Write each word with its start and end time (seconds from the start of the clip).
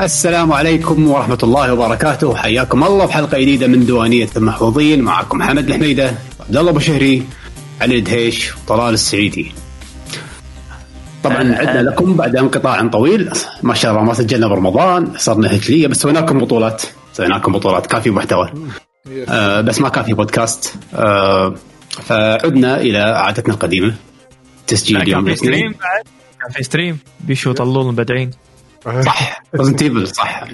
السلام 0.00 0.52
عليكم 0.52 1.08
ورحمة 1.08 1.38
الله 1.42 1.72
وبركاته. 1.72 2.34
حياكم 2.36 2.84
الله 2.84 3.06
في 3.06 3.12
حلقة 3.12 3.38
جديدة 3.38 3.66
من 3.66 3.86
ديوانية 3.86 4.28
المحفوظين. 4.36 5.02
معكم 5.02 5.38
محمد 5.38 5.68
الحميدة 5.68 6.14
عبد 6.40 6.56
الله 6.56 6.70
أبو 6.70 6.78
شهري 6.78 7.22
علي 7.80 7.98
الدهيش 7.98 8.56
وطلال 8.56 8.94
السعيدي. 8.94 9.52
طبعا 11.24 11.54
عدنا 11.54 11.82
لكم 11.82 12.16
بعد 12.16 12.36
انقطاع 12.36 12.86
طويل. 12.86 13.30
ما 13.62 13.74
شاء 13.74 13.92
الله 13.92 14.04
ما 14.04 14.14
سجلنا 14.14 14.48
برمضان 14.48 15.12
صرنا 15.16 15.56
هجلية 15.56 15.86
بس 15.86 15.96
سوينا 15.96 16.18
لكم 16.18 16.38
بطولات. 16.38 16.82
سوينا 17.12 17.34
لكم 17.34 17.52
بطولات 17.52 17.86
كافي 17.86 18.10
محتوى. 18.10 18.52
آه 19.28 19.60
بس 19.60 19.80
ما 19.80 19.88
كافي 19.88 20.12
بودكاست. 20.12 20.74
آه 20.94 21.54
فعدنا 21.90 22.80
إلى 22.80 22.98
عادتنا 22.98 23.54
القديمة 23.54 23.94
تسجيل 24.66 25.08
يوم 25.08 25.24
كان 25.24 25.34
في 25.34 25.36
stream 25.36 25.70
بعد. 25.72 26.04
كان 26.40 26.50
في 26.52 26.62
stream. 26.62 26.98
بيشو 27.20 27.52
طلول 27.52 27.86
مبدعين 27.86 28.30
صح. 28.84 29.42
Resident 29.54 29.82
Evil 29.82 30.08
صح. 30.08 30.44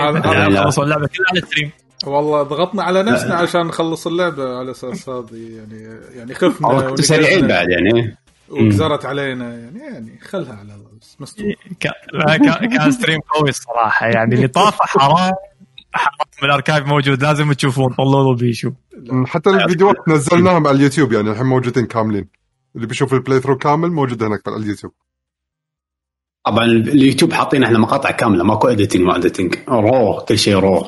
هذا- 0.00 0.48
لا. 0.48 0.64
خلصوا 0.64 0.84
اللعبة 0.84 1.06
كلها 1.06 1.26
على 1.30 1.38
ال 1.40 1.44
stream 1.44 1.70
والله 2.06 2.42
ضغطنا 2.42 2.82
على 2.82 3.02
نفسنا 3.02 3.34
عشان 3.34 3.60
نخلص 3.66 4.06
اللعبة 4.06 4.58
على 4.58 4.70
أساس 4.70 5.08
هذه 5.08 5.26
يعني 5.56 6.00
يعني 6.16 6.34
خفنا 6.34 6.80
كنتوا 6.80 7.04
سريعين 7.04 7.46
بعد 7.46 7.66
يعني. 7.70 8.16
وجزرت 8.48 9.06
علينا 9.06 9.54
يعني 9.54 9.78
يعني 9.78 10.18
خلها 10.22 10.52
على 10.52 10.74
الله 10.74 10.90
بس 11.00 11.16
مستوى 11.20 11.54
كان 11.80 12.90
stream 12.90 13.20
قوي 13.20 13.48
الصراحة. 13.48 14.06
يعني 14.06 14.34
اللي 14.34 14.48
طافه 14.48 14.84
حرام 14.84 15.32
حرام 15.92 16.28
من 16.42 16.48
ال 16.48 16.53
archive 16.53 16.86
موجود 16.86 17.22
لازم 17.22 17.52
تشوفون 17.52 17.94
طلول 17.94 18.26
وبيشو 18.26 18.72
حتى 19.26 19.50
الفيديوهات 19.50 19.96
نزلناهم 20.08 20.66
على 20.66 20.76
اليوتيوب 20.76 21.12
يعني 21.12 21.30
الحين 21.30 21.46
موجودين 21.46 21.86
كاملين. 21.86 22.28
اللي 22.76 22.86
بيشوف 22.86 23.14
ال 23.14 23.40
playthrough 23.40 23.56
كامل 23.58 23.90
موجود 23.92 24.22
هناك 24.22 24.40
على 24.48 24.56
اليوتيوب. 24.56 24.92
طبعا 26.46 26.64
اليوتيوب 26.64 27.32
حاطين 27.32 27.62
إحنا 27.62 27.78
مقاطع 27.78 28.10
كاملة 28.10 28.44
ماكو 28.44 28.68
editing 28.68 29.02
ما 29.02 29.16
editing 29.16 29.54
raw 29.68 30.24
كل 30.28 30.38
شيء 30.38 30.54
raw 30.56 30.86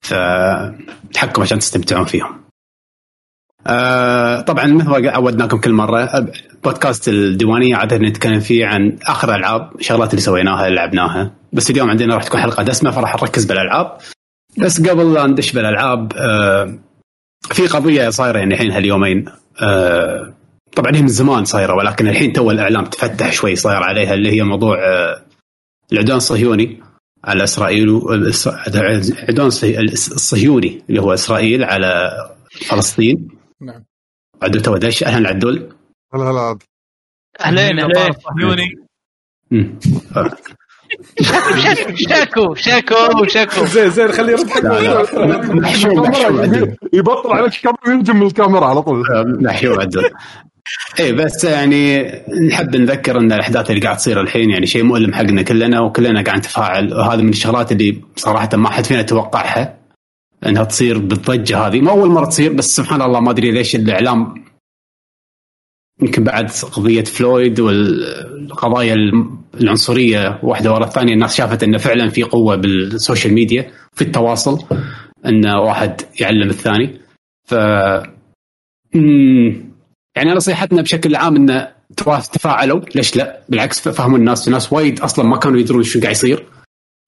فتحكم 0.00 1.42
عشان 1.42 1.58
تستمتعون 1.58 2.04
فيهم. 2.04 2.42
آه 3.66 4.40
طبعا 4.40 4.66
مثل 4.66 4.88
ما 4.88 5.10
عودناكم 5.10 5.58
كل 5.58 5.72
مرة 5.72 6.26
بودكاست 6.64 7.08
الديوانية 7.08 7.76
عادة 7.76 7.96
نتكلم 7.96 8.40
فيه 8.40 8.66
عن 8.66 8.98
آخر 9.06 9.34
ألعاب 9.34 9.70
الشغلات 9.78 10.10
اللي 10.10 10.20
سويناها 10.22 10.66
اللي 10.66 10.76
لعبناها. 10.76 11.32
بس 11.52 11.70
اليوم 11.70 11.90
عندنا 11.90 12.14
راح 12.14 12.24
تكون 12.24 12.40
حلقة 12.40 12.62
دسمة 12.62 12.90
فراح 12.90 13.22
نركز 13.22 13.44
بالألعاب. 13.44 13.98
بس 14.58 14.88
قبل 14.88 15.14
لا 15.14 15.26
ندش 15.26 15.52
بالألعاب 15.52 16.12
آه 16.16 16.78
في 17.42 17.66
قضية 17.66 18.10
صايرة 18.10 18.38
يعني 18.38 18.54
الحين 18.54 18.70
هاليومين. 18.70 19.24
آه 19.62 20.34
طبعا 20.76 20.96
هي 20.96 21.02
من 21.02 21.08
زمان 21.08 21.44
صايرة 21.44 21.74
ولكن 21.74 22.08
الحين 22.08 22.32
تو 22.32 22.50
الإعلام 22.50 22.84
تفتح 22.84 23.32
شوي 23.32 23.56
صاير 23.56 23.82
عليها 23.82 24.14
اللي 24.14 24.30
هي 24.32 24.42
موضوع 24.42 24.78
آه، 24.78 25.22
العدوان 25.92 26.16
الصهيوني 26.16 26.82
على 27.24 27.44
إسرائيل 27.44 27.88
العدوان 28.12 29.46
الصهي- 29.50 29.78
الصهيوني 29.92 30.82
اللي 30.88 31.00
هو 31.02 31.14
إسرائيل 31.14 31.64
على 31.64 32.10
فلسطين. 32.68 33.28
نعم. 33.60 33.84
عدو 34.42 34.60
تو 34.60 34.76
دش 34.76 35.04
أهلا 35.04 35.18
العدول 35.18 35.72
هلا 36.14 36.22
هلا. 36.24 36.58
أهلين 37.40 37.80
أهلين 37.80 38.12
صهيوني. 38.12 38.68
شاكو 41.94 42.54
شاكو 42.54 43.24
شاكو. 43.26 43.64
زين 43.64 43.90
زين 43.90 44.12
خليه 44.12 44.32
يرد 44.32 44.50
عدول 44.66 45.06
يبطل 46.92 47.32
عليك 47.32 47.52
الكاميرا 47.54 47.88
وينجم 47.88 48.16
من 48.16 48.26
الكاميرا 48.26 48.66
على 48.66 48.82
طول. 48.82 49.04
محشوم 49.26 49.80
عدول. 49.80 50.10
إيه 51.00 51.12
بس 51.12 51.44
يعني 51.44 52.02
نحب 52.48 52.76
نذكر 52.76 53.18
إن 53.18 53.32
الأحداث 53.32 53.70
اللي 53.70 53.80
قاعد 53.80 53.96
تصير 53.96 54.20
الحين 54.20 54.50
يعني 54.50 54.66
شيء 54.66 54.82
مؤلم 54.82 55.14
حقنا 55.14 55.42
كلنا 55.42 55.80
وكلنا 55.80 56.22
قاعد 56.22 56.38
نتفاعل. 56.38 56.94
وهذا 56.94 57.22
من 57.22 57.28
الشغلات 57.28 57.72
اللي 57.72 58.00
صراحة 58.16 58.48
ما 58.54 58.68
حد 58.68 58.84
فينا 58.84 59.02
توقعها 59.02 59.78
إنها 60.46 60.64
تصير 60.64 60.98
بالضجة 60.98 61.58
هذه. 61.66 61.80
ما 61.80 61.90
أول 61.90 62.08
مرة 62.08 62.26
تصير 62.26 62.52
بس 62.52 62.76
سبحان 62.76 63.02
الله 63.02 63.20
ما 63.20 63.30
أدري 63.30 63.50
ليش 63.50 63.76
الإعلام 63.76 64.44
يمكن 66.02 66.24
بعد 66.24 66.50
قضية 66.50 67.04
فلويد 67.04 67.60
والقضايا 67.60 68.96
العنصرية 69.60 70.40
واحدة 70.42 70.72
ورا 70.72 70.84
الثانية 70.84 71.14
الناس 71.14 71.36
شافت 71.36 71.62
انه 71.62 71.78
فعلا 71.78 72.08
في 72.08 72.22
قوة 72.22 72.56
بال 72.56 72.76
social 72.76 73.34
media 73.34 73.70
في 73.92 74.02
التواصل 74.02 74.64
إن 75.26 75.46
واحد 75.46 76.00
يعلم 76.20 76.50
الثاني. 76.50 77.00
ف. 77.44 77.54
يعني 80.16 80.30
نصيحتنا 80.30 80.82
بشكل 80.82 81.16
عام 81.16 81.36
انه 81.36 81.72
ترى 81.96 82.20
تفاعلوا. 82.20 82.80
ليش 82.94 83.16
لا؟ 83.16 83.42
بالعكس 83.48 83.88
فهموا 83.88 84.18
الناس. 84.18 84.44
في 84.44 84.50
ناس 84.50 84.72
وايد 84.72 85.00
أصلا 85.00 85.24
ما 85.24 85.36
كانوا 85.36 85.60
يدرون 85.60 85.82
شو 85.82 86.00
قاعد 86.00 86.12
يصير. 86.12 86.46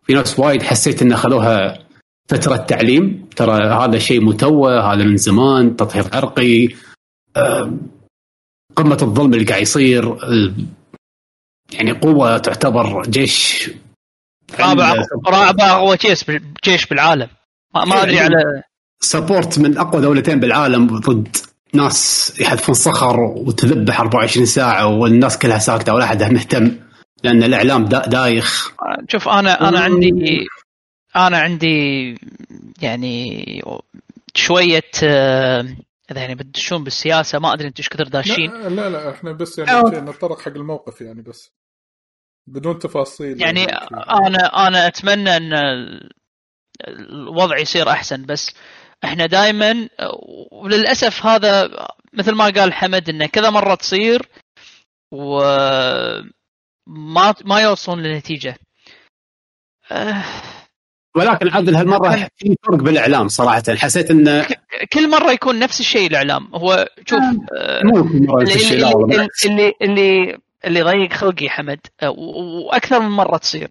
في 0.06 0.15
ناس 0.15 0.38
وايد 0.38 0.62
حسيت 0.62 1.03
انه 1.03 1.16
خذوها 1.16 1.78
فترة 2.28 2.56
تعليم. 2.56 3.28
ترى 3.37 3.65
هذا 3.65 3.98
شيء 3.98 4.20
متوه 4.20 4.92
هذا 4.92 5.04
من 5.04 5.16
زمان 5.16 5.76
تطهير 5.76 6.04
عرقي 6.12 6.69
قمة 8.76 8.98
الظلم 9.03 9.34
اللي 9.34 9.44
قاعد 9.44 9.62
يصير 9.62 10.19
يعني 11.72 11.92
قوة 11.92 12.38
تعتبر 12.38 13.03
جيش. 13.03 13.71
رابع 14.60 15.04
رابع 15.26 15.71
اقوى 15.71 15.97
جيش 15.97 16.25
جيش 16.65 16.86
بالعالم. 16.86 17.28
ما, 17.75 17.84
ما 17.84 18.03
أدري 18.03 18.19
على 18.19 18.62
سبورت 19.00 19.59
من 19.59 19.78
أقوى 19.78 20.03
دولتين 20.03 20.41
بالعالم 20.41 20.86
ضد 20.86 21.36
ناس 21.74 22.32
يحذفون 22.40 22.74
صخر 22.74 23.20
وتذبح 23.20 24.00
24 24.00 24.46
ساعة 24.46 24.86
والناس 24.86 25.38
كلها 25.38 25.58
ساكتة 25.58 25.94
ولا 25.94 26.04
أحد 26.04 26.22
مهتم 26.22 26.76
لأن 27.24 27.42
الإعلام 27.42 27.84
دا 27.84 28.06
دايخ. 28.06 28.72
شوف 29.08 29.28
أنا 29.28 29.68
أنا 29.68 29.80
عندي 29.80 30.46
أنا 31.16 31.38
عندي 31.38 32.14
يعني 32.82 33.44
شوية 34.34 34.90
آه، 35.04 35.60
إذا 36.10 36.20
يعني 36.20 36.34
بتدشون 36.34 36.84
بالسياسة 36.84 37.38
ما 37.38 37.52
أدري 37.54 37.68
أنتم 37.68 37.78
إيش 37.78 37.88
كثر 37.88 38.04
داشين. 38.08 38.50
لا 38.50 38.68
لا 38.68 38.91
لا 38.91 39.10
إحنا 39.10 39.32
بس 39.32 39.58
يعني 39.58 40.00
نتطرق 40.00 40.41
حق 40.41 40.48
الموقف 40.48 41.00
يعني 41.00 41.22
بس. 41.22 41.52
بدون 42.46 42.78
تفاصيل 42.78 43.41
يعني 43.42 43.64
أنا 44.26 44.66
أنا 44.68 44.86
أتمنى 44.86 45.36
إن 45.36 45.52
ال- 45.54 46.10
الوضع 46.88 47.58
يصير 47.58 47.91
أحسن 47.91 48.22
بس 48.26 48.54
إحنا 49.05 49.27
دائما 49.27 49.88
وللأسف 50.53 51.27
هذا 51.27 51.71
مثل 52.12 52.32
ما 52.32 52.44
قال 52.44 52.72
حمد 52.72 53.09
إنه 53.09 53.27
كذا 53.27 53.50
مرة 53.50 53.75
تصير 53.75 54.28
وما 55.12 56.25
ما 57.44 57.60
يوصلون 57.60 58.03
لنتيجه 58.03 58.56
آه، 59.93 60.25
ولكن 61.16 61.49
عادل 61.49 61.75
هالمرة 61.77 62.28
في 62.37 62.56
فرق 62.66 62.77
بالإعلام 62.77 63.28
صراحة. 63.28 63.62
حسيت 63.77 64.10
انه 64.10 64.47
كل 64.93 65.10
مرة 65.10 65.33
يكون 65.33 65.59
نفس 65.59 65.81
الشيء 65.81 66.06
الإعلام. 66.06 66.54
هو 66.54 66.88
شوف 67.06 67.21
آه، 67.56 67.81
مو 67.84 68.03
كل 68.09 68.27
مرة 68.27 68.43
اللي 68.43 68.54
اللي. 68.54 69.28
اللي 69.47 69.72
اللي, 69.83 70.38
اللي 70.65 70.83
ضيق 70.83 71.12
خلقي 71.12 71.49
حمد. 71.50 71.81
آه، 72.03 72.10
و- 72.10 72.66
وأكثر 72.66 73.00
من 73.00 73.09
مرة 73.10 73.37
تصير. 73.37 73.71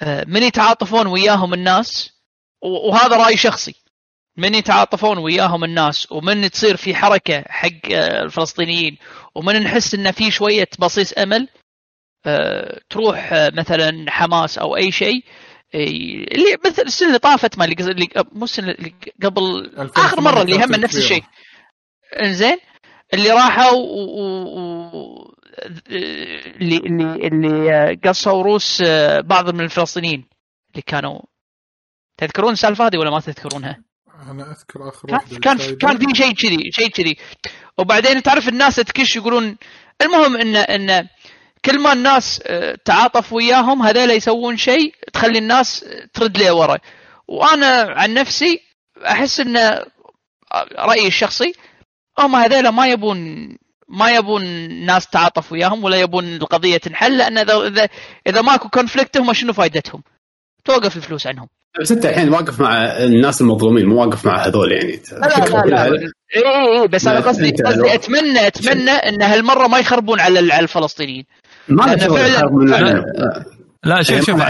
آه، 0.00 0.24
من 0.28 0.42
يتعاطفون 0.42 1.06
وياهم 1.06 1.54
الناس 1.54 2.10
و- 2.62 2.88
وهذا 2.90 3.16
رأي 3.16 3.36
شخصي. 3.36 3.74
من 4.36 4.54
يتعاطفون 4.54 5.18
وياهم 5.18 5.64
الناس 5.64 6.12
ومن 6.12 6.50
تصير 6.50 6.76
في 6.76 6.94
حركة 6.94 7.44
حق 7.48 7.92
آه، 7.92 8.22
الفلسطينيين 8.22 8.98
ومن 9.34 9.62
نحس 9.62 9.94
إن 9.94 10.10
في 10.10 10.30
شوية 10.30 10.68
بصيص 10.78 11.12
أمل 11.18 11.48
آه، 12.26 12.80
تروح 12.90 13.32
آه، 13.32 13.52
مثلا 13.54 14.10
حماس 14.10 14.58
أو 14.58 14.76
أي 14.76 14.92
شيء 14.92 15.24
اللي 15.74 16.56
مثل 16.66 16.82
السنة 16.82 17.08
اللي 17.08 17.18
طافت 17.18 17.58
ما 17.58 17.64
اللي 17.64 18.08
مو 18.32 18.44
السنة 18.44 18.70
اللي 18.70 18.94
قبل 19.22 19.72
آخر 19.96 20.20
مرة 20.20 20.42
اللي 20.42 20.64
هم 20.64 20.72
نفس 20.72 20.96
الشيء 20.96 21.24
إنزين 22.20 22.58
اللي 23.14 23.30
راحوا. 23.30 23.72
و... 23.72 25.32
اللي 26.60 26.76
اللي 26.76 27.28
اللي 27.28 27.94
قصوا 28.04 28.42
روس 28.42 28.82
بعض 29.20 29.54
من 29.54 29.60
الفلسطينيين 29.60 30.28
اللي 30.70 30.82
كانوا 30.82 31.20
تذكرون 32.16 32.52
السالفة 32.52 32.86
هذه 32.86 32.98
ولا 32.98 33.10
ما 33.10 33.20
تذكرونها؟ 33.20 33.91
أنا 34.30 34.50
أذكر 34.50 34.88
آخر 34.88 35.08
كان 35.08 35.40
كان 35.40 35.76
كان 35.76 35.98
في 35.98 36.14
شيء 36.14 36.32
كذي 36.32 36.70
شيء 36.72 36.88
كذي. 36.88 37.16
وبعدين 37.78 38.22
تعرف 38.22 38.48
الناس 38.48 38.76
تكش 38.76 39.16
يقولون 39.16 39.56
المهم 40.02 40.36
ان 40.36 40.56
إن 40.56 41.08
كل 41.64 41.78
ما 41.78 41.92
الناس 41.92 42.42
آه، 42.46 42.78
تعاطف 42.84 43.32
وياهم 43.32 43.82
هذول 43.82 44.10
يسوون 44.10 44.56
شيء 44.56 44.94
تخلي 45.12 45.38
الناس 45.38 45.84
ترد 46.14 46.38
ليه 46.38 46.52
ورا. 46.52 46.78
وأنا 47.28 47.94
عن 47.96 48.14
نفسي 48.14 48.60
أحس 49.06 49.40
إن 49.40 49.56
آه، 49.56 49.86
رأيي 50.78 51.06
الشخصي 51.06 51.52
هم 52.18 52.36
هذول 52.36 52.68
ما 52.68 52.86
يبون 52.86 53.48
ما 53.88 54.10
يبون 54.10 54.44
ناس 54.86 55.06
تعاطف 55.06 55.52
وياهم 55.52 55.84
ولا 55.84 55.96
يبون 55.96 56.24
القضية 56.36 56.76
تنحل 56.76 57.18
لأن 57.18 57.38
اذا 57.38 57.66
اذا, 57.66 57.88
إذا 58.26 58.42
ماكو 58.42 58.68
conflict 58.68 59.16
هم 59.16 59.32
شنو 59.32 59.52
فائدتهم؟ 59.52 60.02
توقف 60.64 60.96
الفلوس 60.96 61.26
عنهم. 61.26 61.48
بس 61.80 61.92
انت 61.92 62.06
الحين 62.06 62.28
واقف 62.28 62.60
مع 62.60 62.82
الناس 62.84 63.40
المظلومين 63.40 63.86
مو 63.86 64.00
واقف 64.00 64.26
مع 64.26 64.46
هذول 64.46 64.72
يعني 64.72 65.00
لا 65.12 65.18
لا 65.18 65.64
لا, 65.64 65.88
لا. 65.88 66.12
اي 66.36 66.80
اي 66.80 66.88
بس 66.88 67.06
أنا 67.06 67.20
قصدي 67.20 67.50
قصدي 67.50 67.94
اتمنى 67.94 68.46
أتمنى 68.46 68.90
إن 68.90 69.22
هالمرة 69.22 69.66
ما 69.66 69.78
يخربون 69.78 70.20
على 70.20 70.52
على 70.52 70.62
الفلسطينيين 70.62 71.24
ما 71.68 71.96
فعلاً-. 71.96 73.62
لا 73.84 74.02
شوف 74.02 74.16
إيه، 74.16 74.20
شوف 74.20 74.42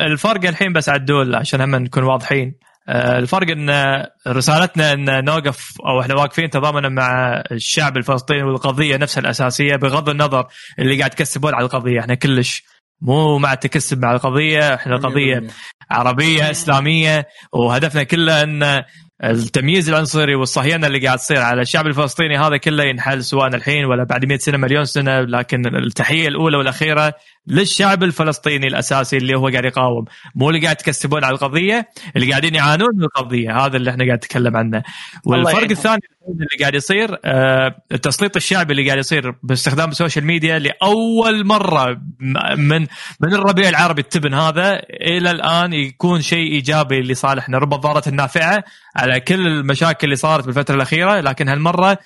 الفرق 0.00 0.46
الحين 0.46 0.72
بس 0.72 0.88
عدول 0.88 1.34
عشان 1.34 1.60
هم 1.60 1.76
نكون 1.76 2.02
واضحين 2.02 2.54
آه، 2.88 3.18
الفرق 3.18 3.50
إن 3.50 4.02
رسالتنا 4.28 4.92
إن 4.92 5.24
نوقف 5.24 5.72
أو 5.86 6.00
إحنا 6.00 6.14
واقفين 6.14 6.50
تضامنا 6.50 6.88
مع 6.88 7.42
الشعب 7.52 7.96
الفلسطيني 7.96 8.42
والقضية 8.42 8.96
نفسها 8.96 9.20
الأساسية 9.20 9.76
بغض 9.76 10.08
النظر 10.08 10.46
اللي 10.78 10.98
قاعد 10.98 11.12
يكسبون 11.12 11.54
على 11.54 11.64
القضية 11.64 12.00
إحنا 12.00 12.14
كلش 12.14 12.64
مو 13.02 13.38
مع 13.38 13.52
التكسب 13.52 14.02
مع 14.02 14.12
القضية 14.12 14.74
إحنا 14.74 14.96
قضية 14.96 15.40
100%. 15.40 15.42
عربية 15.90 16.50
إسلامية 16.50 17.28
وهدفنا 17.52 18.02
كله 18.02 18.42
إن 18.42 18.82
التمييز 19.24 19.88
العنصري 19.88 20.34
والصهيونة 20.34 20.86
اللي 20.86 21.06
قاعد 21.06 21.18
تصير 21.18 21.38
على 21.38 21.62
الشعب 21.62 21.86
الفلسطيني 21.86 22.38
هذا 22.38 22.56
كله 22.56 22.84
ينحل 22.84 23.24
سواء 23.24 23.46
الحين 23.46 23.84
ولا 23.84 24.04
بعد 24.04 24.24
100 24.24 24.38
سنة 24.38 24.58
مليون 24.58 24.84
سنة 24.84 25.20
لكن 25.20 25.66
التحية 25.76 26.28
الأولى 26.28 26.56
والأخيرة 26.56 27.14
للشعب 27.46 28.02
الفلسطيني 28.02 28.66
الأساسي 28.66 29.16
اللي 29.16 29.38
هو 29.38 29.48
قاعد 29.48 29.64
يقاوم. 29.64 30.04
مو 30.34 30.50
اللي 30.50 30.60
قاعد 30.60 30.80
يكسبون 30.80 31.24
على 31.24 31.34
القضية 31.34 31.88
اللي 32.16 32.30
قاعدين 32.30 32.54
يعانون 32.54 32.88
من 32.94 33.04
القضية. 33.04 33.66
هذا 33.66 33.76
اللي 33.76 33.90
إحنا 33.90 34.04
قاعد 34.04 34.16
نتكلم 34.16 34.56
عنه. 34.56 34.82
والفرق 35.26 35.54
يعينهم. 35.54 35.70
الثاني 35.70 36.00
اللي 36.28 36.56
قاعد 36.60 36.74
يصير 36.74 37.18
آه، 37.24 37.76
التسليط 37.92 38.36
الشعبي 38.36 38.72
اللي 38.72 38.86
قاعد 38.86 38.98
يصير 38.98 39.34
باستخدام 39.42 39.90
ال 39.90 39.95
social 39.95 40.24
media 40.24 40.58
لأول 40.58 41.46
مرة 41.46 42.00
من 42.56 42.80
من 43.20 43.34
الربيع 43.34 43.68
العربي 43.68 44.00
التبن 44.00 44.34
هذا 44.34 44.82
إلى 44.90 45.30
الآن 45.30 45.72
يكون 45.72 46.22
شيء 46.22 46.52
إيجابي 46.52 47.02
لصالحنا 47.02 47.58
رب 47.58 47.74
الضارة 47.74 48.08
النافعة 48.08 48.64
على 48.96 49.20
كل 49.20 49.46
المشاكل 49.46 50.04
اللي 50.04 50.16
صارت 50.16 50.46
بالفترة 50.46 50.74
الأخيرة 50.74 51.20
لكن 51.20 51.48
هالمرة 51.48 51.98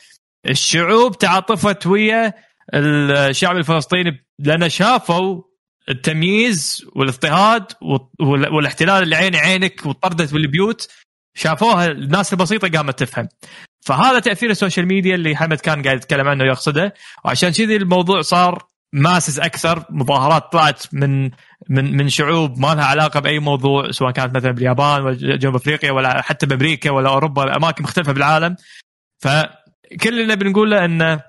الشعوب 0.48 1.18
تعاطفت 1.18 1.86
ويا 1.86 2.34
الشعب 2.74 3.56
الفلسطيني 3.56 4.24
لأن 4.38 4.68
شافوا 4.68 5.42
التمييز 5.88 6.86
والاضطهاد 6.96 7.64
وال- 7.80 8.54
والاحتلال 8.54 9.02
اللي 9.02 9.16
عيني 9.16 9.38
عينك 9.38 9.86
وطردت 9.86 10.32
بالبيوت 10.32 10.88
شافوها. 11.36 11.86
الناس 11.86 12.32
البسيطة 12.32 12.68
قامت 12.68 12.98
تفهم. 12.98 13.28
فهذا 13.86 14.18
تأثير 14.18 14.50
ال 14.50 14.56
social 14.56 14.87
media 14.87 15.14
اللي 15.14 15.36
حمد 15.36 15.60
كان 15.60 15.82
قاعد 15.82 15.96
يتكلم 15.96 16.28
عنه 16.28 16.44
ويقصده. 16.44 16.94
وعشان 17.24 17.50
كذي 17.50 17.76
الموضوع 17.76 18.20
صار 18.22 18.66
ماسس 18.92 19.38
أكثر 19.38 19.84
مظاهرات 19.90 20.52
طلعت 20.52 20.82
من 20.92 21.24
من 21.69 21.96
من 21.96 22.08
شعوب 22.08 22.58
ما 22.58 22.74
لها 22.74 22.84
علاقة 22.84 23.20
بأي 23.20 23.38
موضوع 23.38 23.90
سواء 23.90 24.10
كانت 24.10 24.36
مثلا 24.36 24.50
باليابان 24.50 25.02
ولا 25.02 25.36
جنوب 25.36 25.54
أفريقيا 25.54 25.90
ولا 25.92 26.22
حتى 26.22 26.46
بأمريكا 26.46 26.90
ولا 26.90 27.08
أوروبا 27.08 27.56
أماكن 27.56 27.84
مختلفة 27.84 28.12
بالعالم. 28.12 28.56
فكل 29.22 30.20
اللي 30.20 30.36
بنقوله 30.36 30.84
إنه 30.84 31.20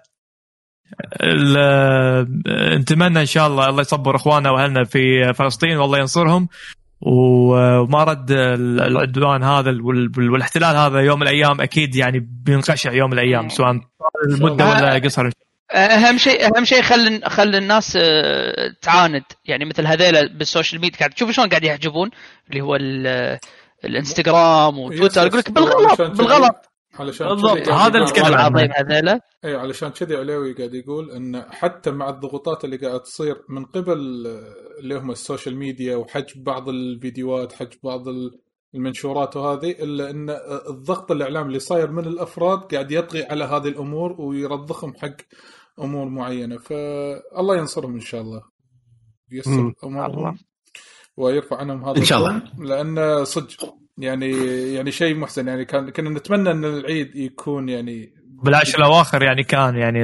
نتمنى 2.79 3.19
إن 3.21 3.25
شاء 3.25 3.47
الله 3.47 3.69
الله 3.69 3.81
يصبر 3.81 4.15
إخواننا 4.15 4.51
وأهلنا 4.51 4.83
في 4.83 5.33
فلسطين 5.33 5.77
والله 5.77 5.99
ينصرهم. 5.99 6.47
وما 7.01 8.03
رد 8.03 8.31
ال- 8.31 8.81
العدوان 8.81 9.43
هذا 9.43 9.69
وال- 9.83 10.31
والاحتلال 10.31 10.75
هذا 10.75 10.99
يوم 10.99 11.19
من 11.19 11.27
الأيام 11.27 11.61
أكيد 11.61 11.95
يعني 11.95 12.27
بينقشع 12.45 12.91
يوم 12.93 13.09
من 13.09 13.19
الأيام 13.19 13.49
سواء 13.49 13.71
المدة 14.29 14.65
ولا 14.69 14.93
قصر. 15.05 15.29
أهم 15.71 16.17
شيء 16.17 16.45
أهم 16.57 16.65
شيء 16.65 16.81
خل 16.81 17.21
خل 17.25 17.55
الناس 17.55 17.97
آه، 18.01 18.73
تعاند. 18.81 19.23
يعني 19.45 19.65
مثل 19.65 19.87
هذيلا 19.87 20.29
بال 20.37 20.48
social 20.48 20.81
media 20.81 20.99
قاعد 20.99 21.09
تشوف 21.11 21.31
شلون 21.31 21.49
قاعد 21.49 21.63
يحجبون 21.63 22.09
اللي 22.49 22.61
هو 22.61 22.75
ال- 22.75 23.37
الانستغرام 23.85 24.79
وتويتر. 24.79 25.25
يقول 25.27 25.39
لك 25.39 25.51
بالغلط 25.51 26.01
بالغلط. 26.01 26.66
علشان 26.99 27.27
بالضبط، 27.27 27.69
هذا 27.69 27.99
عنه. 27.99 28.27
العظيم 28.27 28.69
هذيلا 28.71 29.21
اي 29.45 29.55
علشان 29.55 29.89
كذي 29.89 30.15
علوي 30.15 30.53
قاعد 30.53 30.73
يقول 30.73 31.11
إن 31.11 31.41
حتى 31.49 31.91
مع 31.91 32.09
الضغوطات 32.09 32.65
اللي 32.65 32.77
قاعد 32.77 32.99
تصير 32.99 33.35
من 33.49 33.65
قبل 33.65 33.97
اللي 34.79 34.95
هم 34.97 35.11
ال 35.11 35.18
social 35.18 35.55
media 35.55 35.95
وحجب 35.95 36.43
بعض 36.43 36.69
الفيديوهات 36.69 37.53
حجب 37.53 37.77
بعض 37.83 38.07
ال- 38.07 38.39
المنشورات 38.75 39.35
وهذه 39.37 39.71
إلا 39.71 40.09
إن 40.09 40.29
الضغط 40.69 41.11
الإعلام 41.11 41.47
اللي 41.47 41.59
صاير 41.59 41.91
من 41.91 42.05
الأفراد 42.07 42.59
قاعد 42.59 42.91
يطغي 42.91 43.23
على 43.23 43.43
هذه 43.43 43.67
الأمور 43.67 44.21
ويرضخهم 44.21 44.93
حق 44.95 45.15
أمور 45.81 46.09
معينة 46.09 46.57
فالله 46.57 47.57
ينصرهم 47.57 47.93
إن 47.93 47.99
شاء 47.99 48.21
الله 48.21 48.41
ييسر. 49.31 49.73
امورهم 49.83 50.37
ويرفع 51.17 51.57
عنهم 51.57 51.85
هذا 51.85 51.97
إن 51.97 52.03
شاء 52.05 52.17
الله. 52.19 52.43
لأن 52.59 53.25
صدق 53.25 53.73
يعني 53.97 54.31
يعني 54.73 54.91
شيء 54.91 55.15
محزن. 55.15 55.47
يعني 55.47 55.65
كان 55.65 55.89
كنا 55.89 56.09
نتمنى 56.09 56.51
إن 56.51 56.65
العيد 56.65 57.15
يكون 57.15 57.69
يعني 57.69 58.13
بالعشر 58.43 58.77
الأواخر 58.77 59.23
يعني 59.23 59.43
كان 59.43 59.75
يعني 59.75 60.01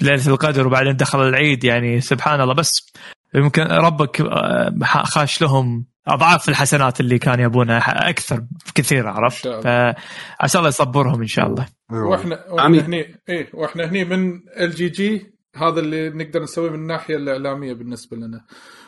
ليلة 0.00 0.26
القدر 0.26 0.66
وبعدين 0.66 0.96
دخل 0.96 1.28
العيد 1.28 1.64
يعني 1.64 2.00
سبحان 2.00 2.40
الله. 2.40 2.54
بس 2.54 2.92
يمكن 3.34 3.62
ربك 3.62 4.20
آه، 4.20 4.74
خاش 4.84 5.42
لهم 5.42 5.86
أضعاف 6.06 6.48
الحسنات 6.48 7.00
اللي 7.00 7.18
كانوا 7.18 7.44
يبونها 7.44 8.08
أكثر 8.10 8.44
بكثير 8.68 9.08
عرفت؟ 9.08 9.48
فعسى 9.48 10.58
الله. 10.58 10.68
يصبرهم 10.68 11.20
إن 11.20 11.26
شاء 11.26 11.46
الله. 11.46 11.66
أيوة. 11.92 12.08
وإحنا 12.08 12.44
وإحنا. 12.50 12.86
هني 12.86 13.14
إيه 13.28 13.50
وإحنا 13.54 13.84
هني 13.84 14.04
من 14.04 14.40
ال 14.60 14.70
GG 14.70 15.26
هذا 15.56 15.80
اللي 15.80 16.10
نقدر 16.10 16.42
نسويه 16.42 16.70
من 16.70 16.78
الناحية 16.78 17.16
الإعلامية 17.16 17.72
بالنسبة 17.72 18.16
لنا. 18.16 18.44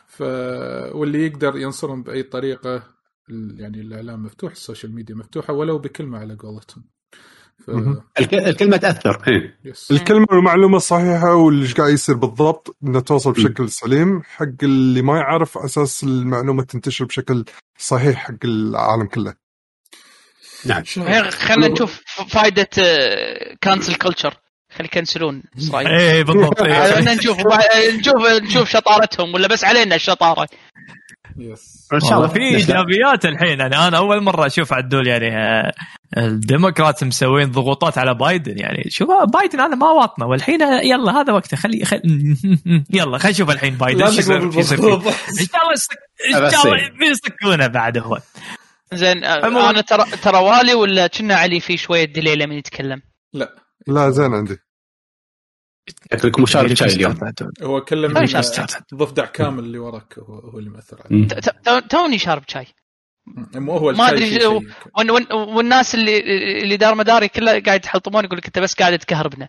ف 0.06 0.23
واللي 0.93 1.27
يقدر 1.27 1.56
ينصرهم 1.56 2.03
بأي 2.03 2.23
طريقة 2.23 2.83
يعني 3.31 3.81
الإعلام 3.81 4.23
مفتوح 4.23 4.53
ال 4.53 4.59
social 4.59 4.94
media 4.94 5.15
مفتوحة 5.15 5.53
ولو 5.53 5.79
بكلمة 5.79 6.19
على 6.19 6.35
قولتهم. 6.35 6.85
ف 7.67 7.71
الكلمة 8.21 8.77
تأثر. 8.77 9.23
إيه. 9.29 9.59
yes 9.65 9.91
الكلمة 9.91 10.27
والمعلومة 10.31 10.77
الصحيحه 10.77 11.35
واللي 11.35 11.73
قاعد 11.73 11.93
يصير 11.93 12.17
بالضبط 12.17 12.77
انها 12.85 13.00
توصل 13.00 13.32
بشكل 13.32 13.69
سليم. 13.69 14.23
حق 14.23 14.47
اللي 14.62 15.03
ما 15.03 15.17
يعرف 15.17 15.59
أساس 15.59 16.05
المعلومة 16.05 16.62
تنتشر 16.62 17.05
بشكل 17.05 17.44
صحيح 17.79 18.17
حق 18.17 18.44
العالم 18.44 19.06
كله. 19.06 19.35
نعم. 20.67 20.85
خلينا 21.31 21.69
نشوف 21.69 22.00
فائده 22.29 22.69
cancel 23.61 23.94
culture 23.94 24.35
خلي 24.73 24.85
يكنسلون 24.85 25.43
إسرائيل. 25.59 25.88
إيه 25.88 26.23
بالضبط. 26.23 26.62
إيه. 26.62 26.85
خلينا 26.94 27.15
نشوف 27.15 27.38
نشوف 27.99 28.27
نشوف 28.43 28.69
شطارتهم 28.69 29.35
ولا 29.35 29.49
بس 29.49 29.65
علينا 29.65 29.94
الشطارة. 29.94 30.49
yes. 31.43 31.88
إن 31.93 32.01
شاء 32.01 32.19
والله. 32.21 32.25
الله 32.25 32.29
في. 32.29 32.41
ايجابيات 32.57 33.27
الحين. 33.27 33.61
يعني 33.61 33.77
أنا 33.77 33.99
أول 33.99 34.21
مرة 34.23 34.47
أشوف 34.47 34.73
عدول 34.73 35.07
يعني 35.07 35.37
آه، 35.37 35.73
الديمقراط 36.17 37.05
مسوين 37.05 37.51
ضغوطات 37.51 37.99
على 37.99 38.15
بايدن 38.15 38.59
يعني. 38.59 38.85
شوف 38.89 39.11
آه، 39.11 39.25
بايدن 39.25 39.61
هذا 39.61 39.75
ما 39.75 39.91
واطنة. 39.91 40.27
والحين 40.27 40.63
آه، 40.63 40.81
يلا 40.81 41.13
هذا 41.13 41.32
وقته. 41.32 41.56
خلي 41.56 41.85
خل... 41.85 42.01
يلا 42.99 43.19
خلينا 43.19 43.31
نشوف 43.31 43.51
الحين 43.51 43.75
بايدن 43.75 44.11
شو 44.11 44.20
يصير-. 44.20 44.43
إن 44.43 44.53
شاء 44.63 44.81
الله. 44.81 45.03
إن 46.47 46.51
شاء 46.51 46.67
الله 46.67 46.91
بيصكونه 47.01 47.67
بعد 47.67 47.99
هو. 47.99 48.19
زين 48.93 49.25
أنا 49.25 49.81
ترى 49.81 50.05
ترى 50.23 50.39
والي 50.39 50.75
ولا 50.75 51.06
كنا 51.06 51.35
علي 51.35 51.61
في 51.61 51.77
شوية 51.77 52.05
ديلي 52.05 52.37
لما 52.37 52.55
يتكلم 52.55 53.03
لا. 53.32 53.55
لا 53.87 54.11
زين 54.11 54.35
عندي. 54.35 54.59
شكلك 56.13 56.41
مشارك 56.41 56.75
شاي 56.75 56.89
اليوم. 56.89 57.19
هو 57.63 57.81
كله 57.81 58.09
من 58.09 58.17
إيش 58.17 58.37
ضفدع 58.94 59.25
كامل 59.25 59.65
اللي 59.65 59.79
وراك 59.79 60.19
هو, 60.19 60.35
هو 60.39 60.59
اللي 60.59 60.70
مأثر 60.70 61.01
عليه 61.05 61.81
توني 61.81 62.19
شارب 62.19 62.43
شاي. 62.49 62.67
مو 63.55 63.73
هو 63.73 63.93
ما 63.93 64.11
وال- 64.94 65.32
والناس 65.32 65.94
اللي 65.94 66.19
اللي 66.63 66.77
دار 66.77 66.94
مداري 66.94 67.29
كلها 67.29 67.59
قاعد 67.59 67.81
يتحلطمون 67.81 68.25
يقول 68.25 68.39
لك 68.39 68.47
أنت 68.47 68.59
بس 68.59 68.75
قاعد 68.75 68.99
تكهربنا. 68.99 69.49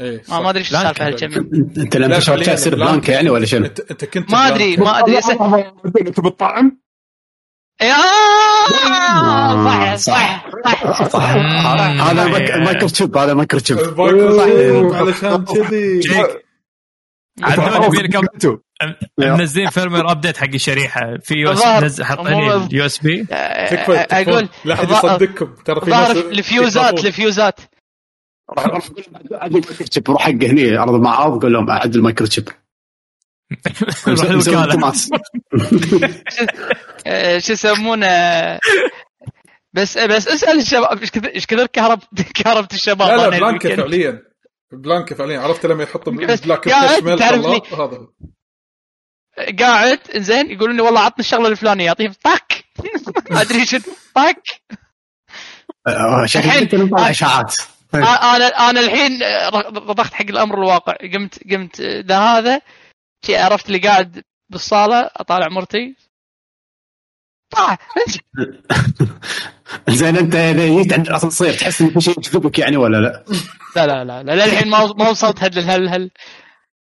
إيه 0.00 0.22
ما 0.28 0.40
ما 0.40 0.50
أدري 0.50 0.60
إيش 0.60 0.74
السالفه 0.74 1.06
هالجميع. 1.06 1.38
انت 1.78 1.96
لما 1.96 2.18
تشرب 2.18 2.42
شاي 2.42 2.54
تصير 2.54 2.74
بلانك. 2.74 2.90
بلانك 2.90 3.08
يعني 3.08 3.30
ولا 3.30 3.46
شنو؟ 3.46 3.66
أنت 3.66 4.04
كنت 4.04 4.32
ما 4.32 4.48
أدري. 4.48 4.76
ما 4.76 4.98
أدري. 4.98 5.18
أنت 6.00 6.20
بالطعم؟ 6.20 6.80
صح 9.56 9.94
صح 9.96 10.44
صح 10.84 11.08
صح 11.08 11.22
هذا 12.10 12.24
مايك- 12.28 12.50
مايكرو 12.56 12.88
تشيب 12.88 13.16
هذا 13.16 13.34
مايكرو 13.34 13.60
تشيب 13.60 13.78
علشان 14.94 15.44
كذي 15.44 16.00
أنتوا. 18.34 18.56
منزلين 19.18 19.70
فيرمير 19.70 20.10
ابديت 20.10 20.36
حق 20.36 20.48
الشريحه 20.54 21.16
في 21.22 21.34
يو 21.34 21.52
اس 21.52 21.58
نزل 21.84 22.04
حاطين 22.04 22.26
اليو 22.66 22.86
اس 22.86 22.98
بي 22.98 23.24
تكفى 23.70 23.92
أقول. 24.30 24.48
لا 24.64 24.74
احد 24.74 24.90
يصدقكم 24.90 25.54
ترى 25.64 25.80
في 25.80 25.90
ناس 25.90 26.10
الفيوزات. 26.16 27.04
الفيوزات 27.04 27.60
تشيب 29.88 30.10
روح 30.10 30.22
حق 30.22 30.30
هني 30.30 30.78
ارض 30.78 30.94
المعارض 30.94 31.42
قول 31.42 31.52
لهم 31.52 31.70
عدل 31.70 32.02
مايكرو 32.02 32.26
تشيب 32.26 32.48
روح 32.48 32.54
مسوي 32.54 32.58
الوكاله 32.58 32.58
التماس. 32.58 32.58
آه، 32.58 33.39
شو 37.38 37.52
يسمونه؟ 37.52 38.58
بس 39.72 39.98
بس 39.98 40.28
اسأل 40.28 40.58
الشباب 40.58 41.00
إيش 41.00 41.10
كثر 41.10 41.28
إيش 41.28 41.46
كثر 41.46 41.66
كهرب 41.66 42.00
كهربت 42.34 42.74
الشباب؟ 42.74 43.08
لا 43.08 43.16
لا 43.16 43.28
أنا 43.28 43.38
بلانكا. 43.38 43.76
فعليا. 43.76 44.22
بلانكا 44.72 45.14
فعليا. 45.14 45.40
عرفت 45.40 45.66
لما 45.66 45.82
يحط 45.82 46.08
بلاك 46.08 46.68
قاعد 46.68 46.88
فلاش 46.88 47.02
ميل 47.02 47.18
تعرف 47.18 47.46
لي. 47.46 47.60
خلاط 47.70 47.74
هذا. 47.74 47.96
هو. 47.98 48.06
قاعد 49.58 49.98
إنزين 50.16 50.50
يقولون 50.50 50.76
لي 50.76 50.82
والله 50.82 51.00
عطني 51.00 51.20
الشغلة 51.20 51.48
الفلانية. 51.48 51.84
يعطيه 51.84 52.12
طق. 52.24 52.46
ما 53.30 53.40
أدري 53.40 53.66
شنو. 53.66 53.80
طق. 54.14 54.34
آه، 55.86 56.26
شكلك 56.26 56.44
الحين- 56.44 56.62
أنت 56.62 56.74
نطلع 56.74 57.10
إشاعات. 57.10 57.56
أنا 57.94 58.70
أنا 58.70 58.80
الحين 58.80 59.22
رضخت 59.88 60.14
حق 60.14 60.24
الأمر 60.28 60.58
الواقع. 60.58 60.94
قمت 61.14 61.52
قمت 61.52 61.80
ذا 61.80 62.18
هذا 62.18 62.60
عرفت 63.28 63.66
اللي 63.66 63.78
قاعد 63.78 64.22
بالصالة 64.48 65.10
أطالع 65.16 65.48
مرتي 65.48 65.96
طاح 67.50 67.78
زين 69.88 70.16
أنت 70.16 70.34
اذا 70.34 70.66
جيت 70.66 70.92
عند 70.92 71.08
الاسانسير 71.08 71.52
تحس 71.54 71.80
إن 71.82 71.90
في 71.90 72.00
شيء 72.00 72.18
يجذبك 72.18 72.58
يعني 72.58 72.76
ولا 72.76 72.96
لا؟ 72.96 73.24
لا 73.76 73.86
لا 73.86 74.04
لا 74.04 74.22
لا 74.22 74.46
للحين 74.46 74.68
ما 74.68 74.92
ما 74.98 75.08
وصلت 75.08 75.42
هل 75.44 75.58
هل 75.58 75.88
هل 75.88 76.10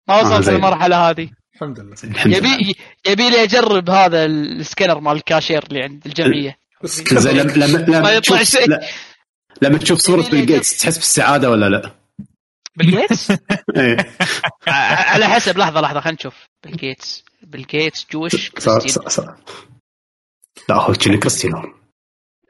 ما 0.07 0.19
آه، 0.19 0.25
وصلت. 0.25 0.49
للمرحلة 0.49 1.09
هذه 1.09 1.29
الحمد 1.55 1.79
لله 1.79 1.95
الحمد 2.03 2.33
لله 2.37 2.57
يبي 2.57 2.75
يبي 3.07 3.29
لي 3.29 3.43
أجرب 3.43 3.89
هذا 3.89 4.25
السكنر 4.25 4.99
مال 4.99 5.15
الكاشير 5.15 5.63
اللي 5.63 5.83
عند 5.83 6.05
الجمعية 6.05 6.57
زين 6.83 7.47
لما 7.47 7.77
لما 7.77 8.43
شيء. 8.43 8.69
لا- 8.69 8.81
لما 9.61 9.77
تشوف 9.77 9.99
صورة 9.99 10.29
بيل 10.29 10.45
جيتس 10.45 10.77
تحس 10.77 10.97
بالسعادة 10.97 11.49
ولا 11.49 11.69
لا؟ 11.69 11.91
بيل 12.77 13.00
جيتس 13.00 13.31
إيه. 13.77 13.97
ع- 14.67 14.71
على 15.13 15.25
حسب 15.27 15.57
لحظة 15.57 15.81
لحظة 15.81 15.99
خلينا 15.99 16.15
نشوف. 16.19 16.45
بيل 16.63 16.89
جيتس 16.89 17.23
بيل 17.43 17.71
جيتس 17.71 18.07
جوش 18.11 18.51
صار 18.57 18.79
كريستيان 18.79 18.89
صار 18.89 19.09
صار. 19.09 19.37
لا 20.69 20.75
هو 20.75 20.93
كنا 20.93 21.17
كريستيانو. 21.17 21.61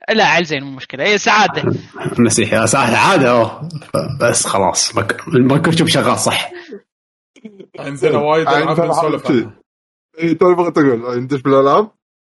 لا 0.09 0.25
عيل 0.27 0.45
زين 0.45 0.63
مو 0.63 0.71
مشكلة. 0.71 1.03
هي 1.03 1.17
سعادة. 1.17 1.63
مسيحي 2.19 2.67
صح 2.67 2.79
عادة 2.79 3.31
أوه. 3.31 3.69
بس 4.21 4.47
خلاص 4.47 4.97
أشوف 5.73 5.89
شغال 5.89 6.19
صح. 6.19 6.51
عندنا 7.79 8.17
وايد 8.17 8.47
ألعاب 8.47 8.79
نسولف. 8.81 9.27
عنها. 9.31 9.53
اي 10.19 10.35
توني 10.35 10.55
بغيت 10.55 10.77
أقول 10.77 11.23
ندش 11.23 11.41
بالألعاب؟ 11.41 11.91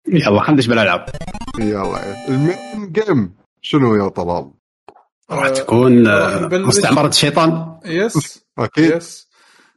يلا 0.07 0.39
خلينا 0.39 0.51
ندش 0.51 0.67
بالألعاب. 0.67 1.05
يلا 1.59 2.27
ال 2.27 2.40
main 2.40 2.91
game. 2.91 3.35
شنو 3.61 3.95
يا 3.95 4.09
طلال؟ 4.09 4.51
راح 5.31 5.45
آه، 5.45 5.49
تكون 5.49 6.07
آه،. 6.07 6.47
مستعمرة 6.47 7.07
الشيطان. 7.07 7.79
yes 7.85 8.39
أكيد. 8.59 8.91
yes 8.95 9.29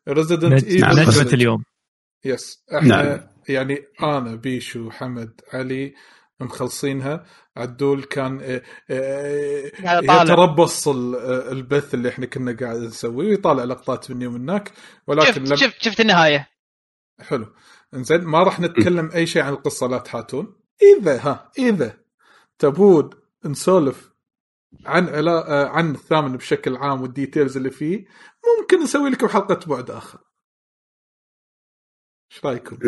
Resident 0.08 0.52
نج- 0.64 0.73
نجمه 0.85 1.00
Evil 1.00 1.34
اليوم. 1.35 1.64
yes 2.25 2.64
إحنا 2.78 3.02
نعم. 3.02 3.21
يعني 3.49 3.85
أنا 4.02 4.35
بيشو 4.35 4.90
حمد 4.90 5.40
علي 5.52 5.94
مخلصينها. 6.40 7.25
عدول 7.56 8.02
كان 8.02 8.61
آه،. 8.90 10.00
يتربص 10.02 10.88
ال- 10.88 11.16
البث 11.52 11.94
اللي 11.94 12.09
إحنا 12.09 12.26
كنا 12.26 12.56
قاعد 12.61 12.76
نسويه 12.76 13.28
ويطالع 13.28 13.64
لقطات 13.64 14.11
مني 14.11 14.26
ومنك 14.26 14.73
ولكن 15.06 15.32
شفت 15.32 15.50
لم... 15.50 15.56
شفت 15.56 15.82
شفت 15.82 16.00
النهاية. 16.00 16.49
حلو. 17.21 17.47
إنزين 17.94 18.21
ما 18.21 18.38
راح 18.42 18.61
نتكلم 18.61 19.11
أي 19.14 19.26
شيء 19.26 19.42
عن 19.42 19.52
القصة 19.52 19.87
لا 19.87 19.99
تحاتون. 19.99 20.56
إذا 20.99 21.16
ها 21.21 21.50
إذا 21.59 21.97
تبون 22.59 23.11
نسولف 23.44 24.12
عن 24.86 25.08
علا... 25.08 25.50
آه، 25.50 25.68
عن 25.68 25.90
الثامن 25.90 26.36
بشكل 26.36 26.76
عام 26.76 27.02
والديتيلز 27.02 27.56
اللي 27.56 27.70
فيه 27.70 28.04
ممكن 28.60 28.82
نسوي 28.82 29.10
لكم 29.10 29.28
حلقة 29.28 29.60
بعد 29.66 29.90
آخر. 29.90 30.18
إيش 32.32 32.44
رأيكم؟ 32.44 32.78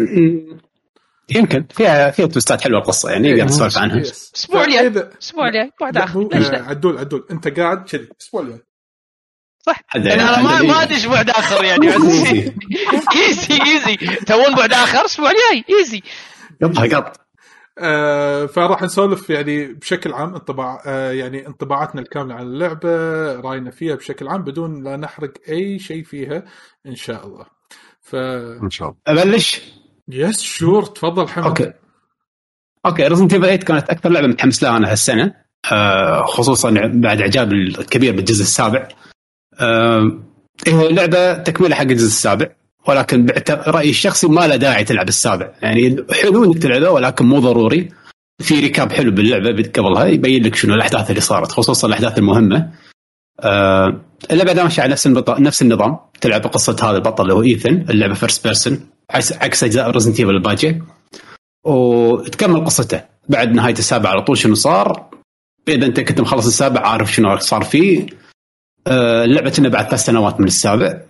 يمكن. 1.29 1.67
فيها 1.71 2.11
فيها 2.11 2.27
twist 2.27 2.55
ات 2.55 2.61
حلوة 2.61 2.79
القصة 2.81 3.11
يعني 3.11 3.33
نقدر 3.33 3.45
نسولف 3.45 3.79
عنها. 3.79 3.97
yes. 3.97 4.31
الأسبوع 4.31 4.65
الجاي 4.65 4.87
الأسبوع 4.87 5.49
الجاي 5.49 5.71
بعد 5.81 5.97
آخر. 5.97 6.29
آه، 6.35 6.39
لا. 6.39 6.63
عدول 6.63 6.99
عدول. 6.99 7.27
أنت 7.31 7.49
قاعد 7.49 7.89
كذي. 7.89 8.03
الأسبوع 8.03 8.43
الجاي 8.43 8.63
صح. 9.67 9.81
يعني 9.95 10.15
أنا 10.15 10.43
ما 10.43 10.63
ما 10.63 10.83
أدري 10.83 10.95
إيش 10.95 11.07
بعد 11.07 11.31
آخر 11.31 11.65
يعني. 11.65 11.95
easy 13.17 13.63
easy 13.63 13.97
تبون 14.27 14.55
بعد 14.55 14.73
آخر 14.73 15.01
الأسبوع 15.01 15.31
الجاي. 15.31 15.79
easy 15.79 16.03
يلا 16.63 16.97
قط. 16.97 17.24
آه 17.79 18.47
فراح 18.47 18.83
نسولف 18.83 19.31
يعني 19.31 19.67
بشكل 19.73 20.13
عام 20.13 20.35
انطباع 20.35 20.83
آه 20.87 21.13
يعني 21.13 21.47
انطباعاتنا 21.47 22.01
الكاملة 22.01 22.35
عن 22.35 22.43
اللعبة 22.43 22.91
رأينا 23.41 23.71
فيها 23.71 23.95
بشكل 23.95 24.29
عام 24.29 24.43
بدون 24.43 24.85
لا 24.85 24.97
نحرق 24.97 25.33
أي 25.49 25.79
شيء 25.79 26.05
فيها 26.05 26.45
إن 26.87 26.95
شاء 26.95 27.27
الله. 27.27 27.47
ف 28.01 28.15
إن 28.63 28.71
شاء 28.71 28.89
الله. 28.89 29.23
أبلش؟ 29.23 29.63
yes 30.09 30.41
sure 30.41 30.85
تفضل 30.85 31.29
حمد. 31.29 31.45
أوكي. 31.45 31.73
أوكي 32.87 33.07
ريزنت 33.09 33.33
ايفل 33.33 33.45
8 33.45 33.57
كانت 33.57 33.91
أكثر 33.91 34.09
لعبة 34.11 34.27
متحمس 34.27 34.63
لها 34.63 34.77
أنا 34.77 34.93
هالسنة 34.93 35.35
آه 35.73 36.25
خصوصا 36.25 36.71
بعد 36.95 37.21
إعجاب 37.21 37.53
الكبير 37.53 38.17
بالجزء 38.17 38.43
السابع. 38.43 38.89
آه 39.61 40.21
هي 40.67 40.93
لعبة 40.93 41.35
تكملة 41.35 41.75
حق 41.75 41.83
الجزء 41.83 42.07
السابع. 42.07 42.47
ولكن 42.89 43.27
رأيي 43.51 43.91
الشخصي 43.91 44.27
ما 44.27 44.47
له 44.47 44.57
داعي 44.57 44.85
تلعب 44.85 45.09
السابع. 45.09 45.51
يعني 45.63 46.05
حلو 46.23 46.45
انك 46.45 46.63
تلعبه 46.63 46.91
ولكن 46.91 47.27
مو 47.27 47.39
ضروري. 47.39 47.89
في 48.39 48.61
recap 48.61 48.93
حلو 48.93 49.11
باللعبة 49.11 49.71
قبلها 49.75 50.07
يبين 50.07 50.45
لك 50.45 50.55
شنو 50.55 50.75
الأحداث 50.75 51.11
اللي 51.11 51.21
صارت 51.21 51.53
خصوصا 51.53 51.89
الأحداث 51.89 52.19
المهمة. 52.19 52.71
آه 53.41 54.01
اللعبه 54.31 54.63
ماشيه 54.63 54.83
على 54.83 54.93
نفس 54.93 55.07
نفس 55.29 55.63
النظام 55.63 55.99
تلعب 56.21 56.43
بقصه 56.43 56.77
هذا 56.83 56.97
البطل 56.97 57.23
اللي 57.23 57.35
هو 57.35 57.43
إيثن 57.43 57.85
اللعبه 57.91 58.15
first 58.15 58.45
person 58.45 58.81
عكس 59.11 59.65
أجزاء 59.65 59.91
Resident 59.91 60.21
Evil 60.21 60.31
الباجية. 60.31 60.83
وتكمل 61.65 62.65
قصته 62.65 63.03
بعد 63.29 63.53
نهاية 63.53 63.73
السابع 63.73 64.11
على 64.11 64.23
طول 64.23 64.39
شنو 64.39 64.55
صار. 64.55 65.11
اذا 65.69 65.87
أنت 65.87 66.01
كنت 66.01 66.21
مخلص 66.21 66.47
السابع 66.47 66.81
عارف 66.81 67.13
شنو 67.13 67.37
صار 67.37 67.65
فيه. 67.65 68.07
آه 68.87 69.25
اللعبة 69.25 69.51
كنا 69.51 69.69
بعد 69.69 69.89
ثلاث 69.89 70.05
سنوات 70.05 70.41
من 70.41 70.47
السابع. 70.47 71.01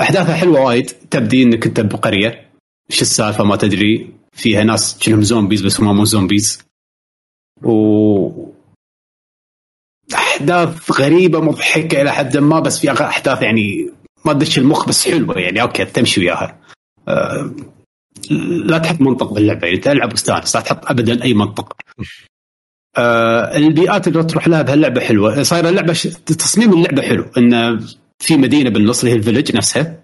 أحداثها 0.00 0.34
حلوة 0.34 0.60
وايد. 0.60 0.86
تبدي 0.86 1.42
إنك 1.42 1.66
أنت 1.66 1.80
بقرية. 1.80 2.50
إيش 2.90 3.02
السالفة؟ 3.02 3.44
ما 3.44 3.56
تدري. 3.56 4.16
فيها 4.32 4.64
ناس 4.64 4.98
كأنهم 4.98 5.22
zombies 5.22 5.62
بس 5.62 5.80
هم 5.80 5.96
مو 5.96 6.04
zombies 6.04 6.62
و 7.62 8.46
أحداث 10.14 10.90
غريبة 11.00 11.40
مضحكة 11.40 12.02
إلى 12.02 12.12
حد 12.12 12.36
ما 12.36 12.60
بس 12.60 12.80
في 12.80 12.92
أحداث 12.92 13.42
يعني 13.42 13.90
ما 14.24 14.32
تدش 14.32 14.58
المخ 14.58 14.88
بس 14.88 15.08
حلوة 15.08 15.38
يعني. 15.38 15.62
okay 15.62 15.84
تمشي 15.84 16.20
وياها. 16.20 16.60
آه، 17.08 17.50
لا 18.64 18.78
تحط 18.78 19.00
منطق 19.00 19.32
باللعبة 19.32 19.66
يعني. 19.66 19.78
تلعب 19.78 20.12
واستانس 20.12 20.56
لا 20.56 20.62
تحط 20.62 20.90
ابدا 20.90 21.22
أي 21.24 21.34
منطق. 21.34 21.76
آه 22.96 23.56
البيئات 23.56 24.08
اللي 24.08 24.24
تروح 24.24 24.48
لها 24.48 24.62
بهاللعبة 24.62 25.00
حلوة. 25.00 25.42
صايرة 25.42 25.68
اللعبة 25.68 25.92
ش... 25.92 26.02
تصميم 26.26 26.72
اللعبة 26.72 27.02
حلو. 27.02 27.24
ان 27.38 27.86
في 28.18 28.36
مدينة 28.36 28.70
بالنص 28.70 29.00
اللي 29.00 29.12
هي 29.12 29.18
ال 29.18 29.23
village 29.23 29.56
نفسها 29.56 30.02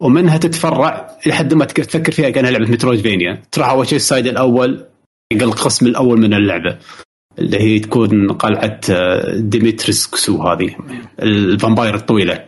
ومنها 0.00 0.38
تتفرع 0.38 1.18
لحد 1.26 1.54
ما 1.54 1.64
تفكر 1.64 2.12
فيها 2.12 2.30
كأنها 2.30 2.50
لعبة 2.50 2.70
Metroidvania. 2.70 3.42
تروح 3.52 3.68
أول 3.68 3.88
شيء 3.88 3.96
ال 3.96 4.02
side 4.02 4.26
الأول 4.26 4.84
القسم 5.32 5.86
الأول 5.86 6.20
من 6.20 6.34
اللعبة 6.34 6.78
اللي 7.38 7.60
هي 7.60 7.78
تكون 7.78 8.32
قلعة 8.32 8.80
آه، 8.90 9.36
ديمتريسكو 9.36 10.42
هذه 10.42 10.76
ال 11.22 11.31
vampire 11.31 11.94
الطويلة. 11.94 12.44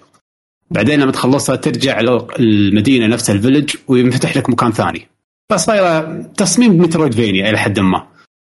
بعدين 0.70 1.00
لما 1.00 1.12
تخلصها 1.12 1.56
ترجع 1.56 2.00
المدينة 2.40 3.06
نفسها 3.06 3.34
ال 3.34 3.39
village 3.39 3.74
وينفتح 3.88 4.36
لك 4.36 4.50
مكان 4.50 4.72
ثاني. 4.72 5.08
فصايره 5.50 6.22
تصميم 6.36 6.78
Metroidvania 6.78 7.50
إلى 7.50 7.58
حد 7.58 7.80
ما. 7.80 8.06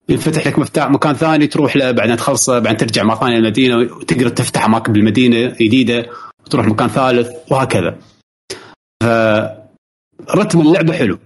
ينفتح 0.09 0.47
لك 0.47 0.59
مفتاح 0.59 0.89
مكان 0.89 1.13
ثاني 1.13 1.47
تروح 1.47 1.75
له 1.75 1.91
بعدين 1.91 2.17
تخلصه 2.17 2.59
بعدين 2.59 2.77
ترجع 2.77 3.03
مرة 3.03 3.15
ثانية 3.15 3.37
المدينة 3.37 3.77
وتقدر 3.77 4.29
تفتح 4.29 4.65
أماكن 4.65 4.93
بالمدينة 4.93 5.55
جديدة. 5.61 6.09
وتروح 6.49 6.65
مكان 6.65 6.87
ثالث 6.87 7.51
وهكذا. 7.51 7.97
رتم 10.35 10.61
اللعبة 10.61 10.93
حلو. 10.93 11.19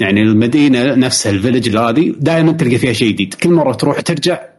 يعني 0.00 0.22
المدينة 0.22 0.94
نفسها 0.94 1.32
ال 1.32 1.38
village 1.38 1.76
هذه 1.76 2.14
دائما 2.18 2.52
تلقى 2.52 2.78
فيها 2.78 2.92
شيء 2.92 3.12
جديد، 3.12 3.34
كل 3.34 3.50
مرة 3.50 3.72
تروح 3.72 3.98
وترجع 3.98 4.52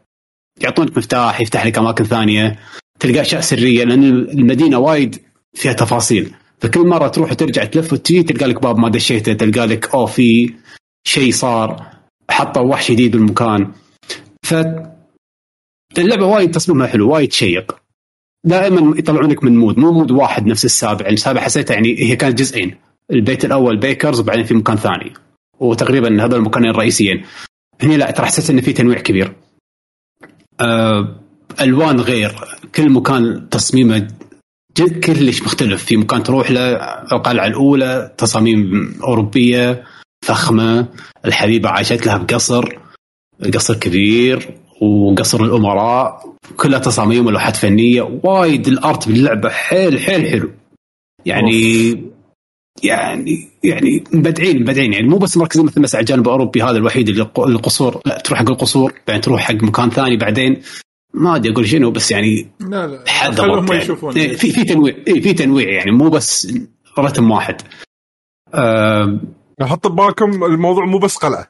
يعطونك 0.62 0.98
مفتاح 0.98 1.42
يفتح 1.42 1.66
لك 1.66 1.78
أماكن 1.78 2.04
ثانية 2.04 2.60
تلقى 3.00 3.22
أشياء 3.22 3.42
سرية 3.42 3.84
لأن 3.84 4.04
المدينة 4.04 4.78
وايد 4.78 5.22
فيها 5.54 5.74
تفاصيل 5.74 6.34
فكل 6.60 6.88
مرة 6.88 7.08
تروح 7.08 7.32
وترجع 7.32 7.66
تلف 7.66 7.94
وتجي 7.94 8.24
تلقى 8.24 8.46
لك 8.46 8.62
باب 8.62 8.78
ما 8.78 8.90
دشيته 8.90 9.34
تلقى 9.34 9.68
لك 9.68 9.96
أوه 9.96 10.06
في 10.06 10.54
شيء 11.08 11.32
صار 11.32 11.94
حطوا 12.30 12.62
وحش 12.62 12.92
جديد 12.92 13.12
بالمكان 13.12 13.72
ف 14.46 14.54
اللعبة 15.98 16.26
وايد 16.26 16.52
تصميمها 16.52 16.88
حلو 16.88 17.12
وايد 17.12 17.34
شيق 17.34 17.83
دائما 18.46 18.98
يطلعون 18.98 19.30
لك 19.32 19.44
من 19.44 19.58
mood 19.58 19.78
مو 19.78 19.92
mood 19.92 20.12
واحد 20.12 20.46
نفس 20.46 20.66
السابع. 20.66 21.02
يعني 21.02 21.14
السابع 21.14 21.42
حسيتها 21.42 21.74
يعني 21.74 22.00
هي 22.00 22.16
كانت 22.16 22.38
جزئين. 22.40 22.76
البيت 23.12 23.46
الأول 23.46 23.78
بيكرز 23.78 24.20
وبعدين 24.20 24.44
في 24.44 24.54
مكان 24.54 24.78
ثاني. 24.78 25.14
وتقريبا 25.60 26.26
هذول 26.26 26.36
المكانين 26.40 26.70
الرئيسيين. 26.72 27.24
هنا 27.82 27.94
لا 27.94 28.12
ترى 28.12 28.26
حسيت 28.26 28.50
إن 28.50 28.62
في 28.62 28.74
تنويع 28.74 29.00
كبير. 29.00 29.34
آه، 30.60 31.16
ألوان 31.62 32.00
غير. 32.00 32.36
كل 32.76 32.90
مكان 32.90 33.50
تصميمه 33.50 34.08
ج- 34.78 35.00
كلش 35.00 35.42
مختلف. 35.42 35.86
في 35.86 35.98
مكان 35.98 36.24
تروح 36.24 36.52
له 36.52 36.62
القلعه 37.12 37.48
الأولى 37.48 38.12
تصاميم 38.18 38.94
أوروبية 39.04 39.84
فخمة. 40.26 40.88
الحبيبة 41.26 41.70
عاشت 41.70 42.06
لها 42.06 42.18
بقصر. 42.18 42.80
قصر 43.54 43.76
كبير. 43.76 44.50
وقصر 44.84 45.44
الأمراء 45.44 46.36
كلها 46.58 46.80
تصاميم 46.80 47.26
ولوحات 47.26 47.56
فنية 47.56 48.20
وايد 48.24 48.68
الأرت 48.68 49.08
باللعبة 49.08 49.50
حيل 49.50 50.00
حيل 50.00 50.28
حلو. 50.30 50.52
يعني 51.26 51.92
يعني 52.84 53.50
يعني 53.64 54.04
مبدعين 54.14 54.62
مبدعين. 54.62 54.94
يعني 54.94 55.08
مو 55.08 55.18
بس 55.18 55.38
مركزين 55.38 55.66
مثل 55.66 55.82
مثلا 55.82 55.98
على 55.98 56.04
الجانب 56.04 56.26
الأوروبي 56.28 56.64
هذا 56.64 56.78
الوحيد 56.78 57.10
اللي 57.10 57.22
الق- 57.22 57.40
القصور 57.48 58.02
لا 58.06 58.18
تروح 58.20 58.40
حق 58.40 58.50
القصور 58.50 58.94
بعدين 59.08 59.22
تروح 59.22 59.42
حق 59.42 59.54
مكان 59.64 59.90
ثاني 59.90 60.18
بعدين. 60.18 60.62
ما 61.14 61.36
أدري 61.36 61.54
أقول 61.54 61.68
شنو 61.68 61.92
بس 61.92 62.12
يعني 62.12 62.48
لا 62.60 62.88
لا. 62.88 63.04
حد 63.08 63.40
يعني. 63.40 64.38
في 64.38 64.52
في 64.52 64.64
تنويع. 64.64 64.96
إيه 65.08 65.22
في 65.22 65.34
تنويع. 65.34 65.70
يعني 65.74 65.92
مو 65.92 66.10
بس 66.10 66.54
رتم 67.00 67.32
واحد. 67.32 67.62
آه 68.54 69.20
حط 69.62 69.88
ببالكم 69.88 70.44
الموضوع 70.44 70.86
مو 70.86 70.98
بس 70.98 71.18
قلعة. 71.18 71.48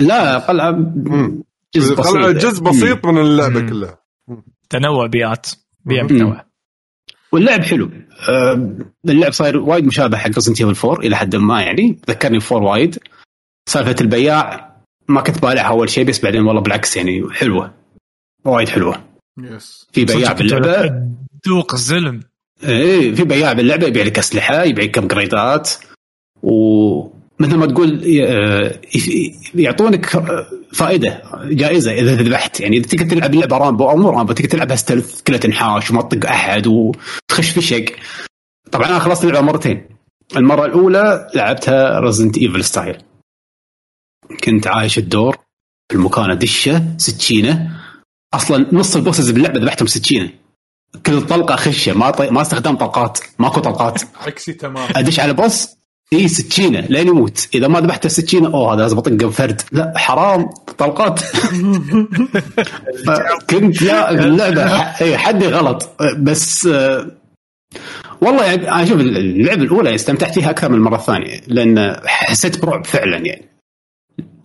لا 0.00 0.38
قلعة. 0.38 0.70
جزء 1.74 1.94
بسيط 1.94 2.06
قلعه 2.14 2.32
جزء 2.32 2.62
بسيط 2.62 3.06
من 3.06 3.18
اللعبة 3.18 3.60
مم. 3.60 3.68
كلها. 3.68 3.98
تنوع 4.70 5.06
بيئات. 5.06 5.46
بيئة. 5.84 6.02
متنوعة. 6.02 6.46
واللعب 7.32 7.62
حلو. 7.62 7.90
آه، 8.28 8.76
اللعب 9.08 9.32
صاير 9.32 9.56
وايد 9.56 9.84
مشابه 9.84 10.16
حق 10.18 10.30
Resident 10.34 10.60
Evil 10.60 10.88
4 10.88 11.00
إلى 11.06 11.16
حد 11.16 11.36
ما 11.36 11.62
يعني. 11.62 11.98
ذكرني 12.10 12.38
4 12.52 12.70
وايد. 12.70 12.98
سالفة 13.68 13.96
البياع 14.00 14.72
ما 15.08 15.20
كنت 15.20 15.42
بالعها 15.42 15.68
أول 15.68 15.90
شيء 15.90 16.04
بس 16.04 16.20
بعدين 16.24 16.42
والله 16.42 16.60
بالعكس 16.62 16.96
يعني 16.96 17.22
حلوة. 17.32 17.74
وايد 18.44 18.68
حلوة. 18.68 19.04
yes 19.38 19.88
في 19.92 20.04
بياع 20.04 20.32
باللعبة. 20.32 21.06
ذوق 21.48 21.72
الزلم. 21.74 22.20
إيه 22.64 23.14
في 23.14 23.24
بياع 23.24 23.52
باللعبة 23.52 23.86
يبيع 23.86 24.04
لك 24.04 24.18
أسلحة 24.18 24.62
يبيع 24.62 24.84
لك 24.84 24.98
upgrade 24.98 25.61
ات 25.61 25.70
ومثل 27.42 27.56
ما 27.56 27.66
تقول 27.66 28.20
آه، 28.20 28.80
يعطونك 29.54 30.06
فائدة 30.72 31.22
جائزة 31.44 31.92
إذا 31.92 32.14
ذبحت. 32.14 32.60
يعني 32.60 32.76
إذا 32.76 32.86
تقدر 32.86 33.10
تلعب 33.10 33.34
اللعبة 33.34 33.56
رامبو 33.56 33.90
أو 33.90 33.96
مو 33.96 34.10
رامبو 34.10 34.32
تقدر 34.32 34.48
تلعبها 34.48 34.76
stealth 34.76 35.22
كلها 35.22 35.38
تنحاش 35.38 35.90
وما 35.90 36.02
تطق 36.02 36.30
أحد 36.30 36.66
وتخش 36.66 37.50
في 37.50 37.60
شق 37.60 37.84
طبعا 38.72 38.88
أنا 38.88 38.98
خلصت 38.98 39.24
اللعبة 39.24 39.46
مرتين. 39.46 39.88
المرة 40.36 40.66
الأولى 40.66 41.30
لعبتها 41.34 42.00
Resident 42.00 42.38
Evil 42.38 42.64
style 42.64 43.02
كنت 44.44 44.66
عايش 44.66 44.98
الدور 44.98 45.36
في 45.88 45.96
المكان 45.96 46.30
ادشه 46.30 46.82
سكينه 46.96 47.80
أصلا 48.34 48.66
نص 48.72 48.96
ال 48.96 49.01
bosses 49.01 49.30
باللعبة 49.30 49.60
ذبحتهم 49.60 49.86
سكينه 49.86 50.30
كل 51.06 51.26
طلقة 51.26 51.56
خشة 51.56 51.92
ما 51.92 52.10
طي... 52.10 52.30
ما 52.30 52.42
استخدام 52.42 52.76
طلقات 52.76 53.18
ماكو 53.38 53.60
طلقات. 53.60 54.02
عكسي 54.26 54.52
تمام 54.52 54.88
أدش 54.96 55.20
على 55.20 55.32
boss 55.32 55.81
اي 56.12 56.28
سكينه 56.28 56.80
لين 56.80 57.08
يموت. 57.08 57.48
إذا 57.54 57.68
ما 57.68 57.80
ذبحته 57.80 58.08
سكينه 58.08 58.48
أوه 58.48 58.74
هذا 58.74 58.82
لازم 58.82 58.98
اطقه 58.98 59.14
بفرد 59.14 59.60
لا 59.72 59.92
حرام. 59.96 60.48
طلقات. 60.78 61.20
كنت 63.50 63.82
لا 63.82 64.10
اللعبه 64.10 64.62
إي، 65.00 65.18
حدي 65.18 65.46
غلط. 65.46 65.90
بس 66.18 66.66
آه، 66.66 67.06
والله 68.20 68.44
يعني 68.44 68.82
أشوف 68.82 69.00
اللعبة 69.00 69.62
الأولى 69.62 69.94
استمتعت 69.94 70.34
فيها 70.34 70.50
أكثر 70.50 70.68
من 70.68 70.74
المرة 70.74 70.96
الثانية 70.96 71.40
لأن 71.46 71.96
حسيت 72.06 72.62
برعب 72.62 72.86
فعلا 72.86 73.16
يعني. 73.18 73.52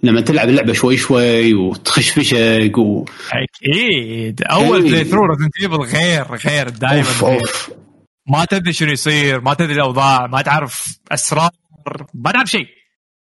لما 0.04 0.22
تلعب 0.22 0.50
اللعبة 0.50 0.74
شوي 0.74 0.98
شوي 0.98 1.54
وتخش 1.54 2.10
في 2.10 2.24
شق 2.24 2.80
و... 2.80 3.06
أكيد. 3.32 4.42
أول. 4.42 4.82
playthrough 4.82 5.26
Resident 5.26 5.54
Evil 5.62 5.98
غير 5.98 6.26
غير 6.46 6.70
دائما 6.70 7.08
غير. 7.22 7.40
أوف. 7.40 7.72
ما 8.30 8.46
تدري 8.46 8.74
شنو 8.74 8.92
يصير 8.92 9.42
ما 9.42 9.54
تدري 9.54 9.74
الأوضاع 9.74 10.28
ما 10.28 10.42
تعرف 10.42 10.98
أسرار 11.12 11.50
ما 12.14 12.32
تعرف 12.32 12.50
شيء. 12.50 12.66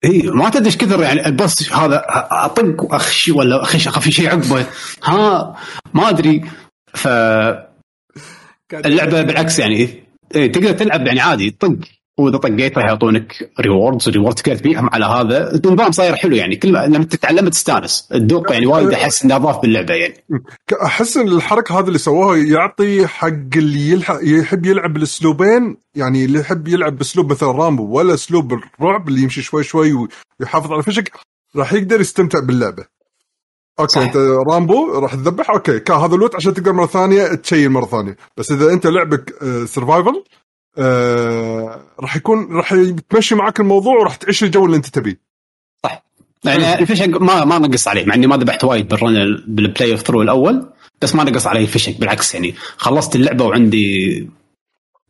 إي 0.04 0.22
ما 0.22 0.50
تدري 0.50 0.66
إيش 0.66 0.76
كثر 0.76 1.02
يعني 1.02 1.26
ال 1.26 1.35
boss 1.35 1.72
هذا 1.72 2.04
أطق 2.30 2.82
واخش 2.84 3.28
ولا 3.28 3.62
أخش 3.62 3.88
اخاف 3.88 4.02
في 4.04 4.12
شيء 4.12 4.28
عقبه. 4.30 4.66
ها 5.04 5.56
ما 5.94 6.08
أدري. 6.08 6.44
فاللعبه 6.94 7.66
قاعد- 8.72 9.26
بالعكس 9.26 9.58
يعني 9.58 9.76
إيه 10.34 10.52
تقدر 10.52 10.72
تلعب 10.72 11.06
يعني 11.06 11.20
عادي 11.20 11.50
طق. 11.50 11.76
وإذا 12.18 12.36
طقيت 12.36 12.78
راح 12.78 12.84
يعطونك 12.86 13.50
rewards 13.60 14.08
reward 14.08 14.34
تقدر 14.34 14.56
تبيعهم 14.56 14.90
على 14.92 15.04
هذا 15.04 15.54
النظام 15.54 15.92
صاير 15.92 16.16
حلو 16.16 16.36
يعني. 16.36 16.56
كل 16.56 16.72
ما 16.72 16.86
لما 16.86 17.04
تتعلم 17.04 17.48
تستانس. 17.48 18.08
الذوق 18.14 18.52
يعني 18.52 18.66
وايد 18.66 18.92
أحس 18.92 19.24
إنه 19.24 19.36
أضاف 19.36 19.58
باللعبة 19.58 19.94
يعني. 19.94 20.24
أحس 20.82 21.16
إن 21.16 21.28
الحركة 21.28 21.78
هذه 21.78 21.86
اللي 21.86 21.98
سووها 21.98 22.36
يعطي 22.36 23.06
حق 23.06 23.56
اللي 23.56 23.90
يلحق 23.90 24.18
يحب 24.22 24.66
يلعب 24.66 24.92
بالأسلوبين 24.92 25.76
يعني 25.94 26.24
اللي 26.24 26.38
يحب 26.38 26.68
يلعب 26.68 26.98
بأسلوب 26.98 27.32
مثلا 27.32 27.52
رامبو 27.52 27.98
ولا 27.98 28.14
أسلوب 28.14 28.52
الرعب 28.52 29.08
اللي 29.08 29.22
يمشي 29.22 29.42
شوي 29.42 29.64
شوي 29.64 30.08
ويحافظ 30.40 30.72
على 30.72 30.82
فشك 30.82 31.12
راح 31.56 31.72
يقدر 31.72 32.00
يستمتع 32.00 32.40
باللعبة. 32.40 32.84
okay 33.80 33.92
صح. 33.92 34.00
أنت 34.02 34.16
رامبو 34.52 34.98
راح 34.98 35.14
تذبح؟ 35.14 35.50
okay 35.50 35.80
كان 35.80 35.96
هذا 35.96 36.14
ال 36.14 36.18
loot 36.18 36.34
عشان 36.34 36.54
تقدر 36.54 36.72
مرة 36.72 36.86
ثانية 36.86 37.34
تشيل 37.34 37.70
مرة 37.70 37.86
ثانية. 37.86 38.16
بس 38.36 38.52
إذا 38.52 38.72
أنت 38.72 38.86
لعبك 38.86 39.34
survival 39.64 40.24
آه 40.78 41.82
راح 42.00 42.16
يكون 42.16 42.56
راح 42.56 42.74
تمشي 43.10 43.34
معك 43.34 43.60
الموضوع 43.60 43.94
وراح 43.98 44.16
تعيش 44.16 44.44
الجو 44.44 44.66
اللي 44.66 44.76
انت 44.76 44.86
تبيه. 44.86 45.26
يعني 46.44 46.78
الفشق 46.78 47.06
ما 47.06 47.44
ما 47.44 47.58
نقص 47.58 47.88
عليه 47.88 48.04
مع 48.04 48.14
إني 48.14 48.26
ما 48.26 48.36
ذبحت 48.36 48.64
وايد 48.64 48.88
بال 48.88 49.44
run 49.46 49.92
بال 49.92 50.00
playthrough 50.00 50.22
الأول 50.22 50.68
بس 51.02 51.14
ما 51.14 51.24
نقص 51.24 51.46
علي 51.46 51.60
الفشق 51.62 51.98
بالعكس 51.98 52.34
يعني 52.34 52.54
خلصت 52.76 53.16
اللعبة 53.16 53.44
وعندي 53.44 54.28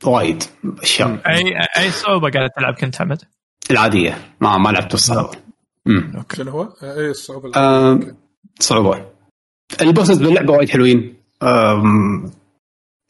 وايد 0.05 0.43
أشياء. 0.83 1.21
أي 1.27 1.55
أي 1.79 1.91
صعوبة 1.91 2.31
قاعد 2.31 2.51
تلعب 2.51 2.75
كنت 2.75 2.97
حمد 2.97 3.23
العادية. 3.71 4.19
ما 4.41 4.59
ما 4.59 4.69
لعبت 4.69 4.95
الصعبه 4.95 5.31
امم 5.87 6.25
شنو 6.37 6.51
هو؟ 6.51 6.69
أي 6.83 7.11
الصعوبة 7.11 7.53
آم، 7.57 8.17
صعوبة. 8.61 9.05
ال 9.83 9.88
bosses 9.88 10.19
باللعبة 10.19 10.53
وايد 10.53 10.71
حلوين. 10.71 11.15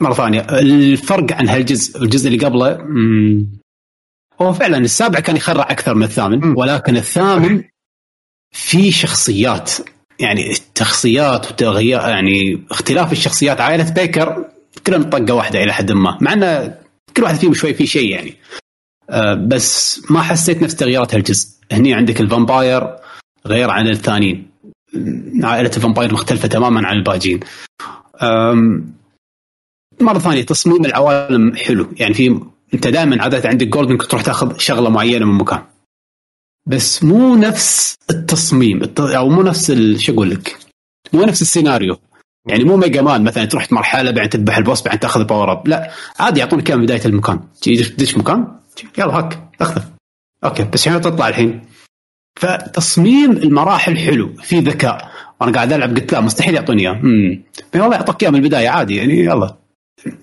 مرة 0.00 0.12
ثانية. 0.14 0.40
الفرق 0.40 1.32
عن 1.32 1.48
هالجزء 1.48 2.02
الجزء 2.02 2.28
اللي 2.28 2.46
قبله 2.46 2.78
هو 4.42 4.52
فعلا 4.52 4.78
السابع 4.78 5.20
كان 5.20 5.36
يخرع 5.36 5.70
أكثر 5.70 5.94
من 5.94 6.02
الثامن. 6.02 6.56
ولكن 6.56 6.96
الثامن 6.96 7.62
في 8.54 8.92
شخصيات. 8.92 9.72
يعني 10.20 10.50
الشخصيات 10.50 11.50
وتغيير 11.50 12.00
يعني 12.00 12.64
اختلاف 12.70 13.12
الشخصيات. 13.12 13.60
عائلة 13.60 13.90
بيكر 13.90 14.44
كلهم 14.86 15.02
طقة 15.02 15.34
واحدة 15.34 15.62
إلى 15.62 15.72
حد 15.72 15.92
ما 15.92 16.18
مع 16.20 16.32
إن 16.32 16.74
كل 17.16 17.22
واحد 17.22 17.34
فيهم 17.34 17.54
شوي 17.54 17.74
في 17.74 17.86
شيء 17.86 18.10
يعني. 18.10 18.34
آه، 19.10 19.34
بس 19.34 20.02
ما 20.10 20.22
حسيت 20.22 20.62
نفس 20.62 20.74
تغييرات 20.74 21.14
هالجزء. 21.14 21.48
هني 21.72 21.94
عندك 21.94 22.20
ال 22.20 22.30
vampire 22.30 22.96
غير 23.46 23.70
عن 23.70 23.88
الثانيين. 23.88 24.50
عائلة 25.42 25.70
ال 25.76 25.81
vampire 25.81 26.12
مختلفة 26.12 26.48
تماما 26.48 26.88
عن 26.88 26.96
الباجين 26.96 27.40
مرة 30.00 30.18
ثانية 30.18 30.42
تصميم 30.42 30.84
العوالم 30.84 31.56
حلو. 31.56 31.88
يعني 31.96 32.14
في 32.14 32.40
انت 32.74 32.86
دائما 32.88 33.22
عادة 33.22 33.48
عندك 33.48 33.66
جولد 33.66 33.90
انك 33.90 34.02
تروح 34.02 34.22
تاخذ 34.22 34.58
شغلة 34.58 34.90
معينة 34.90 35.26
من 35.26 35.38
مكان. 35.38 35.62
بس 36.66 37.04
مو 37.04 37.36
نفس 37.36 37.94
التصميم 38.10 38.82
الت- 38.82 39.00
أو 39.00 39.28
مو 39.28 39.42
نفس 39.42 39.72
شو 39.96 40.12
أقول 40.12 40.30
لك؟ 40.30 40.56
مو 41.12 41.22
نفس 41.24 41.42
السيناريو. 41.42 41.96
يعني 42.48 42.64
مو 42.64 42.76
ميجا 42.76 43.02
مان 43.02 43.24
مثلا 43.24 43.44
تروح 43.44 43.72
مرحلة 43.72 44.10
بعدين 44.10 44.30
تذبح 44.30 44.56
ال 44.56 44.62
boss 44.62 44.82
بعدين 44.82 45.00
تاخذ 45.00 45.24
power 45.24 45.52
up 45.52 45.68
لا 45.68 45.90
عادي 46.18 46.40
يعطونك 46.40 46.70
من 46.70 46.82
بداية 46.82 47.04
المكان. 47.04 47.40
تدش 47.62 48.16
مكان 48.16 48.48
يلا 48.98 49.18
هاك 49.18 49.50
اخذه. 49.60 49.84
okay 50.44 50.64
بس 50.64 50.84
شنو 50.84 50.98
تطلع 50.98 51.28
الحين؟ 51.28 51.66
فتصميم 52.40 53.30
المراحل 53.30 53.96
حلو 53.98 54.34
في 54.42 54.60
ذكاء. 54.60 55.10
وأنا 55.40 55.52
قاعد 55.52 55.72
ألعب 55.72 55.96
قلت 55.96 56.12
لا 56.12 56.20
مستحيل 56.20 56.54
يعطوني 56.54 56.82
اياه 56.82 56.92
امم 56.92 57.42
والله 57.74 57.96
يعطوك 57.96 58.22
اياه 58.22 58.30
من 58.30 58.36
البداية 58.38 58.68
عادي 58.68 58.96
يعني 58.96 59.18
يلا. 59.24 59.56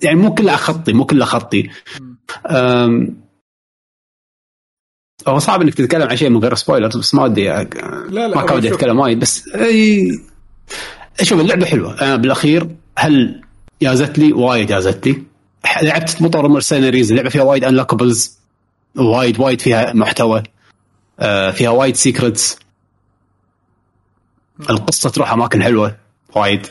يعني 0.02 0.16
مو 0.18 0.34
كله 0.34 0.56
خطي 0.56 0.92
مو 0.92 1.04
كله 1.04 1.24
خطي. 1.24 1.70
هو 5.28 5.38
صعب 5.38 5.62
إنك 5.62 5.74
تتكلم 5.74 6.08
عن 6.08 6.16
شيء 6.16 6.28
من 6.30 6.38
غير 6.38 6.54
spoilers 6.54 6.96
بس 6.96 7.14
ما 7.14 7.22
ودي 7.22 7.54
أ- 7.56 7.76
لا 8.10 8.28
لا 8.28 8.36
ما 8.36 8.46
كان 8.46 8.56
ودي 8.56 8.74
أتكلم 8.74 8.98
وايد 9.00 9.20
بس 9.20 9.48
أي 9.48 10.10
شوف 11.22 11.40
اللعبة 11.40 11.66
حلوة. 11.66 12.00
أنا 12.00 12.16
بالأخير 12.16 12.68
هل 12.98 13.42
جازت 13.82 14.18
لي؟ 14.18 14.32
وايد 14.32 14.66
جازت 14.66 15.06
لي. 15.06 15.22
لعبت 15.82 16.22
طور 16.22 16.48
Mercenaries 16.48 17.10
اللعبة 17.10 17.28
فيها 17.28 17.42
وايد 17.42 17.64
unlockables 17.64 18.38
وايد 18.96 19.40
وايد 19.40 19.60
فيها 19.60 19.92
محتوى 19.92 20.42
آه، 21.20 21.50
فيها 21.50 21.70
وايد 21.70 21.96
سيكرتس 21.96 22.58
القصة 24.70 25.10
تروح 25.10 25.32
اماكن 25.32 25.62
حلوة 25.62 25.96
وايد. 26.34 26.66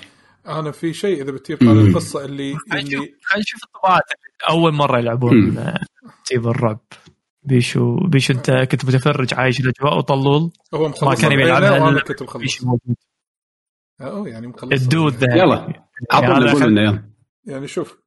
أنا 0.48 0.72
في 0.72 0.94
شيء 0.94 1.22
اذا 1.22 1.32
بتجيب 1.32 1.58
على 1.70 1.74
مم. 1.84 1.90
القصة 1.90 2.26
اللي 2.26 2.56
خلينا 2.58 2.84
نشوف 2.88 2.94
اللي 3.02 3.16
خلينا 3.24 3.42
نشوف 3.44 3.64
الطباعات. 3.64 4.02
أول 4.50 4.74
مرة 4.74 5.00
يلعبون. 5.00 5.58
آه، 5.58 5.80
تيب 6.26 6.48
الرعب. 6.48 6.80
بيشو 7.44 7.96
بيشو 8.08 8.34
أنت 8.34 8.52
كنت 8.52 8.86
متفرج 8.86 9.34
عايش 9.34 9.60
الأجواء 9.60 9.98
وطلول. 9.98 10.52
هو 10.74 10.88
مخلص 10.90 11.22
كان 11.22 11.32
يبي 11.32 11.42
يلعبها 11.42 11.90
إلا 11.90 12.02
كنت 12.02 12.24
مخلص. 12.24 12.42
بيشو 12.42 12.66
موجود. 12.66 12.96
اوه 14.02 14.28
يعني 14.30 14.48
مخلص. 14.48 14.82
الدود. 14.82 15.14
ذا 15.14 15.36
يلا. 15.36 15.84
عطنا 16.12 16.54
خل- 16.54 16.70
لنا 16.70 16.82
يلا. 16.82 17.10
يعني 17.46 17.68
شوف 17.68 17.98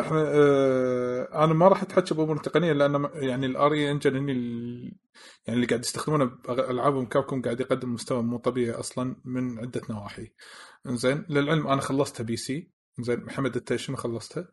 إحنا 0.00 0.22
آه 0.34 1.44
أنا 1.44 1.54
ما 1.54 1.68
راح 1.68 1.82
أتحكى 1.82 2.14
بأمور 2.14 2.36
تقنية 2.36 2.72
لأن 2.72 3.08
يعني 3.14 3.46
الاري 3.46 3.90
انجن 3.90 4.16
هني 4.16 4.32
ال- 4.32 4.92
يعني 5.46 5.56
اللي 5.56 5.66
قاعد 5.66 5.80
يستخدمونه 5.80 6.24
بالعابهم 6.48 7.06
كابكم 7.06 7.42
قاعد 7.42 7.60
يقدم 7.60 7.94
مستوى 7.94 8.22
مو 8.22 8.38
طبيعي 8.38 8.70
أصلا 8.72 9.16
من 9.24 9.58
عدة 9.58 9.80
نواحي. 9.90 10.32
انزين 10.86 11.26
للعلم 11.28 11.66
أنا 11.66 11.80
خلصتها 11.80 12.24
PC. 12.24 12.70
زين 13.00 13.20
محمد 13.24 13.56
انت 13.56 13.76
شنو 13.76 13.96
خلصتها؟ 13.96 14.48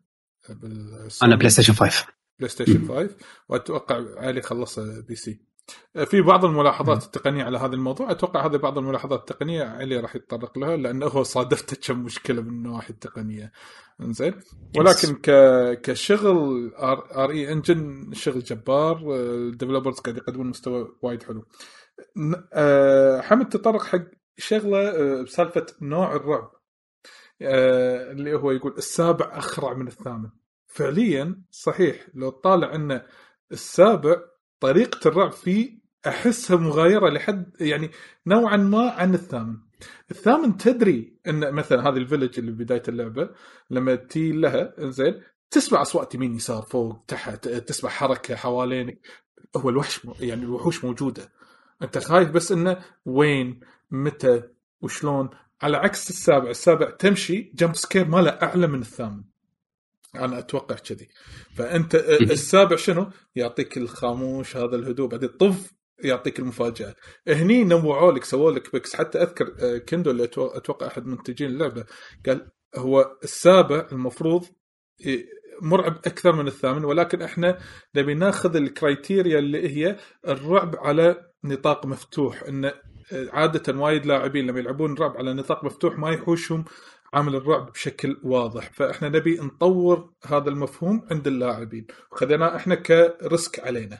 أنا 1.23 1.35
بلاي 1.35 1.49
ستيشن 1.49 1.73
5 1.73 2.05
بلاي 2.39 2.49
ستيشن 2.49 2.87
5 2.87 3.15
وأتوقع 3.49 4.05
علي 4.17 4.41
خلصها 4.41 5.01
PC. 5.01 5.49
في 6.05 6.21
بعض 6.21 6.45
الملاحظات 6.45 7.03
التقنية 7.03 7.43
على 7.43 7.57
هذا 7.57 7.75
الموضوع. 7.75 8.11
أتوقع 8.11 8.45
هذه 8.45 8.55
بعض 8.55 8.77
الملاحظات 8.77 9.19
التقنية 9.19 9.63
علي 9.63 9.99
راح 9.99 10.15
يتطرق 10.15 10.57
لها 10.57 10.77
لأنه 10.77 11.05
هو 11.05 11.23
صادفته 11.23 11.77
كم 11.87 12.03
مشكلة 12.03 12.41
من 12.41 12.49
النواحي 12.49 12.89
التقنية. 12.89 13.51
إنزين. 14.01 14.33
ولكن 14.77 15.15
ك... 15.15 15.31
كشغل 15.81 16.71
RE 16.75 17.31
Engine 17.31 18.09
شغل 18.13 18.43
جبار 18.43 19.15
ال 19.15 19.23
developers 19.23 19.99
قاعد 19.99 20.17
يقدمون 20.17 20.47
مستوى 20.47 20.95
وايد 21.01 21.23
حلو. 21.23 21.45
آه، 22.53 23.21
حمد 23.21 23.49
تطرق 23.49 23.83
حق 23.83 24.18
شغلة 24.39 24.89
آه، 24.89 25.21
بسالفة 25.21 25.65
نوع 25.81 26.15
الرعب 26.15 26.51
آه، 27.41 28.11
اللي 28.11 28.33
هو 28.33 28.51
يقول 28.51 28.73
السابع 28.77 29.37
أخرع 29.37 29.73
من 29.73 29.87
الثامن. 29.87 30.29
فعليا 30.67 31.41
صحيح 31.51 32.07
لو 32.13 32.29
طالع 32.29 32.75
إنه 32.75 33.05
السابع 33.51 34.15
طريقة 34.59 35.07
الرعب 35.07 35.31
فيه 35.31 35.79
أحسها 36.07 36.57
مغايرة 36.57 37.09
لحد 37.09 37.61
يعني 37.61 37.91
نوعا 38.27 38.57
ما 38.57 38.89
عن 38.89 39.13
الثامن. 39.13 39.57
الثامن 40.11 40.57
تدري 40.57 41.19
إن 41.27 41.53
مثلا 41.53 41.89
هذه 41.89 41.97
الفيلج 41.97 42.39
اللي 42.39 42.51
بداية 42.51 42.83
اللعبة 42.87 43.29
لما 43.69 43.95
تي 43.95 44.31
لها 44.31 44.73
زين 44.79 45.21
تسمع 45.51 45.81
أصوات 45.81 46.15
يمين 46.15 46.35
يسار 46.35 46.61
فوق 46.61 47.03
تحت 47.07 47.47
تسمع 47.47 47.89
حركة 47.89 48.35
حوالينك. 48.35 48.99
هو 49.55 49.69
الوحش 49.69 50.07
يعني 50.19 50.43
الوحوش 50.43 50.85
موجودة. 50.85 51.31
أنت 51.81 51.97
خايف 51.97 52.29
بس 52.31 52.51
إنه 52.51 52.77
وين؟ 53.05 53.59
متى 53.91 54.43
وشلون. 54.81 55.29
على 55.61 55.77
عكس 55.77 56.09
السابع 56.09 56.49
السابع 56.49 56.89
تمشي 56.89 57.51
jump 57.55 57.75
scare 57.75 58.05
ماله 58.05 58.29
أعلى 58.29 58.67
من 58.67 58.81
الثامن. 58.81 59.23
أنا 60.15 60.39
أتوقع 60.39 60.75
كذي. 60.75 61.07
فأنت 61.55 61.95
السابع 62.21 62.75
شنو؟ 62.75 63.11
يعطيك 63.35 63.77
الخاموش 63.77 64.57
هذا 64.57 64.75
الهدوء 64.75 65.07
بعدين 65.09 65.29
طف 65.29 65.73
يعطيك 66.03 66.39
المفاجأة. 66.39 66.95
هني 67.27 67.63
نوعوا 67.63 68.11
لك 68.11 68.23
سووا 68.23 68.51
لك 68.51 68.71
بيكس. 68.73 68.95
حتى 68.95 69.21
أذكر 69.21 69.77
كندو 69.77 70.11
اللي 70.11 70.23
أتوقع 70.23 70.87
أحد 70.87 71.05
منتجين 71.05 71.49
اللعبة 71.49 71.85
قال 72.25 72.51
هو 72.75 73.17
السابع 73.23 73.87
المفروض 73.91 74.45
مرعب 75.61 75.97
أكثر 75.97 76.31
من 76.31 76.47
الثامن 76.47 76.85
ولكن 76.85 77.21
إحنا 77.21 77.59
نبي 77.95 78.13
ناخذ 78.13 78.55
ال 78.55 78.65
criteria 78.65 79.39
اللي 79.39 79.69
هي 79.77 79.97
الرعب 80.27 80.75
على 80.75 81.31
نطاق 81.43 81.85
مفتوح. 81.85 82.43
إن 82.43 82.71
عادة 83.13 83.79
وايد 83.79 84.05
لاعبين 84.05 84.47
لما 84.47 84.59
يلعبون 84.59 84.93
رعب 84.93 85.17
على 85.17 85.33
نطاق 85.33 85.63
مفتوح 85.63 85.97
ما 85.97 86.11
يحوشهم 86.11 86.65
عامل 87.13 87.35
الرعب 87.35 87.71
بشكل 87.71 88.17
واضح. 88.23 88.69
فإحنا 88.73 89.09
نبي 89.09 89.39
نطور 89.41 90.09
هذا 90.25 90.49
المفهوم 90.49 91.07
عند 91.11 91.27
اللاعبين. 91.27 91.87
وخذيناه 92.11 92.55
إحنا 92.55 92.75
ك 92.75 92.92
risk 92.92 93.59
علينا. 93.59 93.99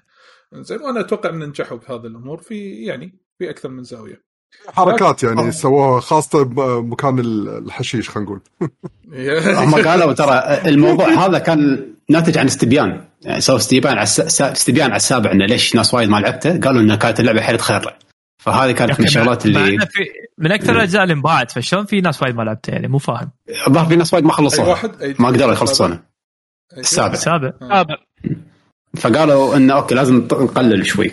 زين 0.54 0.82
وأنا 0.82 1.00
أتوقع 1.00 1.30
إن 1.30 1.40
نجحوا 1.40 1.78
بهذه 1.78 2.06
الأمور 2.06 2.38
في 2.38 2.86
يعني 2.86 3.20
في 3.40 3.50
أكثر 3.50 3.70
من 3.70 3.84
زاوية. 3.84 4.30
حركات 4.68 5.24
يعني 5.24 5.48
آه. 5.48 5.50
سووها 5.50 6.00
خاصة 6.00 6.44
بمكان 6.44 7.20
الحشيش 7.20 8.10
خلينا 8.10 8.30
نقول. 8.30 8.42
هم 9.66 9.88
قالوا 9.88 10.14
ترى 10.14 10.62
الموضوع 10.66 11.08
هذا 11.08 11.40
كان 11.40 11.94
ناتج 12.10 12.38
عن 12.38 12.46
استبيان. 12.46 13.06
يعني 13.22 13.42
سووا 13.42 13.58
استبيان 13.58 13.98
على 13.98 14.04
استبيان 14.04 14.90
على 14.90 14.96
السابع 14.96 15.32
انه 15.32 15.46
ليش 15.46 15.76
ناس 15.76 15.94
وايد 15.94 16.10
ما 16.10 16.18
لعبته؟ 16.18 16.60
قالوا 16.60 16.82
انها 16.82 16.96
كانت 16.96 17.20
اللعبة 17.20 17.42
حيل 17.42 17.58
تخرع. 17.58 17.98
فهذه 18.40 18.72
كانت 18.72 19.00
من 19.00 19.06
الشغلات 19.06 19.46
اللي 19.46 19.80
في 19.80 20.00
من 20.38 20.52
أكثر 20.52 20.76
الأجزاء 20.76 21.04
اللي 21.04 21.14
انباعت 21.14 21.52
فشلون 21.52 21.86
في 21.86 22.02
ناس 22.02 22.22
وايد 22.24 22.36
ما 22.36 22.44
لعبتها 22.44 22.74
يعني؟ 22.74 22.88
مو 22.88 22.98
فاهم. 22.98 23.32
الظاهر 23.68 23.86
في 23.88 23.96
ناس 23.96 24.14
وايد 24.14 24.26
ما 24.26 24.32
خلصوها. 24.32 24.68
واحد؟ 24.70 24.92
أي- 25.16 25.22
ما 25.22 25.28
قدروا 25.28 25.52
يخلصونه. 25.54 25.96
أي- 25.96 26.78
السابع. 26.78 27.14
سابع 27.16 27.52
سابع 27.60 27.96
فقالوا 28.98 29.56
انه 29.56 29.74
okay 29.74 29.96
لازم 29.96 30.18
نقلل 30.32 30.86
شوي. 30.86 31.12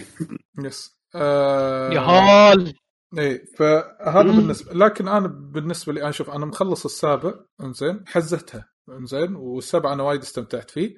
yes. 0.65 0.97
آه. 1.15 1.91
يا 1.93 2.01
هال. 2.01 2.75
اي 3.19 3.45
فهذا 3.59 4.23
بالنسبة 4.23 4.75
لكن 4.75 5.09
أنا 5.09 5.27
بالنسبة 5.29 5.93
لي 5.93 6.03
أنا 6.03 6.11
شوف 6.11 6.31
أنا 6.31 6.47
مخلص 6.47 6.85
السابع 6.85 7.35
إنزين 7.61 8.01
حزتها 8.07 8.69
إنزين 9.01 9.35
والسابع 9.37 9.93
أنا 9.93 10.03
وايد 10.03 10.21
استمتعت 10.21 10.71
فيه. 10.71 10.95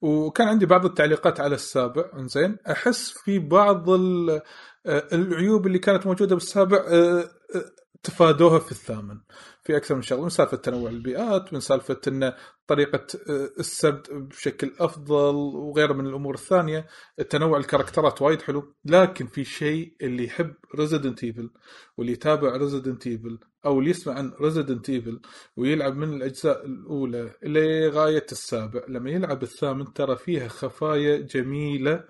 وكان 0.00 0.48
عندي 0.48 0.66
بعض 0.66 0.84
التعليقات 0.84 1.40
على 1.40 1.54
السابع 1.54 2.04
إنزين. 2.18 2.56
أحس 2.70 3.10
في 3.24 3.38
بعض 3.38 3.90
ال- 3.90 4.30
آه، 4.30 4.42
العيوب 4.86 5.66
اللي 5.66 5.78
كانت 5.78 6.06
موجودة 6.06 6.34
بالسابع 6.34 6.76
آه، 6.76 7.30
آه، 7.54 7.72
تفادوها 8.02 8.58
في 8.58 8.72
الثامن. 8.72 9.20
في 9.62 9.76
أكثر 9.76 9.94
من 9.94 10.02
شغلة 10.02 10.22
من 10.22 10.28
سالفة 10.28 10.56
تنوع 10.56 10.90
البيئات 10.90 11.52
من 11.52 11.60
سالفة 11.60 12.00
إن 12.08 12.32
طريقة 12.66 13.06
آه، 13.30 13.50
السرد 13.58 14.06
بشكل 14.10 14.72
أفضل 14.80 15.34
وغيره 15.34 15.92
من 15.92 16.06
الأمور 16.06 16.34
الثانية. 16.34 16.86
التنوع 17.18 17.58
الكاركترات 17.58 18.22
وايد 18.22 18.42
حلو 18.42 18.74
لكن 18.84 19.26
في 19.26 19.44
شيء 19.44 19.96
اللي 20.02 20.24
يحب 20.24 20.54
ريزيدنت 20.78 21.24
ايفل 21.24 21.50
واللي 21.96 22.12
يتابع 22.12 22.56
ريزيدنت 22.56 23.06
ايفل 23.06 23.38
أو 23.66 23.78
اللي 23.78 23.90
يسمع 23.90 24.14
عن 24.14 24.32
ريزيدنت 24.40 24.90
ايفل 24.90 25.20
ويلعب 25.56 25.96
من 25.96 26.12
الأجزاء 26.12 26.66
الأولى 26.66 27.34
لغاية 27.42 28.26
السابع. 28.32 28.80
لما 28.88 29.10
يلعب 29.10 29.42
الثامن 29.42 29.92
ترى 29.92 30.16
فيها 30.16 30.48
خفايا 30.48 31.16
جميلة 31.16 32.04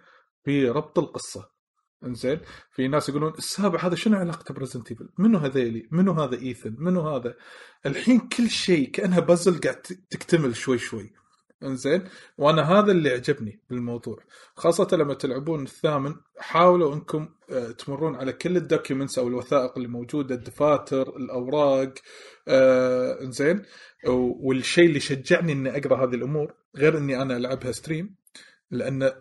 في 0.45 0.69
ربط 0.69 0.99
القصة. 0.99 1.52
إنزين 2.05 2.41
في 2.73 2.89
ناس 2.89 3.09
يقولون 3.09 3.33
السابع 3.39 3.87
هذا 3.87 3.95
شنو 3.95 4.17
علاقته 4.17 4.55
بريزيدنت 4.55 4.91
ايفل؟ 4.91 5.09
منو 5.19 5.39
هذيلي؟ 5.39 5.89
منو 5.91 6.13
هذا 6.13 6.37
إيثن؟ 6.39 6.77
منو 6.79 7.01
هذا؟ 7.01 7.35
الحين 7.87 8.19
كل 8.19 8.51
شيء 8.51 8.91
كأنها 8.91 9.21
بازل 9.21 9.61
قاعد 9.61 9.83
تكتمل 10.11 10.57
شوي 10.57 10.79
شوي 10.79 11.13
إنزين 11.65 12.05
وأنا 12.39 12.63
هذا 12.63 12.93
اللي 12.93 13.11
عجبني 13.11 13.61
بالموضوع 13.71 14.19
خاصة 14.55 14.89
لما 14.97 15.15
تلعبون 15.15 15.63
الثامن 15.63 16.15
حاولوا 16.39 16.95
إنكم 16.95 17.29
آه، 17.51 17.71
تمرون 17.71 18.17
على 18.17 18.33
كل 18.33 18.57
ال 18.57 18.63
documents 18.63 19.19
أو 19.19 19.29
الوثائق 19.29 19.73
اللي 19.77 19.89
موجودة 19.89 20.35
الدفاتر 20.35 21.17
الأوراق 21.17 21.95
آه، 22.49 23.21
إنزين 23.23 23.63
والشيء 24.07 24.87
اللي 24.87 25.01
شجعني 25.01 25.53
إني 25.53 25.77
أقرأ 25.77 26.05
هذه 26.05 26.15
الأمور 26.15 26.55
غير 26.77 26.99
إني 26.99 27.23
أنا 27.23 27.37
ألعبها 27.37 27.73
stream 27.73 28.15
لأن 28.71 29.13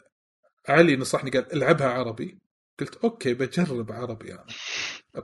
علي 0.70 0.96
نصحني 0.96 1.30
قال 1.30 1.54
ألعبها 1.54 1.88
عربي 1.88 2.42
قلت 2.80 2.96
okay 3.04 3.34
بجرب 3.34 3.92
عربي 3.92 4.28
يعني 4.28 4.54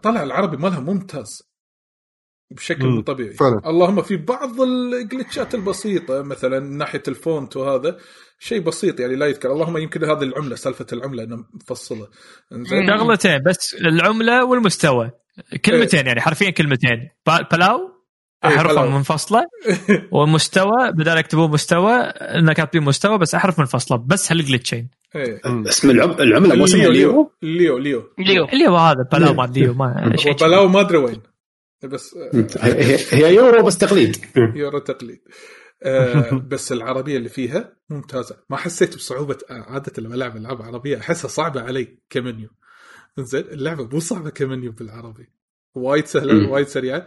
طلع 0.04 0.24
العربي 0.24 0.58
مالها 0.58 0.80
ممتاز. 0.80 1.44
بشكل 2.52 2.86
مم، 2.86 2.96
مو 2.96 3.02
طبيعي. 3.02 3.34
فعلا. 3.34 3.62
اللهم 3.66 4.02
في 4.02 4.18
بعض 4.18 4.62
ال 4.62 4.73
glitch 4.74 5.44
ات 5.44 5.56
البسيطة 5.56 6.22
مثلا 6.22 6.60
ناحية 6.60 7.04
ال 7.08 7.18
font 7.18 7.58
وهذا 7.58 7.98
شيء 8.40 8.60
بسيط 8.60 9.00
يعني 9.00 9.16
لا 9.16 9.26
يذكر. 9.26 9.52
اللهم 9.52 9.78
يمكن 9.78 10.04
هذه 10.04 10.24
العملة 10.24 10.56
سالفة 10.56 10.86
العملة 10.94 11.24
انها 11.24 11.50
مفصلة. 11.54 12.08
شغلتين 12.88 13.44
بس 13.44 13.74
العملة 13.74 14.46
والمستوى. 14.46 15.12
كلمتين 15.66 16.08
يعني 16.08 16.22
حرفيا 16.22 16.50
كلمتين. 16.50 17.10
بلاو 17.52 17.97
إيه، 18.46 18.56
أحرف. 18.56 18.78
منفصله 18.78 19.46
ومستوى 20.12 20.92
بدال 20.92 21.18
يكتبون 21.18 21.52
مستوى 21.52 21.94
انه 21.94 22.54
كاتبين 22.54 22.84
مستوى 22.84 23.18
بس 23.18 23.36
أحرف 23.36 23.60
منفصله 23.60 23.98
بس 23.98 24.32
هال 24.32 24.43
glitch 24.43 24.78
ين 24.78 24.90
اسم 25.46 25.90
العم... 25.90 26.12
العملة 26.12 26.56
مو 26.56 26.64
اسمها 26.64 26.88
ليو. 26.88 27.32
ليو. 27.42 27.78
ليو 27.78 27.78
ليو. 28.18 28.46
اللي 28.46 28.68
هو 28.68 28.78
هذا 28.78 29.08
بلاو 29.12 29.34
مال 29.34 29.54
ليو 29.54 29.74
ما 29.74 30.16
بلاو 30.42 30.68
ما 30.68 30.82
أدري 30.82 30.98
وين. 30.98 31.22
بس 31.84 32.18
هي 32.62 32.98
هي 33.12 33.36
يورو 33.36 33.64
بس 33.66 33.78
تقليد. 33.78 34.18
يورو 34.36 34.80
تقليد. 34.80 35.20
آه 35.84 36.32
بس 36.48 36.72
العربية 36.72 37.18
اللي 37.18 37.30
فيها 37.30 37.74
ممتازة. 37.90 38.38
ما 38.50 38.58
حسيت 38.58 38.96
بصعوبة 38.96 39.38
آه، 39.50 39.54
عادة 39.54 39.92
لما 39.98 40.16
ألعب 40.16 40.38
ألعاب 40.38 40.62
عربية 40.62 40.98
أحسها 40.98 41.28
صعبة 41.28 41.62
علي 41.62 41.98
كمنيو. 42.10 42.50
زين 43.18 43.42
اللعبة 43.42 43.88
مو 43.94 44.00
صعبة 44.00 44.30
كمنيو 44.30 44.72
بالعربي. 44.72 45.30
وايد 45.76 46.06
سهلة. 46.06 46.50
وايد 46.50 46.68
سريعة. 46.68 46.98
آه 46.98 47.06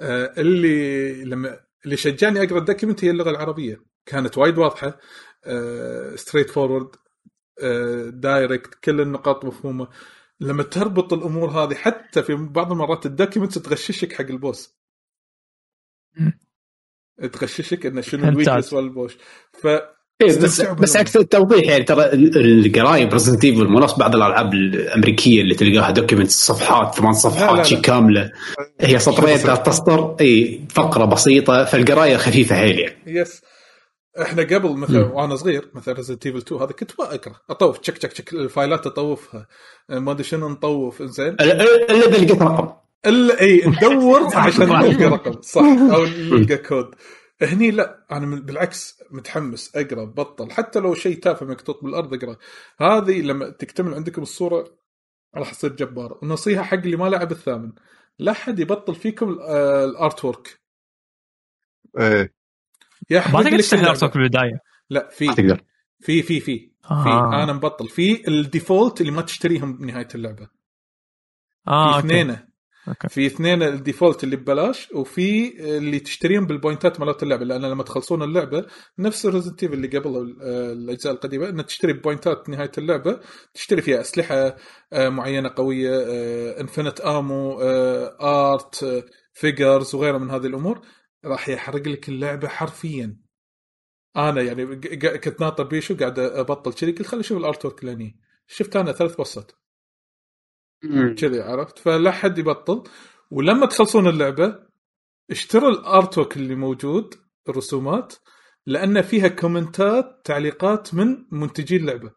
اللي 0.00 1.24
لما 1.24 1.60
اللي 1.84 1.96
شجعني 1.96 2.42
أقرأ 2.42 2.58
ال 2.58 2.63
document 2.63 3.04
هي 3.04 3.10
اللغة 3.10 3.30
العربية. 3.30 3.84
كانت 4.06 4.38
وايد 4.38 4.58
واضحة. 4.58 4.98
آه 5.44 6.16
straightforward 6.16 6.96
direct 8.20 8.74
كل 8.74 9.00
النقاط 9.00 9.44
مفهومة. 9.44 9.88
لما 10.40 10.62
تربط 10.62 11.12
الأمور 11.12 11.50
هذه 11.50 11.74
حتى 11.74 12.22
في 12.22 12.34
بعض 12.34 12.72
المرات 12.72 13.06
ال 13.06 13.11
documents 13.11 13.54
تغششك 13.54 14.12
حق 14.12 14.24
ال 14.24 14.33
boss. 14.33 14.76
تغششك 17.32 17.86
إنه 17.86 18.00
شنو. 18.00 18.28
ال 18.28 18.33
weakness 18.33 18.72
وال 18.72 18.85
boss. 18.85 19.16
ف 19.52 19.66
بس 20.26 20.44
استمتعوا 20.44 20.74
بس 20.76 20.90
بالأمر. 20.92 21.00
أكثر 21.06 21.22
توضيح 21.22 21.64
يعني 21.68 21.84
ترى 21.84 22.04
ال- 22.04 22.66
القرايه 22.66 23.04
ب 23.04 23.08
Resident 23.08 23.44
Evil 23.44 23.64
مو 23.68 23.78
نفس 23.80 23.94
بعض 23.98 24.14
الألعاب 24.16 24.54
الأمريكية 24.54 25.40
اللي 25.42 25.54
تلقاها 25.54 25.90
document 25.90 26.30
صفحات 26.30 26.94
ثمان 26.94 27.12
صفحات. 27.12 27.66
شي 27.66 27.76
كاملة 27.76 28.30
هي 28.80 28.98
سطرين. 28.98 29.36
ثلاث 29.36 29.68
اسطر 29.68 30.16
إي 30.20 30.60
فقرة 30.74 31.04
بسيطة 31.04 31.64
فالقراية 31.64 32.16
خفيفة 32.16 32.56
حيل 32.56 32.78
يعني 32.78 32.96
yes 33.06 33.40
إحنا 34.22 34.42
قبل 34.42 34.76
مثلا. 34.76 35.04
وأنا 35.12 35.36
صغير 35.36 35.70
مثلا 35.74 35.94
Resident 35.94 36.26
Evil 36.26 36.38
2 36.38 36.60
هذا 36.62 36.72
كنت 36.72 36.90
ما 36.98 37.14
أقرأ 37.14 37.34
أطوف 37.50 37.78
تشك 37.78 37.98
تشك 37.98 38.12
تشك 38.12 38.32
ال 38.32 38.41
file 38.41 38.77
ات 38.77 38.86
أطوفها 38.86 39.46
ما 39.88 40.12
أدري 40.12 40.24
شنو 40.24 40.48
نطوف 40.48 41.02
زين 41.02 41.36
إلا 41.40 41.62
إذا 41.90 41.96
لقيت 42.06 42.32
رقم 42.42 42.68
إلا 43.06 43.40
إي 43.40 43.62
ندور 43.66 44.20
عشان 44.36 44.68
نلقى 44.68 45.04
رقم 45.04 45.42
صح 45.42 45.62
أو 45.94 46.04
نلقى 46.04 46.56
كود 46.56 46.86
هني 47.42 47.70
لا 47.70 48.06
أنا 48.12 48.36
بالعكس 48.40 49.02
متحمس 49.10 49.76
أقرأ 49.76 50.04
بطل 50.04 50.50
حتى 50.50 50.78
لو 50.78 50.94
شيء 50.94 51.18
تافه 51.18 51.46
مكتوب 51.46 51.76
بالأرض 51.82 52.14
أقرأ. 52.14 52.36
هذه 52.80 53.20
لما 53.22 53.50
تكتمل 53.50 53.94
عندكم 53.94 54.22
الصورة 54.22 54.76
راح 55.36 55.50
تصير 55.54 55.72
جبار. 55.72 56.18
ونصيحه 56.22 56.62
حق 56.62 56.78
اللي 56.78 56.96
ما 56.96 57.08
لعب 57.08 57.32
الثامن 57.32 57.72
لا 58.18 58.32
حد 58.32 58.58
يبطل 58.58 58.94
فيكم 58.94 59.38
آه، 59.40 59.84
ال 59.84 60.24
artwork 60.24 60.60
إيه 61.98 62.34
يحرق 63.10 63.34
ما 63.34 63.42
تقدر 63.42 63.58
تفتح 63.58 63.72
اللعبة. 63.72 63.90
ال 63.90 63.93
artwork 63.93 64.14
بالبدايه 64.18 64.60
لا 64.90 65.08
في 65.08 65.26
ما 65.26 65.34
تقدر. 65.34 65.64
في 66.00 66.22
في 66.22 66.40
في 66.40 66.40
في. 66.40 66.70
آه. 66.90 67.42
أنا 67.42 67.52
مبطل. 67.52 67.88
في 67.88 68.28
ال 68.28 68.37
default 68.37 69.00
اللي 69.00 69.12
ما 69.12 69.22
تشتريهم 69.22 69.76
بنهاية 69.76 70.08
اللعبة. 70.14 70.48
آه 71.68 71.98
اثنين 71.98 72.49
أوكي. 72.90 73.08
في 73.08 73.26
اثنين 73.26 73.62
ال 73.62 73.70
default 73.70 74.24
اللي 74.24 74.36
ببلاش 74.36 74.92
وفي 74.92 75.60
اللي 75.78 76.00
تشتريهم 76.00 76.46
بال 76.46 76.60
point 76.60 76.93
ات 76.93 77.00
مالت 77.00 77.22
اللعبة 77.22 77.44
لأن 77.44 77.64
لما 77.64 77.82
تخلصون 77.82 78.22
اللعبة 78.22 78.66
نفس 78.98 79.26
ال 79.26 79.30
Resident 79.30 79.64
اللي 79.64 79.98
قبل 79.98 80.36
الأجزاء 80.42 81.12
القديمة 81.12 81.48
إنك 81.48 81.66
تشتري 81.66 81.92
point 81.92 82.39
ات 82.39 82.48
نهاية 82.48 82.72
اللعبة 82.78 83.20
تشتري 83.54 83.82
فيها 83.82 84.00
أسلحة 84.00 84.56
آه، 84.92 85.08
معينة 85.08 85.52
قوية 85.56 85.90
infinite 86.60 87.00
ammo 87.00 87.60
art 88.20 89.04
figures 89.32 89.94
وغيرها 89.94 90.18
من 90.18 90.30
هذه 90.30 90.46
الأمور 90.46 90.80
راح 91.24 91.48
يحرق 91.48 91.88
لك 91.88 92.08
اللعبة 92.08 92.48
حرفيا. 92.48 93.16
أنا 94.16 94.42
يعني 94.42 94.76
كنت 95.18 95.40
ناطر 95.40 95.64
بيشو 95.64 95.96
قاعد 95.96 96.18
أبطل 96.18 96.72
كذي 96.72 96.92
قلت 96.92 97.06
خليني 97.06 97.24
أشوف 97.24 97.38
ال 97.38 97.64
artwork 97.64 97.84
شفت 98.46 98.76
أنا 98.76 98.92
ثلاث 98.92 99.16
بوصات 99.16 99.52
كذي 101.18 101.40
عرفت؟ 101.40 101.78
فلا 101.78 102.10
حد 102.10 102.38
يبطل. 102.38 102.82
ولما 103.30 103.66
تخلصون 103.66 104.08
اللعبة 104.08 104.58
اشتروا 105.30 105.70
ال 105.70 105.78
artwork 105.78 106.36
اللي 106.36 106.54
موجود 106.54 107.14
الرسومات 107.48 108.14
لأن 108.66 109.02
فيها 109.02 109.28
comment 109.28 110.09
ات 110.09 110.20
تعليقات 110.24 110.94
من 110.94 111.26
منتجي 111.30 111.76
اللعبة. 111.76 112.10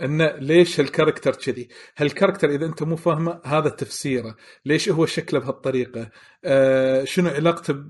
انه 0.00 0.36
ليش 0.36 0.80
هال 0.80 0.90
character 0.90 1.34
كذي؟ 1.34 1.68
هال 1.96 2.06
character 2.06 2.50
إذا 2.50 2.66
أنت 2.66 2.82
مو 2.82 2.96
فاهمه 2.96 3.40
هذا 3.44 3.68
تفسيره. 3.68 4.36
ليش 4.64 4.88
هو 4.88 5.06
شكله 5.06 5.40
بهالطريقة؟ 5.40 6.10
آه 6.44 7.04
شنو 7.04 7.28
علاقته 7.28 7.84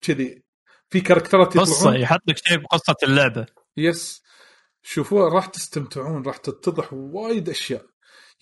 كذي؟ 0.00 0.42
في 0.90 1.00
character 1.00 1.52
ات 1.52 1.58
قصة 1.58 1.80
يطلعون 1.80 2.00
يحط 2.00 2.20
لك 2.28 2.36
شيء 2.36 2.58
بقصة 2.58 2.96
اللعبة. 3.02 3.46
yes. 3.76 4.22
شوفوها 4.82 5.28
راح 5.28 5.46
تستمتعون 5.46 6.22
راح 6.22 6.36
تتضح 6.36 6.92
وايد 6.92 7.48
أشياء. 7.48 7.91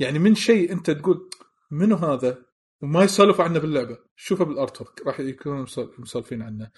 يعني 0.00 0.18
من 0.18 0.34
شيء 0.34 0.72
انت 0.72 0.90
تقول 0.90 1.30
منو 1.70 1.96
هذا 1.96 2.44
وما 2.82 3.04
يسولف 3.04 3.40
عنه 3.40 3.58
باللعبة. 3.58 3.98
شوفه 4.16 4.44
بال 4.44 4.80
artwork 4.80 5.06
راح 5.06 5.20
يكونوا 5.20 5.62
مسول- 5.62 5.94
مسولفين 5.98 6.42
عنه. 6.42 6.70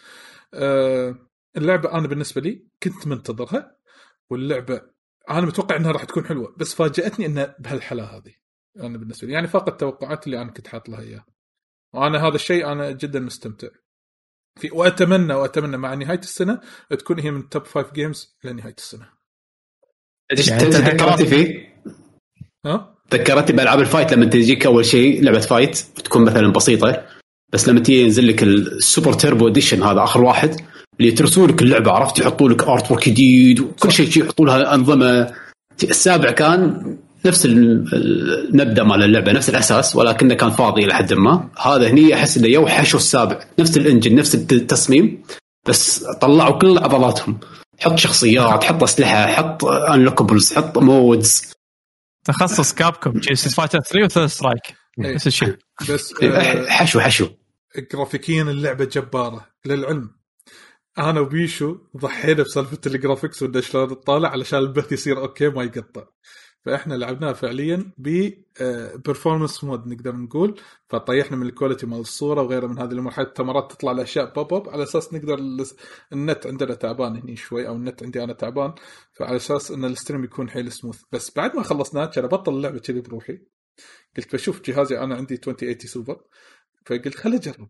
آه 0.55 1.29
اللعبة 1.57 1.93
أنا 1.93 2.07
بالنسبة 2.09 2.41
لي 2.41 2.69
كنت 2.83 3.07
منتظرها 3.07 3.77
واللعبة 4.31 4.83
أنا 5.31 5.41
متوقع 5.47 5.77
إنها 5.77 5.93
راح 5.93 6.05
تكون 6.05 6.25
حلوة 6.25 6.55
بس 6.57 6.75
فاجأتني 6.75 7.27
إنها 7.27 7.57
بهالحلا 7.59 8.05
هذه 8.17 8.35
أنا 8.81 8.99
بالنسبة 8.99 9.27
لي. 9.29 9.35
يعني 9.35 9.47
فاقت 9.49 9.69
التوقعات 9.69 10.27
اللي 10.27 10.43
أنا 10.43 10.51
كنت 10.51 10.69
حاط 10.69 10.89
لها 10.89 11.01
إياها. 11.01 11.27
وأنا 11.95 12.29
هذا 12.29 12.35
الشيء 12.35 12.73
أنا 12.73 12.91
جدا 12.91 13.21
مستمتع. 13.21 13.69
في 14.61 14.71
واتمنى 14.71 15.35
وأتمنى 15.35 15.77
مع 15.77 15.95
نهاية 15.95 16.19
السنة 16.19 16.61
تكون 16.91 17.21
هي 17.21 17.31
من 17.31 17.49
top 17.49 17.65
five 17.65 17.93
games 17.93 18.37
لنهاية 18.45 18.75
السنة. 18.79 19.13
إيش 20.33 20.49
يعني 20.49 21.27
فيه؟ 21.27 21.83
ها؟ 22.67 22.99
ذكرتني 23.13 23.57
بالعاب 23.57 23.81
ال 23.81 23.86
fight 23.86 24.13
لما 24.13 24.25
تجيك 24.25 24.67
أول 24.67 24.85
شيء 24.87 25.23
لعبة 25.25 25.39
fight 25.39 25.77
تكون 26.05 26.25
مثلا 26.25 26.53
بسيطة 26.53 27.03
بس 27.53 27.69
لما 27.69 27.81
تيجي 27.81 28.03
ينزل 28.03 28.29
لك 28.29 28.43
ال 28.43 28.55
super 28.55 29.13
turbo 29.13 29.49
edition 29.49 29.83
هذا 29.83 30.03
آخر 30.03 30.23
واحد 30.25 30.57
اللي 31.01 31.13
يترسوا 31.13 31.47
لك 31.47 31.63
اللعبة 31.63 31.91
عرفت؟ 31.93 32.19
يحطوا 32.19 32.49
لك 32.49 32.63
artwork 32.69 33.09
جديد 33.09 33.61
وكل 33.61 33.93
شيء 33.93 34.23
يحطوا 34.25 34.47
لها 34.47 34.75
أنظمة. 34.75 35.33
السابع 35.83 36.31
كان 36.31 36.97
نفس 37.27 37.47
ال- 37.47 37.85
المبدا 37.95 38.83
مال 38.85 39.03
اللعبة 39.03 39.33
نفس 39.33 39.49
الأساس 39.51 39.97
ولكنه 39.97 40.35
كان 40.35 40.51
فاضي 40.51 40.85
إلى 40.85 40.95
حد 40.95 41.13
ما. 41.13 41.49
هذا 41.61 41.89
هني 41.91 42.15
أحس 42.15 42.37
إنه 42.37 42.49
يوحش 42.49 42.95
السابع. 42.95 43.39
نفس 43.59 43.77
ال 43.77 43.82
engine 43.82 44.15
نفس 44.15 44.35
التصميم 44.35 45.23
بس 45.69 46.05
طلعوا 46.21 46.59
كل 46.59 46.79
عضلاتهم 46.79 47.39
حط 47.81 47.99
شخصيات 47.99 48.65
حط 48.65 48.83
أسلحة 48.83 49.27
حط 49.27 49.65
unlockables 49.65 50.53
حط 50.53 50.79
modes 50.79 51.43
تخصص 52.25 52.75
Capcom 52.75 53.21
Street 53.23 53.55
Fighter 53.55 53.81
3 53.81 54.05
و 54.05 54.09
Third 54.09 54.27
Strike 54.27 54.63
إيه. 54.99 55.15
نفس 55.15 55.27
الشيء. 55.27 55.57
بس 55.89 56.15
آه 56.23 56.67
حشو 56.69 57.01
حشو. 57.01 57.29
جرافيكيا 57.93 58.43
اللعبة 58.43 58.85
جبارة 58.85 59.47
للعلم. 59.65 60.11
أنا 60.99 61.21
وبيشو 61.21 61.79
ضحينا 61.97 62.43
بسالفة 62.43 62.79
ال 62.87 62.93
graphics 62.93 63.43
وانه 63.43 63.61
شلون 63.61 63.89
تطالع 63.89 64.29
علشان 64.29 64.59
البث 64.59 64.93
يصير 64.93 65.19
أوكي 65.19 65.49
ما 65.49 65.63
يقطع. 65.63 66.05
فإحنا 66.65 66.95
لعبناها 66.95 67.33
فعليا 67.33 67.93
ب 67.99 68.31
performance 69.07 69.65
mode 69.65 69.87
نقدر 69.87 70.17
نقول. 70.17 70.61
فطيحنا 70.89 71.37
من 71.37 71.47
ال 71.47 71.52
quality 71.52 71.87
مال 71.87 72.01
الصورة 72.01 72.43
وغيرها 72.43 72.69
من 72.69 72.79
هذه 72.79 72.93
الأمور. 72.93 73.13
حتى 73.13 73.43
مرات 73.43 73.73
تطلع 73.73 73.93
الاشياء 73.93 74.33
pop 74.33 74.55
up 74.55 74.69
على 74.69 74.83
أساس 74.83 75.15
نقدر 75.15 75.39
النت 76.13 76.47
عندنا 76.47 76.75
تعبان 76.75 77.17
هني 77.17 77.37
شوي 77.37 77.69
أو 77.69 77.75
النت 77.77 78.03
عندي 78.03 78.25
أنا 78.25 78.33
تعبان. 78.33 78.75
فعلى 79.13 79.37
أساس 79.37 79.71
إن 79.71 79.85
ال 79.85 79.90
stream 79.90 80.25
يكون 80.25 80.51
حيل 80.51 80.73
سموث 80.73 81.03
بس 81.13 81.37
بعد 81.37 81.57
ما 81.57 81.63
خلصناه 81.63 82.07
كان 82.07 82.25
أبطل 82.25 82.55
اللعبة 82.55 82.79
كذي 82.79 83.01
بروحي. 83.01 83.41
قلت 84.17 84.35
بشوف 84.35 84.63
جهازي 84.63 84.99
أنا 84.99 85.15
عندي 85.15 85.35
2080 85.35 85.79
سوبر 85.79 86.21
فقلت 86.87 87.15
خليني 87.15 87.39
أجرب. 87.39 87.69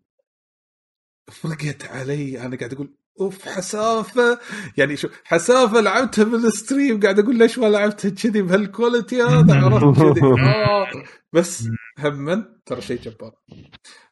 فرقت 1.32 1.84
علي 1.84 2.46
أنا 2.46 2.56
قاعد 2.56 2.72
أقول 2.72 2.94
أوف 3.20 3.48
حسافة. 3.48 4.38
يعني 4.76 4.96
شو 4.96 5.08
حسافة 5.24 5.80
لعبتها 5.80 6.24
بال 6.24 6.43
stream 6.43 7.00
قاعد 7.00 7.18
أقول 7.18 7.38
ليش 7.38 7.58
ما 7.58 7.66
لعبتها 7.66 8.10
كذي 8.10 8.42
بهال 8.42 8.66
quality 8.66 9.22
هذا؟ 9.22 9.54
عرفت 9.54 9.98
كذي. 10.02 10.20
آه 10.26 10.86
بس 11.32 11.68
هم 11.98 12.44
ترى 12.66 12.80
شيء 12.80 13.00
جبار. 13.00 13.32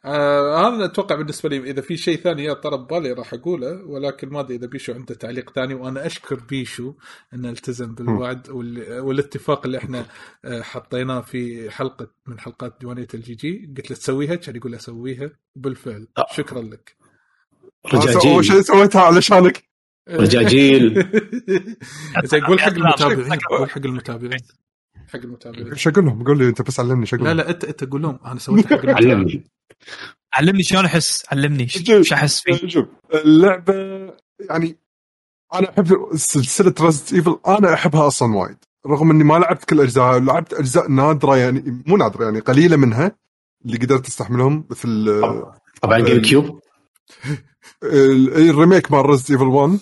آه 0.05 0.69
هذا 0.69 0.85
أتوقع 0.85 1.17
بالنسبة 1.17 1.49
لي 1.49 1.71
إذا 1.71 1.81
في 1.83 1.97
شيء 1.97 2.17
ثاني 2.17 2.55
طرب 2.55 2.87
بالي 2.87 3.13
راح 3.13 3.35
أقوله 3.35 3.85
ولكن 3.85 4.29
ما 4.29 4.41
أدري 4.41 4.57
إذا 4.57 4.67
بيشو 4.67 4.93
عنده 4.93 5.15
تعليق 5.15 5.51
ثاني 5.51 5.75
وأنا 5.75 6.07
أشكر 6.07 6.35
بيشو 6.35 6.95
إنه 7.35 7.51
التزم 7.51 7.95
بالوعد 7.95 8.51
وال... 8.51 9.01
والاتفاق 9.01 9.67
اللي 9.67 9.79
إحنا 9.79 10.07
آه، 10.45 10.63
حطيناه 10.63 11.21
في 11.21 11.71
حلقة 11.71 12.11
من 12.27 12.41
حلقات 12.41 12.77
ديوانية 12.81 13.09
ال 13.15 13.35
GG 13.35 13.75
قلت 13.77 13.91
له 13.91 13.97
تسويها؟ 13.97 14.35
كان 14.35 14.57
يقول 14.57 14.75
أسويها 14.75 15.31
وبالفعل 15.57 16.09
آه. 16.19 16.27
شكرا 16.33 16.63
لك. 16.63 17.00
أول 17.87 17.95
رجاجيل 17.95 18.45
شيء 18.45 18.61
سويتها 18.61 19.03
علشانك 19.03 19.65
رجاجيل 20.09 20.95
زين 22.25 22.45
قول 22.47 22.61
حق 22.61 22.69
المتابعين. 22.73 23.39
قول 23.51 23.71
حق 23.71 23.79
المتابعين. 23.85 24.41
حق 25.09 25.17
المتابعين. 25.19 25.73
إيش 25.73 25.89
أقول 25.89 26.05
لهم؟ 26.05 26.25
قول 26.25 26.39
لي 26.39 26.49
أنت 26.49 26.63
بس 26.63 26.81
علمني 26.81 27.01
إيش 27.01 27.15
أقول 27.15 27.25
لا 27.27 27.35
لهم؟ 27.35 27.39
لا 27.39 27.51
انت 27.51 27.65
أنت 27.65 27.85
قول 27.85 28.03
لهم 28.03 28.19
أنا 28.25 28.39
سويت 28.39 28.67
حق 28.67 28.87
علمني. 28.99 29.51
علمني 30.35 30.63
شلون 30.63 30.85
أحس 30.85 31.25
علمني. 31.33 31.69
إيش 31.91 32.13
أحس 32.13 32.41
فيه. 32.41 32.69
شوف 32.69 32.87
اللعبة 33.15 33.75
يعني 34.51 34.79
أنا 35.55 35.71
أحب 35.71 36.09
سلسلة 36.15 36.75
Resident 36.81 37.13
Evil 37.15 37.39
أنا 37.47 37.75
أحبها 37.75 38.07
أصلا 38.07 38.37
وايد. 38.37 38.57
رغم 38.87 39.11
إني 39.11 39.25
ما 39.25 39.35
لعبت 39.35 39.65
كل 39.65 39.81
اجزائها 39.81 40.19
لعبت 40.19 40.55
أجزاء 40.55 40.89
نادرة 40.89 41.37
يعني 41.37 41.83
مو 41.87 41.97
نادرة 41.97 42.25
يعني 42.25 42.41
قليلة 42.41 42.77
منها 42.77 43.17
اللي 43.67 43.77
قدرت 43.77 44.07
أستحملهم 44.07 44.67
مثل 44.71 45.21
طبعا 45.83 45.99
GameCube 46.01 46.23
ال 46.23 46.61
remake 47.85 48.93
مال 48.93 49.07
Resident 49.07 49.31
Evil 49.31 49.45
1 49.47 49.79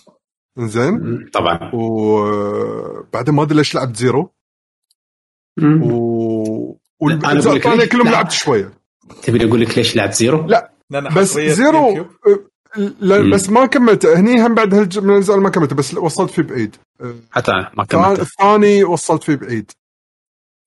زين 0.58 1.24
طبعا. 1.32 1.70
وبعدين 1.74 3.34
ما 3.34 3.42
أدري 3.42 3.56
ليش 3.56 3.74
لعبت 3.74 3.96
زيرو 3.96 4.30
و 5.82 6.76
والاجزاء 7.00 7.56
الثانية 7.56 7.84
كلهم 7.84 8.06
لا. 8.06 8.10
لعبت 8.10 8.30
شوية. 8.30 8.72
تبي 9.22 9.48
أقول 9.48 9.60
لك 9.60 9.78
ليش 9.78 9.96
لعبت 9.96 10.14
Zero؟ 10.14 10.46
لا 10.46 10.72
بس 11.16 11.38
زيرو 11.38 11.88
يوتيوب. 11.88 12.06
لا. 13.00 13.30
بس 13.34 13.50
ما 13.50 13.66
كملته 13.66 14.20
هني 14.20 14.46
هم 14.46 14.54
بعد 14.54 14.74
هالج- 14.74 14.98
من 14.98 15.10
الأجزاء 15.10 15.36
ما 15.40 15.50
كملته 15.50 15.76
بس 15.76 15.94
وصلت 15.94 16.30
فيه 16.30 16.42
بعيد. 16.42 16.76
حتى 17.30 17.50
أنا 17.52 17.70
ما 17.76 17.82
الثاني- 17.82 18.04
كملت 18.04 18.20
الثاني 18.20 18.84
وصلت 18.84 19.22
فيه 19.22 19.34
بعيد. 19.34 19.70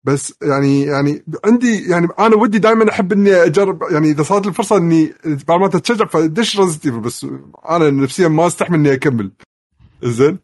بس 0.04 0.34
يعني 0.42 0.82
يعني 0.82 1.24
عندي 1.46 1.90
يعني 1.90 2.08
أنا 2.20 2.36
ودي 2.36 2.58
دائما 2.60 2.90
أحب 2.90 3.12
إني 3.12 3.34
أجرب 3.34 3.84
يعني 3.92 4.12
إذا 4.12 4.24
صارت 4.24 4.48
الفرصه 4.48 4.78
إني 4.78 5.14
بعد 5.48 5.60
ما 5.60 5.68
تتشجع 5.68 6.06
فدش 6.06 6.60
Resident 6.60 6.88
بس 6.88 7.28
أنا 7.70 7.90
نفسيا 7.90 8.28
ما 8.28 8.48
أستحمل 8.48 8.80
إني 8.80 8.94
أكمل. 8.94 9.32
زين 10.04 10.40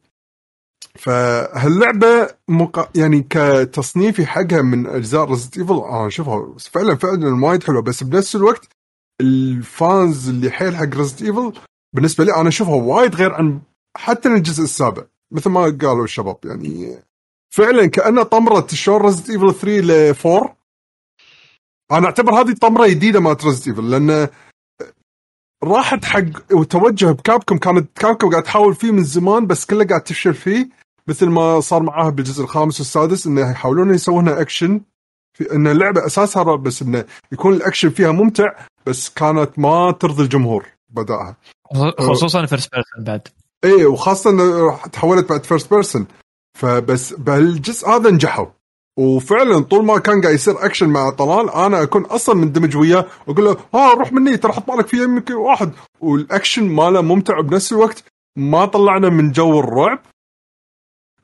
فهاللعبة 0.95 2.29
مق... 2.47 2.97
يعني 2.97 3.27
كتصنيفي 3.29 4.25
حقها 4.25 4.61
من 4.61 4.87
أجزاء 4.87 5.25
Resident 5.29 5.57
Evil 5.57 5.73
أنا 5.73 6.07
اشوفها 6.07 6.53
فعلا 6.57 6.95
فعلا 6.95 7.45
وايد 7.45 7.63
حلوة. 7.63 7.81
بس 7.81 8.03
بنفس 8.03 8.35
الوقت 8.35 8.67
ال 9.21 9.43
fans 9.43 10.29
اللي 10.29 10.51
حيل 10.51 10.75
حق 10.75 10.95
Resident 10.95 11.21
Evil 11.21 11.53
بالنسبة 11.93 12.23
لي 12.23 12.35
أنا 12.35 12.49
أشوفها 12.49 12.75
وايد 12.75 13.15
غير 13.15 13.33
عن 13.33 13.59
حتى 13.97 14.29
الجزء 14.29 14.63
السابع 14.63 15.03
مثل 15.31 15.49
ما 15.49 15.61
قالوا 15.61 16.03
الشباب. 16.03 16.37
يعني 16.45 16.97
فعلا 17.49 17.85
كأنها 17.85 18.23
طمرة 18.23 18.67
شلون 18.67 19.01
Resident 19.01 19.29
Evil 19.29 19.53
3 19.53 19.67
ل 19.67 20.15
4 20.25 20.57
أنا 21.91 22.05
أعتبر 22.05 22.33
هذه 22.33 22.53
طمرة 22.53 22.87
جديدة 22.87 23.19
مالت 23.19 23.45
Resident 23.45 23.67
Evil 23.67 23.89
لأن 23.91 24.27
راحت 25.63 26.05
حق 26.05 26.53
وتوجه 26.53 27.11
ب 27.11 27.18
Capcom 27.18 27.57
كانت 27.57 27.97
Capcom 27.99 28.29
قاعد 28.29 28.43
تحاول 28.43 28.75
فيه 28.75 28.91
من 28.91 29.03
زمان 29.03 29.47
بس 29.47 29.65
كله 29.65 29.85
قاعد 29.85 30.01
تفشل 30.01 30.33
فيه 30.33 30.69
مثل 31.07 31.25
ما 31.25 31.59
صار 31.59 31.83
معاها 31.83 32.09
بالجزء 32.09 32.43
الخامس 32.43 32.79
والسادس 32.79 33.27
إنه 33.27 33.51
يحاولون 33.51 33.93
يسوونها 33.93 34.41
اكشن 34.41 34.81
في 35.33 35.51
إن 35.55 35.67
اللعبة 35.67 36.05
أساسها 36.05 36.55
بس 36.55 36.81
إنه 36.81 37.05
يكون 37.31 37.53
الاكشن 37.53 37.89
فيها 37.89 38.11
ممتع 38.11 38.53
بس 38.85 39.09
كانت 39.09 39.59
ما 39.59 39.91
ترضي 39.91 40.23
الجمهور 40.23 40.65
بدأها. 40.89 41.37
خصوصا 41.99 42.45
first 42.45 42.69
person 42.71 43.03
بعد. 43.03 43.27
إيه 43.63 43.85
وخاصة 43.85 44.29
إنه 44.29 44.77
تحولت 44.77 45.29
بعد 45.29 45.43
first 45.43 45.73
person 45.73 46.07
فبس 46.57 47.13
بهالجزء 47.13 47.89
هذا 47.89 48.09
نجحوا. 48.09 48.45
وفعلا 48.99 49.59
طول 49.59 49.85
ما 49.85 49.99
كان 49.99 50.21
قاعد 50.21 50.33
يصير 50.35 50.65
أكشن 50.65 50.89
مع 50.89 51.09
طلال 51.09 51.49
أنا 51.49 51.83
أكون 51.83 52.05
أصلا 52.05 52.35
مندمج 52.35 52.77
وياه 52.77 53.05
وأقول 53.27 53.45
له 53.45 53.57
ها 53.73 53.93
روح 53.93 54.13
مني 54.13 54.37
ترى 54.37 54.51
حط 54.53 54.71
بالك 54.71 54.87
في 54.87 55.03
يمك 55.03 55.29
واحد. 55.29 55.71
والأكشن 56.01 56.63
ماله 56.63 57.01
ممتع 57.01 57.39
بنفس 57.39 57.71
الوقت 57.71 58.03
ما 58.35 58.65
طلعنا 58.65 59.09
من 59.09 59.31
جو 59.31 59.59
الرعب. 59.59 59.99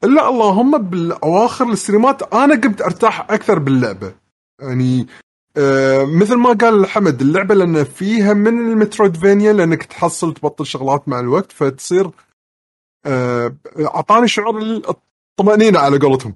إلا 0.03 0.29
اللهم 0.29 0.77
بالأواخر 0.77 1.69
الستريمات 1.69 2.33
أنا 2.33 2.55
قمت 2.55 2.81
أرتاح 2.81 3.31
أكثر 3.31 3.59
باللعبة. 3.59 4.13
يعني 4.61 5.07
آه 5.57 6.05
مثل 6.05 6.35
ما 6.35 6.53
قال 6.53 6.87
حمد 6.87 7.21
اللعبة 7.21 7.55
لأن 7.55 7.83
فيها 7.83 8.33
من 8.33 8.71
المترويدفينيا 8.71 9.53
لأنك 9.53 9.83
تحصل 9.83 10.33
تبطل 10.33 10.65
شغلات 10.65 11.09
مع 11.09 11.19
الوقت 11.19 11.51
فتصير 11.51 12.09
آه، 13.05 13.55
أعطاني 13.79 14.27
شعور 14.27 14.81
الطمانينه 15.39 15.79
على 15.79 15.97
قولتهم 15.97 16.35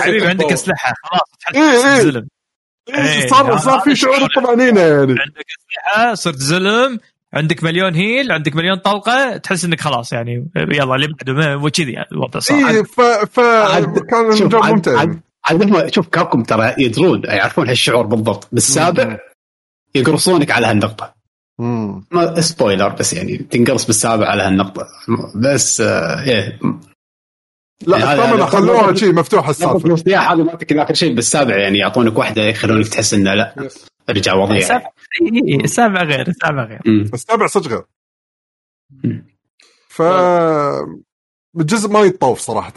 حبيبي 0.00 0.26
عندك. 0.26 0.52
أسلحة 0.52 0.94
خلاص 1.04 1.22
تحس 1.40 1.54
إيه، 1.56 1.94
إيه. 1.94 2.00
زلم 2.02 2.28
إيه، 2.94 3.26
صار 3.28 3.52
هذا 3.52 3.56
صار 3.56 3.80
في 3.80 3.96
شعور. 3.96 4.16
الطمانينه 4.22 4.80
يعني 4.80 5.00
عندك 5.00 5.44
أسلحة 5.60 6.14
صرت 6.14 6.36
زلم 6.36 7.00
عندك 7.34 7.64
مليون 7.64 7.94
هيل 7.94 8.32
عندك 8.32 8.56
مليون 8.56 8.76
طلقة 8.78 9.36
تحس 9.36 9.64
إنك 9.64 9.80
خلاص 9.80 10.12
يعني 10.12 10.46
يلا 10.56 10.94
اللي 10.94 11.06
بعده 11.08 11.32
ما- 11.32 11.54
وكذي 11.54 11.92
يعني 11.92 12.06
الوضع 12.12 12.40
صار 12.40 12.68
اي 12.68 12.84
ف 12.84 13.00
ف 13.00 13.38
عاد- 13.40 13.98
كان 13.98 14.36
شوف، 14.36 14.42
الجو 14.42 14.60
ممتع 14.60 14.98
عاد- 14.98 15.08
يعني. 15.08 15.22
عاد 15.44 15.62
هم 15.62 15.88
شوف 15.90 16.08
كابكم 16.08 16.42
ترى 16.42 16.74
يدرون 16.78 17.22
يعرفون 17.24 17.68
هالشعور 17.68 18.06
بالضبط 18.06 18.48
بالسابع 18.52 19.18
يقرصونك 19.94 20.50
على 20.50 20.66
هالنقطة 20.66 21.14
مم. 21.58 22.04
ما 22.10 22.40
سبويلر 22.40 22.88
بس 22.88 23.12
يعني 23.12 23.36
تنقرص 23.38 23.86
بالسابع 23.86 24.26
على 24.28 24.42
هالنقطة 24.42 24.86
بس 25.36 25.80
آه 25.80 26.22
إيه 26.22 26.58
لا 27.86 27.96
هذا- 27.96 28.12
الثامنه 28.12 28.34
هذا- 28.42 28.46
خلوها 28.46 28.94
شيء 28.94 29.14
مفتوحه 29.14 29.50
السالفه 29.50 29.94
السياحة 29.94 30.34
هذه 30.34 30.42
ما 30.42 30.54
تكن 30.54 30.78
اخر 30.78 30.94
شيء 30.94 31.14
بالسابع 31.14 31.58
يعني 31.58 31.78
يعطونك 31.78 32.18
واحدة 32.18 32.42
يخلونك 32.42 32.88
تحس 32.88 33.14
إنه 33.14 33.34
لا. 33.34 33.68
ارجع 34.10 34.34
وضيع 34.34 34.56
السابع 34.56 34.90
إيه، 35.48 35.64
السابع 35.64 36.02
غير 36.02 36.28
السابع 36.28 36.64
غير. 36.64 36.80
السابع 37.14 37.46
صدق 37.46 37.68
غير. 37.70 37.84
ف 39.88 40.02
الجزء 41.60 41.88
ما 41.90 42.00
يتطوف 42.00 42.38
صراحة 42.40 42.72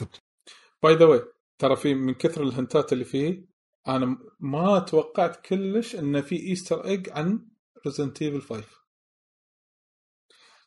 by 0.83 0.95
the 0.95 1.05
way 1.05 1.21
ترى 1.59 1.75
في 1.75 1.93
من 1.93 2.13
كثر 2.13 2.43
ال 2.43 2.52
hint 2.52 2.85
ات 2.85 2.93
اللي 2.93 3.05
فيه 3.05 3.45
أنا 3.87 4.17
ما 4.39 4.79
توقعت 4.79 5.45
كلش 5.45 5.95
انه 5.95 6.21
في 6.21 6.35
Easter 6.47 6.85
egg 6.85 7.09
عن 7.09 7.47
Resident 7.85 8.21
Evil 8.21 8.41
5 8.41 8.63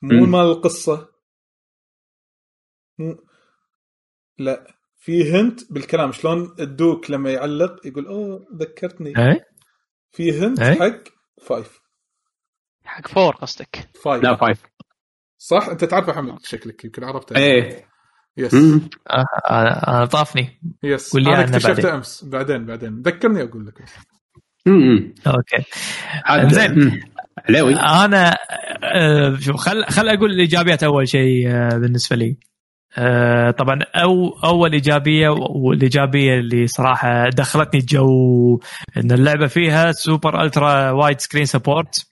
مو. 0.03 0.27
مال 0.27 0.41
القصة 0.47 1.09
مو 2.99 3.17
لا 4.39 4.67
في 4.97 5.33
hint 5.33 5.73
بالكلام. 5.73 6.13
شلون 6.13 6.55
ال 6.61 6.71
Duke 6.71 7.11
لما 7.11 7.31
يعلق 7.31 7.87
يقول 7.87 8.07
أوه 8.07 8.47
ذكرتني. 8.57 9.09
إيه؟ 9.19 9.45
في 10.13 10.41
hint 10.41 10.61
إيه؟ 10.61 10.75
حق 10.75 10.99
5 11.49 11.71
حق 12.85 13.09
four 13.09 13.35
قصدك. 13.35 13.89
5 14.05 14.17
لا 14.23 14.37
five 14.37 14.63
صح؟ 15.39 15.69
أنت 15.69 15.85
تعرف 15.85 16.11
حمد 16.11 16.39
شكلك 16.45 16.85
يمكن 16.85 17.05
عرفته. 17.05 17.37
إيه. 17.37 17.89
yes 18.37 18.55
مم. 18.55 18.81
آه، 19.11 19.25
أنا 19.51 19.89
أنا 19.89 20.05
طافني. 20.07 20.61
yes 20.83 21.13
قول 21.13 21.23
لي 21.23 21.35
أنا 21.35 21.45
اكتشفته 21.45 21.73
بعدين. 21.75 21.87
أمس 21.91 22.25
بعدين 22.25 22.67
بعدين. 22.67 23.03
ذكرني 23.03 23.43
أقول 23.43 23.67
لك. 23.67 23.83
بس. 23.83 23.93
مم. 24.67 25.15
okay. 25.27 25.65
زين. 26.55 27.03
علاوي 27.49 27.75
أنا 27.75 28.37
آه، 28.95 29.37
شوف 29.41 29.57
خل 29.57 29.85
خل 29.85 30.09
أقول 30.09 30.31
الايجابيات 30.31 30.83
أول 30.83 31.09
شيء 31.09 31.51
آه، 31.51 31.69
بالنسبة 31.69 32.17
لي. 32.17 32.31
آه، 32.31 32.58
طبعا 33.51 33.79
أو 33.95 34.29
أول 34.45 34.73
إيجابية 34.73 35.29
والإيجابية 35.29 36.35
اللي 36.35 36.67
صراحة 36.67 37.29
دخلتني 37.29 37.81
جو 37.81 38.61
إن 38.97 39.13
اللعبة 39.13 39.47
فيها 39.47 39.93
super 39.93 40.43
ultra 40.43 40.91
wide 40.91 41.21
screen 41.21 41.45
support 41.45 42.07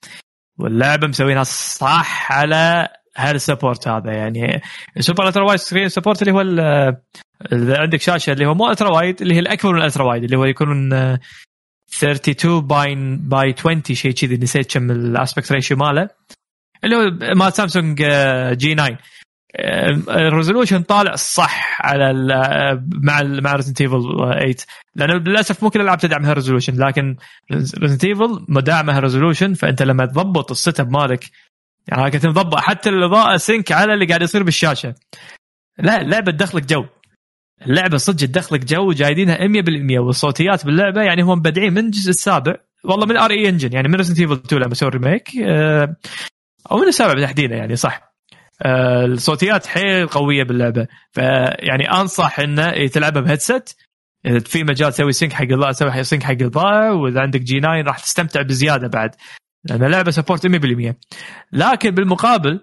واللعبة 0.59 1.07
مسوينها 1.07 1.43
صح 1.43 2.33
على 2.33 2.89
هال 3.17 3.33
support 3.33 3.89
هذا. 3.89 4.13
يعني 4.13 4.63
super 5.01 5.29
ultra 5.29 5.45
wide 5.45 5.59
screen 5.59 5.89
support 5.89 6.23
اللي 6.23 6.33
هو 6.33 6.41
اذا 7.53 7.79
عندك 7.79 8.01
شاشة 8.01 8.33
اللي 8.33 8.47
هو 8.47 8.55
مو 8.55 8.71
ultra 8.71 8.89
wide 8.89 9.23
اللي 9.23 9.35
هي 9.35 9.39
الأكبر 9.39 9.73
من 9.73 9.79
ال 9.79 9.83
ultra 9.83 10.05
wide 10.05 10.25
اللي 10.25 10.37
هو 10.37 10.45
يكون 10.45 10.93
آه، 10.93 11.21
32 11.99 12.67
by 12.67 12.95
by 13.21 13.55
20 13.59 13.83
شيء 13.93 14.13
كذي 14.13 14.37
نسيت 14.37 14.73
كم 14.73 14.91
ال 14.91 15.00
aspect 15.00 15.53
ratio 15.53 15.77
ماله 15.77 16.09
اللي 16.85 16.97
هو 16.97 17.35
مال 17.35 17.53
سامسونج 17.53 18.03
آه، 18.05 18.53
G9 18.53 18.87
آه، 18.87 18.99
ال 20.09 20.16
resolution 20.16 20.83
طالع 20.83 21.15
صح 21.15 21.87
على 21.87 22.35
آه، 22.35 22.85
مع 23.03 23.23
مع 23.23 23.53
Resident 23.53 23.81
Evil 23.81 24.03
8 24.03 24.57
لأنه 24.95 25.15
للأسف 25.15 25.63
مو 25.63 25.71
كل 25.71 25.81
الألعاب 25.81 25.99
تدعم 25.99 26.25
هال 26.25 26.35
resolution 26.35 26.85
لكن 26.87 27.17
Resident 27.53 28.05
Evil 28.05 28.45
مدعمه 28.49 28.97
هال 28.97 29.07
resolution 29.07 29.55
فأنت 29.55 29.83
لما 29.83 30.07
تضبط 30.07 30.51
ال 30.51 30.81
setup 30.81 30.91
مالك 30.91 31.31
يعني 31.89 32.11
كنت 32.11 32.27
مضبط 32.27 32.57
حتى 32.57 32.89
الإضاءة 32.89 33.37
sync 33.37 33.73
على 33.73 33.95
اللي 33.95 34.07
قاعد 34.07 34.23
يصير 34.23 34.43
بالشاشة. 34.43 34.95
لا 35.79 36.01
اللعبة 36.01 36.33
تدخلك 36.33 36.65
جو. 36.65 36.85
اللعبة 37.67 37.97
صدق 37.97 38.27
تدخلك 38.27 38.65
جو 38.65 38.93
جايدينها 38.93 39.37
100% 39.37 39.99
والصوتيات 39.99 40.67
باللعبة 40.67 41.03
يعني 41.03 41.23
هم 41.23 41.39
مبدعين 41.39 41.73
من 41.73 41.87
الجزء 41.87 42.11
السابع. 42.11 42.55
والله 42.85 43.07
من 43.07 43.17
RE 43.17 43.31
Engine 43.31 43.73
يعني 43.73 43.89
من 43.89 43.95
Resident 43.95 44.21
Evil 44.21 44.33
2 44.33 44.63
لما 44.63 44.75
سووا 44.75 44.91
remake 44.91 45.29
آه، 45.37 45.97
أو 46.71 46.77
من 46.77 46.89
السابع 46.89 47.25
تحديدا 47.25 47.57
يعني 47.57 47.77
صح. 47.77 47.95
آه، 47.97 48.16
الصوتيات 48.65 49.67
حيل 49.67 50.07
قوية 50.07 50.43
باللعبة. 50.45 50.87
فيعني 51.13 51.91
أنصح 51.91 52.41
إنه 52.41 52.87
تلعبها 52.87 53.23
ب 53.23 53.30
headset 53.30 53.77
إذا 54.27 54.39
في 54.39 54.65
مجال 54.65 54.93
تسوي 54.93 55.13
sync 55.13 55.33
حق 55.33 55.43
الاضاءه 55.43 55.73
تسوي 55.73 56.05
sync 56.05 56.23
حق 56.23 56.33
الاضاءه 56.33 56.93
وإذا 56.93 57.21
عندك 57.21 57.41
G9 57.41 57.83
راح 57.83 57.99
تستمتع 57.99 58.43
بزيادة 58.43 58.89
بعد 58.89 59.15
لأن 59.65 59.85
اللعبة 59.85 60.11
support 60.11 60.47
100% 60.47 60.95
لكن 61.53 61.91
بالمقابل 61.91 62.61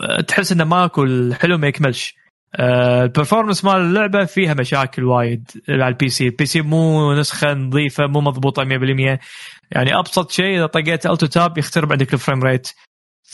آه، 0.00 0.20
تحس 0.20 0.52
إنه 0.52 0.64
ماكو 0.64 1.04
الحلو 1.04 1.58
ما 1.58 1.66
يكملش. 1.66 2.14
آه، 2.56 3.02
ال 3.02 3.07
performance 3.07 3.64
مال 3.64 3.76
اللعبة 3.76 4.24
فيها 4.24 4.54
مشاكل 4.54 5.04
وايد 5.04 5.50
على 5.68 5.88
ال 5.88 6.08
PC 6.08 6.26
ال 6.26 6.46
PC 6.46 6.60
مو 6.60 7.14
نسخة 7.14 7.54
نظيفة 7.54 8.06
مو 8.06 8.20
مضبوطة 8.20 8.64
100% 8.64 9.20
يعني 9.70 9.98
أبسط 9.98 10.30
شيء 10.30 10.56
إذا 10.56 10.66
طقيت 10.66 11.06
alt 11.06 11.26
tab 11.26 11.58
يخترب 11.58 11.92
عندك 11.92 12.14
ال 12.14 12.19
frame 12.19 12.42
rate 12.42 12.68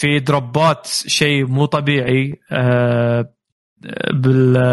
في 0.01 0.19
drop 0.19 0.73
ات 0.73 0.87
شيء 0.87 1.47
مو 1.47 1.65
طبيعي 1.65 2.41
آه، 2.53 3.31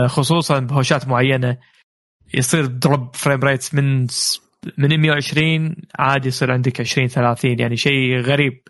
خصوصا 0.07 0.59
بهوشات 0.59 1.07
معينة. 1.07 1.57
يصير 2.33 2.65
drop 2.65 3.15
frame 3.15 3.39
rate 3.39 3.75
من 3.75 4.07
من 4.77 5.01
120 5.01 5.75
عادي 5.99 6.27
يصير 6.27 6.51
عندك 6.51 6.81
20 6.81 7.07
30 7.07 7.59
يعني 7.59 7.77
شيء 7.77 8.19
غريب. 8.19 8.61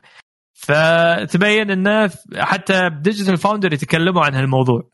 فتبين 0.54 1.72
إنه 1.72 2.12
حتى 2.38 2.90
ب 2.90 2.96
Digital 2.96 3.38
Foundry 3.38 3.74
يتكلموا 3.74 4.26
عن 4.26 4.36
هالموضوع. 4.36 4.90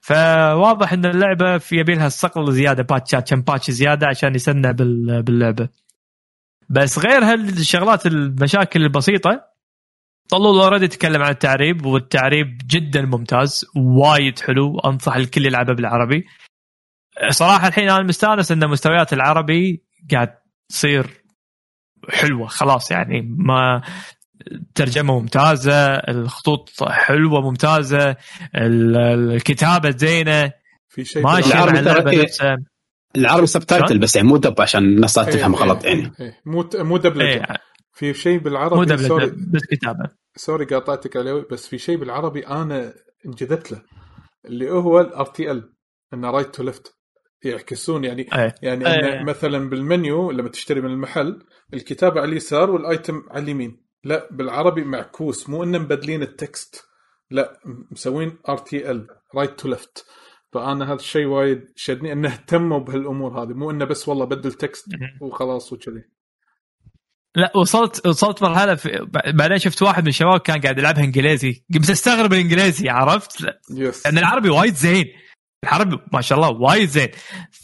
فواضح 0.00 0.92
إن 0.92 1.06
اللعبة 1.06 1.58
في 1.58 1.76
يبي 1.76 1.94
لها 1.94 2.06
الصقل 2.06 2.52
زيادة 2.52 2.82
باتشات 2.82 3.30
كم 3.30 3.40
patch 3.42 3.70
زيادة 3.70 4.06
عشان 4.06 4.34
يسنع 4.34 4.70
بال- 4.70 5.22
باللعبة. 5.22 5.68
بس 6.68 6.98
غير 6.98 7.24
هالشغلات 7.24 8.06
المشاكل 8.06 8.82
البسيطة 8.82 9.51
طلول 10.28 10.60
اوريدي 10.60 10.88
تكلم 10.88 11.22
عن 11.22 11.30
التعريب 11.30 11.86
والتعريب 11.86 12.58
جدا 12.66 13.02
ممتاز 13.02 13.64
وايد 13.76 14.38
حلو 14.38 14.78
أنصح 14.78 15.16
الكل 15.16 15.46
يلعبه 15.46 15.72
بالعربي. 15.74 16.24
صراحة 17.30 17.68
الحين 17.68 17.90
أنا 17.90 18.02
مستأنس 18.02 18.52
إن 18.52 18.68
مستويات 18.68 19.12
العربي 19.12 19.84
قاعد 20.12 20.34
تصير 20.68 21.06
حلوة 22.10 22.46
خلاص 22.46 22.90
يعني 22.90 23.34
ما 23.38 23.82
ترجمة 24.74 25.20
ممتازة 25.20 25.86
الخطوط 25.94 26.70
حلوة 26.88 27.40
ممتازة 27.40 28.16
ال- 28.56 28.96
الكتابة 29.34 29.90
زينة. 29.90 30.52
في 30.88 31.04
شيء 31.04 31.22
ماشي 31.22 31.48
بالعربي- 31.48 31.72
مع 31.72 31.78
العربي 31.80 32.00
اللعبة 32.10 32.22
نفسها. 32.22 32.56
العربي 33.16 33.46
subtitle 33.46 33.98
بس 33.98 34.16
يعني 34.16 34.28
مو 34.28 34.36
dub 34.36 34.60
عشان 34.60 34.84
الناس 34.84 35.18
إيه، 35.18 35.26
تفهم 35.30 35.54
إيه، 35.54 35.60
غلط 35.60 35.84
يعني. 35.84 36.12
إيه. 36.20 36.40
مو 36.46 36.68
مو 36.74 36.96
دبلجه 36.96 37.46
في 37.92 38.14
شيء 38.14 38.38
مو 38.38 38.44
بالعربي 38.44 38.84
دبلجة 38.84 39.08
sorry. 39.08 39.26
بس 39.26 39.64
كتابة. 39.70 40.10
sorry 40.36 40.64
قاطعتك 40.64 41.16
عليه 41.16 41.46
بس 41.50 41.66
في 41.66 41.78
شيء 41.78 41.96
بالعربي 41.96 42.46
أنا 42.46 42.94
انجذبت 43.26 43.72
له 43.72 43.82
اللي 44.44 44.70
هو 44.70 45.00
ال 45.00 45.26
RTL 45.26 45.72
انه 46.14 46.30
right 46.30 46.54
to 46.54 46.62
left 46.62 46.96
يعكسون 47.44 48.04
يعني 48.04 48.22
إيه. 48.34 48.54
يعني. 48.62 48.86
إنه 48.86 49.24
مثلا 49.24 49.70
بالمنيو 49.70 50.30
لما 50.30 50.48
تشتري 50.48 50.80
من 50.80 50.90
المحل 50.90 51.42
الكتابة 51.74 52.20
على 52.20 52.30
اليسار 52.30 52.70
وال 52.70 52.87
item 52.87 53.22
على 53.30 53.44
اليمين. 53.44 53.82
لا 54.04 54.28
بالعربي 54.30 54.84
معكوس 54.84 55.48
مو 55.48 55.62
إنه 55.62 55.78
مبدلين 55.78 56.22
ال 56.22 56.32
text. 56.32 56.84
لا 57.30 57.60
مسوين 57.90 58.38
RTL 58.48 59.06
right 59.34 59.60
to 59.60 59.68
left 59.68 60.06
فأنا 60.52 60.84
هذا 60.84 60.94
الشيء 60.94 61.26
وايد 61.26 61.64
شدني 61.76 62.12
إنه 62.12 62.28
اهتموا 62.28 62.78
بهالأمور 62.78 63.42
هذه 63.42 63.52
مو 63.52 63.70
إنه 63.70 63.84
بس 63.84 64.08
والله 64.08 64.24
بدل 64.24 64.52
text 64.52 64.86
وخلاص 65.20 65.72
وكذي. 65.72 66.04
لا 67.36 67.56
وصلت 67.56 68.06
وصلت 68.06 68.42
مرحلة 68.42 68.74
في 68.74 69.06
بعدين 69.34 69.58
شفت 69.58 69.82
واحد 69.82 70.02
من 70.02 70.08
الشباب 70.08 70.40
كان 70.40 70.60
قاعد 70.60 70.78
يلعبها 70.78 71.04
انجليزي. 71.04 71.62
قمت 71.74 71.90
استغرب 71.90 72.32
الانجليزي 72.32 72.88
عرفت؟ 72.88 73.46
yes 73.70 74.06
لأن 74.06 74.18
العربي 74.18 74.48
وايد 74.48 74.74
زين. 74.74 75.04
العربي 75.64 75.98
ما 76.12 76.20
شاء 76.20 76.38
الله 76.38 76.50
وايد 76.50 76.88
زين. 76.88 77.08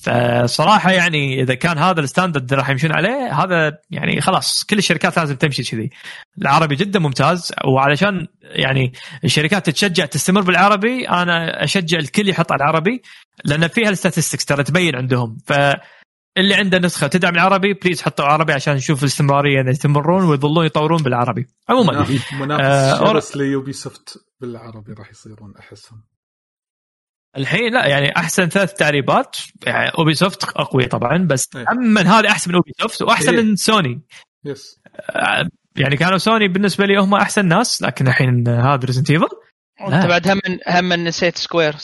فصراحة 0.03 0.91
يعني 0.91 1.43
إذا 1.43 1.55
كان 1.55 1.79
هذا 1.79 2.01
ال 2.01 2.07
standard 2.07 2.55
راح 2.55 2.71
يمشون 2.71 2.93
عليه 2.93 3.45
هذا 3.45 3.79
يعني 3.91 4.21
خلاص 4.21 4.65
كل 4.65 4.79
الشركات 4.79 5.17
لازم 5.17 5.37
تمشي 5.37 5.63
كذي. 5.63 5.91
العربي 6.43 6.77
جدا 6.77 6.99
ممتاز 6.99 7.53
وعلشان 7.65 8.27
يعني 8.43 8.93
الشركات 9.25 9.67
تتشجع 9.67 10.05
تستمر 10.05 10.41
بالعربي 10.41 11.09
أنا 11.09 11.65
أشجع 11.65 11.99
الكل 11.99 12.29
يحط 12.29 12.53
على 12.53 12.63
العربي 12.63 13.03
لأن 13.45 13.69
فيها 13.69 13.89
ال 13.89 13.94
statistics 13.94 14.45
ترى 14.45 14.65
تبين 14.65 14.97
عندهم. 14.97 15.37
ف 15.47 15.53
اللي 16.37 16.55
عنده 16.55 16.79
نسخة 16.79 17.07
تدعم 17.07 17.35
العربي 17.35 17.73
please 17.75 18.03
حطوا 18.03 18.25
عربي 18.25 18.53
عشان 18.53 18.75
نشوف 18.75 19.03
الاستمرارية 19.03 19.61
ان 19.61 19.69
يستمرون 19.69 20.25
ويظلون 20.25 20.67
يطورون 20.67 21.03
بالعربي. 21.03 21.47
عموما 21.69 22.07
منافس- 22.33 22.63
آه، 22.65 22.99
شرس 23.07 23.37
ل 23.37 23.73
Ubisoft 23.73 24.19
بالعربي 24.41 24.93
راح 24.93 25.11
يصيرون 25.11 25.55
احسهم 25.59 26.05
الحين 27.37 27.73
لا 27.73 27.87
يعني 27.87 28.17
أحسن 28.17 28.49
ثلاث 28.49 28.73
تعريبات. 28.75 29.37
يعني 29.67 29.89
Ubisoft 29.99 30.45
أقوي 30.45 30.87
طبعا 30.87 31.27
بس 31.31 31.49
إيه. 31.57 31.65
من 31.79 32.07
هذه 32.07 32.29
أحسن 32.31 32.51
من 32.51 32.55
Ubisoft 32.57 33.03
وأحسن 33.03 33.35
إيه. 33.35 33.43
من 33.45 33.57
سوني. 33.57 34.03
yes 34.45 34.81
آه، 35.11 35.49
يعني 35.77 35.97
كانوا 35.97 36.19
سوني 36.19 36.49
بالنسبة 36.49 36.85
لي 36.87 37.01
هم 37.01 37.15
أحسن 37.15 37.47
ناس 37.47 37.83
لكن 37.83 38.09
الحين 38.09 38.49
هذا 38.49 38.81
Resident 38.85 39.11
Evil 39.11 39.27
انت. 39.81 40.07
بعد 40.07 40.29
هم 40.29 40.41
هم 40.69 40.93
نسيت 40.93 41.39
Square 41.39 41.75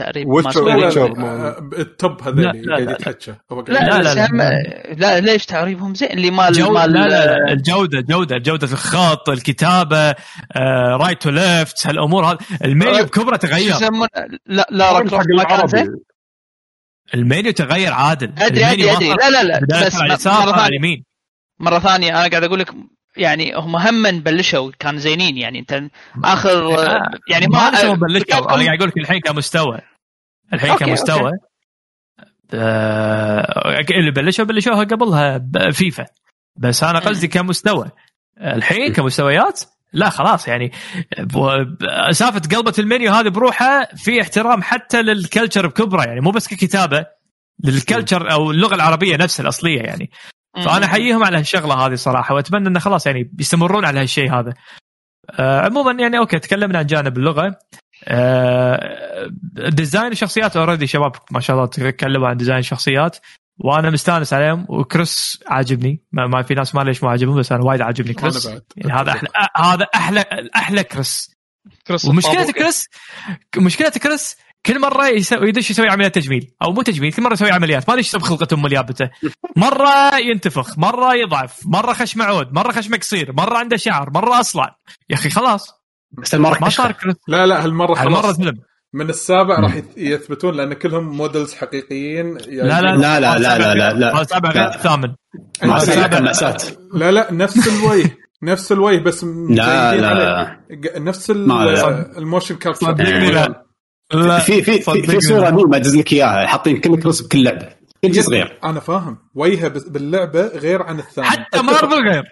تقريبا 0.00 0.30
Witcher- 0.32 0.70
آه، 1.18 1.70
ال 1.78 1.89
top 1.89 2.22
هذول 2.22 2.42
لا، 2.42 2.52
لا، 2.52 2.74
قاعد 2.74 2.82
لا. 2.86 2.92
يتحكى 2.92 3.34
لا 3.50 3.62
لا، 3.68 3.98
لا, 3.98 4.02
لا، 4.02 4.14
لا, 4.14 4.28
لا. 4.32 4.94
لا, 4.94 5.20
ليش 5.20 5.46
تعريبهم 5.46 5.94
زين؟ 5.94 6.10
اللي 6.10 6.30
مال 6.30 6.52
جو... 6.52 6.72
مال 6.72 6.92
لا 6.92 6.98
لا 7.08 7.26
لا 7.26 7.52
الجودة 7.52 8.00
جودة 8.00 8.38
جودة 8.38 8.66
الخط 8.72 9.28
الكتابة 9.28 10.14
right 10.96 11.22
to 11.22 11.30
left 11.30 11.86
هالأمور 11.86 12.24
هذه 12.24 12.38
المنيو 12.64 13.04
بكبرة 13.04 13.36
شو 13.36 13.46
تغير 13.46 13.70
يسمون 13.70 14.08
لا 14.46 14.66
لا 14.70 14.92
ما 15.02 15.44
كان 15.44 15.66
زين؟ 15.66 15.96
المنيو 17.14 17.52
تغير 17.52 17.92
عادل. 17.92 18.32
أدري 18.38 18.64
أدري 18.64 18.92
أدري. 18.92 19.08
لا 19.08 19.30
لا 19.30 19.42
لا 19.42 19.60
بس 19.86 19.94
على 19.94 20.06
اليسار 20.06 20.46
مرة 20.46 20.52
ثانية. 20.52 20.66
اليمين. 20.68 21.04
مرة 21.60 21.78
ثانية 21.78 22.10
أنا 22.10 22.28
قاعد 22.28 22.44
أقول 22.44 22.58
لك 22.58 22.70
يعني 23.16 23.54
هم 23.54 23.76
هم 23.76 24.20
بلشوا 24.20 24.70
كان 24.78 24.98
زينين 24.98 25.36
يعني. 25.36 25.58
أنت 25.58 25.82
آخر 26.24 26.78
آه، 26.78 27.10
يعني 27.28 27.46
ما 27.46 27.70
بلشوا 27.70 27.94
أنا 28.54 28.64
قاعد 28.64 28.78
أقول 28.78 28.88
لك 28.88 28.96
الحين 28.96 29.20
كمستوى. 29.20 29.78
الحين 30.52 30.70
okay، 30.70 30.84
كمستوى. 30.84 31.32
آه 32.54 33.80
اللي 33.90 34.10
بلشوا 34.10 34.44
بلشوها 34.44 34.84
قبلها 34.84 35.42
فيفا. 35.72 36.06
بس 36.56 36.84
أنا 36.84 36.98
قصدي 36.98 37.28
كمستوى. 37.28 37.90
الحين 38.40 38.92
كمستويات؟ 38.92 39.60
لا 39.92 40.10
خلاص 40.10 40.48
يعني 40.48 40.72
سالفه 42.10 42.56
قلبة 42.56 42.74
المنيو 42.78 43.12
هذه 43.12 43.28
بروحها 43.28 43.94
في 43.96 44.20
احترام 44.20 44.62
حتى 44.62 45.02
لل 45.02 45.16
culture 45.16 45.66
بكبره 45.66 46.04
يعني 46.04 46.20
مو 46.20 46.30
بس 46.30 46.48
ككتابة 46.48 47.06
لل 47.64 47.79
culture 47.79 48.32
أو 48.32 48.50
اللغة 48.50 48.74
العربية 48.74 49.16
نفسها 49.16 49.42
الأصلية 49.42 49.80
يعني. 49.82 50.10
فأنا 50.64 50.86
أحييهم 50.86 51.24
على 51.24 51.38
هالشغلة 51.38 51.74
هذه 51.74 51.94
صراحة 51.94 52.34
وأتمنى 52.34 52.68
انه 52.68 52.80
خلاص 52.80 53.06
يعني 53.06 53.30
يستمرون 53.38 53.84
على 53.84 54.00
هالشيء 54.00 54.34
هذا. 54.34 54.54
آه 55.30 55.60
عموما 55.60 55.92
يعني 55.92 56.18
okay 56.18 56.38
تكلمنا 56.38 56.78
عن 56.78 56.86
جانب 56.86 57.18
اللغة. 57.18 57.58
design 59.68 60.12
الشخصيات 60.12 60.56
already 60.56 60.86
شباب 60.86 61.12
ما 61.30 61.40
شاء 61.40 61.56
الله 61.56 61.66
تكلموا 61.66 62.28
عن 62.28 62.36
design 62.36 62.58
الشخصيات 62.58 63.16
وأنا 63.58 63.90
مستانس 63.90 64.32
عليهم 64.32 64.66
وكريس 64.68 65.44
عاجبني 65.46 66.02
ما, 66.12 66.26
ما 66.26 66.42
في 66.42 66.54
ناس 66.54 66.74
ما 66.74 66.80
ليش 66.80 67.02
ما 67.02 67.10
عاجبهم 67.10 67.38
بس 67.38 67.52
أنا 67.52 67.64
وايد 67.64 67.80
عاجبني 67.80 68.14
كريس. 68.14 68.46
يعني 68.76 69.00
هذا 69.00 69.10
أحلى 69.12 69.28
آه 69.56 69.74
هذا 69.74 69.86
أحلى 69.94 70.24
أحلى 70.56 70.84
كريس. 70.84 71.36
كريس 71.86 72.04
ومشكلة. 72.04 72.52
كريس 72.52 72.88
مشكلة 73.56 73.90
كريس 73.90 74.36
كل 74.66 74.80
مرة 74.80 75.08
يسوي 75.08 75.48
يدش 75.48 75.70
يسوي 75.70 75.88
عمليات 75.88 76.14
تجميل 76.14 76.52
أو 76.62 76.72
مو 76.72 76.82
تجميل 76.82 77.12
كل 77.12 77.22
مرة 77.22 77.32
يسوي 77.32 77.50
عمليات 77.50 77.88
ما 77.88 77.94
ادري 77.94 77.98
إيش 77.98 78.16
خلقته 78.16 78.54
أم 78.54 78.66
اليابته 78.66 79.10
مرة 79.56 80.16
ينتفخ 80.16 80.78
مرة 80.78 81.14
يضعف 81.14 81.60
مرة 81.66 81.92
خشمه 81.92 82.24
عود 82.24 82.52
مرة 82.52 82.72
خشمه 82.72 82.96
قصير 82.96 83.32
مرة 83.32 83.58
عنده 83.58 83.76
شعر 83.76 84.10
مرة 84.10 84.40
أصلع. 84.40 84.76
يا 85.10 85.14
أخي 85.14 85.30
خلاص. 85.30 85.79
بس 86.12 86.34
المرة 86.34 86.58
ما 86.60 86.68
صار 86.68 86.94
لا 87.28 87.46
لا 87.46 87.64
هالمرة 87.64 87.94
هالمرة 88.02 88.20
خلاص 88.20 88.36
فيلم. 88.36 88.58
من 88.92 89.08
السابع 89.10 89.60
راح 89.60 89.74
يث- 89.74 89.84
يثبتون 89.96 90.54
لأن 90.54 90.72
كلهم 90.72 91.16
models 91.16 91.54
حقيقيين 91.54 92.38
يعني 92.48 92.68
لا 92.68 92.80
لا 92.80 92.96
لا. 92.96 93.20
لا 93.20 93.38
لا 93.38 93.58
لا 93.58 93.74
لا 93.74 93.92
لا. 93.92 94.16
هذا 94.16 94.22
سابع 94.24 94.50
غير 94.50 94.62
لا. 94.62 94.74
الثامن 94.74 95.14
مأساة 95.62 96.56
لا 96.94 97.10
لا 97.10 97.32
نفس 97.32 97.68
الوجه 97.68 98.10
نفس 98.42 98.72
الوجه 98.72 98.98
بس 99.02 99.24
لا. 99.24 99.94
لا 99.96 100.56
نفس 100.98 101.30
ال- 101.30 101.48
ما- 101.48 102.18
الموشن 102.18 102.54
كابتشر 102.56 102.94
لا. 104.12 104.38
في 104.38 104.62
في 104.62 104.80
في, 105.02 105.20
صورة 105.20 105.40
لا. 105.40 105.50
ميم 105.50 105.74
ادز 105.74 105.96
لك 105.96 106.12
إياها. 106.12 106.46
حاطين 106.46 106.80
كل 106.80 107.00
كروس 107.02 107.22
بكل 107.22 107.44
لعبة. 107.44 107.68
كل 108.04 108.14
شيء 108.14 108.22
صغير 108.22 108.58
أنا 108.64 108.80
فاهم. 108.80 109.18
وجهه 109.34 109.68
باللعبة 109.68 110.46
غير 110.46 110.82
عن 110.82 110.98
الثاني 110.98 111.26
حتى 111.28 111.62
مارفل 111.62 112.08
غير. 112.10 112.22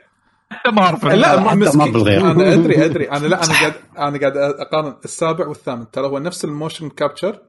حتى 0.52 0.70
مارفل 0.70 1.20
لا 1.20 1.40
ما 1.40 1.54
ما 1.54 1.54
مسكين. 1.54 1.92
بالغير. 1.92 2.20
أنا 2.30 2.54
أدري 2.54 2.84
أدري. 2.84 3.10
أنا 3.10 3.26
لا 3.26 3.44
أنا 3.44 3.52
قاعد 3.60 3.74
أنا 3.98 4.18
قاعد 4.18 4.36
أقارن 4.36 4.96
السابع 5.04 5.46
والثامن. 5.46 5.90
ترى 5.90 6.06
هو 6.06 6.18
نفس 6.18 6.44
الموشن 6.44 6.88
كابتشر 6.90 7.40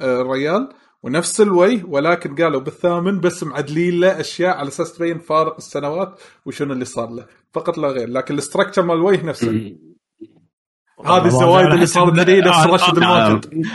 آه، 0.00 0.20
الريال 0.22 0.68
ونفس 1.02 1.40
الوجه 1.40 1.82
ولكن 1.88 2.34
قالوا 2.36 2.60
بالثامن 2.60 3.20
بس 3.20 3.44
معدلين 3.44 4.00
له 4.00 4.20
أشياء 4.20 4.56
على 4.56 4.68
أساس 4.68 4.92
تبين 4.94 5.18
فارق 5.18 5.56
السنوات 5.56 6.20
وشنو 6.46 6.72
اللي 6.72 6.84
صار 6.84 7.10
له. 7.10 7.26
فقط 7.52 7.78
لا 7.78 7.88
غير. 7.88 8.08
لكن 8.08 8.34
ال 8.34 8.39
structure 8.39 8.82
مال 8.82 8.96
الوجه 8.96 9.26
نفسه. 9.26 9.76
هذه 11.04 11.26
الزوايد 11.26 11.66
اللي 11.66 11.86
صارت 11.86 12.18
لي 12.18 12.40
نفس 12.40 12.66
راشد 12.66 12.96
الماجد 12.96 13.66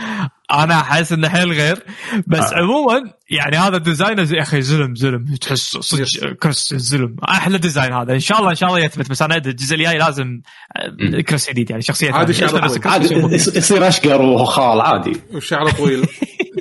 أنا 0.52 0.74
أحس 0.74 1.12
إنه 1.12 1.28
حيل 1.28 1.52
غير. 1.52 1.78
بس 2.26 2.52
آه. 2.52 2.56
عموما 2.56 3.12
يعني 3.30 3.56
هذا 3.56 3.76
ال 3.76 3.82
design 3.82 4.18
يا 4.18 4.42
أخي 4.42 4.62
زلم 4.62 4.94
زلم 4.94 5.24
تحس 5.40 5.76
صدق 5.76 6.32
كريس 6.32 6.74
زلم 6.74 7.16
أحلى 7.28 7.58
design 7.58 7.92
هذا. 7.92 8.14
إن 8.14 8.20
شاء 8.20 8.38
الله 8.38 8.50
إن 8.50 8.54
شاء 8.54 8.68
الله 8.68 8.80
يثبت. 8.80 9.10
بس 9.10 9.22
أنا 9.22 9.36
الجزء 9.36 9.76
الجاي 9.76 9.98
لازم 9.98 10.40
آه، 10.76 11.20
كريس 11.20 11.50
جديد. 11.50 11.70
يعني 11.70 11.82
شخصية 11.82 12.12
عادي. 12.12 12.32
شعره 12.32 12.66
طويل. 12.66 12.80
عادي 12.84 13.14
يصير 13.34 13.88
أشقر 13.88 14.22
وخال 14.22 14.80
عادي. 14.80 15.12
وشعره 15.34 15.70
طويل 15.70 16.06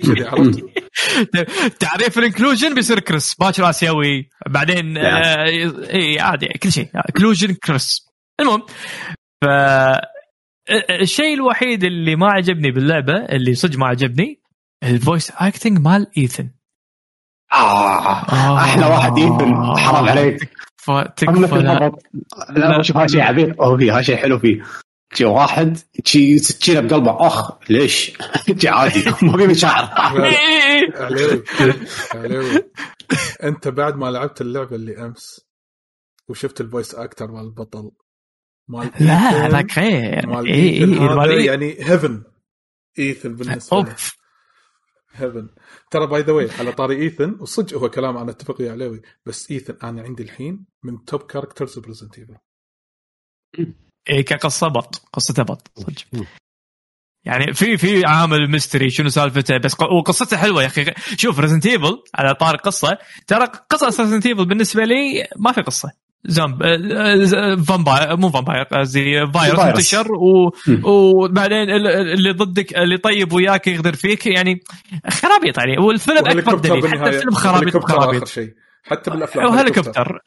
كذي 0.03 0.23
عرفت. 0.27 0.63
تعريف 1.79 2.17
ال 2.17 2.23
inclusion 2.23 2.75
بيصير 2.75 2.99
كريس 2.99 3.35
باكر 3.35 3.69
آسيوي. 3.69 4.29
بعدين. 4.49 4.97
آه، 4.97 5.45
إي 5.93 6.19
عادي. 6.19 6.47
كل 6.47 6.71
شيء. 6.71 6.89
inclusion 6.95 7.53
كريس 7.53 8.07
المهم 8.41 8.61
ف 9.43 9.45
الشيء 11.01 11.33
الوحيد 11.33 11.83
اللي 11.83 12.15
ما 12.15 12.27
عجبني 12.27 12.71
باللعبة 12.71 13.13
اللي 13.13 13.55
صدق 13.55 13.79
ما 13.79 13.87
عجبني 13.87 14.41
ال 14.83 14.91
voice 14.91 15.31
acting 15.31 15.79
مال 15.79 16.07
إيثن. 16.17 16.49
آه 17.53 18.57
أحلى 18.57 18.85
واحد 18.85 19.17
إيثن. 19.17 19.77
حرام 19.77 20.09
عليك. 20.09 20.49
تكفى 21.17 21.91
لا. 22.49 22.81
شوف 22.81 22.97
هذا 22.97 23.07
شيء 23.07 23.21
عبيط. 23.21 23.61
هو 23.61 23.77
فيه 23.77 23.93
هذا 23.93 24.01
شيء 24.01 24.15
حلو 24.15 24.39
فيه. 24.39 24.63
شي 25.13 25.25
واحد 25.25 25.77
شي 26.05 26.39
تشيله 26.39 26.79
بقلبه 26.79 27.27
أخ 27.27 27.51
ليش؟ 27.69 28.11
شي 28.59 28.69
عادي. 28.69 29.03
ما 29.25 29.37
في 29.37 29.47
مشاعر. 29.47 29.89
عليوي 30.95 31.43
عليوي 32.15 32.63
أنت 33.43 33.67
بعد 33.67 33.95
ما 33.95 34.11
لعبت 34.11 34.41
اللعبة 34.41 34.75
اللي 34.75 35.05
أمس 35.05 35.45
وشفت 36.27 36.61
ال 36.61 36.67
voice 36.67 36.95
actor 36.95 37.31
مال 37.31 37.41
البطل 37.45 37.91
مال 38.67 38.91
لا 38.99 39.15
هذاك 39.47 39.79
غير 39.79 40.27
مال 40.27 40.47
اي 40.47 40.53
اي 40.53 40.69
ايثن 40.79 40.93
هذا 40.93 41.15
مال 41.15 41.29
إي- 41.41 41.45
يعني 41.45 41.75
هيفن 41.79 42.23
إيثن 42.99 43.35
بالنسبة 43.35 43.77
له. 43.77 43.89
اوف 43.89 44.15
هيفن 45.11 45.49
ترى 45.91 46.07
by 46.07 46.21
the 46.21 46.33
way 46.33 46.49
على 46.59 46.71
طاري 46.71 46.95
إيثن 47.01 47.37
وصدق 47.39 47.77
هو 47.77 47.89
كلام 47.89 48.17
أنا 48.17 48.31
أتفق 48.31 48.61
ويا 48.61 48.71
عليوي 48.71 49.01
بس 49.25 49.51
إيثن 49.51 49.77
أنا 49.83 50.01
عندي 50.01 50.23
الحين 50.23 50.65
من 50.83 51.05
top 51.05 51.21
characters 51.21 51.79
ب 51.79 51.83
Resident 51.83 52.17
Evil 52.19 52.37
اي 54.09 54.23
كقصة 54.23 54.67
بط 54.67 54.95
قصته 55.13 55.43
بط 55.43 55.71
صدق. 55.75 56.25
يعني 57.25 57.53
في 57.53 57.77
في 57.77 58.05
عامل 58.05 58.51
mystery 58.51 58.89
شنو 58.89 59.09
سالفته 59.09 59.57
بس 59.57 59.81
وقصته 59.81 60.37
حلوة 60.37 60.61
يا 60.61 60.67
أخي. 60.67 60.93
شوف 61.17 61.39
Resident 61.39 61.65
Evil 61.65 62.03
على 62.15 62.33
طاري 62.35 62.55
قصة 62.55 62.97
ترى 63.27 63.45
قصص 63.45 63.99
Resident 63.99 64.25
Evil 64.25 64.45
بالنسبة 64.45 64.83
لي 64.83 65.27
ما 65.37 65.51
في 65.51 65.61
قصة. 65.61 65.91
zombie 66.25 66.63
vampire 67.63 68.17
مو 68.17 68.29
vampire 68.29 68.63
قصدي 68.63 69.27
فايروس. 69.27 69.59
انتشر 69.59 70.11
و... 70.11 70.51
وبعدين 70.83 71.69
ال- 71.69 71.87
اللي 71.87 72.31
ضدك 72.31 72.73
اللي 72.77 72.97
طيب 72.97 73.33
وياك 73.33 73.67
يغدر 73.67 73.93
فيك 73.93 74.25
يعني 74.25 74.59
خرابيط 75.09 75.57
يعني. 75.57 75.77
والفيلم 75.77 76.17
أكبر 76.17 76.55
دليل 76.55 76.87
حتى 76.87 77.09
الفيلم 77.09 77.31
خرابيط 77.33 77.77
خرابيط. 77.85 78.27
شيء. 78.27 78.53
حتى 78.83 79.11
بالأفلام 79.11 79.45
وهليكوبتر 79.45 80.19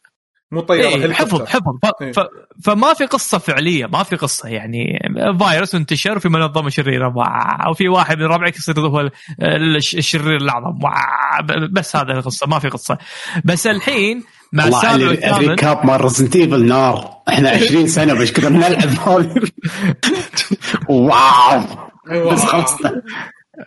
مو 0.52 0.60
طياره 0.60 1.04
إيه 1.04 1.12
حفظ. 1.12 1.42
حفظ. 1.42 1.78
ف... 1.82 2.02
إيه. 2.02 2.12
ف... 2.12 2.20
فما 2.64 2.94
في 2.94 3.06
قصة 3.06 3.38
فعلية 3.38 3.86
ما 3.86 4.02
في 4.02 4.16
قصة 4.16 4.48
يعني. 4.48 4.98
فيروس 5.38 5.74
انتشر 5.74 6.16
وفي 6.16 6.28
منظمة 6.28 6.68
شريرة. 6.68 7.14
وفي 7.70 7.88
واحد 7.88 8.18
من 8.18 8.24
ربعك 8.24 8.56
يصير 8.56 8.80
هو 8.80 9.00
ال- 9.00 9.10
الش- 9.76 9.94
الشرير 9.94 10.36
الأعظم. 10.36 10.78
بس 11.72 11.96
هذا 11.96 12.12
القصة 12.12 12.46
ما 12.46 12.58
في 12.58 12.68
قصة. 12.68 12.98
بس 13.44 13.66
الحين 13.66 14.24
مع 14.54 14.64
السابع 14.64 15.08
والثامن 15.08 15.44
ال 15.44 15.51
recap 15.51 15.86
مال 15.86 16.00
Resident 16.00 16.36
Evil 16.36 16.66
نار. 16.66 17.10
إحنا 17.28 17.50
20 17.50 17.86
سنة 17.98 18.14
بس 18.14 18.32
كذا 18.32 18.48
بنلعب 18.48 18.88
هذه 19.08 19.42
wow. 20.88 21.62
أيوة. 22.10 22.32
بس 22.32 22.44
خلاص. 22.44 22.76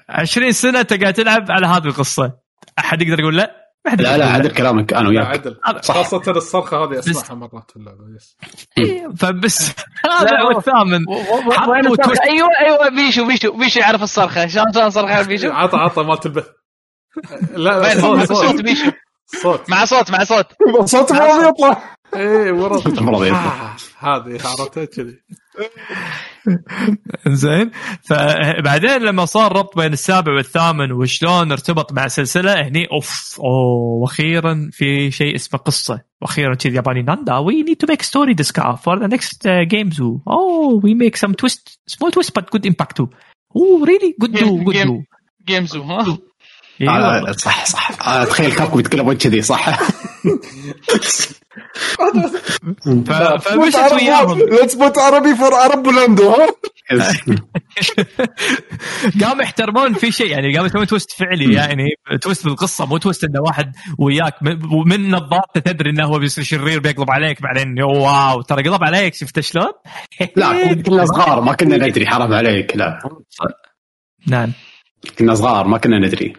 20 0.10 0.52
سنة 0.52 0.80
أنت 0.80 0.94
قاعد 1.02 1.14
تلعب 1.14 1.52
على 1.52 1.68
هذه 1.68 1.86
القصة. 1.86 2.34
أحد 2.80 3.02
يقدر 3.02 3.20
يقول 3.20 3.38
لا؟ 3.38 3.68
لا 4.00 4.18
لا 4.18 4.26
عدل 4.26 4.52
كلامك 4.52 4.94
أنا 4.94 5.10
وياك. 5.10 5.26
عدل 5.28 5.58
صح. 5.82 5.94
خاصة 5.96 6.32
الصرخة 6.32 6.78
هذه 6.84 7.00
أسمعها 7.00 7.36
مرات 7.36 7.72
في 7.72 7.78
اللعبة 7.78 8.00
يس. 8.16 8.38
إيه، 8.78 9.08
فبس. 9.18 9.72
هو 10.44 10.58
الثامن. 10.58 11.06
الصرخة؟ 11.88 12.24
أيوه 12.24 12.48
أيوه 12.66 12.90
بيشو 12.90 13.28
بيشو 13.28 13.52
بيشو 13.58 13.80
يعرف 13.80 14.04
الصرخة. 14.04 14.48
شلون 14.48 14.66
شلون 14.74 14.90
صرخة 14.90 15.22
بيشو 15.22 15.52
عطى 15.52 15.78
عطى 15.78 16.04
مالت 16.04 16.26
البث 16.26 16.48
لا 17.56 17.80
لا 17.80 18.62
بيشو 18.62 18.92
صوت. 19.28 19.70
مع 19.70 19.86
صوت 19.86 20.12
مع 20.12 20.24
صوت. 20.24 20.46
صوت 20.94 21.12
ما 21.12 21.26
يطلع 21.28 21.96
إيه 22.16 22.52
ورا. 22.52 22.82
المفروض 22.88 23.24
يطلع. 23.26 23.76
آه، 24.04 24.18
هذه 24.18 24.40
عرفتها 24.48 24.86
كذي. 24.86 25.20
زين. 27.28 27.72
فبعدين 28.10 29.02
لما 29.02 29.26
صار 29.26 29.58
ربط 29.58 29.78
بين 29.78 29.94
السابع 29.94 30.34
والثامن 30.34 30.92
وشلون 30.92 31.52
ارتبط 31.52 31.94
مع 31.94 32.08
سلسلة 32.08 32.68
هني 32.68 32.88
أوف 32.92 33.40
أوه 33.40 34.02
وأخيرا 34.02 34.70
في 34.72 35.12
شيء 35.12 35.36
اسمه 35.36 35.60
قصة. 35.60 36.02
وأخيرا 36.22 36.56
كذي 36.56 36.76
ياباني 36.76 37.02
ناندا 37.02 37.38
وي 37.38 37.64
نيد 37.64 37.78
تو 37.78 37.88
ميك 37.90 38.02
ستوري 38.02 38.34
ديسكا 38.34 38.76
فور 38.76 39.00
ذا 39.00 39.08
نكست 39.08 39.48
جيمز 39.48 40.02
اوه 40.02 40.82
وي 40.84 40.94
ميك 40.94 41.16
سم 41.16 41.34
تويست 41.34 41.80
سمول 41.88 42.12
تويست 42.12 42.40
بت 42.40 42.54
جود 42.54 42.66
امباكت 42.66 43.00
اوه 43.00 43.86
ريلي 43.86 44.16
جود 44.22 44.32
دو 44.32 44.64
جود 44.64 44.86
دو 44.86 45.02
جيمزو 45.48 45.82
ها 45.84 46.18
لا، 46.80 47.32
صح 47.32 47.66
صح. 47.66 48.08
آه، 48.08 48.24
تخيل 48.24 48.56
كابكم 48.56 48.80
يتكلمون 48.80 49.16
كذي 49.18 49.42
صح؟ 49.42 49.80
فمشت 53.40 53.94
وياهم. 53.94 54.40
ليتس 54.40 54.76
بوت 54.76 54.98
عربي 54.98 55.36
فور 55.36 55.54
عرب 55.54 55.88
لاندو 55.88 56.30
ها؟ 56.30 56.48
قاموا 59.24 59.44
يحترمون 59.44 59.94
في 59.94 60.12
شيء 60.12 60.32
يعني 60.32 60.54
قاموا 60.54 60.68
يسوون 60.68 60.88
تويست 60.88 61.12
فعلي 61.12 61.54
يعني 61.54 61.86
تويست 62.22 62.46
بالقصة 62.46 62.86
مو 62.86 62.98
تويست 62.98 63.24
انه 63.24 63.42
واحد 63.42 63.76
وياك 64.00 64.34
من- 64.44 64.66
ومن 64.74 65.12
نظارته 65.12 65.60
تدري 65.60 65.90
إنه 65.90 66.06
هو 66.06 66.20
بيصير 66.20 66.44
شرير 66.44 66.80
بيقلب 66.80 67.12
عليك 67.12 67.42
بعدين 67.42 67.82
واو 67.84 68.42
ترى 68.42 68.70
قلب 68.70 68.84
عليك 68.84 69.14
شفت 69.16 69.40
شلون؟ 69.40 69.72
لا 70.36 70.74
كنا 70.74 71.06
صغار 71.16 71.42
ما 71.42 71.54
كنا 71.54 71.78
ندري 71.88 72.08
حرام 72.08 72.34
عليك 72.34 72.76
لا. 72.78 73.00
نعم. 74.28 74.52
كنا 75.20 75.36
صغار 75.36 75.68
ما 75.68 75.78
كنا 75.78 76.00
ندري. 76.00 76.34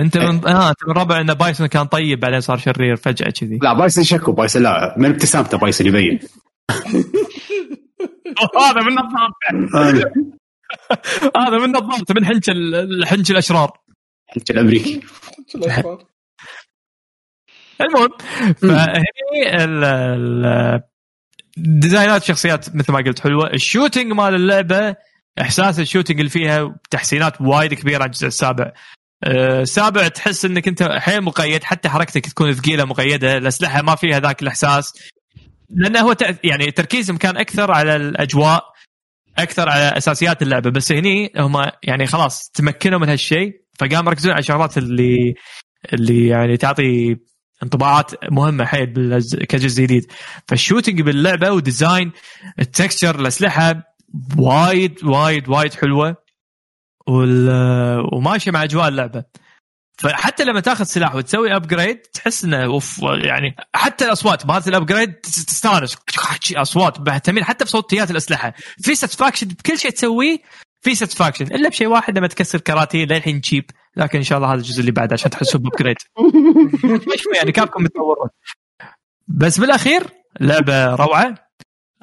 انت 0.00 0.18
من 0.18 0.46
آه 0.48 0.68
انت 0.70 0.78
من 0.88 0.94
ربع 0.94 1.20
ان 1.20 1.34
بايسون 1.34 1.66
كان 1.66 1.84
طيب 1.86 2.20
بعدين 2.20 2.40
صار 2.40 2.58
شرير 2.58 2.96
فجأة 2.96 3.30
كذي. 3.30 3.58
لا 3.62 3.72
بايسن 3.72 4.02
شكو 4.02 4.32
بايسن 4.32 4.62
لا 4.62 4.94
من 4.98 5.10
ابتسامته 5.10 5.58
بايسن 5.58 5.86
يبين. 5.86 6.18
هذا 8.60 8.80
من 8.82 8.92
نظارته 8.94 10.10
هذا 11.36 11.58
من 11.66 11.70
نظارته 11.72 12.14
من 12.14 12.24
حنش 12.24 12.48
ال- 12.48 13.06
حنش 13.06 13.30
الأشرار. 13.30 13.78
الحج 14.36 14.50
الأمريكي؟ 14.50 15.00
المهم 17.80 18.08
فهني 18.56 19.64
ال- 19.64 19.84
ال- 19.84 20.82
design 21.56 22.13
ات 22.13 22.22
شخصيات 22.22 22.76
مثل 22.76 22.92
ما 22.92 22.98
قلت 22.98 23.20
حلوة. 23.20 23.52
ال 23.52 23.59
shooting 23.59 24.12
مال 24.12 24.34
اللعبة 24.34 24.96
إحساس 25.40 25.80
ال 25.80 25.84
shooting 25.84 26.18
اللي 26.18 26.30
فيها 26.30 26.76
تحسينات 26.90 27.40
وايد 27.40 27.74
كبيرة 27.74 28.02
عن 28.02 28.06
الجزء 28.08 28.26
السابع. 28.26 28.72
أه، 29.24 29.62
السابع 29.62 30.08
تحس 30.08 30.44
إنك 30.44 30.68
أنت 30.68 30.82
حيل 30.82 31.22
مقيد 31.22 31.64
حتى 31.64 31.88
حركتك 31.88 32.26
تكون 32.26 32.52
ثقيلة 32.52 32.84
مقيدة 32.84 33.36
الأسلحة 33.36 33.82
ما 33.82 33.94
فيها 33.94 34.20
ذاك 34.20 34.42
الإحساس. 34.42 34.92
لأنه 35.70 36.00
هو 36.00 36.16
يعني 36.44 36.70
تركيزهم 36.70 37.16
كان 37.16 37.36
أكثر 37.36 37.72
على 37.72 37.96
الأجواء 37.96 38.64
أكثر 39.38 39.68
على 39.68 39.92
أساسيات 39.96 40.42
اللعبة. 40.42 40.70
بس 40.70 40.92
هني 40.92 41.32
هم 41.36 41.70
يعني 41.82 42.06
خلاص 42.06 42.50
تمكنوا 42.54 42.98
من 42.98 43.08
هالشيء 43.08 43.52
فقام 43.78 44.06
يركزون 44.06 44.32
على 44.32 44.40
الشغلات 44.40 44.78
اللي 44.78 45.34
اللي 45.92 46.26
يعني 46.26 46.56
تعطي 46.56 47.16
انطباعات 47.62 48.10
مهمة 48.32 48.64
حيل 48.64 49.20
كجزء 49.48 49.82
جديد. 49.82 50.12
فال 50.48 50.58
shooting 50.58 51.00
باللعبة 51.00 51.50
و 51.50 51.59
design 51.59 52.12
ال 52.58 52.66
texture 52.66 53.20
الأسلحة 53.20 53.82
وايد 54.38 55.04
وايد 55.04 55.48
وايد 55.48 55.74
حلوة. 55.74 56.21
وال... 57.06 57.48
وماشيه 58.12 58.50
مع 58.50 58.62
أجواء 58.64 58.88
اللعبة. 58.88 59.24
فحتى 59.98 60.44
لما 60.44 60.60
تاخذ 60.60 60.84
سلاح 60.84 61.14
وتسوي 61.14 61.56
upgrade 61.56 61.96
تحس 61.96 62.44
إنه 62.44 62.64
أوف 62.64 62.98
يعني 63.02 63.56
حتى 63.74 64.04
الأصوات 64.04 64.46
مالت 64.46 64.68
ال 64.68 64.74
upgrade 64.74 65.12
تس- 65.12 65.44
تستانس. 65.44 65.96
أصوات 66.56 67.00
مهتمين 67.00 67.44
حتى 67.44 67.64
بصوتيات 67.64 68.10
الأسلحة. 68.10 68.54
في 68.82 68.94
satisfaction 68.94 69.48
بكل 69.48 69.78
شيء 69.78 69.90
تسويه 69.90 70.38
في 70.80 70.94
satisfaction 70.94 71.44
إلا 71.46 71.68
بشيء 71.68 71.86
واحد 71.86 72.18
لما 72.18 72.26
تكسر 72.26 72.60
كراتين 72.60 73.08
للحين 73.08 73.40
cheap 73.40 73.64
لكن 73.96 74.18
إن 74.18 74.24
شاء 74.24 74.38
الله 74.38 74.48
هذا 74.52 74.58
الجزء 74.58 74.80
اللي 74.80 74.92
بعده 74.92 75.12
عشان 75.12 75.30
تحسوا 75.30 75.60
ب 75.60 75.64
upgrade 75.64 75.96
شوي 77.16 77.36
يعني 77.36 77.52
Capcom 77.52 77.82
متطورون 77.84 78.28
بس 79.28 79.60
بالأخير 79.60 80.02
لعبة 80.40 80.94
روعة. 80.94 81.34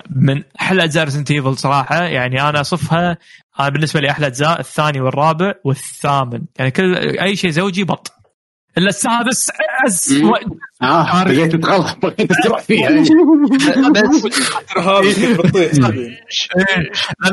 من 0.09 0.43
أحلى 0.61 0.83
اجزاء 0.83 1.03
Resident 1.03 1.31
Evil 1.31 1.57
صراحة. 1.57 2.03
يعني 2.03 2.49
أنا 2.49 2.61
أصفها 2.61 3.17
أنا 3.59 3.69
بالنسبة 3.69 3.99
لي 3.99 4.09
أحلى 4.11 4.27
أجزاء 4.27 4.59
الثاني 4.59 5.01
والرابع 5.01 5.53
والثامن. 5.65 6.41
يعني 6.59 6.71
كل 6.71 6.95
أي 7.21 7.35
شيء 7.35 7.49
زوجي 7.49 7.83
بط. 7.83 8.11
إلا 8.77 8.87
السادس 8.89 9.51
عز 9.85 10.13
مم. 10.13 10.29
و- 10.29 10.35
آه 10.81 11.23
بديت 11.23 11.51
تتغلط 11.55 12.05
بديت 12.05 12.31
تروح 12.43 12.61
فيها. 12.61 12.89
هذه 14.77 15.33
بتطيح 15.37 15.71
كذي. 15.71 16.17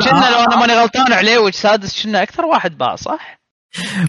كنا 0.05 0.31
لو 0.31 0.39
أنا 0.45 0.57
ماني 0.61 0.73
غلطان 0.73 1.13
عليه 1.13 1.51
سادس 1.51 2.03
كنا 2.03 2.23
أكثر 2.23 2.45
واحد 2.45 2.79
باع 2.79 2.95
صح؟ 2.97 3.39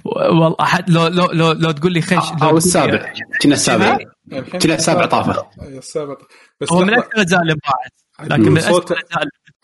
والله 0.06 0.56
أحد 0.62 0.90
لو 0.90 1.08
لو 1.08 1.26
لو, 1.32 1.52
لو 1.52 1.72
تقول 1.72 1.94
لي 1.94 2.02
خش 2.02 2.32
أو 2.44 2.52
لي- 2.52 2.58
السابع. 2.58 3.14
كنا 3.42 3.54
السابع. 3.54 3.98
كنا 4.62 4.76
السابع 4.76 5.06
طافه. 5.06 5.48
أي 5.62 5.78
السابع. 5.78 6.16
بس 6.62 6.72
هو 6.72 6.80
من 6.80 6.94
أكثر 6.98 7.10
الأجزاء 7.16 7.42
اللي 7.42 7.54
باعت 7.54 8.30
لكن 8.32 8.52
من 8.52 8.58
اسوء 8.58 8.86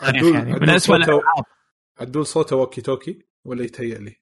الأجزاء 0.02 0.34
يعني. 0.34 0.54
من 0.60 0.70
اسوء 0.70 0.96
الألعاب. 0.96 1.22
عدول 2.00 2.26
صوته 2.26 2.56
ووكي 2.56 2.82
توكي 2.82 3.20
ولا 3.46 3.64
يتهيأ 3.64 3.98
لي؟ 3.98 4.16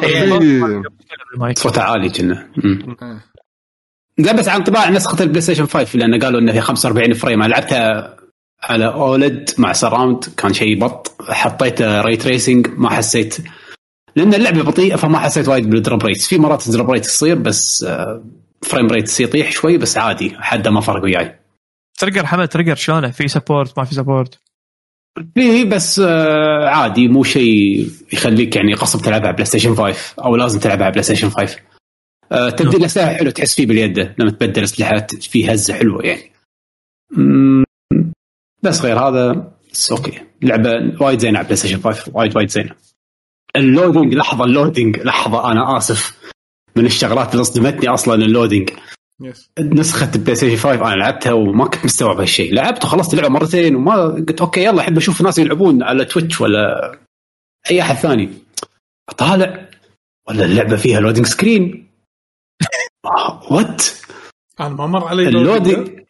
في- 0.00 1.52
صوته 1.56 1.82
عالي 1.82 2.08
كنا. 2.10 2.50
آه. 3.02 3.20
لا 4.18 4.32
بس 4.32 4.48
عن 4.48 4.62
طباع 4.64 4.90
نسخة 4.90 5.22
ال 5.22 5.40
PlayStation 5.40 5.66
5 5.66 5.98
لأن 5.98 6.22
قالوا 6.24 6.40
إنه 6.40 6.52
هي 6.52 6.60
45 6.60 7.14
frame. 7.14 7.42
أنا 7.42 7.50
لعبتها 7.52 8.16
على 8.62 8.86
OLED 8.86 9.50
مع 9.58 9.72
surround 9.72 10.24
كان 10.36 10.52
شيء 10.52 10.78
بط. 10.80 11.16
حطيت 11.22 11.82
ray 11.82 12.16
tracing 12.16 12.66
ما 12.68 12.90
حسيت. 12.90 13.36
لأن 14.16 14.34
اللعبة 14.34 14.62
بطيئة 14.62 14.96
فما 14.96 15.18
حسيت 15.18 15.48
وايد 15.48 15.70
بال 15.70 15.81
drop 15.81 16.04
rate 16.06 16.20
في 16.20 16.38
مرات 16.38 16.66
ال 16.66 16.71
drop 16.71 16.90
rate 16.90 17.04
تصير 17.04 17.38
بس 17.38 17.82
آه، 17.84 18.24
frame 18.62 18.86
rate 18.86 19.20
يطيح 19.20 19.50
شوي 19.52 19.78
بس 19.78 19.98
عادي 19.98 20.36
حده 20.38 20.70
ما 20.70 20.80
فرق 20.80 21.02
وياي. 21.02 21.38
trigger 21.98 22.26
حمد 22.26 22.48
trigger 22.48 22.74
شلونه؟ 22.74 23.10
في 23.10 23.28
support 23.28 23.78
ما 23.78 23.84
في 23.84 23.94
support 23.94 24.38
في 25.34 25.64
بس 25.64 26.00
آه، 26.00 26.68
عادي 26.68 27.08
مو 27.08 27.24
شيء 27.24 27.88
يخليك 28.12 28.56
يعني 28.56 28.74
غصب 28.74 29.00
تلعبها 29.00 29.26
على 29.26 29.32
PlayStation 29.32 29.74
5 29.74 30.14
أو 30.24 30.36
لازم 30.36 30.58
تلعبها 30.58 30.84
على 30.84 30.92
PlayStation 30.92 31.30
5 31.30 31.58
آه، 32.32 32.50
تبديل 32.50 32.80
الاسلحه 32.80 33.14
حلو 33.14 33.30
تحس 33.30 33.54
فيه 33.54 33.66
باليد 33.66 34.14
لما 34.18 34.30
تبدل 34.30 34.62
أسلحة 34.62 35.06
في 35.20 35.52
هزة 35.52 35.74
حلوة 35.74 36.02
يعني. 36.06 36.32
بس 38.62 38.82
غير 38.82 38.98
هذا 38.98 39.52
okay 39.90 40.20
لعبة 40.42 41.02
وايد 41.02 41.18
زينة 41.18 41.38
على 41.38 41.44
PlayStation 41.44 41.80
5 41.80 42.12
وايد 42.14 42.36
وايد 42.36 42.48
زينة. 42.48 42.74
ال 43.56 43.63
loading 43.63 44.14
لحظة 44.14 44.44
ال 44.44 44.51
loading 44.51 44.98
لحظة 44.98 45.52
أنا 45.52 45.76
آسف 45.76 46.18
من 46.76 46.86
الشغلات 46.86 47.32
اللي 47.32 47.44
صدمتني 47.44 47.88
أصلا 47.88 48.14
ال 48.14 48.20
loading. 48.20 48.70
yes 49.20 49.50
نسخة 49.60 50.10
ال 50.14 50.34
PlayStation 50.34 50.56
5 50.56 50.86
أنا 50.86 50.94
لعبتها 50.94 51.32
وما 51.32 51.64
كنت 51.64 51.84
مستوعب 51.84 52.20
هالشيء. 52.20 52.54
لعبت 52.54 52.84
وخلصت 52.84 53.14
اللعبة 53.14 53.34
مرتين 53.34 53.76
وما 53.76 54.04
قلت 54.04 54.40
okay 54.40 54.64
يلا 54.64 54.80
احب 54.80 54.96
أشوف 54.96 55.20
الناس 55.20 55.38
يلعبون 55.38 55.82
على 55.82 56.04
Twitch 56.04 56.40
ولا 56.40 56.92
أي 57.70 57.82
أحد 57.82 57.94
ثاني. 57.94 58.30
أطالع. 59.08 59.68
ولا 60.28 60.44
اللعبة 60.44 60.76
فيها 60.76 61.00
loading 61.00 61.26
screen 61.26 61.88
what 63.50 63.84
أنا 64.60 64.68
ما 64.68 64.86
مر 64.86 65.04
علي 65.08 65.28
ال 65.28 65.37
loading 65.37 66.00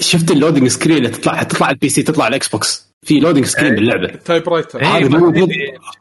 شفت 0.00 0.30
ال 0.30 0.35
loading 0.35 0.68
screen 0.68 0.96
اللي 0.96 1.08
تطلع 1.08 1.42
تطلع 1.42 1.66
على 1.66 1.74
ال 1.74 1.88
PC 1.88 2.02
تطلع 2.02 2.24
على 2.24 2.30
ال 2.30 2.48
Xbox 2.48 2.90
في 3.06 3.20
loading 3.20 3.46
screen 3.46 3.74
باللعبة. 3.74 4.06
typewriter 4.06 4.80
إيه، 4.80 4.86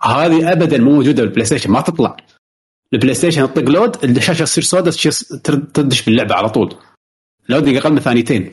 هذه 0.02 0.52
ابدا 0.52 0.78
مو 0.78 0.92
موجودة 0.96 1.24
بال 1.24 1.46
PlayStation 1.46 1.72
ما 1.72 1.82
تطلع. 1.82 2.18
ال 2.94 3.14
PlayStation 3.14 3.54
تطق 3.54 3.70
load 3.70 4.04
الشاشة 4.04 4.44
تصير 4.44 4.64
سوداء 4.64 4.94
تصير- 4.94 5.60
تردش 5.74 6.02
باللعبة 6.06 6.36
على 6.36 6.50
طول. 6.50 6.76
loading 7.50 7.76
أقل 7.76 7.94
من 7.94 8.00
ثانيتين. 8.00 8.52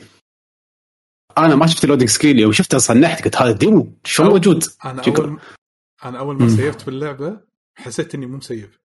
أنا 1.37 1.55
ما 1.55 1.67
شفت 1.67 1.83
ال 1.83 1.86
loading 1.86 2.09
screen 2.09 2.39
يوم 2.39 2.51
شفته 2.51 2.77
صنحت 2.77 3.23
قلت 3.25 3.35
هذا 3.35 3.51
demo 3.51 3.93
أو- 4.07 4.19
موجود؟ 4.19 4.63
أنا 4.85 5.03
شكراً. 5.03 5.25
اول 5.25 5.39
أنا 6.05 6.19
أول 6.19 6.35
ما. 6.41 6.49
save 6.49 6.78
ت 6.78 6.85
باللعبة 6.85 7.39
حسيت 7.77 8.15
إني 8.15 8.25
مو 8.25 8.37
مسيف. 8.37 8.79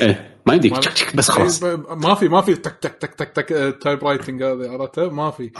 إيه 0.00 0.42
ما 0.46 0.58
تشك 0.58 1.16
بس 1.16 1.30
خلاص. 1.30 1.62
إيه، 1.62 1.76
ما 1.76 2.14
في 2.14 2.28
ما 2.28 2.40
في 2.42 2.54
تك 2.54 2.78
تك 2.80 2.94
تك 2.94 3.14
تك 3.14 3.28
تك 3.32 3.78
typewriting 3.82 4.42
هذا 4.42 4.70
عرفته 4.70 5.10
ما 5.10 5.30
في. 5.30 5.50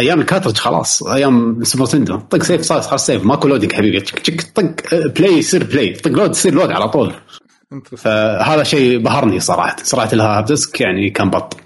أيام 0.00 0.20
ال 0.20 0.24
cartridge 0.24 0.56
خلاص 0.56 1.02
أيام 1.02 1.64
Super 1.64 1.84
Nintendo. 1.84 2.18
طق 2.18 2.42
save 2.42 2.60
صار 2.60 2.80
خلاص 2.80 3.06
save. 3.06 3.24
ماكو 3.24 3.48
loading 3.48 3.72
حبيبي. 3.72 4.00
تشك 4.00 4.18
تشك 4.18 4.42
طق 4.42 4.94
آه، 4.94 5.06
play 5.06 5.32
يصير 5.32 5.64
play 5.64 5.92
طق 5.92 6.10
load 6.10 6.30
يصير 6.30 6.54
load 6.54 6.70
على 6.70 6.88
طول. 6.88 7.14
فهذا 7.96 8.62
شيء 8.62 8.98
بهرني 8.98 9.40
صراحة. 9.40 9.76
صراحة 9.82 10.14
لها 10.14 10.40
disc 10.40 10.80
يعني 10.80 11.10
كان 11.10 11.30
بط. 11.30 11.56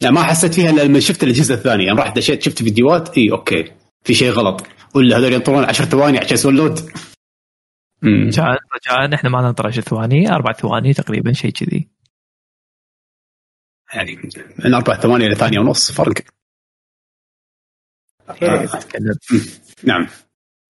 يعني 0.00 0.14
ما 0.14 0.22
حسيت 0.22 0.54
فيها 0.54 0.70
إلا 0.70 0.82
لما 0.82 1.00
شفت 1.00 1.22
الأجهزة 1.22 1.54
الثانية. 1.54 1.86
يعني 1.86 1.98
رحت 1.98 2.16
دشيت 2.16 2.42
شفت 2.42 2.62
فيديوهات. 2.62 3.18
إي 3.18 3.30
okay. 3.32 3.72
في 4.04 4.14
شيء 4.14 4.30
غلط. 4.30 4.62
ولا 4.94 5.16
هذول 5.16 5.32
ينطرون 5.32 5.64
10 5.64 5.84
ثواني 5.84 6.18
عشان 6.18 6.34
يسوون 6.34 6.56
load. 6.56 6.90
رجاء 8.04 8.46
رجاء 8.46 9.14
إحنا 9.14 9.30
ما 9.30 9.42
ننطر 9.42 9.66
10 9.66 9.82
ثواني. 9.82 10.32
أربع 10.32 10.52
ثواني 10.52 10.92
تقريبا 10.92 11.32
شيء 11.32 11.50
كذي. 11.50 11.88
يعني 13.94 14.18
من 14.64 14.74
أربع 14.74 14.94
ثواني 14.96 15.26
إلى 15.26 15.34
ثانية 15.34 15.58
ونص 15.58 15.92
فرق. 15.92 16.14
آه، 16.18 16.35
نعم. 19.84 20.06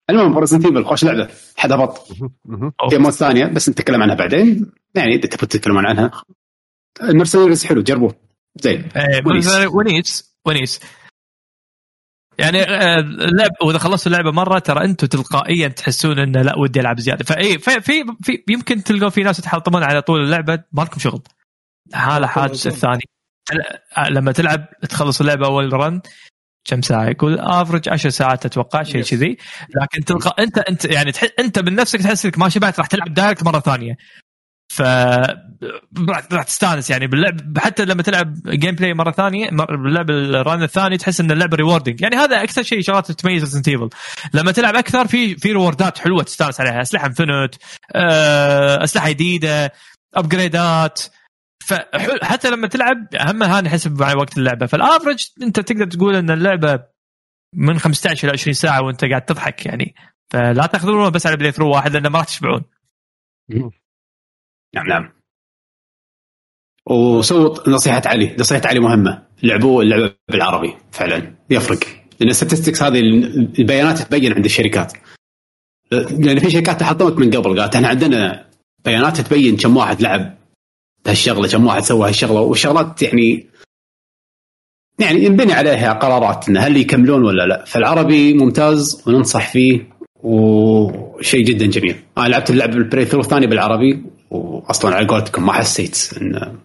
المهم 0.09 0.37
Resident 0.37 0.65
Evil 0.65 0.85
خوش 0.85 1.03
لعبه 1.03 1.29
حدا 1.57 1.75
بط. 1.75 2.07
مهم. 2.45 2.73
في 2.89 2.97
mode 2.97 3.11
ثانية 3.11 3.45
بس 3.45 3.69
نتكلم 3.69 4.01
عنها 4.01 4.15
بعدين. 4.15 4.71
يعني 4.95 5.15
إذا 5.15 5.29
تبون 5.29 5.49
تتكلمون 5.49 5.85
عنها. 5.85 6.11
ال 7.01 7.06
Mercenaries 7.06 7.65
حلو 7.65 7.81
جربوه. 7.81 8.15
زين. 8.55 8.89
إيه، 8.95 9.67
ونيس. 9.73 10.35
ونيس. 10.45 10.79
يعني 12.37 12.61
آه، 12.61 12.99
اللعب 12.99 13.51
وإذا 13.63 13.77
خلصتوا 13.77 14.11
اللعبة 14.11 14.31
مرة 14.31 14.59
ترى 14.59 14.85
أنتم 14.85 15.07
تلقائيا 15.07 15.67
تحسون 15.67 16.19
إنه 16.19 16.41
لا 16.41 16.57
ودي 16.57 16.79
ألعب 16.79 16.99
زيادة. 16.99 17.25
فاي 17.25 17.59
في, 17.59 17.81
في, 17.81 18.03
في 18.23 18.43
يمكن 18.47 18.83
تلقون 18.83 19.09
في 19.09 19.23
ناس 19.23 19.39
يتحطمون 19.39 19.83
على 19.83 20.01
طول 20.01 20.23
اللعبة. 20.23 20.63
ما 20.71 20.81
لكم 20.81 20.99
شغل. 20.99 21.21
هذا 21.93 22.27
حاجز 22.27 22.67
الثاني 22.67 23.03
لما 24.09 24.31
تلعب 24.31 24.65
تخلص 24.89 25.21
اللعبة 25.21 25.47
أول 25.47 25.73
run 25.73 26.01
كم 26.67 26.81
ساعة؟ 26.81 27.05
يقول 27.09 27.39
average 27.39 27.89
10 27.89 28.09
ساعات 28.09 28.45
أتوقع 28.45 28.83
شيء. 28.83 29.03
كذي. 29.03 29.37
لكن 29.81 30.05
تلقى 30.05 30.43
أنت 30.43 30.57
أنت 30.57 30.85
يعني 30.85 31.11
تح... 31.11 31.23
أنت 31.39 31.59
من 31.59 31.75
نفسك 31.75 32.01
تحس 32.01 32.25
إنك 32.25 32.37
ما 32.39 32.49
شبعت 32.49 32.79
راح 32.79 32.87
تلعب 32.87 33.13
direct 33.13 33.43
مرة 33.43 33.59
ثانية. 33.59 33.97
ف 34.73 34.81
راح 36.31 36.43
تستانس 36.45 36.89
يعني 36.89 37.07
باللعب 37.07 37.57
حتى 37.59 37.85
لما 37.85 38.03
تلعب 38.03 38.33
gameplay 38.47 38.93
مرة 38.93 39.11
ثانية 39.11 39.49
مر- 39.51 39.75
باللعب 39.75 40.09
ال 40.09 40.22
run 40.22 40.63
الثاني 40.63 40.97
تحس 40.97 41.19
إن 41.19 41.31
اللعبه 41.31 41.57
rewarding 41.57 42.01
يعني 42.01 42.15
هذا 42.15 42.43
أكثر 42.43 42.63
شيء 42.63 42.81
شغلات 42.81 43.11
تميز 43.11 43.43
Resident 43.43 43.67
Evil 43.67 43.89
لما 44.33 44.51
تلعب 44.51 44.75
أكثر 44.75 45.07
في 45.07 45.35
في 45.35 45.51
reward 45.51 45.90
ات 45.90 45.97
حلوة 45.97 46.23
تستانس 46.23 46.61
عليها. 46.61 46.81
أسلحة 46.81 47.07
infinite 47.07 47.55
آه، 47.95 48.83
أسلحة 48.83 49.09
جديدة 49.09 49.73
upgrade 50.15 50.90
ات 50.90 51.01
فحتى 51.65 52.49
لما 52.49 52.67
تلعب 52.67 53.15
اهم 53.15 53.43
هذا 53.43 53.61
نحسب 53.61 54.01
مع 54.01 54.15
وقت 54.15 54.37
اللعبة. 54.37 54.65
فال 54.65 54.79
average 54.79 55.27
أنت 55.41 55.59
تقدر 55.59 55.85
تقول 55.85 56.15
إن 56.15 56.29
اللعبة 56.29 56.83
من 57.55 57.79
15 57.79 58.27
إلى 58.27 58.31
20 58.33 58.53
ساعة 58.53 58.81
وأنت 58.81 59.05
قاعد 59.05 59.25
تضحك 59.25 59.65
يعني. 59.65 59.95
فلا 60.29 60.65
تأخذونه 60.65 61.09
بس 61.09 61.27
على 61.27 61.37
playthrough 61.37 61.71
واحد 61.71 61.93
لأنه 61.93 62.09
ما 62.09 62.17
راح 62.19 62.25
تشبعون. 62.25 62.63
نعم 64.75 64.87
نعم. 64.87 65.13
وسووا 66.85 67.69
نصيحة 67.69 68.01
علي. 68.05 68.35
نصيحة 68.39 68.61
علي 68.65 68.79
مهمة. 68.79 69.27
لعبوا 69.43 69.83
اللعبة 69.83 70.15
بالعربي 70.27 70.73
فعلا. 70.91 71.35
يفرق. 71.49 71.79
لأن 72.19 72.29
ال 72.29 72.34
statistics 72.34 72.83
هذه 72.83 72.99
البيانات 73.59 74.01
تبين 74.01 74.33
عند 74.33 74.45
الشركات. 74.45 74.93
لأن 75.91 76.39
في 76.39 76.51
شركات 76.51 76.79
تحطمت 76.79 77.17
من 77.17 77.31
قبل. 77.31 77.61
قالت 77.61 77.75
إحنا 77.75 77.87
عندنا 77.87 78.49
بيانات 78.85 79.21
تبين 79.21 79.57
كم 79.57 79.77
واحد 79.77 80.01
لعب. 80.01 80.36
هالشغلة 81.09 81.47
كم 81.47 81.65
واحد 81.65 81.83
سوى 81.83 82.09
هالشغلة 82.09 82.41
والشغلات 82.41 83.01
يعني 83.01 83.47
يعني 84.99 85.23
ينبني 85.23 85.53
عليها 85.53 85.93
قرارات 85.93 86.49
إن 86.49 86.57
هل 86.57 86.77
يكملون 86.77 87.25
ولا 87.25 87.43
لا. 87.43 87.65
فالعربي 87.65 88.33
ممتاز 88.33 89.03
وننصح 89.07 89.51
فيه 89.51 89.89
وشيء 90.23 91.45
جدا 91.45 91.65
جميل. 91.65 91.99
أنا 92.17 92.27
لعبت 92.27 92.49
اللعبه 92.49 92.73
بال 92.73 93.05
playthrough 93.05 93.21
الثاني 93.21 93.47
بالعربي 93.47 94.03
واصلا 94.31 94.95
على 94.95 95.07
قولتكم 95.07 95.45
ما 95.45 95.53
حسيت 95.53 96.09
إن 96.21 96.57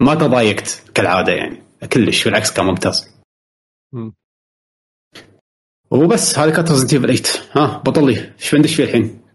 ما 0.00 0.14
تضايقت 0.14 0.82
كالعادة 0.94 1.32
يعني. 1.32 1.62
كلش 1.92 2.24
بالعكس 2.24 2.52
كان 2.52 2.66
ممتاز. 2.66 3.08
مم. 3.92 4.14
وبس 5.90 6.38
هذا 6.38 6.50
كانت 6.50 6.70
Resident 6.70 6.92
Evil 6.92 7.18
8 7.18 7.22
ها 7.52 7.78
بطل 7.78 8.06
لي. 8.06 8.32
إيش 8.40 8.54
بندش 8.54 8.74
فيه 8.74 8.84
الحين؟ 8.84 9.25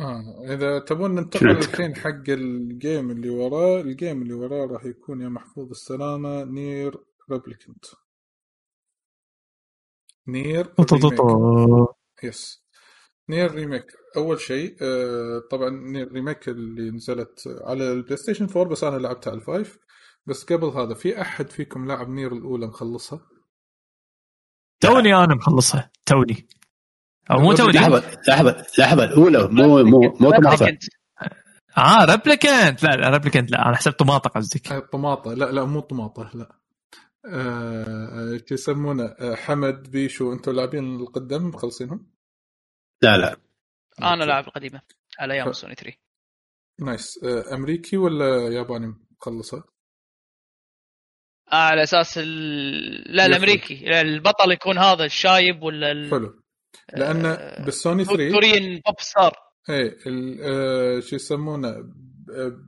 آه 0.00 0.44
إذا 0.54 0.78
تبون 0.78 1.14
ننتقل؟ 1.14 1.50
الحين 1.50 1.96
حق 1.96 2.28
ال 2.28 2.44
game 2.44 3.10
اللي 3.10 3.28
وراه 3.28 3.80
ال 3.80 3.88
game 3.88 4.22
اللي 4.22 4.34
وراه 4.34 4.66
راح 4.66 4.84
يكون 4.84 5.20
يا 5.20 5.28
محفوظ 5.28 5.70
السلامة 5.70 6.44
Nier 6.44 7.04
Replicant. 7.30 7.84
Nier. 10.26 10.74
Yes. 12.22 12.64
Nier 13.28 13.54
remake. 13.54 13.86
أول 14.16 14.40
شيء 14.40 14.76
آه، 14.82 15.42
طبعا 15.50 15.70
Nier 15.70 16.12
remake 16.12 16.48
اللي 16.48 16.90
نزلت 16.90 17.42
على 17.64 17.92
ال 17.92 18.16
PlayStation 18.16 18.44
4 18.44 18.64
بس 18.64 18.84
أنا 18.84 18.96
لعبتها 18.98 19.30
على 19.30 19.40
ال 19.40 19.46
five. 19.46 19.78
بس 20.26 20.44
قبل 20.44 20.66
هذا 20.66 20.94
في 20.94 21.20
أحد 21.20 21.50
فيكم 21.50 21.86
لعب 21.86 22.08
Nier 22.08 22.32
الأولى 22.32 22.66
مخلصها؟ 22.66 23.20
توني 24.80 25.14
أنا 25.14 25.34
مخلصها. 25.34 25.90
توني. 26.06 26.48
أو 27.30 27.38
مو 27.38 27.52
توني 27.52 27.72
لحظة 27.72 28.20
لحظة 28.28 28.66
لحظة. 28.78 29.04
الاولى 29.04 29.48
مو 29.48 29.82
مو 29.84 30.16
مو 30.20 30.30
Replicant. 30.30 30.88
آه 31.78 32.04
Replicant 32.04 32.82
لا 32.82 32.88
لا 32.96 33.08
Replicant 33.08 33.50
لا 33.50 33.66
أنا 33.68 33.76
حسبت 33.76 33.98
Automata 33.98 34.30
قصدك. 34.30 34.72
آه، 34.72 34.78
Automata 34.78 35.34
لا 35.34 35.44
لا 35.44 35.64
مو 35.64 35.80
طماطة 35.80 36.30
لا. 36.34 36.56
آه، 37.26 38.40
شو 38.48 38.54
يسمونه؟ 38.54 39.04
آه، 39.04 39.34
حمد 39.34 39.90
بيشو 39.90 40.32
أنتم 40.32 40.52
لاعبين 40.52 40.96
القدام 41.00 41.46
مخلصينهم؟ 41.48 42.06
لا 43.02 43.16
لا. 43.16 43.36
أنا 44.02 44.24
لاعب 44.24 44.46
القديمة 44.46 44.80
على 45.18 45.34
أيام 45.34 45.52
سوني 45.52 45.74
3 45.74 45.96
نايس. 46.80 47.24
آه، 47.24 47.54
أمريكي 47.54 47.96
ولا 47.96 48.48
ياباني 48.48 48.94
مخلصة؟ 49.20 49.64
آه 51.52 51.56
على 51.56 51.82
أساس 51.82 52.18
ال... 52.18 53.16
لا. 53.16 53.26
الأمريكي. 53.26 53.74
لا، 53.84 54.00
البطل 54.00 54.52
يكون 54.52 54.78
هذا 54.78 55.04
الشايب 55.04 55.62
ولا 55.62 55.92
ال... 55.92 56.10
حلو. 56.10 56.39
لأن 56.96 57.26
آه، 57.26 57.64
بالسوني 57.64 58.04
3 58.04 58.32
كوريين 58.32 58.80
بوب 58.86 59.00
ستار 59.00 59.32
إيه 59.70 59.96
آه، 60.42 61.00
شو 61.00 61.16
يسمونه 61.16 61.74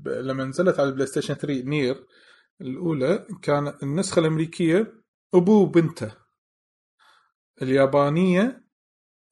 لما 0.07 0.45
نزلت 0.45 0.81
على 0.81 0.89
ال 0.89 1.07
PlayStation 1.07 1.35
3 1.35 1.63
Nier 1.65 2.07
الأولى 2.61 3.27
كان 3.43 3.79
النسخة 3.83 4.21
الأمريكية 4.21 5.03
ابوه 5.35 5.63
وبنته. 5.63 6.17
اليابانية 7.63 8.65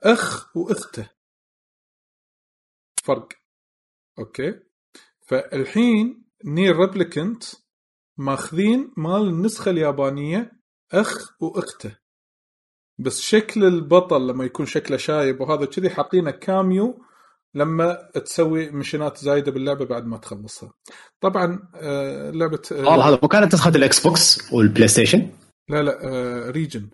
أخ 0.03 0.57
وأخته. 0.57 1.11
فرق. 3.05 3.29
Okay? 4.19 4.61
فالحين 5.27 6.25
Nier 6.45 6.77
Replicant 6.77 7.45
ماخذين 8.17 8.95
مال 8.97 9.23
النسخة 9.23 9.71
اليابانية 9.71 10.53
أخ 10.93 11.43
وأخته. 11.43 12.00
بس 13.01 13.21
شكل 13.21 13.65
البطل 13.65 14.27
لما 14.29 14.45
يكون 14.45 14.67
شكله 14.67 14.97
شايب 14.97 15.41
وهذا 15.41 15.65
كذي 15.65 15.91
حاطينه 15.91 16.31
cameo 16.31 17.05
لما 17.55 18.11
تسوي 18.25 18.71
mission 18.71 19.13
ات 19.13 19.19
زايدة 19.19 19.53
باللعبة 19.53 19.85
بعد 19.85 20.07
ما 20.07 20.17
تخلصها. 20.17 20.73
طبعا 21.21 21.69
آه 21.75 22.31
لعبة 22.31 22.63
آه 22.73 22.75
والله 22.75 23.09
هذا 23.09 23.19
مو 23.23 23.29
كانت 23.29 23.55
نسخه 23.55 23.69
ال 23.69 24.07
Xbox 24.07 24.53
وال 24.53 24.89
PlayStation 24.89 25.31
لا 25.69 25.83
لا 25.83 25.99
آه 26.05 26.51
region 26.51 26.91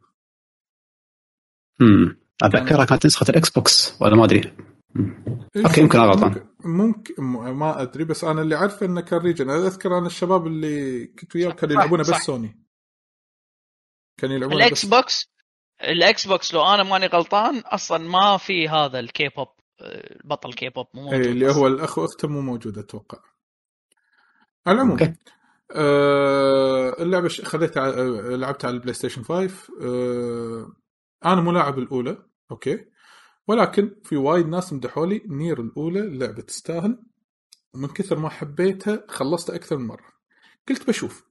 امم 1.81 2.19
أتذكرها 2.43 2.85
كانت 2.85 3.07
نسخه 3.07 3.27
ال 3.31 3.51
Xbox 3.51 4.03
ولا 4.03 4.17
ما 4.17 4.25
أدري. 4.25 4.53
okay، 5.57 5.81
يمكن 5.81 5.99
غلطان. 5.99 6.47
ممكن, 6.65 7.23
ما 7.23 7.83
أدري 7.83 8.05
بس 8.05 8.25
أنا 8.25 8.43
اللي 8.43 8.55
عارفه 8.55 8.87
إنه 8.87 9.01
كان 9.01 9.19
region 9.19 9.51
أنا 9.51 9.67
أذكر 9.67 9.99
أنا 9.99 10.07
الشباب 10.07 10.47
اللي 10.47 11.07
كنت 11.07 11.37
وياهم 11.37 11.53
كانوا 11.53 11.75
يلعبونه 11.75 12.03
بس 12.03 12.09
صح. 12.09 12.23
سوني 12.23 12.67
كانوا 14.21 14.37
يلعبونه 14.37 14.59
الإكس 14.59 14.87
بس 14.87 14.91
بوكس؟ 14.91 15.36
ال 15.83 16.27
Xbox 16.27 16.55
لو 16.55 16.65
أنا 16.65 16.83
ماني 16.83 17.07
غلطان 17.07 17.59
أصلا 17.59 17.99
ما 17.99 18.37
في 18.37 18.69
هذا 18.69 18.99
الكي 18.99 19.29
بوب 19.29 19.49
البطل 19.81 20.53
كي 20.55 20.69
بوب 20.69 20.87
مو 20.95 21.03
موجود 21.03 21.21
اي 21.21 21.31
اللي. 21.33 21.53
هو 21.55 21.67
الأخ 21.67 21.99
وأخته 21.99 22.29
مو 22.29 22.41
موجود 22.41 22.79
أتوقع. 22.79 23.19
على 24.67 24.75
العموم 24.77 24.91
okay. 24.99 25.15
آه 25.73 27.03
اللعبة 27.03 27.29
ش- 27.29 27.41
خذيتها 27.41 27.91
لعبتها 28.37 28.69
على 28.69 28.75
ال 28.75 28.95
PlayStation 28.95 29.23
5 29.23 29.55
آه 29.83 30.73
أنا 31.25 31.41
مو 31.41 31.53
لاعب 31.53 31.79
الأولى 31.79 32.19
okay. 32.51 32.85
ولكن 33.49 33.97
في 34.05 34.17
وايد 34.17 34.47
ناس 34.49 34.73
مدحوا 34.73 35.07
لي 35.07 35.23
Nier 35.27 35.61
الأولى 35.61 36.01
اللعبة 36.01 36.43
تستاهل. 36.43 36.99
ومن 37.75 37.89
كثر 37.89 38.19
ما 38.19 38.29
حبيتها 38.29 39.05
خلصتها 39.09 39.57
أكثر 39.57 39.77
من 39.77 39.87
مرة. 39.87 40.07
قلت 40.69 40.89
بشوف. 40.89 41.25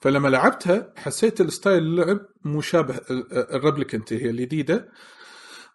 فلما 0.00 0.28
لعبتها 0.28 0.92
حسيت 0.96 1.40
ال 1.40 1.47
style 1.47 1.82
اللعب 1.82 2.20
مشابه 2.44 2.96
ال- 2.96 3.10
ال- 3.10 3.54
ال 3.54 3.60
Replicant 3.60 4.12
هي 4.12 4.30
الجديدة 4.30 4.88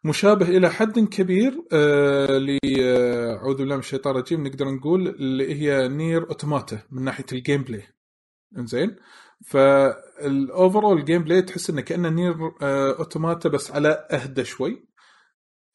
مشابه 0.03 0.47
إلى 0.49 0.69
حد 0.69 0.99
كبير 0.99 1.53
آه 1.73 2.38
ل 2.38 2.59
آه، 2.82 3.36
أعوذ 3.36 3.55
بالله 3.57 3.76
من 3.76 3.80
الشيطان 3.80 4.15
الرجيم 4.15 4.47
نقدر 4.47 4.65
نقول 4.71 5.07
اللي 5.07 5.55
هي 5.61 5.88
Nier 5.88 6.30
Automata 6.30 6.80
من 6.91 7.03
ناحية 7.03 7.26
ال 7.32 7.64
gameplay 7.64 7.84
إنزين؟ 8.57 8.95
فال 9.45 11.06
overall 11.06 11.24
gameplay 11.24 11.41
تحس 11.41 11.69
إنه 11.69 11.82
كأنه 11.82 12.09
Nier 12.10 12.36
آه 12.61 12.99
Automata 12.99 13.49
بس 13.49 13.71
على 13.71 14.07
أهدى 14.11 14.45
شوي. 14.45 14.88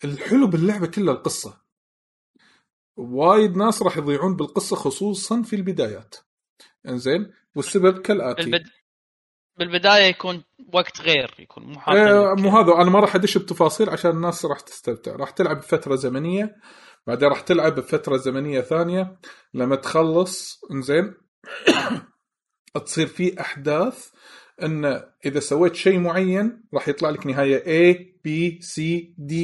الحلو 0.05 0.46
باللعبة 0.46 0.86
كلها 0.86 1.14
القصة. 1.14 1.61
وايد 2.96 3.57
ناس 3.57 3.82
راح 3.82 3.96
يضيعون 3.96 4.36
بالقصة 4.36 4.76
خصوصا 4.76 5.42
في 5.42 5.57
البدايات. 5.57 6.14
إنزين؟ 6.88 7.32
والسبب 7.57 7.98
كالآتي. 7.98 8.42
بالبد... 8.51 8.68
بالبداية 9.59 10.05
يكون 10.05 10.44
وقت 10.74 11.01
غير 11.01 11.34
يكون 11.38 11.64
مو 11.64 11.74
آه، 11.74 11.78
حاطين 11.78 12.44
مو 12.44 12.51
هذا. 12.59 12.74
أنا 12.82 12.90
ما 12.90 13.01
راح 13.01 13.14
أدش 13.14 13.38
بتفاصيل 13.38 13.90
عشان 13.90 14.11
الناس 14.11 14.44
راح 14.44 14.61
تستمتع. 14.61 15.16
راح 15.16 15.30
تلعب 15.30 15.57
بفترة 15.59 15.96
زمنية 15.96 16.57
بعدين 17.07 17.28
راح 17.28 17.40
تلعب 17.40 17.74
بفترة 17.74 18.16
زمنية 18.16 18.61
ثانية. 18.61 19.18
لما 19.55 19.76
تخلص 19.76 20.61
إنزين 20.72 21.14
تصير 22.86 23.07
في 23.07 23.40
أحداث 23.40 24.09
إن 24.62 25.03
إذا 25.26 25.40
سويت 25.40 25.74
شيء 25.74 25.98
معين 25.98 26.64
راح 26.74 26.88
يطلع 26.88 27.11
لك 27.11 27.26
نهاية 27.26 27.59
A 27.92 27.96
B 27.98 28.59
C 28.62 28.80
D 29.18 29.34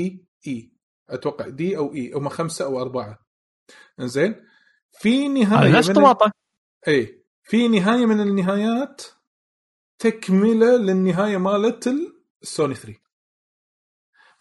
E. 0.49 0.69
أتوقع 1.11 1.49
دي 1.49 1.77
أو 1.77 1.95
اي 1.95 2.13
هم 2.15 2.29
خمسة 2.29 2.65
أو 2.65 2.81
أربعة. 2.81 3.19
إنزين 4.01 4.45
في 4.93 5.29
نهاية 5.29 5.69
هذا 5.69 5.79
نفس 5.79 5.89
من- 5.89 5.95
Automata 5.95 6.33
اي 6.89 7.16
في 7.47 7.69
نهاية 7.69 8.07
من 8.07 8.21
النهايات؟ 8.21 9.03
تكملة 9.99 10.77
للنهاية 10.77 11.37
مالت 11.37 11.91
السوني 12.43 12.75
3 12.75 12.99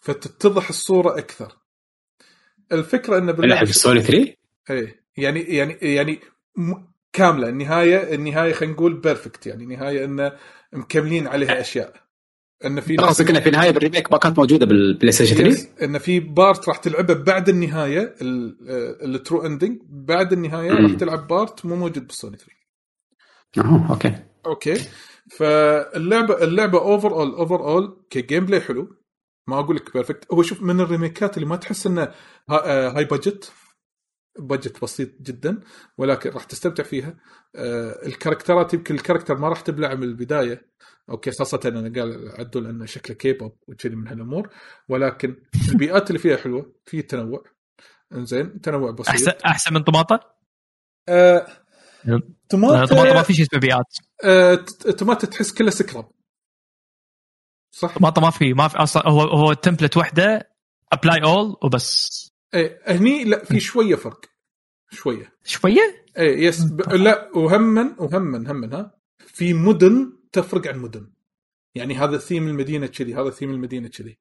فتتضح 0.00 0.68
الصورة 0.68 1.18
أكثر. 1.18 1.56
الفكرة 2.72 3.18
إن 3.18 3.28
اللعبه 3.30 3.64
في 3.64 3.70
السوني 3.70 4.00
3 4.02 4.34
اي 4.70 4.94
يعني 5.16 5.40
يعني 5.40 5.72
يعني 5.82 6.20
م- 6.56 6.74
كاملة. 7.12 7.48
النهاية 7.48 8.14
النهاية 8.14 8.52
خلينا 8.52 8.74
نقول 8.74 9.00
perfect 9.00 9.46
يعني 9.46 9.66
نهاية 9.66 10.04
انه 10.04 10.32
مكملين 10.72 11.26
عليها 11.26 11.60
أشياء. 11.60 12.06
إن 12.64 12.80
في 12.80 12.94
ناس 12.96 13.04
قصدك 13.06 13.30
انها 13.30 13.40
في 13.40 13.46
النهايه 13.48 13.70
بال 13.70 13.81
remake 13.81 14.12
ما 14.12 14.18
كانت 14.18 14.38
موجودة 14.38 14.66
بال 14.66 15.12
PlayStation 15.12 15.36
3 15.36 15.48
yes 15.50 15.68
إن 15.82 15.98
في 15.98 16.20
part 16.20 16.68
راح 16.68 16.76
تلعبها 16.76 17.14
بعد 17.16 17.48
النهاية 17.48 18.14
ال 18.20 18.45
true 18.45 19.46
ending 19.46 19.78
بعد 19.88 20.32
النهاية 20.32 20.70
مم. 20.72 20.86
راح 20.86 20.94
تلعب 20.94 21.26
part 21.26 21.66
مو 21.66 21.76
موجود 21.76 22.06
بالسوني 22.06 22.36
3 22.36 22.52
آه 23.58 23.90
okay. 23.90 24.22
okay. 24.46 24.74
فاللعبة 25.38 26.44
اللعبة 26.44 26.78
overall 26.78 27.34
overall 27.34 27.68
ك 27.68 28.06
gameplay 28.10 28.60
حلو. 28.60 28.96
ما 29.48 29.58
أقول 29.60 29.76
لك 29.76 29.92
perfect 29.92 30.32
هو 30.32 30.42
شوف 30.42 30.62
من 30.62 30.80
ال 30.80 30.87
remake 30.87 31.29
ات 31.29 31.36
اللي 31.36 31.48
ما 31.48 31.56
تحس 31.56 31.86
إنه 31.86 32.02
ها- 32.50 32.96
هاي 32.96 33.04
budget 33.04 33.52
budget 34.38 34.82
بسيط 34.82 35.22
جدا 35.22 35.60
ولكن 35.98 36.30
راح 36.30 36.44
تستمتع 36.44 36.82
فيها. 36.82 37.18
آه، 37.56 38.06
ال 38.06 38.12
character 38.12 38.68
ات 38.68 38.74
يمكن 38.74 38.94
ال 38.94 38.98
character 38.98 39.38
ما 39.38 39.48
راح 39.48 39.60
تبلع 39.60 39.94
من 39.94 40.02
البداية. 40.02 40.70
أوكي 41.10 41.30
خاصة 41.30 41.60
أنا 41.64 42.00
قال 42.00 42.32
عدول 42.38 42.66
إنه 42.66 42.84
شكله 42.86 43.16
كيبوب 43.16 43.56
وكذي 43.68 43.96
من 43.96 44.08
هالأمور. 44.08 44.50
ولكن 44.88 45.36
البيئات 45.72 46.08
اللي 46.10 46.18
فيها 46.18 46.36
حلوة. 46.36 46.72
في 46.84 47.02
تنوع. 47.02 47.44
إنزين 48.12 48.60
تنوع 48.60 48.90
بسيط. 48.90 49.08
أحسن 49.08 49.32
أحسن 49.46 49.74
من 49.74 49.82
طماطة؟ 49.82 50.20
آه، 51.08 51.46
توماتا 52.48 52.84
طماطه 52.84 53.14
ما 53.14 53.22
في 53.22 53.34
شيء 53.34 53.46
اسمه 53.46 53.60
بيئات 53.60 53.96
آه، 54.24 54.54
توماتا 54.98 55.26
تحس 55.26 55.52
كله 55.52 55.70
سكرب 55.70 56.10
صح؟ 57.70 57.98
طماطه 57.98 58.20
ما 58.20 58.30
في 58.30 58.52
ما 58.52 58.68
في 58.68 58.76
أصلا 58.76 59.08
هو 59.08 59.20
هو 59.20 59.52
تمبلت 59.52 59.96
واحدة 59.96 60.50
ابلاي 60.92 61.22
اول 61.22 61.56
وبس. 61.62 62.10
إيه 62.54 62.80
هني 62.86 63.24
لا 63.24 63.44
في 63.44 63.60
شوية 63.60 63.94
فرق. 63.94 64.20
شوية. 64.90 65.32
شوية؟ 65.44 66.04
إيه 66.18 66.46
يس 66.46 66.64
ب... 66.64 66.80
لا 66.92 67.30
وهما 67.34 67.96
وهما 67.98 68.50
هما 68.50 68.76
ها. 68.76 68.94
في 69.18 69.54
مدن 69.54 70.12
تفرق 70.32 70.66
عن 70.66 70.78
مدن. 70.78 71.12
يعني 71.74 71.94
هذا 71.94 72.18
ثيم 72.18 72.48
المدينة 72.48 72.86
كذي 72.86 73.14
هذا 73.14 73.30
ثيم 73.30 73.50
المدينة 73.50 73.88
كذي. 73.88 74.18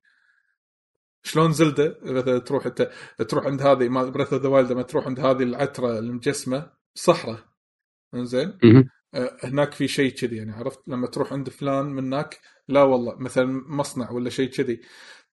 شلون 1.23 1.51
زلدة؟ 1.51 1.99
مثلا 2.03 2.39
تروح 2.39 2.65
انت 2.65 2.91
تروح 3.29 3.45
عند 3.45 3.61
هذه 3.61 3.89
ما 3.89 4.03
بريث 4.03 4.33
اوف 4.33 4.41
ذا 4.41 4.49
وايلد 4.49 4.71
لما 4.71 4.81
تروح 4.81 5.05
عند 5.05 5.19
هذه 5.19 5.43
العترة 5.43 5.99
المجسمة 5.99 6.71
صحراء. 6.95 7.54
إنزين. 8.15 8.57
آه، 9.13 9.37
هناك 9.43 9.73
في 9.73 9.87
شيء 9.87 10.11
كذي 10.11 10.35
يعني 10.35 10.51
عرفت؟ 10.51 10.79
لما 10.87 11.07
تروح 11.07 11.33
عند 11.33 11.49
فلان 11.49 11.85
من 11.85 12.03
هناك 12.03 12.39
لا 12.67 12.83
والله 12.83 13.15
مثلا 13.19 13.63
مصنع 13.67 14.11
ولا 14.11 14.29
شيء 14.29 14.49
كذي. 14.49 14.81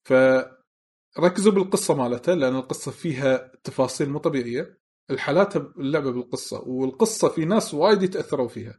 فركزوا 0.03 1.53
بالقصة 1.53 1.95
مالته 1.95 2.35
لأن 2.35 2.57
القصة 2.57 2.91
فيها 2.91 3.53
تفاصيل 3.64 4.11
مو 4.11 4.18
طبيعية. 4.18 4.78
الحالات 5.11 5.57
اللعبة 5.57 6.12
بالقصة 6.12 6.61
والقصة 6.68 7.28
في 7.28 7.45
ناس 7.45 7.74
وايد 7.74 8.03
يتأثروا 8.03 8.49
فيها 8.49 8.78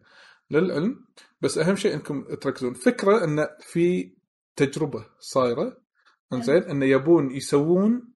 للعلم. 0.52 1.06
بس 1.42 1.58
أهم 1.58 1.76
شيء 1.76 1.94
إنكم 1.94 2.24
تركزون. 2.24 2.74
فكرة 2.74 3.24
إن 3.24 3.48
في 3.60 4.14
تجربة 4.56 5.06
صايرة 5.20 5.78
إنزين 6.34 6.64
انه 6.64 6.86
يبون 6.86 7.32
يسوون 7.32 8.13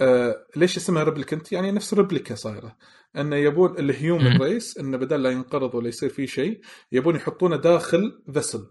آه 0.00 0.46
ليش 0.56 0.76
اسمها 0.76 1.04
Replicant 1.04 1.52
يعني 1.52 1.72
نفس 1.72 1.94
replica 1.94 2.34
صايرة. 2.34 2.76
انه 3.16 3.36
يبون 3.36 3.78
ال 3.78 3.87
human. 3.87 4.42
race 4.42 4.78
انه 4.78 4.96
بدل 4.96 5.22
لا 5.22 5.30
ينقرض 5.30 5.74
ولا 5.74 5.88
يصير 5.88 6.08
فيه 6.08 6.26
شيء 6.26 6.60
يبون 6.92 7.16
يحطونه 7.16 7.56
داخل 7.56 8.22
vessel 8.34 8.66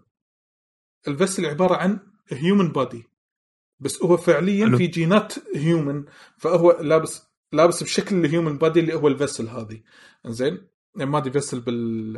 ال 1.08 1.13
vessel 1.13 1.46
عبارة 1.46 1.74
عن 1.76 2.00
human 2.28 2.72
body 2.72 3.04
بس 3.80 4.02
هو 4.02 4.16
فعليا. 4.16 4.76
في 4.76 4.86
جينات 4.86 5.34
human 5.56 6.04
فهو 6.38 6.78
لابس 6.80 7.22
لابس 7.52 7.82
بشكل 7.82 8.16
ال 8.24 8.30
human 8.30 8.58
body 8.58 8.80
اللي 8.80 8.94
هو 8.94 9.08
ال 9.08 9.14
vessel 9.14 9.48
هذه. 9.48 9.82
زين 10.26 10.68
ما 10.94 11.18
أدري 11.18 11.32
vessel 11.32 11.60
بال 11.60 12.16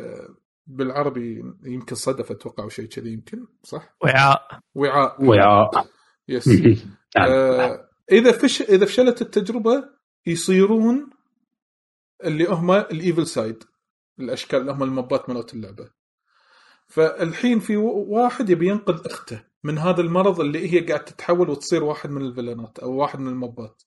بالعربي 0.66 1.42
يمكن 1.64 1.94
صدف 1.96 2.30
أتوقع 2.30 2.64
أو 2.64 2.68
شيء 2.68 2.84
كذي 2.86 3.12
يمكن 3.12 3.46
صح؟ 3.62 3.96
وعاء. 4.02 4.60
وعاء. 4.74 5.24
ويا 5.24 5.70
yes 6.28 6.48
نعم. 7.16 7.28
آه 7.30 7.87
إذا 8.12 8.32
فش 8.32 8.62
إذا 8.62 8.86
فشلت 8.86 9.22
التجربة 9.22 9.84
يصيرون 10.26 11.10
اللي 12.24 12.44
هم 12.44 12.70
ال 12.70 12.82
evil 12.82 13.26
side 13.26 13.64
الأشكال 14.20 14.60
اللي 14.60 14.72
هم 14.72 14.82
المبات 14.82 15.28
مالت 15.28 15.54
اللعبة. 15.54 15.90
فالحين 16.86 17.60
في 17.60 17.76
واحد 17.76 18.50
يبي 18.50 18.68
ينقذ 18.68 19.06
أخته 19.06 19.44
من 19.64 19.78
هذا 19.78 20.00
المرض 20.00 20.40
اللي 20.40 20.72
هي 20.72 20.80
قاعد 20.80 21.04
تتحول 21.04 21.50
وتصير 21.50 21.84
واحد 21.84 22.10
من 22.10 22.22
الفيلنات 22.22 22.78
أو 22.78 22.92
واحد 22.92 23.20
من 23.20 23.28
المبات. 23.28 23.82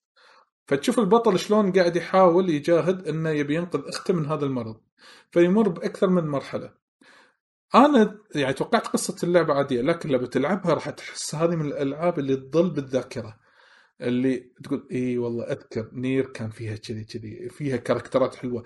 فتشوف 0.68 1.00
البطل 1.00 1.40
شلون 1.40 1.72
قاعد 1.72 1.96
يحاول 1.96 2.50
يجاهد 2.50 3.08
إنه 3.08 3.30
يبي 3.30 3.56
ينقذ 3.56 3.88
أخته 3.88 4.14
من 4.14 4.26
هذا 4.26 4.46
المرض 4.46 4.82
فيمر 5.32 5.70
بأكثر 5.70 6.10
من 6.10 6.28
مرحلة. 6.28 6.74
أنا 7.76 8.20
يعني 8.36 8.54
توقعت 8.54 8.88
قصة 8.88 9.16
اللعبة 9.24 9.54
عادية 9.54 9.82
لكن 9.82 10.10
لما 10.10 10.28
تلعبها 10.28 10.74
راح 10.74 10.90
تحس 10.90 11.36
هذه 11.36 11.56
من 11.56 11.66
الألعاب 11.66 12.20
اللي 12.20 12.36
تظل 12.36 12.70
بالذاكرة. 12.70 13.41
اللي 14.02 14.38
تقول 14.64 14.88
اي 14.92 15.18
والله 15.18 15.44
أذكر 15.44 15.90
Nier 15.94 16.26
كان 16.26 16.50
فيها 16.50 16.76
كذي 16.76 17.04
كذي 17.04 17.50
فيها 17.50 17.78
كاركترات 17.78 18.36
حلوة. 18.36 18.64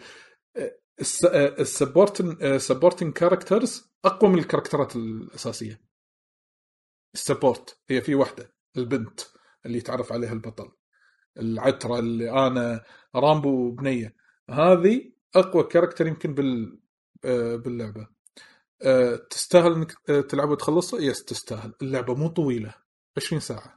ال 1.60 1.69
supporting 1.69 2.58
supporting 2.58 3.14
characters 3.14 3.92
أقوى 4.06 4.30
من 4.30 4.40
الكاركترات 4.40 4.96
الأساسية. 4.96 5.82
ال 7.14 7.22
support 7.22 7.80
هي 7.90 8.02
في 8.02 8.16
واحدة 8.16 8.54
البنت 8.78 9.20
اللي 9.66 9.78
يتعرف 9.78 10.14
عليها 10.14 10.34
البطل. 10.34 10.72
العترة 11.38 12.00
اللي 12.00 12.32
أنا 12.48 12.84
رامبو 13.16 13.72
بنية. 13.72 14.16
هذه 14.50 15.12
أقوى 15.36 15.64
character 15.64 16.08
يمكن 16.08 16.34
بال 16.34 16.80
باللعبة. 17.58 18.08
آه، 18.82 19.16
تستاهل 19.16 19.74
إنك 19.74 19.96
آه، 20.10 20.22
تلعبها 20.22 20.52
وتخلصها؟ 20.52 21.00
yes 21.00 21.24
تستاهل. 21.26 21.74
اللعبة 21.82 22.16
مو 22.16 22.28
طويلة 22.28 22.74
20 23.18 23.40
ساعة. 23.40 23.75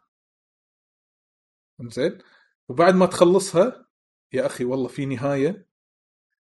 زين؟ 1.81 2.19
وبعد 2.69 2.95
ما 2.95 3.07
تخلصها 3.07 3.87
يا 4.33 4.47
أخي 4.47 4.65
والله 4.65 4.89
في 4.89 5.07
نهاية 5.07 5.69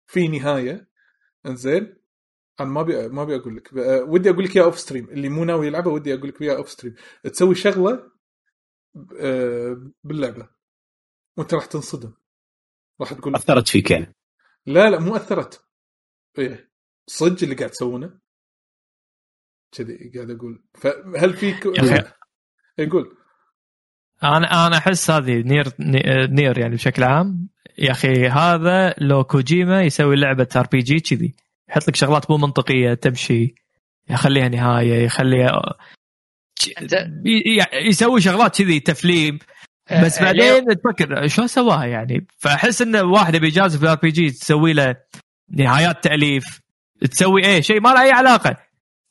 في 0.08 0.28
نهاية. 0.28 0.90
إنزين 1.46 1.96
أنا 2.60 2.70
ما 2.70 2.82
أبي 2.82 3.08
ما 3.08 3.22
أبي 3.22 3.36
أقول 3.36 3.58
لك. 3.58 3.74
آه، 3.78 4.04
ودي 4.04 4.30
أقول 4.30 4.44
لك 4.44 4.56
إياها 4.56 4.66
off 4.66 4.80
stream 4.80 5.10
اللي 5.10 5.30
مو 5.30 5.44
ناوي 5.44 5.68
يلعبها 5.68 5.94
ودي 5.94 6.14
أقول 6.14 6.30
لك 6.30 6.42
إياها 6.42 6.58
off 6.58 6.70
stream 6.70 6.96
تسوي 7.24 7.56
شغلة 7.56 8.12
آه، 9.20 9.92
باللعبة. 10.04 10.50
وأنت 11.38 11.54
راح 11.54 11.66
تنصدم. 11.66 12.14
راح 13.02 13.14
تقول 13.14 13.36
أثرت 13.36 13.68
فيك 13.68 13.92
يعني؟ 13.92 14.16
لا 14.66 14.90
لا 14.90 15.00
مو 15.00 15.16
أثرت. 15.16 15.66
إيه. 16.38 16.72
صدق 17.08 17.44
اللي 17.44 17.56
قاعد 17.56 17.70
تسوونه؟ 17.70 18.20
كذي 19.72 20.12
قاعد 20.16 20.30
أقول. 20.30 20.64
فهل 20.74 21.38
فيك 21.38 21.66
يا. 21.66 22.14
يقول 22.78 23.18
أنا 24.24 24.68
أنا 24.68 24.78
أحس 24.78 25.12
هذه 25.12 25.32
Nier 25.32 25.68
Nier 26.30 26.58
يعني 26.58 26.76
بشكل 26.76 27.04
عام. 27.04 27.48
يا 27.78 27.92
أخي 27.92 28.28
هذا 28.28 28.96
لو 28.98 29.24
كوجيما 29.24 29.82
يسوي 29.82 30.16
لعبة 30.16 30.48
RPG 30.56 31.00
كذي 31.00 31.34
يحط 31.70 31.88
لك 31.88 31.96
شغلات 31.96 32.32
مو 32.32 32.38
منطقية 32.38 32.94
تمشي 32.94 33.56
يخليها 34.10 34.50
نهاية 34.50 35.04
يخليها 35.06 35.62
يسوي 37.74 38.22
شغلات 38.22 38.62
كذي 38.62 38.80
تفليم. 38.80 39.40
بس 40.04 40.18
آه، 40.18 40.24
بعدين 40.24 40.66
تفكر 40.66 41.28
شلون 41.28 41.48
سواها 41.48 41.86
يعني؟ 41.86 42.28
فأحس 42.38 42.82
إن 42.82 42.96
واحد 42.96 43.36
بيجازف 43.36 43.80
في 43.80 43.84
ال 43.84 43.96
RPG 43.96 44.30
تسوي 44.30 44.74
له 44.74 44.96
نهايات 45.52 46.04
تأليف 46.04 46.62
تسوي 47.12 47.46
إيه 47.46 47.62
شيء 47.62 47.82
ما 47.82 47.90
له 47.90 48.02
أي 48.02 48.12
علاقة. 48.12 48.58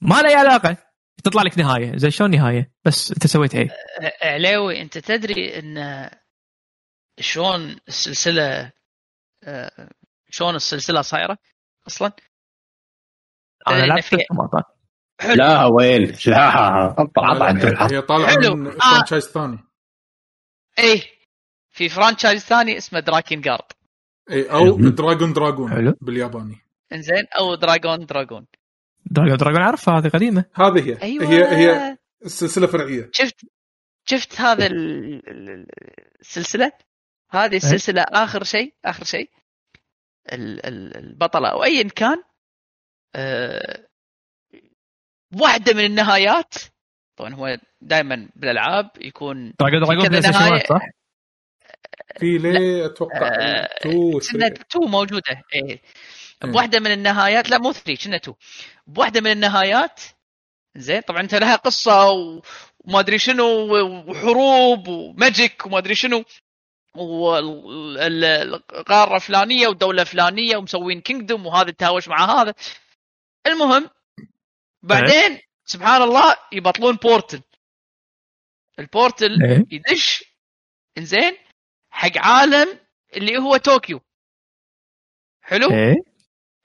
ما 0.01 0.23
له 0.23 0.29
أي 0.29 0.35
علاقة. 0.35 0.77
تطلع 1.25 1.43
لك 1.43 1.59
نهاية. 1.59 1.97
زي 1.97 2.11
شلون 2.11 2.31
نهاية؟ 2.31 2.73
بس 2.85 3.11
انت 3.13 3.27
سويت 3.27 3.55
إيه 3.55 3.69
علاوي 4.23 4.81
انت 4.83 4.99
تدري 4.99 5.59
إن 5.59 6.11
شلون 7.21 7.77
السلسلة 7.89 8.73
آه، 9.45 9.91
شلون 10.31 10.55
السلسلة 10.55 11.03
صايرة 11.03 11.39
أصلا؟ 11.87 12.13
أنا 13.69 14.01
في- 14.01 14.17
حلو. 15.21 15.35
لا 15.35 15.65
وين 15.65 16.03
لا. 16.27 16.97
هي 17.91 18.01
طالعة. 18.03 18.55
من 18.55 18.67
آه. 18.67 18.71
franchise 18.71 19.25
ثاني. 19.29 19.59
إيه 20.79 21.03
في 21.71 21.89
franchise 21.89 22.45
ثاني 22.45 22.77
اسمه 22.79 23.01
Drakengard 23.01 23.73
اي 24.31 24.51
أو. 24.51 24.77
Drag-on 24.91 25.33
Dragoon 25.33 25.71
حلو. 25.71 25.95
بالياباني. 26.01 26.57
إنزين 26.93 27.27
أو 27.39 27.55
دراجون 27.55 28.07
دراجون 28.07 28.47
Drag-on 29.11 29.37
Dragoon 29.37 29.63
اعرفها 29.63 29.99
هذه 29.99 30.09
قديمة. 30.09 30.45
هذه 30.55 30.89
هي. 30.91 30.99
أيوه. 31.03 31.31
هي 31.31 31.57
هي 31.57 31.99
السلسله 32.25 32.67
فرعية. 32.67 33.11
شفت 33.13 33.41
شفت 34.07 34.41
هذا 34.41 34.67
ال- 34.67 35.29
ال- 35.29 35.67
السلسلة؟ 36.21 36.73
هذه 37.31 37.57
السلسلة 37.57 38.03
آخر 38.03 38.45
شيء 38.45 38.75
آخر 38.85 39.05
شيء. 39.05 39.31
ال- 40.33 40.67
ال- 40.67 40.97
البطلة. 40.97 41.49
أو 41.49 41.65
ايا 41.65 41.83
كان 41.89 42.23
أه 43.15 43.89
واحدة 45.41 45.73
من 45.75 45.85
النهايات. 45.85 46.55
طبعا 47.19 47.35
هو 47.35 47.59
دائما 47.81 48.29
بالألعاب 48.37 48.91
يكون 49.01 49.53
دراجون 49.61 49.81
دراجون 49.81 50.09
بلاي 50.09 50.23
ستيشن 50.23 50.39
نهاية. 50.39 50.53
1 50.53 50.67
صح؟ 50.69 50.81
في 52.19 52.39
ليه 52.39 52.87
أتوقع 52.87 53.29
آه، 53.29 53.69
تو 53.83 54.21
ثري. 54.21 54.51
تو 54.51 54.79
موجودة. 54.81 55.23
إيه 55.55 55.65
إيه. 55.71 55.81
بواحدة 56.45 56.81
من 56.81 56.93
النهايات 56.93 57.51
لا 57.51 57.59
مو 57.59 57.73
3 57.73 57.95
كنا 58.05 58.19
two. 58.19 58.35
بواحدة 58.87 59.21
من 59.21 59.31
النهايات 59.33 60.01
زين 60.77 61.01
طبعا 61.01 61.21
انت 61.21 61.35
لها 61.35 61.57
قصة 61.57 62.11
و- 62.11 62.43
وما 62.85 63.01
أدري 63.01 63.19
شنو 63.19 63.47
وحروب 64.11 64.89
و 64.89 65.02
magic 65.02 65.67
وما 65.67 65.79
أدري 65.79 65.95
شنو 65.95 66.25
والقاره 67.79 69.17
الفلانية 69.17 69.69
والدولة 69.69 70.03
الفلانية 70.03 70.57
ومسوين 70.57 71.01
kingdom 71.01 71.47
وهذا 71.47 71.71
تهاوش 71.71 72.09
مع 72.09 72.43
هذا. 72.43 72.55
المهم 73.47 73.91
بعدين 74.83 75.41
سبحان 75.65 76.03
الله 76.03 76.37
يبطلون 76.53 76.97
portal. 76.97 77.43
ال 78.79 78.88
portal 78.88 79.43
إيه. 79.43 79.65
يدش 79.71 80.25
إنزين 80.99 81.37
حق 81.91 82.17
عالم 82.19 82.79
اللي 83.17 83.39
هو 83.39 83.57
طوكيو. 83.57 84.01
حلو؟ 85.43 85.71
إيه. 85.71 85.95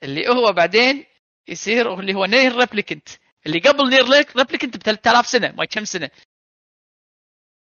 اللي 0.04 0.28
هو 0.28 0.52
بعدين 0.52 1.04
يصير 1.48 2.00
اللي 2.00 2.14
هو 2.14 2.24
Nier 2.24 2.56
Replicant 2.56 3.08
اللي 3.46 3.58
قبل 3.58 3.90
Nier 3.90 4.04
Replicant 4.36 4.76
ب 4.76 4.82
3000 4.82 5.26
سنة 5.26 5.52
ما 5.52 5.64
كم 5.64 5.84
سنة. 5.84 6.10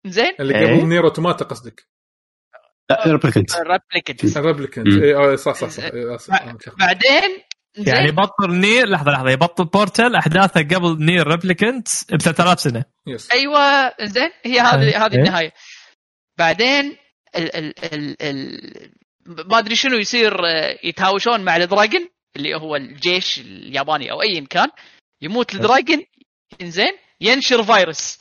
زين؟ 0.06 0.36
اللي 0.40 0.56
إيه. 0.56 0.66
قبل 0.66 0.88
Nier 0.88 1.04
Automata 1.04 1.46
قصدك؟ 1.46 1.88
لا 2.90 3.04
Replicant 3.08 3.58
Replicant. 4.38 4.88
اي 4.88 5.16
آه، 5.16 5.36
صح 5.36 5.54
صح 5.54 5.70
صح. 5.70 5.84
إيه، 5.84 6.18
أنا 6.44 6.54
متلخبط. 6.54 6.80
بعدين 6.80 7.44
زين؟ 7.76 7.96
يعني 7.96 8.12
بطل 8.12 8.52
Nier 8.52 8.88
لحظة 8.88 9.12
لحظة 9.12 9.30
يبطل 9.30 9.66
portal 9.66 10.16
أحداثه 10.16 10.62
قبل 10.62 11.06
Nier 11.06 11.28
Replicant 11.28 11.88
ب 12.14 12.18
3000 12.18 12.60
سنة. 12.60 12.86
يس 13.08 13.32
أيوه 13.32 13.94
زين 14.06 14.30
هي 14.46 14.60
هذه 14.60 14.82
إيه. 14.82 15.06
هذه 15.06 15.16
النهاية. 15.16 15.54
بعدين 16.38 16.98
ال 17.36 17.56
ال 17.56 17.74
ال 17.94 18.22
ال 18.22 18.92
ما 19.28 19.60
أدري 19.60 19.76
شنو 19.76 19.98
يصير 19.98 20.46
آه، 20.46 20.78
يتهاوشون 20.84 21.46
مع 21.46 21.56
ال 21.56 21.63
dragon. 21.63 22.10
اللي 22.36 22.56
هو 22.56 22.76
الجيش 22.76 23.40
الياباني 23.40 24.12
أو 24.12 24.22
ايا 24.22 24.46
كان 24.50 24.70
يموت 25.22 25.56
ال 25.56 25.63
dragon 25.63 26.06
إنزين 26.62 26.98
ينشر 27.22 27.64
فيروس. 27.64 28.18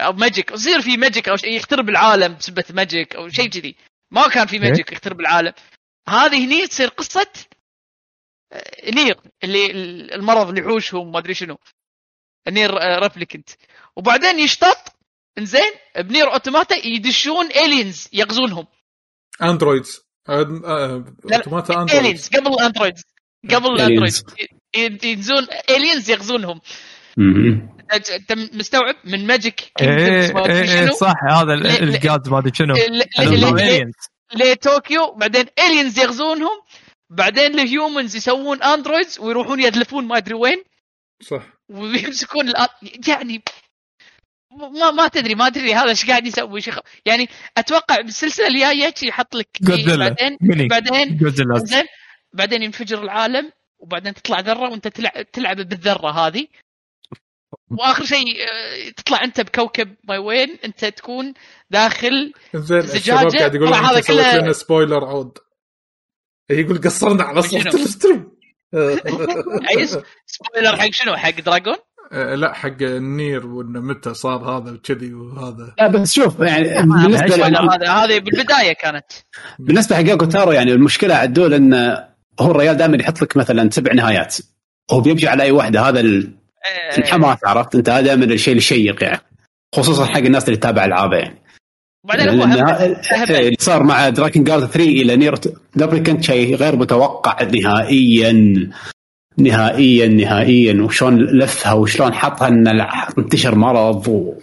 أو 0.00 0.12
magic 0.12 0.50
يصير 0.50 0.80
في 0.80 0.96
magic 0.96 1.28
أو 1.28 1.36
شيء 1.36 1.56
يخترب 1.56 1.88
العالم 1.88 2.34
بسبه 2.34 2.64
magic 2.70 3.16
أو 3.16 3.28
شيء 3.28 3.48
كذي. 3.48 3.76
ما 4.10 4.28
كان 4.28 4.46
في 4.46 4.58
ماجيك 4.58 4.92
يخترب 4.92 5.20
العالم 5.20 5.52
هذه 6.08 6.44
هني 6.46 6.66
تصير 6.66 6.88
قصة 6.88 7.32
آه، 8.52 8.90
نير 8.90 9.20
اللي 9.44 9.70
المرض 10.14 10.48
اللي 10.48 10.60
يحوشهم 10.60 11.12
ما 11.12 11.18
أدري 11.18 11.34
شنو. 11.34 11.58
نير 12.48 12.74
ريبليكنت 12.74 13.48
وبعدين 13.96 14.38
يشتط 14.38 14.94
إنزين 15.38 15.72
بنير 15.96 16.32
أوتوماتا 16.32 16.86
يدشون 16.86 17.46
الينز 17.46 18.08
يغزونهم. 18.12 18.66
اندرويدز 19.42 19.96
آه، 19.96 20.00
آه، 20.00 20.03
اوتوماتا 20.28 21.80
اندرويدز 21.80 21.98
الينز 21.98 22.28
قبل 22.28 22.54
الأندرويد. 22.54 22.94
قبل. 23.50 23.72
الأندرويد. 23.72 24.12
ينزون 25.04 25.46
الينز 25.70 26.10
يغزونهم. 26.10 26.60
انت 27.94 28.10
أنت 28.10 28.32
مستوعب؟ 28.32 28.94
من 29.04 29.26
ماجيك 29.26 29.72
إيه 29.80 30.30
أدري 30.30 30.60
إيه، 30.60 30.86
شنو. 30.86 30.92
صح 30.94 31.14
هذا 31.30 31.54
الجاد 31.54 32.28
ما 32.28 32.38
أدري 32.38 32.50
شنو. 32.54 32.74
لطوكيو 34.34 35.14
بعدين 35.14 35.46
aliens 35.58 35.98
يغزونهم. 35.98 36.60
بعدين 37.10 37.60
ال 37.60 37.68
humans 37.68 38.16
يسوون 38.16 38.62
androids 38.62 39.20
ويروحون 39.20 39.60
يدلفون 39.60 40.04
ما 40.04 40.16
أدري 40.16 40.34
وين. 40.34 40.64
صح. 41.22 41.42
ويمسكون 41.68 42.50
الأ- 42.50 43.08
يعني 43.08 43.42
ما 44.54 44.90
ما 44.90 45.08
تدري 45.08 45.34
ما 45.34 45.48
تدري 45.48 45.74
هذا 45.74 45.88
إيش 45.88 46.06
قاعد 46.06 46.26
يسوي 46.26 46.60
شيخ. 46.60 46.78
يعني 47.06 47.28
أتوقع 47.58 48.00
بالسلسلة 48.00 48.46
الجاية 48.46 48.94
يحط 49.02 49.34
لك. 49.34 49.48
بعدين 49.60 50.36
ميني 50.40 50.68
بعدين 50.68 51.18
زين 51.64 51.84
بعدين 52.32 52.62
ينفجر 52.62 53.02
العالم 53.02 53.52
وبعدين 53.78 54.14
تطلع 54.14 54.40
ذرة 54.40 54.70
وأنت 54.70 54.88
تلعب 54.88 55.30
تلعب 55.32 55.56
بالذرة 55.56 56.10
هذه. 56.10 56.46
وآخر 57.70 58.04
شيء 58.04 58.26
آه، 58.26 58.90
تطلع 58.96 59.24
أنت 59.24 59.40
بكوكب 59.40 59.96
ما 60.04 60.18
وين 60.18 60.58
أنت 60.64 60.84
تكون 60.84 61.34
داخل 61.70 62.32
زين. 62.54 62.78
الشباب 62.78 63.30
قاعد 63.36 63.54
يقولون 63.54 63.74
هذا 63.74 64.00
كله- 64.00 64.36
لنا 64.38 64.52
spoiler 64.52 65.04
عود. 65.04 65.38
يقول 66.50 66.80
قصرنا 66.80 67.24
على 67.24 67.42
صوت؟ 67.42 67.74
ال 67.74 67.81
stream. 67.81 68.30
عايز 69.68 69.98
سبويلر 70.26 70.76
حق 70.76 70.90
شنو؟ 70.92 71.16
حق 71.16 71.40
Dragon 71.40 71.76
لا 72.12 72.52
حق 72.52 72.82
ال 72.82 72.95
Nier 72.95 73.46
وإنه 73.46 73.80
متى 73.80 74.14
صار 74.14 74.38
هذا 74.44 74.70
وكذي 74.72 75.14
وهذا. 75.14 75.74
لا 75.78 75.86
بس 75.88 76.12
شوف 76.12 76.40
يعني 76.40 76.82
بالنسبة 76.82 77.46
هذا 77.46 77.88
هذه 77.90 78.18
بالبداية 78.18 78.72
كانت. 78.72 79.04
بالنسبة 79.58 79.96
حق 79.96 80.02
يوكو 80.08 80.24
تارو 80.24 80.52
يعني 80.52 80.72
المشكلة 80.72 81.14
عدول 81.14 81.54
إن 81.54 81.74
هو 82.40 82.50
الرجال 82.50 82.76
دائما 82.76 82.96
يحط 82.96 83.22
لك 83.22 83.36
مثلا 83.36 83.70
سبع 83.70 83.92
نهايات. 83.92 84.36
هو 84.90 85.00
بيمشي 85.00 85.28
على 85.28 85.42
أي 85.42 85.50
واحدة 85.50 85.80
هذا 85.88 86.00
ال- 86.00 86.30
آه، 86.92 86.98
الحماس 86.98 87.38
عرفت؟ 87.44 87.74
أنت 87.74 87.88
هذا 87.88 88.00
دائما 88.00 88.24
الشيء 88.24 88.56
الشيق 88.56 89.02
يعني 89.04 89.20
خصوصا 89.74 90.04
حق 90.04 90.18
الناس 90.18 90.44
اللي 90.44 90.56
تتابع 90.56 90.84
العابه. 90.84 91.16
يعني 91.16 91.42
وبعدين 92.04 92.28
هو 92.28 92.44
هم- 92.44 92.52
هم- 92.52 92.86
اللي 93.30 93.56
صار 93.60 93.82
مع 93.82 94.08
دراكن 94.08 94.44
جارد 94.44 94.64
3 94.66 94.80
إلى 95.02 95.16
نير 95.16 95.34
كنت 96.02 96.22
شيء 96.24 96.56
غير 96.56 96.76
متوقع 96.76 97.42
نهائيا. 97.42 98.32
نهائيا 99.38 100.06
نهائيا 100.08 100.82
وشلون 100.82 101.18
لفها 101.38 101.72
وشلون 101.72 102.14
حطها 102.14 102.48
ان 102.48 102.68
انتشر 103.18 103.54
مرض 103.54 104.08
و... 104.08 104.34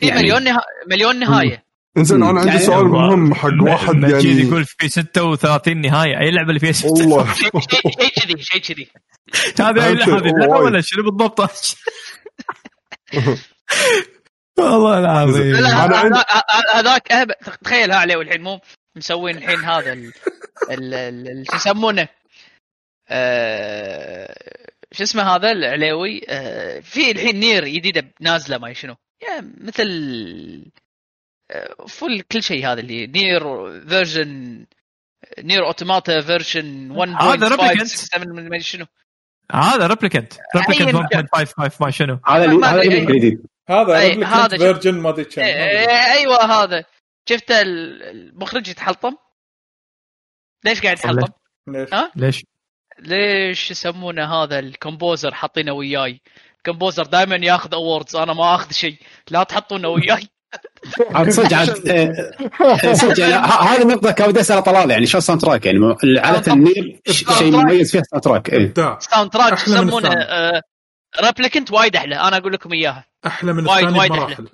في 0.00 0.10
مليون 0.10 0.42
نها... 0.44 0.60
مليون 0.90 1.18
نهاية. 1.18 1.64
إنزين 1.96 2.22
أنا 2.22 2.40
عندي 2.40 2.48
يعني 2.52 2.60
سؤال 2.60 2.86
هو- 2.86 2.92
مهم 2.92 3.34
حق 3.34 3.48
واحد 3.62 3.94
يعني 4.02 4.24
يقول 4.42 4.64
في 4.64 4.88
36 4.88 5.80
نهاية 5.80 6.18
أي 6.20 6.30
لعبة 6.30 6.48
اللي 6.48 6.60
فيها 6.60 6.72
6 6.72 6.88
والله. 6.90 7.34
شيء 7.34 7.50
شيء 7.60 8.08
كذي 8.22 8.42
شيء 8.42 8.60
كذي. 8.60 8.88
هذه 9.66 9.92
لا 9.92 10.14
وايد. 10.14 10.64
ولا 10.64 10.80
شنو 10.80 11.02
بالضبط؟ 11.02 11.40
والله 14.58 14.98
العظيم. 14.98 15.54
هذا- 15.56 15.96
هذا- 15.96 16.24
هذاك 16.74 17.08
تخيل 17.64 17.90
ها 17.90 17.96
عليه 17.96 18.20
الحين 18.20 18.40
مو 18.42 18.60
مسوين 18.96 19.36
الحين 19.36 19.58
هذا. 19.64 19.94
شو 21.50 21.56
يسمونه. 21.56 22.08
شو 24.92 25.02
اسمه 25.02 25.22
هذا 25.22 25.52
العليوي 25.52 26.20
آه... 26.28 26.80
في 26.80 27.10
الحين 27.10 27.40
نير 27.40 27.64
جديدة 27.68 28.12
نازلة 28.20 28.58
ما 28.58 28.72
شنو 28.72 28.96
يا 29.22 29.52
مثل 29.60 29.90
آه، 31.50 31.86
فل 31.88 32.20
كل 32.20 32.42
شيء 32.42 32.66
هذا 32.66 32.80
اللي 32.80 33.06
نير 33.06 33.42
version 33.88 34.66
Nier 35.38 35.66
Automata 35.66 36.20
version 36.20 36.94
1.5 37.18 37.22
هذا 37.22 37.48
Replicant. 37.48 37.82
6 37.84 38.18
من 38.18 38.48
ما 38.48 38.58
شنو 38.58 38.86
هذا 39.52 39.86
Replicant 39.86 40.32
Replicant 40.56 41.12
أيا 41.14 41.46
1.55 41.66 41.80
ما 41.80 41.90
شنو 41.90 42.20
هذا 42.26 42.66
هذا 42.66 42.82
الجديد 42.82 43.46
هذا 43.68 43.98
Replicant. 44.08 44.54
version 44.54 44.94
ما 44.94 45.10
أدري 45.10 45.24
كم 45.24 45.42
ما 45.42 45.48
أدري. 45.48 45.62
إيه، 45.80 46.12
أيوه 46.12 46.44
هذا 46.62 46.84
شفت 47.28 47.50
ال- 47.50 48.02
المخرج 48.02 48.68
يتحلطم 48.68 49.16
ليش 50.64 50.82
قاعد 50.82 50.98
يتحلطم؟ 50.98 51.32
ليش؟ 51.68 51.94
ها؟ 51.94 52.12
ليش؟ 52.16 52.44
ليش 53.00 53.70
يسمونه 53.70 54.34
هذا 54.34 54.58
ال 54.58 54.66
composer 54.66 55.34
حاطينه 55.34 55.72
وياي؟ 55.72 56.20
ال 56.58 56.63
composer 56.63 57.06
دائما 57.06 57.36
ياخذ 57.36 57.74
awards 57.74 58.16
أنا 58.16 58.32
ما 58.32 58.54
أخذ 58.54 58.72
شيء. 58.72 58.96
لا 59.30 59.42
تحطونه 59.42 59.88
وياي. 59.88 60.28
عاد 61.14 61.30
صدق 61.30 61.56
عاد 61.56 61.88
آه، 61.88 62.30
آه، 62.90 62.92
صدق 62.92 63.20
يعني 63.20 63.34
هذه 63.46 63.82
النقطة 63.82 64.10
كان 64.10 64.28
ودي 64.28 64.40
اسال 64.40 64.62
طلال 64.62 64.90
يعني 64.90 65.06
شو 65.06 65.20
soundtrack 65.20 65.66
يعني 65.66 65.78
م- 65.78 65.96
عادة 66.18 66.52
ال 66.52 66.62
Nier 66.62 67.00
ش- 67.10 67.24
شيء 67.38 67.52
مميز 67.52 67.92
فيها 67.92 68.02
soundtrack 68.02 68.52
إيه. 68.52 68.66
ابداع 68.66 68.98
soundtrack 68.98 69.52
يسمونه. 69.52 70.08
آه 70.12 70.62
Replicant 71.22 71.70
وايد 71.72 71.96
أحلى. 71.96 72.16
أنا 72.16 72.36
أقول 72.36 72.52
لكم 72.52 72.72
إياها. 72.72 73.04
أحلى 73.26 73.52
من 73.52 73.66
وايد- 73.68 73.78
الثاني 73.84 73.98
وايد 73.98 74.12
بمراحل. 74.12 74.34
زين 74.36 74.48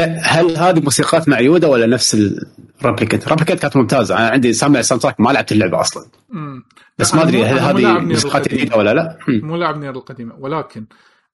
هل 0.00 0.56
هذه 0.56 0.80
موسيقات 0.80 1.28
معيودة 1.28 1.68
ولا 1.68 1.86
نفس 1.86 2.14
ال 2.14 2.24
Replicant؟ 2.24 3.28
Replicant 3.28 3.58
كانت 3.58 3.76
ممتازة 3.76 4.16
أنا 4.16 4.28
عندي 4.28 4.52
سامع 4.52 4.80
ال 4.80 5.02
soundtrack 5.02 5.20
ما 5.20 5.30
لعبت 5.30 5.52
اللعبة 5.52 5.80
أصلا 5.80 6.06
مم. 6.30 6.62
بس 6.98 7.14
ما 7.14 7.22
أدري 7.22 7.44
هل 7.44 7.58
هذه 7.58 7.98
موسيقات. 7.98 8.48
جديدة 8.48 8.76
ولا 8.76 8.94
لا؟ 8.94 9.18
مم. 9.28 9.40
مو 9.44 9.56
لاعب 9.56 9.78
Nier 9.78 9.90
القديمة 9.90 10.34
ولكن 10.38 10.86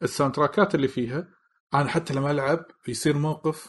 الساوند 0.03 0.35
تراكات 0.35 0.75
اللي 0.75 0.89
فيها 0.89 1.29
أنا 1.75 1.89
حتى 1.89 2.15
لما 2.15 2.31
ألعب 2.31 2.59
يصير 2.89 3.19
موقف 3.19 3.67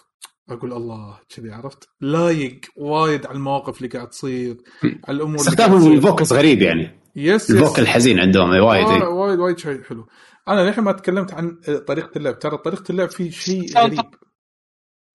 أقول 0.49 0.73
الله 0.73 1.19
كذي 1.35 1.51
عرفت 1.51 1.89
لايق 2.01 2.59
وايد 2.77 3.25
على 3.25 3.35
المواقف 3.35 3.77
اللي 3.77 3.87
قاعد 3.87 4.09
تصير 4.09 4.57
على 4.83 5.17
الأمور 5.17 5.35
استخدامهم. 5.35 5.91
ال 5.91 5.97
vocals 5.97 6.33
غريب 6.33 6.61
يعني 6.61 6.99
yes 7.15 7.51
ال 7.51 7.55
vocal 7.55 7.71
yes 7.71 7.79
الحزين 7.79 8.19
عندهم 8.19 8.49
وايد 8.49 8.87
آه،. 8.87 9.09
وايد 9.09 9.39
وايد 9.39 9.59
شيء 9.59 9.83
حلو 9.83 10.07
أنا 10.47 10.61
للحين 10.61 10.83
ما 10.83 10.91
تكلمت 10.91 11.33
عن 11.33 11.57
طريقة 11.87 12.11
اللعب 12.15 12.39
ترى 12.39 12.57
طريقة 12.57 12.83
اللعب 12.89 13.09
في 13.09 13.31
شيء 13.31 13.77
غريب 13.77 13.99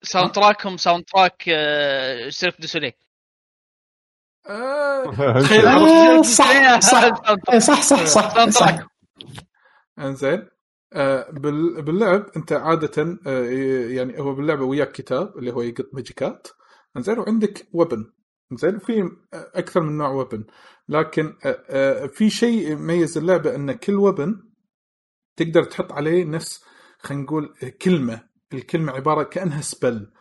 soundtrack 0.05 0.31
هم 0.31 0.77
soundtrack 0.77 1.43
Cirque 2.29 2.61
du 2.61 2.67
Soleil 2.67 2.93
تخيل 5.41 6.23
صح 6.25 6.79
صح 6.79 7.03
إيه، 7.53 7.59
صح 7.59 7.81
صح 7.81 8.05
صح 8.05 8.33
تراك 8.33 8.87
انزين. 9.99 10.47
آه، 10.93 11.31
بال- 11.31 11.81
باللعب 11.81 12.25
انت 12.37 12.53
عادة 12.53 13.17
آه، 13.27 13.43
يعني 13.89 14.19
هو 14.19 14.35
باللعبة 14.35 14.63
وياك 14.65 14.91
كتاب 14.91 15.37
اللي 15.37 15.51
هو 15.53 15.61
يقط 15.61 15.85
ماجيكات 15.93 16.47
انزين 16.97 17.19
وعندك 17.19 17.67
وبن 17.73 18.11
زين 18.53 18.79
في 18.79 19.09
أكثر 19.33 19.81
من 19.81 19.97
نوع 19.97 20.09
وبن 20.09 20.43
لكن 20.89 21.33
آه، 21.45 22.05
في 22.07 22.29
شيء 22.29 22.71
يميز 22.71 23.17
اللعبة 23.17 23.55
إن 23.55 23.71
كل 23.71 23.95
وبن 23.95 24.35
تقدر 25.37 25.63
تحط 25.63 25.91
عليه 25.91 26.25
نفس 26.25 26.63
خلينا 26.99 27.23
نقول 27.23 27.55
كلمة. 27.81 28.34
الكلمة 28.53 28.91
عبارة 28.91 29.23
كأنها 29.23 29.61
سبل 29.61 30.11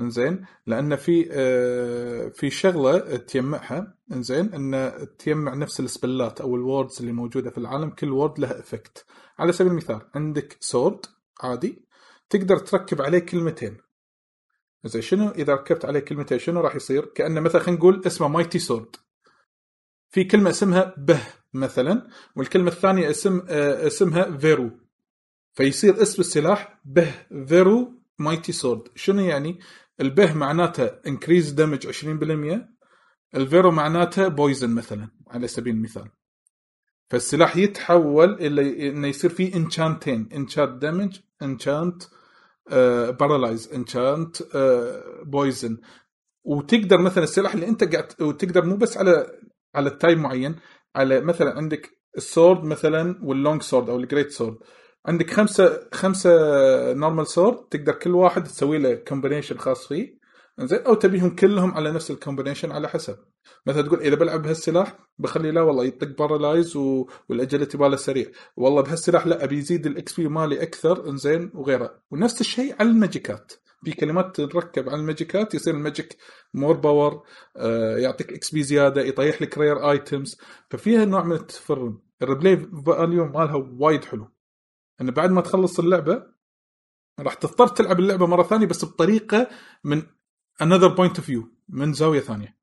إنزين؟ 0.00 0.46
لأن 0.66 0.96
في 0.96 1.28
آه، 1.32 2.28
في 2.28 2.50
شغلة 2.50 2.98
تجمعها. 3.16 3.98
إنزين؟ 4.12 4.54
إن 4.54 4.92
تجمع 5.18 5.54
نفس 5.54 5.80
السبلات 5.80 6.40
أو 6.40 6.56
ال 6.56 6.63
words 6.63 7.00
اللي 7.00 7.12
موجودة 7.12 7.50
في 7.50 7.58
العالم 7.58 7.90
كل 7.90 8.12
word 8.12 8.38
له 8.38 8.58
effect 8.58 9.04
على 9.38 9.52
سبيل 9.52 9.72
المثال 9.72 10.00
عندك 10.14 10.56
sword 10.60 11.06
عادي 11.42 11.84
تقدر 12.30 12.58
تركب 12.58 13.02
عليه 13.02 13.18
كلمتين. 13.18 13.76
زين 14.84 15.02
شنو؟ 15.02 15.30
إذا 15.30 15.54
ركبت 15.54 15.84
عليه 15.84 16.00
كلمتين 16.00 16.38
شنو 16.38 16.60
راح 16.60 16.76
يصير؟ 16.76 17.04
كأنه 17.04 17.40
مثلا 17.40 17.60
خلينا 17.60 17.78
نقول 17.78 18.02
اسمه 18.06 18.28
mighty 18.28 18.58
sword 18.58 18.96
في 20.10 20.24
كلمة 20.24 20.50
اسمها 20.50 20.94
به 20.98 21.20
مثلا 21.54 22.08
والكلمة 22.36 22.68
الثانية 22.68 23.10
اسم 23.10 23.42
آه، 23.48 23.86
اسمها 23.86 24.36
فيرو 24.36 24.70
فيصير 25.54 26.02
اسم 26.02 26.22
السلاح 26.22 26.80
به 26.84 27.14
فيرو 27.46 27.92
mighty 28.18 28.52
sword 28.52 28.82
شنو 28.94 29.22
يعني؟ 29.22 29.60
البه 30.00 30.34
معناته 30.34 30.84
increase 30.84 31.50
damage 31.50 31.86
20% 31.86 32.58
الفيرو 33.34 33.70
معناته 33.70 34.28
poison 34.28 34.70
مثلا 34.74 35.08
على 35.30 35.46
سبيل 35.48 35.74
المثال. 35.74 36.08
فالسلاح 37.10 37.56
يتحول 37.56 38.34
إلى 38.34 38.88
إنه 38.88 39.08
يصير 39.08 39.30
فيه 39.30 39.54
enchanting 39.56 40.28
enchant 40.34 40.82
damage 40.82 41.18
enchant 41.42 42.02
paralyze 43.20 43.72
enchant 43.74 44.36
poison 45.26 45.78
وتقدر 46.44 46.98
مثلا 47.00 47.24
السلاح 47.24 47.54
اللي 47.54 47.68
أنت 47.68 47.94
قاعد 47.94 48.12
وتقدر 48.20 48.64
مو 48.64 48.76
بس 48.76 48.96
على 48.96 49.26
على 49.74 49.88
ال 49.88 49.94
type 49.94 50.18
معين 50.18 50.56
على 50.96 51.20
مثلا 51.20 51.56
عندك 51.56 51.90
ال 52.16 52.24
sword 52.24 52.64
مثلا 52.64 53.20
وال 53.22 53.35
long 53.35 53.62
sword 53.62 53.88
أو 53.90 53.96
ال 53.96 54.02
great 54.02 54.30
sword 54.30 54.56
عندك 55.06 55.30
خمسه 55.30 55.88
خمسة 55.92 56.30
normal 56.92 57.26
sword 57.26 57.56
تقدر 57.56 57.92
كل 57.92 58.10
واحد 58.10 58.44
تسوي 58.44 58.78
له 58.78 58.94
combination 58.94 59.58
خاص 59.58 59.86
فيه 59.88 60.18
زين؟ 60.60 60.78
أو 60.78 60.94
تبيهم 60.94 61.36
كلهم 61.36 61.74
على 61.74 61.90
نفس 61.90 62.10
ال 62.10 62.15
combination 62.15 62.72
على 62.72 62.88
حسب. 62.88 63.16
مثلا 63.66 63.82
تقول 63.82 64.00
إذا 64.00 64.14
بلعب 64.14 64.42
بهالسلاح 64.42 64.98
بخلي 65.18 65.50
لا 65.50 65.62
والله 65.62 65.84
يطق 65.84 66.18
paralyze 66.18 66.76
و... 66.76 67.06
وال 67.28 67.39
agility 67.39 67.78
ماله 67.78 67.96
سريع. 67.96 68.26
والله 68.56 68.82
بهالسلاح 68.82 69.26
لا 69.26 69.44
أبي 69.44 69.58
يزيد 69.58 69.86
ال 69.86 70.20
XP 70.20 70.28
مالي 70.28 70.62
أكثر 70.62 71.08
إنزين؟ 71.08 71.50
وغيره. 71.54 72.00
ونفس 72.10 72.40
الشيء 72.40 72.74
على 72.80 72.88
الماجيكات. 72.88 73.52
في 73.84 73.92
كلمات 73.92 74.36
تركب 74.36 74.88
على 74.88 75.00
الماجيكات 75.00 75.54
يصير 75.54 75.74
ال 75.74 75.81
magic 75.81 76.16
more 76.54 76.76
power 76.76 77.22
آه 77.56 77.96
يعطيك 77.96 78.32
XP 78.32 78.62
زيادة 78.62 79.02
يطيح 79.02 79.42
لك 79.42 79.58
rare 79.58 79.90
items 79.90 80.38
ففيها 80.70 81.04
نوع 81.04 81.24
من 81.24 81.36
التفرن 81.36 81.98
ال 82.22 82.27
replay 82.27 82.56
value 82.86 83.24
مالها 83.24 83.68
وايد 83.78 84.04
حلو. 84.04 84.33
إنه 85.00 85.12
بعد 85.12 85.30
ما 85.30 85.40
تخلص 85.40 85.78
اللعبة 85.78 86.22
راح 87.20 87.34
تضطر 87.34 87.68
تلعب 87.68 88.00
اللعبة 88.00 88.26
مرة 88.26 88.42
ثانية 88.42 88.66
بس 88.66 88.84
بطريقة 88.84 89.48
من 89.84 90.02
another 90.62 90.96
point 90.96 91.20
of 91.20 91.24
view 91.24 91.42
من 91.68 91.92
زاوية 91.92 92.20
ثانية. 92.20 92.56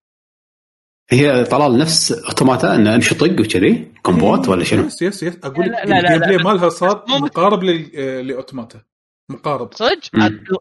هي 1.10 1.44
طلال 1.44 1.78
نفس 1.78 2.12
Automata 2.12 2.76
إنه 2.76 2.96
امشي 2.96 3.16
طق 3.16 3.40
وكذي 3.40 3.94
كومبوات 4.04 4.50
ولا 4.50 4.64
شنو؟ 4.64 4.86
yes 4.86 5.02
yes 5.02 5.24
yes 5.24 5.38
أقول 5.44 5.66
لك 5.66 5.72
لا، 5.72 5.86
لا، 5.86 6.02
لا، 6.02 6.16
ال 6.16 6.20
gameplay 6.20 6.38
لا. 6.38 6.44
مالها 6.44 6.70
صار 6.70 7.06
مقارب 7.10 7.64
ل 7.64 7.75
Automata. 7.75 8.82
مقارب. 9.30 9.74
صدق. 9.74 10.10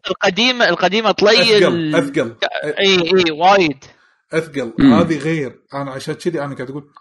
القديمه 0.07 0.69
القديمه 0.69 1.11
طلي 1.11 1.57
أثقل 1.57 1.95
أثقل. 1.95 2.35
إي 2.63 2.99
إي 2.99 3.31
وايد. 3.31 3.77
أثقل. 4.31 4.73
هذه 4.79 5.17
غير. 5.17 5.61
أنا 5.73 5.91
عشان 5.91 6.13
كذي 6.13 6.41
أنا 6.41 6.55
قاعد 6.55 6.69
أقول 6.69 6.91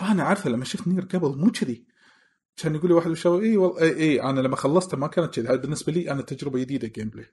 أنا 0.00 0.22
عارفة 0.22 0.50
لما 0.50 0.64
شفت 0.64 0.88
Nier 0.88 1.02
قبل 1.02 1.28
مو 1.28 1.50
كذي. 1.50 1.84
كان 2.62 2.74
يقول 2.74 2.88
لي 2.88 2.94
واحد 2.94 3.08
بالشباب 3.08 3.42
اي 3.42 3.56
والله 3.56 3.80
اي, 3.82 3.96
اي 4.00 4.22
أنا 4.22 4.40
لما 4.40 4.56
خلصتها 4.56 4.96
ما 4.96 5.06
كانت 5.06 5.34
كذي 5.34 5.48
هذا 5.48 5.56
بالنسبة 5.56 5.92
لي 5.92 6.10
أنا 6.10 6.22
تجربة 6.22 6.58
جديدة 6.58 6.88
gameplay. 6.88 7.26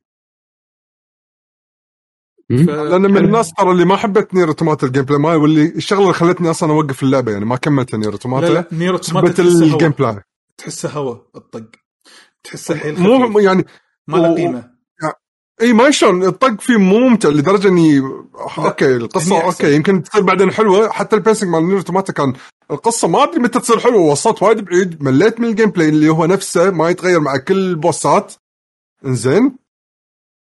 ف... 2.49 2.69
لأن 2.69 3.01
من 3.01 3.17
الناس 3.17 3.53
ترى 3.53 3.71
اللي 3.71 3.85
ما 3.85 3.95
حبت 3.95 4.33
Nier 4.33 4.47
Automata 4.47 4.87
ال 4.87 5.05
gameplay 5.05 5.19
مالها 5.19 5.35
واللي 5.35 5.65
الشغلة 5.65 6.01
اللي 6.01 6.13
خلتني 6.13 6.49
أصلا 6.49 6.71
أوقف 6.71 7.03
اللعبة 7.03 7.31
يعني 7.31 7.45
ما 7.45 7.55
كملت 7.55 7.95
Nier 7.95 8.11
Automata 8.11 8.45
لا 8.45 8.67
Nier 8.71 8.91
Automata 8.91 9.43
ال 9.43 9.91
gameplay 9.91 10.21
تحسه 10.57 10.89
هوا. 10.89 11.15
الطق. 11.35 11.65
تحسه 12.43 12.75
حيل 12.75 12.99
مو 12.99 13.39
يعني 13.39 13.65
ما 14.07 14.17
له 14.17 14.35
قيمة. 14.35 14.75
اي 15.61 15.73
ما 15.73 15.91
شلون 15.91 16.23
الطق 16.23 16.61
فيه 16.61 16.77
مو 16.77 16.99
ممتع 16.99 17.29
لدرجة 17.29 17.67
اني 17.67 17.99
okay 18.57 18.95
القصة. 18.95 19.43
okay 19.43 19.75
يمكن 19.75 20.03
تصير 20.03 20.21
بعدين 20.21 20.51
حلوة. 20.51 20.89
حتى 20.89 21.15
ال 21.15 21.20
pacing 21.20 21.49
مال 21.49 21.67
Nier 21.67 21.77
Automata 21.77 22.13
كان 22.13 22.33
القصة 22.71 23.07
ما 23.07 23.23
أدري 23.23 23.39
متى 23.39 23.59
تصير 23.59 23.79
حلوة 23.79 24.01
وصلت 24.01 24.43
وايد 24.43 24.65
بعيد 24.65 25.03
مليت 25.03 25.39
من 25.39 25.49
ال 25.49 25.69
gameplay 25.69 25.89
اللي 25.89 26.09
هو 26.09 26.25
نفسه 26.25 26.71
ما 26.71 26.89
يتغير 26.89 27.19
مع 27.19 27.37
كل 27.37 27.57
البوسات 27.57 28.33
إنزين. 29.05 29.57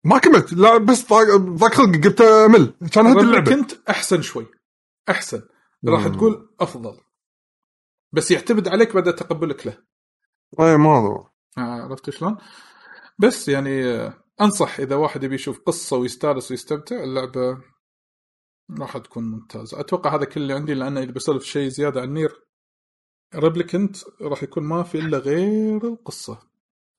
ما 0.03 0.17
كملت 0.17 0.53
لا 0.53 0.77
بس 0.77 1.09
ضاق 1.09 1.73
خلقي 1.73 1.99
قلت 1.99 2.21
أمل. 2.21 2.73
كان 2.91 3.07
هذه 3.07 3.19
اللعبة. 3.19 3.55
كنت 3.55 3.71
أحسن 3.89 4.21
شوي. 4.21 4.45
أحسن. 5.09 5.41
راح. 5.87 6.07
تقول 6.07 6.49
أفضل. 6.59 6.97
بس 8.13 8.31
يعتمد 8.31 8.67
عليك 8.67 8.93
بعد 8.95 9.15
تقبلك 9.15 9.67
له. 9.67 9.77
اي 10.59 10.77
ما 10.77 10.99
أدري. 10.99 11.31
آه، 11.57 11.81
عرفت 11.81 12.09
شلون؟ 12.09 12.37
بس 13.19 13.49
يعني 13.49 13.85
آه، 13.85 14.13
أنصح 14.41 14.79
إذا 14.79 14.95
واحد 14.95 15.23
يبي 15.23 15.35
يشوف 15.35 15.59
قصة 15.59 15.97
ويستانس 15.97 16.51
ويستمتع 16.51 17.03
اللعبة 17.03 17.57
راح 18.79 18.97
تكون 18.97 19.23
ممتازه 19.23 19.79
أتوقع 19.79 20.15
هذا 20.15 20.25
كل 20.25 20.41
اللي 20.41 20.53
عندي 20.53 20.73
لأن 20.73 20.97
إذا 20.97 21.11
بسولف 21.11 21.43
شيء 21.43 21.67
زيادة 21.69 22.01
عن 22.01 22.13
Nier 22.13 22.31
Replicant 23.35 23.97
راح 24.21 24.43
يكون 24.43 24.63
ما 24.63 24.83
في 24.83 24.99
إلا 24.99 25.17
غير 25.17 25.87
القصة. 25.87 26.39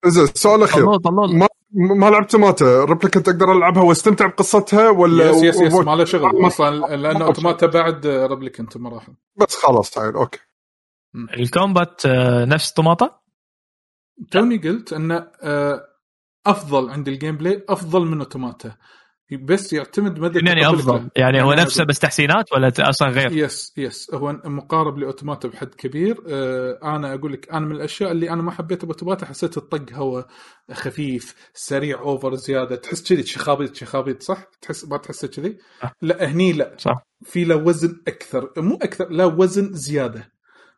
زين 0.07 0.27
طلول 0.27 0.99
طلول 1.01 1.37
ما 1.37 1.49
ما 1.73 2.11
لعبت 2.11 2.37
Automata 2.36 2.84
Replicant 2.84 3.28
أقدر 3.29 3.53
ألعبها 3.53 3.83
وأستمتع 3.83 4.27
بقصتها 4.27 4.91
ولا 4.91 5.31
yes 5.30 5.43
yes 5.43 5.61
yes 5.61 5.74
و- 5.75 5.83
ما 5.83 5.97
له 5.97 6.05
شغل 6.05 6.41
ما- 6.41 6.47
أصلا 6.47 6.97
لأنه 6.97 7.25
Automata 7.24 7.66
بعد 7.66 8.07
Replicant 8.07 8.76
مراحل 8.77 9.14
بس 9.37 9.57
خلاص 9.57 9.91
تعال 9.91 10.14
okay. 10.14 10.38
ال 11.38 11.48
combat 11.48 12.07
آه، 12.07 12.45
نفس 12.45 12.73
Automata 12.72 13.20
توني 14.31 14.57
قلت 14.59 14.93
انه 14.93 15.31
آه، 15.43 15.89
أفضل 16.47 16.91
عند 16.91 17.09
ال 17.09 17.36
gameplay 17.36 17.64
أفضل 17.68 18.07
من 18.07 18.18
Automata 18.18 18.76
بس 19.37 19.72
يعتمد 19.72 20.18
مدى 20.18 20.39
يعني 20.47 20.68
أفضل. 20.68 21.09
يعني 21.16 21.43
هو 21.43 21.51
يعني 21.51 21.62
نفسه 21.62 21.85
بس 21.85 21.99
تحسينات 21.99 22.53
ولا 22.53 22.72
أصلا 22.78 23.09
غير؟ 23.09 23.33
yes 23.32 23.72
yes. 23.76 24.14
هو 24.14 24.33
مقارب 24.45 24.99
ل 24.99 25.04
Automata 25.04 25.49
بحد 25.49 25.74
كبير. 25.74 26.22
آه 26.28 26.78
أنا 26.83 27.14
أقول 27.14 27.33
لك 27.33 27.53
أنا 27.53 27.66
من 27.66 27.76
الأشياء 27.76 28.12
اللي 28.12 28.30
أنا 28.30 28.43
ما 28.43 28.51
حبيتها 28.51 28.87
ب 28.86 28.91
Automata 28.91 29.26
حسيت 29.26 29.57
الطق 29.57 29.93
هو 29.93 30.26
خفيف 30.72 31.35
سريع 31.55 31.99
over 32.01 32.34
زيادة. 32.35 32.76
تحس 32.76 33.09
كذي 33.09 33.22
شخابيط 33.22 33.74
شخابيط 33.74 34.22
صح؟ 34.22 34.45
تحس 34.62 34.85
ما 34.85 34.97
تحسه 34.97 35.28
كذي؟ 35.28 35.59
لا 36.03 36.24
هني 36.24 36.53
لا. 36.53 36.74
صح. 36.78 37.07
في 37.24 37.45
له 37.45 37.57
وزن 37.57 38.03
أكثر. 38.09 38.53
مو 38.57 38.74
أكثر 38.83 39.09
لا 39.11 39.24
وزن 39.24 39.72
زيادة. 39.72 40.33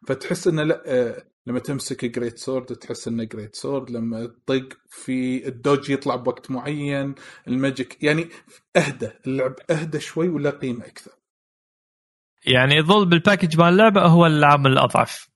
فتحس 0.07 0.49
إنه 0.49 0.63
لا 0.63 0.83
آه، 0.87 1.23
لما 1.47 1.59
تمسك 1.59 2.05
great 2.05 2.39
sword 2.39 2.67
تحس 2.67 3.09
إنه 3.09 3.25
great 3.25 3.55
sword 3.55 3.91
لما 3.91 4.27
تطق 4.27 4.79
في 4.89 5.49
ال 5.49 5.56
dodge 5.56 5.91
يطلع 5.91 6.17
بوقت 6.17 6.51
معين 6.51 7.15
ال 7.49 7.58
magic 7.58 8.03
يعني 8.03 8.29
أهدى 8.77 9.11
اللعب 9.27 9.55
أهدى 9.71 10.01
شوي 10.01 10.29
ولا 10.29 10.51
قيمة 10.51 10.87
أكثر. 10.87 11.13
يعني 12.47 12.75
يظل 12.75 13.07
بال 13.09 13.20
package 13.20 13.59
مال 13.59 13.69
اللعبة 13.69 14.07
هو 14.07 14.27
العامل 14.27 14.73
الأضعف. 14.73 15.29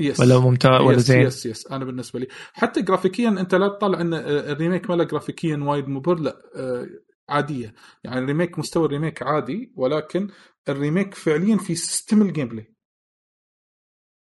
yes 0.00 0.20
ولا 0.20 0.38
ممتاز 0.38 0.80
ولا 0.80 0.98
زين؟ 0.98 1.20
yes 1.20 1.46
yes 1.46 1.66
أنا 1.66 1.84
بالنسبة 1.84 2.20
لي. 2.20 2.26
حتى 2.52 2.82
جرافيكيا 2.82 3.28
أنت 3.28 3.54
لا 3.54 3.68
تطلع 3.68 4.00
إن 4.00 4.14
ال 4.14 4.25
remake 4.25 4.90
ماله 4.90 5.04
جرافيكيا 5.04 5.56
وايد 5.56 5.88
مبهر 5.88 6.18
لا 6.18 6.42
آه، 6.56 6.86
عادية. 7.28 7.74
يعني 8.04 8.18
ال 8.18 8.24
remake 8.24 8.58
مستوى 8.58 8.86
ال 8.86 8.91
remake 8.91 9.22
عادي 9.22 9.72
ولكن 9.76 10.28
ال 10.68 10.75
remake 10.75 11.14
فعليا 11.14 11.56
في 11.56 11.74
system 11.74 12.22
ال 12.22 12.48
gameplay 12.48 12.74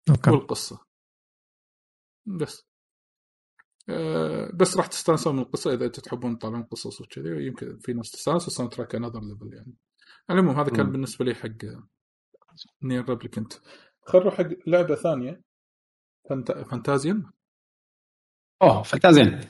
okay. 0.10 0.32
والقصة. 0.32 0.85
بس. 2.26 2.66
آه، 3.90 4.52
بس 4.54 4.78
راح 4.78 4.88
تستانسون 4.88 5.36
من 5.36 5.42
القصة 5.42 5.74
إذا 5.74 5.86
أنتم 5.86 6.02
تحبون 6.02 6.38
تطالعون 6.38 6.64
قصص 6.64 7.02
وكذي 7.02 7.46
يمكن 7.46 7.78
في 7.80 7.94
ناس 7.94 8.12
تستانس 8.12 8.44
وال 8.44 8.72
soundtrack 8.72 8.96
another 8.96 9.20
level 9.20 9.54
يعني. 9.54 9.74
على 10.30 10.40
العموم 10.40 10.60
هذا 10.60 10.70
كان. 10.70 10.92
بالنسبة 10.92 11.26
لي 11.26 11.36
حق 11.36 11.50
NieR 12.84 13.10
Replicant 13.10 13.54
خل 14.06 14.20
نروح 14.20 14.38
حق 14.38 14.48
لعبة 14.68 14.96
ثانية. 14.96 15.42
Fant... 16.30 16.52
Fantasian 16.52 17.24
أوه 18.62 18.84
Fantasian 18.84 19.42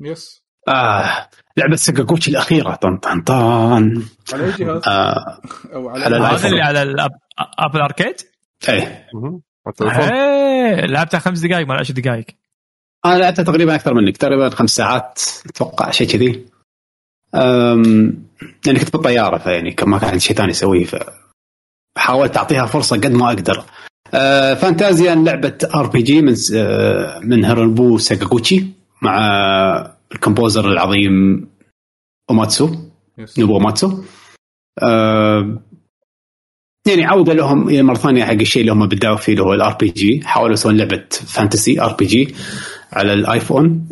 yes 0.00 0.44
آه 0.68 1.28
لعبة 1.56 1.76
ساكاغوتشي 1.76 2.30
الأخيرة. 2.30 2.74
طن 2.74 2.98
طن 2.98 3.22
طن. 3.22 4.04
على 4.32 4.44
اي 4.44 4.50
جهاز 4.50 4.82
آه 4.88 5.40
أو 5.74 5.88
على, 5.88 6.04
على 6.04 6.16
هذا. 6.16 6.48
اللي 6.48 6.60
على 6.60 6.82
ال 6.82 6.86
App... 6.86 7.10
Apple 7.58 7.80
Arcade 7.80 8.16
إيه. 8.68 9.08
مهم. 9.14 9.42
على 9.66 9.72
التليفون 9.72 10.16
إيه 10.16 10.86
لعبتها 10.86 11.18
خمس 11.18 11.40
دقائق 11.40 11.66
ما 11.66 11.74
10 11.74 11.94
دقائق 11.94 12.26
أنا 13.04 13.18
لعبتها 13.18 13.42
تقريبا 13.42 13.74
أكثر 13.74 13.94
منك 13.94 14.16
تقريبا 14.16 14.50
خمس 14.50 14.70
ساعات 14.70 15.20
أتوقع 15.46 15.90
شيء 15.90 16.08
كذي. 16.08 16.46
أم... 17.34 18.24
لاني 18.66 18.78
كنت 18.78 18.92
بالطيارة 18.92 19.38
فيعني 19.38 19.70
كان 19.70 19.88
ما 19.88 19.98
كان 19.98 20.08
عندي 20.08 20.20
شيء 20.20 20.36
ثاني 20.36 20.50
أسويه 20.50 20.86
فحاولت 21.96 22.36
أعطيها 22.36 22.66
فرصة 22.66 22.96
قد 22.96 23.12
ما 23.12 23.26
أقدر. 23.26 23.64
أه 24.14 24.54
Fantasian 24.54 25.14
لعبة 25.14 25.58
RPG 25.74 26.22
من 26.22 26.34
أه 26.54 27.18
من 27.18 27.44
هيرونوبو 27.44 27.98
ساكاغوتشي 27.98 28.66
مع 29.02 29.18
ال 30.14 30.20
composer 30.20 30.72
العظيم 30.72 31.48
أويماتسو. 32.30 32.76
نوبو 33.38 33.54
أويماتسو. 33.54 34.04
أه 34.82 35.62
يعني 36.86 37.04
عودة 37.04 37.32
لهم 37.32 37.84
مرة 37.86 37.94
ثانية 37.94 38.24
حق 38.24 38.32
الشيء 38.32 38.60
اللي 38.60 38.72
هم 38.72 38.86
بدأوا 38.86 39.16
فيه 39.16 39.32
اللي 39.32 39.42
هو 39.42 39.54
ال 39.54 39.74
RPG 39.74 40.20
حاولوا 40.24 40.52
يسوون 40.52 40.76
لعبة 40.76 41.04
fantasy 41.10 41.80
RPG 41.80 42.34
على 42.92 43.12
ال 43.12 43.23
iPhone 43.23 43.88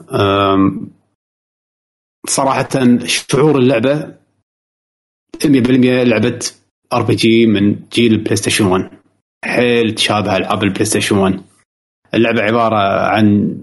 صراحة 2.28 2.68
شعور 3.04 3.58
اللعبة 3.58 4.14
100% 5.44 5.46
لعبة 5.46 6.38
RPG 6.92 7.46
من 7.46 7.76
جيل 7.92 8.12
ال 8.12 8.36
PlayStation 8.36 8.66
1 8.66 8.90
حيل 9.44 9.94
تشابه 9.94 10.36
العاب 10.36 10.62
ال 10.62 10.84
PlayStation 10.84 11.16
1 11.16 11.40
اللعبة 12.14 12.42
عبارة 12.42 13.06
عن 13.06 13.56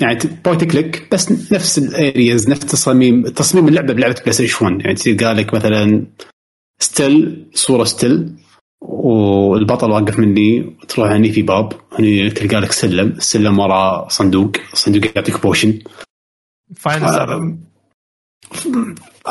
يعني 0.00 0.18
point 0.44 0.64
click 0.64 1.08
بس 1.12 1.52
نفس 1.52 1.78
ال 1.78 1.90
areas 1.90 2.50
نفس 2.50 2.60
تصاميم 2.60 3.28
تصميم 3.28 3.68
اللعبة 3.68 3.94
بلعبة 3.94 4.20
PlayStation 4.20 4.66
1 4.66 4.80
يعني 4.80 5.18
قال 5.18 5.36
لك 5.36 5.54
مثلا 5.54 6.06
still 6.80 7.46
صورة 7.54 7.84
still 7.84 8.32
والبطل 8.80 9.90
واقف 9.90 10.18
مني. 10.18 10.76
تروح 10.88 11.10
هني 11.10 11.32
في 11.32 11.42
باب 11.42 11.72
هني 11.98 12.30
تلقى 12.30 12.60
لك 12.60 12.72
سلم. 12.72 13.08
السلم 13.08 13.58
وراه 13.58 14.08
صندوق. 14.08 14.52
الصندوق 14.72 15.04
يعطيك 15.16 15.42
potion 15.42 15.78
Final 16.76 17.04
آه، 17.04 17.58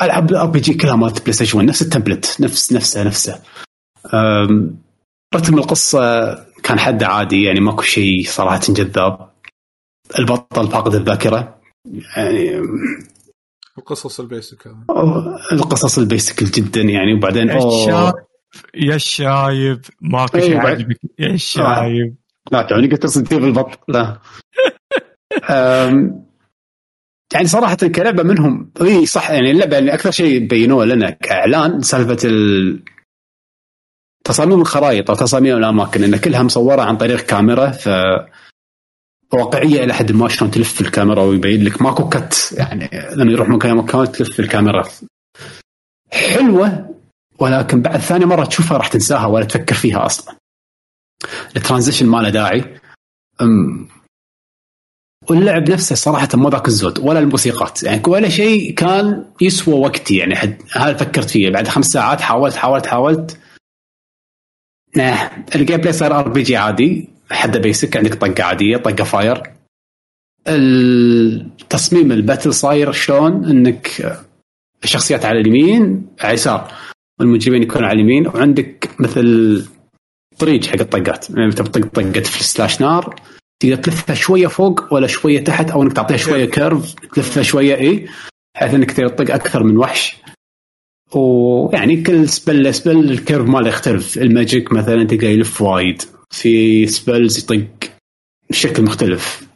ألعاب 0.01 0.31
ال 0.31 0.45
RPG 0.45 0.73
كلها 0.73 0.95
مالت 0.95 1.21
PlayStation 1.21 1.57
1 1.57 1.69
نفس 1.69 1.81
ال 1.81 1.87
template 1.87 2.37
نفس 2.41 2.73
نفسه 2.73 3.03
نفسه. 3.03 3.41
رتم 5.35 5.57
القصة 5.57 6.33
كان 6.63 6.79
حد 6.79 7.03
عادي. 7.03 7.43
يعني 7.43 7.59
ماكو 7.59 7.81
شيء 7.81 8.23
صراحة 8.27 8.61
جذاب. 8.69 9.29
البطل 10.19 10.67
فاقد 10.67 10.95
الذاكرة. 10.95 11.55
يعني 12.17 12.61
القصص 13.77 14.19
ال 14.19 14.27
basic 14.27 14.67
القصص 15.51 15.97
ال 15.97 16.05
basic 16.05 16.43
جدا 16.43 16.81
يعني. 16.81 17.13
وبعدين 17.13 17.49
يا 18.75 18.95
الشايب 18.95 19.81
ماكو 20.01 20.37
إيه، 20.37 20.43
شيء 20.43 20.55
بعد- 20.57 20.65
عاجبك 20.65 20.99
يا 21.19 21.27
الشايب 21.33 22.15
لا 22.51 22.61
تعني 22.61 22.87
قلت 22.87 23.03
تصدق 23.03 23.37
بالبط 23.37 23.79
لا. 23.87 24.19
يعني 27.33 27.47
صراحة 27.47 27.75
كلعبة 27.75 28.23
منهم 28.23 28.71
هي 28.81 29.05
صح 29.05 29.31
يعني 29.31 29.51
اللعبة 29.51 29.77
اللي 29.77 29.93
أكثر 29.93 30.11
شيء 30.11 30.47
بينوه 30.47 30.85
لنا 30.85 31.09
كإعلان 31.09 31.81
سالفة 31.81 32.17
ال 32.29 32.83
تصاميم 34.23 34.61
الخرائط 34.61 35.09
أو 35.09 35.15
تصاميم 35.15 35.57
الأماكن 35.57 36.03
إن 36.03 36.17
كلها 36.17 36.43
مصورة 36.43 36.81
عن 36.81 36.97
طريق 36.97 37.19
كاميرا 37.21 37.71
ف 37.71 37.89
واقعية 39.33 39.83
إلى 39.83 39.93
حد 39.93 40.11
ما 40.11 40.27
شلون 40.29 40.51
تلف 40.51 40.81
الكاميرا 40.81 41.21
ويبين 41.23 41.63
لك 41.63 41.81
ماكو 41.81 42.09
كت 42.09 42.55
يعني 42.57 42.89
لما 43.15 43.31
يروح 43.31 43.49
مكان 43.49 43.75
مكان 43.77 44.11
تلف 44.11 44.39
الكاميرا. 44.39 44.83
حلوة 46.11 46.95
ولكن 47.39 47.81
بعد 47.81 47.99
ثاني 47.99 48.25
مرة 48.25 48.45
تشوفها 48.45 48.77
راح 48.77 48.87
تنساها 48.87 49.25
ولا 49.25 49.45
تفكر 49.45 49.75
فيها 49.75 50.05
أصلا. 50.05 50.35
ال 51.55 51.60
transition 51.60 52.05
ما 52.05 52.17
له 52.17 52.29
داعي 52.29 52.79
واللعب 55.29 55.69
نفسه 55.69 55.95
صراحة 55.95 56.27
ما 56.33 56.49
ذاك 56.49 56.67
الزود 56.67 56.99
ولا 56.99 57.19
الموسيقات. 57.19 57.83
يعني 57.83 58.01
ولا 58.07 58.29
شيء 58.29 58.73
كان 58.73 59.25
يسوى 59.41 59.73
وقتي. 59.73 60.17
يعني 60.17 60.35
حد 60.35 60.61
هذا 60.71 60.93
فكرت 60.93 61.29
فيه. 61.29 61.49
بعد 61.49 61.67
خمس 61.67 61.85
ساعات 61.85 62.21
حاولت 62.21 62.55
حاولت 62.55 62.85
حاولت. 62.85 63.39
nah. 64.97 65.55
ال 65.55 65.77
gameplay 65.77 65.93
صار 65.93 66.19
RPG 66.19 66.57
عادي. 66.57 67.09
حد 67.31 67.57
basic 67.57 67.97
عندك 67.97 68.13
طقة 68.13 68.43
عادية 68.43 68.77
طقة 68.77 69.03
fire 69.03 69.43
التصميم 70.47 72.11
ال 72.11 72.17
battle 72.17 72.53
صاير 72.53 72.91
شلون؟ 72.91 73.45
إنك 73.45 74.17
الشخصيات 74.83 75.25
على 75.25 75.39
اليمين 75.39 76.07
على 76.19 76.29
اليسار. 76.29 76.73
والمجرمين 77.19 77.63
يكونوا 77.63 77.87
على 77.87 77.95
اليمين 77.95 78.27
وعندك 78.27 78.89
مثل 78.99 79.67
طريق 80.37 80.65
حق 80.65 80.79
الطقات. 80.79 81.29
يعني 81.29 81.45
انت 81.45 81.61
بتطق 81.61 81.87
طقة 81.87 82.21
في 82.21 82.43
slash 82.43 82.81
نار 82.81 83.15
تقدر 83.59 83.75
تلفها 83.75 84.15
شوية 84.15 84.47
فوق 84.47 84.93
ولا 84.93 85.07
شوية 85.07 85.43
تحت 85.43 85.69
أو 85.69 85.83
إنك 85.83 85.93
تعطيها 85.93 86.17
شوية 86.17 86.45
curve 86.45 86.93
تلفها 86.93 87.43
شوية 87.43 87.75
اي 87.75 88.07
بحيث 88.55 88.73
إنك 88.73 88.91
تقدر 88.91 89.07
تطق 89.09 89.33
أكثر 89.33 89.63
من 89.63 89.77
وحش. 89.77 90.15
ويعني 91.15 92.03
كل 92.03 92.29
spell 92.29 92.73
spell 92.73 93.11
ال 93.11 93.17
curve 93.17 93.47
ماله 93.47 93.67
يختلف. 93.67 94.17
ال 94.17 94.27
magic 94.27 94.73
مثلا 94.73 95.03
تلقى 95.03 95.27
يلف 95.27 95.61
وايد. 95.61 96.01
في 96.29 96.87
spells 96.87 97.37
يطق 97.37 97.67
بشكل 98.49 98.83
مختلف. 98.83 99.49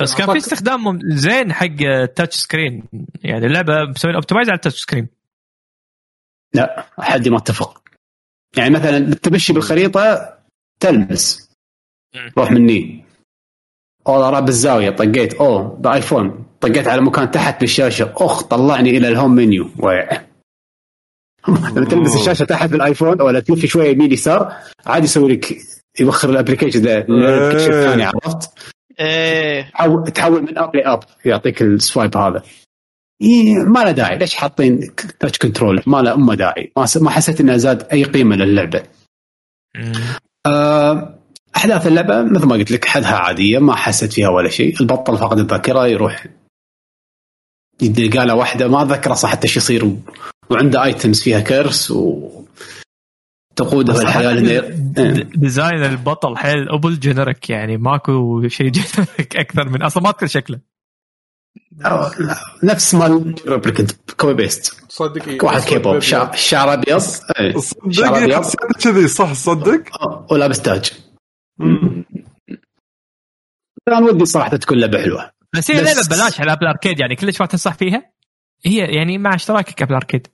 بس 0.00 0.14
كان 0.14 0.32
في 0.32 0.38
استخدام 0.38 0.98
زين 1.04 1.52
حق 1.52 1.82
ال 1.82 1.91
touch 1.91 2.36
screen 2.36 2.84
يعني 3.22 3.46
اللعبة 3.46 3.84
مسوين 3.84 4.14
optimize 4.14 4.48
على 4.48 4.56
ال 4.56 4.60
touch 4.60 4.80
screen 4.80 5.08
لا 6.54 6.86
حدي 6.98 7.30
ما 7.30 7.36
اتفق. 7.38 7.82
يعني 8.56 8.70
مثلا 8.70 9.14
تمشي 9.14 9.52
بالخريطة 9.52 10.34
تلمس. 10.80 11.50
روح 12.38 12.50
مني. 12.50 13.04
أو 14.06 14.30
راب 14.30 14.44
بالزاوية 14.44 14.90
طقيت. 14.90 15.34
أوه 15.34 15.62
ب 15.62 15.74
iPhone 15.74 16.46
طقيت 16.60 16.88
على 16.88 17.00
مكان 17.00 17.30
تحت 17.30 17.60
بالشاشة. 17.60 18.12
اخ 18.16 18.42
طلعني 18.42 18.90
إلى 18.90 19.08
ال 19.08 19.12
home 19.12 19.30
menu. 19.30 19.70
لما 21.48 21.84
تلمس 21.84 22.16
الشاشة 22.16 22.44
تحت 22.44 22.70
بال 22.70 22.83
iPhone 22.83 23.22
ولا 23.22 23.40
تلف 23.40 23.66
شوية 23.66 23.90
يمين 23.90 24.12
يسار 24.12 24.52
عادي 24.86 25.04
يسوي 25.04 25.32
لك 25.32 25.58
يوخر 26.00 26.30
ال 26.30 26.34
application 26.34 26.80
ذا 26.80 27.00
كل 27.00 27.60
شيء 27.60 27.72
ثاني 27.72 28.04
عرفت؟ 28.04 28.50
إيه. 29.00 29.70
تحول 30.14 30.42
من 30.42 30.58
app 30.58 30.76
ل 30.76 30.82
app 30.82 31.00
يعطيك 31.24 31.62
ال 31.62 31.71
swipe 31.71 32.16
هذا. 32.16 32.36
إيه 32.38 32.67
ما 33.66 33.84
له 33.84 33.90
داعي. 33.90 34.18
ليش 34.18 34.34
حاطين 34.34 34.94
touch 35.20 35.38
control 35.38 35.82
ما 35.86 36.02
له 36.02 36.14
امه 36.14 36.34
داعي. 36.34 36.72
ما, 37.00 37.10
حسيت 37.10 37.40
انها 37.40 37.56
زاد 37.56 37.82
أي 37.92 38.04
قيمة 38.04 38.36
للعبة. 38.36 38.82
آه، 40.46 41.18
أحداث 41.56 41.86
اللعبة 41.86 42.22
مثل 42.22 42.46
ما 42.46 42.54
قلت 42.54 42.70
لك 42.70 42.84
حدها 42.84 43.16
عادية 43.16 43.58
ما 43.58 43.74
حسيت 43.74 44.12
فيها 44.12 44.28
ولا 44.28 44.48
شيء. 44.48 44.80
البطل 44.80 45.18
فقد 45.18 45.38
الذاكرة 45.38 45.86
يروح 45.86 46.26
يلقى 47.82 48.26
له 48.26 48.34
واحدة 48.34 48.68
ما 48.68 48.84
ذكر 48.84 49.14
صح 49.14 49.30
حتى 49.30 49.48
شو 49.48 49.60
يصير. 49.60 49.96
وعنده 50.50 50.84
items 50.84 51.22
فيها 51.22 51.40
curse 51.40 51.90
و 51.90 52.28
تقوده 53.56 54.02
الحياة 54.02 54.34
design 55.34 55.84
البطل 55.84 56.36
حيل 56.36 56.68
أبل 56.68 56.98
generic 56.98 57.50
يعني 57.50 57.76
ماكو 57.76 58.48
شيء 58.48 58.68
generic 58.76 59.36
أكثر 59.36 59.68
من 59.68 59.82
أصلا 59.82 60.02
ما 60.02 60.08
أذكر 60.08 60.26
شكله. 60.26 60.60
نفس 62.62 62.94
مال 62.94 63.34
Replicant 63.48 63.90
copy 64.10 64.34
paste 64.34 64.84
صدق 64.88 65.28
إيه. 65.28 65.38
واحد 65.42 65.60
كيبوب 65.60 65.98
شعر 65.98 66.36
شعر 66.36 66.72
أبيض. 66.72 67.02
إيه، 67.40 67.52
شعر 67.90 68.14
صدق 68.14 68.14
أبيض. 68.14 68.44
كذي 68.80 69.08
صح 69.08 69.32
صدق؟ 69.32 70.02
آه، 70.02 70.26
ولابس 70.30 70.62
تاج 70.62 70.92
أنا 73.88 74.06
ودي 74.06 74.24
صراحة 74.24 74.56
تكون 74.56 74.78
لعبة 74.78 75.02
حلوة. 75.02 75.30
بس 75.56 75.70
هي 75.70 75.82
لعبة 75.82 76.00
ببلاش 76.06 76.40
على 76.40 76.52
Apple 76.52 76.66
Arcade 76.66 77.00
يعني 77.00 77.16
كلش 77.16 77.40
ما 77.40 77.46
تنصح 77.46 77.74
فيها. 77.74 78.12
هي 78.66 78.76
يعني 78.96 79.18
مع 79.18 79.34
اشتراكك 79.34 79.82
Apple 79.82 79.94
Arcade 79.94 80.26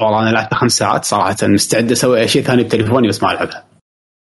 والله 0.00 0.22
أنا 0.22 0.30
لعبتها 0.30 0.56
خمس 0.56 0.72
ساعات 0.72 1.04
صراحة. 1.04 1.36
مستعد 1.42 1.92
أسوي 1.92 2.20
أي 2.20 2.28
شيء 2.28 2.42
ثاني 2.42 2.64
بتليفوني 2.64 3.08
بس 3.08 3.22
ما 3.22 3.32
ألعبها. 3.32 3.66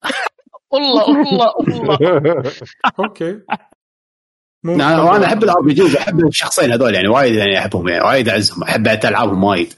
والله 0.72 1.08
والله 1.08 1.52
والله. 1.58 2.42
okay. 3.00 3.40
مو 4.64 4.74
أنا 4.74 5.02
وأنا 5.02 5.26
أحب 5.26 5.44
ال 5.44 5.60
RPGs 5.60 5.96
أحب 5.96 6.26
الشخصين 6.26 6.72
هذول 6.72 6.94
يعني 6.94 7.08
وايد 7.08 7.34
يعني 7.34 7.58
أحبهم 7.58 7.88
يعني 7.88 8.04
وايد 8.04 8.28
أعزهم 8.28 8.62
أحب 8.62 8.88
العابهم 8.88 9.44
وايد. 9.44 9.72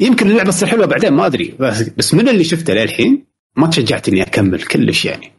يمكن 0.00 0.30
اللعبة 0.30 0.50
تصير 0.50 0.68
حلوة 0.68 0.86
بعدين 0.86 1.12
ما 1.12 1.26
أدري 1.26 1.56
بس 1.60 1.82
بس 1.82 2.14
من 2.14 2.28
اللي 2.28 2.44
شفته 2.44 2.72
للحين 2.72 3.26
ما 3.56 3.66
تشجعت 3.66 4.08
اني 4.08 4.22
أكمل 4.22 4.62
كلش 4.62 5.04
يعني. 5.04 5.32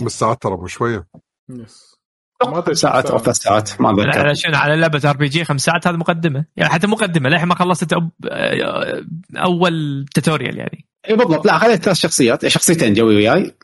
بس 0.00 0.18
ساعات 0.18 0.42
ترى 0.42 0.56
مو 0.56 0.66
شوية. 0.66 1.06
yes. 1.50 1.96
ما 2.44 2.74
ساعات 2.74 3.10
أو 3.10 3.18
ثلاث 3.18 3.36
ساعات 3.36 3.80
ما 3.80 3.90
اتذكر 3.90 4.18
على 4.18 4.34
شنو 4.34 4.56
على 4.56 4.76
لعبة 4.76 5.10
RPG 5.10 5.44
خمس 5.44 5.64
ساعات 5.64 5.86
هذه 5.86 5.96
مقدمة. 5.96 6.44
يعني 6.56 6.72
حتى 6.72 6.86
مقدمة 6.86 7.28
للحين 7.28 7.48
ما 7.48 7.54
خلصت 7.54 7.92
أب... 7.92 8.10
أول 9.36 10.06
tutorial 10.14 10.58
يعني. 10.58 10.86
اي 11.08 11.16
بالضبط. 11.16 11.46
لا 11.46 11.58
خليت 11.58 11.82
ثلاث 11.82 11.96
شخصيات 11.96 12.46
شخصيتين 12.46 12.94
جوي 12.94 13.16
وياي. 13.16 13.54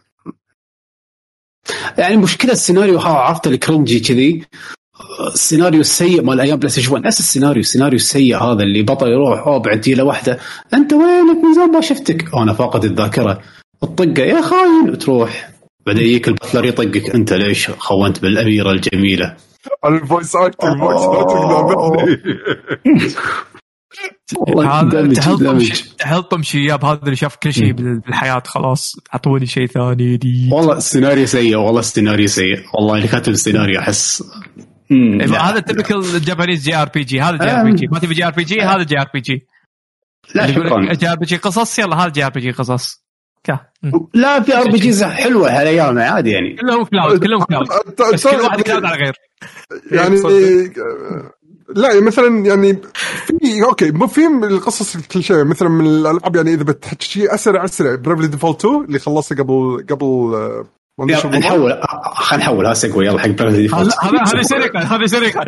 يعني 1.98 2.16
مشكلة 2.16 2.52
السيناريو 2.52 2.98
ها 2.98 3.08
عرفت 3.08 3.46
ال 3.46 3.54
cringy 3.54 4.00
كذي؟ 4.00 4.42
السيناريو 5.34 5.80
السيء 5.80 6.22
مال 6.22 6.40
أيام 6.40 6.58
PlayStation 6.58 6.92
1 6.92 7.06
نفس 7.06 7.20
السيناريو 7.20 7.60
السيناريو 7.60 7.96
السيء 7.96 8.36
هذا 8.36 8.62
اللي 8.62 8.82
بطل 8.82 9.08
يروح 9.08 9.46
اوه 9.46 9.58
بعدي 9.58 9.94
له 9.94 10.04
واحدة. 10.04 10.38
أنت 10.74 10.92
وينك؟ 10.92 11.44
من 11.44 11.54
زمان 11.54 11.70
ما 11.70 11.80
شفتك. 11.80 12.34
أنا 12.34 12.52
فاقد 12.52 12.84
الذاكرة. 12.84 13.40
الطقه 13.82 14.22
يا 14.22 14.42
خاين 14.42 14.90
وتروح 14.90 15.50
بعدين 15.86 16.02
يجيك 16.02 16.28
ال 16.28 16.33
butler 16.33 16.64
يطقك. 16.64 17.14
أنت 17.14 17.32
ليش 17.32 17.70
خونت 17.70 18.22
بالأميرة 18.22 18.70
الجميلة؟ 18.70 19.36
ال 19.84 19.93
voice 19.93 20.36
acting 20.36 20.78
voice 20.78 21.02
acting 21.02 23.12
تحلطم 25.98 26.42
شياب 26.42 26.84
هذا 26.84 27.00
اللي 27.04 27.16
شاف 27.16 27.36
كل 27.36 27.52
شيء 27.52 27.72
بال- 27.72 28.00
بالحياة 28.00 28.42
خلاص 28.46 28.92
أعطوني 29.14 29.46
شيء 29.46 29.66
ثاني 29.66 30.16
دي. 30.16 30.48
والله 30.52 30.76
السيناريو 30.76 31.26
سيء 31.26 31.56
والله 31.56 31.80
السيناريو 31.80 32.26
سيء. 32.26 32.58
والله 32.74 32.96
اللي 32.96 33.08
كاتب 33.08 33.32
السيناريو 33.32 33.80
احس. 33.80 34.24
هذا 35.40 35.58
تبكل 35.60 36.20
جابانيز 36.20 36.64
جي 36.64 36.76
ار 36.76 36.88
بي 36.88 37.04
جي 37.04 37.20
هذا 37.20 37.36
جي 37.36 37.50
ار 37.50 37.64
بي 37.64 37.74
جي 37.74 37.86
ما 37.86 37.98
تبي 37.98 38.14
جي 38.14 38.26
ار 38.26 38.30
بي 38.32 38.44
جي 38.44 38.60
هذا 38.60 38.82
جي 38.82 38.98
ار 38.98 39.10
بي 39.14 39.20
جي 39.20 39.46
لا 40.34 40.52
شكرا. 40.52 40.92
جي 40.92 41.08
ار 41.10 41.16
بي 41.16 41.26
جي 41.26 41.36
قصص 41.36 41.78
يلا 41.78 41.96
هذا 41.96 42.08
جي 42.08 42.24
ار 42.24 42.30
بي 42.30 42.40
جي 42.40 42.50
قصص. 42.50 43.02
لا 44.14 44.40
في 44.42 44.56
RPGs 44.56 45.04
حلوة 45.04 45.60
هالايام 45.60 45.98
عادي 45.98 46.30
يعني. 46.30 46.56
كلهم 46.56 46.84
Cloud 46.84 47.24
كلهم 47.24 47.42
Cloud 47.44 47.68
بس 48.14 48.26
كل 48.26 48.36
واحد 48.40 48.60
Cloud 48.60 48.84
على 48.84 48.96
غير. 48.96 49.14
يعني 49.92 50.16
تصدق. 50.16 50.72
لا 51.76 52.00
مثلا 52.00 52.46
يعني 52.46 52.78
في 53.26 53.64
okay 53.64 53.90
مو 53.90 54.06
في 54.06 54.26
القصص 54.26 54.96
كل 54.96 55.22
شيء 55.22 55.44
مثلا 55.44 55.68
من 55.68 55.86
الألعاب 55.86 56.36
يعني 56.36 56.54
إذا 56.54 56.62
بتحكي 56.62 57.06
شيء 57.06 57.34
أسرع 57.34 57.64
أسرع. 57.64 57.94
Bravely 57.94 58.26
Default 58.26 58.64
2 58.64 58.84
اللي 58.84 58.98
خلصته 58.98 59.36
قبل 59.36 59.86
قبل 59.90 60.06
آه، 60.34 60.64
ما 60.98 61.04
أدري 61.04 61.16
شو 61.16 61.28
يلا 61.28 61.38
نحول 61.38 61.80
خلينا 62.14 62.44
نحول. 62.44 62.66
ها 62.66 62.74
سيجوي 62.74 63.06
يلا 63.06 63.20
حق 63.20 63.28
Bravely 63.28 63.62
Default 63.62 63.94
هذا 64.02 64.12
هذا 64.12 64.38
هذه 64.38 64.42
سرقة 64.42 64.80
هذه 64.80 65.06
سرقة. 65.06 65.44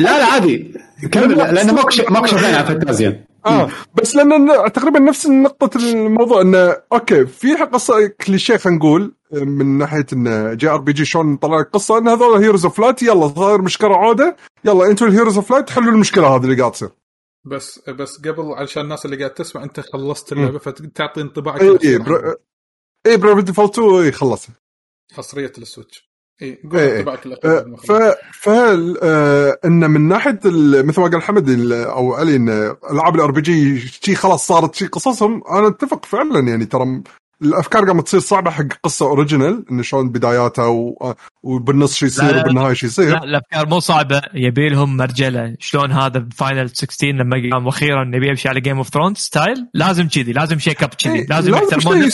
لا 0.00 0.18
لا 0.18 0.24
عادي. 0.24 0.74
كمل 1.12 1.36
لأنه 1.36 1.72
ماكو 1.72 1.90
شيء 1.90 2.10
ماكو 2.10 2.26
شيء 2.26 2.38
ثاني 2.38 2.56
على 2.56 2.66
فانتازيا. 2.66 3.24
آه 3.46 3.68
بس 3.94 4.16
لأن 4.16 4.48
تقريبا 4.72 4.98
نفس 4.98 5.26
نقطة 5.26 5.78
الموضوع 5.78 6.40
إنه 6.40 6.76
okay 6.92 7.26
في 7.26 7.54
قصة 7.54 8.06
كليشيه 8.26 8.56
خلينا 8.56 8.78
نقول. 8.78 9.14
من 9.44 9.78
ناحية 9.78 10.06
انه 10.12 10.54
JRPG 10.54 11.04
شلون 11.04 11.36
طلع 11.36 11.58
لك 11.60 11.70
قصة 11.72 11.98
إن 11.98 12.08
هذول 12.08 12.42
heroes 12.42 12.64
of 12.64 12.78
light 12.78 13.02
يلا 13.02 13.28
صاير 13.28 13.62
مشكلة 13.62 13.96
عودة 13.96 14.36
يلا 14.64 14.86
أنتوا 14.90 15.06
ال 15.06 15.10
heroes 15.10 15.36
of 15.36 15.50
light 15.50 15.70
حلوا 15.70 15.92
المشكلة 15.92 16.26
هذه 16.36 16.44
اللي 16.44 16.56
قاعد 16.60 16.72
تصير. 16.72 16.88
بس 17.46 17.88
بس 17.88 18.18
قبل 18.18 18.52
علشان 18.56 18.82
الناس 18.82 19.04
اللي 19.04 19.16
قاعد 19.16 19.30
تسمع 19.34 19.62
أنت 19.64 19.80
خلصت 19.80 20.32
اللعبة 20.32 20.58
فتعطي 20.58 21.20
انطباعك 21.20 21.60
اي 21.62 21.78
اي 21.84 21.98
بر... 21.98 22.34
اي 23.06 23.16
Bravely 23.16 23.42
Default 23.42 23.78
2 23.78 24.04
اي 24.04 24.12
خلص 24.12 24.46
حصرية 25.12 25.52
ال 25.58 25.65
Switch. 25.65 26.14
اي 26.42 26.58
قول 26.70 26.78
إيه. 26.80 26.96
انطباعك 26.98 27.26
آه، 27.26 27.28
الاخير 27.28 27.66
لما 27.66 27.76
ف 27.76 27.80
خلصت. 27.92 28.18
ف 28.32 28.48
آه، 29.02 29.58
إن 29.64 29.90
من 29.90 30.08
ناحية 30.08 30.40
ال- 30.44 30.86
مثل 30.86 31.00
ما 31.00 31.08
قال 31.08 31.22
حمد 31.22 31.48
ال- 31.48 31.72
أو 31.72 32.14
علي 32.14 32.36
إن 32.36 32.48
ألعاب 32.90 33.14
ال 33.16 33.30
RPG 33.30 34.14
خلاص 34.14 34.46
صارت 34.46 34.74
شي 34.74 34.86
قصصهم 34.86 35.42
أنا 35.50 35.68
أتفق 35.68 36.04
فعلا 36.04 36.48
يعني 36.48 36.64
ترى 36.66 37.02
الأفكار 37.42 37.84
قامت 37.84 38.06
تصير 38.06 38.20
صعبة 38.20 38.50
حق 38.50 38.66
قصة 38.82 39.06
original 39.06 39.64
انه 39.70 39.82
شلون 39.82 40.08
بداياتها 40.08 40.66
و... 40.66 41.14
وبالنص 41.42 41.94
شو 41.96 42.06
يصير. 42.06 42.38
وبالنهاية 42.38 42.74
شو 42.74 42.86
يصير. 42.86 43.10
لا 43.10 43.24
الأفكار 43.24 43.68
مو 43.68 43.80
صعبة. 43.80 44.22
يبي 44.34 44.68
لهم 44.68 44.96
مرجلة. 44.96 45.56
شلون 45.58 45.92
هذا 45.92 46.18
ب 46.18 46.27
Final 46.27 46.70
16 46.70 47.06
لما 47.06 47.50
قام 47.52 47.68
أخيرا 47.68 48.04
نبي 48.04 48.28
يمشي 48.28 48.48
على 48.48 48.60
Game 48.60 48.76
of 48.76 48.88
Thrones 48.88 49.16
style 49.16 49.68
لازم 49.74 50.08
كذي 50.08 50.32
لازم 50.32 50.58
shake 50.58 50.82
up 50.82 50.88
كذي. 50.88 51.14
إيه، 51.14 51.26
لازم 51.26 51.54
يحترمون. 51.54 52.10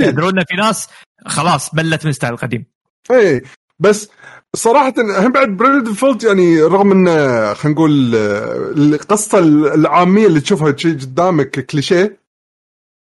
يدرون 0.00 0.44
في 0.44 0.56
ناس 0.56 0.88
خلاص 1.26 1.74
بلت 1.74 2.06
من 2.06 2.12
style 2.12 2.32
القديم 2.32 2.66
اي 3.10 3.42
بس 3.78 4.08
صراحة 4.56 4.94
هم 4.98 5.32
بعد 5.32 5.48
Bravely 5.48 5.84
Default 5.84 6.24
يعني 6.24 6.62
رغم 6.62 6.92
انه 6.92 7.54
خلينا 7.54 7.78
نقول 7.78 8.14
آه، 8.14 8.72
القصة 8.76 9.38
العامة 9.74 10.26
اللي 10.26 10.40
تشوفها 10.40 10.70
قدامك 10.70 11.66
كليشيه 11.66 12.23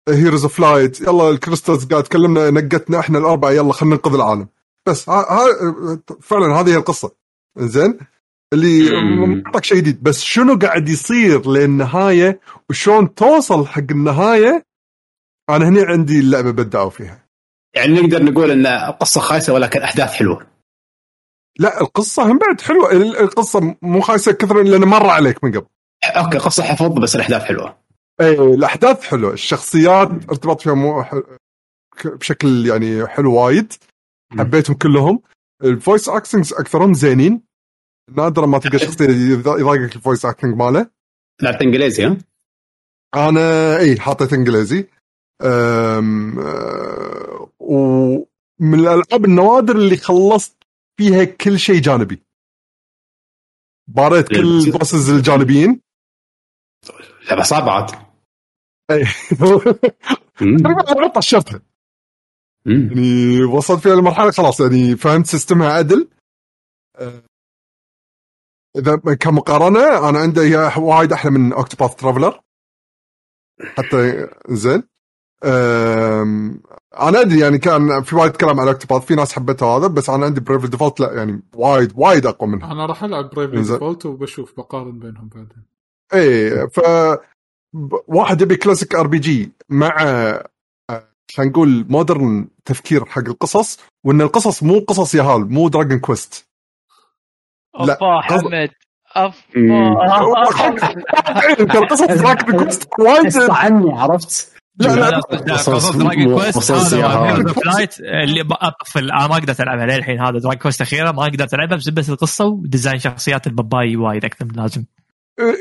heroes 0.09 0.43
of 0.43 0.61
light 0.61 1.01
يلا 1.01 1.31
ال 1.31 1.37
crystals 1.37 1.85
قاعد 1.85 2.03
تكلمنا 2.03 2.51
نقتنا 2.51 3.01
إحنا 3.01 3.19
الأربعة 3.19 3.51
يلا 3.51 3.73
خلينا 3.73 3.95
ننقذ 3.95 4.15
العالم. 4.15 4.49
بس 4.87 5.09
ها 5.09 5.15
ها 5.33 5.47
فعلا 6.21 6.61
هذه 6.61 6.71
هي 6.73 6.77
القصة. 6.77 7.11
زين 7.59 7.99
اللي. 8.53 8.91
معطيك 9.45 9.65
شيء 9.65 9.77
جديد. 9.77 10.03
بس 10.03 10.23
شنو 10.23 10.59
قاعد 10.59 10.89
يصير 10.89 11.49
للنهاية؟ 11.51 12.41
وشلون 12.71 13.15
توصل 13.15 13.67
حق 13.67 13.83
النهاية؟ 13.91 14.67
أنا 15.51 15.69
هنا 15.69 15.83
عندي 15.85 16.21
اللعبه 16.21 16.51
بدعوا 16.51 16.91
فيها. 16.91 17.27
يعني 17.75 18.01
نقدر 18.01 18.23
نقول 18.23 18.51
إن 18.51 18.67
القصة 18.67 19.21
خايسة 19.21 19.53
ولكن 19.53 19.83
أحداث 19.83 20.11
حلوة. 20.11 20.47
لا 21.59 21.81
القصة 21.81 22.23
هم 22.33 22.39
بعد 22.39 22.61
حلوة. 22.61 22.93
ال- 22.93 23.17
القصة 23.17 23.77
مو 23.83 24.01
خايسة 24.01 24.33
كثر 24.33 24.63
لأن 24.63 24.85
مر 24.85 25.07
عليك 25.07 25.45
من 25.45 25.51
قبل. 25.51 25.67
okay 26.05 26.39
قصة 26.39 26.63
حفظ 26.63 26.87
بس 26.99 27.17
الأحداث 27.17 27.43
حلوة. 27.43 27.86
اي 28.21 28.55
الأحداث 28.55 29.03
حلوة. 29.05 29.33
الشخصيات 29.33 30.09
ارتباط 30.09 30.61
فيها 30.61 30.75
مو 30.75 31.03
ح... 31.03 31.15
ك- 31.99 32.07
بشكل 32.07 32.67
يعني 32.67 33.07
حلو 33.07 33.35
وايد. 33.35 33.73
حبيتهم 34.39 34.77
كلهم. 34.77 35.23
ال 35.65 35.72
voice 35.72 36.09
actings 36.09 36.53
أكثرهم 36.53 36.95
زينين. 36.95 37.43
نادرا 38.17 38.47
ما 38.47 38.59
تلقى 38.59 38.79
شخصية 38.79 39.07
يض- 39.07 39.61
يضايقك 39.61 39.97
ال 39.97 40.01
voice 40.01 40.25
acting 40.25 40.57
ماله. 40.57 40.91
لعبت 41.43 41.63
إنجليزي 41.63 42.07
ها؟ 42.07 42.17
أنا 43.15 43.79
اي 43.79 44.01
حاطط 44.01 44.33
إنجليزي. 44.33 44.89
أم... 45.43 46.39
أه... 46.39 47.51
ومن 47.59 48.75
الألعاب 48.75 49.25
النوادر 49.25 49.77
اللي 49.77 49.97
خلصت 49.97 50.57
فيها 50.99 51.25
كل 51.25 51.59
شيء 51.59 51.81
جانبي. 51.81 52.23
باريت 53.89 54.29
كل. 54.29 54.37
البوسز 54.37 55.11
الجانبيين. 55.11 55.81
لعبة 57.31 57.43
صعبة 57.43 57.71
عاد. 57.73 58.06
تقريبا 60.39 60.93
أنا 60.93 61.09
طشرتها. 61.09 61.61
يعني 62.67 63.43
وصلت 63.45 63.81
فيها 63.81 63.95
المرحله 63.95 64.31
خلاص 64.31 64.61
يعني 64.61 64.97
فهمت 64.97 65.27
سيستمها 65.27 65.73
عدل. 65.73 66.09
أه، 66.97 67.23
إذا 68.77 68.97
كمقارنة 68.97 70.09
أنا 70.09 70.19
عندي 70.19 70.57
وايد 70.79 71.13
أحلى 71.13 71.31
من 71.31 71.53
Octopath 71.53 71.95
Traveler 71.95 72.41
حتى 73.61 74.29
زين. 74.49 74.83
أنا 77.01 77.21
أدري 77.21 77.41
يعني 77.41 77.59
كان 77.59 78.03
في 78.03 78.17
وايد 78.17 78.37
كلام 78.37 78.61
على 78.61 78.71
Octopath 78.71 79.05
في 79.07 79.15
ناس 79.15 79.33
حبتها 79.33 79.79
هذا 79.79 79.87
بس 79.87 80.11
أنا 80.11 80.27
عندي 80.27 80.41
Bravely 80.41 80.67
Default 80.67 81.01
لا 81.01 81.13
يعني 81.13 81.43
وايد 81.55 81.93
وايد 81.97 82.27
أقوى 82.27 82.51
منها. 82.51 82.73
أنا 82.73 82.87
راح 82.87 83.05
ألعب 83.05 83.31
بريف. 83.31 83.51
ديفولت 83.73 84.07
وبشوف 84.07 84.57
بقارن 84.57 84.99
بينهم 84.99 85.29
بعدين. 85.29 85.65
إيه 86.15 86.67
ف 86.67 86.81
واحد 88.09 88.41
يبي 88.43 88.57
classic 88.57 88.95
RPG 88.95 89.51
مع 89.69 89.97
آه، 90.03 90.49
خلينا 91.37 91.51
نقول 91.53 91.87
modern 91.89 92.49
تفكير 92.65 93.05
حق 93.05 93.29
القصص 93.29 93.81
وإن 94.05 94.21
القصص 94.21 94.63
مو 94.63 94.79
قصص 94.79 95.15
يهال 95.15 95.53
مو 95.53 95.69
Dragon 95.69 95.99
Quest 95.99 96.47
لا، 97.81 97.99
حمد. 98.23 98.71
أفا. 99.17 99.35
انت 101.61 101.75
القصص 101.75 102.05
دراجون 102.07 102.59
كويست 102.59 102.89
وايد. 102.99 103.27
قصة 103.27 103.55
عني 103.55 103.93
عرفت؟ 103.93 104.53
لا، 104.79 104.89
لا، 104.89 105.11
لا 105.47 105.55
قصص 105.55 105.91
دراجون 105.97 106.35
كويست 106.35 106.93
يا 106.93 108.25
اللي 108.25 108.45
اطفل 108.51 109.11
أنا 109.11 109.27
ما 109.27 109.35
قدرت 109.35 109.61
ألعبها 109.61 109.87
للحين 109.87 110.21
هذا 110.21 110.31
دراجون 110.31 110.55
كويست 110.55 110.81
أخيرة 110.81 111.13
ما 111.13 111.25
قدرت 111.25 111.55
ألعبها 111.55 111.77
بس 111.77 111.89
بس 111.89 112.11
القصة 112.11 112.45
وديزاين 112.45 112.99
شخصيات 112.99 113.47
الباباي 113.47 113.97
وايد 113.97 114.25
أكثر 114.25 114.45
من 114.45 114.53
لازم. 114.53 114.85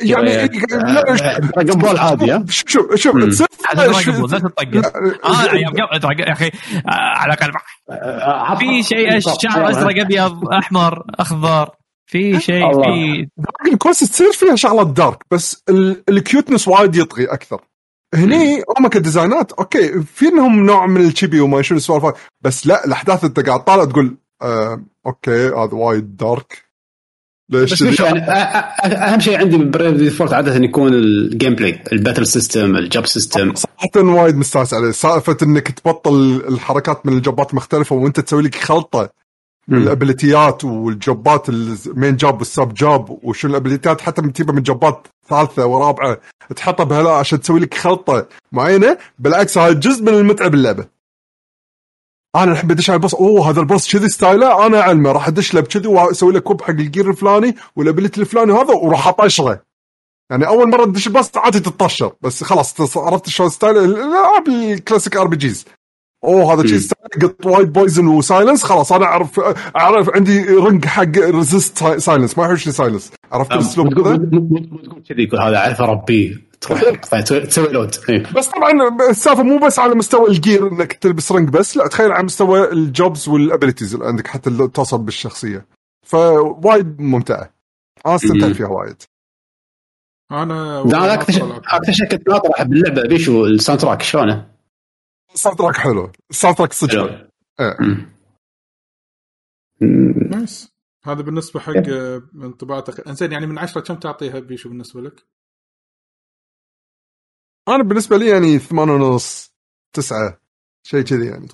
يعني 0.01 0.47
لا 0.71 1.39
دراجون 1.39 1.77
بول 1.77 1.97
عادي 1.97 2.31
ها؟ 2.31 2.45
شوف 2.49 2.95
شوف. 2.95 3.23
تصير 3.23 3.47
لا 3.75 4.39
تطقس. 4.39 4.85
آه 5.25 5.45
لا، 5.45 5.53
يا 6.19 6.31
أخي 6.31 6.47
آه، 6.47 6.81
على 6.91 7.33
الاقل 7.33 7.51
آه، 7.89 8.55
في 8.55 8.83
شيء 8.83 9.15
الشعر 9.17 9.69
ازرق 9.69 10.01
أبيض 10.01 10.47
أحمر 10.53 11.03
أخضر. 11.19 11.69
في 12.07 12.39
شيء. 12.39 12.73
في 12.83 13.27
Dragon 13.37 13.77
Quest 13.77 14.03
تصير 14.03 14.31
فيها 14.31 14.55
شغلات 14.55 14.87
dark 14.87 15.23
بس 15.31 15.63
ال- 15.69 16.03
ال 16.09 16.16
cuteness 16.16 16.67
وايد 16.67 16.95
يطغي 16.95 17.25
أكثر. 17.25 17.61
هني 18.15 18.63
هم 18.79 18.87
كديزاينات 18.87 19.51
okay 19.51 20.01
في 20.03 20.27
إنهم 20.27 20.65
نوع 20.65 20.85
من 20.85 21.01
ال 21.07 21.12
chibi 21.12 21.39
وما 21.39 21.61
شنو 21.61 21.77
السوالف 21.77 22.27
بس 22.41 22.67
لا 22.67 22.85
الأحداث 22.85 23.23
أنت 23.23 23.39
قاعد 23.39 23.63
طالع 23.63 23.85
تقول 23.85 24.17
آه 24.41 24.83
okay 25.05 25.47
هذا 25.47 25.69
وايد 25.73 26.17
dark 26.17 26.64
مش 27.49 27.79
كذي؟ 27.79 28.03
يعني 28.03 28.19
أهم 28.85 29.19
شيء 29.19 29.37
عندي 29.37 29.57
بال 29.57 29.65
Bravely 29.65 29.93
Default 29.97 30.33
عادة 30.33 30.55
يكون 30.55 30.93
ال 30.93 31.55
gameplay 31.55 31.83
ال 31.91 31.96
battle 31.96 32.27
system 32.27 32.75
ال 32.75 32.83
job 32.83 33.05
system 33.05 33.53
صراحة 33.55 33.89
وايد 33.95 34.35
مستانس 34.35 34.73
عليه. 34.73 34.91
سالفة 34.91 35.37
إنك 35.43 35.71
تبطل 35.71 36.43
الحركات 36.47 37.05
من 37.05 37.13
الجوبات 37.13 37.53
مختلفة 37.53 37.95
وأنت 37.95 38.19
تسوي 38.19 38.43
لك 38.43 38.55
خلطة. 38.55 39.09
من 39.67 39.77
الأبيليتيات 39.77 40.63
والجوبات 40.63 41.49
ال 41.49 41.62
main 41.62 42.15
job 42.15 42.39
وال 42.39 42.53
sub 42.53 42.73
job 42.73 43.19
وشو 43.23 43.47
الأبيليتيات؟ 43.47 44.01
حتى 44.01 44.21
من 44.21 44.33
تجيبها 44.33 44.55
من 44.55 44.63
جوبات 44.63 45.07
ثالثة 45.29 45.65
ورابعة 45.65 46.17
تحطها 46.55 46.83
بهلا 46.83 47.11
عشان 47.11 47.39
تسوي 47.39 47.59
لك 47.59 47.73
خلطة 47.73 48.27
معينة. 48.51 48.97
بالعكس 49.19 49.57
هذا 49.57 49.73
جزء 49.73 50.03
من 50.03 50.09
المتعة 50.09 50.47
باللعبة. 50.47 50.94
أنا 52.35 52.51
الحين 52.51 52.67
بدش 52.67 52.89
على 52.89 52.97
ال 52.97 53.01
boss 53.01 53.15
أوه 53.15 53.49
هذا 53.49 53.59
ال 53.59 53.66
boss 53.66 53.91
كذي 53.95 54.09
style 54.09 54.49
ه. 54.49 54.65
أنا 54.65 54.81
أعلمه. 54.81 55.11
راح 55.11 55.27
أدش 55.27 55.53
له 55.53 55.61
بكذي 55.61 55.87
وأسوي 55.87 56.33
له 56.33 56.39
equip 56.39 56.61
حق 56.61 56.69
ال 56.69 56.77
gear 56.77 57.09
الفلاني 57.09 57.55
وال 57.75 57.85
ability 57.85 58.21
الفلاني 58.21 58.53
هذا 58.53 58.73
وراح 58.73 59.07
اطشره 59.07 59.61
يعني 60.31 60.47
أول 60.47 60.69
مرة 60.69 60.85
تدش 60.85 61.07
ال 61.07 61.13
boss 61.13 61.37
عادي 61.37 61.59
تتطشر. 61.59 62.11
بس 62.21 62.43
خلاص 62.43 62.97
عرفت 62.97 63.29
شلون 63.29 63.49
style 63.49 63.77
الالعاب 63.77 64.47
ال 64.47 64.56
classic 64.56 65.17
RPGs. 65.17 65.65
أوه 66.23 66.53
هذا 66.53 66.67
شيء. 66.67 66.77
style. 66.77 67.29
قط 67.29 67.45
وايد 67.45 67.73
poison 67.73 68.07
و 68.07 68.14
silence 68.14 68.63
خلاص 68.63 68.91
أنا 68.91 69.05
اعرف 69.05 69.39
أعرف 69.75 70.09
عندي 70.09 70.43
ring 70.43 70.85
حق 70.85 71.17
resist 71.17 71.97
silence. 71.97 72.37
ما 72.37 72.45
يحوشني 72.45 72.73
silence. 72.73 73.11
عرفت 73.31 73.51
الأسلوب 73.51 73.93
تقول 73.93 74.07
هذا؟ 74.07 74.17
تقول 74.17 75.03
كذي 75.09 75.29
هذا 75.33 75.57
عارف 75.57 75.81
اربيه 75.81 76.44
تسوي 77.23 77.39
تسوي 77.39 77.67
load 77.67 77.95
إيه. 78.09 78.33
بس 78.33 78.47
طبعا 78.47 78.71
السالفة 79.09 79.43
مو 79.43 79.57
بس 79.57 79.79
على 79.79 79.95
مستوى 79.95 80.29
ال 80.29 80.37
gear 80.37 80.67
إنك 80.67 80.93
تلبس 80.93 81.31
ring 81.31 81.49
بس 81.49 81.77
لا 81.77 81.87
تخيل 81.87 82.11
على 82.11 82.23
مستوى 82.23 82.71
ال 82.71 82.83
jobs 82.83 83.29
وال 83.29 83.41
abilities 83.41 83.93
اللي 83.93 84.07
عندك 84.07 84.27
حتى 84.27 84.49
اللي 84.49 84.67
توصل 84.67 84.97
بالشخصية 84.97 85.65
فوايد 86.05 87.01
ممتعة 87.01 87.53
أنا 88.05 88.15
استمتعت 88.15 88.49
مم. 88.49 88.53
فيها 88.53 88.67
وايد 88.67 89.03
أنا 90.31 91.13
أكثر 91.13 91.33
شيء. 91.33 91.57
أكثر 91.57 91.91
شيء 91.91 92.07
كنت 92.07 92.29
ناطر 92.29 92.49
احب 92.55 92.73
اللعبة 92.73 93.01
بيشو 93.01 93.45
ال 93.45 93.81
soundtrack 93.81 94.01
شلونه؟ 94.01 94.51
ال 95.33 95.57
soundtrack 95.57 95.77
حلو 95.77 96.11
ال 96.31 96.57
soundtrack 96.57 96.73
صدق 96.73 96.91
حلو. 96.91 97.27
إيه. 97.59 98.15
nice 100.29 100.75
هذا 101.05 101.21
بالنسبة 101.21 101.59
حق 101.59 101.73
انطباعات 102.35 102.89
أخ... 102.89 103.07
انزين 103.07 103.31
يعني 103.31 103.47
من 103.47 103.59
عشرة 103.59 103.81
كم 103.81 103.95
تعطيها 103.95 104.39
بيشو 104.39 104.69
بالنسبة 104.69 105.01
لك؟ 105.01 105.25
أنا 107.67 107.83
بالنسبة 107.83 108.17
لي 108.17 108.29
يعني 108.29 108.59
ثمانية 108.59 108.93
ونص 108.93 109.53
تسعة 109.93 110.39
شيء 110.83 111.01
كذي 111.01 111.25
يعني. 111.25 111.47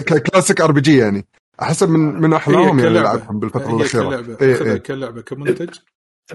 ك 0.00 0.07
classic 0.07 0.60
RPG 0.60 0.96
يعني. 0.98 1.26
احس 1.62 1.82
من 1.82 2.00
من 2.00 2.32
احلاهم 2.32 2.78
يعني. 2.78 2.98
ألعبهم 2.98 3.38
بالفترة 3.38 3.70
هي 3.70 3.76
الأخيرة. 3.76 4.08
كلعبة. 4.08 4.36
إيه 4.40 4.62
إيه. 4.72 4.76
كلعبه 4.76 5.20
كمنتج. 5.22 5.74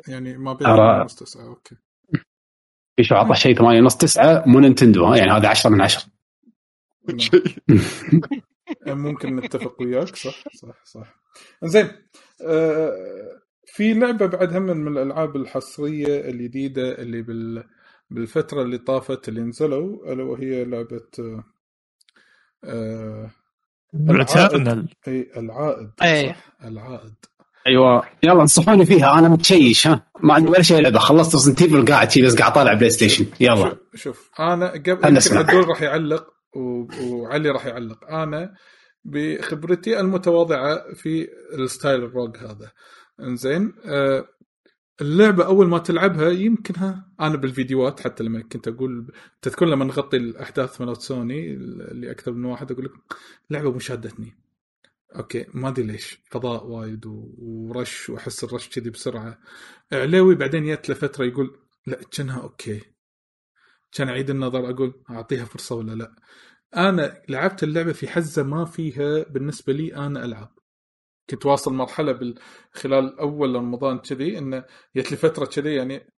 يعني 0.08 0.38
ما 0.38 0.54
بين 0.54 0.68
أرى- 0.68 1.02
ونص 1.02 1.16
تسعة 1.16 1.48
okay. 1.48 1.76
بيشو 2.98 3.16
عطى 3.16 3.36
شيء 3.36 3.58
8 3.58 3.82
ونص 3.82 3.98
9 3.98 4.44
مو 4.48 4.60
نينتندو 4.60 5.06
ها؟ 5.06 5.18
يعني 5.18 5.32
هذا 5.32 5.48
10 5.48 5.70
من 5.70 5.82
10 5.82 6.04
ممكن 8.88 9.36
نتفق 9.36 9.82
وياك 9.82 10.16
صح؟ 10.16 10.44
صح 10.54 10.86
صح. 10.86 11.16
زين 11.64 11.92
آه 12.42 13.40
في 13.66 13.94
لعبة 13.94 14.26
بعد 14.26 14.56
هم 14.56 14.64
من 14.64 14.88
الألعاب 14.88 15.36
الحصرية 15.36 16.30
الجديدة 16.30 16.92
اللي 17.02 17.22
بال 17.22 17.64
بالفترة 18.10 18.62
اللي 18.62 18.78
طافت 18.78 19.30
اللي 19.30 19.42
نزلوا 19.42 20.14
ألا 20.14 20.24
وهي 20.24 20.66
لعبة 20.66 21.10
آه 21.20 21.44
آه 22.64 23.32
Returnal 24.10 24.90
أي 25.08 25.32
العائد. 25.38 25.90
صح 26.00 26.06
العائد. 26.64 27.16
أيوه. 27.68 28.04
يلا 28.24 28.42
انصحوني 28.42 28.86
فيها 28.86 29.20
أنا 29.20 29.30
متشيش 29.30 29.88
ها. 29.88 30.12
ما 30.24 30.34
عندي 30.34 30.50
ولا 30.50 30.62
شيء 30.62 30.82
لعبة. 30.82 31.00
خلصت 31.00 31.36
Resident 31.36 31.62
Evil 31.62 31.86
قاعد 31.86 32.12
شي 32.12 32.22
بس 32.22 32.36
قاعد 32.36 32.54
طالع 32.54 32.74
PlayStation 32.74 33.26
يلا. 33.40 33.70
شوف, 33.70 34.02
شوف 34.02 34.30
أنا 34.40 34.72
قبل 34.72 34.90
يمكن. 34.90 35.38
عدول 35.38 35.68
راح 35.68 35.82
يعلق 35.82 36.28
و... 36.56 36.88
وعلي 37.04 37.50
راح 37.50 37.66
يعلق. 37.66 38.04
أنا 38.12 38.54
بخبرتي 39.06 40.00
المتواضعة 40.00 40.94
في 40.94 41.28
ال 41.54 41.62
style 41.62 42.04
ال 42.04 42.10
rogue 42.10 42.38
هذا. 42.38 42.72
إنزين 43.20 43.74
آه 43.86 44.26
اللعبة 45.02 45.46
أول 45.46 45.68
ما 45.68 45.78
تلعبها 45.78 46.30
يمكنها 46.30 47.12
أنا 47.20 47.38
بالفيديوهات 47.38 48.00
حتى 48.00 48.24
لما 48.24 48.42
كنت 48.42 48.68
أقول 48.68 49.12
تذكر 49.42 49.66
لما 49.66 49.86
نغطي 49.86 50.18
الأحداث 50.18 50.82
مالت 50.82 51.02
سوني 51.02 51.54
اللي 51.54 52.12
أكثر 52.12 52.32
من 52.32 52.46
واحد 52.46 52.72
أقول 52.72 52.86
لك 52.86 52.92
لعبة 53.50 53.72
مو 53.72 53.80
شادتني. 53.80 54.38
okay 55.16 55.46
ما 55.54 55.70
أدري 55.70 55.86
ليش. 55.86 56.20
فضاء 56.32 56.66
وايد 56.68 57.06
ورش 57.06 58.10
وأحس 58.10 58.44
الرش 58.44 58.70
كذي 58.70 58.90
بسرعة. 58.90 59.40
عليوي 59.92 60.36
بعدين 60.36 60.66
جت 60.66 60.90
لفترة 60.90 61.26
يقول 61.26 61.60
لا 61.88 62.02
كأنها 62.12 62.42
okay. 62.42 62.82
كان 63.92 64.10
أعيد 64.10 64.30
النظر 64.30 64.70
أقول 64.70 65.04
أعطيها 65.10 65.46
فرصة 65.46 65.76
ولا 65.76 65.92
لا. 65.92 66.16
أنا 66.76 67.22
لعبت 67.30 67.64
اللعبة 67.64 67.94
في 67.94 68.08
حزة 68.08 68.44
ما 68.44 68.66
فيها 68.66 69.24
بالنسبة 69.24 69.74
لي 69.74 69.96
أنا 69.96 70.26
العب 70.26 70.59
كنت 71.30 71.46
واصل 71.46 71.74
مرحلة 71.74 72.12
بال... 72.12 72.40
خلال 72.72 73.20
أول 73.20 73.56
رمضان 73.56 74.00
كذي 74.00 74.38
إنه 74.38 74.66
جت 74.96 75.12
لي 75.12 75.18
فترة 75.18 75.46
كذي 75.46 75.76
يعني 75.76 76.14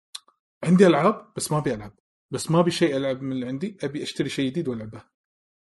عندي 0.63 0.87
ألعاب 0.87 1.33
بس 1.35 1.51
ما 1.51 1.57
أبي 1.57 1.73
ألعب. 1.73 1.93
بس 2.31 2.51
ما 2.51 2.59
أبي 2.59 2.71
شيء 2.71 2.97
ألعب 2.97 3.21
من 3.21 3.31
اللي 3.31 3.47
عندي 3.47 3.77
أبي 3.83 4.03
أشتري 4.03 4.29
شيء 4.29 4.49
جديد 4.49 4.67
والعبه 4.67 5.03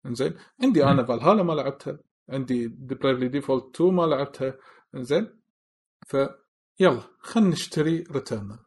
إنزين؟ 0.06 0.36
عندي 0.64 0.84
أنا 0.84 1.04
فالهالا 1.04 1.44
ما 1.44 1.54
لعبتها. 1.54 2.00
عندي 2.30 2.68
Bravely 2.68 3.28
Default 3.28 3.76
2 3.76 3.94
ما 3.94 4.02
لعبتها. 4.02 4.58
إنزين؟ 4.96 5.40
ف 6.08 6.18
يلا 6.80 7.02
خلينا 7.20 7.50
نشتري 7.50 8.04
Returnal 8.12 8.60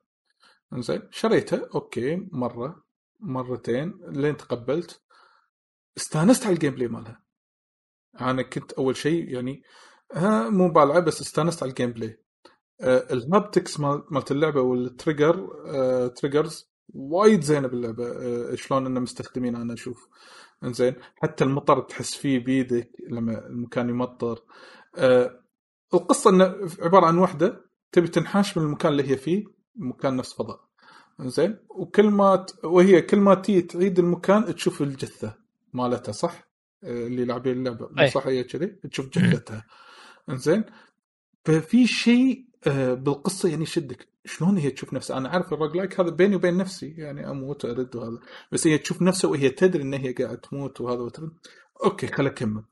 إنزين؟ 0.73 1.09
شريتها 1.11 1.69
okay 1.75 2.29
مرة. 2.33 2.85
مرتين. 3.21 4.01
لين 4.09 4.37
تقبلت. 4.37 5.03
استانست 5.97 6.47
على 6.47 6.55
ال 6.55 6.75
gameplay 6.75 6.89
مالها. 6.89 7.23
أنا 8.21 8.43
كنت 8.43 8.73
أول 8.73 8.97
شيء 8.97 9.29
يعني 9.29 9.63
ها 10.13 10.51
مو 10.51 10.69
بالعه 10.73 11.01
بس 11.01 11.21
استانست 11.21 11.63
على 11.63 11.71
ال 11.71 11.93
gameplay 11.93 12.19
آه 12.81 13.13
ال 13.13 13.21
haptics 13.21 13.81
مال- 13.81 14.05
مالت 14.11 14.31
اللعبة 14.31 14.61
وال 14.61 14.80
trigger 14.80 15.49
آه 15.67 16.07
triggers 16.07 16.69
وايد 16.95 17.41
زينة 17.43 17.69
باللعبة. 17.69 18.07
آه 18.07 18.55
شلون 18.55 18.87
انه 18.87 19.01
مستخدمين 19.01 19.57
أنا 19.57 19.75
أشوف. 19.75 20.09
إنزين 20.65 20.95
حتى 21.23 21.45
المطر 21.45 21.81
تحس 21.81 22.15
فيه 22.15 22.39
بيدك 22.45 22.91
لما 23.11 23.47
المكان 23.47 23.89
يمطر. 23.89 24.39
آه 24.97 25.41
القصة 25.95 26.31
إنه 26.31 26.55
عبارة 26.81 27.07
عن 27.07 27.19
وحدة 27.19 27.65
تبي 27.93 28.09
تنحاش 28.09 28.59
من 28.59 28.65
المكان 28.65 28.93
اللي 28.93 29.11
هي 29.11 29.17
فيه 29.17 29.45
مكان 29.77 30.17
نفس 30.17 30.33
فضاء. 30.33 30.61
زين 31.21 31.59
وكل 31.69 32.11
ما 32.11 32.37
ت... 32.37 32.65
وهي 32.65 33.03
كل 33.03 33.19
ما 33.21 33.35
تيجي 33.35 33.63
تعيد 33.63 33.99
المكان 33.99 34.55
تشوف 34.55 34.83
الجثة 34.83 35.35
مالتها 35.73 36.13
صح؟ 36.13 36.49
آه، 36.85 37.07
اللي 37.07 37.25
لاعبين 37.25 37.53
اللعبة. 37.59 38.07
صح 38.09 38.27
هي 38.27 38.45
كذي؟ 38.45 38.67
تشوف 38.67 39.09
جثتها. 39.09 39.65
انزين 40.31 40.65
ففي 41.45 41.87
شيء 41.87 42.45
آه، 42.67 42.95
بالقصة 42.95 43.49
يعني 43.49 43.63
يشدك 43.63 44.09
شلون 44.25 44.59
هي 44.59 44.71
تشوف 44.71 44.93
نفسها 44.93 45.19
أنا 45.19 45.29
عارف 45.29 45.53
الروج 45.53 45.77
لايك 45.77 46.01
هذا 46.01 46.11
بيني 46.11 46.37
وبين 46.37 46.57
نفسي 46.57 46.95
يعني 46.99 47.31
أموت 47.31 47.65
وارد 47.65 47.97
وهذا 47.97 48.19
بس 48.53 48.67
هي 48.67 48.79
تشوف 48.79 49.03
نفسها 49.03 49.31
وهي 49.31 49.51
تدري 49.51 49.83
ان 49.83 49.95
هي 49.95 50.13
قاعدة 50.13 50.35
تموت 50.35 50.81
وهذا 50.81 51.01
وترد 51.01 51.31
okay 51.85 52.07
خل 52.07 52.27
اكمل 52.27 52.63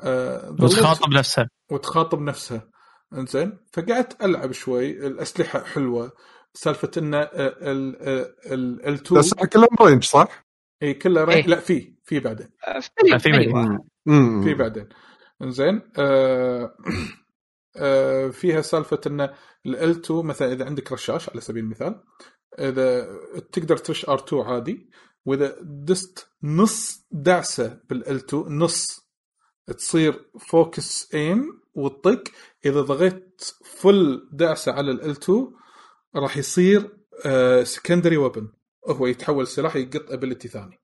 آه 0.00 0.50
ظليت- 0.50 0.62
وتخاطب 0.62 1.10
نفسها 1.12 1.50
وتخاطب 1.70 2.20
نفسها 2.20 2.70
انزين 3.14 3.58
فقعدت 3.72 4.22
العب 4.24 4.52
شوي 4.52 5.06
الاسلحه 5.06 5.64
حلوة 5.64 6.12
سالفه 6.54 6.90
ان 6.98 7.14
ال 7.14 7.26
ال 8.52 8.86
L2 8.88 9.20
بس 9.20 9.34
كلهم 9.34 9.68
range 9.80 10.04
صح؟ 10.04 10.46
اي 10.82 10.94
كلها 10.94 11.24
range 11.24 11.38
إيه. 11.38 11.46
لا 11.46 11.60
في 11.60 11.94
في 12.04 12.20
بعدين 12.20 12.48
في 13.18 13.30
بعدين. 13.30 13.78
امم 14.08 14.42
في 14.44 14.54
بعدين 14.54 14.88
انزين 15.42 15.82
آه 15.98 16.74
آه 17.76 18.28
فيها 18.28 18.60
سالفة 18.60 19.00
إن 19.06 19.20
L2 19.66 20.26
مثلا 20.26 20.52
إذا 20.52 20.64
عندك 20.64 20.92
رشاش 20.92 21.28
على 21.28 21.40
سبيل 21.40 21.64
المثال 21.64 22.02
إذا 22.58 23.18
تقدر 23.52 23.76
ترش 23.76 24.08
R2 24.08 24.42
عادي 24.42 24.90
وإذا 25.24 25.56
دست 25.62 26.28
نص 26.42 27.06
دعسة 27.12 27.80
ب 27.90 28.08
L2 28.08 28.58
نص 28.58 29.08
تصير 29.76 30.30
focus 30.38 31.14
aim 31.14 31.60
وتطق. 31.74 32.24
إذا 32.66 32.80
ضغطت 32.80 33.44
full 33.64 34.28
دعسة 34.32 34.72
على 34.72 34.90
L2 34.90 35.50
راح 36.16 36.36
يصير 36.36 36.98
secondary 37.62 38.16
ويبن 38.16 38.48
هو 38.88 39.06
يتحول 39.06 39.46
سلاح 39.46 39.76
يقط 39.76 40.12
ability 40.12 40.48
ثاني. 40.48 40.80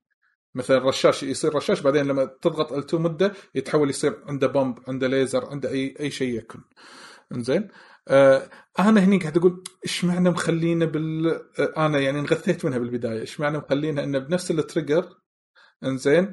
مثلا 0.55 0.77
رشاش 0.77 1.23
يصير 1.23 1.55
رشاش 1.55 1.81
بعدين 1.81 2.05
لما 2.05 2.25
تضغط 2.25 2.73
L2 2.73 2.93
مدة 2.93 3.33
يتحول 3.55 3.89
يصير 3.89 4.19
عنده 4.25 4.47
bomb 4.47 4.79
عنده 4.87 5.07
ليزر 5.07 5.45
عنده 5.45 5.69
أي 5.69 5.95
أي 5.99 6.11
شيء 6.11 6.37
يكن 6.37 6.59
إنزين 7.31 7.67
آه 8.07 8.49
أنا 8.79 9.03
هني 9.03 9.17
قاعد 9.17 9.37
أقول 9.37 9.63
إيش 9.85 10.05
معنى 10.05 10.29
مخلينا 10.29 10.85
بال 10.85 11.27
آه 11.59 11.85
أنا 11.85 11.99
يعني 11.99 12.19
انغثيت 12.19 12.65
منها 12.65 12.77
بالبداية 12.77 13.21
إيش 13.21 13.39
معنى 13.39 13.57
مخلينا 13.57 14.03
إنه 14.03 14.19
بنفس 14.19 14.51
ال 14.51 14.58
trigger 14.58 15.09
إنزين 15.83 16.31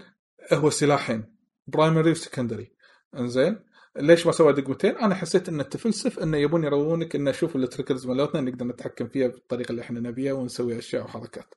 هو 0.53 0.71
سلاحين 0.71 1.37
primary 1.67 2.11
و 2.11 2.17
secondary 2.17 2.73
إنزين 3.19 3.59
ليش 3.97 4.27
ما 4.27 4.33
سوى 4.33 4.53
دقمتين؟ 4.53 4.97
أنا 4.97 5.15
حسيت 5.15 5.49
ان 5.49 5.61
التفلسف 5.61 6.19
إنه 6.19 6.37
يبون 6.37 6.65
يروونك 6.65 7.17
إنه 7.17 7.33
شوف 7.33 7.57
ال 7.57 7.62
triggers 7.62 8.07
مالتنا 8.07 8.41
نقدر 8.41 8.67
نتحكم 8.67 9.09
فيها 9.09 9.29
بالطريقة 9.29 9.71
اللي 9.71 9.83
إحنا 9.83 10.01
نبيها 10.01 10.33
ونسوي 10.33 10.79
أشياء 10.79 11.05
وحركات. 11.05 11.55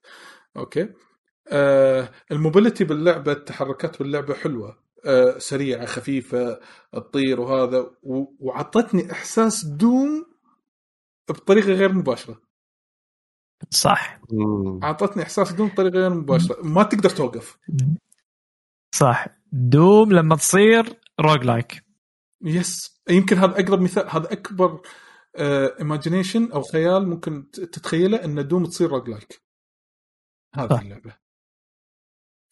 okay؟ 0.58 0.90
آه 1.52 2.12
ال 2.32 2.37
mobility 2.37 2.84
باللعبة 2.84 3.32
التحركات 3.32 4.00
باللعبة 4.00 4.34
حلوة 4.34 4.80
آه 5.06 5.38
سريعة 5.38 5.86
خفيفة 5.86 6.60
تطير 6.94 7.40
وهذا 7.42 7.80
و- 8.04 8.36
وعطتني 8.40 9.12
إحساس 9.12 9.66
Doom 9.66 10.26
بطريقة 11.30 11.72
غير 11.74 11.94
مباشرة. 11.94 12.42
صح. 13.70 14.20
اعطتني 14.84 15.24
إحساس 15.24 15.52
Doom 15.54 15.68
بطريقة 15.68 16.00
غير 16.00 16.10
مباشرة. 16.14 16.62
ما 16.64 16.84
تقدر 16.84 17.10
توقف. 17.10 17.58
صح. 18.96 19.28
Doom 19.52 20.12
لما 20.14 20.36
تصير 20.36 21.00
roguelike 21.22 21.86
yes 22.42 23.02
يمكن 23.10 23.38
هذا 23.38 23.60
أقرب 23.60 23.82
مثال 23.82 24.10
هذا 24.10 24.34
أكبر 24.34 24.82
imagination 25.80 26.52
أو 26.52 26.62
خيال 26.62 27.08
ممكن 27.10 27.52
تتخيله 27.52 28.24
إن 28.26 28.48
Doom 28.48 28.66
تصير 28.66 28.90
roguelike 28.90 29.42
هذه 30.56 30.70
صح. 30.70 30.80
اللعبة. 30.82 31.16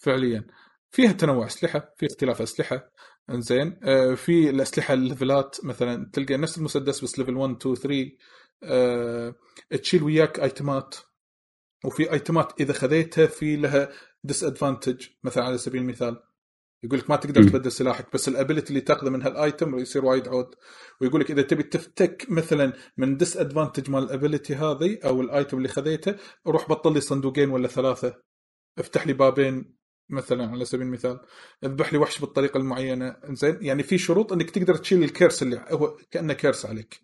فعليا. 0.04 0.48
فيها 0.92 1.12
تنوع 1.12 1.46
أسلحة 1.46 1.94
في 1.98 2.06
اختلاف 2.06 2.42
أسلحة. 2.42 2.90
إنزين. 3.30 3.80
آه، 3.84 4.14
في 4.14 4.50
الأسلحة 4.50 4.94
الليفلات 4.94 5.58
مثلا 5.64 6.10
تلقى 6.14 6.38
نفس 6.38 6.58
المسدس 6.58 7.04
بس 7.04 7.20
level 7.20 7.36
1 7.36 7.56
2 7.56 7.76
3 7.76 8.18
آه، 8.64 9.36
تشيل 9.82 10.04
وياك 10.04 10.40
ايتمات 10.40 10.96
وفي 11.86 12.12
ايتمات 12.12 12.62
إذا 12.62 12.74
خذيتها 12.74 13.26
في 13.26 13.56
لها 13.56 13.90
disadvantage 14.24 15.08
مثلا 15.24 15.44
على 15.44 15.58
سبيل 15.58 15.82
المثال. 15.82 16.24
يقول 16.84 17.00
لك 17.00 17.10
ما 17.10 17.16
تقدر. 17.16 17.44
تبدل 17.44 17.72
سلاحك 17.72 18.14
بس 18.14 18.28
ال 18.28 18.33
ability 18.33 18.70
اللي 18.70 18.82
تاخذه 18.82 19.10
من 19.10 19.22
هال 19.22 19.41
item 19.41 19.80
يصير 19.80 20.06
وايد 20.06 20.28
عود. 20.28 20.56
ويقول 21.02 21.22
لك 21.22 21.32
إذا 21.32 21.42
تبي 21.42 21.64
تفتك 21.64 22.26
مثلا 22.30 22.74
من 22.98 23.18
disadvantage 23.18 23.90
مال 23.90 24.04
ال 24.04 24.10
ability 24.10 24.56
هذه 24.56 25.00
أو 25.06 25.22
ال 25.22 25.29
item 25.29 25.58
اللي 25.58 25.68
خذيته 25.68 26.16
روح 26.48 26.70
بطل 26.70 26.94
لي 26.94 27.02
صندوقين 27.02 27.50
ولا 27.50 27.68
ثلاثة. 27.68 28.16
افتح 28.80 29.08
لي 29.08 29.14
بابين. 29.14 29.83
مثلا 30.10 30.52
على 30.52 30.66
سبيل 30.66 30.88
المثال 30.88 31.20
اذبح 31.64 31.94
لي 31.94 32.00
وحش 32.00 32.20
بالطريقة 32.20 32.58
المعينة. 32.58 33.16
زين 33.30 33.58
يعني 33.62 33.84
في 33.84 33.98
شروط 33.98 34.34
إنك 34.34 34.50
تقدر 34.50 34.76
تشيل 34.76 35.04
ال 35.04 35.10
curse 35.10 35.44
اللي 35.44 35.66
هو 35.72 35.98
كأنه 36.12 36.34
curse 36.34 36.66
عليك. 36.66 37.00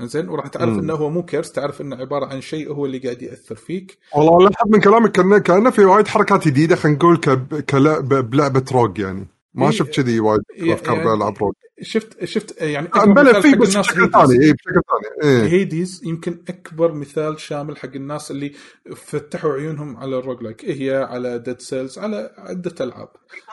زين 0.00 0.28
وراح 0.28 0.46
تعرف 0.46 0.68
مم. 0.72 0.78
إنه 0.78 0.94
هو 0.94 1.10
مو 1.10 1.22
curse 1.24 1.52
تعرف 1.52 1.80
إنه 1.80 1.96
عبارة 1.96 2.26
عن 2.26 2.40
شيء 2.40 2.72
هو 2.72 2.86
اللي 2.86 2.98
قاعد 2.98 3.22
يأثر 3.22 3.54
فيك. 3.54 3.98
والله 4.16 4.48
لاحظ 4.48 4.68
من 4.68 4.80
كلامك 4.80 5.12
كأنه 5.12 5.38
كأنه 5.38 5.70
في 5.70 5.84
وايد 5.84 6.08
حركات 6.08 6.48
جديدة 6.48 6.76
خلينا 6.76 6.98
نقول 6.98 7.16
ك- 7.16 7.64
كلعب 7.70 8.08
بلعبة 8.08 8.64
rogue 8.72 8.98
يعني. 8.98 9.26
ما 9.58 9.64
إيه، 9.66 9.70
شفت 9.72 9.94
كذي 10.00 10.20
وايد 10.20 10.40
يعني- 10.56 10.72
أفكار 10.74 10.94
بالعاب 11.04 11.38
rogue 11.38 11.52
شفت 11.82 12.24
شفت 12.24 12.60
يعني 12.62 12.88
آه، 12.94 13.04
بلا 13.04 13.40
في 13.40 13.54
بس 13.54 13.76
بشكل. 13.76 14.10
ثاني 14.10 14.44
اي 14.44 14.52
بشكل 14.52 14.80
ثاني 15.22 15.32
إيه 15.42 15.48
Hades 15.48 16.00
يمكن 16.04 16.42
أكبر 16.48 16.92
مثال 16.92 17.40
شامل 17.40 17.76
حق 17.76 17.94
الناس 17.94 18.30
اللي 18.30 18.52
فتحوا 18.96 19.52
عيونهم 19.52 19.96
على 19.96 20.18
ال 20.18 20.42
roguelike 20.42 20.64
هي 20.64 21.06
على 21.10 21.38
Dead 21.38 21.60
Cells 21.60 21.98
على 21.98 22.34
عدة 22.38 22.74
ألعاب 22.80 23.08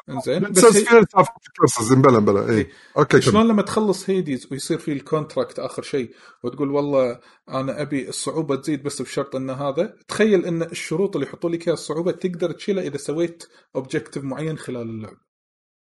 إنزين 0.10 0.40
بس 0.52 0.66
هي- 0.66 0.72
فيها 0.86 1.04
curses 1.60 1.94
بلا 1.94 2.20
بلا 2.20 2.50
اي 2.50 2.58
إيه. 2.58 2.70
okay. 2.98 3.22
شلون 3.22 3.48
لما 3.48 3.62
تخلص 3.62 4.10
Hades 4.10 4.48
ويصير 4.52 4.78
في 4.78 4.92
ال 4.92 4.99
contract 4.99 5.60
آخر 5.60 5.82
شيء 5.82 6.12
وتقول 6.44 6.72
والله 6.72 7.20
أنا 7.50 7.82
أبي 7.82 8.10
الصعوبة 8.10 8.56
تزيد 8.56 8.84
بس 8.84 9.02
بشرط 9.02 9.36
إن 9.36 9.50
هذا 9.50 9.94
تخيل 10.08 10.46
إن 10.46 10.62
الشروط 10.62 11.16
اللي 11.16 11.28
يحطوا 11.28 11.50
لك 11.50 11.68
إياها 11.68 11.74
الصعوبة 11.74 12.12
تقدر 12.12 12.52
تشيلها 12.52 12.84
إذا 12.84 12.98
سويت 12.98 13.44
objective 13.76 14.24
معين 14.24 14.58
خلال 14.58 14.82
اللعب 14.90 15.18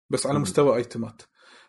بس 0.09 0.27
على. 0.27 0.39
مستوى 0.39 0.75
ايتمات. 0.75 1.21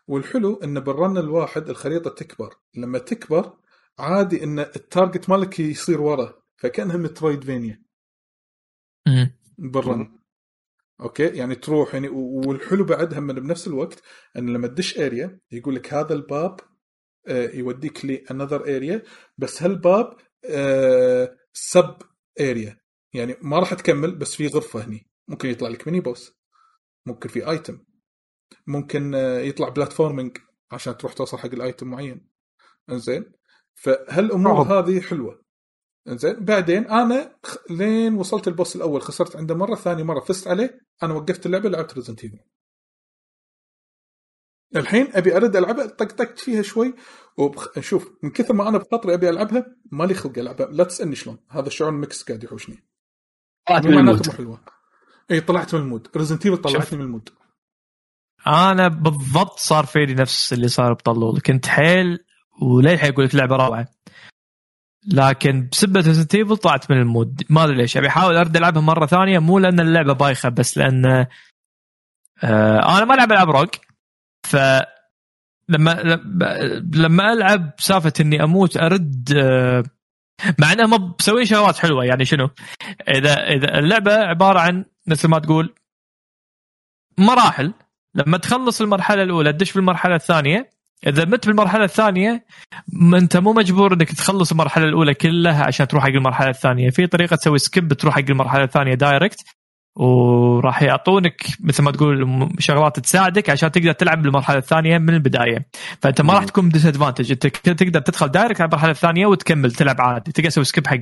والحلو 0.07 0.61
إن 0.65 0.81
بال 0.81 0.96
run 0.96 1.19
الواحد 1.19 1.69
الخريطة 1.69 2.11
تكبر. 2.11 2.55
لما 2.75 2.99
تكبر 2.99 3.59
عادي 3.99 4.45
إن 4.45 4.59
ال 4.59 4.69
target 4.69 5.31
مالك 5.31 5.61
يصير 5.61 6.01
ورا 6.01 6.43
فكأنها 6.57 6.97
metroidvania. 6.97 7.83
مم. 9.07 9.33
بال 9.59 9.79
run. 9.79 10.19
okay؟ 11.01 11.27
يعني 11.27 11.55
تروح 11.55 11.95
يعني 11.95 12.09
والحلو 12.09 12.85
بعدها 12.85 13.21
من 13.21 13.35
بنفس 13.35 13.67
الوقت 13.69 14.03
إن 14.37 14.51
لما 14.51 14.67
تدش 14.67 14.99
area 14.99 15.41
يقول 15.53 15.75
لك 15.75 15.95
هذا 15.95 16.15
الباب 16.15 16.61
آه، 17.29 17.51
يوديك 17.51 18.05
ل 18.05 18.14
another 18.14 18.77
area 18.77 19.03
بس 19.39 19.63
هالباب 19.63 20.17
sub 21.53 21.97
area 22.41 22.81
يعني 23.15 23.37
ما 23.43 23.59
راح 23.59 23.75
تكمل 23.75 24.15
بس 24.15 24.35
في 24.35 24.47
غرفة 24.47 24.85
هني. 24.85 25.11
ممكن 25.29 25.49
يطلع 25.49 25.69
لك 25.69 25.89
mini 25.89 26.01
boss 26.01 26.39
ممكن 27.07 27.29
في 27.29 27.51
item 27.51 27.79
ممكن 28.69 29.15
آه، 29.15 29.39
يطلع 29.39 29.69
platforming 29.69 30.39
عشان 30.71 30.97
تروح 30.97 31.13
توصل 31.13 31.39
حق 31.39 31.51
ال 31.53 31.60
item 31.60 31.87
معين. 31.87 32.29
إنزين؟ 32.91 33.33
فهالامور. 33.75 34.63
هذه 34.63 35.01
حلوة؟ 35.01 35.43
إنزين؟ 36.09 36.45
بعدين 36.45 36.87
أنا 36.87 37.39
لين 37.71 38.15
وصلت 38.15 38.49
ال 38.49 38.54
boss 38.54 38.77
الأول 38.77 39.03
خسرت 39.03 39.37
عنده 39.37 39.55
مرة 39.55 39.75
ثاني 39.75 40.03
مرة 40.03 40.21
فزت 40.21 40.49
عليه 40.49 40.81
أنا 41.03 41.15
وقفت 41.15 41.47
اللعبة 41.47 41.69
لعبت 41.69 41.95
Resident 41.95 42.25
Evil 42.25 42.39
الحين 44.77 45.09
أبي 45.13 45.37
أرد 45.37 45.57
ألعبها 45.57 45.87
طقطقت 45.87 46.39
فيها 46.39 46.63
شوي 46.63 46.95
وبخ... 47.39 47.81
شوف 47.81 48.13
من 48.23 48.31
كثر 48.31 48.55
ما 48.55 48.69
أنا 48.69 48.79
بخاطري 48.79 49.15
أبي 49.15 49.29
ألعبها 49.29 49.77
مالي 49.93 50.15
خلق 50.15 50.39
ألعبها. 50.39 50.67
لا 50.67 50.85
تسألني 50.85 51.15
شلون 51.15 51.39
هذا 51.51 51.67
الشعور 51.67 51.91
ال 51.91 51.99
mix 51.99 52.23
قاعد 52.23 52.45
يحوشني. 52.45 52.89
طلعت 53.69 53.87
من 53.87 53.99
ال 53.99 54.03
mood. 54.03 54.27
مو 54.27 54.33
حلوة. 54.33 54.65
إي 55.31 55.41
طلعت 55.41 55.75
من 55.75 55.81
ال 55.81 55.85
mood. 55.85 56.09
Resident 56.17 56.47
Evil 56.47 56.59
طلعتني 56.59 56.99
من 56.99 57.05
ال 57.05 57.09
mood. 57.09 57.31
أنا 58.47 58.89
بالضبط 58.89 59.59
صار 59.59 59.87
فيني 59.87 60.15
نفس 60.15 60.53
اللي 60.53 60.69
صار 60.69 60.93
بطلال 60.93 61.41
كنت 61.41 61.67
حيل 61.67 62.19
وللحين 62.63 63.13
أقول 63.13 63.25
لك 63.25 63.35
لعبة 63.35 63.57
روعة 63.57 63.89
لكن 65.07 65.69
بسبة 65.73 66.01
Resident 66.01 66.37
طلعت 66.37 66.91
من 66.91 66.97
ال 66.97 67.06
mood 67.06 67.43
ما 67.51 67.65
أدري 67.65 67.77
ليش 67.77 67.97
ابي 67.97 68.09
احاول 68.09 68.37
أرد 68.37 68.57
ألعبها 68.57 68.83
مرة 68.83 69.07
ثانية 69.07 69.39
مو 69.39 69.59
لأن 69.59 69.81
اللعبة 69.81 70.13
بايخة 70.13 70.49
بس 70.49 70.79
لأن 70.79 71.07
آه 72.43 72.99
أنا 72.99 73.05
ما 73.05 73.15
ألعب 73.15 73.33
ألعاب 73.33 73.51
rogue 73.51 73.71
ف 74.47 74.57
لما 75.69 75.91
لما 76.95 77.33
ألعب 77.33 77.75
سالفة 77.79 78.13
إني 78.21 78.43
أموت 78.45 78.77
أرد 78.77 79.33
آه 79.37 79.85
مع 80.59 80.73
إنهم 80.73 80.91
ما 80.91 81.15
مسوين 81.21 81.45
شغلات 81.45 81.77
حلوة 81.77 82.05
يعني 82.05 82.25
شنو؟ 82.25 82.51
إذا 83.09 83.35
إذا 83.35 83.79
اللعبة 83.79 84.13
عبارة 84.15 84.61
عن 84.61 84.85
مثل 85.07 85.29
ما 85.29 85.39
تقول 85.39 85.75
مراحل 87.19 87.75
لما 88.15 88.39
تخلص 88.39 88.81
المرحلة 88.81 89.23
الأولى 89.23 89.53
تدش 89.53 89.73
بالمرحله 89.73 90.15
الثانية. 90.15 90.71
إذا 91.07 91.25
مت 91.25 91.47
بالمرحله 91.47 91.85
الثانية 91.85 92.47
ما 92.93 93.19
أنت 93.19 93.37
مو 93.37 93.53
مجبور 93.53 93.93
إنك 93.93 94.13
تخلص 94.13 94.51
المرحلة 94.51 94.85
الأولى 94.85 95.15
كلها 95.15 95.67
عشان 95.67 95.89
تروح 95.89 96.03
حق 96.03 96.09
المرحلة 96.09 96.51
الثانية. 96.51 96.91
في 96.91 97.07
طريقة 97.07 97.37
تسوي 97.37 97.59
skip 97.59 97.93
تروح 97.93 98.15
حق 98.15 98.25
المرحلة 98.31 98.65
الثانية 98.65 98.95
direct 98.95 99.45
وراح 99.97 100.83
يعطونك 100.83 101.47
مثل 101.61 101.83
ما 101.83 101.91
تقول 101.91 102.49
شغلات 102.59 103.01
تساعدك 103.01 103.51
عشان 103.51 103.73
تقدر 103.73 103.93
تلعب 103.93 104.23
بالمرحلة 104.23 104.59
الثانية 104.59 104.99
من 104.99 105.15
البداية. 105.15 105.69
فأنت 106.03 106.21
ما 106.21 106.35
راح 106.35 106.45
تكون 106.45 106.69
disadvantage 106.69 107.31
أنت 107.31 107.47
تقدر 107.83 108.01
تدخل 108.01 108.29
direct 108.29 108.61
على 108.61 108.69
المرحلة 108.69 108.91
الثانية 108.91 109.27
وتكمل 109.27 109.73
تلعب 109.73 110.01
عادي. 110.01 110.33
تقدر 110.33 110.49
تسوي 110.49 110.65
skip 110.65 110.87
حق 110.87 111.01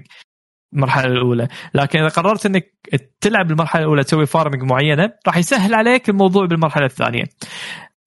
المرحلة 0.77 1.07
الأولى. 1.07 1.49
لكن 1.75 1.99
إذا 1.99 2.09
قررت 2.09 2.47
إنك 2.47 2.75
تلعب 3.21 3.47
بالمرحله 3.49 3.83
الأولى 3.83 4.05
تسوي 4.05 4.27
farming 4.27 4.63
معينة 4.63 5.13
راح 5.27 5.37
يسهل 5.37 5.75
عليك 5.75 6.09
الموضوع 6.09 6.47
بالمرحلة 6.47 6.87
الثانية. 6.87 7.25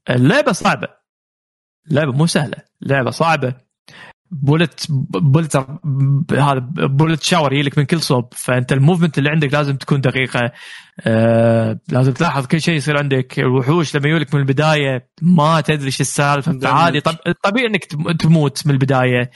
اللعبة 0.10 0.52
صعبة. 0.52 0.88
لعبة 1.91 2.12
مو 2.12 2.26
سهلة. 2.26 2.58
لعبة 2.82 3.12
صعبة. 3.12 3.70
bullet 4.31 4.86
bullet 4.90 5.56
هذا 6.32 6.60
bullet 6.76 7.23
shower 7.23 7.53
يجيلك 7.54 7.78
من 7.78 7.86
كل 7.86 8.02
صوب. 8.02 8.34
فأنت 8.34 8.74
ال 8.73 8.78
movement 8.78 9.18
اللي 9.18 9.30
عندك 9.30 9.54
لازم 9.54 9.76
تكون 9.76 10.02
دقيقة. 10.02 10.52
آه 11.02 11.80
لازم 11.90 12.14
تلاحظ 12.14 12.46
كل 12.46 12.62
شيء 12.62 12.76
يصير 12.76 12.98
عندك. 12.98 13.40
الوحوش 13.40 13.96
لما 13.96 14.08
يجولك 14.10 14.36
من 14.36 14.41
البداية 14.41 15.10
ما 15.22 15.62
تدري 15.62 15.86
إيش 15.86 16.02
السالفة. 16.02 16.52
damage. 16.52 16.64
فعادي. 16.64 17.02
طب 17.02 17.16
طبيعي 17.44 17.68
إنك 17.68 17.86
تم- 17.86 18.12
تموت 18.12 18.68
من 18.68 18.74
البداية. 18.74 19.32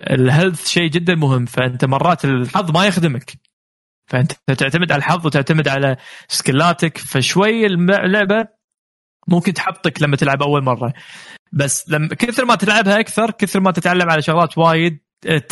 ال 0.00 0.10
health 0.10 0.68
شيء 0.68 0.90
جدا 0.90 1.14
مهم 1.14 1.46
فأنت 1.46 1.84
مرات 1.84 2.24
الحظ 2.24 2.70
ما 2.70 2.86
يخدمك. 2.86 3.32
فأنت 4.06 4.32
تعتمد 4.58 4.92
على 4.92 4.98
الحظ 4.98 5.26
وتعتمد 5.26 5.68
على 5.68 5.96
skillاتك 6.28 6.98
فشوي 6.98 7.66
اللعبة 7.66 8.44
ممكن 9.28 9.54
تحبطك 9.54 10.02
لما 10.02 10.16
تلعب 10.16 10.42
أول 10.42 10.64
مرة. 10.64 10.92
بس 11.52 11.88
لما 11.88 12.08
كثر 12.08 12.44
ما 12.44 12.54
تلعبها 12.54 13.00
أكثر 13.00 13.30
كثر 13.30 13.60
ما 13.60 13.70
تتعلم 13.70 14.10
على 14.10 14.22
شغلات 14.22 14.58
وايد 14.58 14.98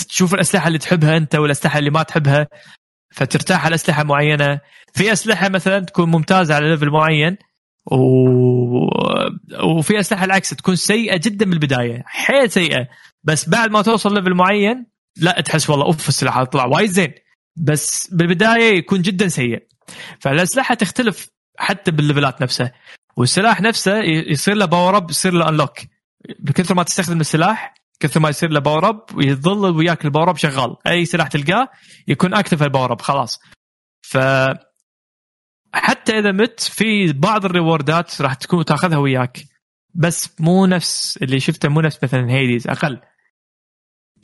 تشوف 0.09 0.35
الأسلحة 0.35 0.67
اللي 0.67 0.79
تحبها 0.79 1.17
أنت 1.17 1.35
والأسلحة 1.35 1.79
اللي 1.79 1.91
ما 1.91 2.03
تحبها 2.03 2.47
فترتاح 3.15 3.65
على 3.65 3.75
أسلحة 3.75 4.05
معينة. 4.05 4.61
في 4.95 5.13
أسلحة 5.13 5.49
مثلا 5.49 5.85
تكون 5.85 6.11
ممتازة 6.11 6.55
على 6.55 6.71
level 6.71 6.91
معين 6.91 7.37
و... 7.87 7.97
وفي 9.65 10.01
أسلحة 10.01 10.25
العكس 10.25 10.51
تكون 10.51 10.77
سيئة 10.77 11.17
جدا 11.17 11.47
من 11.47 11.53
البداية 11.53 12.03
حيل 12.07 12.51
سيئة. 12.51 12.89
بس 13.25 13.49
بعد 13.49 13.71
ما 13.71 13.83
توصل 13.83 14.15
level 14.15 14.35
معين 14.35 14.87
لا 15.17 15.41
تحس 15.41 15.71
والله 15.71 15.85
أوف 15.85 16.09
السلاح 16.09 16.43
طلع 16.43 16.65
وايد 16.65 16.91
زين. 16.91 17.15
بس 17.57 18.15
بالبداية 18.15 18.79
يكون 18.79 19.03
جدا 19.03 19.29
سيء. 19.29 19.67
فالأسلحة 20.21 20.75
تختلف 20.75 21.29
حتى 21.59 21.91
بالليفلات 21.91 22.43
نفسها 22.43 22.73
والسلاح 23.17 23.61
نفسه 23.61 23.99
يصير 24.03 24.55
له 24.55 24.65
power 24.65 24.97
up 24.97 25.11
يصير 25.11 25.33
له 25.33 25.49
unlock 25.49 25.79
بكثر 26.39 26.75
ما 26.75 26.83
تستخدم 26.83 27.21
السلاح 27.21 27.75
كثر 28.01 28.21
ما 28.21 28.29
يصير 28.29 28.51
له 28.51 28.61
power 28.61 28.89
up 28.89 29.03
ويظل 29.15 29.77
وياك 29.77 30.05
ال 30.05 30.09
power 30.09 30.31
up 30.31 30.37
شغال. 30.37 30.77
أي 30.87 31.05
سلاح 31.05 31.29
تلقاه 31.29 31.69
يكون 32.09 32.35
active 32.35 32.63
ال 32.63 32.68
power 32.68 32.93
up 32.93 33.01
خلاص. 33.01 33.41
ف 34.03 34.19
حتى 35.73 36.19
إذا 36.19 36.33
مت 36.33 36.61
في 36.61 37.13
بعض 37.13 37.45
الريوردات 37.45 38.23
راح 38.23 38.35
تكون 38.35 38.65
تاخذها 38.65 38.99
وياك. 38.99 39.45
بس 39.95 40.41
مو 40.41 40.67
نفس 40.67 41.19
اللي 41.23 41.41
شفته 41.41 41.69
مو 41.69 41.81
نفس 41.81 41.99
مثلا 42.03 42.31
Hades 42.31 42.69
أقل. 42.69 43.01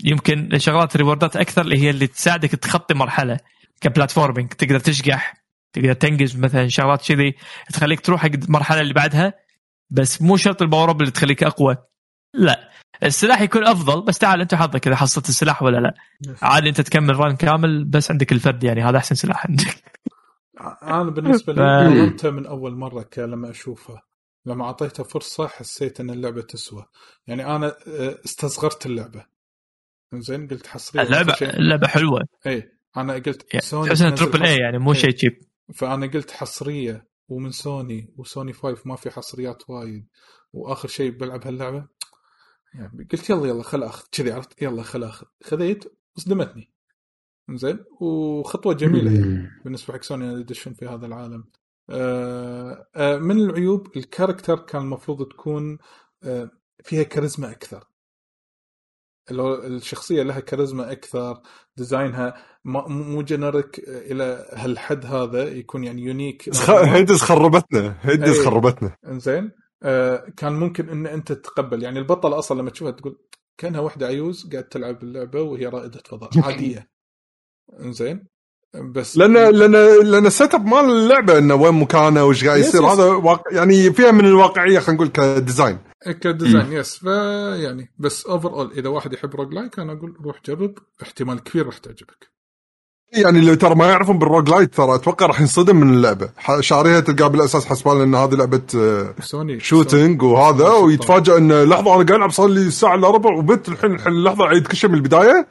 يمكن 0.04 0.58
شغلات 0.58 0.96
ريوردات 0.96 1.36
أكثر 1.36 1.62
اللي 1.62 1.78
هي 1.78 1.90
اللي 1.90 2.06
تساعدك 2.06 2.50
تخطي 2.50 2.94
مرحلة. 2.94 3.40
ك 3.80 3.86
platforming 3.86 4.48
تقدر 4.48 4.78
تشقح 4.78 5.34
تقدر 5.72 5.92
تنجز 5.92 6.36
مثلا 6.36 6.68
شغلات 6.68 7.08
كذي 7.08 7.34
تخليك 7.72 8.00
تروح 8.00 8.22
حق 8.22 8.30
المرحلة 8.44 8.80
اللي 8.80 8.94
بعدها. 8.94 9.34
بس 9.90 10.22
مو 10.22 10.36
شرط 10.36 10.62
ال 10.62 10.67
power 10.67 10.90
up 10.90 11.00
اللي 11.00 11.12
تخليك 11.12 11.44
أقوى. 11.44 11.76
لا. 12.34 12.70
السلاح 13.02 13.40
يكون 13.40 13.66
أفضل 13.66 14.04
بس 14.04 14.18
تعال 14.18 14.40
أنت 14.40 14.54
حظك 14.54 14.86
إذا 14.86 14.96
حصلت 14.96 15.28
السلاح 15.28 15.62
ولا 15.62 15.76
لا. 15.76 15.94
عادي 16.42 16.68
أنت 16.68 16.80
تكمل 16.80 17.16
run 17.16 17.36
كامل 17.36 17.84
بس 17.84 18.10
عندك 18.10 18.32
الفرد 18.32 18.64
يعني 18.64 18.82
هذا 18.82 18.98
أحسن 18.98 19.14
سلاح 19.14 19.46
عندك. 19.46 19.84
أنا 20.82 21.10
بالنسبة 21.10 21.52
لي 21.52 21.94
جربتها 21.94 22.30
من 22.30 22.46
أول 22.46 22.76
مرة 22.76 23.08
لما 23.18 23.50
أشوفها. 23.50 24.02
لما 24.46 24.64
اعطيتها 24.64 25.02
فرصة 25.02 25.46
حسيت 25.46 26.00
إن 26.00 26.10
اللعبة 26.10 26.42
تسوى. 26.42 26.86
يعني 27.26 27.46
أنا 27.46 27.66
آه، 27.86 28.18
استصغرت 28.24 28.86
اللعبة. 28.86 29.26
زين؟ 30.14 30.48
قلت 30.48 30.66
حصرية. 30.66 31.02
اللعبة 31.02 31.36
اللعبة 31.42 31.86
حلوة. 31.86 32.20
اي 32.46 32.72
أنا 32.96 33.14
قلت 33.14 33.56
سوني 33.56 33.94
تحس 33.94 34.20
triple 34.20 34.46
A 34.46 34.56
يعني 34.56 34.78
مو 34.78 34.94
شيء 34.94 35.10
cheap 35.10 35.40
فأنا 35.74 36.06
قلت 36.06 36.30
حصرية 36.30 37.08
ومن 37.28 37.50
سوني 37.50 38.14
وسوني 38.16 38.52
5 38.52 38.82
ما 38.84 38.96
في 38.96 39.10
حصريات 39.10 39.70
وايد. 39.70 40.08
وآخر 40.52 40.88
شيء 40.88 41.10
بلعب 41.10 41.46
هاللعبة. 41.46 41.86
يعني 42.74 43.08
قلت 43.12 43.30
يلا 43.30 43.46
يلا 43.46 43.62
خل 43.62 43.82
اخذ 43.82 44.06
كذي 44.12 44.32
عرفت؟ 44.32 44.62
يلا 44.62 44.82
خل 44.82 45.04
اخذ 45.04 45.26
خذيت 45.44 45.84
صدمتني 46.16 46.70
زين؟ 47.50 47.78
وخطوة 48.00 48.74
جميلة 48.74 49.12
يعني. 49.12 49.50
بالنسبة 49.64 49.94
حق 49.94 50.02
سوني 50.02 50.40
يدشون 50.40 50.74
في 50.74 50.86
هذا 50.86 51.06
العالم. 51.06 51.44
من 53.20 53.40
العيوب 53.40 53.96
ال 53.96 54.03
character 54.03 54.58
كان 54.58 54.82
المفروض 54.82 55.28
تكون 55.28 55.78
آه 56.22 56.50
فيها 56.84 57.02
كاريزما 57.02 57.50
أكثر. 57.50 57.84
الشخصية 59.30 60.22
لها 60.22 60.40
كاريزما 60.40 60.92
أكثر 60.92 61.40
ديزاينها 61.76 62.34
مو 62.64 63.22
generic 63.22 63.78
إلى 63.88 64.46
هالحد 64.52 65.06
هذا 65.06 65.48
يكون 65.48 65.84
يعني 65.84 66.02
unique. 66.02 66.50
Hades 66.70 67.20
خربتنا 67.22 67.96
Hades 68.00 68.38
إيه. 68.38 68.44
خربتنا. 68.44 68.96
إنزين. 69.06 69.50
آه 69.82 70.26
كان 70.36 70.52
ممكن 70.52 70.88
إن 70.88 71.06
أنت 71.06 71.32
تتقبل. 71.32 71.82
يعني 71.82 71.98
البطل 71.98 72.32
أصلا 72.38 72.60
لما 72.60 72.70
تشوفها 72.70 72.92
تقول 72.92 73.18
كأنها 73.58 73.80
واحدة 73.80 74.06
عيوز 74.06 74.50
قاعد 74.52 74.64
تلعب 74.64 75.02
اللعبة 75.02 75.42
وهي 75.42 75.66
رائدة 75.66 76.02
فضاء 76.06 76.30
عادية. 76.46 76.90
إنزين. 77.80 78.33
بس 78.82 79.16
لأن 79.18 79.32
لأن 79.32 79.72
لأن 80.10 80.26
ال 80.26 80.54
setup 80.54 80.66
مال 80.66 80.84
اللعبة 80.90 81.38
إنه 81.38 81.54
وين 81.54 81.74
مكانه 81.74 82.24
وش 82.24 82.44
قاعد 82.44 82.58
يصير. 82.58 82.86
هذا 82.86 83.04
واقع 83.04 83.52
يعني 83.52 83.92
فيها 83.92 84.10
من 84.10 84.24
الواقعية 84.24 84.78
خلينا 84.78 85.02
نقول 85.02 85.08
ك 85.08 85.17
design. 85.17 85.78
ك 86.20 86.28
design 86.28 86.72
yes 86.72 86.96
فيعني 86.96 87.92
بس 87.98 88.26
overall 88.26 88.72
إذا 88.76 88.88
واحد 88.88 89.12
يحب 89.12 89.34
roguelike 89.34 89.78
أنا 89.78 89.92
أقول 89.92 90.16
روح 90.24 90.36
جرب 90.46 90.74
احتمال 91.02 91.42
كبير 91.42 91.66
راح 91.66 91.78
تعجبك. 91.78 92.34
يعني 93.12 93.38
اللي 93.38 93.56
ترى 93.56 93.74
ما 93.74 93.86
يعرفون 93.86 94.18
بال 94.18 94.50
roguelite 94.50 94.74
ترى 94.74 94.94
أتوقع 94.94 95.26
راح 95.26 95.40
ينصدم 95.40 95.76
من 95.76 95.94
اللعبة. 95.94 96.30
شاريها 96.60 97.00
تلقاه 97.00 97.28
بالأساس 97.28 97.66
حسبان 97.66 98.00
إن 98.00 98.14
هذه 98.14 98.34
لعبة 98.34 98.62
سوني 99.20 99.60
shooting 99.60 100.22
وهذا 100.22 100.68
ويتفاجئ 100.68 101.36
انه 101.36 101.64
لحظة 101.64 101.94
أنا 101.94 102.04
قاعد 102.04 102.10
ألعب 102.10 102.30
صار 102.30 102.48
لي 102.48 102.70
ساعة 102.70 102.94
إلا 102.94 103.10
ربع 103.10 103.30
وبنت 103.30 103.68
الحين 103.68 103.98
اللحظه 104.06 104.44
عيد 104.44 104.66
كل 104.66 104.76
شيء 104.76 104.90
من 104.90 104.96
البداية. 104.96 105.46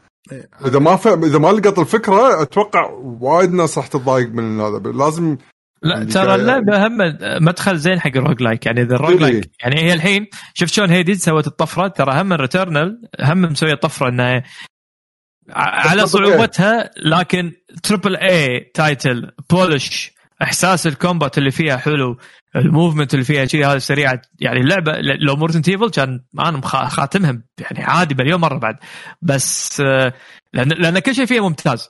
إذا 0.66 0.80
ما 0.80 0.96
فهم 0.96 1.24
إذا 1.24 1.38
ما 1.38 1.48
لقط 1.48 1.80
الفكرة 1.80 2.42
أتوقع 2.42 2.90
وايد 3.02 3.54
ناس 3.54 3.78
راح 3.78 3.88
تتضايق 3.88 4.30
من 4.30 4.60
هذا 4.62 4.78
لازم 4.78 5.38
لا 5.82 6.04
ترى 6.04 6.36
اللعبه 6.36 6.88
هم 6.88 6.98
مدخل 7.46 7.78
زين 7.78 8.00
حق 8.00 8.12
ال 8.16 8.42
roguelike. 8.42 8.66
يعني 8.66 8.82
إذا 8.82 8.96
ال 8.96 9.22
roguelike 9.22 9.52
يعني 9.64 9.82
هي 9.82 9.94
الحين 9.94 10.28
شفت 10.54 10.74
شلون 10.74 10.90
Hades 10.90 11.16
سوت 11.16 11.48
الطفرة. 11.48 11.88
ترى 11.88 12.22
هم 12.22 12.34
ال 12.34 12.41
Returnal 12.41 13.02
هم 13.22 13.42
مسوية 13.42 13.76
طفرة 13.76 14.10
انه 14.10 14.44
على 15.50 16.08
صعوبتها 16.08 16.92
لكن 16.98 17.52
triple 17.84 18.16
A 18.16 18.60
title 18.74 19.32
polish 19.50 20.12
إحساس 20.42 20.88
ال 20.88 20.95
combat 20.95 21.38
اللي 21.38 21.52
فيها 21.52 21.78
حلو. 21.78 22.18
ال 22.56 22.62
movement 22.62 23.14
اللي 23.14 23.26
فيها 23.26 23.46
شيء 23.46 23.68
هذا 23.68 23.80
سريعه 23.80 24.22
يعني 24.40 24.60
اللعبة 24.60 24.92
لو 25.00 25.36
مو 25.36 25.43
Resident 25.43 25.72
Evil 25.72 25.90
كان 25.90 26.26
أنا 26.40 26.62
خاتمها 26.90 27.42
يعني 27.60 27.84
عادي 27.84 28.16
مليون 28.16 28.40
مرة 28.40 28.58
بعد. 28.58 28.76
بس 29.22 29.82
آه، 29.82 30.14
لأن 30.54 30.70
لأن 30.70 31.00
كل 31.00 31.16
شيء 31.16 31.26
فيها 31.26 31.42
ممتاز. 31.42 31.90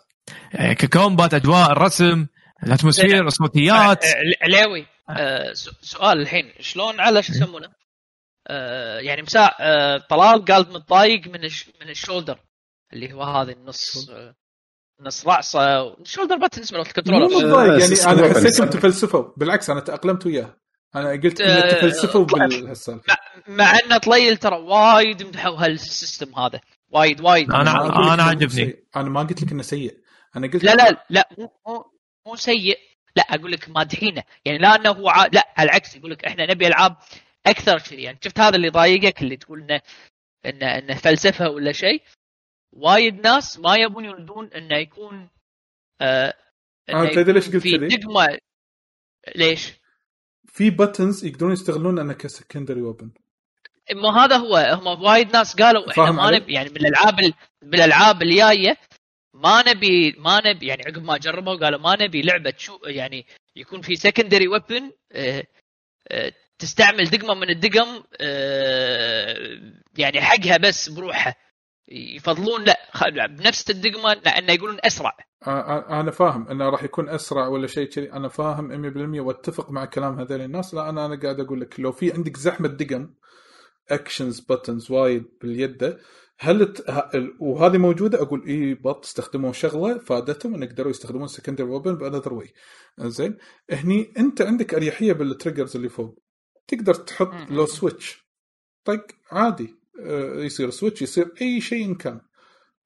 يعني 0.53 0.76
ك 0.76 0.84
combat 0.84 1.34
أجواء 1.34 1.72
الرسم 1.72 2.27
ال 2.64 2.69
atmosphere 2.69 3.28
الصوتيات. 3.27 4.06
علاوي 4.41 4.85
آه 5.10 5.53
سؤال 5.81 6.22
الحين. 6.22 6.52
شلون 6.60 6.99
على 6.99 7.23
شو 7.23 7.34
يسمونه؟ 7.34 7.69
آه 8.48 8.99
يعني 8.99 9.22
مساء 9.22 9.56
آه 9.60 9.98
طلال 10.10 10.45
قال 10.45 10.73
متضايق 10.73 11.27
من 11.27 11.41
من 11.81 11.90
ال 11.90 11.95
shoulder. 11.95 12.40
اللي 12.94 13.14
هو 13.14 13.23
هذا 13.23 13.52
النص 13.52 14.10
آه 14.99 15.03
نص 15.03 15.28
رأسه. 15.28 15.94
ال 15.94 15.98
shoulder 15.98 16.38
buttons 16.38 16.74
من 16.74 16.80
ال 16.80 16.84
controller 16.84 17.30
مو 17.30 17.38
متضايق 17.38 17.80
يعني 17.80 18.22
أنا 18.26 18.34
حسيتهم 18.34 18.70
تفلسفوا. 18.70 19.24
بالعكس 19.38 19.70
أنا 19.70 19.80
تأقلمت 19.80 20.26
وياه. 20.26 20.56
أنا 20.95 21.10
قلت 21.10 21.41
إنه 21.41 21.53
آه، 21.53 21.70
تفلسفوا 21.70 22.26
بالسالفه 22.26 23.15
مع 23.48 23.72
ان 23.72 23.98
طليل 23.98 24.38
ترى 24.38 24.56
وايد 24.56 25.24
مدحوا 25.24 25.65
هال 25.65 25.83
system 25.83 26.36
هذا. 26.36 26.61
وايد 26.90 27.22
وايد. 27.22 27.52
أنا 27.52 28.14
أنا 28.14 28.24
عجبني 28.24 28.84
أنا 28.95 29.10
ما 29.10 29.20
قلت 29.20 29.44
لك 29.44 29.52
إنه 29.52 29.64
سيء. 29.64 29.98
أنا 30.36 30.48
قلت 30.48 30.64
لا 30.64 30.76
لا 30.76 31.06
لا 31.10 31.30
مو 31.38 31.52
مو 32.28 32.36
سيء. 32.36 32.78
لا 33.15 33.24
أقول 33.24 33.52
لك 33.52 33.70
مادحينه 33.70 34.24
يعني 34.45 34.57
لا 34.57 34.76
إنه 34.76 34.90
هو 34.90 35.10
ع... 35.10 35.26
لا 35.26 35.53
على 35.57 35.70
العكس 35.70 35.95
يقول 35.95 36.11
لك 36.11 36.26
إحنا 36.26 36.52
نبي 36.52 36.68
ألعاب 36.68 36.98
أكثر 37.45 37.80
كذي 37.80 38.02
يعني 38.02 38.18
شفت 38.24 38.40
هذا 38.40 38.56
اللي 38.56 38.70
ضايقك 38.70 39.22
اللي 39.22 39.38
تقول 39.38 39.61
انه 39.61 39.82
انه 40.45 40.78
إنه 40.78 40.94
فلسفة 40.95 41.49
ولا 41.49 41.72
شيء؟ 41.72 42.02
وايد 42.76 43.28
ناس 43.28 43.60
ما 43.60 43.76
يبون 43.76 44.06
يردون 44.06 44.48
انه 44.48 44.78
يكون 44.78 45.30
آه 46.02 46.34
أنا 46.90 47.10
تدري 47.14 47.34
ليش 47.34 47.50
قلت 47.50 47.64
كذي؟ 47.64 47.88
دقمه 47.88 48.38
ليش؟ 49.36 49.74
في 50.48 50.70
بتنز 50.70 51.26
يقدرون 51.26 51.54
يستغلون 51.54 52.00
انه 52.00 52.14
كسكندري 52.14 52.82
ويبن 52.82 53.12
مو 53.91 54.10
هذا 54.10 54.38
هو. 54.38 54.58
هم 54.58 55.04
وايد 55.04 55.34
ناس 55.34 55.56
قالوا 55.56 55.91
إحنا 55.91 56.12
ما 56.12 56.32
نبي 56.32 56.54
يعني 56.54 56.70
بالالعاب 56.70 57.34
بالالعاب 57.62 58.22
الجاية 58.22 58.78
ما 59.34 59.64
نبي 59.68 60.12
ما 60.12 60.41
نبي 60.45 60.68
يعني 60.68 60.84
عقب 60.84 61.04
ما 61.04 61.18
جربوا 61.18 61.56
قالوا 61.56 61.80
ما 61.80 61.95
نبي 62.02 62.22
لعبة 62.22 62.54
شو 62.58 62.80
يعني 62.86 63.26
يكون 63.56 63.82
في 63.82 63.95
secondary 63.95 64.48
weapon 64.48 64.91
آه 65.12 65.44
آه 66.12 66.34
تستعمل 66.60 67.06
دقمة 67.06 67.34
من 67.34 67.50
الدقم 67.50 68.04
آه 68.22 69.60
يعني 69.98 70.22
حقها 70.22 70.58
بس 70.58 70.90
بروحها. 70.90 71.36
يفضلون 71.88 72.64
لا 72.64 73.27
بنفس 73.27 73.69
الدقمة 73.69 74.14
لأنه 74.14 74.53
يقولون 74.53 74.77
أسرع. 74.84 75.18
أنا 75.89 76.11
فاهم 76.11 76.47
أنه 76.47 76.69
راح 76.69 76.84
يكون 76.84 77.10
أسرع 77.10 77.47
ولا 77.47 77.68
شيء 77.68 77.89
كذي. 77.89 78.14
أنا 78.14 78.27
فاهم 78.27 78.72
100% 79.18 79.19
وأتفق 79.19 79.72
مع 79.72 79.85
كلام 79.85 80.19
هذول 80.19 80.41
الناس. 80.41 80.73
لا 80.73 80.89
أنا 80.89 81.05
أنا 81.05 81.19
قاعد 81.19 81.39
أقول 81.39 81.61
لك 81.61 81.80
لو 81.80 81.91
في 81.91 82.11
عندك 82.14 82.38
زحمة 82.38 82.68
دقم 82.68 83.14
actions 83.91 84.40
buttons 84.40 84.91
وايد 84.91 85.26
باليد 85.41 85.97
هل 86.39 86.73
ت... 86.73 86.84
وهذه 87.39 87.77
موجودة؟ 87.77 88.22
أقول 88.22 88.47
إي 88.47 88.73
but 88.74 89.06
استخدموا 89.05 89.51
شغلة 89.51 89.97
فادتهم 89.97 90.53
أن 90.53 90.64
يقدروا 90.64 90.91
يستخدمون 90.91 91.27
secondary 91.28 91.68
weapon 91.68 91.95
ب 91.95 92.00
another 92.00 92.34
way 92.34 92.53
زين 92.99 93.38
هني 93.72 94.14
أنت 94.18 94.41
عندك 94.41 94.73
أريحية 94.73 95.14
بال 95.14 95.26
triggers 95.26 95.76
اللي 95.76 95.89
فوق. 95.89 96.19
تقدر 96.68 96.93
تحط 96.93 97.34
لو 97.49 97.65
switch 97.65 98.28
طق 98.85 99.07
عادي. 99.31 99.64
آه، 99.64 99.82
يصير 100.38 100.70
switch 100.70 101.02
يصير 101.02 101.32
أي 101.41 101.61
شيء 101.61 101.94
كان. 101.94 102.22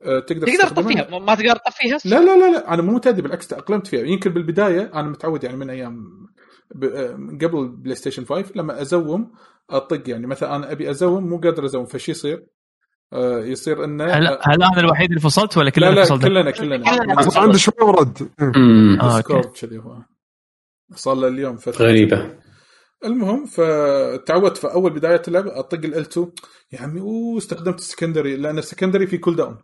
آه، 0.02 0.20
تقدر 0.20 0.48
تقدر 0.48 0.68
تطفيها 0.68 1.20
ما 1.20 1.36
تقدر 1.36 1.56
تطفيها؟ 1.56 1.98
لا 2.06 2.26
لا 2.26 2.38
لا 2.38 2.52
لا 2.52 2.74
أنا 2.74 2.82
مو 2.82 2.92
معتدي 2.92 3.22
بالعكس 3.22 3.48
تأقلمت 3.48 3.88
فيها. 3.88 4.06
يمكن 4.06 4.34
بالبداية 4.34 4.92
أنا 4.94 5.10
متعود 5.10 5.44
يعني 5.44 5.58
من 5.58 5.70
أيام 5.70 6.08
آه، 6.84 7.12
قبل 7.42 7.68
بلاي 7.68 7.96
ستيشن 7.96 8.26
5 8.26 8.52
لما 8.56 8.82
أزوم 8.82 9.32
أطق 9.70 10.10
يعني. 10.10 10.28
مثلا 10.28 10.56
أنا 10.56 10.72
أبي 10.72 10.90
أزوم 10.90 11.28
مو 11.28 11.38
قادر 11.38 11.66
أزوم 11.66 11.86
فشي 11.86 12.12
يصير؟ 12.12 12.46
آه، 13.14 13.40
يصير 13.40 13.84
إنه 13.84 14.04
هل 14.04 14.28
آه، 14.28 14.40
هل 14.44 14.64
أنا 14.64 14.80
الوحيد 14.80 15.10
اللي 15.10 15.22
فصلت 15.22 15.58
ولا 15.58 15.66
لا 15.66 15.72
كلنا 15.72 15.90
لا 15.90 16.04
فصلنا؟ 16.04 16.52
كلنا 16.52 16.52
كلنا. 16.52 17.16
بس 17.16 17.38
عنده 17.38 17.58
شوي 17.58 17.74
Weird. 17.82 18.30
آه، 19.02 19.22
كذي 19.62 19.78
هو. 19.78 19.98
صار 20.96 21.16
له 21.16 21.28
اليوم 21.28 21.58
فترة. 21.58 21.86
غريبة. 21.86 22.38
المهم 23.06 23.46
فتعودت 23.46 24.58
في 24.58 24.68
أول 24.74 24.94
بداية 24.94 25.22
اللعبه 25.28 25.60
أطق 25.60 25.78
ال 25.78 25.96
2 25.96 26.32
يا 26.72 26.82
عمي 26.82 27.02
أوه 27.02 27.38
استخدمت 27.38 27.80
ال 27.80 27.85
secondary 27.85 28.36
لأن 28.36 28.58
ال 28.58 28.63
secondary 28.63 29.08
في 29.08 29.18
cooldown 29.18 29.58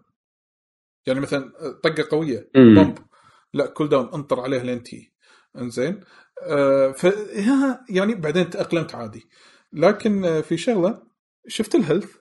يعني 1.07 1.19
مثلا 1.19 1.51
طقة 1.83 2.07
قوية. 2.11 2.49
bomb 2.55 2.97
لا 3.53 3.65
cooldown 3.65 4.09
أنطر 4.13 4.39
عليه 4.39 4.61
لين 4.61 4.83
تي 4.83 5.13
إنزين. 5.57 5.99
آه 6.43 6.91
ف 6.91 7.03
يعني 7.89 8.15
بعدين 8.15 8.49
تأقلمت 8.49 8.95
عادي. 8.95 9.29
لكن 9.73 10.25
آه، 10.25 10.41
في 10.41 10.57
شغلة 10.57 11.03
شفت 11.47 11.75
ال 11.75 11.81
health 11.81 12.15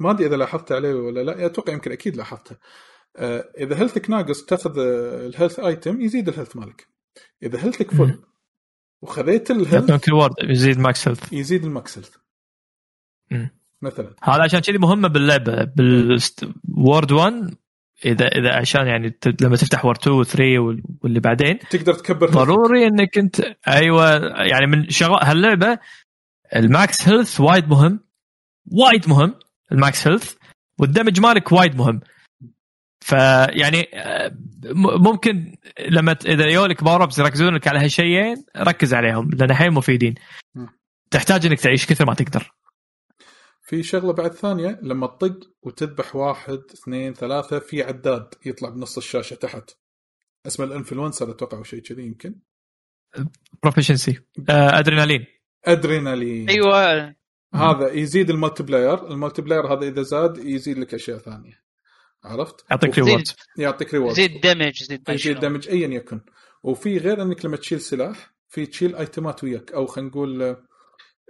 ما 0.00 0.10
أدري 0.10 0.26
إذا 0.26 0.36
لاحظت 0.36 0.72
عليه 0.72 0.94
ولا 0.94 1.20
لا 1.20 1.46
أتوقع 1.46 1.72
يمكن 1.72 1.92
أكيد 1.92 2.16
لاحظته. 2.16 2.56
آه 3.16 3.52
إذا 3.58 3.78
health 3.80 4.06
ك 4.06 4.10
ناقص 4.10 4.44
تأخذ 4.44 4.78
ال 4.78 4.90
health 4.90 5.60
item 5.60 6.00
يزيد 6.00 6.28
ال 6.28 6.32
health 6.32 6.56
مالك. 6.56 6.88
إذا 7.42 7.64
health 7.64 7.86
ك 7.86 7.90
full. 7.90 8.18
وخذيت 9.02 9.50
ال 9.50 9.53
health 9.53 9.72
يعطونك 9.72 10.08
reward 10.08 10.34
يزيد 10.42 10.78
max 10.78 11.08
health 11.08 11.32
يزيد 11.32 11.64
ال 11.64 11.73
max 11.73 11.98
health. 11.98 12.16
مثلا. 13.82 14.14
هذا 14.22 14.42
عشان 14.42 14.60
كذي 14.60 14.78
مهمة 14.78 15.08
باللعبة. 15.08 15.64
بال 15.64 16.06
world 16.06 17.12
1 17.12 17.54
اذا 18.04 18.26
إذا 18.26 18.54
عشان 18.54 18.86
يعني 18.86 19.18
لما 19.40 19.56
تفتح 19.56 19.84
world 19.84 19.98
2 19.98 20.16
و 20.16 20.24
3 20.24 20.44
واللي 21.02 21.20
بعدين 21.20 21.58
تقدر 21.58 21.94
تكبر 21.94 22.30
ضروري 22.30 22.86
إنك 22.86 23.18
انت 23.18 23.40
أيوه 23.68 24.16
يعني 24.42 24.66
من 24.66 24.90
شغل 24.90 25.18
هاللعبة 25.22 25.78
ال 26.56 26.69
max 26.69 27.08
health 27.08 27.40
وايد 27.40 27.68
مهم. 27.68 28.00
وايد 28.72 29.08
مهم 29.08 29.34
ال 29.72 29.81
max 29.81 30.08
health 30.08 30.34
وال 30.78 30.89
damage 30.89 31.20
مالك 31.20 31.52
وايد 31.52 31.76
مهم. 31.76 32.00
فيعني 33.06 33.88
آه، 33.94 34.36
ممكن 34.74 35.56
لما 35.88 36.16
إذا 36.26 36.46
يولك 36.46 36.84
power 36.84 37.04
ups 37.04 37.18
يركزون 37.18 37.54
لك 37.54 37.68
على 37.68 37.78
هالشيئين 37.78 38.44
ركز 38.56 38.94
عليهم 38.94 39.30
لأن 39.30 39.50
الحين 39.50 39.72
مفيدين. 39.72 40.14
تحتاج 41.10 41.46
إنك 41.46 41.60
تعيش 41.60 41.86
كثر 41.86 42.06
ما 42.06 42.14
تقدر. 42.14 42.52
في 43.62 43.82
شغلة 43.82 44.12
بعد 44.12 44.32
ثانية 44.32 44.78
لما 44.82 45.06
تطق 45.06 45.38
وتذبح 45.62 46.16
واحد 46.16 46.58
اثنين 46.74 47.14
ثلاثة 47.14 47.58
في 47.58 47.82
عداد 47.82 48.34
يطلع 48.46 48.68
بنص 48.68 48.96
الشاشة 48.96 49.34
تحت. 49.34 49.70
اسمه 50.46 50.66
ال 50.66 50.72
influencer 50.72 51.30
أتوقع 51.30 51.58
أو 51.58 51.62
شيء 51.62 51.80
كذي 51.80 52.02
يمكن. 52.02 52.34
proficiency 53.62 54.20
ادرينالين 54.48 55.26
أدرينالين. 55.64 56.48
أيوه. 56.48 57.14
هذا 57.54 57.92
يزيد 57.92 58.30
ال 58.30 58.62
multiplier 58.62 59.06
ال 59.10 59.42
multiplier 59.42 59.72
هذا 59.72 59.88
إذا 59.88 60.02
زاد 60.02 60.38
يزيد 60.38 60.78
لك 60.78 60.94
أشياء 60.94 61.18
ثانية. 61.18 61.65
عرفت؟ 62.26 62.64
يعطيك. 62.70 62.98
reward 62.98 63.24
يعطيك 63.58 63.94
reward 63.94 64.14
زيد 64.14 64.40
damage 64.40 64.82
زيد 64.82 65.08
يزيد 65.08 65.40
damage 65.40 65.48
damage 65.48 65.68
ايا 65.68 65.88
يكن. 65.88 66.20
وفي 66.62 66.98
غير 66.98 67.22
إنك 67.22 67.44
لما 67.44 67.56
تشيل 67.56 67.80
سلاح 67.80 68.34
في 68.48 68.66
تشيل 68.66 68.96
ايتمات 68.96 69.44
وياك. 69.44 69.72
أو 69.72 69.86
خلينا 69.86 70.10
نقول 70.10 70.56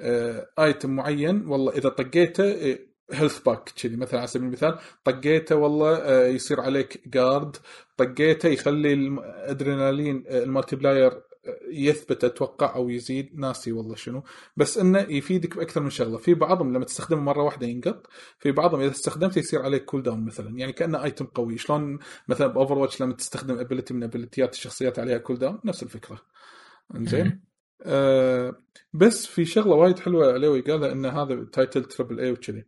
آه، 0.00 0.46
item 0.58 0.90
معين 0.90 1.46
والله 1.46 1.72
إذا 1.72 1.88
طقيته 1.88 2.76
health 3.12 3.38
pack 3.38 3.68
كذي. 3.82 3.96
مثلا 3.96 4.18
على 4.18 4.26
سبيل 4.26 4.46
المثال 4.46 4.78
طقيته 5.04 5.56
والله 5.56 5.96
آه، 5.96 6.26
يصير 6.26 6.60
عليك 6.60 7.08
guard 7.08 7.56
طقيته 7.96 8.48
يخلي 8.48 8.92
الادرينالين 8.92 10.24
آه، 10.28 10.42
ال 10.44 10.76
multiplier 10.76 11.12
آه، 11.12 11.22
يثبت 11.70 12.24
أتوقع 12.24 12.74
أو 12.74 12.88
يزيد. 12.88 13.38
ناسي 13.38 13.72
والله 13.72 13.94
شنو. 13.94 14.22
بس 14.56 14.78
إنه 14.78 14.98
يفيدك 14.98 15.56
بأكثر 15.56 15.80
من 15.80 15.90
شغلة. 15.90 16.18
في 16.18 16.34
بعضهم 16.34 16.72
لما 16.72 16.84
تستخدمه 16.84 17.20
مرة 17.20 17.42
واحدة 17.42 17.66
ينقط 17.66 18.06
في 18.38 18.52
بعضهم 18.52 18.80
إذا 18.80 18.90
استخدمته 18.90 19.38
يصير 19.38 19.62
عليك 19.62 19.84
cooldown 19.84 20.24
مثلا. 20.24 20.58
يعني 20.58 20.72
كأنه 20.72 21.04
item 21.04 21.24
قوي. 21.24 21.58
شلون 21.58 21.98
مثلا 22.28 22.46
ب 22.46 22.78
Overwatch 22.78 23.02
لما 23.02 23.12
تستخدم 23.12 23.58
ability 23.58 23.94
من 23.94 24.02
ابيلتيات 24.02 24.54
الشخصيات 24.54 24.98
عليها 24.98 25.18
cooldown 25.18 25.60
نفس 25.64 25.82
الفكرة. 25.82 26.20
إنزين؟ 26.94 27.40
آه 27.82 28.56
بس 28.92 29.26
في 29.26 29.44
شغلة 29.44 29.74
وايد 29.74 29.98
حلوة 29.98 30.32
عليه 30.32 30.62
قالها 30.62 30.92
إن 30.92 31.06
هذا 31.06 31.44
title 31.52 31.84
triple 31.84 32.20
A 32.20 32.32
وكذي. 32.32 32.64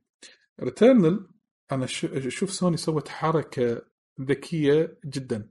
Returnal 0.60 1.28
أنا 1.72 1.84
أشوف 2.04 2.52
سوني 2.52 2.76
سوت 2.76 3.08
حركة 3.08 3.82
ذكية 4.20 4.98
جدا. 5.04 5.50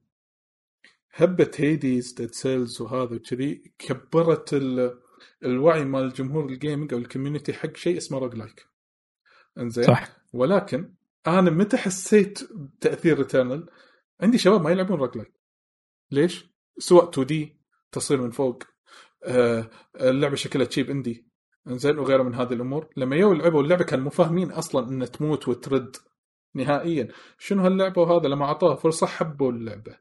هبت 1.20 1.62
Hades 1.62 2.14
Dead 2.14 2.32
Cells 2.32 2.82
وهذا 2.82 3.16
وكذي 3.16 3.74
كبرت 3.80 4.54
ال... 4.54 5.00
الوعي 5.44 5.86
مال 5.86 6.04
الجمهور 6.04 6.46
ال 6.46 6.53
gaming 6.53 6.94
أو 6.94 7.00
ال 7.00 7.05
community 7.05 7.54
حق 7.54 7.76
شيء 7.76 7.98
اسمه 7.98 8.20
roguelike. 8.20 8.68
إنزين. 9.58 9.84
صح. 9.84 10.08
ولكن 10.34 10.94
أنا 11.28 11.52
متى 11.52 11.78
حسيت 11.78 12.40
بتأثير 12.54 13.18
Returnal 13.18 13.70
عندي 14.22 14.38
شباب 14.38 14.62
ما 14.62 14.72
يلعبون 14.72 15.00
roguelike. 15.00 15.34
ليش؟ 16.12 16.46
سواء 16.78 17.10
2 17.10 17.28
D 17.28 17.58
تصوير 17.92 18.22
من 18.22 18.32
فوق 18.32 18.64
آه 19.24 19.70
اللعبة 20.02 20.36
شكلها 20.36 20.66
cheap 20.66 20.90
indie 20.90 21.28
إنزين 21.68 22.00
وغيره 22.00 22.24
من 22.24 22.36
هذه 22.36 22.54
الأمور. 22.54 22.90
لما 22.98 23.16
يو 23.16 23.34
لعبوا 23.34 23.64
اللعبة 23.64 23.84
كانوا 23.84 24.04
مو 24.04 24.10
فاهمين 24.10 24.52
أصلا 24.52 24.90
ان 24.90 25.12
تموت 25.12 25.48
وترد 25.48 25.96
نهائيا. 26.54 27.08
شنو 27.38 27.64
هاللعبة 27.64 28.02
وهذا؟ 28.02 28.28
لما 28.28 28.46
أعطوها 28.46 28.76
فرصة 28.76 29.08
حبوا 29.08 29.52
اللعبة. 29.52 29.98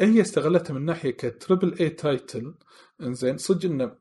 هي 0.00 0.20
استغلتها 0.20 0.74
من 0.74 0.84
ناحية 0.84 1.10
ك 1.10 1.20
triple 1.20 1.78
A 1.80 1.88
title 1.88 2.54
إنزين 3.02 3.36
صدق 3.36 3.70
إنه 3.70 3.92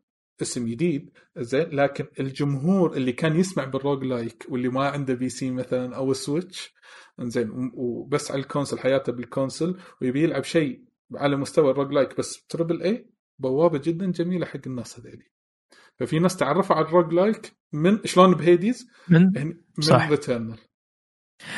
اسم 0.42 0.68
جديد 0.68 1.10
زين 1.38 1.70
لكن 1.70 2.06
الجمهور 2.20 2.94
اللي 2.94 3.12
كان 3.12 3.36
يسمع 3.36 3.64
بال 3.64 4.04
roguelike 4.04 4.46
واللي 4.50 4.70
ما 4.70 4.90
عنده 4.90 5.14
PC 5.14 5.52
مثلا 5.52 5.96
أو 5.96 6.14
Switch 6.14 6.74
إنزين 7.20 7.72
وبس 7.74 8.32
على 8.32 8.40
ال 8.40 8.45
console 8.45 8.80
حياته 8.80 9.12
بال 9.12 9.26
console 9.26 9.78
ويبي 10.02 10.24
يلعب 10.24 10.44
شيء 10.44 10.84
على 11.16 11.36
مستوى 11.36 11.72
ال 11.72 11.92
roguelike 11.92 12.18
بس 12.18 12.46
triple 12.46 12.82
A 12.82 13.10
بوابة 13.40 13.78
جدا 13.78 14.12
جميلة 14.12 14.46
حق 14.46 14.60
الناس 14.68 15.00
هذيلي. 15.00 15.32
ففي 16.00 16.20
ناس 16.20 16.36
تعرفوا 16.36 16.76
على 16.76 16.86
ال 16.86 17.14
roguelike 17.14 17.54
من 17.74 18.00
شلون 18.06 18.34
ب 18.34 18.41
Hades؟ 18.41 18.88
من؟ 19.08 19.32
يعني 19.36 19.64
من. 19.90 20.10
Returnal 20.10 20.58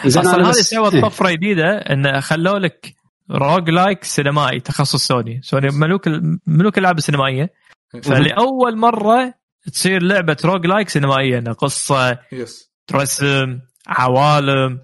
أصلا 0.05 0.49
هذه 0.49 0.51
سوت 0.51 0.93
إيه. 0.93 1.01
طفرة 1.01 1.31
جديدة 1.31 1.69
ان 1.77 2.21
خلوا 2.21 2.59
لك 2.59 2.95
roguelike 3.31 4.03
سينمائي 4.03 4.59
تخصص 4.59 5.07
سوني 5.07 5.41
سوني 5.43 5.67
ملوك 5.71 6.09
ملوك 6.47 6.77
الألعاب 6.77 6.97
السينمائية. 6.97 7.53
فلأول 8.03 8.77
مرة 8.77 9.33
تصير 9.73 10.03
لعبة 10.03 10.37
roguelike 10.45 10.89
سينمائيه 10.89 11.39
قصة 11.39 12.19
yes 12.31 12.71
رسم 12.91 13.59
عوالم. 13.87 14.81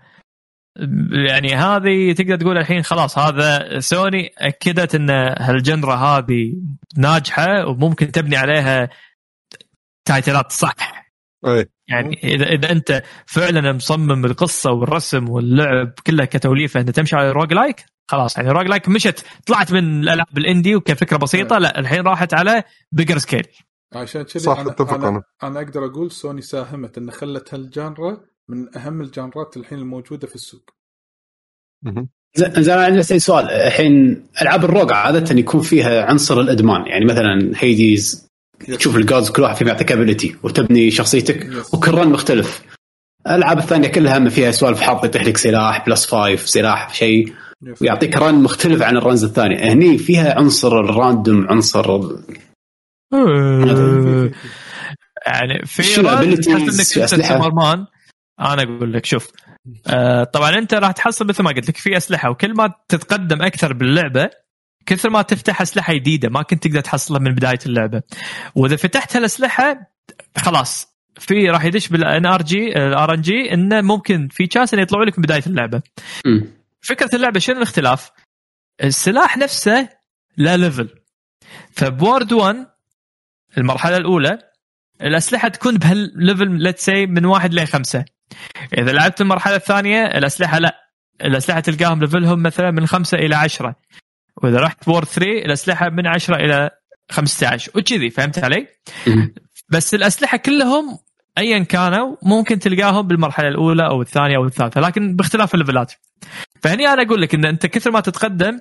يعني 1.28 1.56
هذه 1.56 2.14
تقدر 2.14 2.36
تقول 2.36 2.58
الحين 2.58 2.84
خلاص 2.84 3.18
هذا 3.18 3.80
سوني 3.80 4.34
أكدت 4.38 4.96
إن 4.96 5.10
هال 5.40 5.55
genre 5.55 5.94
هذه 5.94 6.54
ناجحة 6.98 7.68
وممكن 7.68 8.12
تبني 8.12 8.36
عليها 8.36 8.90
تايتلات 10.06 10.52
صح. 10.52 11.04
اي 11.48 11.70
يعني 11.88 12.20
اذا 12.24 12.46
إذا 12.46 12.72
أنت 12.72 13.04
فعلا 13.26 13.72
مصمم 13.74 14.26
القصة 14.26 14.72
والرسم 14.72 15.30
واللعب 15.30 15.94
كلها 16.08 16.26
كتوليفة 16.26 16.80
انت 16.80 16.90
تمشي 16.90 17.16
على 17.16 17.32
roguelike 17.32 17.86
خلاص 18.08 18.38
يعني 18.38 18.52
roguelike 18.52 18.90
مشت 18.90 19.26
طلعت 19.46 19.72
من 19.72 20.04
الألعاب 20.04 20.38
ال 20.38 20.44
indie 20.44 20.76
وكفكرة 20.76 21.18
بسيطة 21.18 21.58
لا 21.58 21.80
الحين 21.80 22.02
راحت 22.02 22.34
على 22.34 22.64
bigger 22.92 23.18
scale 23.18 23.48
عشان 23.94 24.22
كذي 24.22 24.44
صح، 24.44 24.60
أنا, 24.60 24.76
أنا, 24.80 25.10
أنا. 25.10 25.24
أنا 25.44 25.60
أقدر 25.60 25.86
أقول 25.86 26.12
سوني 26.12 26.42
ساهمت 26.42 26.98
ان 26.98 27.12
خلت 27.12 27.54
هال 27.54 27.72
genre 27.72 28.18
من 28.48 28.78
أهم 28.78 29.02
الجانرات 29.02 29.58
الحين 29.58 29.80
الموجودة 29.80 30.28
في 30.28 30.36
السوق. 30.36 30.70
زين 32.38 32.74
أنا 32.74 32.84
عندي 32.84 33.20
سؤال 33.20 33.50
الحين 33.52 34.24
ألعاب 34.42 34.66
ال 34.66 34.70
rogue 34.70 34.94
عادة 34.94 35.40
يكون 35.40 35.62
فيها 35.62 36.06
عنصر 36.06 36.40
الإدمان 36.40 36.88
يعني 36.88 37.06
مثلا 37.06 37.52
Hades 37.56 38.28
تشوف 38.78 38.96
ال 38.96 39.02
gods 39.02 39.30
كل 39.30 39.42
واحد 39.42 39.56
فيهم 39.56 39.68
يعطيك 39.68 39.92
ability 39.92 40.36
وتبني 40.44 40.92
شخصيتك. 40.92 41.50
وكل 41.74 41.92
run 41.92 42.10
مختلف 42.10 42.64
الألعاب 43.28 43.58
الثانية 43.58 43.88
كلها 43.88 44.20
ما 44.20 44.30
فيها 44.30 44.52
سوالف 44.52 44.82
حظ 44.82 45.06
يطيح 45.06 45.24
لك 45.24 45.38
سلاح 45.38 45.86
plus 45.86 46.06
five 46.06 46.50
سلاح 46.50 46.94
شيء. 46.94 47.34
ويعطيك 47.82 48.18
run 48.18 48.36
مختلف 48.44 48.82
عن 48.82 48.98
ال 48.98 49.03
runs 49.03 49.24
الثانية 49.24 49.74
هني 49.74 49.98
فيها 49.98 50.40
عنصر 50.40 50.80
ال 50.80 50.89
random 50.89 51.48
عنصر 51.50 51.96
ال- 51.96 52.24
يعني 55.28 55.66
في 55.66 55.82
تحس 56.36 56.48
إنك 56.48 57.04
أنت 57.04 57.14
أسلحة؟ 57.14 57.38
سوبرمان. 57.38 57.86
أنا 58.40 58.64
أقول 58.64 58.94
لك 58.94 59.06
شوف. 59.06 59.32
آه 59.88 60.24
طبعا 60.24 60.50
أنت 60.58 60.74
راح 60.74 60.92
تحصل 60.92 61.28
مثل 61.28 61.44
ما 61.44 61.52
قلت 61.52 61.70
لك 61.70 61.78
في 61.78 61.98
أسلحة 61.98 62.30
وكل 62.30 62.54
ما 62.54 62.74
تتقدم 62.90 63.42
أكثر 63.42 63.74
باللعبة 63.74 64.30
كثر 64.86 65.10
ما 65.10 65.22
تفتح 65.22 65.62
أسلحة 65.62 65.94
جديدة 65.94 66.30
ما 66.30 66.42
كنت 66.42 66.68
تقدر 66.68 66.80
تحصلها 66.80 67.20
من 67.20 67.32
بداية 67.36 67.60
اللعبة. 67.66 68.02
وإذا 68.56 68.76
فتحت 68.76 69.16
هالأسلحة 69.16 69.92
خلاص. 70.38 70.94
في 71.20 71.50
راح 71.50 71.66
يدش 71.66 71.88
بالان 71.88 72.26
ار 72.26 72.42
جي 72.42 72.68
الار 72.78 73.14
ان 73.14 73.22
جي 73.22 73.54
إنه 73.54 73.82
ممكن 73.82 74.28
في 74.32 74.50
chance 74.54 74.74
إنه 74.74 74.84
يطلعوا 74.84 75.06
لك 75.06 75.20
من 75.20 75.24
بداية 75.24 75.44
اللعبة. 75.48 75.82
مم. 76.26 76.46
فكرة 76.84 77.16
اللعبة 77.16 77.40
شنو 77.40 77.58
الاختلاف؟ 77.58 78.12
السلاح 78.84 79.38
نفسه 79.38 79.90
له 80.38 80.58
level 80.58 80.90
ف 81.72 81.82
world 81.82 82.34
1 82.34 82.68
المرحلة 83.58 83.98
الأولى 83.98 84.40
الأسلحة 85.02 85.48
تكون 85.48 85.78
بهال 85.78 86.05
level 86.05 86.52
let's 86.52 86.86
say 86.86 87.06
من 87.06 87.26
واحد 87.26 87.54
لخمسه 87.54 88.06
إذا 88.78 88.92
لعبت 88.92 89.22
المرحلة 89.22 89.56
الثانية 89.56 90.06
الأسلحة 90.06 90.60
لا 90.60 90.90
الأسلحة 91.24 91.60
تلقاهم 91.60 92.00
level 92.00 92.31
هم 92.31 92.44
مثلا 92.44 92.72
من 92.72 92.88
خمسة 92.88 93.18
إلى 93.18 93.36
عشرة 93.36 93.76
وإذا 94.44 94.60
رحت 94.60 94.88
world 94.88 95.06
3 95.06 95.32
الأسلحة 95.32 95.90
من 95.90 96.08
10 96.08 96.36
إلى 96.36 96.70
15 97.12 97.72
وكذي 97.76 98.10
فهمت 98.10 98.44
علي؟ 98.44 98.68
بس 99.70 99.94
الأسلحة 99.94 100.38
كلهم 100.38 101.00
ايا 101.38 101.60
كانوا 101.64 102.16
ممكن 102.24 102.60
تلقاهم 102.60 103.08
بالمرحلة 103.08 103.48
الأولى 103.48 103.86
أو 103.86 104.02
الثانية 104.02 104.38
أو 104.38 104.46
الثالثة 104.46 104.82
لكن 104.82 105.16
باختلاف 105.16 105.54
الليفلات. 105.54 105.94
فهني 106.62 106.88
أنا 106.88 107.02
أقول 107.02 107.22
لك 107.22 107.36
إن 107.36 107.46
أنت 107.46 107.66
كثر 107.66 107.92
ما 107.92 108.00
تتقدم 108.00 108.60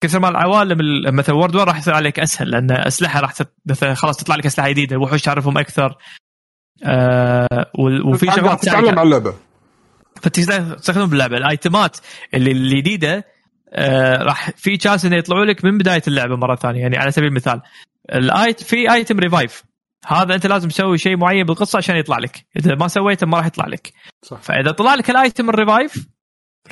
كثر 0.00 0.20
ما 0.20 0.28
العوالم 0.28 0.80
ال- 0.80 1.14
مثلا 1.14 1.34
world 1.34 1.54
1 1.56 1.68
راح 1.68 1.78
يصير 1.78 1.94
عليك 1.94 2.20
أسهل 2.20 2.50
لأن 2.50 2.70
أسلحة 2.72 3.20
راح. 3.20 3.32
مثلا 3.66 3.94
خلاص 3.94 4.16
تطلع 4.16 4.36
لك 4.36 4.46
أسلحة 4.46 4.68
جديدة 4.68 4.96
الوحوش 4.96 5.22
تعرفهم 5.22 5.58
أكثر 5.58 5.96
آه 6.84 7.70
وفي 8.06 8.26
شغلات 8.26 8.62
تتعلم. 8.62 8.88
على 8.98 9.02
اللعبة. 9.02 9.34
فتقدر 10.22 10.74
تستخدمهم 10.74 11.08
باللعبة. 11.10 11.36
ال 11.36 11.46
item 11.46 11.86
ات 11.86 11.96
اللي 12.34 12.52
الجديده 12.52 13.24
آه 13.72 14.16
راح 14.22 14.50
في 14.50 14.76
chance 14.76 15.04
إنه 15.04 15.16
يطلعوا 15.16 15.44
لك 15.44 15.64
من 15.64 15.78
بداية 15.78 16.02
اللعبة 16.08 16.36
مرة 16.36 16.54
ثانية 16.56 16.80
يعني 16.80 16.96
على 16.96 17.10
سبيل 17.10 17.28
المثال. 17.28 17.60
ال 18.14 18.24
item 18.24 18.62
في 18.62 18.92
item 18.92 19.18
revive 19.18 19.62
هذا 20.06 20.34
أنت 20.34 20.46
لازم 20.46 20.68
تسوي 20.68 20.98
شيء 20.98 21.16
معين 21.16 21.46
بالقصة 21.46 21.76
عشان 21.76 21.96
يطلع 21.96 22.18
لك. 22.18 22.46
إذا 22.56 22.74
ما 22.74 22.88
سويته 22.88 23.26
ما 23.26 23.36
راح 23.38 23.46
يطلع 23.46 23.66
لك. 23.66 23.92
صح. 24.22 24.40
فإذا 24.42 24.70
طلع 24.70 24.94
لك 24.94 25.10
ال 25.10 25.18
item 25.18 25.50
ال 25.50 25.58
revive 25.58 26.06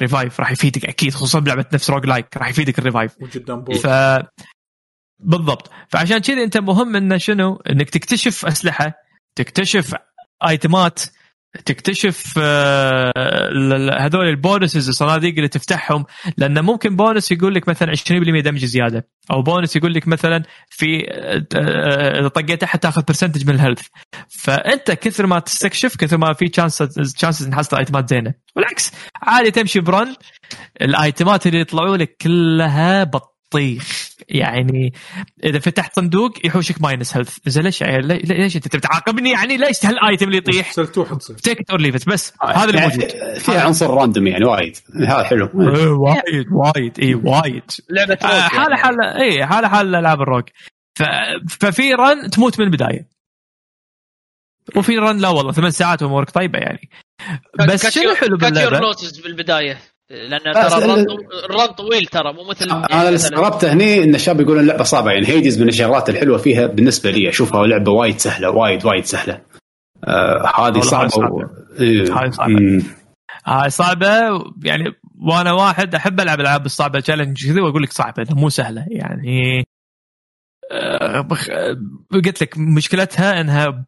revive 0.00 0.40
راح 0.40 0.50
يفيدك 0.50 0.84
أكيد 0.84 1.14
خصوصا 1.14 1.38
بلعبة 1.38 1.64
نفس 1.72 1.90
roguelike 1.90 2.36
راح 2.36 2.48
يفيدك 2.48 2.78
ال 2.78 2.83
revive 2.83 3.12
وجدا 3.20 3.64
ف 3.64 3.86
بالضبط. 5.24 5.70
فعشان 5.88 6.18
كذا 6.18 6.42
أنت 6.42 6.56
مهم 6.56 6.96
انه 6.96 7.16
شنو؟ 7.16 7.56
إنك 7.70 7.90
تكتشف 7.90 8.46
أسلحة 8.46 8.92
تكتشف 9.36 9.94
item 10.48 10.90
ات 10.90 11.00
تكتشف 11.64 12.34
آه، 12.38 13.96
هذول 13.98 14.28
ال 14.28 14.36
bonuses 14.36 14.88
الصناديق 14.88 15.34
اللي 15.34 15.48
تفتحهم 15.48 16.04
لأنه 16.36 16.60
ممكن 16.60 16.96
بونس 16.96 17.32
يقول 17.32 17.54
لك 17.54 17.68
مثلا 17.68 17.92
20% 17.92 18.40
damage 18.40 18.64
زيادة 18.64 19.08
أو 19.30 19.42
بونس 19.42 19.76
يقول 19.76 19.94
لك 19.94 20.08
مثلا 20.08 20.42
في 20.68 21.06
آه، 21.10 21.46
آه، 21.56 22.20
إذا 22.20 22.28
طقيت 22.28 22.62
أحد 22.62 22.78
تأخذ 22.78 23.02
percentage 23.02 23.48
من 23.48 23.54
ال 23.54 23.58
health. 23.58 23.86
فأنت 24.28 24.90
كثر 24.90 25.26
ما 25.26 25.38
تستكشف 25.38 25.96
كثر 25.96 26.18
ما 26.18 26.32
في 26.32 26.48
chances 26.48 27.14
chances 27.14 27.48
نحصل 27.48 27.76
item 27.76 28.02
ات 28.02 28.08
زينة. 28.08 28.34
والعكس 28.56 28.92
عادي 29.22 29.50
تمشي 29.50 29.80
ب 29.80 29.89
run 29.89 30.14
ال 30.80 30.91
item 30.91 31.35
ات 31.35 31.46
اللي 31.46 31.60
يطلعوا 31.60 31.96
لك 31.96 32.16
كلها 32.20 33.04
بطيخ. 33.04 34.01
يعني 34.28 34.92
إذا 35.44 35.58
فتحت 35.58 35.96
صندوق 35.96 36.46
يحوشك 36.46 36.82
ماينس 36.82 37.16
هيلث 37.16 37.38
زين 37.46 37.64
ليش 37.64 37.82
ليش 37.82 38.56
أنت 38.56 38.76
تعاقبني؟ 38.76 39.30
يعني 39.30 39.56
ليش 39.56 39.86
هالايتم 39.86 40.26
اللي 40.26 40.38
يطيح؟ 40.38 40.72
سلتوحه 40.72 41.16
تصير 41.16 41.36
تيك 41.36 41.70
اور 41.70 41.80
ليف 41.80 42.08
بس 42.08 42.32
هذا 42.42 42.64
اللي 42.64 42.78
يعني 42.78 42.94
موجود. 42.94 43.38
فيها 43.38 43.60
عنصر 43.60 43.90
راندوم 43.90 44.26
يعني 44.26 44.44
وايد. 44.44 44.76
هذا 45.08 45.22
حلو. 45.22 45.46
إيه، 45.46 45.88
وايد 45.88 46.46
وايد 46.52 47.00
اي 47.00 47.14
وايد. 47.14 47.70
لعبة 47.90 48.18
آه، 48.22 48.48
حاله 48.48 48.60
يعني. 48.60 48.76
حاله 48.76 49.20
اي 49.22 49.46
حاله 49.46 49.68
حاله 49.68 49.98
العاب 49.98 50.20
الروك. 50.20 50.44
ففي 51.48 51.94
رن 51.94 52.30
تموت 52.30 52.60
من 52.60 52.66
البداية. 52.66 53.08
وفي 54.76 54.98
رن 54.98 55.18
لا 55.18 55.28
والله 55.28 55.52
ثمان 55.52 55.70
ساعات 55.70 56.02
امورك 56.02 56.30
طيبة 56.30 56.58
يعني. 56.58 56.90
بس 57.68 57.86
شنو 57.86 58.14
حلو 58.14 58.38
كات 58.38 58.56
يور 58.56 58.70
باللعبة؟ 58.70 58.96
بالبداية. 59.24 59.78
لأن 60.12 60.40
ترى 60.54 60.84
ال- 60.84 60.90
الرن 60.90 61.06
ال 61.44 61.50
run 61.50 61.66
طويل 61.66 62.06
ترى 62.06 62.32
مو 62.32 62.44
مثل 62.50 62.70
أنا 62.70 63.02
اللي 63.02 63.14
استغربته 63.14 63.72
هني 63.72 64.04
إن 64.04 64.14
الشباب 64.14 64.40
يقولون 64.40 64.62
اللعبه 64.62 64.82
صعبة 64.84 65.10
يعني 65.10 65.28
هيدز 65.28 65.62
من 65.62 65.68
الشغلات 65.68 66.08
الحلوة 66.10 66.38
فيها 66.38 66.66
بالنسبة 66.66 67.10
لي 67.10 67.28
أشوفها 67.28 67.66
لعبة 67.66 67.92
وايد 67.92 68.18
سهلة 68.18 68.50
وايد 68.50 68.84
وايد 68.86 69.04
سهلة 69.04 69.40
آه 70.04 70.46
هذه 70.56 70.78
والله 70.78 71.08
صعبة. 71.08 71.26
و... 71.34 71.40
هاي 71.80 72.32
صعبة. 72.32 72.52
مم. 72.52 72.82
هاي 73.46 73.70
صعبة 73.70 74.08
يعني 74.64 74.84
وأنا 75.28 75.52
واحد 75.52 75.94
أحب 75.94 76.20
ألعب 76.20 76.40
ألعاب 76.40 76.66
الصعبة 76.66 77.00
challenge 77.00 77.46
كذي 77.46 77.60
وأقول 77.60 77.82
لك 77.82 77.92
صعبة 77.92 78.26
مو 78.30 78.48
سهلة 78.48 78.86
يعني 78.90 79.64
آه، 80.72 81.20
بخ- 81.20 81.50
آه، 81.50 81.76
قلت 82.12 82.42
لك 82.42 82.58
مشكلتها 82.58 83.40
إنها 83.40 83.84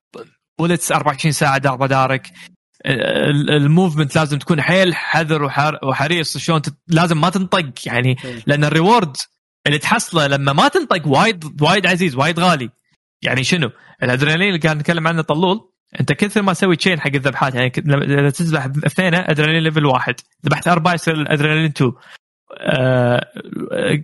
bullets 0.58 0.92
24 0.92 1.32
ساعة 1.32 1.58
دار 1.58 1.78
مدارك 1.80 2.26
ال- 2.26 2.53
ال 2.86 3.01
movement 3.01 4.16
لازم 4.16 4.38
تكون 4.38 4.62
حيل 4.62 4.94
حذر 4.94 5.42
وحر- 5.42 5.78
وحريص 5.82 6.38
شلون 6.38 6.62
تت- 6.62 6.78
لازم 6.88 7.20
ما 7.20 7.30
تنطق 7.30 7.72
يعني 7.86 8.16
لأن 8.46 8.64
ال 8.64 8.72
reward 8.72 9.16
اللي 9.66 9.78
تحصله 9.78 10.26
لما 10.26 10.52
ما 10.52 10.68
تنطق 10.68 11.06
وايد 11.08 11.62
وايد 11.62 11.86
عزيز 11.86 12.16
وايد 12.16 12.40
غالي. 12.40 12.70
يعني 13.22 13.44
شنو؟ 13.44 13.70
الأدرينالين 14.02 14.48
اللي 14.48 14.58
كنا 14.58 14.78
نتكلم 14.78 15.08
عنه 15.08 15.22
طلول 15.22 15.70
أنت 16.00 16.12
كثر 16.12 16.42
ما 16.42 16.52
تسوي 16.52 16.76
chain 16.76 17.00
حق 17.00 17.10
الذبحات 17.14 17.54
يعني 17.54 17.72
إذا 17.88 18.30
تذبح 18.30 18.64
اثنين 18.64 19.14
أدرينالين 19.14 19.62
level 19.62 19.86
واحد. 19.86 20.14
ذبحت 20.46 20.68
أربعة 20.68 20.94
يصير 20.94 21.14
الأدرينالين 21.14 21.64
2 21.76 21.92
آه 22.60 23.26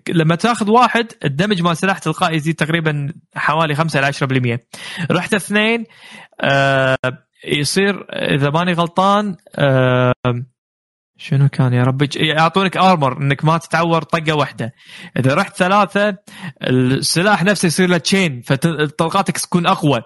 لما 0.09 0.35
تاخذ 0.35 0.71
واحد 0.71 1.07
ال 1.25 1.30
damage 1.30 1.63
مال 1.63 1.77
سلاح 1.77 1.99
تلقائي 1.99 2.37
يزيد 2.37 2.55
تقريبا 2.55 3.13
حوالي 3.35 3.75
5 3.75 3.99
إلى 3.99 4.07
10% 4.07 4.59
رحت 5.11 5.35
اثنين 5.35 5.85
آه 6.41 6.97
يصير 7.45 8.07
إذا 8.11 8.51
ماني 8.51 8.73
غلطان 8.73 9.37
شنو 11.19 11.49
كان 11.49 11.73
يا 11.73 11.83
ربي؟ 11.83 12.09
يعطونك 12.17 12.77
armor 12.77 13.19
إنك 13.19 13.45
ما 13.45 13.59
تتعور 13.59 14.03
طقة 14.03 14.33
واحدة. 14.33 14.75
إذا 15.19 15.35
رحت 15.35 15.57
ثلاثة 15.57 16.17
السلاح 16.63 17.45
نفسه 17.45 17.67
يصير 17.67 17.89
له 17.89 17.99
chain 17.99 18.43
فطلقاتك 18.43 19.39
تكون 19.39 19.67
أقوى. 19.67 20.03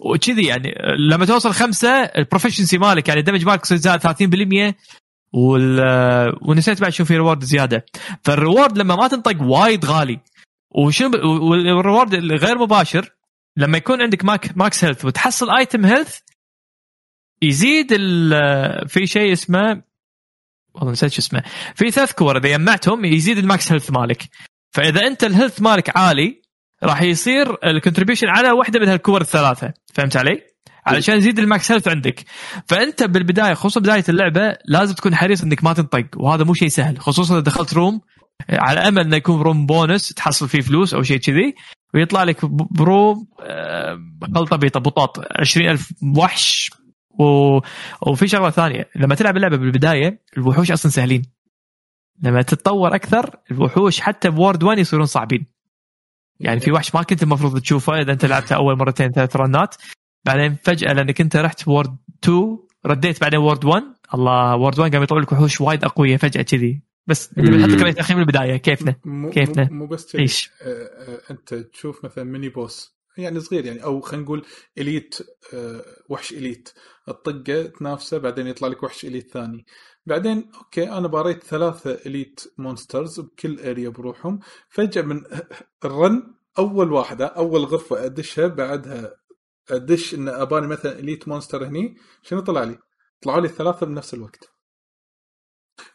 وكذي 0.00 0.46
يعني 0.46 0.74
لما 1.10 1.26
توصل 1.26 1.52
خمسة 1.52 1.90
ال 1.90 1.97
proficiency 1.97 2.78
مالك 2.78 3.08
يعني 3.08 3.20
ال 3.20 3.24
damage 3.24 3.46
مالك 3.46 3.62
يصير 3.62 3.76
زائد 3.78 4.00
30% 4.00 4.74
وال 5.32 5.80
ونسيت 6.42 6.80
بعد 6.80 6.92
شو 6.92 7.04
في 7.04 7.16
reward 7.16 7.44
زيادة. 7.44 7.86
فال 8.24 8.38
reward 8.38 8.78
لما 8.78 8.96
ما 8.96 9.08
تنطق 9.08 9.42
وايد 9.42 9.84
غالي. 9.84 10.20
وشنو 10.70 11.10
وال 11.24 11.47
reward 11.47 12.14
الغير 12.14 12.58
مباشر 12.58 13.14
لما 13.56 13.78
يكون 13.78 14.02
عندك 14.02 14.24
ماك 14.24 14.56
max 14.56 14.84
health 14.84 15.04
وتحصل 15.04 15.50
item 15.50 15.86
health 15.86 16.18
يزيد 17.42 17.92
في 18.86 19.06
شيء 19.06 19.32
اسمه 19.32 19.82
والله 20.74 20.92
نسيت 20.92 21.12
شو 21.12 21.18
اسمه. 21.18 21.42
في 21.74 21.90
ثلاث 21.90 22.12
core 22.12 22.38
إذا 22.38 22.48
جمعتهم 22.48 23.04
يزيد 23.04 23.38
ال 23.38 23.47
max 23.47 23.72
health 23.72 23.90
مالك. 23.90 24.28
فإذا 24.70 25.06
أنت 25.06 25.24
ال 25.24 25.29
health 25.29 25.62
مالك 25.62 25.96
عالي 25.96 26.42
راح 26.82 27.02
يصير 27.02 27.56
ال 27.64 27.69
contribution 27.69 28.28
على 28.28 28.50
واحدة 28.50 28.80
من 28.80 28.88
هال 28.88 28.99
core 28.99 29.20
الثلاثة. 29.20 29.72
فهمت 29.94 30.16
علي؟ 30.16 30.42
علشان 30.86 31.16
يزيد 31.16 31.38
ال 31.38 31.47
max 31.47 31.72
health 31.72 31.88
عندك. 31.88 32.24
فأنت 32.66 33.02
بالبداية 33.02 33.54
خصوصا 33.54 33.80
بداية 33.80 34.04
اللعبة 34.08 34.56
لازم 34.64 34.94
تكون 34.94 35.14
حريص 35.14 35.42
إنك 35.42 35.64
ما 35.64 35.72
تنطق 35.72 36.06
وهذا 36.16 36.44
مو 36.44 36.54
شيء 36.54 36.68
سهل. 36.68 37.00
خصوصا 37.00 37.34
إذا 37.34 37.42
دخلت 37.42 37.74
room 37.74 38.00
على 38.50 38.80
أمل 38.80 39.00
إنه 39.00 39.16
يكون 39.16 39.40
room 39.40 39.66
bonus 39.66 40.08
تحصل 40.08 40.48
فيه 40.48 40.60
فلوس 40.60 40.94
أو 40.94 41.02
شيء 41.02 41.16
كذي 41.16 41.54
ويطلع 41.94 42.22
لك 42.22 42.44
ب 42.44 42.60
room 42.60 43.26
آه، 43.40 43.98
خلطه 44.34 44.56
بيطه 44.56 44.80
بطاط 44.80 45.18
20000 45.40 45.92
وحش 46.16 46.67
و... 47.18 47.60
وفي 48.10 48.28
شغلة 48.28 48.50
ثانية. 48.50 48.90
لما 48.96 49.14
تلعب 49.14 49.36
اللعبة 49.36 49.56
بالبداية 49.56 50.22
الوحوش 50.36 50.70
أصلا 50.70 50.92
سهلين. 50.92 51.22
لما 52.22 52.42
تتطور 52.42 52.94
أكثر 52.94 53.36
الوحوش 53.50 54.00
حتى 54.00 54.30
ب 54.30 54.35
world 54.35 54.62
1 54.62 54.78
يصيرون 54.78 55.06
صعبين. 55.06 55.46
يعني 56.40 56.60
في 56.60 56.72
وحش 56.72 56.94
ما 56.94 57.02
كنت 57.02 57.22
المفروض 57.22 57.60
تشوفه 57.60 58.00
إذا 58.00 58.12
أنت 58.12 58.24
لعبته 58.24 58.56
أول 58.56 58.78
مرتين 58.78 59.10
ثلاث 59.10 59.36
run 59.36 59.59
ات. 59.59 59.74
بعدين 60.24 60.56
فجأة 60.62 60.92
لأنك 60.92 61.20
أنت 61.20 61.36
رحت 61.36 61.68
world 61.68 61.96
2 62.24 62.58
رديت 62.86 63.20
بعدين 63.20 63.38
world 63.38 63.64
1 63.64 63.82
الله 64.14 64.56
وورد 64.56 64.78
1 64.78 64.92
قام 64.92 65.02
يطلع 65.02 65.20
لك 65.20 65.32
وحوش 65.32 65.60
وايد 65.60 65.84
أقوية 65.84 66.16
فجأة 66.16 66.42
كذي. 66.42 66.82
بس 67.06 67.38
نحط 67.38 67.68
لك 67.68 67.82
رأي 67.82 67.92
تقييم 67.92 68.18
البداية. 68.18 68.56
كيفنا 68.56 68.94
كيفنا؟ 69.32 69.68
مو, 69.70 69.86
بس 69.86 70.12
كذي. 70.12 70.22
إيش؟ 70.22 70.50
آه، 70.62 70.66
آه، 70.66 71.20
أنت 71.30 71.54
تشوف 71.54 72.04
مثلا 72.04 72.24
ميني 72.24 72.48
بوس 72.48 72.98
يعني 73.18 73.40
صغير 73.40 73.64
يعني 73.64 73.84
أو 73.84 74.00
خلينا 74.00 74.24
نقول 74.24 74.44
اليت 74.78 75.18
آه، 75.54 75.84
وحش 76.08 76.32
اليت 76.32 76.68
الطقة 77.10 77.62
تنافسه 77.62 78.18
بعدين 78.18 78.46
يطلع 78.46 78.68
لك 78.68 78.82
وحش 78.82 79.04
إليت 79.04 79.30
ثاني. 79.30 79.66
بعدين 80.06 80.50
أوكي 80.58 80.90
أنا 80.90 81.08
باريت 81.08 81.44
ثلاثة 81.44 81.94
إليت 81.94 82.40
مونسترز 82.58 83.20
بكل 83.20 83.60
اريا 83.60 83.88
بروحهم. 83.88 84.40
فجأة 84.68 85.02
من 85.02 85.22
الرن 85.84 86.34
أول 86.58 86.92
واحدة 86.92 87.26
أول 87.26 87.64
غرفة 87.64 88.04
أدشها 88.04 88.46
بعدها 88.46 89.16
أدش 89.70 90.14
إن 90.14 90.28
أباني 90.28 90.66
مثلا 90.66 90.98
elite 90.98 91.28
monster 91.28 91.66
هني 91.66 91.96
شنو 92.22 92.40
طلع 92.40 92.62
لي؟ 92.64 92.78
طلعوا 93.22 93.40
لي 93.40 93.46
الثلاثة 93.48 93.86
بنفس 93.86 94.14
الوقت. 94.14 94.50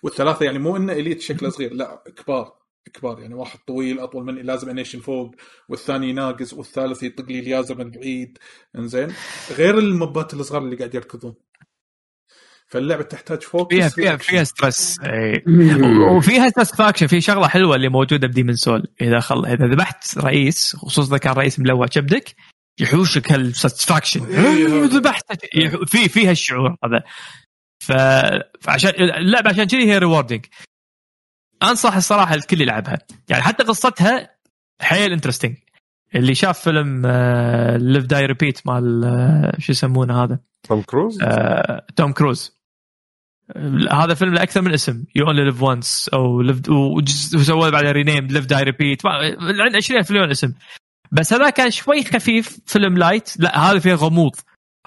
والثلاثة 0.04 0.46
يعني 0.46 0.60
مو 0.60 0.78
إنه 0.78 0.94
elite 0.94 1.22
شكله 1.22 1.50
صغير 1.56 1.74
لا 1.74 2.04
كبار. 2.18 2.63
كبار 2.94 3.20
يعني 3.20 3.34
واحد 3.34 3.60
طويل 3.68 4.00
أطول 4.00 4.26
مني 4.26 4.42
لازم 4.42 4.70
أنيشن 4.70 5.00
فوق 5.00 5.36
والثاني 5.70 6.14
ناقص 6.14 6.54
والثالث 6.54 7.04
يطق 7.04 7.26
لي 7.26 7.40
ليزر 7.40 7.78
من 7.78 7.92
بعيد. 7.92 8.38
إنزين؟ 8.78 9.14
غير 9.58 9.78
المبات 9.78 10.34
الصغار 10.34 10.62
اللي 10.62 10.76
قاعد 10.76 10.96
يركضون. 10.96 11.36
فاللعبه 12.68 13.04
تحتاج 13.04 13.42
focus 13.42 13.76
فيها 13.76 13.90
فيها. 13.90 14.18
فيها 14.18 14.44
stress 14.44 15.00
إيه. 15.04 15.44
وفيها 16.18 16.50
satisfaction 16.50 17.08
في 17.08 17.22
شغلة 17.22 17.48
حلوة 17.48 17.76
اللي 17.76 17.90
موجودة 17.90 18.28
ب 18.28 18.31
Demon's 18.31 18.56
Souls. 18.56 18.88
إذا 19.02 19.20
خل... 19.20 19.46
إذا 19.46 19.66
ذبحت 19.68 20.18
رئيس 20.18 20.76
خصوصا 20.76 21.10
إذا 21.10 21.18
كان 21.18 21.34
رئيس 21.34 21.60
ملوع 21.60 21.88
كبدك 21.88 22.36
يحوشك 22.80 23.32
هال 23.32 23.45
satisfaction 23.45 24.26
إيه. 24.26 24.84
ذبحت. 24.84 25.44
يح- 25.56 25.84
في 25.88 26.10
في 26.10 26.28
هالشعور 26.28 26.76
هذا. 26.86 27.04
ف... 27.80 27.92
فعشان 28.62 28.90
اللعبة 29.00 29.50
عشان 29.50 29.64
كذي 29.64 29.84
هي 29.92 29.98
rewarding 29.98 30.46
أنصح 31.64 31.96
الصراحة 31.96 32.36
الكل 32.36 32.62
يلعبها. 32.62 32.98
يعني 33.30 33.44
حتى 33.44 33.64
قصتها 33.64 34.30
حيل 34.82 35.12
interesting 35.12 35.56
اللي 36.16 36.36
شاف 36.36 36.60
فيلم 36.60 37.08
Live 37.94 38.06
Die 38.06 38.26
Repeat 38.26 38.68
مال 38.68 39.04
آه، 39.06 39.60
شو 39.60 39.72
يسمونه 39.72 40.24
هذا؟ 40.24 40.40
توم 40.64 40.82
كروز؟ 40.82 41.20
آه، 41.24 41.86
توم 41.96 42.12
كروز. 42.14 42.58
هذا 43.92 44.14
فيلم 44.14 44.34
له 44.34 44.44
أكثر 44.44 44.62
من 44.62 44.74
اسم. 44.74 45.04
You 45.16 45.26
Only 45.28 45.46
Live 45.46 45.62
Once 45.62 46.10
أو 46.14 46.42
وجز- 46.70 47.36
وسووا 47.36 47.70
بعدين 47.70 47.92
rename 47.92 48.28
Live 48.28 48.46
Die 48.46 48.64
Repeat 48.64 49.06
عنده 49.06 49.78
20 49.78 50.04
مليون 50.10 50.30
اسم. 50.32 50.54
بس 51.12 51.34
هذا 51.34 51.50
كان 51.50 51.72
شوي 51.72 52.04
خفيف 52.04 52.60
فيلم 52.66 52.98
light 52.98 53.34
لا 53.40 53.60
هذا 53.60 53.80
فيه 53.80 53.94
غموض. 53.94 54.36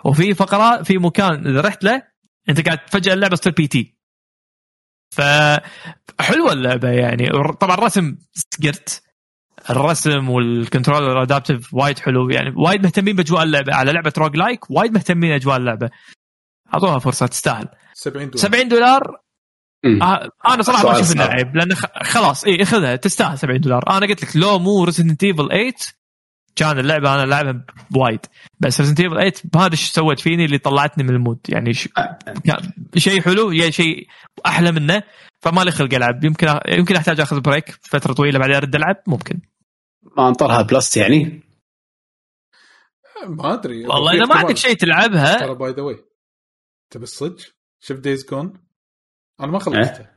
وفي 0.05 0.35
فقرات 0.35 0.87
في 0.87 0.99
مكان 0.99 1.47
اذا 1.47 1.61
رحت 1.61 1.85
له. 1.85 2.03
أنت 2.49 2.67
قاعد 2.67 2.79
فجاه 2.87 3.15
اللعبة 3.15 3.37
تصير 3.37 3.53
P.T. 3.53 3.96
فحلوه 5.17 6.53
اللعبة 6.53 6.89
يعني. 6.89 7.31
طبعا 7.61 7.75
الرسم 7.75 8.17
سكرت 8.33 9.03
الرسم 9.71 10.29
وال 10.31 10.46
controller 10.46 11.23
adaptive 11.23 11.75
وايد 11.75 11.99
حلو 11.99 12.31
يعني. 12.31 12.53
وايد 12.57 12.83
مهتمين 12.83 13.17
بأجواء 13.17 13.43
اللعبة. 13.43 13.75
على 13.75 13.93
لعبة 13.93 14.13
roguelike 14.19 14.71
وايد 14.71 14.93
مهتمين 14.93 15.33
اجواء 15.33 15.57
اللعبة. 15.57 15.91
أعطوها 16.75 16.99
فرصة 16.99 17.27
تستاهل. 17.27 17.69
70 17.95 18.31
دولار. 18.31 18.39
70 18.43 18.69
دولار؟ 18.69 19.17
مم. 19.85 20.03
آه 20.03 20.31
أنا 20.49 20.63
صراحة 20.63 20.85
ما 20.85 20.93
أشوف 21.01 21.13
إنه. 21.13 21.25
عيب 21.25 21.57
لأن 21.57 21.75
خ- 21.75 22.03
خلاص 22.03 22.45
اي 22.45 22.63
إخذها 22.63 22.97
تستاهل 22.97 23.39
70 23.39 23.61
دولار. 23.61 23.85
أنا 23.91 24.07
قلت 24.07 24.23
لك 24.23 24.37
لو 24.37 24.59
مو 24.59 24.85
Resident 24.85 25.25
Evil 25.25 25.49
8 25.49 25.73
كان 26.57 26.79
اللعبة 26.79 27.15
أنا 27.15 27.27
لعبها 27.27 27.65
بوايد 27.91 28.21
بس 28.61 28.81
Resident 28.81 29.01
Evil 29.01 29.15
8 29.15 29.33
بهذا 29.45 29.73
إيش 29.73 29.91
سوت 29.91 30.21
فيني 30.21 30.45
اللي 30.45 30.59
طلعتني 30.59 31.05
من 31.05 31.11
ال 31.11 31.15
mood. 31.15 31.39
يعني 31.49 31.73
ش... 31.73 31.89
شيء 32.97 33.21
حلو 33.23 33.53
يا 33.53 33.71
شيء 33.71 34.07
أحلى 34.47 34.73
منه 34.73 35.03
فما 35.41 35.61
لي 35.61 35.71
خلق 35.71 35.95
ألعب. 35.95 36.25
يمكن 36.25 36.47
يمكن 36.69 36.97
أحتاج 36.97 37.21
أخذ 37.21 37.41
break 37.41 37.71
فترة 37.83 38.13
طويلة 38.13 38.39
بعدين 38.39 38.55
أرد 38.55 38.75
ألعب 38.75 38.97
ممكن. 39.07 39.41
ما 40.17 40.29
أنطرها 40.29 40.63
Plus 40.63 40.97
يعني؟ 40.97 41.43
ما 43.27 43.55
أدري. 43.55 43.87
والله 43.87 44.11
في 44.11 44.19
إذا 44.19 44.27
ما. 44.27 44.37
عندك 44.37 44.57
شيء 44.57 44.77
تلعبها 44.77 45.39
ترى 45.39 45.55
by 45.55 45.73
the 45.73 45.83
way 45.83 46.05
تبي 46.91 47.03
الصدق؟ 47.03 47.57
شوف 47.81 47.99
Days 47.99 48.27
Gone 48.31 48.67
أنا 49.41 49.53
ما 49.53 49.59
خلصته 49.59 50.16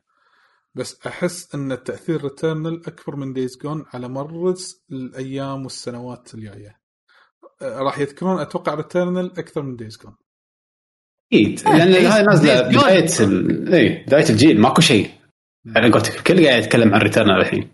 بس 0.76 1.08
أحس 1.08 1.56
إن 1.56 1.84
تاثير 1.84 2.24
Returnal 2.24 2.88
أكبر 2.88 3.16
من 3.16 3.34
Days 3.34 3.58
Gone 3.64 3.86
على 3.94 4.08
مر 4.08 4.54
الأيام 4.92 5.64
والسنوات 5.64 6.34
الجاية. 6.34 6.80
أه، 7.62 7.80
راح 7.80 8.00
يذكرون 8.00 8.40
أتوقع 8.40 8.74
Returnal 8.74 9.40
أكثر 9.40 9.62
من 9.62 9.76
Days 9.76 9.98
Gone 10.04 10.16
أكيد. 11.34 11.62
لأن 11.66 11.94
Days- 11.94 12.14
هاي 12.14 12.24
نازلة. 12.24 12.62
بداية 12.62 13.10
ال... 13.20 13.74
اي 13.74 14.04
بداية 14.08 14.30
الجيل. 14.30 14.62
ماكو 14.62 14.82
شيء. 14.82 15.12
على 15.76 15.92
قولتك 15.92 16.18
الكل 16.18 16.48
قاعد 16.48 16.64
يتكلم 16.64 16.94
عن 16.94 17.02
Returnal 17.02 17.42
الحين. 17.42 17.72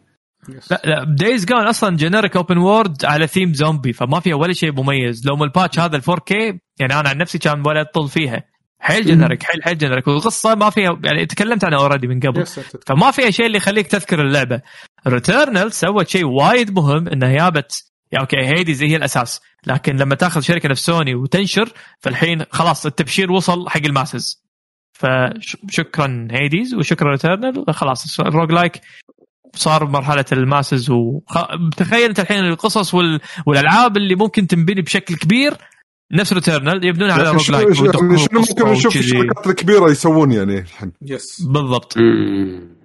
لا 0.71 0.81
لا 0.85 1.03
Days 1.03 1.45
Gone 1.45 1.67
أصلا 1.67 1.95
generic 1.97 2.35
open 2.35 2.57
world 2.57 3.05
على 3.05 3.27
theme 3.27 3.53
zombie 3.53 3.93
فما 3.93 4.19
فيها 4.19 4.35
ولا 4.35 4.53
شيء 4.53 4.71
مميز. 4.71 5.27
لو 5.27 5.43
ال 5.43 5.49
patch 5.49 5.79
هذا 5.79 5.97
ال 5.97 6.03
4K 6.03 6.31
يعني 6.79 6.99
أنا 6.99 7.09
عن 7.09 7.17
نفسي 7.17 7.37
كان 7.37 7.67
ولا 7.67 7.81
أطل 7.81 8.07
فيها. 8.09 8.43
حيل 8.79 9.05
generic 9.05 9.43
حيل 9.43 9.63
حيل 9.63 9.77
generic 9.77 10.07
والقصة 10.07 10.55
ما 10.55 10.69
فيها 10.69 10.99
يعني 11.03 11.25
تكلمت 11.25 11.63
عنها 11.63 11.79
already 11.79 12.07
من 12.07 12.19
قبل 12.19 12.45
فما 12.87 13.11
فيها 13.11 13.29
شيء 13.29 13.45
اللي 13.45 13.57
يخليك 13.57 13.87
تذكر 13.87 14.21
اللعبة. 14.21 14.61
Returnal 15.07 15.73
سوت 15.73 16.07
شيء 16.07 16.25
وايد 16.25 16.75
مهم 16.75 17.07
إنها 17.07 17.33
جابت 17.33 17.91
يا 18.11 18.19
okay 18.19 18.37
Hades 18.37 18.83
هي 18.83 18.95
الأساس. 18.95 19.41
لكن 19.67 19.95
لما 19.95 20.15
تأخذ 20.15 20.41
شركة 20.41 20.69
نفس 20.69 20.85
سوني 20.85 21.15
وتنشر 21.15 21.69
فالحين 21.99 22.43
خلاص 22.51 22.85
التبشير 22.85 23.31
وصل 23.31 23.69
حق 23.69 23.81
ال 23.85 23.93
masses. 23.93 24.45
فشكرا 24.93 26.27
Hades 26.31 26.73
وشكرا 26.73 27.11
Returnal 27.11 27.73
خلاص 27.73 28.19
ال 28.19 28.51
roguelike 28.51 28.81
صار 29.55 29.85
بمرحله 29.85 30.25
ال 30.31 30.40
masses 30.40 30.89
وتخيل 30.89 32.09
انت 32.09 32.19
الحين 32.19 32.39
القصص 32.45 32.93
وال... 32.93 33.19
والألعاب 33.45 33.97
اللي 33.97 34.15
ممكن 34.15 34.47
تنبني 34.47 34.81
بشكل 34.81 35.15
كبير 35.15 35.53
نفس 36.11 36.33
Returnal 36.33 36.85
يبنون 36.85 37.11
على 37.11 37.23
يعني 37.23 37.35
roguelike 37.35 37.73
شنو 37.73 37.91
ممكن 38.31 38.67
نشوف 38.67 38.95
الشركات 38.95 39.47
الكبيرة 39.47 39.91
يسوون 39.91 40.31
يعني 40.31 40.59
الحين؟ 40.59 40.93
yes 41.01 41.41
بالضبط. 41.41 41.97
ما. 41.97 42.75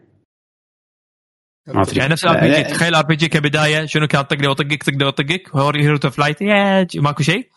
يعني 1.92 2.12
نفس 2.12 2.24
ال 2.24 2.40
RPG. 2.40 2.64
تخيل 2.64 2.94
RPG 2.94 3.28
كبداية 3.28 3.86
شنو 3.86 4.06
كان 4.06 4.22
طقني 4.22 4.46
وطقك 4.46 4.82
طقني 4.82 5.04
وطقك. 5.04 5.56
hero 5.56 5.96
to 5.96 6.10
fight 6.10 6.36
ماكو 6.96 7.22
شيء. 7.22 7.48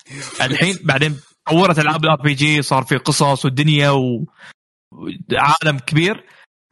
الحين 0.42 0.78
بعدين 0.84 1.20
طورت 1.50 1.80
ألعاب 1.80 2.04
ال 2.04 2.22
RPG 2.22 2.62
صار 2.62 2.84
في 2.84 2.98
قصص 2.98 3.46
والدنيا 3.46 3.90
وعالم 3.90 5.80
كبير. 5.88 6.24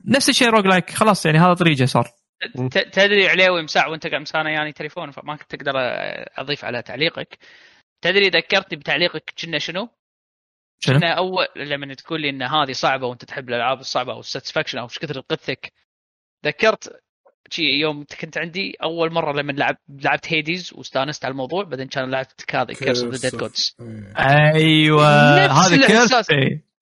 نفس 0.06 0.30
الشيء 0.30 0.50
roguelike. 0.50 0.90
خلاص 0.90 1.26
يعني 1.26 1.40
هذا 1.40 1.54
طريقه 1.54 1.86
صار. 1.86 2.08
تدري 2.70 3.30
عليوي 3.30 3.64
مساع 3.64 3.88
وانت 3.88 4.08
قاعد 4.08 4.22
مسانا 4.22 4.50
يعني 4.50 4.72
تليفون 4.72 5.12
فما 5.12 5.36
كنت 5.36 5.56
تقدر 5.56 5.74
أضيف 6.38 6.66
على 6.66 6.82
تعليقك. 6.82 7.38
تدري 8.02 8.30
ذكرتني 8.30 8.80
بتعليقك 8.80 9.34
كنا 9.42 9.60
شنو؟ 9.60 9.90
شنو؟ 10.80 11.00
كنا 11.00 11.14
أول 11.14 11.48
لما 11.56 11.94
تقول 11.94 12.22
لي 12.22 12.30
إن 12.30 12.44
هذه 12.44 12.72
صعبة 12.72 13.08
وأنت 13.08 13.26
تحب 13.26 13.50
الألعاب 13.50 13.80
الصعبة 13.80 14.14
أو 14.14 14.20
ال 14.20 14.24
satisfaction 14.24 14.78
أو 14.78 14.86
إيش 14.86 15.00
كثر 15.00 15.20
قثك 15.20 15.72
ذكرت 16.46 17.02
شي 17.50 17.62
يوم 17.62 18.06
كنت 18.22 18.38
عندي 18.38 18.76
أول 18.84 19.14
مرة 19.14 19.42
لما 19.42 19.52
لعب 19.52 19.78
لعبت 19.90 20.34
Hades 20.34 20.74
واستانست 20.74 21.26
على 21.26 21.32
الموضوع 21.32 21.64
بعدين 21.64 21.88
كان 21.88 22.12
لعبت 22.12 22.56
هذه 22.56 22.74
Curse 22.74 23.04
of 23.04 23.14
the 23.14 23.30
Dead 23.30 23.40
Gods. 23.40 23.76
أيوه 24.18 25.36
نفس 25.46 25.74
هذا 25.74 25.88
Curse 25.88 26.32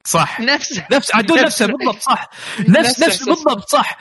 صح 0.05 0.39
نفس 0.39 0.81
نفس 0.91 1.15
عدول 1.15 1.41
نفسه 1.41 1.65
بالضبط 1.65 1.99
صح 1.99 2.29
نفس 2.59 3.03
نفس. 3.03 3.23
بالضبط 3.23 3.69
صح 3.69 3.99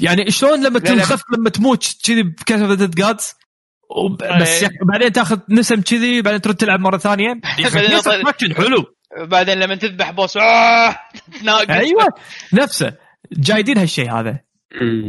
يعني 0.00 0.30
شلون 0.30 0.66
لما. 0.66 0.78
تنخف 0.78 1.22
لما 1.32 1.50
تموت 1.50 1.96
كذي 2.04 2.22
ب 2.22 2.28
Curse 2.28 2.60
of 2.60 2.70
the 2.70 2.86
Gods 3.90 4.40
بس 4.40 4.48
إيه. 4.48 4.62
يا- 4.64 4.70
بعدين 4.92 5.12
تاخذ 5.12 5.38
نسم 5.50 5.80
كذي 5.80 6.22
بعدين 6.22 6.40
ترد 6.40 6.54
تلعب 6.54 6.80
مرة 6.80 6.98
ثانية. 6.98 7.40
في 7.56 7.62
satisfaction 8.00 8.56
حلو. 8.56 8.84
بعدين 9.20 9.58
لما 9.58 9.74
تذبح 9.74 10.10
boss 10.10 10.36
آه 10.36 10.96
تناقص 11.40 11.70
أيوه 11.70 12.06
نفسه. 12.52 12.92
جايدين 13.32 13.78
هالشيء 13.78 14.12
هذا. 14.12 14.40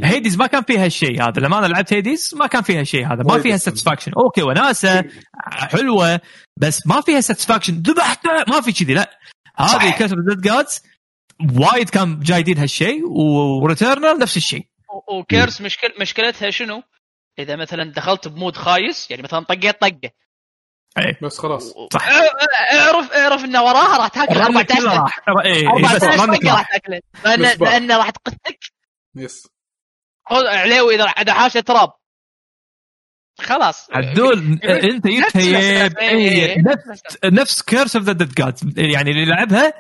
Hades 0.04 0.38
ما 0.38 0.48
كان 0.48 0.64
فيها 0.64 0.86
هالشيء 0.86 1.22
هذا. 1.24 1.40
لما 1.42 1.60
أنا 1.60 1.66
لعبت 1.68 1.94
Hades 1.94 2.32
ما 2.36 2.48
كان 2.48 2.62
فيها 2.62 2.82
الشيء 2.82 3.06
هذا. 3.08 3.24
ما 3.24 3.40
فيها. 3.40 3.58
satisfaction 3.58 4.12
okay 4.26 4.42
وناسة 4.44 5.04
حلوة 5.52 6.20
بس 6.58 6.88
ما 6.88 7.02
فيها 7.02 7.22
satisfaction 7.22 7.74
ذبحته 7.74 8.30
ما 8.48 8.62
في 8.62 8.72
كذي 8.84 8.94
لا. 8.94 9.10
هذه 9.58 9.90
of 10.14 10.20
the 10.30 10.42
Gods 10.42 10.82
وايد 11.60 11.90
كان 11.90 12.20
جايدين 12.20 12.58
هالشيء 12.58 13.02
و 13.64 13.70
Returnal 13.70 14.20
نفس 14.20 14.38
الشيء. 14.38 14.66
و- 15.08 15.20
وكيرس 15.20 15.62
مشكل 15.62 15.88
مشكلتها 16.02 16.50
شنو؟ 16.50 16.82
إذا 17.40 17.56
مثلا 17.56 17.92
دخلت 17.92 18.28
بمود 18.28 18.56
خايس 18.56 19.12
يعني 19.12 19.24
مثلا 19.24 19.40
طقيت 19.40 19.82
طقة. 19.82 20.12
بس 21.22 21.38
خلاص. 21.40 21.74
صح. 21.94 22.08
اعرف 22.74 23.12
اعرف 23.12 23.44
ان 23.44 23.58
وراها 23.58 23.98
راح 23.98 24.08
تأكل 24.08 24.34
أربع 24.38 24.48
رنك 24.48 24.66
كله 24.66 24.76
تاسك 24.76 24.86
راح. 24.86 25.22
إيه، 25.46 25.54
إيه، 25.54 25.68
أربع 25.68 25.94
بس 25.94 26.00
تاسك 26.00 26.20
رنك 26.20 26.46
راح 26.46 26.72
تاكله 26.72 27.02
لأن 27.26 27.42
بس 27.42 27.56
بقى. 27.56 27.70
لأن 27.72 27.92
راح 27.92 28.10
تقتك 28.10 28.60
يس. 29.16 29.48
عليوي 30.32 30.96
إذا 30.96 31.04
إذا 31.04 31.34
حاشه 31.34 31.60
تراب. 31.60 31.94
خلاص. 33.40 33.88
عدول 33.92 34.60
أنت 34.64 35.08
نفس 35.08 35.38
جبت 35.38 35.38
هي 35.38 35.86
الأساس. 35.86 35.98
إيه، 35.98 36.10
إيه، 36.10 36.58
نفس. 36.62 37.18
نفس 37.26 37.62
كيرس 37.62 37.96
اوف 37.96 38.06
ذا 38.06 38.12
ديد 38.14 38.34
جاد 38.34 38.78
يعني 38.78 39.12
اللي 39.12 39.26
لعبها 39.26 39.74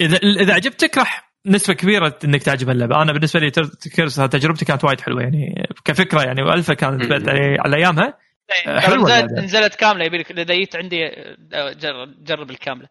اذا 0.00 0.16
إذا 0.16 0.54
عجبتك 0.54 0.98
راح 0.98 1.29
نسبة 1.46 1.74
كبيرة 1.74 2.18
إنك 2.24 2.42
تعجب 2.42 2.70
اللعبه 2.70 3.02
أنا 3.02 3.12
بالنسبة 3.12 3.40
لي 3.40 3.50
Curse 3.96 4.16
تجربتي 4.16 4.64
كانت 4.64 4.84
وايد 4.84 5.00
حلوة 5.00 5.22
يعني 5.22 5.68
كفكرة 5.84 6.22
يعني 6.22 6.42
والفا 6.42 6.74
كانت 6.74 7.02
مم. 7.04 7.12
على 7.12 7.56
على 7.60 7.76
أيامها. 7.76 8.18
ترى 8.66 8.80
حلوة 8.80 8.96
نزلت 9.04 9.24
اللعبة. 9.30 9.42
نزلت 9.44 9.74
كاملة 9.74 10.04
يبي 10.04 10.18
لك 10.18 10.30
إذا 10.30 10.54
جيت 10.54 10.76
عندي 10.76 11.06
آه، 11.06 11.72
جرب 11.72 12.24
جرب 12.24 12.50
الكاملة. 12.50 12.88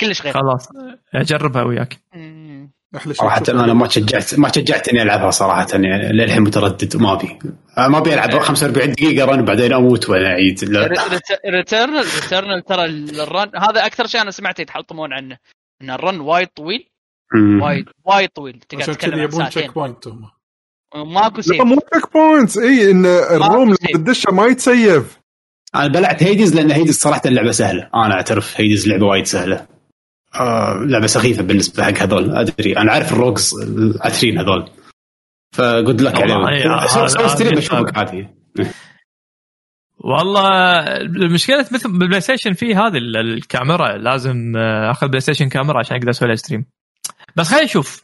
كلش 0.00 0.22
غير. 0.22 0.34
خلاص. 0.34 0.68
أجربها 1.14 1.62
وياك. 1.62 1.98
أحلى 2.96 3.14
شيء 3.14 3.22
صراحة 3.22 3.40
تشوف- 3.40 3.54
أنا 3.60 3.74
ما 3.74 3.86
تشجعت 3.86 4.34
ما 4.34 4.48
تشجعت 4.48 4.88
اني 4.88 5.02
ألعبها 5.02 5.30
صراحة 5.30 5.66
يعني 5.72 6.12
للحين 6.12 6.42
متردد 6.42 6.96
وما 6.96 7.12
أبي. 7.12 7.38
ما 7.78 7.98
أبي 7.98 8.14
ألعب. 8.14 8.38
45 8.38 8.92
دقيقة 8.92 9.24
run 9.26 9.44
بعدين 9.44 9.72
أموت 9.72 10.08
ولا 10.08 10.26
أعيد. 10.28 10.58
Returnal 11.46 12.04
Returnal 12.14 12.62
ترى 12.64 12.84
ال 12.84 13.01
run 13.01 13.50
هذا 13.56 13.86
أكثر 13.86 14.06
شيء 14.06 14.20
أنا 14.22 14.30
سمعت 14.30 14.60
يتحطمون 14.60 15.12
عنه. 15.12 15.38
إن 15.82 15.90
ال 15.90 15.98
run 15.98 16.20
وايد 16.20 16.48
طويل. 16.48 16.88
وايد 17.62 17.88
وايد 18.04 18.28
طويل 18.28 18.60
تقعد 18.68 18.82
عشان 18.82 18.94
تتكلم 18.94 19.12
كذا 19.14 19.22
يبون 19.22 19.48
checkpoint 19.48 20.08
هم. 20.08 20.30
ماكو 21.14 21.40
save 21.40 21.58
لا 21.58 21.64
مو 21.64 21.76
checkpoints 21.76 22.58
إي 22.58 22.90
إن 22.90 23.06
ال 23.06 23.16
room. 23.16 23.68
لما 23.68 23.76
تدشه 23.94 24.32
ما 24.32 24.46
يتسيف. 24.46 25.18
أنا 25.74 25.86
بلعت 25.86 26.22
Hades 26.22 26.54
لأن 26.56 26.70
Hades 26.70 26.98
صراحة 26.98 27.22
اللعبة 27.26 27.50
سهلة. 27.50 27.90
أنا 27.94 28.14
أعترف 28.14 28.60
Hades 28.60 28.88
لعبة 28.88 29.06
وايد 29.06 29.26
سهلة. 29.26 29.66
آه 30.34 30.74
لعبة 30.86 31.06
سخيفة 31.06 31.42
بالنسبة 31.42 31.82
حق 31.82 32.02
هذول 32.02 32.36
أدري. 32.36 32.76
أنا 32.76 32.92
عارف 32.92 33.12
الروكس 33.12 33.54
العترين 33.54 34.38
هذول. 34.38 34.68
ف 35.54 35.63
good 35.63 36.00
luck 36.00 36.14
والله 36.18 36.46
عليهم 36.46 36.86
سوي- 37.08 37.28
stream 37.28 37.58
أشوفك 37.58 37.98
عادي. 37.98 38.28
والله 39.98 40.80
المشكلة 40.96 41.66
مثل 41.72 41.92
بال 41.98 42.20
PlayStation 42.20 42.52
في 42.52 42.74
هذه 42.74 42.96
ال- 42.96 43.16
الكاميرا. 43.16 43.96
لازم 43.96 44.56
آه، 44.56 44.90
أخذ 44.90 45.08
PlayStation 45.08 45.48
كاميرا 45.48 45.78
عشان 45.78 45.96
أقدر 45.96 46.10
أسوي 46.10 46.28
لها 46.28 46.36
stream 46.36 46.64
بس 47.36 47.48
خلينا 47.50 47.64
نشوف. 47.64 48.02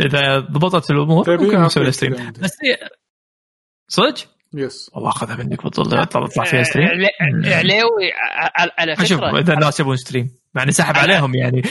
إذا 0.00 0.38
ضبطت 0.38 0.90
الأمور 0.90 1.24
تبي 1.24 1.36
ممكن 1.44 1.62
نسوي 1.62 1.84
أعطيك 1.84 1.96
stream. 1.96 2.32
بس 2.32 2.56
هي 2.64 2.88
صدق؟ 3.88 4.28
yes 4.54 4.90
والله 4.94 5.10
أخذها 5.10 5.36
منك 5.36 5.64
بطل 5.64 6.06
تطلع 6.06 6.44
فيها 6.44 6.62
stream 6.62 6.88
عل- 6.88 7.52
علاوي 7.52 8.12
ع- 8.14 8.68
على 8.78 8.92
أشوف 8.92 9.18
فكرة. 9.20 9.38
إذا 9.40 9.52
الناس 9.54 9.80
يبون 9.80 9.96
stream 9.96 10.30
مع 10.54 10.62
اني 10.62 10.72
سحب 10.72 10.96
عليهم 10.96 11.34
يعني. 11.34 11.62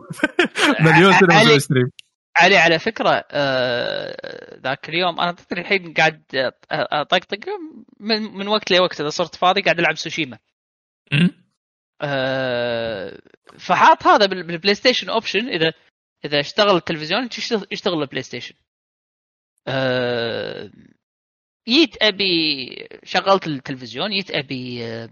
مليون 0.80 1.12
سنة 1.12 1.40
بسوي 1.42 1.58
stream 1.60 1.90
علي 2.36 2.56
على 2.56 2.78
فكرة 2.78 3.24
آه، 3.30 4.60
ذاك 4.60 4.88
اليوم 4.88 5.20
أنا 5.20 5.32
تدري 5.32 5.60
الحين 5.60 5.94
قاعد 5.94 6.22
أطقطق 6.72 7.38
من, 8.00 8.22
من 8.22 8.48
وقت 8.48 8.70
لوقت 8.70 9.00
إذا 9.00 9.08
صرت 9.08 9.34
فاضي 9.36 9.60
قاعد 9.62 9.78
ألعب 9.78 9.96
سوشيما. 9.96 10.38
آه، 12.02 13.18
فحاط 13.58 14.06
هذا 14.06 14.26
بال- 14.26 14.42
بال 14.46 14.74
PlayStation 14.74 15.08
option 15.10 15.48
إذا 15.48 15.72
إذا 16.24 16.40
اشتغل 16.40 16.76
التلفزيون 16.76 17.28
يشتغل, 17.72 18.02
ال 18.02 18.22
PlayStation 18.22 18.54
آه، 19.68 20.70
جيت 21.68 22.02
أبي 22.02 22.68
شغلت 23.04 23.46
التلفزيون 23.46 24.10
جيت 24.10 24.30
أبي 24.30 24.84
آه، 24.86 25.10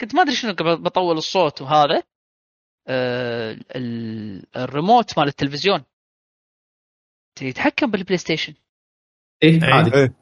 كنت 0.00 0.14
ما 0.14 0.22
أدري 0.22 0.34
شنو 0.34 0.54
بطول 0.58 1.16
الصوت 1.16 1.62
وهذا 1.62 2.02
ال- 2.88 4.56
الريموت 4.56 5.18
مال 5.18 5.28
التلفزيون. 5.28 5.84
يتحكم 7.42 7.90
بال 7.90 8.18
PlayStation 8.18 8.54
إيه 9.42 9.62
إيه. 9.62 9.74
عادي. 9.74 10.14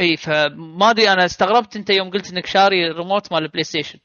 إي 0.00 0.16
فما 0.16 0.90
أدري 0.90 1.12
أنا 1.12 1.24
استغربت 1.24 1.76
أنت 1.76 1.90
يوم 1.90 2.10
قلت 2.10 2.32
إنك 2.32 2.46
شاري 2.46 2.90
الريموت 2.90 3.32
مال 3.32 3.42
ال 3.42 3.64
PlayStation 3.64 3.98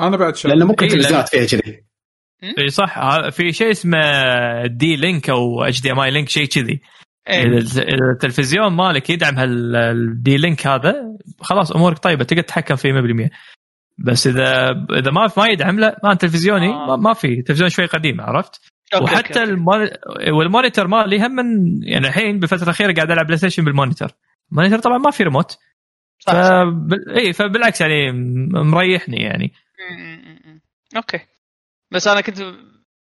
أنا 0.00 0.16
بعد 0.16 0.36
شايف 0.36 0.54
لأنه 0.54 0.66
ممكن 0.66 0.86
إيه، 0.86 0.92
تلفزيونات 0.92 1.28
فيها 1.28 1.46
كذي. 1.46 1.84
اي 2.42 2.68
صح 2.68 2.98
ها- 2.98 3.30
في 3.30 3.52
شيء 3.52 3.70
اسمه 3.70 3.98
D 4.66 4.96
link 4.96 5.30
أو 5.30 5.64
HDMI 5.64 6.00
link 6.00 6.28
شيء 6.28 6.46
كذي 6.46 6.80
إيه. 7.28 7.58
إذا 7.58 7.82
التلفزيون 8.12 8.72
مالك 8.72 9.10
يدعم 9.10 9.38
هال 9.38 10.03
D 10.03 10.36
link 10.36 10.66
هذا 10.66 10.94
خلاص 11.40 11.72
أمورك 11.72 11.98
طيبة 11.98 12.24
تقدر 12.24 12.42
تتحكم 12.42 12.76
فيه 12.76 12.92
100% 13.26 13.30
بس 13.98 14.26
إذا 14.26 14.70
إذا 14.98 15.10
ما 15.10 15.30
ما 15.36 15.46
يدعم 15.46 15.80
لا 15.80 16.00
ما 16.04 16.14
تلفزيوني 16.14 16.68
آه. 16.68 16.86
ما, 16.86 16.96
ما 16.96 17.12
في 17.12 17.42
تلفزيون 17.42 17.68
شوي 17.70 17.86
قديم 17.86 18.20
عرفت 18.20 18.60
okay، 18.94 19.04
وحتى 19.04 19.28
okay، 19.28 19.40
okay. 19.40 19.52
ال 19.52 19.57
moni... 19.57 19.90
وال 20.32 20.44
monitor 20.44 20.86
مالي 20.86 21.26
هم 21.26 21.30
من 21.30 21.44
يعني 21.82 22.08
الحين 22.08 22.38
بالفترة 22.38 22.62
الأخيرة 22.62 22.92
قاعد 22.94 23.10
ألعب 23.10 23.26
PlayStation 23.26 23.64
بال 23.64 23.74
monitor 23.74 24.08
ال 24.52 24.55
monitor 24.55 24.78
طبعا 24.78 24.98
ما 24.98 25.10
في 25.10 25.22
ريموت 25.22 25.58
صح، 26.18 26.32
صح. 26.32 26.48
فبال... 26.48 27.18
اي 27.18 27.32
فبالعكس 27.32 27.80
يعني 27.80 28.12
مريحني 28.52 29.16
يعني. 29.16 29.52
أوكي 30.96 31.18
بس 31.92 32.08
أنا 32.08 32.20
كنت 32.20 32.42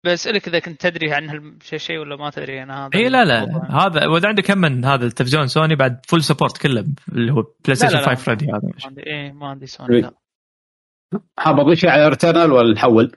بسألك 0.05 0.47
إذا 0.47 0.59
كنت 0.59 0.81
تدري 0.81 1.13
عن 1.13 1.29
هالشيء 1.29 1.79
شيء 1.79 1.97
ولا 1.97 2.15
ما 2.15 2.29
تدري 2.29 2.59
عن 2.59 2.71
هذا 2.71 2.89
اي 2.95 3.09
لا 3.09 3.25
لا 3.25 3.43
الموضوع. 3.43 3.85
هذا 3.85 4.07
وإذا 4.07 4.27
عندك 4.27 4.51
هم 4.51 4.57
من 4.57 4.85
هذا 4.85 5.05
التلفزيون 5.05 5.47
سوني 5.47 5.75
بعد 5.75 6.05
فول 6.07 6.23
سبورت 6.23 6.57
كله 6.57 6.85
اللي 7.11 7.31
هو 7.33 7.41
بلاي 7.65 7.75
ستيشن 7.75 7.93
لا، 7.93 7.99
لا. 8.01 8.07
5 8.15 8.29
ريدي 8.29 8.45
هذا 8.45 8.61
ما 8.63 8.71
عندي 8.85 9.01
إيه 9.07 9.31
ما 9.31 9.47
عندي 9.47 9.65
سوني 9.65 10.01
لا 10.01 10.13
حاب 11.39 11.59
أضيف 11.59 11.79
شيء 11.79 11.89
على 11.89 12.07
ريتيرنال 12.09 12.51
ولا 12.51 12.73
نحول؟ 12.73 13.11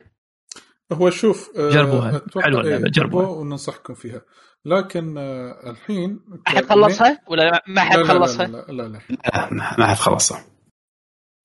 هو 0.92 1.10
شوف 1.10 1.50
آه، 1.58 1.70
جربوها. 1.70 2.16
أتوقع 2.16 2.44
حلوة 2.46 2.60
اللعبة، 2.60 2.84
إيه، 2.84 2.90
جربوها. 2.92 3.28
وننصحكم 3.28 3.94
فيها 3.94 4.20
لكن 4.64 5.18
آه، 5.18 5.70
الحين 5.70 6.20
احد 6.48 6.64
خلصها 6.64 7.18
ولا 7.28 7.62
ما 7.66 7.80
حد 7.80 7.96
لا 7.98 8.02
لا 8.02 8.06
لا 8.12 8.18
خلصها؟ 8.18 8.46
لا 8.46 8.56
لا, 8.68 8.72
لا, 8.72 8.82
لا. 8.82 8.98
لا 9.10 9.48
ما 9.52 9.76
ما 9.78 9.86
حد 9.86 9.96
خلصها 9.96 10.44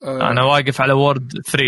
آه، 0.03 0.31
أنا 0.31 0.43
واقف 0.43 0.81
على 0.81 0.93
world 0.93 1.31
3 1.45 1.63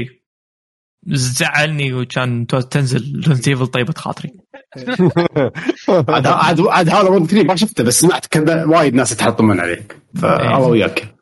زعلني 1.07 1.93
وكان 1.93 2.47
تنزل 2.47 3.23
Resident 3.27 3.47
Evil 3.47 3.67
طيبة 3.67 3.93
خاطري. 3.97 4.33
عاد 6.09 6.27
عاد 6.27 6.61
عاد 6.61 6.89
هذا 6.89 7.09
ون 7.09 7.27
3 7.27 7.43
ما 7.47 7.55
شفته 7.55 7.83
بس 7.83 7.99
سمعت 7.99 8.25
كذا 8.25 8.65
وايد 8.65 8.93
ناس 8.93 9.11
يتحطمون 9.11 9.59
عليك. 9.59 9.97
فالله 10.15 10.67
وياك. 10.67 11.15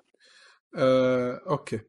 آه، 0.78 1.42
okay. 1.50 1.80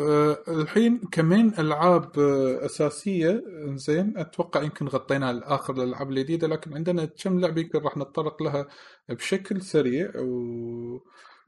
آه، 0.00 0.42
الحين 0.48 0.98
كمين 1.12 1.52
ألعاب 1.58 2.18
آه، 2.18 2.64
أساسية؟ 2.66 3.42
زين 3.74 4.18
أتوقع 4.18 4.62
يمكن 4.62 4.86
غطينا 4.86 5.54
آخر 5.54 5.74
الألعاب 5.74 6.10
الجديدة 6.10 6.48
لكن 6.48 6.74
عندنا 6.74 7.04
كم 7.04 7.40
لعبة 7.40 7.60
يمكن 7.60 7.78
راح 7.78 7.96
نتطرق 7.96 8.42
لها 8.42 8.66
بشكل 9.08 9.62
سريع 9.62 10.12
و 10.16 11.00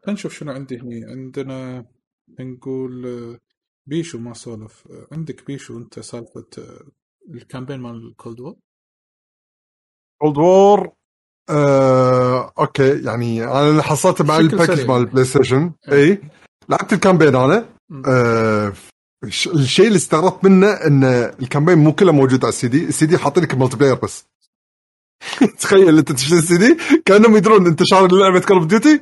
نشوف 0.08 0.34
شنو 0.34 0.52
عندي 0.52 0.78
هنا 0.78 1.10
عندنا 1.10 1.86
نقول 2.40 3.06
آه، 3.06 3.38
بيشو 3.86 4.18
ما 4.18 4.34
سولف. 4.34 4.84
آه، 4.90 5.06
عندك 5.12 5.46
بيشو 5.46 5.78
انت 5.78 6.00
سالفة 6.00 6.46
آه، 6.58 6.84
ال 7.34 7.39
campaign 7.39 7.80
مال 7.80 8.06
ال 8.08 8.15
Cold 8.15 8.40
War 8.40 8.56
Cold 10.20 10.38
War 10.38 10.92
آه، 11.50 12.52
okay 12.58 13.02
يعني 13.04 13.44
أنا 13.44 13.70
اللي 13.70 13.82
حصلته 13.82 14.24
مع 14.24 14.36
ال 14.38 14.44
package. 14.44 14.88
مال 14.88 14.96
ال 14.96 15.24
PlayStation. 15.24 15.72
إيه. 15.92 16.10
إي 16.12 16.18
لعبت 16.68 16.92
ال 16.92 16.97
campaign 16.97 17.34
أنا. 17.36 17.68
آه، 18.08 18.72
الشيء 19.24 19.86
اللي 19.86 19.96
استغربت 19.96 20.44
منه 20.44 20.66
إن 20.72 21.04
الكامبين 21.04 21.78
مو 21.78 21.92
كله 21.92 22.12
موجود 22.12 22.44
على 22.44 22.48
السي 22.52 22.68
دي. 22.68 22.84
السي 22.84 23.06
دي 23.06 23.18
حاطين 23.18 23.42
لك 23.42 23.52
الملتي 23.52 23.76
بلاير 23.76 23.94
بس. 23.94 24.24
تخيل 25.60 25.98
أنت 25.98 26.12
تشتري 26.12 26.38
السي 26.38 26.56
دي 26.58 26.76
كأنهم 27.06 27.36
يدرون 27.36 27.66
أنت 27.66 27.82
شاري 27.84 28.08
لعبه 28.16 28.40
كول 28.40 28.56
اوف 28.56 28.66
ديوتي 28.66 29.00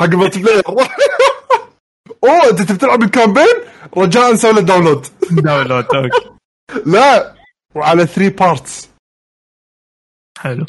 حق 0.00 0.06
الملتي 0.06 0.42
بلاير 0.42 0.62
أوه 2.26 2.50
أنت 2.50 2.62
تبي 2.62 2.78
تلعب 2.78 3.02
الكامبين 3.02 3.54
رجاء 3.96 4.32
نسوي 4.32 4.52
له 4.52 4.60
داونلود 4.60 5.06
داونلود 5.30 5.84
أوكي. 5.94 6.30
لا 6.92 7.34
وعلى 7.74 8.06
3 8.06 8.28
بارتس 8.36 8.88
حلو. 10.38 10.66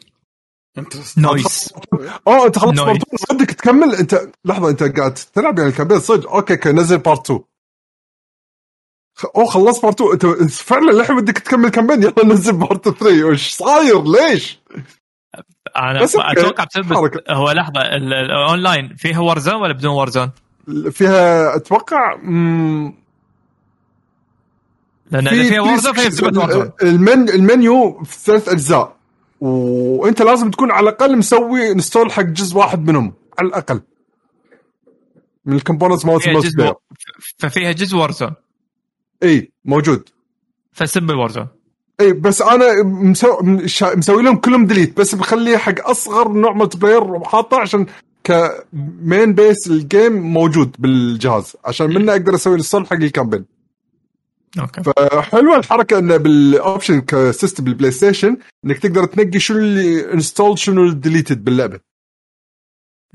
أنت 0.78 0.94
نويس 1.20 1.74
أوه 2.28 2.46
أنت 2.46 2.60
خلصت. 2.60 2.82
بارت 2.86 3.02
2 3.14 3.40
ودك 3.42 3.52
تكمل. 3.52 3.96
أنت 3.96 4.30
لحظة 4.46 4.70
أنت 4.70 4.84
قاعد 4.84 5.14
تلعب 5.14 5.58
يعني 5.60 5.70
الكامبين 5.72 6.00
صدق. 6.00 6.32
أوكي 6.32 6.54
أوكي 6.54 6.70
نزل 6.72 6.98
بارت 6.98 7.26
2 7.26 7.40
خ- 9.18 9.26
أوه 9.36 9.46
خلصت 9.46 9.84
part 9.84 10.02
2 10.02 10.34
أنت 10.42 10.52
فعلا 10.52 10.92
للحين 10.92 11.16
بدك 11.22 11.38
تكمل 11.40 11.70
campaign. 11.70 12.04
يلا 12.04 12.26
نزل 12.26 12.54
part 12.54 12.90
3 12.90 13.24
وش 13.24 13.50
صاير؟ 13.54 14.04
ليش؟ 14.04 14.60
أنا. 15.78 16.04
أتوقع 16.04 16.64
بسبب. 16.64 16.94
هو 17.30 17.52
لحظة 17.52 17.82
ال- 17.82 18.14
ال- 18.14 18.32
الاونلاين 18.32 18.96
فيها 18.96 19.20
Warzone 19.20 19.56
ولا 19.56 19.74
بدون 19.74 19.92
Warzone؟ 19.92 20.32
فيها 20.92 21.56
أتوقع 21.56 22.16
مم، 22.16 22.94
لأن 25.12 25.30
في 25.30 25.44
فيها 25.44 25.50
في 25.50 25.60
Warzone 25.60 25.94
فيها 25.94 26.10
section- 26.10 26.72
المن 26.82 27.30
المنيو 27.30 28.04
في 28.04 28.18
ثلاث 28.20 28.50
أجزاء. 28.50 28.98
وأنت 29.42 30.22
لازم 30.22 30.52
تكون 30.52 30.72
على 30.72 30.84
الأقل 30.90 31.18
مسوي 31.18 31.72
install 31.72 32.12
حق 32.12 32.22
جزء 32.24 32.58
واحد 32.58 32.88
منهم 32.90 33.14
على 33.40 33.48
الأقل. 33.48 33.82
من 35.46 35.56
ال 35.56 35.60
components 35.60 36.06
مالت 36.06 36.28
ال 36.28 36.50
multiplayer 36.58 36.74
ففيها 37.38 37.72
جزء 37.72 37.98
Warzone 37.98 38.34
إي 39.24 39.52
موجود. 39.66 40.10
فسب 40.72 41.12
ال 41.12 41.16
Warzone 41.16 41.48
إي 42.02 42.14
بس 42.14 42.42
أنا 42.42 42.84
مسو... 42.84 43.38
مشا- 43.42 43.96
مسوي 43.96 44.24
لهم 44.24 44.36
كلهم 44.36 44.66
delete 44.66 44.98
بس 45.00 45.16
بخليه 45.16 45.58
حق 45.58 45.90
أصغر 45.90 46.28
نوع 46.32 46.54
multiplayer 46.54 47.04
وحاطه 47.04 47.60
عشان 47.60 47.86
ك 48.28 48.49
main 48.49 49.34
base 49.34 49.68
ال 49.68 49.77
game 49.77 50.14
موجود 50.14 50.76
بالجهاز. 50.80 51.56
عشان 51.66 51.94
منه 51.94 52.12
أقدر 52.12 52.36
أسوي 52.36 52.56
install 52.56 52.86
حق 52.86 52.94
ال 52.94 52.99
campaign. 52.99 53.46
okay. 54.60 54.84
فحلوة 54.84 55.58
الحركة 55.58 56.00
إنه 56.00 56.18
بال 56.18 56.39
option 56.39 57.02
ك 57.02 57.11
system 57.11 57.64
بال 57.64 57.92
PlayStation 57.92 58.38
إنك 58.66 58.78
تقدر 58.78 59.06
تنقي 59.06 59.40
شنو 59.40 59.58
اللي 59.58 60.14
install 60.14 60.60
شنو 60.60 60.86
ال 60.86 60.93
deleted 60.93 61.44
باللعبة. 61.44 61.80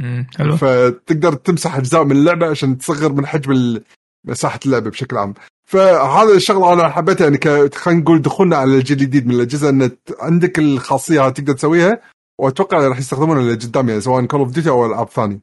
أمم، 0.01 0.27
حلو. 0.39 0.57
فتقدر 0.57 1.33
تمسح 1.33 1.77
أجزاء 1.77 2.05
من 2.05 2.13
اللعبة 2.13 2.47
عشان 2.51 2.79
تصغر 2.79 3.13
من 3.13 3.27
حجم 3.27 3.81
مساحة 4.25 4.61
اللعبة 4.67 4.91
بشكل 4.91 5.17
عام. 5.17 5.35
فهذا 5.65 6.35
الشغلة 6.35 6.73
أنا 6.73 6.89
حبيتها 6.89 7.25
يعني 7.25 7.71
خلينا 7.75 8.01
نقول 8.01 8.23
دخولنا 8.23 8.57
على 8.57 8.75
الجيل 8.75 8.97
الجديد 9.01 9.27
من 9.27 9.35
الأجهزة 9.35 9.69
ان 9.69 9.91
عندك 10.21 10.59
الخاصية 10.59 11.27
هذه 11.27 11.33
تقدر 11.33 11.53
تسويها. 11.53 12.01
وأتوقع 12.41 12.89
راح 12.89 12.99
يستخدمونها 12.99 13.43
لقدام 13.53 13.89
يعني 13.89 14.01
سواء 14.01 14.27
Call 14.27 14.41
of 14.41 14.51
Duty 14.53 14.69
أو 14.71 14.87
ألعاب 14.87 15.09
ثانية. 15.09 15.41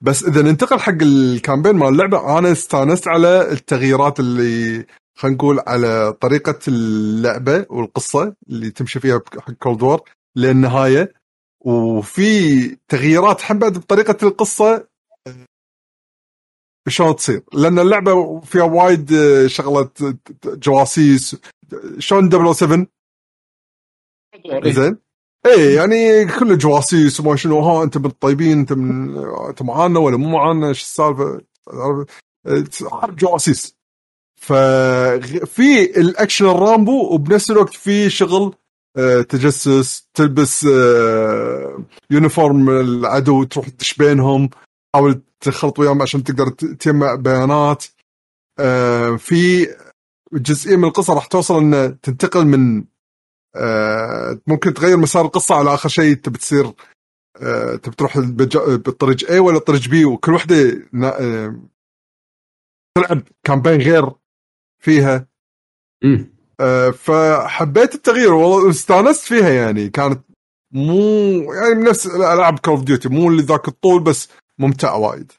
بس 0.00 0.24
إذا 0.24 0.42
ننتقل 0.42 0.80
حق 0.80 1.02
ال 1.02 1.10
campaign 1.10 1.76
مال 1.76 1.88
اللعبة 1.88 2.38
أنا 2.38 2.52
استانست 2.52 3.08
على 3.08 3.52
التغييرات 3.52 4.20
اللي 4.20 4.86
خلينا 5.16 5.36
نقول 5.36 5.60
على 5.66 6.12
طريقة 6.12 6.58
اللعبة 6.68 7.66
والقصة 7.70 8.36
اللي 8.48 8.70
تمشي 8.70 9.00
فيها 9.00 9.20
حق 9.38 9.50
Cold 9.52 9.82
War 9.82 10.00
للنهاية. 10.36 11.12
وفي 11.60 12.68
تغييرات 12.88 13.52
بعد 13.52 13.78
بطريقة 13.78 14.16
القصة 14.28 14.88
شلون 16.88 17.16
تصير؟ 17.16 17.42
لأن 17.52 17.78
اللعبة 17.78 18.40
فيها 18.40 18.62
وايد 18.62 19.12
آه، 19.12 19.46
شغله 19.46 19.90
جواسيس. 20.44 21.36
شلون 21.98 22.30
007 22.54 22.86
زين. 24.72 25.03
إيه 25.46 25.76
يعني 25.76 26.24
كله 26.24 26.54
جواسيس 26.56 27.20
وما 27.20 27.36
شنو 27.36 27.60
ها 27.60 27.82
أنت 27.82 27.98
من 27.98 28.06
الطيبين 28.06 28.58
أنت 28.58 28.72
من 28.72 29.18
أنت 29.48 29.62
معانا 29.62 29.98
ولا 29.98 30.16
مو 30.16 30.28
معانا 30.28 30.68
إيش 30.68 30.82
السالفة؟ 30.82 31.40
جواسيس. 33.08 33.76
ففي 34.40 36.00
الأكشن 36.00 36.46
الرامبو 36.46 37.14
وبنفس 37.14 37.50
الوقت 37.50 37.74
في 37.74 38.10
شغل 38.10 38.54
آه، 38.96 39.22
تجسس 39.22 40.08
تلبس 40.14 40.66
آه، 40.66 41.84
يونيفورم 42.10 42.70
العدو 42.70 43.44
تروح 43.44 43.68
تدش 43.68 43.94
بينهم 43.94 44.50
تحاول 44.92 45.22
تخلط 45.40 45.78
وياهم 45.78 46.02
عشان 46.02 46.24
تقدر 46.24 46.48
تجمع 46.48 47.14
بيانات. 47.14 47.84
آه، 48.58 49.16
في 49.16 49.68
جزئية 50.32 50.76
من 50.76 50.84
القصة 50.84 51.14
راح 51.14 51.26
توصل 51.26 51.58
إن 51.58 52.00
تنتقل 52.00 52.46
من 52.46 52.84
ممكن 54.46 54.74
تغير 54.74 54.96
مسار 54.96 55.24
القصة 55.24 55.54
على 55.54 55.74
آخر 55.74 55.88
شيء 55.88 56.14
تبي 56.14 56.38
تصير 56.38 56.72
آه، 57.42 57.76
تبي 57.76 57.96
تروح 57.96 58.18
بالطريق 58.18 59.18
A 59.18 59.38
ولا 59.38 59.56
الطريق 59.56 59.80
B 59.80 60.04
وكل 60.04 60.34
وحدة 60.34 60.88
آه، 61.04 61.56
تلعب 62.98 63.22
كامبين 63.46 63.80
غير 63.80 64.10
فيها. 64.82 65.26
مم. 66.04 66.34
آه، 66.60 66.90
فحبيت 66.90 67.94
التغيير. 67.94 68.32
والله 68.32 68.70
استانست 68.70 69.24
فيها 69.24 69.50
يعني. 69.50 69.88
كانت 69.88 70.24
مو 70.72 70.96
يعني 71.52 71.74
من 71.74 71.84
نفس 71.84 72.06
ألعاب 72.06 72.58
Call 72.58 72.74
of 72.74 72.84
Duty 72.84 73.08
مو 73.08 73.28
اللي 73.28 73.42
ذاك 73.42 73.68
الطول 73.68 74.02
بس 74.02 74.28
ممتعة 74.58 74.98
وايد. 74.98 75.32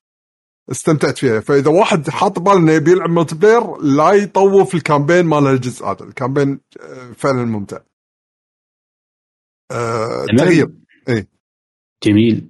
استمتعت 0.71 1.17
فيها. 1.17 1.39
فإذا 1.39 1.71
واحد 1.71 2.09
حاط 2.09 2.39
باله 2.39 2.57
إنه 2.57 2.71
يبي 2.71 2.91
يلعب 2.91 3.09
multiplayer 3.09 3.77
لا 3.77 4.11
يطوف 4.11 4.75
ال 4.75 4.81
campaign 4.81 5.25
مال 5.25 5.47
الجزء 5.47 5.85
هذا. 5.85 6.05
ال 6.05 6.11
campaign 6.11 6.59
آه، 6.79 7.11
فعلا 7.17 7.45
ممتع. 7.45 7.79
آه،. 9.71 10.25
تغيير 10.37 10.69
إيه. 11.09 11.27
جميل. 12.03 12.49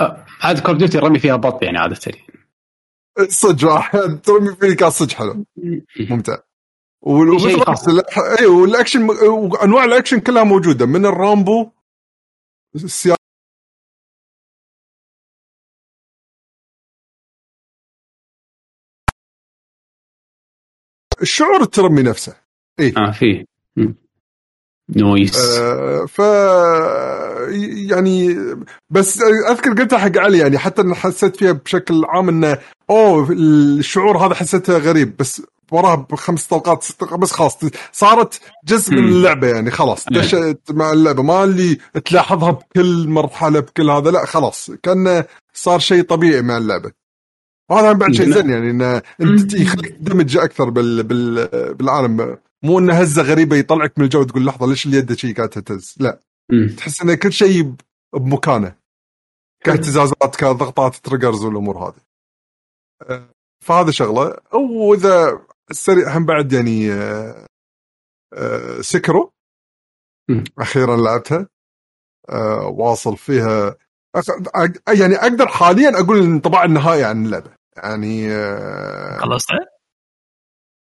آه، 0.00 0.26
عاد 0.40 0.60
Call 0.60 0.78
Duty 0.78 0.98
رمي 0.98 1.18
فيها 1.18 1.36
بط 1.36 1.62
يعني 1.62 1.78
عاده 1.78 1.94
صدق 3.28 3.64
راح 3.64 3.90
ترمي 4.22 4.56
فيني 4.56 4.74
كان 4.74 4.90
صدق 4.90 5.12
حلو 5.12 5.44
ممتع 6.10 6.38
ومثل. 7.02 8.02
اي 8.40 8.46
والأكشن 8.46 9.02
وأنواع 9.02 9.84
الأكشن 9.84 10.20
كلها 10.20 10.44
موجودة 10.44 10.86
من 10.86 11.06
الرامبو 11.06 11.70
السيا... 12.74 13.16
الشعور 21.22 21.62
الترمي 21.62 22.02
نفسه 22.02 22.36
آه 22.80 23.10
في 23.10 23.46
مم. 23.76 23.94
نويس 24.96 25.58
آه 25.58 26.06
ف 26.06 26.18
يعني 27.90 28.36
بس 28.90 29.22
أذكر 29.50 29.70
قلتها 29.72 29.98
حق 29.98 30.18
علي 30.18 30.38
يعني 30.38 30.58
حتى 30.58 30.82
أنا 30.82 30.94
حسيت 30.94 31.36
فيها 31.36 31.52
بشكل 31.52 32.04
عام 32.04 32.28
انه 32.28 32.58
أوه 32.90 33.28
الشعور 33.30 34.18
هذا 34.26 34.34
حسيته 34.34 34.78
غريب 34.78 35.16
بس 35.16 35.42
وراها 35.72 35.94
بخمس 35.94 36.46
طلقات 36.46 36.82
ست 36.82 37.00
طلقات 37.00 37.18
بس 37.18 37.32
خلاص 37.32 37.58
صارت 37.92 38.40
جزء 38.64 38.92
من. 38.92 38.98
اللعبة 38.98 39.46
يعني 39.46 39.70
خلاص 39.70 40.08
نعم. 40.12 40.20
دشت 40.22 40.58
مع 40.70 40.92
اللعبة 40.92 41.22
ما 41.22 41.44
اللي 41.44 41.78
تلاحظها 42.04 42.50
بكل 42.50 43.08
مرحلة 43.08 43.60
بكل 43.60 43.90
هذا 43.90 44.10
لا 44.10 44.26
خلاص 44.26 44.70
كأنه 44.82 45.24
صار 45.54 45.78
شيء 45.78 46.02
طبيعي 46.02 46.42
مع 46.42 46.58
اللعبة 46.58 46.92
وهذا 47.70 47.92
بعد 47.92 48.12
شيء. 48.12 48.30
زين 48.32 48.50
يعني 48.50 48.70
انه 48.70 49.02
أنت. 49.20 49.54
يخليك 49.54 49.96
تندمج 49.96 50.36
أكثر 50.36 50.70
بال 50.70 51.02
بال 51.02 51.48
بالعالم 51.74 52.36
مو 52.64 52.78
إنه 52.78 52.94
هزة 52.94 53.22
غريبة 53.22 53.56
يطلعك 53.56 53.98
من 53.98 54.04
الجو 54.04 54.22
تقول 54.22 54.46
لحظة 54.46 54.66
ليش 54.66 54.86
اليد 54.86 55.12
شيء 55.12 55.36
قاعدة 55.36 55.52
تهتز 55.52 55.94
لا. 56.00 56.20
مم. 56.52 56.68
تحس 56.76 57.02
إن 57.02 57.14
كل 57.14 57.32
شيء 57.32 57.74
بمكانه. 58.14 58.76
كاهتزازات 59.64 60.36
كضغطات 60.36 60.96
triggers 60.96 61.44
والأمور 61.44 61.78
هذه. 61.78 62.00
أه، 63.02 63.28
فهذا 63.64 63.90
شغلة. 63.90 64.36
وإذا 64.52 65.40
السريع 65.70 66.16
هم 66.16 66.26
بعد 66.26 66.52
يعني 66.52 66.92
أه، 66.92 67.46
أه، 68.34 68.80
Sekiro. 68.80 69.32
أخيرا 70.58 70.96
لعبتها. 70.96 71.48
واصل 72.72 73.16
فيها. 73.16 73.76
يعني 74.88 75.14
أقدر 75.14 75.48
حاليا 75.48 76.00
أقول 76.00 76.18
الانطباع 76.18 76.64
النهائي 76.64 77.04
عن 77.04 77.24
اللعبة. 77.26 77.50
يعني 77.76 78.28
خلصت 79.18 79.50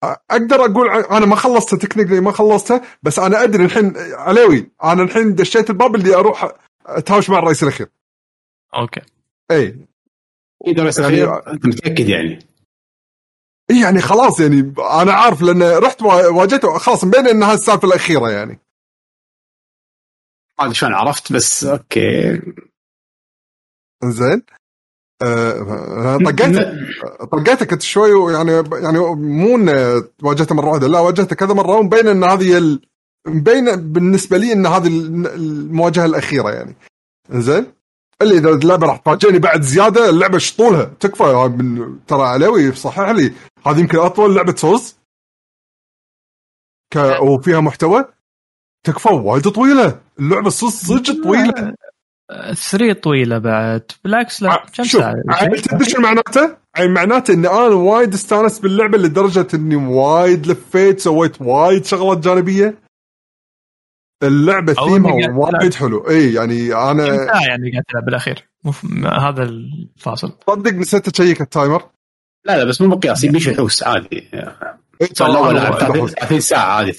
أقدر 0.04 0.64
أقول 0.64 0.88
أنا 0.90 1.26
ما 1.26 1.36
خلصتها 1.36 1.76
technically 1.78 2.20
ما 2.20 2.32
خلصتها 2.32 2.82
بس 3.02 3.18
أنا 3.18 3.42
أدري 3.42 3.64
الحين 3.64 3.92
عليوي 3.96 4.70
أنا 4.84 5.02
الحين 5.02 5.34
دشيت 5.34 5.70
الباب 5.70 5.94
اللي 5.94 6.14
أروح 6.14 6.52
أتهاوش 6.86 7.30
مع 7.30 7.38
الرئيس 7.38 7.62
الأخير. 7.62 7.88
أوكي. 8.74 9.00
إي. 9.50 9.86
اذا 10.66 11.02
يعني- 11.02 11.24
أنت 11.52 11.66
متأكد 11.66 12.08
يعني؟ 12.08 12.38
إي 13.70 13.80
يعني 13.80 14.00
خلاص 14.00 14.40
يعني 14.40 14.74
أنا 15.02 15.12
عارف 15.12 15.42
لأن 15.42 15.62
رحت 15.62 16.02
وا- 16.02 16.28
واجهته 16.28 16.78
خلاص 16.78 17.04
مبين 17.04 17.26
انها 17.28 17.54
السالفة 17.54 17.88
الأخيرة 17.88 18.30
يعني. 18.30 18.58
ما 20.58 20.64
أدري 20.64 20.74
شلون 20.74 20.94
عرفت 20.94 21.32
بس 21.32 21.64
أوكي. 21.64 22.40
زين 24.04 24.42
أه 25.22 26.18
طقيته 26.24 26.72
طقيته 27.32 27.66
كنت 27.66 27.82
شوي 27.82 28.32
يعني 28.32 28.52
يعني 28.72 28.98
مو 28.98 29.56
انه 29.56 30.04
واجهته 30.22 30.54
مرة 30.54 30.66
واحدة 30.68 30.88
لا 30.88 31.00
واجهته 31.00 31.36
كذا 31.36 31.54
مرة 31.54 31.76
ومبين 31.76 32.08
إن 32.08 32.24
هذه 32.24 32.58
ال- 32.58 32.80
مبين 33.26 33.92
بالنسبة 33.92 34.36
لي 34.38 34.52
إن 34.52 34.66
هذه 34.66 34.86
ال- 34.86 35.26
المواجهة 35.26 36.04
الأخيرة 36.04 36.50
يعني. 36.50 36.76
زين 37.30 37.66
اللي 38.22 38.38
إذا 38.38 38.50
اللعبة 38.50 38.86
راح 38.86 38.96
تفاجئني 38.96 39.38
بعد 39.38 39.62
زيادة 39.62 40.10
اللعبة 40.10 40.34
إيش 40.34 40.56
طولها؟ 40.56 40.84
تكفى. 41.00 41.48
من 41.58 41.98
ترى 42.06 42.22
علوي 42.22 42.72
صحح 42.72 43.08
لي. 43.08 43.32
هذه 43.66 43.80
يمكن 43.80 43.98
أطول 43.98 44.34
لعبة 44.36 44.54
سوز 44.56 44.96
ك... 46.94 46.96
وفيها 47.22 47.60
محتوى. 47.60 48.04
تكفى 48.86 49.08
وايد 49.12 49.48
طويلة. 49.48 50.00
اللعبة 50.18 50.50
صدق 50.50 50.70
صدق 50.70 51.22
طويلة. 51.24 51.74
3 52.54 52.92
طويلة 52.92 53.38
بعد. 53.38 53.82
بالعكس 54.04 54.42
لا 54.42 54.66
كم 54.74 54.84
شوف 54.84 55.00
ساعة؟ 55.00 55.14
عيل 55.28 55.60
تدري 55.60 55.90
شو 55.90 56.00
معناته؟ 56.00 56.56
عيل 56.76 56.90
معناته 56.90 57.34
إني 57.34 57.48
أنا 57.48 57.74
وايد 57.74 58.14
استانست 58.14 58.62
باللعبة 58.62 58.98
لدرجة 58.98 59.46
إني 59.54 59.76
وايد 59.76 60.46
لفيت 60.46 61.00
سويت 61.00 61.40
وايد 61.40 61.84
شغلات 61.84 62.18
جانبية. 62.18 62.78
اللعبة 64.22 64.72
ثيمها 64.72 65.30
وايد 65.30 65.74
حلو. 65.74 66.08
إي 66.08 66.32
يعني 66.34 66.68
كم 66.68 66.90
أنا 66.90 67.16
ساعة 67.16 67.46
يعني 67.46 67.70
قاعد 67.72 67.84
تلعب 67.88 68.04
بالأخير؟ 68.04 68.48
مف... 68.64 68.84
هذا 69.04 69.42
الفاصل. 69.42 70.32
صدق 70.46 70.72
نسيت 70.72 71.20
أشيك 71.20 71.40
ال 71.40 71.46
timer. 71.46 71.82
لا 72.46 72.58
لا 72.58 72.64
بس 72.64 72.80
مو 72.80 72.88
مقياس 72.88 73.24
يبي 73.24 73.50
يحوس 73.50 73.82
عادي. 73.82 74.30
إي 75.02 75.06
صار 75.12 75.30
الأول 75.30 75.56
أنا 75.56 75.58
لعب 75.58 75.72
وايد 75.72 75.78
30 75.78 75.96
أحوس. 75.96 76.12
30 76.12 76.40
ساعة 76.40 76.76
عادي. 76.76 76.92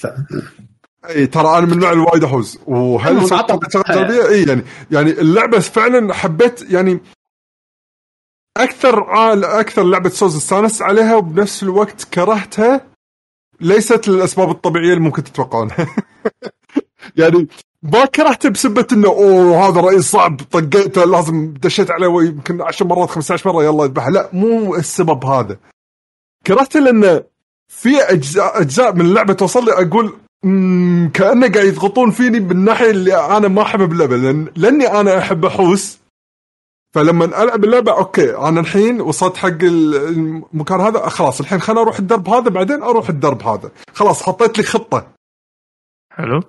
أي 1.05 1.27
ترى 1.27 1.57
أنا 1.57 1.65
من 1.65 1.73
النوع 1.73 1.91
اللي 1.91 2.03
وايد 2.03 2.23
احوس 2.23 2.59
وهل 2.67 3.27
سويت 3.27 3.71
شغلات 3.71 3.91
جانبيه 3.91 4.27
إي 4.27 4.43
يعني 4.43 4.63
يعني 4.91 5.11
اللعبة 5.11 5.59
فعلا 5.59 6.13
حبيت 6.13 6.71
يعني 6.71 6.99
أكثر 8.57 9.03
عال 9.03 9.45
أكثر 9.45 9.83
لعبة 9.83 10.09
سوز 10.09 10.35
استانست 10.35 10.81
عليها 10.81 11.15
وبنفس 11.15 11.63
الوقت 11.63 12.03
كرهتها 12.03 12.81
ليست 13.61 14.07
للأسباب 14.07 14.49
الطبيعية 14.49 14.89
اللي 14.89 15.03
ممكن 15.03 15.23
تتوقعونها. 15.23 15.87
يعني 17.19 17.47
ما 17.83 18.05
كرهته 18.05 18.49
بسبة 18.49 18.87
إنه 18.91 19.07
أوه 19.07 19.67
هذا 19.67 19.81
رئيس 19.81 20.11
صعب 20.11 20.41
طقيته 20.51 21.05
لازم 21.05 21.53
دشيت 21.53 21.91
عليه 21.91 22.07
يمكن 22.07 22.61
10 22.61 22.85
مرات 22.85 23.09
15 23.09 23.53
مرة 23.53 23.63
يلا 23.63 23.83
اذبحه. 23.83 24.09
لا 24.09 24.29
مو 24.33 24.75
السبب 24.75 25.25
هذا. 25.25 25.57
كرهته 26.47 26.79
لأنه 26.79 27.23
في 27.67 28.01
أجزاء 28.01 28.61
أجزاء 28.61 28.93
من 28.93 29.01
اللعبه 29.01 29.33
توصل 29.33 29.65
لي 29.65 29.71
أقول 29.71 30.13
مم، 30.43 31.11
كانه 31.13 31.51
قاعد 31.51 31.65
يضغطون 31.65 32.11
فيني 32.11 32.39
بالناحيه 32.39 32.89
اللي 32.91 33.37
أنا 33.37 33.47
ما 33.47 33.61
احبها 33.61 33.85
باللعبة 33.85 34.15
لأن 34.17 34.51
لأني 34.55 34.87
أنا 34.87 35.17
أحب 35.17 35.45
احوس 35.45 35.99
فلما 36.95 37.25
ألعب 37.43 37.63
اللعبة 37.63 37.91
أوكي 37.97 38.35
أنا 38.37 38.59
الحين 38.59 39.01
وصلت 39.01 39.37
حق 39.37 39.47
ال- 39.47 39.95
المكان 39.95 40.81
هذا 40.81 41.09
خلاص 41.09 41.39
الحين 41.39 41.59
خليني 41.61 41.81
أروح 41.81 41.99
الدرب 41.99 42.29
هذا 42.29 42.49
بعدين 42.49 42.83
أروح 42.83 43.09
الدرب 43.09 43.43
هذا. 43.43 43.71
خلاص 43.93 44.23
حطيت 44.23 44.57
لي 44.57 44.63
خطة. 44.63 45.13
حلو. 46.13 46.43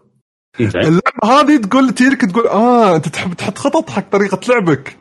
اللعبة 0.60 1.24
هذه 1.24 1.56
تقول 1.56 1.94
تجيك 1.94 2.24
تقول 2.24 2.46
آه 2.46 2.96
أنت 2.96 3.08
تحب 3.08 3.34
تحط 3.34 3.58
خطط 3.58 3.90
حق 3.90 4.10
طريقة 4.10 4.40
لعبك. 4.48 4.96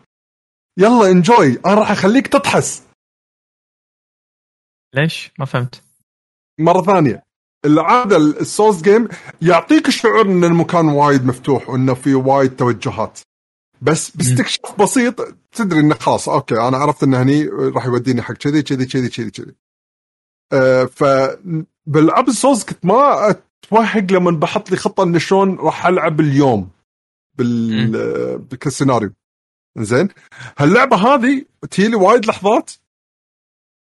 يلا 0.78 1.12
enjoy 1.12 1.60
أنا 1.66 1.74
راح 1.76 1.92
أخليك 1.92 2.28
تطحس. 2.28 2.84
ليش؟ 4.94 5.32
ما 5.40 5.46
فهمت. 5.46 5.84
مرة 6.60 6.82
ثانية. 6.82 7.24
العادة 7.66 8.18
ال 8.18 8.28
Souls 8.28 8.82
game 8.82 9.08
يعطيك 9.42 9.88
الشعور 9.88 10.22
إن 10.22 10.44
المكان 10.44 10.90
وايد 10.90 11.26
مفتوح 11.26 11.70
وإنه 11.70 11.94
في 11.94 12.14
وايد 12.14 12.56
توجهات. 12.56 13.20
بس 13.82 14.10
باستكشاف 14.10 14.82
بسيط 14.82 15.36
تدري 15.52 15.80
إنه 15.80 15.96
خلاص 15.96 16.30
أوكي 16.30 16.68
أنا 16.68 16.78
عرفت 16.78 17.04
انه 17.04 17.22
هني 17.22 17.46
راح 17.48 17.86
يوديني 17.86 18.22
حق 18.22 18.34
كذي 18.34 18.62
كذي 18.62 18.86
كذي 18.86 19.10
كذي 19.10 19.32
كذي. 19.32 19.56
آه 20.54 20.86
ف 20.86 21.04
بالالعاب 21.86 22.28
ال 22.28 22.34
Souls 22.34 22.64
كنت 22.64 22.86
ما 22.86 23.30
أتوهق 23.30 24.12
لما 24.12 24.32
بحط 24.32 24.72
لي 24.72 24.78
خطة 24.78 25.04
إن 25.04 25.20
شلون 25.20 25.56
راح 25.56 25.86
ألعب 25.86 26.20
اليوم 26.20 26.70
بال 27.38 28.58
كالسيناريو 28.60 29.12
زين؟ 29.78 30.10
هاللعبة 30.58 30.98
هذه 30.98 31.46
تجي 31.72 31.88
لي 31.88 31.96
وايد 31.96 32.26
لحظات 32.26 32.72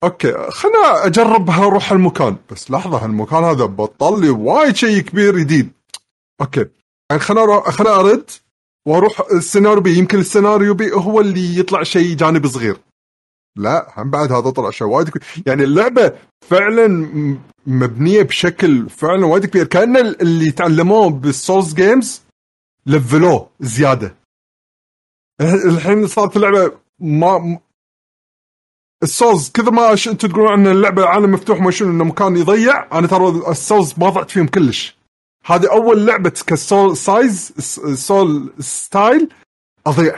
أوكي 0.07 0.51
خلنا 0.51 1.07
أجربها 1.07 1.66
أروح 1.66 1.93
المكان. 1.93 2.37
بس 2.51 2.70
لحظة 2.70 3.05
هالمكان 3.05 3.45
هذا 3.45 3.65
بطل 3.65 4.20
لي 4.20 4.31
وايد 4.31 4.77
شيء 4.77 5.01
كبير 5.01 5.39
جديد. 5.39 5.73
أوكي 6.41 6.66
يعني 7.11 7.23
خلنا 7.23 7.70
خلنا 7.70 8.01
أرد 8.01 8.31
وأروح 8.89 9.20
السيناريو 9.33 9.81
B. 9.81 9.98
يمكن 9.99 10.19
السيناريو 10.19 10.74
B 10.74 10.93
هو 10.93 11.20
اللي 11.20 11.59
يطلع 11.59 11.83
شيء 11.83 12.16
جانبي 12.16 12.49
صغير. 12.49 12.81
لا 13.57 13.93
هم 13.97 14.11
بعد 14.11 14.33
هذا 14.33 14.51
طلع 14.51 14.70
شيء 14.70 14.87
وايد 14.87 15.09
كبير. 15.09 15.23
يعني 15.47 15.65
اللعبة 15.65 16.12
فعلا 16.49 16.89
مبنية 17.66 18.23
بشكل 18.23 18.89
فعلا 18.91 19.27
وايد 19.27 19.47
كبير. 19.47 19.66
كأن 19.66 19.97
اللي 19.97 20.51
تعلموه 20.51 21.11
بال 21.10 21.29
Souls 21.29 21.74
games 21.74 22.23
لفلوه 22.87 23.49
زيادة. 23.61 24.15
الحين 25.41 26.07
صارت 26.07 26.37
اللعبة 26.37 26.73
ما 27.01 27.59
ال 29.02 29.10
Souls 29.10 29.51
كذا 29.51 29.70
ما 29.70 29.94
ش- 29.94 30.09
أنتم 30.09 30.28
تقولون 30.28 30.52
إن 30.52 30.66
اللعبة 30.66 31.06
عالم 31.06 31.31
مفتوح 31.31 31.60
ما 31.60 31.70
شنو 31.70 31.90
إنه 31.90 32.05
مكان 32.05 32.36
يضيع؟ 32.36 32.98
أنا 32.98 33.06
ترى 33.06 33.43
ال 33.51 33.58
Souls 33.58 33.94
ما 33.98 34.09
ضعت 34.10 34.31
فيهم 34.31 34.47
كلش. 34.47 34.97
هذه 35.47 35.70
أول 35.73 36.06
لعبة 36.06 36.32
ك 36.47 36.56
soul 36.56 36.97
size 36.97 37.52
soul 37.94 38.52
style 38.59 39.28
أضيع. 39.86 40.16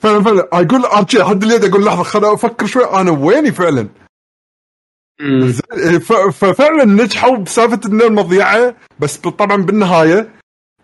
فعلا 0.00 0.22
فعلا. 0.22 0.48
أقول 0.52 0.84
أرجع 0.84 1.28
حد 1.28 1.42
اليد 1.44 1.64
أقول 1.64 1.84
لحظة 1.84 2.02
خليني 2.02 2.34
أفكر 2.34 2.66
شوي. 2.66 2.84
أنا 2.84 3.10
ويني 3.10 3.52
فعلا؟ 3.52 3.88
ف- 6.00 6.12
ففعلا 6.44 6.84
نجحوا 6.84 7.36
بسالفة 7.36 7.80
ان 7.86 8.02
المضيعه 8.02 8.74
بس 8.98 9.16
طبعا 9.16 9.56
بالنهاية 9.56 10.35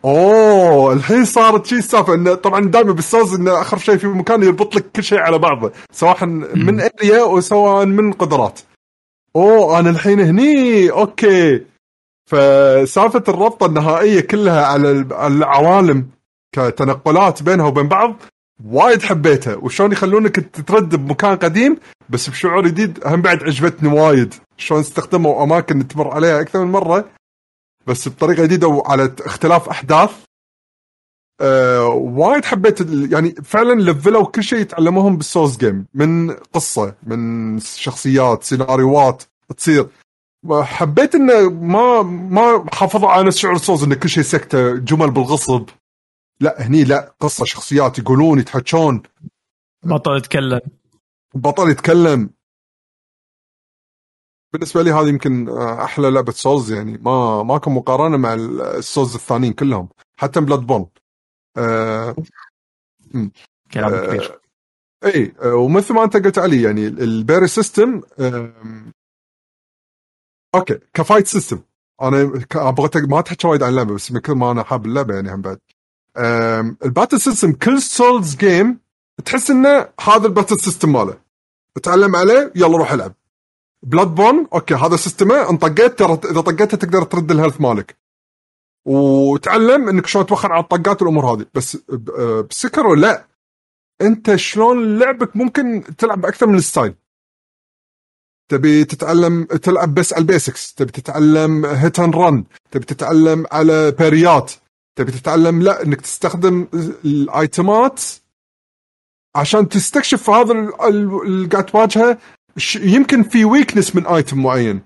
أوه 0.04 0.92
الحين 0.92 1.24
صارت 1.24 1.66
شيء 1.66 1.78
السالفه 1.78 2.14
انه 2.14 2.34
طبعا 2.34 2.66
دائما 2.66 2.92
بالسوز 2.92 3.34
انه 3.34 3.60
آخر 3.60 3.78
شيء 3.78 3.96
في 3.96 4.06
مكان 4.06 4.42
يربط 4.42 4.76
لك 4.76 4.84
كل 4.96 5.04
شيء 5.04 5.18
على 5.18 5.38
بعضه 5.38 5.72
سواء 5.92 6.26
من 6.26 6.80
area 6.80 7.22
وسواء 7.22 7.86
من 7.86 8.12
قدرات. 8.12 8.60
أوه 9.36 9.78
أنا 9.78 9.90
الحين 9.90 10.20
هني 10.20 10.90
أوكي. 10.90 11.60
فسالفة 12.30 13.24
الربطة 13.28 13.66
النهائية 13.66 14.20
كلها 14.20 14.66
على 14.66 14.90
ال- 14.90 15.12
على 15.14 15.34
العوالم 15.34 16.06
كتنقلات 16.54 17.42
بينها 17.42 17.66
وبين 17.66 17.88
بعض 17.88 18.14
وايد 18.66 19.02
حبيتها. 19.02 19.54
وشلون 19.56 19.92
يخلونك 19.92 20.36
تتردد 20.36 20.94
بمكان 21.06 21.36
قديم 21.36 21.76
بس 22.08 22.30
بشعور 22.30 22.66
جديد 22.68 22.98
هم 23.06 23.22
بعد 23.22 23.42
عجبتني 23.42 23.88
وايد. 24.00 24.34
شلون 24.56 24.80
استخدموا 24.80 25.42
أماكن 25.44 25.88
تمر 25.88 26.08
عليها 26.08 26.40
أكثر 26.40 26.64
من 26.64 26.72
مرة. 26.72 27.04
بس 27.86 28.08
بطريقة 28.08 28.42
جديدة 28.44 28.68
وعلى 28.68 29.14
اختلاف 29.20 29.68
أحداث. 29.68 30.10
أه 31.40 31.86
وايد 31.88 32.44
حبيت 32.44 32.80
يعني 33.12 33.30
فعلا 33.30 33.80
لفلوا 33.90 34.24
كل 34.24 34.42
شيء 34.42 34.58
يتعلموهم 34.58 35.16
بالسوز 35.16 35.56
جيم 35.56 35.86
من 35.94 36.30
قصة 36.30 36.94
من 37.02 37.60
شخصيات 37.60 38.42
سيناريوهات 38.44 39.22
تصير. 39.56 39.88
حبيت 40.50 41.14
إنه 41.14 41.50
ما 41.50 42.02
ما 42.02 42.66
حافظوا 42.72 43.08
على 43.08 43.24
نفس 43.24 43.38
شعور 43.38 43.54
السوز 43.54 43.82
انه 43.82 43.94
كل 43.94 44.08
شيء 44.08 44.22
سكتة 44.22 44.76
جمل 44.76 45.10
بالغصب. 45.10 45.68
لا 46.40 46.66
هني 46.66 46.84
لا 46.84 47.14
قصة 47.20 47.44
شخصيات 47.44 47.98
يقولون 47.98 48.38
يتحكون 48.38 49.02
بطل 49.84 50.16
يتكلم. 50.16 50.60
البطل 51.34 51.70
يتكلم. 51.70 52.30
بالنسبة 54.52 54.82
لي 54.82 54.90
هذه 54.90 55.08
يمكن 55.08 55.48
آه، 55.48 55.84
أحلى 55.84 56.10
لعبة 56.10 56.32
Souls 56.32 56.72
يعني. 56.72 56.98
ما 56.98 57.42
ماكو 57.42 57.70
مقارنة 57.70 58.16
مع 58.16 58.34
ال 58.34 58.48
Souls 58.48 59.14
الثانيين 59.14 59.52
كلهم. 59.52 59.88
حتى 60.16 60.40
Bloodborne 60.40 60.86
آه 61.56 62.16
كلام 63.72 63.94
آه، 63.94 64.06
كبير. 64.06 64.40
إي 65.04 65.34
آه، 65.42 65.54
ومثل 65.54 65.94
ما 65.94 66.04
أنت 66.04 66.16
قلت 66.16 66.38
علي 66.38 66.62
يعني 66.62 66.86
ال 66.86 66.96
parry 66.96 67.46
system 67.48 68.00
أوكي 70.54 70.78
ك 70.94 70.99
fight 70.99 71.26
system 71.26 71.60
أنا 72.02 72.44
أبغى 72.54 73.06
ما 73.06 73.20
تحكي 73.20 73.46
وايد 73.46 73.62
عن 73.62 73.70
اللعبة 73.70 73.94
بس 73.94 74.12
من 74.12 74.20
كثر 74.20 74.34
ما 74.34 74.50
أنا 74.50 74.62
حاب 74.62 74.86
اللعبة 74.86 75.14
يعني 75.14 75.34
هم 75.34 75.40
بعد. 75.42 75.58
ال 76.84 76.89
battle 76.89 77.20
system 77.20 77.52
كل 77.52 77.82
Souls 77.82 78.36
game 78.36 78.78
تحس 79.24 79.50
إنه 79.50 79.88
هذا 80.00 80.26
ال 80.26 80.31
battle 80.31 80.60
system 80.60 80.92
ماله. 80.92 81.18
تعلم 81.82 82.16
عليه 82.16 82.52
يلا 82.56 82.78
روح 82.78 82.92
ألعب. 82.92 83.14
Bloodborne 83.82 84.46
أوكي 84.54 84.74
هذا 84.74 84.96
system 84.96 85.43
ه 85.43 85.50
إن 85.50 85.56
طقيت 85.56 85.98
ترى 85.98 86.18
إذا 86.30 86.40
طقيتها 86.40 86.76
تقدر 86.76 87.02
ترد 87.04 87.30
ال 87.30 87.35
health 87.35 87.60
مالك. 87.60 87.96
وتعلم 88.86 89.88
إنك 89.88 90.06
شلون 90.06 90.26
توخر 90.26 90.52
على 90.52 90.62
الطقات 90.62 91.02
والامور 91.02 91.24
هذه. 91.34 91.46
بس 91.54 91.78
آه، 92.18 92.40
ب 92.50 92.57
Sekiro 92.57 92.94
لا 92.94 93.26
أنت 94.00 94.34
شلون 94.34 94.98
لعبك 94.98 95.36
ممكن 95.36 95.84
تلعب 95.98 96.20
بأكثر 96.20 96.46
من 96.46 96.60
style 96.60 96.94
تبي 98.50 98.84
تتعلم 98.84 99.44
تلعب 99.44 99.94
بس 99.94 100.12
على 100.12 100.20
ال 100.20 100.28
basics 100.28 100.74
تبي 100.74 100.92
تتعلم 100.92 101.66
hit 101.66 102.00
and 102.00 102.16
run 102.16 102.44
تبي 102.70 102.84
تتعلم 102.84 103.46
على 103.52 103.90
parry 103.90 104.42
ات 104.42 104.52
تبي 104.98 105.12
تتعلم 105.12 105.62
لا 105.62 105.82
إنك 105.82 106.00
تستخدم 106.00 106.66
ال 107.04 107.20
item 107.20 107.84
ات 107.84 108.00
عشان 109.36 109.68
تستكشف 109.68 110.30
هذا 110.30 110.52
ال- 110.52 110.82
ال- 110.82 111.22
اللي 111.26 111.48
قاعد 111.48 111.66
تواجهه 111.66 112.18
يمكن 112.76 113.22
في 113.22 113.44
weakness 113.44 113.96
من 113.96 114.06
item 114.06 114.42
معين 114.42 114.82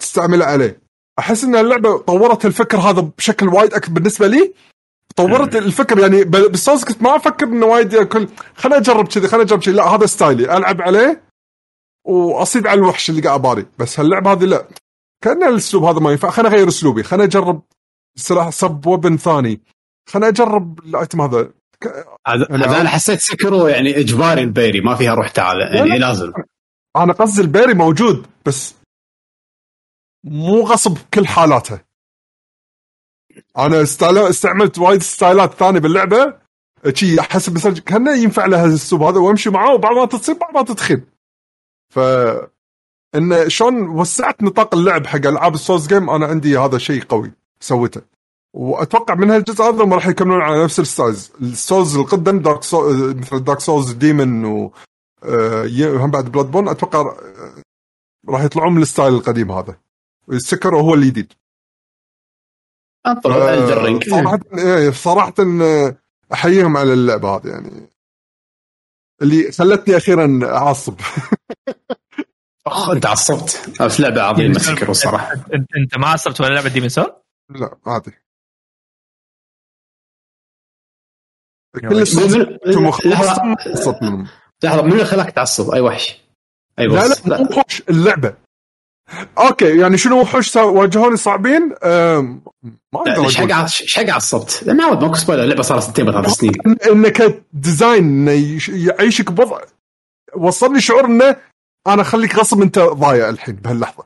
تستعمله 0.00 0.44
عليه. 0.44 0.80
أحس 1.18 1.44
إن 1.44 1.56
اللعبة 1.56 1.98
طورت 1.98 2.46
الفكر 2.46 2.78
هذا 2.78 3.00
بشكل 3.00 3.48
وايد 3.48 3.74
أكبر 3.74 3.94
بالنسبة 3.94 4.26
لي. 4.26 4.54
طورت 5.16 5.56
الفكر 5.56 5.98
يعني 5.98 6.24
بالصوص 6.24 6.84
كنت 6.84 7.02
ما 7.02 7.16
أفكر 7.16 7.46
إنه 7.46 7.66
وايد 7.66 7.96
كل 7.96 8.28
خليني 8.56 8.78
أجرب 8.80 9.08
كذي 9.08 9.28
خليني 9.28 9.44
أجرب 9.44 9.62
كذي 9.62 9.74
لا 9.74 9.86
هذا 9.88 10.06
style 10.06 10.42
ي. 10.42 10.56
ألعب 10.56 10.82
عليه 10.82 11.22
واصيد 12.06 12.66
على 12.66 12.78
الوحش 12.78 13.10
اللي 13.10 13.22
قاعد 13.22 13.42
parry 13.42 13.66
بس 13.78 14.00
هاللعبة 14.00 14.32
هذه 14.32 14.44
لا. 14.44 14.68
كأن 15.24 15.42
الأسلوب 15.42 15.84
هذا 15.84 15.98
ما 16.00 16.10
ينفع. 16.10 16.30
خليني 16.30 16.54
أغير 16.54 16.68
أسلوبي. 16.68 17.02
خليني 17.02 17.24
أجرب 17.24 17.62
سلاح 18.16 18.50
sub 18.50 18.86
weapon 18.86 19.16
ثاني. 19.16 19.60
خليني 20.08 20.28
أجرب 20.28 20.78
ال 20.78 20.86
item 20.86 21.20
هذا. 21.20 21.50
هذا 22.26 22.80
أنا 22.80 22.88
حسيت 22.88 23.20
Sekiro 23.20 23.66
يعني 23.66 24.00
إجباري 24.00 24.42
ال 24.42 24.47
parry. 24.47 24.80
ما 24.80 24.94
فيها 24.94 25.14
روح 25.14 25.28
تعال. 25.28 25.60
يعني 25.60 25.88
لا. 25.88 26.06
لازم. 26.06 26.32
أنا 27.02 27.12
قصدي 27.12 27.40
ال 27.42 27.47
parry 27.47 27.74
موجود 27.74 28.26
بس 28.46 28.74
مو 30.24 30.60
غصب 30.60 30.94
بكل 30.94 31.26
حالاته. 31.26 31.80
أنا 33.58 33.82
استعملت 34.30 34.78
وايد 34.78 35.02
ستايلات 35.02 35.54
ثانية 35.54 35.80
باللعبة 35.80 36.34
شي 36.94 37.22
حسب 37.22 37.54
مثلا 37.54 37.74
كأنه 37.74 38.16
ينفع 38.16 38.46
لها 38.46 38.66
الاسلوب 38.66 39.02
هذا 39.02 39.18
وأمشي 39.18 39.50
معاه 39.50 39.74
وبعض 39.74 39.96
ما 39.96 40.06
تصير 40.06 40.34
بعض 40.34 40.54
ما 40.54 40.62
تدخل 40.62 41.02
ف 41.94 41.98
إن 43.14 43.48
شلون 43.50 43.88
وسعت 43.88 44.42
نطاق 44.42 44.74
اللعب 44.74 45.06
حق 45.06 45.26
ألعاب 45.26 45.54
ال 45.54 45.59
Souls 45.59 45.86
game 45.86 46.10
أنا 46.10 46.26
عندي 46.26 46.58
هذا 46.58 46.78
شيء 46.78 47.04
قوي 47.04 47.32
سويته. 47.60 48.02
وأتوقع 48.54 49.14
من 49.14 49.30
هالجزء 49.30 49.64
هذا 49.64 49.84
هم 49.84 49.94
راح 49.94 50.06
يكملون 50.06 50.42
على 50.42 50.64
نفس 50.64 50.80
ال 50.80 50.87
styles. 50.87 51.32
ال 51.40 51.49
Souls 51.49 51.96
القدم 51.96 52.38
Dark 52.38 52.62
Sou... 52.62 52.90
مثل 53.14 53.44
Dark 53.44 53.60
Souls 53.60 53.92
Demon 53.92 54.70
هم 56.02 56.10
بعد 56.10 56.24
Bloodborne 56.32 56.68
أتوقع 56.68 57.00
آه، 57.00 57.62
راح 58.28 58.42
يطلعون 58.42 58.74
من 58.74 58.82
ال 58.82 58.87
style 58.87 59.14
القديم 59.14 59.52
هذا. 59.52 59.80
السكر 60.32 60.76
هو 60.76 60.94
الجديد 60.94 61.32
رينج 63.70 64.10
صراحة 64.10 64.40
إيه، 64.58 64.90
صراحة 64.90 65.34
آه، 65.62 65.96
أحييهم 66.32 66.76
على 66.76 66.92
اللعبة 66.92 67.36
هذه 67.36 67.48
يعني. 67.48 67.88
اللي 69.22 69.52
خلتني 69.52 69.96
أخيرا 69.96 70.40
أعصب. 70.44 71.00
أخ 72.66 72.90
أنت 72.90 73.06
عصبت. 73.06 73.82
بس 73.82 74.00
لعبة 74.00 74.22
عظيمة 74.22 74.58
سكرو 74.58 74.90
الصراحه 74.90 75.32
أنت 75.32 75.76
أنت 75.76 75.98
ما 75.98 76.06
عصبت 76.06 76.40
ولا 76.40 76.54
لعبة 76.54 76.68
ديمن 76.68 76.88
سول؟ 76.88 77.12
لا 77.50 77.78
عادي. 77.86 78.12
كل 81.80 82.04
منهم. 84.02 84.28
لحظه 84.62 84.82
من 84.82 84.92
اللي 84.92 85.04
خلاك 85.04 85.30
تعصب. 85.30 85.70
أي 85.70 85.80
وحش. 85.80 86.18
أي 86.78 86.86
لا 86.86 87.08
لا 87.24 87.42
مو 87.42 87.48
وحوش 87.50 87.82
اللعبة. 87.90 88.34
okay 89.38 89.78
يعني 89.78 89.98
شنو 89.98 90.20
وحوش 90.20 90.56
واجهوني 90.56 91.16
صعبين؟ 91.16 91.68
ما 91.82 92.40
أقدر 92.94 93.24
إيش 93.24 93.36
حق 93.36 93.52
إيش 93.62 93.96
حق 93.98 94.10
عصبت؟ 94.10 94.62
لا 94.66 94.72
معود 94.72 95.02
ماكو 95.02 95.14
spoiler 95.14 95.42
اللعبة 95.42 95.62
صار 95.62 95.80
سنتين 95.80 96.08
ولا 96.08 96.22
ثلاث 96.22 96.34
سنين. 96.34 96.52
إن- 96.52 96.90
انه 96.90 97.08
ك 97.08 97.22
design 97.22 98.04
إنه 98.04 98.30
يش- 98.30 98.68
يعيشك 98.68 99.32
بوضع 99.32 99.60
وصلني 100.36 100.80
شعور 100.80 101.04
إنه 101.04 101.36
أنا 101.86 102.02
اخليك 102.02 102.34
غصب 102.38 102.62
أنت 102.62 102.78
ضايع 102.78 103.28
الحين 103.28 103.54
بهاللحظة. 103.54 104.04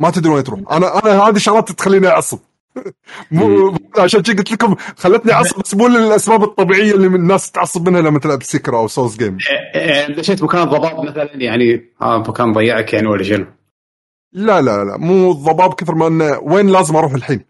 ما 0.00 0.10
تدري 0.10 0.32
وين 0.32 0.44
تروح. 0.44 0.60
أنا 0.70 0.98
أنا 1.04 1.22
هذه 1.22 1.38
شغلات 1.38 1.72
تخليني 1.72 2.08
أعصب. 2.08 2.38
مو 3.30 3.74
عشان 3.98 4.24
شي 4.24 4.32
قلت 4.32 4.52
لكم 4.52 4.76
خلتني 4.96 5.32
أعصب 5.32 5.60
بس 5.60 5.74
مو 5.74 5.88
للأسباب 5.88 6.42
الطبيعية 6.42 6.94
اللي 6.94 7.08
من 7.08 7.20
الناس 7.20 7.50
تعصب 7.50 7.88
منها 7.88 8.00
لما 8.00 8.18
تلعب 8.18 8.42
Sekiro 8.42 8.76
أو 8.76 8.88
Souls 8.88 9.16
game. 9.16 9.38
إيه، 9.74 9.80
إيه، 9.80 10.16
دشيت 10.16 10.42
مكان 10.42 10.62
الضباب 10.62 11.04
مثلا؟ 11.04 11.30
يعني 11.34 11.92
آه 12.02 12.18
مكان 12.18 12.52
ضيعك 12.52 12.92
يعني 12.92 13.06
ولا 13.06 13.22
شنو؟ 13.22 13.46
لا 14.32 14.62
لا 14.62 14.84
لا 14.84 14.96
مو 14.96 15.30
الضباب 15.30 15.74
كثر 15.74 15.94
ما 15.94 16.06
إنه 16.06 16.38
وين 16.42 16.68
لازم 16.68 16.96
أروح 16.96 17.14
الحين؟ 17.14 17.44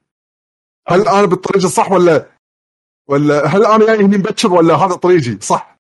هل 0.88 1.08
أنا 1.08 1.26
بالطريق 1.26 1.64
الصح 1.64 1.92
ولا 1.92 2.26
ولا 3.08 3.46
هل 3.46 3.66
أنا 3.66 3.86
جاي 3.86 4.04
هني 4.04 4.16
مبكر 4.16 4.52
ولا 4.52 4.74
هذا 4.74 4.94
طريقي؟ 4.94 5.38
صح؟ 5.40 5.78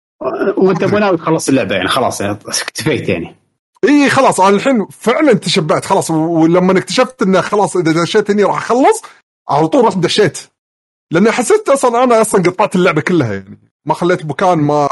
وأنت 0.56 0.84
مو 0.84 0.98
ناوي 0.98 1.16
تخلص 1.16 1.48
اللعبة 1.48 1.74
يعني؟ 1.74 1.88
خلاص 1.88 2.20
يعني 2.20 2.38
اكتفيت 2.46 3.08
يعني. 3.08 3.36
إي 3.84 4.10
خلاص 4.10 4.40
أنا 4.40 4.56
الحين 4.56 4.86
فعلا 4.86 5.32
تشبعت 5.32 5.84
خلاص 5.84 6.10
ولما 6.10 6.78
اكتشفت 6.78 7.22
إنه 7.22 7.40
خلاص 7.40 7.76
إذا 7.76 8.02
دشيت 8.02 8.30
هني 8.30 8.44
راح 8.44 8.56
أخلص 8.56 9.02
على 9.48 9.68
طول 9.68 9.84
رحت 9.84 9.98
دشيت. 9.98 10.38
لأني 11.10 11.30
حسيت 11.32 11.68
أصلا 11.68 12.04
أنا 12.04 12.20
أصلا 12.20 12.42
قطعت 12.42 12.76
اللعبة 12.76 13.00
كلها 13.00 13.32
يعني. 13.34 13.58
ما 13.84 13.94
خليت 13.94 14.26
مكان 14.26 14.58
ما 14.58 14.88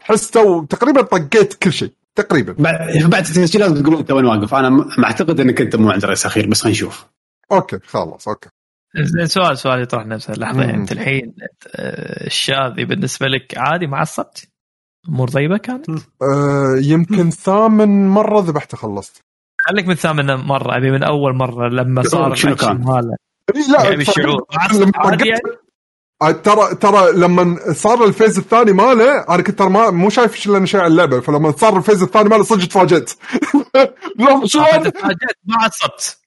حسته 0.00 0.42
وتقريبا 0.42 1.02
طقيت 1.02 1.54
كل 1.54 1.72
شيء. 1.72 1.92
تقريبا. 2.14 2.52
بعد 2.52 3.10
بعد 3.10 3.26
التسجيل 3.26 3.60
لازم 3.60 3.82
تقولون 3.82 3.98
أنت 4.00 4.10
وين 4.10 4.24
واقف. 4.24 4.54
أنا 4.54 4.70
م- 4.70 4.88
معتقد 4.98 5.40
إنك 5.40 5.60
أنت 5.60 5.76
مو 5.76 5.90
عند 5.90 6.04
رئيس 6.04 6.26
أخير 6.26 6.46
بس 6.48 6.60
خلينا 6.62 6.72
نشوف. 6.76 7.06
okay 7.52 7.78
خلاص 7.86 8.28
okay. 8.28 8.48
زين 8.96 9.26
سؤال 9.26 9.58
سؤال 9.58 9.82
يطرح 9.82 10.06
نفسه. 10.06 10.34
لحظة 10.34 10.60
يعني 10.60 10.72
مم. 10.72 10.80
أنت 10.80 10.92
الحين 10.92 11.34
آه، 11.76 12.26
الشاذي 12.26 12.84
بالنسبة 12.84 13.26
لك 13.26 13.58
عادي 13.58 13.86
ما 13.86 13.96
عصبت؟ 13.98 14.48
أمور 15.08 15.28
طيبة 15.28 15.56
كانت؟ 15.58 15.88
آه 16.22 16.76
يمكن 16.82 17.30
ثامن 17.30 18.08
مرة 18.08 18.40
ذبحته 18.40 18.76
خلصت. 18.76 19.20
خليك 19.68 19.86
من 19.86 19.94
ثامن 19.94 20.34
مرة 20.34 20.76
أبي 20.76 20.90
من 20.90 21.02
أول 21.02 21.34
مرة 21.36 21.68
لما 21.68 22.02
صار 22.02 22.34
شنو 22.34 22.56
كان؟ 22.56 22.80
ماله. 22.84 23.16
لا 23.54 23.84
يعني 23.84 24.04
آه، 26.22 26.30
ترى 26.30 26.74
ترى 26.74 27.12
لما 27.12 27.72
صار 27.72 28.04
ال 28.04 28.10
phase 28.10 28.38
الثاني 28.38 28.72
ماله 28.72 29.18
أنا 29.18 29.42
كنت 29.42 29.58
ترى 29.58 29.70
ما 29.70 29.90
مو 29.90 30.10
شايف 30.10 30.36
شيء 30.36 30.80
على 30.80 30.86
اللعبة 30.86 31.20
فلما 31.20 31.52
صار 31.52 31.76
ال 31.76 31.80
phase 31.80 32.02
الثاني 32.02 32.28
ماله 32.28 32.42
صدق 32.42 32.68
تفاجأت. 32.68 33.12
لا 34.18 34.46
شو 34.46 34.64
فأنت 34.64 34.86
تفاجأت 34.86 35.36
ما 35.44 35.56
عصبت. 35.56 36.18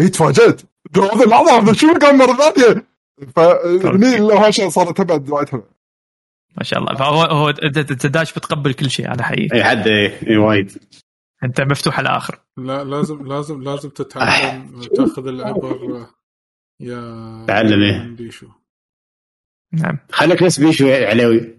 اي 0.00 0.08
تفاجأت. 0.08 0.60
هذا 0.96 1.24
اللحظه 1.24 1.58
هذا 1.58 1.72
شو 1.72 1.94
كان 1.94 2.18
مرة 2.18 2.32
ثانية؟ 2.32 2.86
فهني 3.36 4.16
الهوشة 4.16 4.68
صارت 4.68 4.96
تبعد 4.96 5.30
وايد 5.30 5.48
ما 6.56 6.62
شاء 6.62 6.78
الله. 6.78 6.94
فهو 6.94 7.22
هو 7.22 7.48
أنت 7.48 8.06
داش 8.06 8.32
بتقبل 8.32 8.74
كل 8.74 8.90
شيء 8.90 9.06
أنا 9.06 9.20
احييك 9.20 9.54
اي 9.54 9.64
حد 9.64 9.88
اي 9.88 10.36
وايد. 10.36 10.78
انت 11.46 11.60
مفتوح 11.60 11.98
على 11.98 12.08
الآخر. 12.08 12.40
لا 12.56 12.84
لازم 12.84 13.26
لازم 13.26 13.62
لازم 13.62 13.90
تتعلم 13.90 14.80
تاخذ 14.96 15.26
العبر 15.26 16.06
يا 16.80 17.44
تعلم 17.48 17.82
إيه. 17.82 18.16
بيشو. 18.16 18.46
نعم. 19.72 19.98
خليك 20.12 20.42
نفس 20.42 20.60
بيشو 20.60 20.86
يا 20.86 21.08
علوي. 21.08 21.58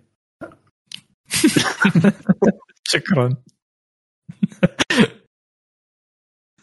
شكرا. 2.93 3.35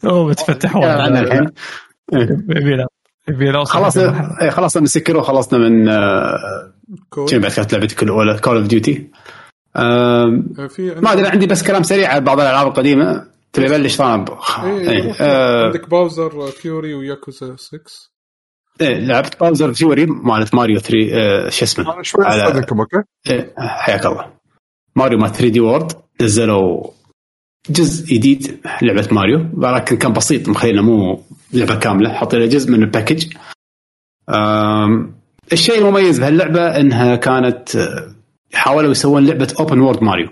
أوه 0.04 0.30
بتفتح 0.30 0.76
الحين. 0.76 1.50
يبينا 2.12 2.86
يبينا 3.28 3.58
أوصل 3.58 3.72
خلاص 3.72 3.98
هذه 3.98 4.04
المرحلة. 4.04 4.42
إيه، 4.42 4.50
خلصنا 4.50 4.80
من 4.80 4.86
سكر 4.86 5.16
وخلصنا 5.16 5.68
من 5.68 5.88
آه، 5.88 6.74
شنو 7.28 7.40
بعد 7.40 7.52
كانت 7.52 7.74
لعبتك 7.74 8.02
الاولى 8.02 8.38
كول 8.38 8.56
اوف 8.56 8.66
ديوتي 8.66 9.10
ما 9.76 11.12
أدري 11.12 11.26
عندي 11.28 11.46
بس 11.46 11.62
كلام 11.62 11.82
سريع 11.82 12.08
على 12.10 12.20
بعض 12.20 12.40
الألعاب 12.40 12.66
القديمة. 12.66 13.26
تبي 13.52 13.66
أبلش؟ 13.66 13.96
طبعا 13.96 14.24
إيه 14.64 14.90
إيه،. 14.90 15.12
آه، 15.20 15.66
عندك 15.66 15.88
Bowser 15.90 16.46
Fury 16.46 16.94
وياكوزا 16.94 17.56
6 17.56 17.78
إيه، 18.80 18.98
لعبت 18.98 19.40
Bowser 19.40 19.74
Fury 19.74 20.06
مالت 20.06 20.54
ماريو 20.54 20.78
3 20.78 20.96
آه، 21.12 21.48
شو 21.48 21.64
اسمه؟ 21.64 21.94
أنا 21.94 22.02
شوي 22.02 22.24
على- 22.24 22.72
okay؟ 22.72 23.02
إيه، 23.30 23.54
حياك 23.58 24.06
الله. 24.06 24.26
ماريو 24.96 25.18
مال 25.18 25.32
3D 25.32 25.60
World 25.60 25.92
نزلوا 26.20 26.90
جزء 27.70 28.06
جديد 28.14 28.60
لعبة 28.82 29.08
ماريو 29.12 29.46
ولكن 29.56 29.96
كان 29.96 30.12
بسيط 30.12 30.48
مخلينا 30.48 30.82
مو 30.82 31.22
لعبة 31.52 31.78
كاملة. 31.78 32.12
حاطين 32.12 32.40
له 32.40 32.46
جزء 32.46 32.70
من 32.70 32.82
ال 32.82 32.88
package 32.88 33.26
الشيء 35.52 35.78
المميز 35.78 36.20
بهاللعبة 36.20 36.80
إنها 36.80 37.16
كانت 37.16 37.76
آه، 37.76 38.14
حاولوا 38.54 38.90
يسوون 38.90 39.26
لعبة 39.26 39.54
open 39.60 39.78
world 39.78 40.02
ماريو. 40.02 40.28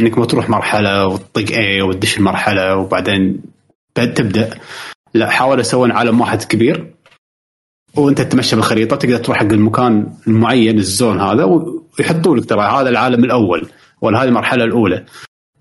إنك 0.00 0.18
ما 0.18 0.26
تروح 0.26 0.50
مرحلة 0.50 1.06
وتطق 1.06 1.56
اي 1.56 1.82
وتدش 1.82 2.18
المرحلة 2.18 2.76
وبعدين 2.76 3.42
بعد 3.96 4.14
تبدأ. 4.14 4.58
لا 5.14 5.30
حاولوا 5.30 5.60
يسوون 5.60 5.92
عالم 5.92 6.20
واحد 6.20 6.42
كبير. 6.42 6.94
وأنت 7.94 8.20
تتمشى 8.20 8.56
بالخريطة 8.56 8.96
تقدر 8.96 9.16
تروح 9.16 9.38
حق 9.38 9.44
المكان 9.44 10.16
المعين 10.26 10.78
ال 10.78 10.86
zone 10.86 11.20
هذا 11.20 11.44
ويحطوا 11.44 12.36
لك 12.36 12.44
ترى 12.44 12.60
هذا 12.60 12.88
العالم 12.88 13.24
الأول 13.24 13.68
ولا 14.00 14.22
هذه 14.22 14.28
المرحلة 14.28 14.64
الأولى. 14.64 15.06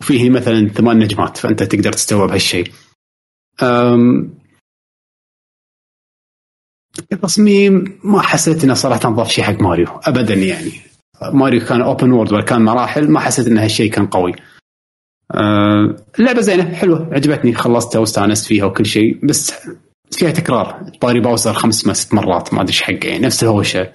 وفيه 0.01 0.29
مثلا 0.29 0.67
ثمان 0.67 0.99
نجمات 0.99 1.37
فأنت 1.37 1.63
تقدر 1.63 1.93
تستوعب 1.93 2.29
هالشيء. 2.29 2.71
التصميم 7.11 7.99
ما 8.03 8.21
حسيت 8.21 8.63
إنه 8.63 8.73
صراحة 8.73 9.09
ضاف 9.09 9.29
شيء 9.29 9.43
حق 9.43 9.61
ماريو. 9.61 9.87
ابدا 10.03 10.33
يعني. 10.33 10.71
ماريو 11.21 11.65
كان 11.65 11.81
open 11.81 12.11
world 12.11 12.33
ولا 12.33 12.43
كان 12.43 12.61
مراحل 12.61 13.11
ما 13.11 13.19
حسيت 13.19 13.47
إن 13.47 13.57
هالشيء 13.57 13.91
كان 13.91 14.07
قوي. 14.07 14.33
أه، 15.31 15.95
اللعبه 16.19 16.41
زينة 16.41 16.75
حلوة 16.75 17.09
عجبتني 17.13 17.53
خلصتها 17.53 17.99
واستأنست 17.99 18.45
فيها 18.45 18.65
وكل 18.65 18.85
شيء 18.85 19.25
بس 19.25 19.53
فيها 20.11 20.31
تكرار 20.31 20.91
طاري 21.01 21.19
Bowser 21.19 21.53
خمس 21.53 21.87
ما 21.87 21.93
ست 21.93 22.13
مرات 22.13 22.53
ما 22.53 22.61
أدري 22.61 22.69
إيش 22.71 22.81
حقه 22.81 23.07
يعني 23.07 23.25
نفس 23.25 23.43
الهوشة. 23.43 23.93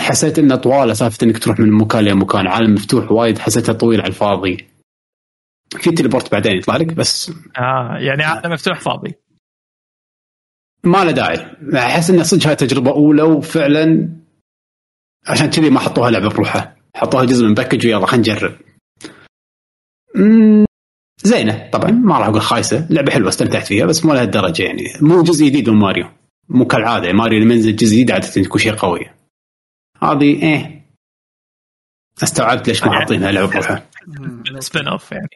حسيت 0.00 0.38
إنه 0.38 0.56
طواله 0.56 0.92
سالفة 0.92 1.24
إنك 1.24 1.38
تروح 1.38 1.60
من 1.60 1.72
مكان 1.72 2.04
لمكان 2.04 2.46
عالم 2.46 2.74
مفتوح 2.74 3.12
وايد 3.12 3.38
حسيتها 3.38 3.72
طويل 3.72 4.00
على 4.00 4.08
الفاضي. 4.08 4.66
في 5.70 5.90
teleport 5.90 6.32
بعدين 6.32 6.56
يطلع 6.56 6.76
لك 6.76 6.92
بس 6.92 7.32
آه 7.58 7.96
يعني 7.98 8.22
عالم 8.24 8.52
مفتوح 8.52 8.80
فاضي 8.80 9.14
ما 10.84 11.04
له 11.04 11.10
داعي 11.10 11.56
أحس 11.74 12.10
إنه 12.10 12.22
صدق 12.22 12.46
هاي 12.46 12.56
تجربة 12.56 12.90
أولى 12.90 13.22
وفعلا 13.22 14.08
عشان 15.28 15.50
كذي 15.50 15.70
ما 15.70 15.80
حطوها 15.80 16.10
لعبة 16.10 16.28
بروحها 16.28 16.76
حطوها 16.94 17.24
جزء 17.24 17.44
من 17.46 17.54
باكج 17.54 17.86
ويلا 17.86 18.06
خلينا 18.06 18.34
نجرب. 18.34 18.56
زينة 21.22 21.70
طبعا 21.72 21.90
ما 21.90 22.18
راح 22.18 22.26
أقول 22.26 22.40
خايسة. 22.40 22.86
لعبة 22.90 23.12
حلوة 23.12 23.28
استمتعت 23.28 23.66
فيها 23.66 23.86
بس 23.86 24.04
مو 24.04 24.14
لهالدرجة 24.14 24.62
يعني. 24.62 24.82
مو 25.00 25.22
جزء 25.22 25.46
جديد 25.46 25.70
من 25.70 25.76
ماريو. 25.76 26.10
مو 26.48 26.66
كالعادة. 26.66 27.12
ماريو 27.12 27.40
لما 27.40 27.54
ينزل 27.54 27.76
جزء 27.76 27.92
جديد 27.94 28.10
عادة 28.10 28.26
تكون 28.28 28.60
شيء 28.60 28.74
قوي. 28.74 29.10
هذه 30.02 30.42
إيه. 30.42 30.86
استوعبت 32.22 32.68
ليش 32.68 32.84
ما 32.84 32.92
حاطينها 32.92 33.32
لعبة 33.32 33.46
بروحها 33.50 33.90
spin 34.58 34.88
off 34.88 35.12
يعني. 35.12 35.28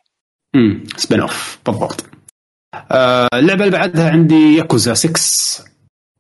امم 0.57 0.85
spin 0.97 1.21
off 1.21 1.59
بالضبط. 1.67 2.05
آه 2.75 3.29
اللعبة 3.35 3.65
اللي 3.65 3.79
بعدها 3.79 4.11
عندي 4.11 4.55
ياكوزا 4.57 4.95
6 4.95 5.70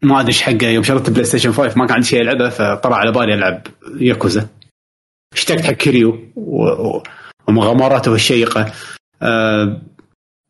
ما 0.03 0.21
ادري 0.21 0.29
إيش 0.29 0.43
حقه 0.43 0.67
يوم 0.67 0.85
شريت 0.85 1.11
بلاي 1.11 1.25
ستيشن 1.25 1.53
5 1.53 1.79
ما 1.79 1.87
كان 1.87 1.95
عندي 1.95 2.07
شيء 2.07 2.21
ألعبه 2.21 2.49
فطلع 2.49 2.97
على 2.97 3.13
بالي 3.13 3.35
ألعب 3.35 3.67
ياكوزا. 4.01 4.49
اشتقت 5.33 5.61
حق 5.61 5.73
كيريو. 5.73 6.19
ومغامراته 7.49 8.15
الشيقة. 8.15 8.73
آه 9.23 9.81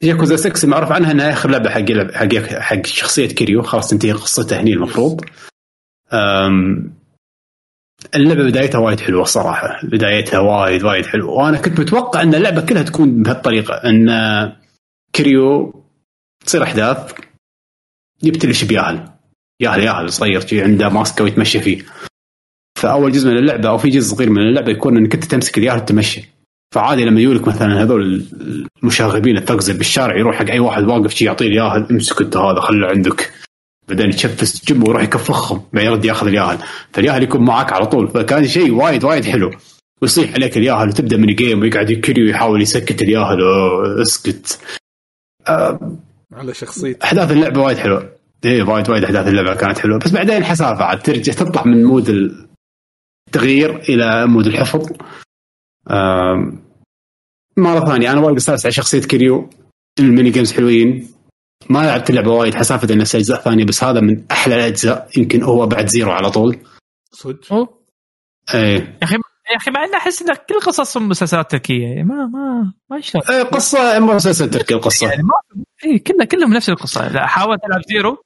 ياكوزا 0.03 0.37
6 0.37 0.69
معروف 0.69 0.93
عنها 0.93 1.13
إنها 1.13 1.33
آخر 1.33 1.51
لعبة 1.51 1.71
حق 1.71 1.91
يلعب- 1.91 2.13
حق 2.13 2.35
حق 2.59 2.87
شخصية 2.87 3.29
كيريو. 3.29 3.63
خلاص 3.63 3.91
تنتهي 3.91 4.13
قصته 4.13 4.61
هني 4.61 4.73
المفروض. 4.73 5.25
اللعبة 8.15 8.45
بدايتها 8.45 8.79
وايد 8.79 9.01
حلوة 9.01 9.23
الصراحه 9.23 9.81
بدايتها 9.83 10.39
وايد 10.39 10.83
وايد 10.85 11.07
حلوة. 11.07 11.31
وأنا 11.31 11.59
كنت 11.59 11.81
متوقع 11.81 12.23
إن 12.23 12.35
اللعبة 12.35 12.67
كلها 12.67 12.83
تكون 12.83 13.23
بهالطريقة 13.23 13.75
إن 13.75 14.09
كريو 15.15 15.75
تصير 16.47 16.63
أحداث 16.63 17.13
يبتلش 18.23 18.65
بياهل. 18.65 19.09
ياهل 19.61 19.83
ياهل 19.83 20.13
صغير 20.13 20.47
شي 20.47 20.63
عنده 20.63 20.89
ماسكه 20.89 21.25
ويتمشى 21.25 21.61
فيه. 21.61 21.83
فأول 22.79 23.13
جزء 23.13 23.31
من 23.31 23.37
اللعبة 23.37 23.69
أو 23.69 23.79
في 23.79 23.89
جزء 23.89 24.15
صغير 24.15 24.31
من 24.31 24.39
اللعبة 24.39 24.73
يكون 24.73 24.97
إنك 24.97 25.15
أنت 25.15 25.25
تمسك 25.25 25.59
الياهل 25.59 25.79
وتمشي 25.79 26.25
فعادي 26.75 27.05
لما 27.05 27.21
يجولك 27.21 27.49
مثلا 27.49 27.83
هذول 27.83 28.27
المشاغبين 28.83 29.37
الثقزل 29.37 29.79
بالشارع 29.79 30.19
يروح 30.19 30.37
حق 30.37 30.51
أي 30.51 30.59
واحد 30.59 30.85
واقف 30.85 31.15
شي 31.15 31.25
يعطيه 31.25 31.47
الياهل 31.47 31.87
امسك 31.91 32.21
أنت 32.21 32.37
هذا 32.37 32.61
خله 32.61 32.87
عندك. 32.87 33.33
بعدين 33.89 34.09
يتشفس 34.11 34.65
جنبه 34.65 34.89
ويروح 34.89 35.03
يكفخهم 35.03 35.63
بعدين 35.73 35.91
يرد 35.91 36.05
ياخذ 36.05 36.27
الياهل. 36.27 36.59
فالياهل 36.93 37.23
يكون 37.23 37.45
معك 37.45 37.73
على 37.73 37.87
طول. 37.87 38.09
فكان 38.09 38.49
شيء 38.49 38.75
وايد 38.75 39.05
وايد 39.05 39.25
حلو. 39.25 39.51
ويصيح 40.03 40.35
عليك 40.35 40.57
الياهل 40.57 40.89
وتبدأ 40.89 41.17
mini 41.17 41.35
game 41.35 41.61
ويقعد 41.61 41.91
كيريو 41.91 42.23
ويحاول 42.23 42.63
يسكت 42.63 43.03
الياهل. 43.03 43.39
اسكت. 44.03 44.59
آه، 45.49 45.97
على 46.33 46.55
شخصيته. 46.55 47.05
أحداث 47.05 47.33
اللعبة 47.33 47.61
وايد 47.61 47.79
حلوة. 47.79 48.20
إيه 48.45 48.63
وايد 48.63 48.91
وايد 48.91 49.05
احداث 49.05 49.29
اللعبة 49.29 49.55
كانت 49.55 49.79
حلوة. 49.79 49.99
بس 49.99 50.11
بعدين 50.11 50.45
حسافه 50.45 50.85
عاد 50.85 51.03
ترجع 51.03 51.33
تطلع 51.33 51.65
من 51.65 51.85
mode 51.85 52.09
التغيير 53.29 53.77
إلى 53.77 54.27
mode 54.27 54.47
الحفظ. 54.47 54.93
مرة 57.57 57.87
ثانية 57.87 58.13
أنا 58.13 58.21
وايد 58.21 58.37
أستانس 58.37 58.67
على 58.67 58.73
شخصية 58.73 59.01
كيريو. 59.01 59.51
ال 59.99 60.05
mini 60.05 60.31
games 60.31 60.53
حلوين. 60.53 61.09
ما 61.71 61.79
لعبت 61.79 62.11
اللعبة 62.11 62.31
وايد 62.31 62.55
حسافة 62.55 62.95
انه 62.95 63.03
أجزاء 63.03 63.41
ثانية 63.41 63.65
بس 63.65 63.85
هذا 63.85 64.01
من 64.01 64.25
أحلى 64.31 64.55
الأجزاء 64.55 65.09
يمكن 65.17 65.43
هو 65.43 65.67
بعد 65.67 65.87
Zero 65.87 66.11
على 66.11 66.31
طول. 66.31 66.59
صدق. 67.13 67.69
إيه. 68.55 68.79
يا 68.79 68.99
أخي 69.03 69.15
يا 69.51 69.57
أخي 69.57 69.71
مع 69.71 69.85
إني 69.85 69.97
أحس 69.97 70.23
إن 70.23 70.35
كل 70.49 70.61
قصصهم 70.67 71.09
مسلسلات 71.09 71.51
تركية 71.51 72.03
ما 72.03 72.27
ما 72.27 72.73
ما 72.91 73.01
شلون 73.01 73.25
إيه، 73.31 73.43
قصة 73.43 73.99
مسلسل 73.99 74.51
تركي 74.51 74.75
القصة. 74.75 75.09
يعني 75.09 75.23
ما 75.23 75.63
اي 75.85 75.99
كلها 75.99 76.25
كلهم 76.25 76.55
نفس 76.55 76.69
القصة. 76.69 77.09
لا 77.09 77.27
حاولت 77.27 77.61
ألعب 77.65 77.81
Zero. 77.89 78.25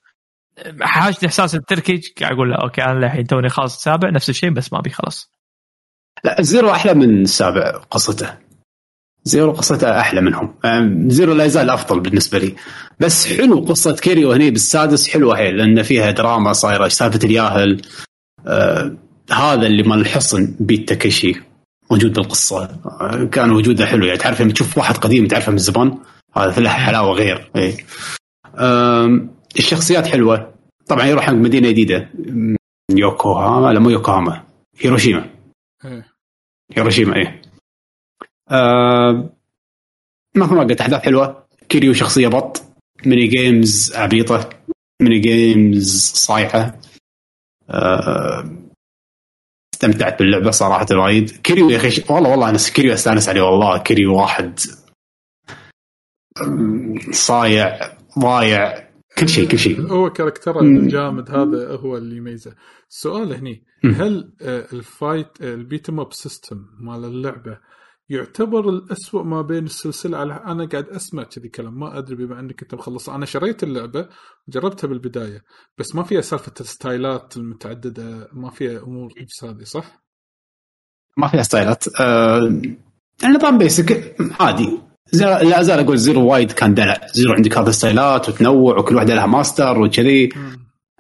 حاجتني 0.80 1.28
إحساس 1.28 1.54
التركي 1.54 2.00
قاعد 2.20 2.32
أقول 2.32 2.50
له 2.50 2.56
okay 2.56 2.82
أنا 2.84 3.06
الحين 3.06 3.26
توني 3.26 3.48
خلاص 3.48 3.76
السابع 3.76 4.10
نفس 4.10 4.30
الشيء 4.30 4.50
بس 4.50 4.72
ما 4.72 4.78
أبي 4.78 4.90
خلاص. 4.90 5.30
لا 6.24 6.42
Zero 6.42 6.70
أحلى 6.70 6.94
من 6.94 7.22
السابع 7.22 7.70
قصته. 7.90 8.38
Zero 9.24 9.52
قصته 9.52 10.00
أحلى 10.00 10.20
منهم. 10.20 10.54
Zero 11.08 11.32
لا 11.34 11.44
يزال 11.44 11.70
أفضل 11.70 12.00
بالنسبة 12.00 12.38
لي. 12.38 12.54
بس 13.00 13.26
حلو 13.26 13.60
قصة 13.60 13.96
كيريو 13.96 14.32
هني 14.32 14.50
بالسادس 14.50 15.08
حلوة 15.08 15.36
حيل 15.36 15.56
لأن 15.56 15.82
فيها 15.82 16.10
دراما 16.10 16.52
صايرة 16.52 16.88
سالفة 16.88 17.20
الياهل؟ 17.24 17.82
آه 18.46 18.96
هذا 19.30 19.66
اللي 19.66 19.82
مال 19.82 20.00
الحصن 20.00 20.56
بيت 20.60 20.88
تاكيشي 20.88 21.34
موجود 21.90 22.12
بالقصة. 22.12 22.64
آه 23.00 23.24
كان 23.24 23.50
وجوده 23.50 23.86
حلو. 23.86 24.06
يعني 24.06 24.18
تعرف 24.18 24.40
لما 24.42 24.52
تشوف 24.52 24.78
واحد 24.78 24.96
قديم 24.96 25.26
تعرفه 25.26 25.52
من 25.52 25.58
زمان؟ 25.58 25.98
هذا 26.36 26.60
له 26.60 26.70
حلاوة 26.70 27.12
غير. 27.12 27.50
إيه. 27.56 27.76
آم، 28.58 29.33
الشخصيات 29.58 30.06
حلوة. 30.06 30.54
طبعا 30.86 31.06
يروح 31.06 31.24
حق 31.24 31.32
مدينة 31.32 31.70
جديدة. 31.70 32.10
يوكوهاما 32.90 33.72
لا 33.72 33.80
مو 33.80 33.90
يوكوهاما. 33.90 34.44
هيروشيما. 34.78 35.30
إيه. 35.84 36.06
هيروشيما 36.76 37.16
إيه. 37.16 37.42
آه 38.50 39.30
مثل 40.36 40.54
ما 40.54 40.62
قلت 40.62 40.80
أحداث 40.80 41.02
حلوة. 41.02 41.46
كيريو 41.68 41.92
شخصية 41.92 42.28
بط. 42.28 42.62
mini 43.06 43.26
games 43.26 43.96
عبيطة. 43.96 44.50
mini 45.02 45.18
games 45.18 46.12
صايعه 46.14 46.80
آه 47.70 48.58
استمتعت 49.74 50.18
باللعبة 50.18 50.50
صراحة 50.50 50.86
وايد. 50.92 51.30
كيريو 51.30 51.70
يا 51.70 51.76
أخي 51.76 52.04
والله 52.10 52.30
والله 52.30 52.50
أنا 52.50 52.58
كيريو 52.74 52.94
أستانس 52.94 53.28
عليه 53.28 53.42
والله. 53.42 53.78
كيريو 53.78 54.16
واحد 54.16 54.60
صايع 57.10 57.78
ضايع. 58.18 58.93
كل 59.18 59.28
شيء 59.28 59.48
كل 59.48 59.58
شيء 59.58 59.80
هو 59.80 60.10
character. 60.10 60.60
الجامد 60.60 61.30
هذا 61.30 61.76
هو 61.76 61.96
اللي 61.96 62.16
يميزه 62.16 62.54
السؤال 62.90 63.32
هني. 63.32 63.64
هل 63.84 64.32
ال 64.42 64.57
fight 64.57 65.28
ال 65.40 65.50
beat 65.50 65.88
up 65.88 66.12
system 66.12 66.66
مال 66.80 67.04
اللعبة 67.04 67.58
يعتبر 68.08 68.68
الأسوأ 68.68 69.22
ما 69.22 69.42
بين 69.42 69.64
السلسلة 69.64 70.18
على 70.18 70.34
أنا 70.34 70.64
قاعد 70.64 70.88
أسمع 70.88 71.22
كذي 71.22 71.48
كلام 71.48 71.80
ما 71.80 71.98
أدري 71.98 72.16
بما 72.16 72.40
أنك 72.40 72.62
أنت 72.62 72.74
مخلص 72.74 73.08
أنا 73.08 73.26
شريت 73.26 73.62
اللعبة 73.62 74.08
جربتها 74.48 74.88
بالبداية 74.88 75.44
بس 75.78 75.94
ما 75.94 76.02
فيها 76.02 76.20
سالفة 76.20 76.52
ال 76.60 76.71
style 76.71 77.25
ات 77.25 77.36
المتعددة 77.36 78.28
ما 78.32 78.50
فيها 78.50 78.82
أمور 78.82 79.12
نفس 79.22 79.44
هذه 79.44 79.62
صح؟ 79.62 80.04
ما 81.16 81.28
فيها 81.28 81.42
style 81.42 81.90
ات 81.90 82.00
آه 82.00 82.62
النظام 83.24 83.58
basic 83.58 84.16
عادي 84.40 84.78
Ze- 85.10 85.24
لا 85.24 85.60
ازال 85.60 85.78
أقول 85.78 85.98
Zero 85.98 86.26
وايد 86.26 86.52
كان 86.52 86.74
دلع. 86.74 87.00
Zero 87.12 87.32
عندك 87.34 87.58
هذا 87.58 87.70
style 87.70 88.19
ات 88.19 88.28
وتنوع 88.28 88.78
وكل 88.78 88.96
واحدة 88.96 89.14
لها 89.14 89.26
ماستر 89.26 89.80
وكذي. 89.80 90.28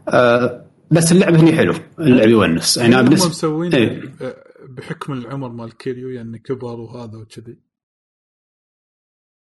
آه 0.08 0.64
بس 0.90 1.12
اللعب 1.12 1.34
هني 1.34 1.52
حلو. 1.52 1.74
اللعب 1.98 2.28
يونس. 2.28 2.76
يعني 2.76 2.96
هم 2.96 3.02
بالنسبة 3.02 3.28
مسوين 3.28 3.74
إيه. 3.74 4.14
آه، 4.20 4.36
بحكم 4.68 5.12
العمر 5.12 5.48
مال 5.48 5.76
كيريو 5.76 6.08
يعني 6.08 6.38
كبر 6.38 6.80
وهذا 6.80 7.18
وكذي. 7.18 7.56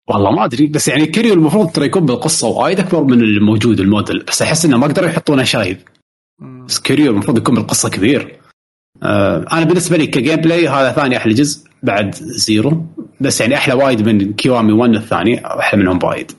والله 0.10 0.32
ما 0.32 0.46
أدري. 0.46 0.68
بس 0.68 0.88
يعني 0.88 1.06
كيريو 1.06 1.34
المفروض 1.34 1.72
ترى 1.72 1.86
يكون 1.86 2.06
بالقصة 2.06 2.48
وايد 2.48 2.80
أكبر 2.80 3.04
من 3.04 3.22
الموجود 3.22 3.80
الموديل. 3.80 4.24
بس 4.24 4.42
أحس 4.42 4.66
إنه 4.66 4.78
ما 4.78 4.88
قدروا 4.88 5.10
يحطونه 5.10 5.44
شايب. 5.44 5.78
بس 6.66 6.80
كيريو 6.80 7.12
المفروض 7.12 7.38
يكون 7.38 7.56
بالقصة 7.56 7.90
كبير. 7.90 8.40
آه 9.04 9.46
أنا 9.52 9.66
بالنسبة 9.66 9.98
لي 9.98 10.08
ك 10.08 10.36
gameplay 10.36 10.68
هذا 10.68 10.92
ثاني 10.92 11.18
أحلى 11.18 11.34
جزء 11.34 11.70
بعد 11.84 12.16
Zero. 12.16 12.86
بس 13.22 13.42
يعني 13.42 13.56
أحلى 13.56 13.74
وايد 13.74 14.02
من 14.10 14.34
Kiwami 14.34 14.74
1 14.74 14.94
الثاني 14.94 15.46
أحلى 15.60 15.82
منهم 15.82 16.00
وايد 16.04 16.32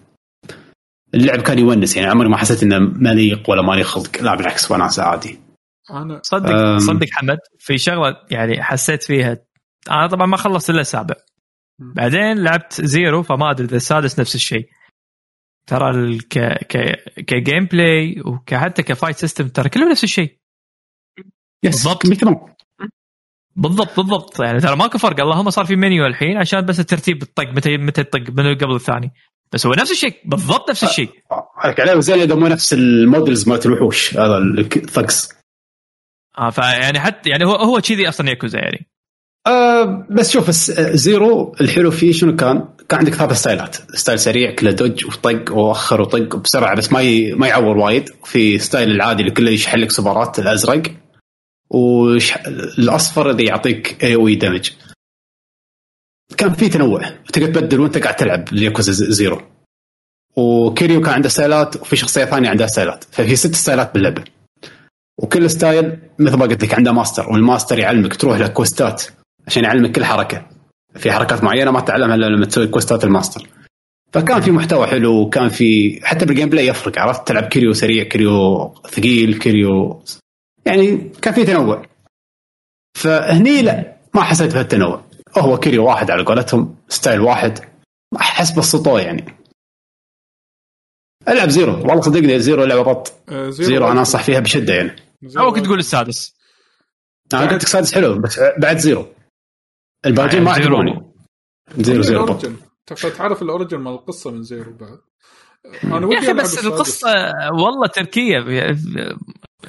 اللعب 1.14 1.40
كان 1.42 1.58
يونس 1.58 1.96
يعني 1.96 2.10
عمري 2.10 2.28
ما 2.28 2.36
حسيت 2.36 2.62
إنه 2.62 2.78
مليق 2.78 3.50
ولا 3.50 3.62
مالي 3.62 3.82
خلق 3.82 4.22
لا 4.22 4.34
بالعكس 4.34 4.70
وناسه 4.70 5.02
عادي 5.02 5.38
أنا 5.90 6.20
صدق 6.22 6.50
أم. 6.50 6.78
صدق 6.78 7.06
حمد 7.12 7.38
في 7.58 7.78
شغلة 7.78 8.16
يعني 8.30 8.62
حسيت 8.62 9.02
فيها 9.02 9.38
أنا 9.90 10.06
طبعا 10.06 10.26
ما 10.26 10.36
خلصت 10.36 10.70
إلا 10.70 10.80
السابع. 10.80 11.14
بعدين 11.78 12.38
لعبت 12.44 12.80
Zero 12.82 13.22
فما 13.22 13.50
أدري 13.50 13.66
إذا 13.66 13.76
السادس 13.76 14.20
نفس 14.20 14.34
الشيء 14.34 14.68
ترى 15.66 15.90
ال- 15.90 16.28
ك 16.28 16.38
ك 16.64 16.96
ك 17.26 17.64
gameplay 17.64 18.22
وحتى 18.52 18.82
ك 18.82 18.88
fight 18.88 19.16
system 19.16 19.48
ترى 19.48 19.68
كلهم 19.68 19.90
نفس 19.90 20.04
الشيء 20.04 20.38
yes 21.64 21.84
بالضبط. 21.84 22.06
بالضبط 23.56 24.00
بالضبط. 24.00 24.40
يعني 24.40 24.60
ترى 24.60 24.76
ماكو 24.76 24.98
فرق. 24.98 25.20
اللهم 25.20 25.50
صار 25.50 25.64
في 25.64 25.76
منيو 25.76 26.06
الحين 26.06 26.36
عشان 26.36 26.60
بس 26.60 26.80
الترتيب 26.80 27.22
الطق 27.22 27.48
متى 27.48 27.76
متى 27.76 28.04
تطق 28.04 28.30
من 28.30 28.54
قبل 28.54 28.74
الثاني. 28.74 29.12
بس 29.52 29.66
هو 29.66 29.72
نفس 29.72 29.90
الشيء 29.90 30.14
بالضبط 30.24 30.70
نفس 30.70 30.84
الشيء. 30.84 31.10
عليك 31.56 31.80
عليه 31.80 31.94
وزين 31.94 32.20
إذا 32.20 32.34
مو 32.34 32.46
نفس 32.46 32.72
ال 32.72 32.83
models 32.83 33.48
مالت 33.48 33.66
الوحوش 33.66 34.16
هذا 34.16 34.38
الثقس 34.38 35.28
آه 36.38 36.50
فيعني 36.50 37.00
حتى 37.00 37.30
يعني 37.30 37.44
هو 37.44 37.54
هو 37.54 37.80
كذي 37.80 38.08
أصلا 38.08 38.28
ياكوزا 38.28 38.58
يعني. 38.58 38.90
آه 39.46 40.06
بس 40.10 40.32
شوف 40.32 40.50
Zero 40.50 41.54
الحلو 41.60 41.90
فيه 41.90 42.12
شنو 42.12 42.36
كان؟ 42.36 42.68
كان 42.88 42.98
عندك 42.98 43.14
ثلاث 43.14 43.32
style 43.32 43.64
ات، 43.64 43.76
style 43.96 44.18
سريع 44.18 44.54
كله 44.54 44.70
dodge 44.70 45.06
وطق 45.06 45.52
وأخر 45.52 46.00
وطق 46.00 46.36
بسرعة 46.36 46.76
بس 46.76 46.92
ما 46.92 47.00
ي... 47.00 47.32
ما 47.32 47.46
يعور 47.46 47.76
وايد، 47.76 48.08
في 48.24 48.58
style 48.58 48.90
العادي 48.90 49.22
اللي 49.22 49.34
كله 49.34 49.50
يشحن 49.50 49.78
لك 49.78 49.90
سوبرات 49.90 50.38
الأزرق. 50.38 50.82
والاصفر 51.74 53.30
اللي 53.30 53.44
يعطيك 53.44 54.04
AOE 54.04 54.14
damage. 54.14 54.70
كان 56.36 56.52
في 56.54 56.68
تنوع 56.68 57.00
تقدر 57.32 57.46
تبدل 57.60 57.80
وانت 57.80 57.98
قاعد 57.98 58.16
تلعب 58.16 58.48
ال 58.52 58.58
Yakuza 58.58 58.92
Z- 58.92 59.02
Zero. 59.10 59.42
وكيريو 60.36 61.00
كان 61.00 61.14
عنده 61.14 61.28
style 61.28 61.68
ات 61.68 61.76
وفي 61.76 61.96
شخصية 61.96 62.24
ثانية 62.24 62.48
عندها 62.48 62.66
style 62.66 62.93
ات، 62.93 63.04
ففي 63.04 63.36
ست 63.36 63.54
style 63.54 63.88
ات 63.88 63.94
باللعبة. 63.94 64.24
وكل 65.18 65.50
style 65.50 65.98
مثل 66.18 66.36
ما 66.36 66.46
قلت 66.46 66.64
لك 66.64 66.74
عنده 66.74 66.92
master 66.92 67.28
وال 67.30 67.42
master 67.42 67.78
يعلمك 67.78 68.16
تروح 68.16 68.38
له 68.38 68.48
quest 68.48 68.93
ات 68.93 69.02
عشان 69.46 69.64
يعلمك 69.64 69.92
كل 69.92 70.04
حركة 70.04 70.46
في 70.96 71.12
حركات 71.12 71.44
معينة 71.44 71.70
ما 71.70 71.80
تعلمها 71.80 72.14
إلا 72.14 72.26
لما 72.26 72.46
تسوي 72.46 72.66
quest 72.66 72.98
ات 72.98 73.04
ال 73.04 73.11
master 73.11 73.48
فكان 74.12 74.40
في 74.40 74.50
محتوى 74.50 74.86
حلو 74.86 75.20
وكان 75.20 75.48
في 75.48 76.00
حتى 76.04 76.24
بال 76.26 76.48
gameplay 76.48 76.66
يفرق 76.66 76.98
عرفت 76.98 77.28
تلعب 77.28 77.44
كيريو 77.44 77.72
سريع 77.72 78.04
كيريو 78.04 78.68
ثقيل 78.90 79.38
كيريو 79.38 80.02
يعني 80.66 80.96
كان 81.08 81.34
في 81.34 81.44
تنوع. 81.44 81.86
فهني 82.98 83.62
لا 83.62 83.96
ما 84.14 84.22
حسيت 84.22 84.54
بهالتنوع. 84.54 85.04
هو 85.38 85.58
كيريو 85.58 85.86
واحد 85.86 86.10
على 86.10 86.24
قولتهم 86.24 86.76
style 86.88 87.20
واحد. 87.20 87.58
أحس 88.16 88.58
بسطوه 88.58 89.00
يعني. 89.00 89.38
ألعب 91.28 91.48
Zero. 91.48 91.72
والله 91.72 92.00
صدقني 92.00 92.38
Zero 92.38 92.64
لعبة 92.64 92.92
بط. 92.92 93.12
آه، 93.28 93.50
Zero 93.50 93.88
أنا 93.88 94.00
أنصح 94.00 94.22
فيها 94.22 94.40
بشدة 94.40 94.74
يعني. 94.74 94.96
Zero 95.22 95.44
أو 95.44 95.52
كنت 95.52 95.64
تقول 95.64 95.78
السادس. 95.78 96.34
أنا 97.34 97.42
قلت 97.42 97.62
لك 97.62 97.68
سادس 97.68 97.94
حلو 97.94 98.18
بس 98.18 98.40
بعد 98.58 98.78
Zero. 98.78 99.06
الباقيين 100.06 100.42
ما 100.42 100.54
Zero. 100.54 100.76
عجبوني 100.76 101.12
Zero 101.78 102.02
Zero. 102.02 102.26
بط. 102.26 102.52
تعرف 103.16 103.42
ال 103.42 103.47
origin 103.47 103.78
مال 103.78 103.92
القصة 103.92 104.30
من 104.30 104.42
Zero 104.42 104.72
بعد. 104.72 104.98
أنا 105.84 105.96
يا 106.00 106.06
ودي 106.06 106.18
أخي 106.18 106.26
ألعب 106.26 106.36
بس 106.36 106.58
السادس. 106.58 106.66
القصة 106.66 107.08
والله 107.52 107.86
تركية. 107.86 108.38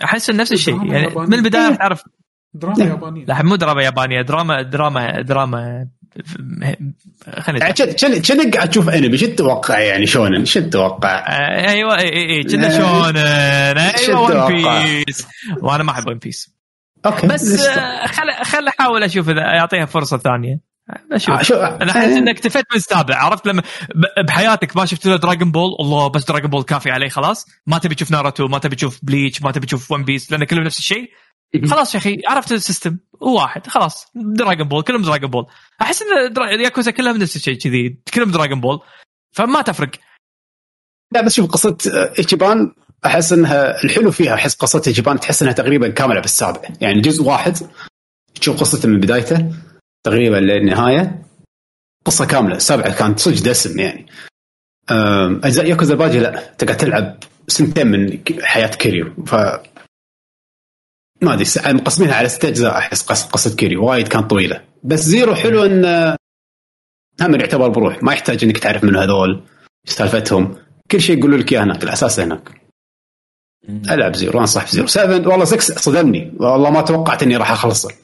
أحس 0.04 0.30
نفس 0.30 0.52
الشيء. 0.52 0.76
دراما 0.76 0.94
يعني 0.94 1.08
يابانية. 1.08 1.28
من 1.28 1.34
البداية 1.34 1.76
تعرف 1.76 2.04
دراما 2.54 2.86
يابانية. 2.86 3.26
لا 3.26 3.44
مو 3.44 3.56
دراما 3.56 3.84
يابانية 3.84 4.22
دراما 4.22 4.62
دراما 4.62 5.22
دراما 5.22 5.88
خلينا 7.40 7.66
يعني 7.66 7.74
كذا 7.94 8.52
قاعد 8.52 8.70
تشوف 8.70 8.90
أنمي. 8.90 9.18
شو 9.18 9.26
تتوقع 9.26 9.80
يعني؟ 9.80 10.06
shonen. 10.06 10.46
شو 10.46 10.60
تتوقع؟ 10.60 11.10
آه، 11.10 11.70
أيوه 11.70 11.98
اي 11.98 12.10
اي 12.14 12.38
اي 12.38 12.44
كنا 12.44 12.68
آه، 12.68 12.78
shonen. 12.78 13.98
شو 14.06 14.28
أيوه 14.28 14.46
One؟ 14.46 15.04
Piece 15.06 15.28
وأنا 15.62 15.84
ما 15.84 15.92
أحب 15.92 16.08
One 16.08 16.18
Piece 16.18 16.54
okay. 17.06 17.28
بس 17.28 17.66
آه، 17.68 18.08
خل 18.08 18.44
خل 18.44 18.68
أحاول 18.68 19.04
أشوف 19.04 19.30
إذا 19.30 19.42
يعطيها 19.42 19.86
فرصة 19.86 20.18
ثانية. 20.18 20.73
شو 21.18 21.34
أنا 21.34 21.92
أحس 21.92 22.12
اني 22.12 22.32
اكتفيت 22.32 22.66
من 22.72 22.78
السابع 22.78 23.16
عرفت؟ 23.16 23.48
لما 23.48 23.64
بحياتك 24.28 24.78
ما 24.78 24.86
شفت 24.86 25.06
له 25.06 25.16
Dragon 25.16 25.52
Ball 25.52 25.76
الله 25.80 26.08
بس 26.08 26.26
Dragon 26.26 26.50
Ball 26.50 26.64
كافي 26.64 26.92
علي 26.92 27.10
خلاص. 27.10 27.46
ما 27.68 27.78
تبي 27.78 27.96
تشوف 27.96 28.12
ناروتو 28.12 28.48
ما 28.48 28.58
تبي 28.58 28.76
تشوف 28.76 29.00
Bleach 29.04 29.42
ما 29.42 29.52
تبي 29.52 29.66
تشوف 29.66 29.92
One 29.92 30.04
Piece 30.04 30.32
لأن 30.32 30.44
كلهم 30.44 30.64
نفس 30.64 30.78
الشيء. 30.78 31.10
خلاص 31.70 31.96
يا 31.96 32.00
أخي 32.00 32.18
عرفت 32.28 32.52
ال 32.52 32.58
system؟ 32.58 32.98
واحد 33.22 33.68
خلاص. 33.68 34.08
Dragon 34.16 34.68
Ball 34.68 34.84
كلهم 34.84 35.02
Dragon 35.02 35.30
Ball 35.30 35.46
أحس 35.82 36.02
إن 36.02 36.34
درا- 36.34 36.62
ياكوزا 36.62 36.92
كلهم 36.92 37.18
نفس 37.18 37.36
الشيء 37.36 37.58
كذي. 37.58 38.02
كلهم 38.14 38.32
Dragon 38.32 38.62
Ball 38.62 38.80
فما 39.32 39.62
تفرق. 39.62 39.92
لا 41.12 41.22
بس 41.22 41.36
شوف 41.36 41.52
قصة 41.52 41.78
ايتشيبان 42.20 42.72
أحس 43.06 43.34
إنها 43.34 43.84
الحلو 43.84 44.12
فيها 44.12 44.34
أحس 44.34 44.56
قصة 44.56 44.82
ايتشيبان 44.88 45.20
تحس 45.20 45.42
إنها 45.42 45.54
تقريبا 45.54 45.90
كاملة 45.90 46.20
بالسابع. 46.20 46.62
يعني 46.82 47.02
جزء 47.02 47.24
واحد 47.24 47.58
تشوف 48.36 48.60
قصته 48.60 48.90
من 48.90 49.00
بدايته. 49.00 49.50
تقريبا 50.04 50.36
للنهاية. 50.36 51.26
قصة 52.06 52.26
كاملة 52.26 52.56
السابعه 52.56 52.98
كانت 53.00 53.20
صدق 53.20 53.44
دسم 53.44 53.80
يعني. 53.80 54.06
أجزاء 55.44 55.66
ياكوزا 55.66 55.94
الباقي 55.94 56.20
لا 56.20 56.54
تقعد 56.58 56.78
تلعب 56.78 57.18
سنتين 57.48 57.88
من 57.88 58.20
حياة 58.42 58.68
كيريو. 58.68 59.14
ف 59.26 59.36
ما 61.22 61.34
أدري 61.34 61.46
مقسمينها 61.68 62.16
على 62.16 62.30
ست 62.30 62.46
أجزاء 62.46 62.78
أحس 62.78 63.04
قصة 63.04 63.56
كيريو 63.56 63.86
وايد 63.86 64.08
كانت 64.08 64.30
طويلة. 64.30 64.64
بس 64.84 65.00
Zero 65.00 65.36
حلو 65.36 65.66
إن 65.66 65.86
آه، 65.86 66.18
هم 67.22 67.36
يعتبر 67.36 67.68
بروح. 67.68 68.04
ما 68.04 68.14
يحتاج 68.14 68.44
إنك 68.44 68.58
تعرف 68.58 68.84
منو 68.84 69.00
هذول 69.00 69.44
سالفتهم. 69.86 70.56
كل 70.92 71.02
شيء 71.02 71.18
يقولوا 71.18 71.38
لك 71.38 71.52
إياه 71.52 71.64
هناك 71.64 71.84
الأساس 71.84 72.20
هناك. 72.20 72.62
ألعب 73.70 74.16
Zero 74.16 74.40
أنصح 74.40 74.66
ب 74.66 74.70
Zero. 74.70 74.88
7 74.88 75.28
والله 75.28 75.46
6 75.46 75.60
صدمني. 75.60 76.34
والله 76.40 76.70
ما 76.70 76.82
توقعت 76.82 77.24
إني 77.24 77.38
راح 77.38 77.52
أخلصه. 77.52 78.03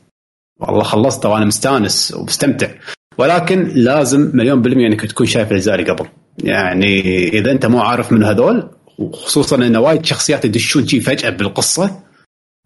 والله 0.59 0.83
خلصته 0.83 1.29
وأنا 1.29 1.45
مستأنس 1.45 2.13
ومستمتع. 2.13 2.71
ولكن 3.17 3.67
لازم 3.75 4.31
مليون 4.33 4.61
بالمية 4.61 4.87
إنك 4.87 5.05
تكون 5.05 5.27
شايف 5.27 5.51
الاجزاء 5.51 5.75
اللي 5.75 5.91
قبل. 5.91 6.09
يعني 6.43 6.99
إذا 7.27 7.51
أنت 7.51 7.65
مو 7.65 7.81
عارف 7.81 8.11
من 8.11 8.23
هذول 8.23 8.69
وخصوصا 8.97 9.55
إن 9.55 9.75
وايد 9.75 10.05
شخصيات 10.05 10.45
يدشون 10.45 10.87
شي 10.87 11.01
فجأة 11.01 11.29
بالقصة 11.29 12.03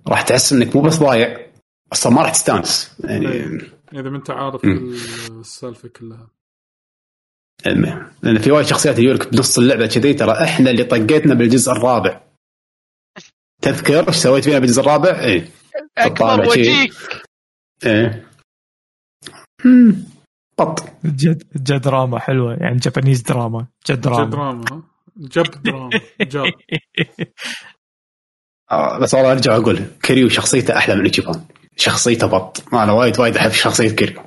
راح 0.07 0.21
تحس 0.21 0.53
إنك 0.53 0.75
مو 0.75 0.81
بس 0.81 0.97
ضايع 0.97 1.47
أصلا 1.93 2.13
ما 2.13 2.21
راح 2.21 2.31
تستأنس. 2.31 2.91
يعني 3.03 3.27
إذا 3.93 4.09
ما 4.09 4.17
أنت 4.17 4.29
عارف 4.29 4.65
مم. 4.65 4.93
السالفة 5.39 5.89
كلها. 5.89 6.27
لأن 8.23 8.39
في 8.39 8.51
وايد 8.51 8.65
شخصيات 8.65 8.99
يجولك 8.99 9.33
بنص 9.33 9.57
اللعبة 9.57 9.85
كذي 9.87 10.13
ترى 10.13 10.31
إحنا 10.31 10.69
اللي 10.69 10.83
طقيتنا 10.83 11.33
بالجزء 11.33 11.71
الرابع. 11.71 12.21
تذكر 13.61 14.07
إيش 14.07 14.15
سويت 14.15 14.43
فينا 14.43 14.59
بالجزء 14.59 14.81
الرابع؟ 14.81 15.23
اي 15.23 15.47
أكبر. 15.97 16.49
وجيك. 16.49 16.93
إيه. 17.85 18.25
but 20.59 20.83
جد 21.05 21.43
جد 21.55 21.81
دراما 21.81 22.19
حلوة 22.19 22.53
يعني 22.53 22.75
Japanese 22.75 23.21
drama 23.21 23.67
جد 23.89 24.01
دراما. 24.01 24.29
دراما 24.29 24.65
ها؟ 24.71 24.83
Jap 25.17 25.45
drama 25.63 25.89
Jap 26.21 26.53
آه، 28.71 28.99
بس 28.99 29.13
والله 29.13 29.31
أرجع 29.31 29.55
أقول 29.55 29.79
كيريو 30.03 30.29
شخصيته 30.29 30.77
أحلى 30.77 30.95
من 30.95 31.03
ايجيبان 31.03 31.41
شخصيته 31.75 32.27
but. 32.27 32.73
أنا 32.73 32.91
وايد 32.91 33.19
وايد 33.19 33.37
أحب 33.37 33.51
شخصية 33.51 33.89
كيريو. 33.89 34.21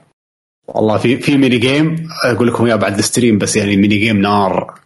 والله 0.69 0.99
في 0.99 1.17
في 1.17 1.37
mini 1.37 1.59
game 1.59 2.09
أقول 2.25 2.49
لكم 2.49 2.65
إياه 2.65 2.77
بعد 2.77 2.99
ال 2.99 3.05
stream 3.05 3.39
بس 3.39 3.57
يعني 3.57 3.77
mini 3.77 3.99
game 3.99 4.21
نار. 4.21 4.81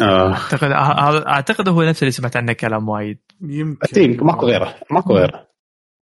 آه. 0.00 0.32
أعتقد 0.32 0.70
هذا 0.72 1.26
أعتقد 1.28 1.68
هو 1.68 1.82
نفس 1.82 2.02
اللي 2.02 2.12
سمعت 2.12 2.36
عنه 2.36 2.52
كلام 2.52 2.88
وايد. 2.88 3.18
يمكن. 3.40 3.78
أتين 3.82 4.24
ماكو 4.24 4.46
غيره 4.46 4.74
ماكو 4.90 5.14
غيره. 5.16 5.49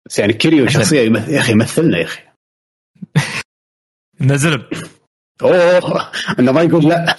بس 0.09 0.19
يعني 0.19 0.33
كيريو. 0.33 0.69
شخصيه 0.69 1.01
يمثل 1.01 1.33
يا 1.33 1.41
أخي 1.41 1.53
يمثلنا 1.53 1.99
يا 1.99 2.05
أخي 2.05 2.23
نزل 4.21 4.69
أوه 5.43 6.13
انه 6.39 6.53
ما 6.53 6.63
يقول 6.63 6.89
لا 6.89 7.17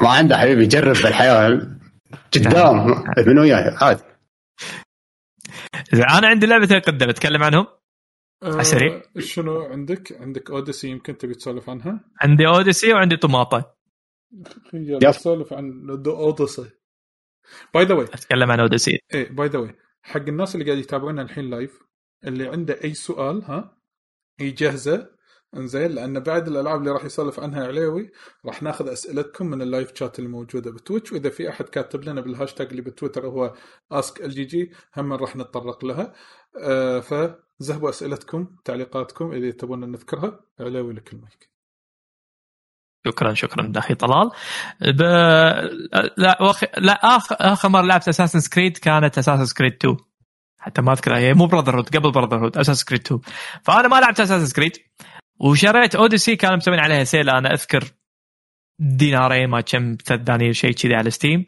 ما 0.00 0.08
عنده 0.08 0.38
حبيبي 0.38 0.62
يجرب 0.62 0.96
بالحياة 0.96 1.78
قدام 2.32 3.04
من 3.26 3.38
وياه 3.38 3.84
عادي 3.84 4.02
أنا 5.92 6.28
عندي 6.28 6.46
لعبتين 6.46 6.80
قدام 6.80 7.08
أتكلم 7.08 7.42
عنهم 7.42 7.66
آه 8.42 8.62
سريع. 8.62 9.02
شنو 9.18 9.62
عندك؟ 9.62 10.12
عندك 10.20 10.50
Odyssey 10.50 10.88
يمكن 10.88 11.18
تبي 11.18 11.34
تسولف 11.34 11.70
عنها؟ 11.70 12.00
عندي 12.20 12.46
Odyssey 12.46 12.92
وعندي 12.92 13.16
طماطه 13.16 13.74
يلا 14.74 14.96
yep. 14.96 15.04
نسولف 15.04 15.52
عن 15.52 15.90
Odyssey 16.06 16.70
by 17.74 17.84
the 17.84 17.94
way 17.94 18.04
أتكلم 18.04 18.50
عن 18.50 18.60
Odyssey 18.60 18.98
إيه 19.14 19.28
by 19.30 19.48
the 19.48 19.58
way 19.58 19.74
حق 20.02 20.20
الناس 20.28 20.54
اللي 20.54 20.66
قاعد 20.66 20.78
يتابعونا 20.78 21.22
الحين 21.22 21.50
live 21.50 21.82
اللي 22.24 22.48
عنده 22.48 22.84
أي 22.84 22.94
سؤال 22.94 23.44
ها 23.44 23.78
يجهزه 24.40 25.10
إنزين 25.56 25.90
لأن 25.90 26.20
بعد 26.20 26.48
الألعاب 26.48 26.80
اللي 26.80 26.90
راح 26.90 27.04
يسولف 27.04 27.40
عنها 27.40 27.66
عليوي 27.66 28.10
راح 28.46 28.62
ناخذ 28.62 28.88
أسئلتكم 28.88 29.46
من 29.46 29.62
ال 29.62 29.68
live 29.68 29.94
chat 29.94 30.18
الموجودة 30.18 30.70
بتويتش 30.70 31.12
وإذا 31.12 31.30
في 31.30 31.48
أحد 31.48 31.64
كاتب 31.68 32.04
لنا 32.04 32.20
بالهاشتاج 32.20 32.68
اللي 32.68 32.82
بتويتر 32.82 33.26
هو 33.26 33.54
Ask 33.92 34.20
ال 34.24 34.30
GG 34.30 34.72
هم 34.96 35.12
راح 35.12 35.36
نتطرق 35.36 35.84
لها. 35.84 36.12
آه 36.62 37.00
فزهبوا 37.00 37.88
أسئلتكم 37.90 38.56
تعليقاتكم 38.64 39.32
إذا 39.32 39.50
تبون 39.50 39.90
نذكرها 39.90 40.40
عليوي 40.60 40.92
لك 40.92 41.12
المايك. 41.12 41.51
شكرا 43.06 43.34
شكرا 43.34 43.66
داخي 43.66 43.94
طلال. 43.94 44.30
ب... 44.80 45.02
لا 46.16 46.42
وخ... 46.42 46.64
لا 46.78 47.16
اخر 47.16 47.36
آخر 47.40 47.68
مرة 47.68 47.82
لعبت 47.82 48.08
Assassin's 48.08 48.40
Creed 48.40 48.78
كانت 48.78 49.18
Assassin's 49.18 49.44
Creed 49.44 49.72
2 49.72 49.96
حتى 50.58 50.82
ما 50.82 50.92
أذكرها. 50.92 51.18
هي 51.18 51.34
مو 51.34 51.46
Brotherhood 51.46 51.96
قبل 51.96 52.12
Brotherhood 52.12 52.56
Assassin's 52.56 52.74
Creed 52.74 53.00
2 53.00 53.20
فأنا 53.62 53.88
ما 53.88 54.00
لعبت 54.00 54.20
Assassin's 54.20 54.46
Creed 54.46 54.72
وشريت 55.40 55.94
Odyssey 55.94 56.36
كانوا 56.36 56.56
مسوين 56.56 56.78
عليها 56.78 57.04
sale 57.04 57.30
أنا 57.30 57.52
أذكر 57.52 57.84
دينارين 58.78 59.48
ما 59.48 59.60
كم 59.60 59.96
ثلاث 60.04 60.20
دنانير 60.20 60.52
شيء 60.52 60.72
كذي 60.72 60.94
على 60.94 61.10
Steam 61.10 61.46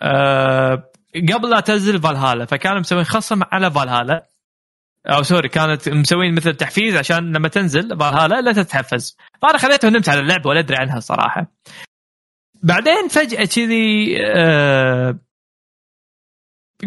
أه 0.00 0.90
قبل 1.32 1.50
لا 1.50 1.60
تنزل 1.60 2.02
فالهالا 2.02 2.44
فكانوا 2.44 2.80
مسوين 2.80 3.04
خصم 3.04 3.42
على 3.52 3.70
فالهالا 3.70 4.28
أو 5.10 5.22
sorry 5.22 5.48
كانت 5.48 5.88
مسوين 5.88 6.34
مثل 6.34 6.54
تحفيز 6.54 6.96
عشان 6.96 7.36
لما 7.36 7.48
تنزل 7.48 7.88
فالهالا 7.88 8.40
لا 8.40 8.52
تتحفز. 8.52 9.16
فأنا 9.42 9.58
خذيتها 9.58 9.88
ونمت 9.88 10.08
على 10.08 10.20
اللعبة 10.20 10.50
ولا 10.50 10.60
أدري 10.60 10.76
عنها 10.76 11.00
صراحة. 11.00 11.52
بعدين 12.62 13.08
فجأة 13.08 13.44
كذي 13.44 14.16
أه 14.26 15.18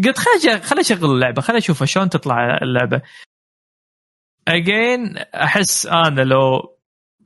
قلت 0.05 0.17
خليني 0.17 0.61
خليني 0.61 0.81
أشغل 0.81 1.11
اللعبة 1.11 1.41
خليني 1.41 1.59
أشوف 1.59 1.83
شلون 1.83 2.09
تطلع 2.09 2.57
اللعبة. 2.61 3.01
again 4.47 5.17
أحس 5.17 5.85
أنا 5.85 6.21
لو 6.21 6.77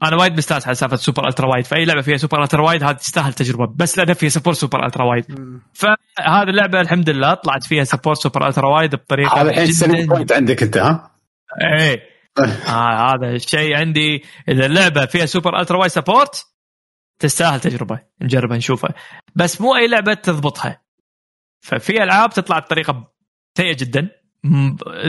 أنا 0.04 0.16
وايد 0.16 0.38
مستانس 0.38 0.68
على 0.68 0.76
سالفة 0.76 0.96
super 0.96 1.28
ultra 1.28 1.48
wide 1.48 1.66
فأي 1.66 1.86
لعبة 1.86 2.02
فيها 2.02 2.18
super 2.18 2.44
ultra 2.44 2.62
wide 2.62 2.84
هذه 2.84 2.96
تستاهل 2.96 3.34
تجربة 3.34 3.74
بس 3.76 3.98
لأن 3.98 4.14
فيها 4.14 4.30
support 4.30 4.58
super 4.58 4.86
ultra 4.86 5.06
wide. 5.06 5.26
فهذه 5.74 6.50
اللعبة 6.50 6.82
الحمد 6.82 7.10
لله 7.10 7.34
طلعت 7.34 7.64
فيها 7.64 7.84
support 7.84 8.18
super 8.18 8.48
ultra 8.48 8.68
wide 8.68 8.96
بطريقة 8.96 9.42
هذا 9.42 9.50
الحين 9.50 10.06
point 10.06 10.32
عندك 10.32 10.64
أنت 10.64 10.78
ها؟ 10.78 11.12
إيه. 11.62 12.16
آه 12.68 13.14
هذا 13.14 13.30
الشيء 13.36 13.78
عندي. 13.78 14.24
إذا 14.50 14.66
اللعبة 14.66 15.06
فيها 15.06 15.26
super 15.26 15.60
ultra 15.60 15.78
wide 15.78 15.92
support 15.92 16.46
تستاهل 17.20 17.60
تجربة. 17.60 18.00
نجربها 18.22 18.58
نشوفها. 18.58 18.94
بس 19.36 19.62
مو 19.62 19.76
أي 19.76 19.88
لعبة 19.88 20.14
تضبطها. 20.14 20.82
ففي 21.62 22.04
ألعاب 22.04 22.30
تطلع 22.30 22.60
بطريقة 22.60 23.12
سيئة 23.58 23.76
جدا. 23.76 24.10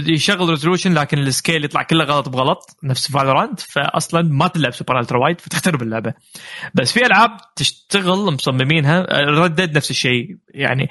يشغل 0.06 0.48
resolution 0.48 0.94
لكن 0.94 1.18
ال 1.18 1.26
scale 1.26 1.64
يطلع 1.64 1.82
كله 1.82 2.04
غلط 2.04 2.28
بغلط 2.28 2.76
نفس 2.82 3.10
Valorant 3.10 3.60
فاصلا 3.60 4.22
ما 4.22 4.48
تلعب 4.48 4.72
super 4.72 5.00
ultra 5.00 5.18
wide 5.18 5.40
فتخترب 5.40 5.82
اللعبة. 5.82 6.14
بس 6.74 6.92
في 6.92 7.06
ألعاب 7.06 7.30
تشتغل 7.56 8.18
مصممينها 8.32 9.06
ردد 9.24 9.76
نفس 9.76 9.90
الشيء 9.90 10.36
يعني 10.54 10.88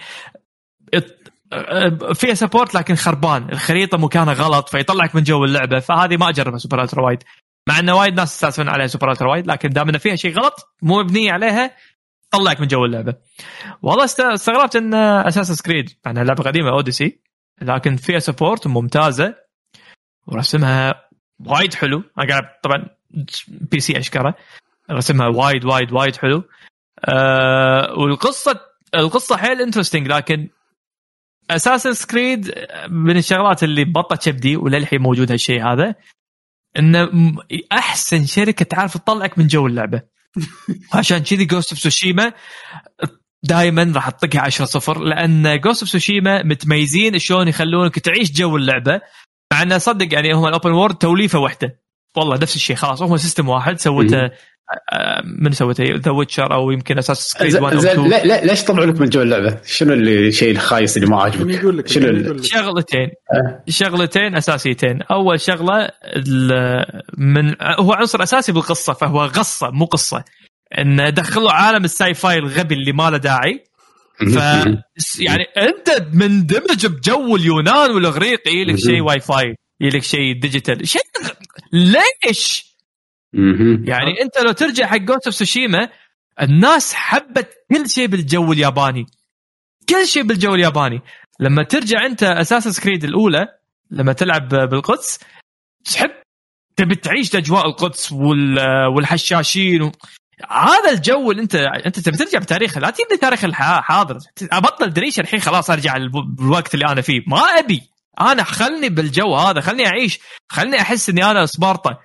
فيها 2.13 2.33
support 2.33 2.75
لكن 2.75 2.95
خربان 2.95 3.49
الخريطة 3.51 3.97
مكانها 3.97 4.33
غلط 4.33 4.69
فيطلعك 4.69 5.15
من 5.15 5.23
جو 5.23 5.45
اللعبة 5.45 5.79
فهذه 5.79 6.17
ما 6.17 6.29
أجربها 6.29 6.57
super 6.57 6.83
ultra 6.83 7.03
wide 7.05 7.23
مع 7.69 7.79
انه 7.79 7.95
وايد 7.95 8.13
ناس 8.15 8.33
يستانسون 8.33 8.69
عليها 8.69 8.87
super 8.87 9.11
ultra 9.11 9.29
wide 9.31 9.47
لكن 9.47 9.69
دام 9.69 9.89
انه 9.89 9.97
فيها 9.97 10.15
شيء 10.15 10.33
غلط 10.39 10.55
مو 10.81 10.99
مبنيه 10.99 11.31
عليها 11.31 11.71
طلعك 12.31 12.61
من 12.61 12.67
جو 12.67 12.85
اللعبة. 12.85 13.13
والله 13.81 14.03
است- 14.03 14.19
استغربت 14.19 14.75
إن 14.75 14.93
Assassin's 14.93 15.51
Creed 15.51 15.89
يعني 16.05 16.23
لعبة 16.23 16.43
قديمة 16.43 16.69
Odyssey 16.69 17.19
لكن 17.61 17.95
فيها 17.95 18.19
support 18.19 18.67
ممتازة. 18.67 19.35
ورسمها 20.27 21.09
وايد 21.39 21.73
حلو. 21.73 22.03
أنا 22.17 22.27
قاعد 22.29 22.43
طبعا 22.63 22.89
PC 23.47 23.97
أشكره. 23.97 24.35
رسمها 24.91 25.27
وايد 25.27 25.65
وايد 25.65 25.91
وايد 25.91 26.15
حلو. 26.15 26.43
أه 27.05 27.93
والقصة 27.97 28.59
القصة 28.95 29.37
حيل 29.37 29.61
interesting 29.61 30.07
لكن 30.07 30.49
Assassin's 31.51 31.93
Creed 31.93 32.53
من 32.89 33.17
الشغلات 33.17 33.63
اللي 33.63 33.85
بطت 33.85 34.29
كبدي 34.29 34.57
وللحين 34.57 35.01
موجود 35.01 35.31
هالشيء 35.31 35.63
هذا 35.63 35.95
إنه 36.79 37.09
أحسن 37.71 38.25
شركة 38.25 38.65
تعرف 38.65 38.97
تطلعك 38.97 39.37
من 39.37 39.47
جو 39.47 39.67
اللعبة. 39.67 40.01
عشان 40.93 41.17
كذي 41.17 41.45
Ghost 41.45 41.71
of 41.71 41.79
Tsushima 41.79 42.33
دائما 43.47 43.91
راح 43.95 44.09
تطقها 44.09 44.41
10 44.41 44.65
صفر 44.65 44.99
لأن 45.03 45.59
Ghost 45.59 45.81
of 45.81 45.89
Tsushima 45.89 46.43
متميزين 46.43 47.19
شلون 47.19 47.47
يخلونك 47.47 47.99
تعيش 47.99 48.31
جو 48.31 48.57
اللعبة 48.57 49.01
مع 49.53 49.61
إنه 49.61 49.77
صدق 49.77 50.13
يعني 50.13 50.33
هم 50.33 50.45
ال 50.45 50.51
open 50.51 50.71
world 50.71 50.95
توليفة 50.95 51.39
واحدة. 51.39 51.79
والله 52.17 52.35
نفس 52.37 52.55
الشيء 52.55 52.75
خلاص 52.75 53.01
هم 53.01 53.17
system 53.17 53.49
واحد 53.49 53.79
سوته 53.79 54.29
آه، 54.93 55.21
من 55.39 55.51
سوته 55.51 55.83
The 55.95 56.11
Witcher 56.11 56.53
أو 56.53 56.71
يمكن 56.71 56.97
Assassin's 56.97 57.17
Creed 57.29 57.55
1 57.55 57.73
أو 57.75 57.79
زين 57.79 57.91
2 57.91 58.09
لا 58.09 58.25
لا 58.25 58.45
ليش 58.45 58.63
طلعوا 58.63 58.85
لك 58.85 58.99
من 59.01 59.09
جو 59.09 59.21
اللعبة؟ 59.21 59.57
شنو 59.65 59.93
اللي 59.93 60.27
الشيء 60.27 60.51
الخايس 60.51 60.97
اللي 60.97 61.07
ما 61.07 61.21
عاجبك؟ 61.21 61.87
شنو 61.87 62.07
من 62.07 62.09
ال- 62.15 62.25
يقول 62.25 62.37
لك؟ 62.37 62.43
شغلتين. 62.43 63.09
أه. 63.33 63.63
شغلتين 63.69 64.35
أساسيتين. 64.35 65.01
أول 65.01 65.39
شغلة 65.41 65.89
ال- 66.03 67.01
من 67.17 67.55
هو 67.79 67.93
عنصر 67.93 68.23
أساسي 68.23 68.51
بالقصة 68.51 68.93
فهو 68.93 69.25
غصة 69.25 69.69
مو 69.71 69.85
قصة. 69.85 70.23
إن 70.77 71.13
دخلوا 71.13 71.51
عالم 71.51 71.83
ال 71.83 72.13
sci-fi 72.13 72.37
الغبي 72.37 72.75
اللي 72.75 72.91
ما 72.91 73.09
له 73.09 73.17
داعي. 73.17 73.63
ف 74.17 74.35
يعني 75.19 75.43
أنت 75.57 76.07
مندمج 76.13 76.85
بجو 76.85 77.35
اليونان 77.35 77.91
والاغريق 77.91 78.47
يجي 78.47 78.63
لك 78.63 78.75
شيء 78.75 79.01
sci-fi 79.01 79.55
يجي 79.81 79.97
لك 79.97 80.03
شيء 80.03 80.39
digital. 80.39 80.87
شيء 80.87 81.01
ليش؟ 81.73 82.65
يعني 83.87 84.21
أنت 84.21 84.37
لو 84.45 84.51
ترجع 84.51 84.87
حق 84.87 84.97
Ghost 84.97 85.25
of 85.25 85.35
Tsushima 85.35 85.89
الناس 86.41 86.93
حبت 86.93 87.49
كل 87.71 87.89
شيء 87.89 88.07
بالجو 88.07 88.53
الياباني. 88.53 89.05
كل 89.89 90.07
شيء 90.07 90.23
بالجو 90.23 90.55
الياباني. 90.55 91.01
لما 91.39 91.63
ترجع 91.63 92.05
أنت 92.05 92.23
Assassin's 92.23 92.71
Creed 92.71 93.03
الأولى 93.03 93.47
لما 93.91 94.13
تلعب 94.13 94.47
بالقدس 94.49 95.19
تحب 95.85 96.11
تبي 96.75 96.95
تعيش 96.95 97.35
أجواء 97.35 97.65
القدس 97.65 98.11
وال- 98.11 98.87
والحشاشين 98.95 99.81
و... 99.81 99.91
هذا 100.49 100.91
الجو 100.91 101.31
اللي 101.31 101.41
انت 101.41 101.55
انت 101.55 101.99
تبي 101.99 102.17
ترجع 102.17 102.39
بتاريخ 102.39 102.77
لا 102.77 102.89
تجيب 102.89 103.07
لي 103.11 103.17
تاريخ 103.17 103.43
الحاضر 103.43 104.17
أبطل 104.51 104.93
دريشة 104.93 105.21
الحين 105.21 105.39
خلاص 105.39 105.69
أرجع 105.69 105.97
بالوقت 106.37 106.73
اللي 106.73 106.85
أنا 106.85 107.01
فيه. 107.01 107.21
ما 107.27 107.37
أبي. 107.37 107.81
أنا 108.21 108.43
خلني 108.43 108.89
بالجو 108.89 109.35
هذا 109.35 109.61
خلني 109.61 109.87
أعيش. 109.87 110.19
خلني 110.49 110.81
أحس 110.81 111.09
إني 111.09 111.31
أنا 111.31 111.45
سبارتا 111.45 111.97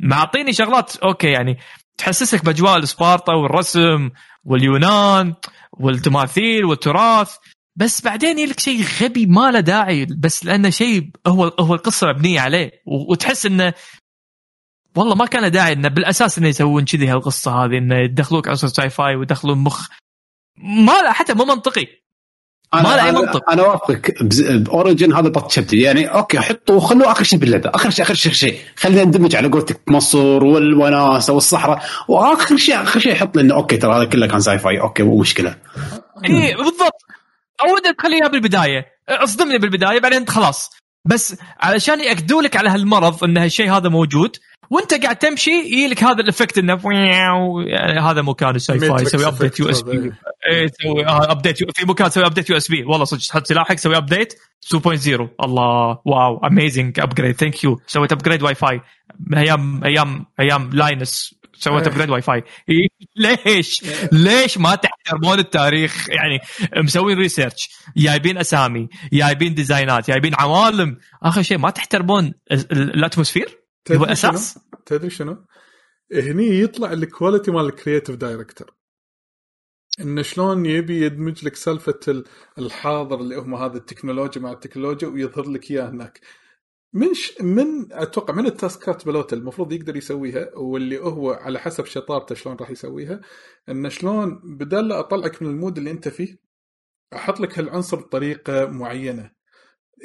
معطيني 0.00 0.52
شغلات 0.52 0.96
okay 0.96 1.26
يعني 1.26 1.58
تحسسك 1.98 2.44
بأجواء 2.44 2.78
السبارتا 2.78 3.32
والرسم 3.32 4.10
واليونان 4.44 5.34
والتماثيل 5.72 6.64
والتراث. 6.64 7.36
بس 7.76 8.00
بعدين 8.00 8.38
يجي 8.38 8.50
لك 8.50 8.60
شيء 8.60 8.84
غبي 9.00 9.26
ما 9.26 9.50
له 9.50 9.60
داعي 9.60 10.06
بس 10.18 10.44
لأنه 10.44 10.70
شيء 10.70 11.10
هو 11.26 11.44
هو 11.44 11.74
القصة 11.74 12.06
مبنية 12.08 12.40
عليه. 12.40 12.70
وتحس 12.86 13.46
إنه 13.46 13.74
والله 14.96 15.14
ما 15.14 15.26
كان 15.26 15.50
داعي 15.50 15.72
إنه 15.72 15.88
بالأساس 15.88 16.38
إنه 16.38 16.48
يسوون 16.48 16.84
كذي 16.84 17.08
هالقصة 17.08 17.64
هذه 17.64 17.78
إنه 17.78 17.96
يدخلوك 17.98 18.48
عصر 18.48 18.68
sci-fi 18.68 19.16
ويدخلون 19.16 19.58
مخ. 19.58 19.88
ما 20.58 20.92
له 21.02 21.12
حتى 21.12 21.34
مو 21.34 21.44
منطقي. 21.44 21.86
ما 22.74 22.80
له 22.80 23.10
أنا- 23.12 23.14
منطق. 23.14 23.50
أنا 23.50 23.62
أوافقك. 23.62 24.22
ب 24.54 24.62
Origin 24.62 25.12
هذا 25.12 25.28
بط 25.28 25.50
چبدي 25.50 25.80
يعني 25.80 26.06
okay 26.06 26.40
حطوا 26.40 26.80
خلوه 26.80 27.12
آخر 27.12 27.24
شيء 27.24 27.38
باللعبه 27.38 27.70
آخر 27.74 27.90
شيء 27.90 28.04
آخر 28.04 28.14
شيء, 28.14 28.32
شيء. 28.32 28.58
خلينا 28.76 29.04
ندمج 29.04 29.36
على 29.36 29.48
قولتك 29.48 29.80
مصر 29.88 30.18
والوناسة 30.44 31.32
والصحراء. 31.32 31.82
وآخر 32.08 32.56
شيء 32.56 32.82
آخر 32.82 33.00
شيء 33.00 33.14
حط 33.14 33.36
لنا 33.36 33.54
okay 33.54 33.76
ترى 33.76 33.96
هذا 33.96 34.04
كله 34.04 34.26
كان 34.26 34.40
sci-fi 34.40 34.80
okay 34.80 35.02
مو 35.02 35.18
مشكلة. 35.20 35.56
إي 36.24 36.54
بالضبط. 36.54 37.02
اودك 37.64 37.96
تخليها 37.98 38.28
بالبداية. 38.28 38.86
أصدمني 39.08 39.58
بالبداية 39.58 40.00
بعدين 40.00 40.28
خلاص. 40.28 40.70
بس 41.04 41.36
علشان 41.60 42.00
يأكدوا 42.00 42.42
لك 42.42 42.56
على 42.56 42.68
هالمرض 42.70 43.24
إن 43.24 43.38
هالشيء 43.38 43.72
هذا 43.72 43.88
موجود 43.88 44.36
وانت 44.72 44.94
قاعد 44.94 45.16
تمشي 45.16 45.50
يجي 45.50 45.86
لك 45.88 46.04
هذا 46.04 46.20
ال 46.20 46.25
effect 46.25 46.58
إنه 46.58 46.80
يعني 47.66 48.00
هذا 48.00 48.22
مكان 48.22 48.54
ال 48.54 48.78
sci-fi 48.78 49.02
يسوي 49.02 49.26
update 49.26 49.60
USB. 49.60 50.12
إيه. 50.50 50.66
تسوي 50.68 51.04
update 51.06 51.58
في 51.78 51.86
مكان 51.86 52.10
تسوي 52.10 52.26
update 52.26 52.50
USB. 52.50 52.82
والله 52.84 53.04
صدق 53.04 53.20
تحط 53.28 53.46
سلاحك 53.46 53.76
تسوي 53.78 53.96
update 53.96 54.34
2.0 54.74 55.20
الله 55.44 55.98
wow 56.04 56.38
amazing 56.46 57.00
upgrade 57.00 57.34
thank 57.36 57.64
you 57.64 57.80
سويت 57.86 58.12
upgrade 58.12 58.42
Wi-Fi 58.42 58.80
من 59.26 59.38
أيام 59.38 59.84
أيام 59.84 60.26
أيام 60.40 60.70
لاينس 60.72 61.34
سويت 61.54 61.82
إيه. 61.82 61.92
upgrade 61.92 62.10
Wi-Fi 62.10 62.44
إيه، 62.68 62.88
ليش؟ 63.46 63.84
ليش 64.12 64.58
ما 64.58 64.74
تحترمون 64.74 65.38
التاريخ؟ 65.38 66.06
يعني 66.10 66.40
مسوين 66.76 67.18
research 67.18 67.70
جايبين 67.96 68.38
أسامي 68.38 68.88
جايبين 69.12 69.54
design 69.54 70.02
ات 70.02 70.10
جايبين 70.10 70.34
عوالم. 70.34 70.96
آخر 71.22 71.42
شيء 71.42 71.58
ما 71.58 71.70
تحترمون 71.70 72.24
ال- 72.52 72.72
ال- 72.72 72.94
ال 72.94 73.00
atmosphere 73.00 73.61
هو؟ 73.90 74.04
أساس 74.04 74.58
تدري 74.86 75.10
شنو؟ 75.10 75.44
هني 76.12 76.60
يطلع 76.60 76.92
ال 76.92 76.99
quality 76.99 77.50
مال 77.50 77.64
ال 77.66 77.72
creative 77.72 78.16
director 78.16 78.74
إنه 80.00 80.22
شلون 80.22 80.66
يبي 80.66 81.02
يدمج 81.06 81.44
لك 81.44 81.56
سالفة 81.56 82.00
ال- 82.08 82.24
الحاضر 82.58 83.20
اللي 83.20 83.36
هم 83.36 83.54
هذا 83.54 83.76
التكنولوجيا 83.76 84.42
مع 84.42 84.52
التكنولوجيا 84.52 85.08
ويظهر 85.08 85.48
لك 85.50 85.70
إياه 85.70 85.88
هناك 85.90 86.20
من 86.92 87.14
ش... 87.14 87.40
من 87.40 87.92
أتوقع 87.92 88.34
من 88.34 88.46
ال 88.46 88.56
task 88.56 88.96
ات 88.96 89.06
plot 89.06 89.32
المفروض 89.32 89.72
يقدر 89.72 89.96
يسويها 89.96 90.50
واللي 90.56 90.98
هو 90.98 91.32
على 91.32 91.58
حسب 91.58 91.84
شطارته 91.84 92.34
شلون 92.34 92.56
راح 92.56 92.70
يسويها 92.70 93.20
إنه 93.68 93.88
شلون 93.88 94.40
بدل 94.58 94.88
لا 94.88 94.98
أطلعك 95.00 95.42
من 95.42 95.48
ال 95.48 95.54
mood 95.54 95.78
اللي 95.78 95.90
أنت 95.90 96.08
فيه 96.08 96.38
أحط 97.14 97.40
لك 97.40 97.58
هالعنصر 97.58 97.96
بطريقة 97.96 98.66
معينة 98.66 99.30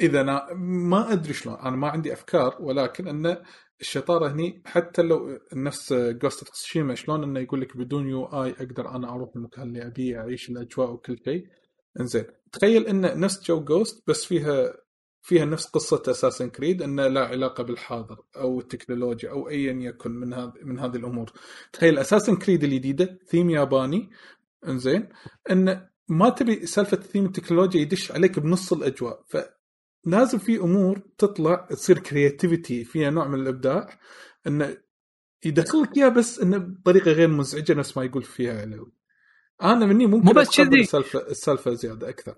إذا 0.00 0.20
أنا 0.20 0.48
ما 0.54 1.12
أدري 1.12 1.32
شلون 1.32 1.54
أنا 1.56 1.76
ما 1.76 1.88
عندي 1.88 2.12
أفكار 2.12 2.56
ولكن 2.60 3.08
إنه 3.08 3.42
الشطارة 3.80 4.32
هني 4.32 4.62
حتى 4.66 5.02
لو 5.02 5.38
نفس 5.54 5.92
Ghost 5.92 6.38
of 6.38 6.50
Tsushima 6.50 6.94
شلون 6.94 7.22
إنه 7.22 7.40
يقول 7.40 7.60
لك 7.60 7.76
بدون 7.76 8.08
UI 8.08 8.50
أقدر 8.50 8.88
أنا 8.90 9.14
أروح 9.14 9.30
المكان 9.36 9.68
اللي 9.68 9.86
أبيه 9.86 10.18
أعيش 10.18 10.50
الأجواء 10.50 10.90
وكل 10.90 11.18
شيء. 11.24 11.46
إنزين. 12.00 12.24
تخيل 12.52 12.86
انه 12.86 13.14
نفس 13.14 13.46
جو 13.46 13.64
Ghost 13.64 14.02
بس 14.06 14.24
فيها 14.24 14.74
فيها 15.22 15.44
نفس 15.44 15.66
قصة 15.66 16.02
Assassin's 16.08 16.50
Creed 16.50 16.82
إنه 16.82 17.08
لا 17.08 17.26
علاقة 17.26 17.64
بالحاضر 17.64 18.16
أو 18.36 18.60
التكنولوجيا 18.60 19.30
أو 19.30 19.48
ايا 19.48 19.72
يكن 19.72 20.10
من 20.10 20.34
هذه 20.34 20.52
من 20.62 20.78
هذه 20.78 20.96
الأمور. 20.96 21.32
تخيل 21.72 21.98
Assassin's 21.98 22.36
Creed 22.36 22.64
الجديدة 22.64 23.18
ثيم 23.26 23.50
ياباني. 23.50 24.10
إنزين. 24.68 25.08
انه 25.50 25.88
ما 26.08 26.30
تبي 26.30 26.66
سالفة 26.66 26.96
ثيم 26.96 27.26
التكنولوجيا 27.26 27.80
يدش 27.80 28.12
عليك 28.12 28.38
بنص 28.38 28.72
الأجواء. 28.72 29.24
ف 29.28 29.36
لازم 30.04 30.38
في 30.38 30.56
أمور 30.56 31.02
تطلع 31.18 31.66
تصير 31.70 31.98
creativity 31.98 32.84
فيها 32.84 33.10
نوع 33.10 33.28
من 33.28 33.40
الإبداع 33.40 33.98
إنه 34.46 34.76
يدخلك 35.44 35.96
إياها 35.96 36.08
بس 36.08 36.38
إنه 36.38 36.58
بطريقة 36.58 37.10
غير 37.10 37.28
مزعجة 37.28 37.74
نفس 37.74 37.96
ما 37.96 38.04
يقول 38.04 38.22
فيها 38.22 38.60
علوي 38.60 38.92
أنا 39.62 39.86
مني 39.86 40.06
ممكن 40.06 40.26
مو 40.26 40.32
بس 40.32 40.56
كذي. 40.56 40.80
السالفة 40.80 41.18
السالفة 41.30 41.74
زيادة 41.74 42.08
أكثر. 42.08 42.34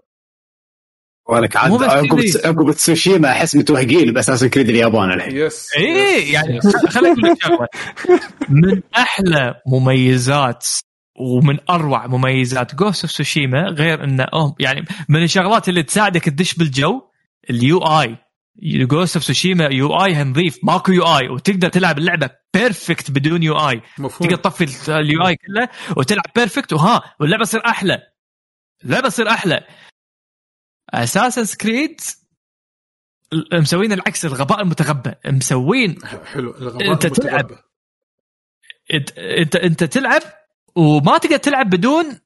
ولك 1.28 1.56
عاد 1.56 1.72
بس 1.72 1.82
عقب. 1.82 2.20
عقب 2.44 2.72
تسوشيما 2.72 3.30
أحس 3.30 3.56
متوهقين 3.56 4.12
ب 4.12 4.15
Assassin's 4.15 4.44
Creed 4.44 4.68
اليابان 4.68 5.10
الحين. 5.12 5.36
yes 5.36 5.68
yes، 5.76 6.34
يعني 6.34 6.58
أقول 6.58 7.22
لك 7.22 7.42
شغلة. 7.42 7.66
من 8.48 8.82
أحلى 8.96 9.54
مميزات 9.66 10.66
ومن 11.20 11.58
أروع 11.70 12.06
مميزات 12.06 12.74
Ghost 12.74 13.04
of 13.04 13.12
Tsushima 13.12 13.62
غير 13.62 14.04
إنه 14.04 14.26
يعني 14.58 14.84
من 15.08 15.22
الشغلات 15.22 15.68
اللي 15.68 15.82
تساعدك 15.82 16.24
تدش 16.24 16.54
بالجو 16.54 17.09
ال 17.50 17.78
UI. 17.78 18.16
Ghost 18.62 19.16
of 19.16 19.24
Tsushima 19.24 19.64
UI 19.64 20.24
نظيف 20.24 20.58
ماكو 20.62 20.92
UI 20.92 21.28
وتقدر 21.28 21.68
تلعب 21.68 21.98
اللعبة 21.98 22.30
perfect 22.54 23.10
بدون 23.10 23.42
UI 23.42 23.82
مفهوم. 23.98 24.28
تقدر 24.28 24.36
تطفي 24.36 24.90
ال 25.00 25.26
UI 25.26 25.36
كله 25.36 25.68
وتلعب 25.96 26.24
perfect 26.34 26.72
وها 26.72 27.14
واللعبة 27.20 27.44
تصير 27.44 27.66
أحلى. 27.66 28.02
اللعبة 28.84 29.08
تصير 29.08 29.28
أحلى. 29.28 29.66
Assassin's 30.90 31.44
Creed 31.44 32.00
مسوين 33.52 33.92
العكس 33.92 34.24
الغباء 34.24 34.60
المتغبى. 34.60 35.14
مسوين 35.26 35.98
حلو 36.24 36.50
الغباء 36.56 36.92
أنت 36.92 37.04
المتغبى. 37.04 37.28
تلعب. 37.28 37.50
انت 38.94 39.18
انت 39.18 39.56
أنت 39.56 39.84
تلعب 39.84 40.22
وما 40.76 41.18
تقدر 41.18 41.36
تلعب 41.36 41.70
بدون 41.70 42.20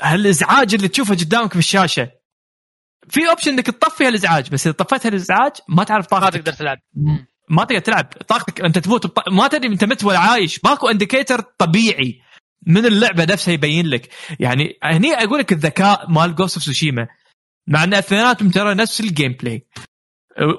هالإزعاج 0.00 0.74
اللي 0.74 0.88
تشوفه 0.88 1.14
قدامك 1.14 1.52
في 1.52 1.58
الشاشة. 1.58 2.23
في 3.08 3.28
option 3.28 3.52
إنك 3.52 3.66
تطفي 3.66 4.04
هالإزعاج 4.06 4.50
بس 4.50 4.66
إذا 4.66 4.76
طفيت 4.76 5.06
هالإزعاج 5.06 5.52
ما 5.68 5.84
تعرف 5.84 6.14
ما 6.14 6.20
طاقتك. 6.20 6.40
تقدر 6.40 6.52
تلعب. 6.52 6.78
ما 7.50 7.64
تقدر 7.64 7.78
تلعب. 7.78 8.12
طاقتك 8.28 8.60
أنت 8.60 8.78
تموت 8.78 9.06
بط... 9.06 9.28
ما 9.28 9.48
تدري 9.48 9.68
أنت 9.68 9.84
مت 9.84 10.04
ولا 10.04 10.18
عايش. 10.18 10.64
ماكو 10.64 10.88
indicator 10.88 11.40
طبيعي 11.40 12.20
من 12.66 12.86
اللعبة 12.86 13.24
نفسها 13.24 13.54
يبين 13.54 13.86
لك. 13.86 14.08
يعني 14.40 14.78
هني 14.82 15.14
أقول 15.14 15.38
لك 15.38 15.52
الذكاء 15.52 16.10
مال 16.10 16.34
Ghost 16.34 16.56
of 16.56 16.64
Tsushima 16.64 17.08
مع 17.66 17.84
إن 17.84 17.94
اثنيناتهم 17.94 18.50
ترى 18.50 18.74
نفس 18.74 19.00
ال 19.00 19.32
gameplay 19.32 19.66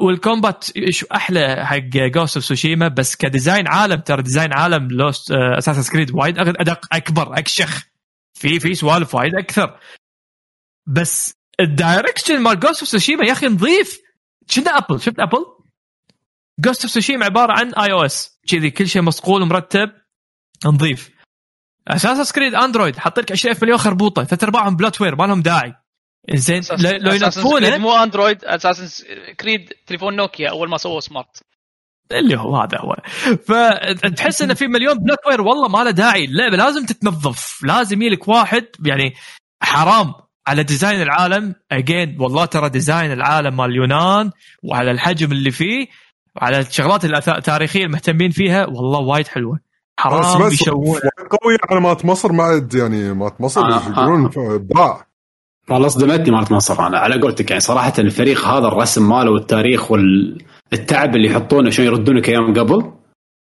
وال 0.02 0.24
combat 0.24 0.90
شوي 0.90 1.06
أحلى 1.16 1.66
حق 1.66 1.78
Ghost 1.94 2.38
of 2.38 2.46
Tsushima 2.46 2.88
بس 2.88 3.16
ك 3.16 3.23
design 3.23 3.68
عالم 3.68 4.00
ترى 4.00 4.22
design 4.22 4.54
عالم 4.54 4.92
ل 4.92 5.32
Assassin's 5.32 5.82
Creed 5.82 6.12
وايد 6.12 6.40
ادق 6.40 6.86
أكبر 6.92 7.38
أكشخ. 7.38 7.84
في 8.34 8.60
في 8.60 8.76
سوالف 8.76 9.16
وايد 9.16 9.36
أكثر. 9.36 9.80
بس 10.88 11.34
ال 11.60 11.68
direction 11.68 12.40
مال 12.40 12.60
Ghost 12.60 12.80
of 12.80 12.90
Tsushima 12.90 13.26
يا 13.26 13.32
أخي 13.32 13.48
نظيف. 13.48 14.00
كنه 14.56 14.78
Apple 14.78 15.02
شفت 15.02 15.20
Apple 15.20 15.46
Ghost 16.60 16.82
of 16.82 16.92
Tsushima 16.92 17.26
عبارة 17.26 17.54
عن 17.60 17.74
iOS 17.74 18.40
كذي 18.48 18.72
كل 18.72 18.88
شيء 18.88 19.02
مصقول 19.02 19.42
ومرتب. 19.42 19.92
نظيف. 20.66 21.10
Assassin's 21.88 22.24
Creed 22.24 22.56
Android 22.56 22.98
حاط 22.98 23.20
لك 23.20 23.32
20 23.32 23.56
مليون 23.62 23.78
خربوطة. 23.78 24.24
ثلاث 24.24 24.44
أرباعهم 24.44 24.76
bloatware 24.76 25.16
ما 25.16 25.24
لهم 25.24 25.42
داعي. 25.42 25.74
زين 26.34 26.62
لو 26.80 27.14
ينظفونه 27.14 27.78
مو 27.78 27.96
Android 28.04 28.46
Assassin's 28.46 29.06
Creed 29.34 29.74
تليفون 29.88 30.16
نوكيا 30.16 30.50
أول 30.50 30.70
ما 30.70 30.78
سووا 30.78 31.00
smart 31.00 31.44
اللي 32.12 32.38
هو 32.38 32.58
هذا 32.58 32.78
هو. 32.78 32.96
فتحس 33.36 34.42
إنه 34.42 34.54
في 34.54 34.68
مليون 34.68 34.98
bloatware 34.98 35.42
والله 35.42 35.68
ما 35.68 35.84
له 35.84 35.92
داعي. 35.92 36.26
اللعبة 36.26 36.58
لازم 36.58 36.86
تتنظف. 36.86 37.64
لازم 37.64 38.02
يلك 38.02 38.28
واحد 38.28 38.66
يعني 38.86 39.14
حرام. 39.62 40.14
على 40.48 40.64
design 40.64 41.02
العالم. 41.02 41.56
again 41.72 42.18
والله 42.20 42.46
ترى 42.46 42.70
design 42.70 43.12
العالم 43.12 43.58
مال 43.58 43.66
اليونان 43.70 44.32
وعلى 44.64 44.92
الحجم 44.92 45.32
اللي 45.32 45.52
فيه 45.52 45.88
وعلى 46.36 46.60
الشغلات 46.60 47.06
التاريخية 47.06 47.86
المهتمين 47.86 48.32
فيها 48.32 48.66
والله 48.66 49.00
وايد 49.00 49.28
حلوة. 49.28 49.60
حرام 50.00 50.20
بس 50.20 50.54
بس 50.54 50.62
يشوون. 50.62 50.88
وايد 50.88 51.02
قوي 51.42 51.58
على 51.70 51.82
مالت 51.82 52.06
مصر 52.06 52.32
ما 52.32 52.44
عاد 52.44 52.74
يعني 52.74 53.14
مالت 53.14 53.42
مصر 53.42 53.62
آه، 53.62 53.82
يقولون 53.90 54.30
ابداع 54.38 55.06
والله 55.70 55.88
صدمتني 55.88 56.32
مالت 56.36 56.52
مصر 56.52 56.88
أنا. 56.88 57.00
على 57.00 57.22
قولتك 57.22 57.50
يعني 57.50 57.62
صراحة 57.62 57.94
الفريق 58.00 58.46
هذا 58.48 58.68
الرسم 58.68 59.10
ماله 59.10 59.32
والتاريخ 59.32 59.92
والتعب 59.92 61.16
اللي 61.16 61.28
يحطونه 61.28 61.68
عشان 61.68 61.86
يردونك 61.86 62.30
أيام 62.30 62.54
قبل 62.60 62.92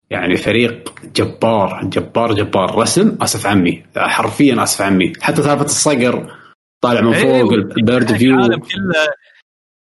يعني 0.09 0.35
فريق 0.35 0.93
جبار 1.15 1.81
جبار 1.83 2.33
جبار. 2.33 2.75
رسم 2.77 3.17
آسف 3.21 3.47
عمي 3.47 3.83
حرفيا 3.97 4.63
آسف 4.63 4.81
عمي. 4.81 5.13
حتى 5.21 5.41
سالفه 5.41 5.65
الصقر 5.65 6.42
طالع 6.83 7.01
من 7.01 7.13
إيه، 7.13 7.41
فوق 7.43 7.53
ال 7.53 7.66
bird 7.66 8.17
view 8.17 8.35
العالم 8.35 8.59
كله 8.59 8.93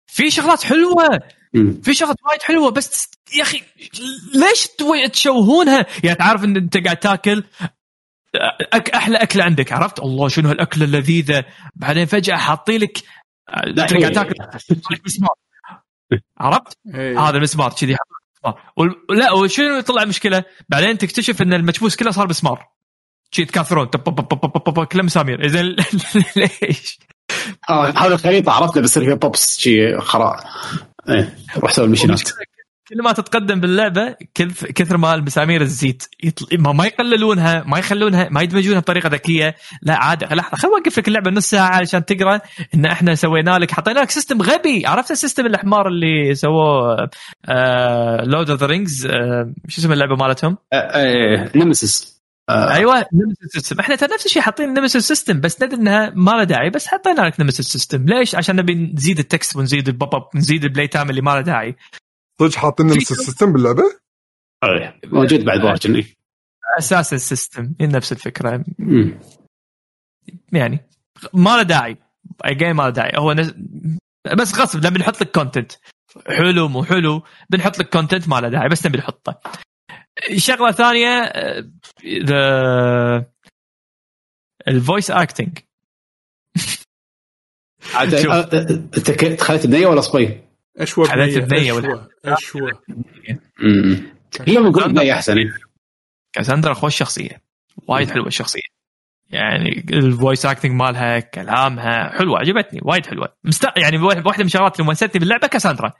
في 0.07 0.29
شغلات 0.29 0.63
حلوة. 0.63 1.19
في 1.83 1.93
شغلات 1.93 2.17
وايد 2.29 2.41
حلوة 2.41 2.71
بس 2.71 3.11
يا 3.37 3.43
أخي 3.43 3.61
ليش 4.35 4.67
توي- 4.77 5.07
تشوهونها؟ 5.09 5.85
يعني 6.03 6.17
تعرف 6.17 6.43
إن 6.43 6.57
أنت 6.57 6.77
قاعد 6.77 6.97
تاكل 6.97 7.43
أك 8.73 8.89
أحلى 8.89 9.17
أكلة 9.17 9.43
عندك 9.43 9.73
عرفت؟ 9.73 9.99
الله 9.99 10.27
شنو 10.27 10.49
هالاكله 10.49 10.85
اللذيذه 10.85 11.45
بعدين 11.75 12.05
فجأة 12.05 12.35
حاطين 12.35 12.81
لك 12.81 13.03
أنت 13.67 13.79
قاعد 13.79 14.11
تاكل 14.11 14.35
مسمار 15.05 15.35
عرفت؟ 16.37 16.77
إيه. 16.95 17.19
هذا 17.29 17.37
المسمار 17.37 17.73
كذي 17.81 17.95
لا 19.09 19.31
وشنو 19.31 19.77
يطلع 19.77 20.05
مشكله؟ 20.05 20.43
بعدين 20.69 20.97
تكتشف 20.97 21.41
إن 21.41 21.53
المكبوس 21.53 21.95
كله 21.95 22.11
صار 22.11 22.27
مسمار 22.29 22.67
شي 23.33 23.45
تكاثرون 23.45 23.87
كله 24.91 25.03
مسامير 25.03 25.45
إذا 25.45 25.61
ليش؟ 26.35 26.99
آه، 27.69 27.93
هذا 27.97 28.13
الخريطة 28.13 28.51
عرفنا 28.51 28.81
بيصير 28.81 29.05
فيها 29.05 29.15
pop-ups 29.15 29.59
شي 29.59 29.97
خراء 29.97 30.43
إيه 31.09 31.35
روح 31.57 31.71
سوي 31.71 31.85
ال 31.85 31.89
mission 31.89 32.14
ات. 32.14 32.21
كل 32.89 33.03
ما 33.03 33.11
تتقدم 33.11 33.59
باللعبة 33.59 34.15
كثر 34.75 34.97
ما 34.97 35.13
المسامير 35.13 35.65
تزيد 35.65 36.03
يطل... 36.23 36.57
ما, 36.61 36.71
ما 36.71 36.85
يقللونها 36.85 37.63
ما 37.67 37.79
يخلونها 37.79 38.29
ما 38.31 38.41
يدمجونها 38.41 38.79
بطريقة 38.79 39.09
ذكية. 39.09 39.55
لا 39.81 39.95
عاد 39.95 40.33
لحظة 40.33 40.57
خل 40.57 40.67
اوقف 40.67 40.97
لك 40.97 41.07
اللعبة 41.07 41.31
نص 41.31 41.49
ساعة 41.49 41.67
علشان 41.67 42.05
تقرأ 42.05 42.39
إن 42.75 42.85
إحنا 42.85 43.15
سوينا 43.15 43.59
لك 43.59 43.71
حطينا 43.71 43.99
لك 43.99 44.09
system 44.09 44.41
غبي. 44.41 44.85
عرفت 44.85 45.11
ال 45.11 45.16
system 45.16 45.45
الحمار 45.45 45.87
اللي 45.87 46.35
سووه 46.35 47.09
آه 47.45 48.23
Lord 48.23 48.49
of 48.49 48.59
the 48.59 48.65
Rings 48.65 49.05
آه 49.05 49.53
شو 49.67 49.81
اسم 49.81 49.91
اللعبة 49.91 50.15
مالتهم؟ 50.15 50.57
آه، 50.73 51.49
آه، 52.49 52.53
آه، 52.53 52.73
أيوه 52.73 53.05
Nemesis 53.13 53.51
system 53.51 53.79
إحنا 53.79 53.95
ترى 53.95 54.13
نفس 54.13 54.25
الشيء 54.25 54.41
حاطين 54.41 54.73
Nemesis 54.73 55.07
system 55.07 55.41
بس 55.41 55.63
ندري 55.63 55.81
إنها 55.81 56.09
ما 56.15 56.31
له 56.31 56.43
داعي 56.43 56.69
بس 56.69 56.87
حطينا 56.87 57.21
لك 57.21 57.39
Nemesis 57.39 57.67
system 57.67 58.05
ليش؟ 58.05 58.35
عشان 58.35 58.55
نبي 58.55 58.75
نزيد 58.75 59.19
ال 59.19 59.26
text 59.26 59.55
ونزيد 59.55 59.87
ال 59.87 60.15
pop-up 60.15 60.27
نزيد 60.35 60.63
ال 60.63 60.87
playtime 60.87 61.09
اللي 61.09 61.21
ما 61.21 61.31
له 61.31 61.41
داعي. 61.41 61.75
صدق 62.39 62.55
حاطين 62.55 62.87
نفس 62.87 63.11
ال 63.11 63.17
system 63.17 63.53
باللعبة؟ 63.53 63.83
إيه، 64.63 64.99
موجود 65.05 65.45
بعد 65.45 65.61
version 65.61 65.95
إيه. 65.95 66.05
أساس 66.77 67.13
ال 67.13 67.22
system 67.22 67.73
هي 67.81 67.87
نفس 67.87 68.11
الفكرة. 68.11 68.65
مم. 68.79 69.19
يعني 70.53 70.87
ما 71.33 71.57
له 71.57 71.63
داعي. 71.63 71.97
game 72.47 72.75
ما 72.75 72.83
له 72.83 72.89
داعي. 72.89 73.11
هو 73.17 73.33
نز... 73.33 73.53
بس 74.37 74.55
غصب 74.55 74.79
لما 74.79 74.89
بنحط 74.89 75.21
لك 75.21 75.31
content 75.31 75.71
حلو 76.27 76.67
مو 76.67 76.83
حلو؟ 76.83 77.23
بنحط 77.49 77.79
لك 77.79 77.89
content 77.89 78.29
ما 78.29 78.41
له 78.41 78.49
داعي 78.49 78.69
بس 78.69 78.85
نبي 78.85 78.97
نحطه. 78.97 79.39
شغلة 80.37 80.71
ثانية 80.71 81.31
ذا 82.23 83.25
ال 84.67 84.74
voice 84.74 85.11
acting. 85.11 85.57
آه، 87.95 87.97
آه، 88.31 88.49
أنت 88.97 89.41
خليت 89.41 89.67
بنية 89.67 89.87
ولا 89.87 90.01
صبي؟ 90.01 90.41
أشوى 90.77 91.09
خليت 91.09 91.37
بنية 91.37 91.73
بنية 91.73 92.07
أشوى. 92.25 92.71
اليوم 94.39 94.67
نقول 94.67 94.93
بنية 94.93 95.13
أحسن. 95.13 95.35
كاساندرا 96.33 96.73
خوش 96.73 96.97
شخصية 96.97 97.41
وايد 97.87 98.11
حلوة 98.11 98.27
الشخصية 98.27 98.73
يعني 99.29 99.85
ال 99.93 100.02
voice 100.02 100.45
acting 100.45 100.71
مالها 100.71 101.19
كلامها 101.19 102.17
حلوة 102.17 102.39
عجبتني 102.39 102.79
وايد 102.83 103.05
حلوة 103.05 103.35
مست... 103.43 103.67
يعني 103.77 103.97
واحدة 103.97 104.39
من 104.39 104.45
الشغلات 104.45 104.75
اللي 104.75 104.85
مونستني 104.85 105.19
باللعبة 105.19 105.47
كاساندرا 105.47 105.93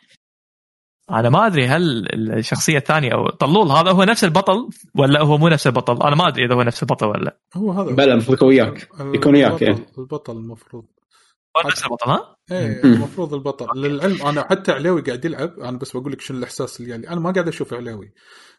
أنا 1.11 1.29
ما 1.29 1.47
أدري 1.47 1.67
هل 1.67 2.07
الشخصية 2.13 2.77
الثانية 2.77 3.13
أو 3.13 3.29
طلول 3.29 3.67
هذا 3.67 3.91
هو 3.91 4.03
نفس 4.03 4.23
البطل 4.23 4.69
ولا 4.95 5.21
هو 5.21 5.37
مو 5.37 5.47
نفس 5.47 5.67
البطل؟ 5.67 6.03
أنا 6.03 6.15
ما 6.15 6.27
أدري 6.27 6.45
إذا 6.45 6.55
هو 6.55 6.61
نفس 6.61 6.83
البطل 6.83 7.05
ولا 7.05 7.23
لا. 7.23 7.37
هو 7.53 7.71
هذا 7.71 7.91
بلا 7.91 8.13
المفروض 8.13 8.37
يكون 8.37 8.47
وياك. 8.47 8.89
يكون 8.99 9.33
وياك 9.35 9.51
البطل, 9.51 9.63
يعني. 9.65 9.85
البطل 9.97 10.37
المفروض. 10.37 10.85
هو 11.57 11.69
نفس 11.69 11.83
البطل 11.83 12.09
ها؟ 12.11 12.35
إيه. 12.51 12.83
المفروض 12.83 13.33
البطل. 13.33 13.79
للعلم 13.79 14.21
أنا 14.27 14.47
حتى 14.49 14.71
علاوي 14.71 15.01
قاعد 15.01 15.25
يلعب. 15.25 15.59
أنا 15.59 15.77
بس 15.77 15.97
بقول 15.97 16.11
لك 16.11 16.21
شنو 16.21 16.37
الإحساس 16.37 16.79
اللي 16.79 16.91
يعني 16.91 17.09
أنا 17.09 17.19
ما 17.19 17.31
قاعد 17.31 17.47
أشوف 17.47 17.73
علاوي 17.73 18.13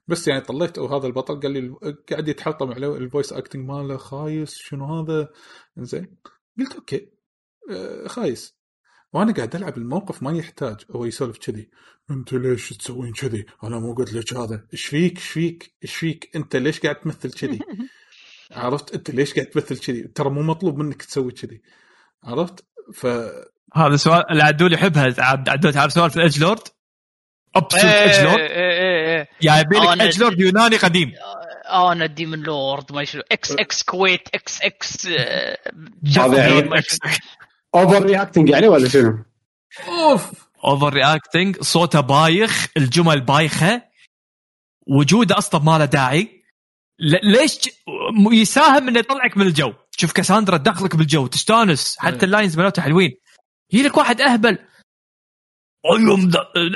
بس 0.09 0.29
يعني 0.29 0.41
طليت 0.41 0.79
وهذا 0.79 1.07
البطل 1.07 1.41
قال 1.41 1.53
لي 1.53 1.75
قاعد 2.11 2.29
يتحطم 2.29 2.73
علاوي 2.73 2.99
ال 2.99 3.05
voice 3.05 3.33
acting 3.33 3.69
ماله 3.69 3.97
خايس 3.97 4.55
شنو 4.55 5.01
هذا؟ 5.01 5.29
زين 5.77 6.17
قلت 6.59 6.75
أوكي. 6.75 7.09
آه، 7.71 8.09
خايس. 8.09 8.59
وأنا 9.15 9.33
قاعد 9.33 9.57
ألعب 9.57 9.79
الموقف 9.79 10.23
ما 10.23 10.39
يحتاج 10.39 10.77
هو 10.91 11.05
يسولف 11.05 11.39
كذي. 11.39 11.69
أنت 12.11 12.33
ليش 12.33 12.69
تسوين 12.69 13.13
كذي؟ 13.13 13.47
أنا 13.65 13.79
مو 13.79 13.95
قلت 13.95 14.13
لك 14.13 14.35
هذا. 14.35 14.67
إيش 14.73 14.87
فيك؟ 14.87 15.17
إيش 15.17 15.25
فيك؟ 15.27 15.75
إيش 15.83 15.95
فيك؟ 15.95 16.31
أنت 16.37 16.57
ليش 16.57 16.81
قاعد 16.81 16.95
تمثل 16.95 17.33
كذي؟ 17.33 17.59
عرفت؟ 18.51 18.95
أنت 18.95 19.11
ليش 19.11 19.35
قاعد 19.35 19.47
تمثل 19.47 19.79
كذي؟ 19.79 20.03
ترى 20.03 20.31
مو 20.31 20.43
مطلوب 20.43 20.79
منك 20.79 21.03
تسوي 21.03 21.33
كذي. 21.33 21.63
عرفت؟ 22.25 22.65
ف 22.95 23.07
هذا 23.75 23.95
السؤال 23.95 24.31
اللي 24.31 24.43
عدول 24.43 24.73
يحبها 24.73 25.15
عدول 25.49 25.73
تعرف 25.73 25.93
سوالف 25.93 26.17
ال 26.17 26.22
edge 26.22 26.41
lord 26.41 26.69
absolute 27.57 27.85
edge 27.85 28.21
lord 28.21 28.39
إيه، 28.39 28.47
إيه، 28.47 29.19
إيه. 29.19 29.29
جايبين 29.43 29.83
لك 29.83 30.01
edge 30.01 30.21
lord 30.21 30.41
يوناني 30.41 30.77
قديم. 30.77 31.13
أنا 31.71 32.07
demon 32.07 32.39
lord 32.39 32.93
ما 32.93 33.05
شنو 33.05 33.23
إكس 33.33 33.53
إكس 33.53 33.83
كويت 33.83 34.29
إكس 34.35 34.63
إكس 34.63 35.07
هذا 36.17 36.49
يعني. 36.49 36.71
overreacting 37.75 38.49
يعني 38.49 38.69
ولا 38.69 38.89
شنو؟ 38.89 39.19
أوف. 39.89 40.33
overreacting 40.65 41.63
صوته 41.63 42.01
بايخ 42.01 42.69
الجمل 42.77 43.21
بايخة. 43.21 43.83
وجوده 44.87 45.39
أصلا 45.39 45.63
ما 45.63 45.79
له 45.79 45.85
داعي. 45.85 46.45
ليش 47.23 47.59
يساهم 48.33 48.89
إنه 48.89 48.99
يطلعك 48.99 49.37
من 49.37 49.47
الجو. 49.47 49.73
تشوف 49.93 50.13
كاساندرا 50.13 50.57
تدخلك 50.57 50.97
بالجو 50.97 51.27
تستانس. 51.27 51.97
حتى 51.99 52.17
أيه. 52.17 52.23
ال 52.23 52.29
lines 52.29 52.59
مالته 52.59 52.83
حلوين. 52.83 53.11
يجي 53.73 53.83
لك 53.83 53.97
واحد 53.97 54.21
أهبل. 54.21 54.59
I 55.93 56.06
am 56.06 56.31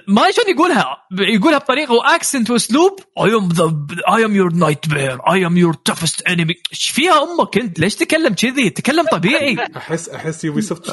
ما 0.08 0.22
شلون 0.30 0.48
يقولها 0.56 0.96
يقولها 1.20 1.58
بطريقه 1.58 1.94
و 1.94 2.02
accent 2.02 2.50
واسلوب 2.50 3.00
I 3.24 3.34
am 3.34 3.48
the 3.48 3.76
I 4.16 4.24
am 4.24 4.36
your 4.36 4.52
nightmare 4.52 5.18
I 5.32 5.46
am 5.46 5.56
your 5.56 5.74
toughest 5.74 6.22
enemy 6.28 6.54
إيش 6.72 6.90
فيها 6.90 7.22
أمك. 7.22 7.58
أنت 7.58 7.78
ليش 7.78 7.94
تتكلم 7.94 8.34
كذي؟ 8.34 8.70
تكلم 8.70 9.04
طبيعي. 9.12 9.56
احس 9.76 10.08
أحس 10.08 10.44
Ubisoft؟ 10.44 10.90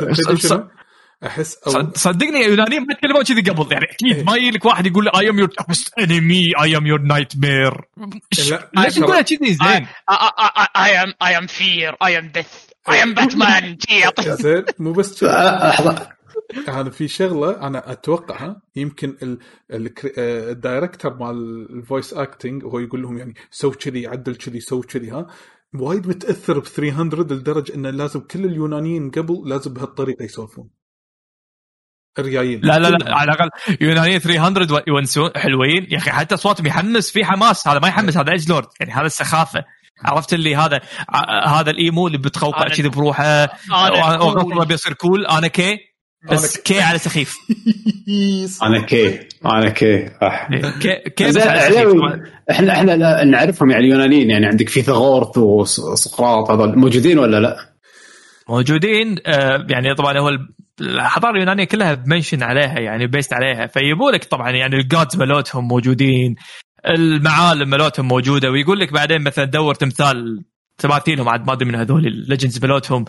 احس 1.25 1.57
أو 1.67 1.71
صد- 1.71 1.97
صدقني 1.97 2.39
يا 2.39 2.47
يونانيين 2.47 2.81
ما 2.81 2.93
يتكلمون 2.93 3.23
كذي 3.23 3.41
قبل 3.41 3.71
يعني. 3.73 3.85
أكيد 3.91 4.25
ما 4.25 4.35
يجي 4.35 4.51
لك 4.51 4.65
واحد 4.65 4.87
يقول 4.87 5.09
I 5.09 5.29
am 5.29 5.39
your 5.39 5.47
toughest 5.49 5.99
enemy 5.99 6.45
I 6.61 6.77
am 6.77 6.85
your 6.87 7.01
nightmare 7.01 7.73
لا، 8.49 8.69
ليش 8.83 8.93
تقولها 8.95 9.21
كذي؟ 9.21 9.53
زين. 9.53 9.87
I 10.77 11.03
am 11.03 11.13
I 11.23 11.37
am 11.37 11.47
fear 11.47 11.95
I 12.05 12.17
am 12.19 12.27
death 12.27 12.47
I 12.89 13.03
am 13.03 13.13
Batman 13.13 13.77
زين 14.23 14.65
مو 14.79 14.91
بس 14.91 15.23
لحظة. 15.23 16.14
هذا 16.69 16.89
في 16.89 17.07
شغلة 17.07 17.67
أنا 17.67 17.91
أتوقع 17.91 18.45
ها، 18.45 18.61
يمكن 18.75 19.15
آه، 19.23 19.37
ال 20.51 20.58
director 20.58 21.13
مال 21.13 21.67
ال 21.77 21.83
voice 21.83 22.13
acting 22.13 22.63
هو 22.63 22.79
يقول 22.79 23.01
لهم 23.01 23.17
يعني 23.17 23.33
سو 23.51 23.71
كذي 23.71 24.07
عدل 24.07 24.35
كذي 24.35 24.59
سو 24.59 24.81
كذي 24.81 25.09
ها؟ 25.11 25.27
وايد 25.75 26.07
متأثر 26.07 26.59
ب 26.59 26.63
300 26.63 27.03
لدرجة 27.23 27.75
إنه 27.75 27.89
لازم 27.89 28.19
كل 28.19 28.45
اليونانيين 28.45 29.11
قبل 29.11 29.41
لازم 29.49 29.73
بهالطريقة 29.73 30.23
يسولفون. 30.23 30.69
الريايين. 32.19 32.61
لا 32.61 32.79
لا 32.79 32.87
لا. 32.89 33.15
على 33.15 33.31
الأقل 33.31 33.49
يونانيين 33.81 34.19
300 34.19 34.83
يونسون 34.87 35.29
حلوين. 35.35 35.87
يا 35.89 35.97
أخي 35.97 36.11
حتى 36.11 36.37
صوتهم 36.37 36.67
يحمس 36.67 37.11
في 37.11 37.25
حماس. 37.25 37.67
هذا 37.67 37.79
ما 37.79 37.87
يحمس 37.87 38.17
هذا 38.17 38.31
edge 38.31 38.49
lord. 38.49 38.67
يعني 38.79 38.91
هذا 38.93 39.05
السخافة. 39.05 39.63
عرفت 40.03 40.33
اللي 40.33 40.55
هذا 40.55 40.81
ع- 41.09 41.59
هذا 41.59 41.71
ال 41.71 41.80
emo 41.80 42.07
اللي 42.07 42.17
بتقوقع 42.17 42.67
كذي 42.67 42.89
بروحه. 42.89 43.49
وغصبه 43.71 44.43
cool. 44.53 44.65
بيصير 44.65 44.93
cool 44.93 45.25
أنا 45.25 45.47
كي. 45.47 45.94
بس 46.31 46.57
كي 46.57 46.81
على 46.81 46.97
سخيف. 46.97 47.35
أنا 48.63 48.81
كي 48.85 49.19
أنا 49.45 49.69
كي 49.69 50.05
أح. 50.23 50.49
كي 50.81 51.09
كي 51.09 51.25
بس 51.27 51.33
زين، 51.33 51.47
على 51.47 51.61
سخيف. 51.61 51.87
إحنا 52.51 52.73
إحنا 52.73 52.91
لا- 52.91 53.23
نعرفهم 53.23 53.71
يعني 53.71 53.85
اليونانيين 53.85 54.29
يعني 54.29 54.45
عندك 54.45 54.69
فيثاغورس 54.69 55.37
وسقراط 55.37 56.51
هذول 56.51 56.79
موجودين 56.79 57.19
ولا 57.19 57.39
لا؟ 57.39 57.57
موجودين 58.49 59.15
آه، 59.25 59.65
يعني 59.69 59.95
طبعا 59.95 60.19
هو 60.19 60.29
ال- 60.29 60.49
الحضاره 60.81 61.31
اليونانية 61.31 61.63
كلها 61.63 61.93
ب 61.93 61.99
mention 61.99 62.43
عليها 62.43 62.79
يعني 62.79 63.07
based 63.07 63.33
عليها. 63.33 63.67
فيبوا 63.67 64.11
لك 64.11 64.23
طبعا 64.23 64.49
يعني 64.51 64.75
ال 64.75 64.83
gods 64.83 65.15
مالتهم 65.17 65.67
موجودين 65.67 66.35
المعالم 66.89 67.69
مالتهم 67.69 68.07
موجودة 68.07 68.51
ويقول 68.51 68.79
لك 68.79 68.93
بعدين 68.93 69.21
مثلا 69.23 69.45
دور 69.45 69.75
تمثال 69.75 70.43
تماثيلهم 70.77 71.29
عاد 71.29 71.47
ما 71.47 71.53
أدري 71.53 71.65
من 71.69 71.75
هذول 71.75 72.07
ال 72.07 72.14
legends 72.14 72.65
مالتهم 72.65 73.05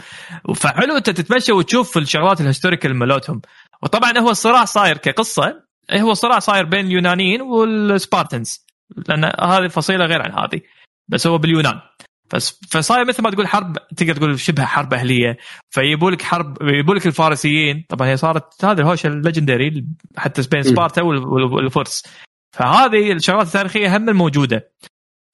فحلو 0.55 0.97
أنت 0.97 1.11
تتمشى 1.11 1.53
وتشوف 1.53 1.99
الشغلات 1.99 2.41
ال 2.41 2.46
historical 2.46 2.95
مالتهم 2.95 3.41
وطبعا 3.83 4.19
هو 4.19 4.31
الصراع 4.31 4.65
صاير 4.65 4.97
كقصة 4.97 5.63
هو 5.93 6.11
الصراع 6.13 6.39
صاير 6.39 6.65
بين 6.65 6.87
اليونانيين 6.87 7.43
وال 7.43 7.68
Spartans 7.68 8.67
لأن 9.09 9.25
هذه 9.25 9.67
فصيلة 9.69 10.05
غير 10.05 10.23
عن 10.23 10.33
هذه 10.33 10.61
بس 11.09 11.27
هو 11.27 11.39
باليونان. 11.39 11.81
فصاير 12.71 13.05
مثل 13.05 13.23
ما 13.23 13.31
تقول 13.31 13.47
حرب 13.49 13.77
تقدر 13.97 14.17
تقول 14.17 14.41
شبه 14.41 14.65
حرب 14.65 14.95
أهلية. 14.95 15.37
فيبوا 15.71 16.11
لك 16.11 16.23
حرب 16.23 16.57
يبوا 16.63 16.95
لك 16.95 17.07
الفارسيين. 17.07 17.85
طبعا 17.89 18.09
هي 18.09 18.17
صارت 18.17 18.65
هذه 18.65 18.81
الهوشة 18.81 19.07
ال 19.07 19.15
legendary 19.15 19.87
حتى 20.17 20.43
بين 20.53 20.63
سبارتا 20.63 21.03
وال- 21.03 21.25
وال- 21.27 21.53
والفرس. 21.53 22.03
فهذه 22.53 23.13
الشغلات 23.13 23.47
التاريخية 23.47 23.97
هم 23.97 24.17
موجوده 24.17 24.73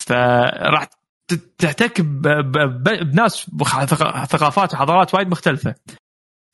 فراح 0.06 0.86
تحتك 1.34 2.00
بناس 2.00 3.50
ثقافات 4.26 4.74
وحضارات 4.74 5.14
وايد 5.14 5.28
مختلفة. 5.28 5.74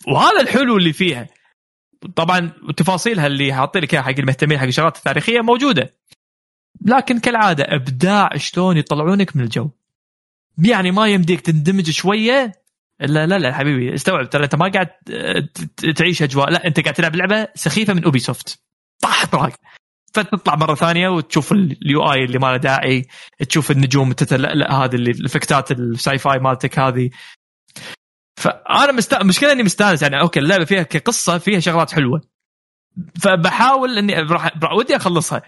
وهذا 0.07 0.41
الحلو 0.41 0.77
اللي 0.77 0.93
فيها. 0.93 1.29
طبعا 2.17 2.53
تفاصيلها 2.77 3.27
اللي 3.27 3.55
حاطين 3.55 3.83
لك 3.83 3.95
إياها 3.95 4.03
حق 4.03 4.15
المهتمين 4.19 4.59
حق 4.59 4.65
الشغلات 4.65 4.97
التاريخية 4.97 5.41
موجودة. 5.41 5.95
لكن 6.85 7.19
كالعادة 7.19 7.65
إبداع 7.69 8.37
شلون 8.37 8.77
يطلعونك 8.77 9.37
من 9.37 9.43
الجو. 9.43 9.71
يعني 10.59 10.91
ما 10.91 11.09
يمديك 11.09 11.41
تندمج 11.41 11.91
شوية. 11.91 12.53
الا 13.03 13.27
لا 13.27 13.39
لا 13.39 13.55
حبيبي 13.55 13.95
استوعب 13.95 14.31
ترى 14.31 14.45
أنت 14.45 14.55
ما 14.55 14.69
قاعد 14.69 14.89
تعيش 15.97 16.23
أجواء. 16.23 16.51
لا 16.51 16.67
أنت 16.67 16.81
قاعد 16.81 16.95
تلعب 16.95 17.17
لعبة 17.17 17.49
سخيفة 17.55 17.95
من 17.95 18.05
Ubisoft 18.05 18.63
طاح. 19.03 19.27
طراق 19.27 19.53
فتطلع 20.15 20.57
مرة 20.57 20.75
ثانية 20.75 21.09
وتشوف 21.09 21.53
ال 21.53 22.13
UI 22.13 22.25
اللي 22.25 22.39
ما 22.39 22.47
له 22.47 22.57
داعي 22.57 23.07
تشوف 23.49 23.71
النجوم 23.71 24.13
تتلألأ 24.13 24.73
هذه 24.73 24.95
اللي 24.95 25.11
الإفكتات 25.11 25.71
ال 25.71 26.19
sci-fi 26.19 26.39
مالتك 26.39 26.79
هذه. 26.79 27.11
فأنا 28.37 28.93
مست... 28.93 29.15
المشكلة 29.15 29.53
إني 29.53 29.63
مستأنس 29.63 30.03
يعني 30.03 30.21
أوكي 30.21 30.41
اللعبة 30.41 30.65
فيها 30.65 30.83
كقصة 30.83 31.39
فيها 31.39 31.61
شغلات 31.61 31.93
حلوة. 31.93 32.21
فبحاول 33.21 33.99
إني 33.99 34.15
راح 34.15 34.51
ودي 34.73 34.97
أخلصها. 34.97 35.43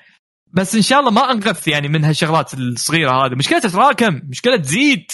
بس 0.53 0.75
إن 0.75 0.83
شاء 0.83 1.01
الله 1.01 1.11
ما 1.11 1.33
انغث 1.33 1.69
يعني 1.69 1.89
من 1.89 2.05
هالشغلات 2.05 2.55
الصغيرة 2.55 3.11
هذه. 3.11 3.35
مشكلة 3.35 3.59
تتراكم 3.59 4.21
مشكلة 4.29 4.57
تزيد. 4.57 5.11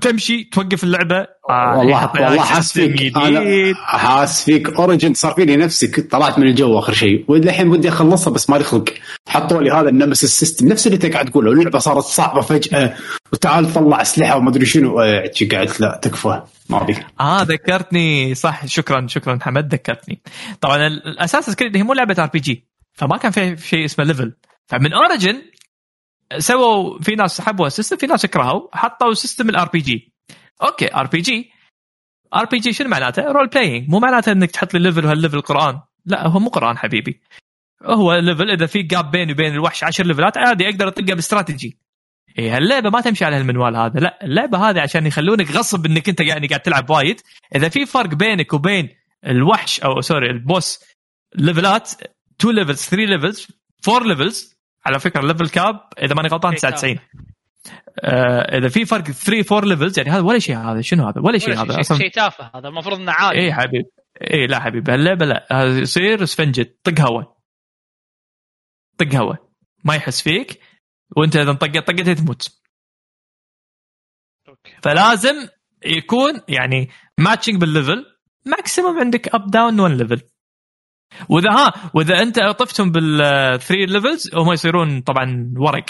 تمشي 0.00 0.44
توقف 0.44 0.84
اللعبة. 0.84 1.26
آه 1.50 1.78
والله 1.78 2.10
والله 2.14 2.42
حاس 2.42 2.72
فيك 2.72 3.12
حاس 3.76 4.44
فيك 4.44 4.68
Origin 4.68 5.14
صار 5.14 5.32
فيني 5.32 5.56
نفسك. 5.56 6.10
طلعت 6.10 6.38
من 6.38 6.46
الجو 6.46 6.78
آخر 6.78 6.92
شيء. 6.92 7.24
والحين 7.28 7.68
ودي 7.68 7.88
أخلصها 7.88 8.30
بس 8.30 8.50
مالي 8.50 8.64
خلق. 8.64 8.84
حطوا 9.28 9.62
لي 9.62 9.70
هذا 9.70 9.88
ال 9.88 9.92
Nemesis 9.92 10.24
system 10.24 10.68
نفس 10.68 10.86
اللي 10.86 10.94
انت 10.94 11.06
قاعد 11.06 11.30
تقوله. 11.30 11.52
اللعبة 11.52 11.78
صارت 11.78 12.04
صعبة 12.04 12.40
فجأة. 12.40 12.94
وتعال 13.32 13.72
طلع 13.72 14.02
أسلحة 14.02 14.36
وما 14.36 14.50
أدري 14.50 14.66
شنو. 14.66 14.98
قعدت 15.52 15.80
لا 15.80 16.00
تكفى. 16.02 16.42
ما 16.68 16.82
أبي. 16.82 16.96
آه 17.20 17.42
ذكرتني. 17.42 18.34
صح. 18.34 18.66
شكرا 18.66 19.06
شكرا 19.06 19.38
حمد. 19.42 19.74
ذكرتني. 19.74 20.22
طبعا 20.60 20.86
ال 20.86 20.92
Assassin's 20.92 21.56
Creed 21.56 21.76
هي 21.76 21.82
مو 21.82 21.92
لعبة 21.92 22.22
RPG 22.22 22.70
فما 22.92 23.16
كان 23.16 23.32
في 23.32 23.56
شيء 23.68 23.84
اسمه 23.84 24.04
level 24.04 24.32
فمن 24.70 24.92
Origin 24.92 25.42
سووا 26.38 26.98
في 26.98 27.14
ناس 27.14 27.40
حبوا 27.40 27.66
ال 27.66 27.70
system 27.70 27.96
في 27.96 28.06
ناس 28.06 28.26
كرهوا 28.26 28.76
حطوا 28.76 29.14
system 29.14 29.48
ال 29.48 29.68
RPG 29.68 30.12
أوكي 30.62 30.94
ار 30.94 31.06
بي 31.06 31.20
جي 31.20 31.52
ار 32.34 32.44
بي 32.44 32.58
جي 32.58 32.72
شنو 32.72 32.88
معناته؟ 32.88 33.22
role 33.22 33.46
playing 33.46 33.88
مو 33.88 33.98
معناته 33.98 34.32
إنك 34.32 34.50
تحط 34.50 34.74
لي 34.74 34.80
level 34.80 35.06
وهال 35.06 35.19
level 35.19 35.40
قرآن. 35.40 35.80
لا 36.06 36.26
هو 36.26 36.38
مو 36.38 36.48
قرآن 36.48 36.78
حبيبي. 36.78 37.20
هو 37.82 38.14
level 38.14 38.50
إذا 38.50 38.66
في 38.66 38.82
gap 38.82 39.10
بيني 39.10 39.32
وبين 39.32 39.52
الوحش 39.52 39.84
10 39.84 40.06
ليفلات 40.06 40.38
عادي 40.38 40.68
أقدر 40.68 40.88
اطقه 40.88 41.14
باستراتيجي. 41.14 41.78
إيه 42.38 42.56
هاللعبة 42.56 42.90
ما 42.90 43.00
تمشي 43.00 43.24
على 43.24 43.36
هالمنوال 43.36 43.76
هذا. 43.76 44.00
لا 44.00 44.24
اللعبة 44.24 44.70
هذه 44.70 44.80
عشان 44.80 45.06
يخلونك 45.06 45.50
غصب 45.50 45.86
إنك 45.86 46.08
أنت 46.08 46.20
يعني 46.20 46.46
قاعد 46.46 46.60
تلعب 46.60 46.90
وايد 46.90 47.20
إذا 47.54 47.68
في 47.68 47.86
فرق 47.86 48.14
بينك 48.14 48.52
وبين 48.52 48.88
الوحش 49.26 49.80
أو 49.80 50.00
sorry 50.00 50.30
ال 50.30 50.41
boss 50.41 50.84
ليفلات 51.34 51.90
2 52.40 52.54
levels 52.54 52.80
3 52.80 52.96
levels 52.96 53.48
4 53.88 54.08
levels 54.08 54.49
على 54.86 55.00
فكرة 55.00 55.20
ال 55.20 55.25
level 55.25 55.48
cap 55.48 55.80
إذا 56.02 56.14
ماني 56.14 56.28
غلطان 56.28 56.54
99 56.54 56.98
آه 57.98 58.58
إذا 58.58 58.68
في 58.68 58.84
فرق 58.84 59.04
3 59.04 59.56
4 59.56 59.68
levels 59.68 59.98
يعني 59.98 60.10
هذا 60.10 60.20
ولا 60.20 60.38
شيء 60.38 60.56
هذا 60.56 60.80
شنو 60.80 61.08
هذا؟ 61.08 61.20
ولا 61.20 61.38
شيء 61.38 61.54
هذا 61.62 61.80
أصلا. 61.80 61.98
شيء 61.98 62.10
تافه 62.10 62.50
هذا 62.54 62.68
المفروض 62.68 63.00
إنه 63.00 63.12
عادي. 63.12 63.38
اي 63.38 63.52
حبيبي 63.52 63.90
اي 64.30 64.46
لا 64.46 64.60
حبيبي 64.60 64.92
هاللعبه 64.92 65.26
لا 65.26 65.46
هذا 65.52 65.78
يصير 65.78 66.24
سفنجة 66.24 66.80
طق 66.84 67.00
هواء 67.00 67.36
طق 68.98 69.14
هواء 69.14 69.36
ما 69.84 69.94
يحس 69.94 70.22
فيك 70.22 70.60
وأنت 71.16 71.36
إذا 71.36 71.52
طقت 71.52 71.78
طقت 71.78 72.08
تموت. 72.08 72.60
فلازم 74.82 75.48
يكون 75.86 76.40
يعني 76.48 76.90
matching 77.18 77.56
بال 77.60 77.73
level 77.73 78.06
maximum 78.46 78.98
عندك 78.98 79.34
up 79.34 79.50
down 79.50 79.80
1 79.80 79.94
level 79.94 80.22
واذا 81.28 81.50
ها 81.50 81.90
وإذا 81.94 82.22
أنت 82.22 82.40
طفتهم 82.40 82.90
بال 82.90 83.17
three 83.17 83.86
levels 83.86 84.30
هم 84.34 84.52
يصيرون 84.52 85.00
طبعا 85.00 85.54
ورق. 85.56 85.84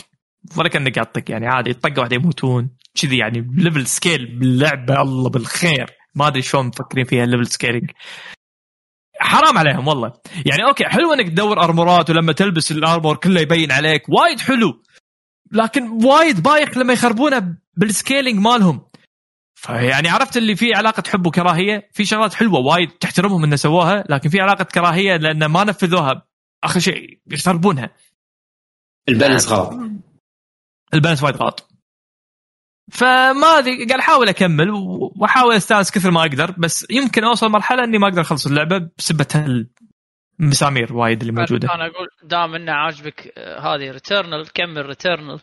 ولا 0.57 0.68
كانك 0.68 0.94
قاعد 0.94 1.07
تطق 1.07 1.31
يعني 1.31 1.47
عادي 1.47 1.73
طقه 1.73 2.00
واحدة 2.00 2.16
يموتون. 2.16 2.70
كذي 2.94 3.18
يعني 3.18 3.50
level 3.56 3.86
scale 3.86 4.39
باللعبة 4.39 5.02
الله 5.02 5.31
بالخير. 5.31 5.90
ما 6.15 6.26
أدري 6.26 6.42
شلون 6.42 6.66
مفكرين 6.66 7.05
فيها 7.05 7.24
ال 7.24 7.28
level 7.28 7.47
scaling 7.47 7.90
حرام 9.20 9.58
عليهم 9.58 9.89
والله. 9.89 10.12
يعني 10.47 10.65
okay 10.64 10.84
حلو 10.84 11.12
إنك 11.12 11.28
تدور 11.28 11.65
armor 11.64 12.03
ات 12.03 12.10
ولما 12.10 12.32
تلبس 12.32 12.73
ال 12.72 12.80
armor 12.80 13.16
كله 13.16 13.40
يبين 13.40 13.73
عليك 13.73 14.08
وايد 14.08 14.40
حلو. 14.40 14.82
لكن 15.52 16.05
وايد 16.05 16.42
بايخ 16.42 16.78
لما 16.78 16.92
يخربونه 16.92 17.57
بال 17.76 17.90
scaling 17.90 18.39
مالهم. 18.40 18.89
فيعني 19.60 20.08
عرفت 20.08 20.36
اللي 20.36 20.56
فيه 20.56 20.76
علاقة 20.76 21.02
حب 21.10 21.26
وكراهية؟ 21.26 21.89
في 21.92 22.05
شغلات 22.05 22.34
حلوة 22.34 22.60
وايد 22.60 22.90
تحترمهم 22.90 23.44
انه 23.44 23.56
سووها 23.56 24.05
لكن 24.08 24.30
في 24.30 24.40
علاقة 24.40 24.64
كراهية 24.64 25.16
لأن 25.16 25.47
ما 25.47 25.64
نفذوها. 25.64 26.26
آخر 26.64 26.80
شيء 26.80 27.20
يخربونها 27.26 27.90
ال 29.08 29.14
balance 29.14 29.48
غلط. 29.48 29.72
ال 30.94 30.98
balance 30.98 31.22
وايد 31.22 31.36
غلط. 31.36 31.68
فما 32.92 33.47
أدري 33.58 33.86
قاعد 33.86 34.00
أحاول 34.00 34.28
أكمل 34.28 34.70
وأحاول 35.16 35.55
أستأنس 35.55 35.90
كثر 35.90 36.10
ما 36.10 36.20
أقدر 36.20 36.50
بس 36.58 36.86
يمكن 36.90 37.24
أوصل 37.24 37.48
مرحلة 37.48 37.84
إني 37.84 37.98
ما 37.98 38.08
أقدر 38.08 38.20
أخلص 38.20 38.47
اللعبة 38.47 38.89
بسبة 38.98 39.66
المسامير 40.40 40.97
وايد 40.97 41.20
اللي 41.20 41.32
موجودة. 41.32 41.74
أنا 41.74 41.86
أقول 41.86 42.08
دام 42.22 42.55
إنه 42.55 42.72
عاجبك 42.72 43.39
هذه 43.39 43.90
Returnal 43.90 44.52
كمل 44.52 44.86
Returnal 44.86 45.40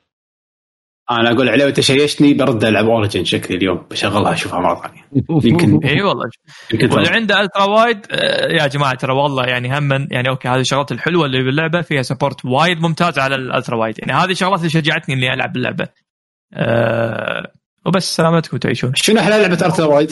أنا 1.11 1.31
أقول 1.31 1.49
عليه 1.49 1.65
وتشيشني 1.65 2.33
برد 2.33 2.63
ألعب 2.63 2.85
Origins 2.85 3.25
شكلي 3.25 3.57
اليوم 3.57 3.85
بشغلها 3.91 4.33
أشوفها 4.33 4.59
مرة 4.59 4.81
ثانية. 4.81 5.07
يمكن 5.49 5.87
إي 5.87 6.01
والله. 6.01 6.29
واللي 6.73 7.09
عنده 7.09 7.41
ultra 7.41 7.63
wide 7.63 8.05
يا 8.49 8.67
جماعة 8.67 8.95
ترى 8.95 9.13
والله 9.13 9.45
يعني 9.45 9.77
هم 9.77 10.07
يعني 10.11 10.29
okay 10.29 10.47
هذه 10.47 10.59
الشغلات 10.59 10.91
الحلوة 10.91 11.25
اللي 11.25 11.43
باللعبة 11.43 11.81
فيها 11.81 12.01
support 12.01 12.45
وايد 12.45 12.81
ممتاز 12.81 13.19
على 13.19 13.35
ال 13.35 13.42
ultra 13.42 13.77
wide 13.77 13.99
يعني 13.99 14.13
هذه 14.13 14.31
الشغلات 14.31 14.59
اللي 14.59 14.69
شجعتني 14.69 15.15
إني 15.15 15.33
ألعب 15.33 15.55
اللعبه 15.55 15.87
أه 16.53 17.51
وبس 17.85 18.15
سلامتكم 18.15 18.55
وتعيشون. 18.55 18.91
شنو 18.95 19.19
أحلى 19.19 19.37
لعبة 19.37 19.53
ultra 19.53 19.85
wide؟ 19.85 20.11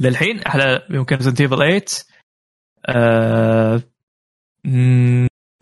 للحين 0.00 0.38
أحلى 0.42 0.82
يمكن 0.90 1.16
Resident 1.16 1.40
Evil 1.40 1.56
8 1.56 1.82
أه 2.88 3.80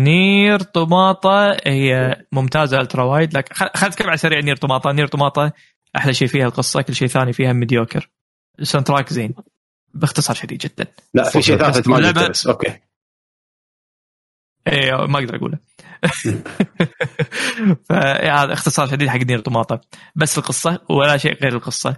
Nier 0.01 0.63
Automata 0.63 1.57
هي 1.67 2.17
ممتازة 2.33 2.81
ultra 2.81 3.05
wide 3.05 3.37
لكن 3.37 3.55
خلينا 3.55 3.89
نتكلم 3.89 4.09
على 4.09 4.19
سريع 4.19 4.41
Nier 4.41 4.57
Automata. 4.57 4.93
Nier 4.93 5.07
Automata 5.07 5.53
أحلى 5.97 6.15
شيء 6.15 6.29
فيها 6.29 6.47
القصة 6.47 6.83
كل 6.83 6.95
شيء 6.95 7.09
ثاني 7.09 7.33
فيها 7.33 7.53
mediocre. 7.53 8.11
ال 8.61 8.87
soundtrack 8.87 9.13
زين. 9.13 9.35
باختصار 9.95 10.37
شديد 10.37 10.59
جدا. 10.59 10.87
لا 11.15 11.31
في 11.31 11.43
شيء 11.43 11.57
ثالث 11.57 11.89
ما 11.89 12.11
بس 12.11 12.47
okay. 12.47 12.79
إيه 14.69 15.07
ما 15.07 15.19
أقدر 15.19 15.37
أقوله. 15.37 15.59
فهذا 17.89 18.53
اختصار 18.53 18.87
شديد 18.87 19.09
حق 19.09 19.19
Nier 19.19 19.41
Automata. 19.41 19.81
بس 20.17 20.39
القصة 20.39 20.79
ولا 20.89 21.17
شيء 21.17 21.43
غير 21.43 21.57
القصة. 21.57 21.97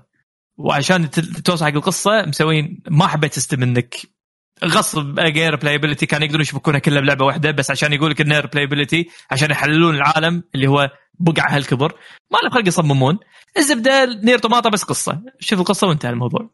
وعشان 0.57 1.11
توصل 1.45 1.65
حق 1.65 1.73
القصة 1.73 2.23
مسوين 2.23 2.83
ما 2.91 3.07
حبيت 3.07 3.33
system 3.33 3.63
إنك 3.63 3.97
غصب 4.65 5.21
replayability 5.21 6.07
كان 6.07 6.23
يقدرون 6.23 6.41
يشبكونها 6.41 6.79
كلها 6.79 7.01
بلعبة 7.01 7.25
واحدة 7.25 7.51
بس 7.51 7.71
عشان 7.71 7.93
يقول 7.93 8.11
لك 8.11 8.21
انها 8.21 8.41
replayability 8.41 9.09
عشان 9.31 9.51
يحللون 9.51 9.95
العالم 9.95 10.43
اللي 10.55 10.67
هو 10.67 10.91
بقعه 11.19 11.57
هالكبر. 11.57 11.95
ما 12.33 12.39
له 12.45 12.51
خلق 12.51 12.69
يصممون. 12.69 13.19
الزبدة 13.57 14.05
Nier 14.25 14.39
Automata 14.39 14.71
بس 14.71 14.83
قصة. 14.83 15.23
شوف 15.41 15.61
القصة 15.61 15.87
وانتهى 15.87 16.11
الموضوع. 16.11 16.51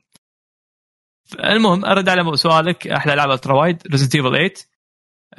المهم 1.44 1.84
أرد 1.84 2.08
على 2.08 2.36
سؤالك 2.36 2.86
أحلى 2.86 3.14
لعبه 3.14 3.34
ultra 3.34 3.54
wide 3.54 3.82
Resident 3.90 4.14
Evil 4.14 4.28
8 4.28 4.50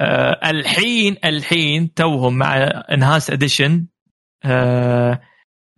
أه 0.00 0.50
الحين 0.50 1.16
الحين 1.24 1.94
توهم 1.94 2.38
مع 2.38 2.56
Enhanced 2.92 3.30
Edition 3.30 3.86
أه 4.44 5.20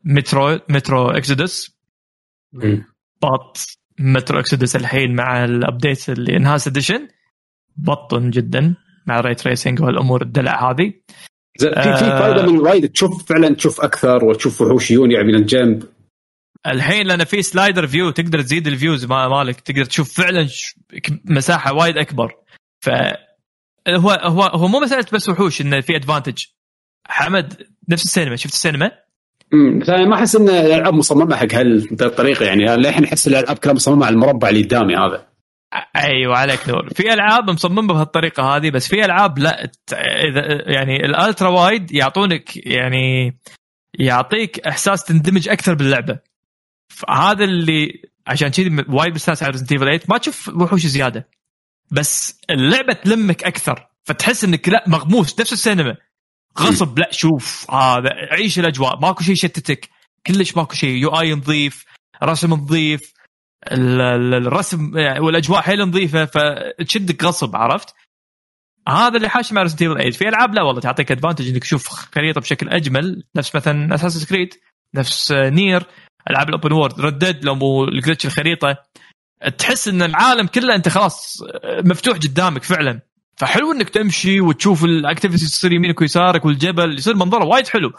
Metro 0.04 0.60
Metro 0.68 1.10
Exodus 1.10 1.76
بطل 3.22 3.79
Metro 4.00 4.40
Exodus 4.40 4.76
الحين 4.76 5.14
مع 5.14 5.44
ال 5.44 5.53
update 5.53 6.08
اللي 6.08 6.36
Enhanced 6.36 6.66
Edition 6.66 7.08
بطل 7.76 8.30
جدا 8.30 8.74
مع 9.06 9.18
ال 9.18 9.22
ray 9.22 9.34
tracing 9.34 9.82
والأمور 9.82 10.22
الدلع 10.22 10.70
هذه. 10.70 10.92
في 11.58 11.70
في 11.74 12.00
فائده 12.00 12.46
من 12.46 12.58
وايد. 12.58 12.88
تشوف 12.88 13.28
فعلا 13.28 13.54
تشوف 13.54 13.80
أكثر 13.80 14.24
وتشوف 14.24 14.60
وحوش 14.60 14.90
يوني 14.90 15.22
من 15.22 15.34
الجنب 15.34 15.84
الحين 16.66 17.06
لأن 17.06 17.24
في 17.24 17.42
slider 17.42 17.86
view 17.86 18.10
تقدر 18.10 18.42
تزيد 18.42 18.66
ال 18.66 18.74
view 18.74 19.04
مالك. 19.04 19.60
تقدر 19.60 19.84
تشوف 19.84 20.14
فعلا 20.14 20.48
مساحة 21.24 21.72
وايد 21.72 21.98
أكبر. 21.98 22.36
ف 22.80 22.90
هو 23.88 24.10
هو 24.10 24.42
هو 24.42 24.68
مو 24.68 24.80
مساله 24.80 25.06
بس 25.12 25.28
وحوش 25.28 25.60
إنه 25.60 25.80
في 25.80 25.96
advantage 25.96 26.44
حمد 27.06 27.66
نفس 27.88 28.04
السينما. 28.04 28.36
شفت 28.36 28.52
السينما؟ 28.52 28.90
امم 29.54 29.82
ما 30.08 30.14
أحس 30.14 30.36
إن 30.36 30.48
الألعاب 30.48 30.94
مصممة 30.94 31.36
حق 31.36 31.54
هالطريقة 31.54 32.44
يعني. 32.44 32.76
للحين 32.76 33.04
أحس 33.04 33.28
الألعاب 33.28 33.58
كلها 33.58 33.74
مصممة 33.74 34.06
على 34.06 34.14
المربع 34.14 34.48
اللي 34.48 34.62
قدامي 34.62 34.96
هذا. 34.96 35.26
أيوه 35.96 36.36
عليك 36.36 36.68
نور 36.68 36.88
في 36.94 37.12
ألعاب 37.12 37.50
مصممة 37.50 37.94
بهالطريقة 37.94 38.42
هذه 38.42 38.70
بس 38.70 38.88
في 38.88 39.04
ألعاب 39.04 39.38
لا. 39.38 39.70
إذا 39.92 40.70
يعني 40.70 40.96
ال 41.06 41.13
ultra 41.13 41.48
wide 41.48 41.92
يعطونك 41.92 42.66
يعني 42.66 43.38
يعطيك 43.98 44.60
إحساس 44.60 45.04
تندمج 45.04 45.48
أكثر 45.48 45.74
باللعبة. 45.74 46.18
هذا 47.10 47.44
اللي 47.44 48.02
عشان 48.26 48.48
كذي 48.48 48.84
وايد 48.88 49.14
مستانس 49.14 49.42
على 49.42 49.52
Resident 49.52 49.74
8 49.74 50.00
ما 50.08 50.18
تشوف 50.18 50.48
وحوش 50.48 50.86
زيادة. 50.86 51.28
بس 51.90 52.40
اللعبة 52.50 52.92
تلمك 52.92 53.44
أكثر. 53.44 53.86
فتحس 54.04 54.44
إنك 54.44 54.68
لا 54.68 54.84
مغموس 54.86 55.40
نفس 55.40 55.52
السينما. 55.52 55.96
غصب 56.58 56.98
لا 56.98 57.08
شوف 57.12 57.70
هذا 57.70 58.10
عيش 58.32 58.58
الأجواء 58.58 59.00
ماكو 59.00 59.22
شيء 59.22 59.32
يشتتك 59.32 59.88
كلش 60.26 60.56
ماكو 60.56 60.74
شيء 60.74 60.96
UI 60.96 61.34
نظيف 61.34 61.84
رسم 62.22 62.54
نظيف 62.54 63.12
الرسم 63.72 64.92
والأجواء 64.94 65.60
حيل 65.60 65.80
نظيفة 65.80 66.24
فتشدك 66.24 67.24
غصب 67.24 67.56
عرفت؟ 67.56 67.94
هذا 68.88 69.16
اللي 69.16 69.28
حاش 69.28 69.52
مع 69.52 69.62
Resident 69.62 69.82
Evil 69.82 69.94
8 69.94 70.10
في 70.10 70.28
ألعاب 70.28 70.54
لا 70.54 70.62
والله 70.62 70.80
تعطيك 70.80 71.12
advantage 71.12 71.48
إنك 71.48 71.62
تشوف 71.62 71.88
خريطة 71.88 72.40
بشكل 72.40 72.68
أجمل 72.68 73.24
نفس 73.36 73.56
مثلا 73.56 73.94
Assassin's 73.94 74.26
Creed 74.26 74.54
نفس 74.94 75.32
Nier 75.32 75.86
ألعاب 76.30 76.48
ال 76.48 76.53
open 76.53 76.72
world 76.72 77.00
Red 77.00 77.19
Dead 77.19 77.44
لو 77.44 77.54
مو 77.54 77.84
الخريطة 77.84 78.76
تحس 79.58 79.88
إن 79.88 80.02
العالم 80.02 80.46
كله 80.46 80.74
أنت 80.74 80.88
خلاص 80.88 81.36
مفتوح 81.84 82.18
قدامك 82.18 82.62
فعلا. 82.62 83.00
فحلو 83.40 83.72
إنك 83.72 83.88
تمشي 83.88 84.40
وتشوف 84.40 84.84
ال 84.84 84.90
activities 84.90 85.50
تصير 85.50 85.72
يمينك 85.72 86.00
ويسارك 86.00 86.44
والجبل 86.44 86.98
يصير 86.98 87.16
منظرة 87.16 87.44
وايد 87.44 87.68
حلو. 87.68 87.92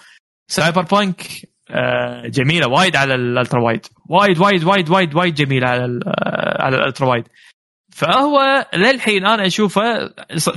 Cyberpunk 0.48 1.22
آه، 1.70 2.28
جميلة 2.28 2.68
وايد 2.68 2.96
على 2.96 3.16
ال 3.16 3.20
ultra 3.20 3.43
wide 3.43 3.62
وايد 3.62 4.40
وايد 4.40 4.64
وايد 4.64 4.90
وايد 4.90 5.16
وايد 5.16 5.34
جميلة 5.34 5.68
على 5.68 6.00
آه، 6.08 6.64
على 6.64 6.78
ال 6.78 6.83
ultra 6.83 7.08
wide 7.08 7.24
فهو 7.94 8.66
للحين 8.74 9.26
أنا 9.26 9.46
أشوفه 9.46 9.82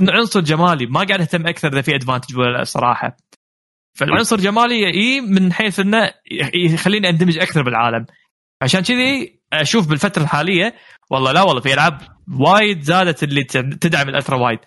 عنصر 0.01 0.39
جمالي. 0.39 0.85
ما 0.85 1.03
قاعد 1.03 1.21
أهتم 1.21 1.47
أكثر 1.47 1.67
إذا 1.67 1.81
في 1.81 1.95
advantage 1.95 2.37
ولا 2.37 2.57
لا 2.57 2.63
صراحة. 2.63 3.17
فالعنصر 3.93 4.37
جمالي 4.37 4.87
اي 4.87 5.21
من 5.21 5.53
حيث 5.53 5.79
إنه 5.79 6.11
يخليني 6.53 7.09
أندمج 7.09 7.37
أكثر 7.37 7.63
بالعالم. 7.63 8.05
عشان 8.61 8.81
كذي 8.81 9.39
أشوف 9.53 9.87
بالفترة 9.87 10.23
الحالية 10.23 10.75
والله 11.09 11.31
لا 11.31 11.41
والله 11.41 11.61
في 11.61 11.73
ألعاب 11.73 12.01
وايد 12.39 12.81
زادت 12.81 13.23
اللي 13.23 13.43
تدعم 13.43 14.09
ال 14.09 14.14
ultra 14.14 14.37
wide. 14.37 14.59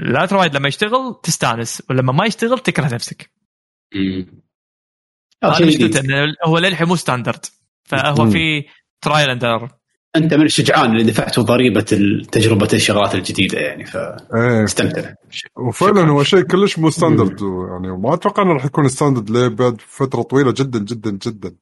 ال 0.00 0.06
ultra 0.06 0.38
wide 0.38 0.56
لما 0.56 0.68
يشتغل 0.68 1.20
تستانس 1.22 1.82
ولما 1.90 2.12
ما 2.12 2.26
يشتغل 2.26 2.58
تكره 2.58 2.94
نفسك. 2.94 3.30
هذا 5.44 6.00
أنا 6.00 6.34
هو 6.46 6.58
للحين 6.58 6.88
مو 6.88 6.96
standard 6.96 7.46
فهو 7.84 8.24
مم. 8.24 8.30
في 8.30 8.64
trial 9.00 9.30
and 9.30 9.68
أنت 10.16 10.34
من 10.34 10.46
الشجعان 10.46 10.90
اللي 10.90 11.04
دفعتوا 11.04 11.42
ضريبة 11.42 11.80
تجربة 12.32 12.68
الشغلات 12.72 13.14
الجديدة 13.14 13.58
يعني 13.58 13.84
إيه. 13.84 14.64
فاستمتع 14.64 15.14
وفعلا 15.56 16.00
هو 16.00 16.22
شيء 16.22 16.42
كلش 16.42 16.78
مو 16.78 16.90
standard 16.90 17.40
يعني 17.40 17.90
وما 17.90 18.14
أتوقع 18.14 18.42
إنه 18.42 18.52
راح 18.52 18.64
يكون 18.64 18.88
standard 18.88 19.30
ليه 19.30 19.48
بعد 19.48 19.80
فترة 19.80 20.22
طويلة 20.22 20.54
جدا 20.56 20.78
جدا 20.78 21.10
جدا. 21.10 21.56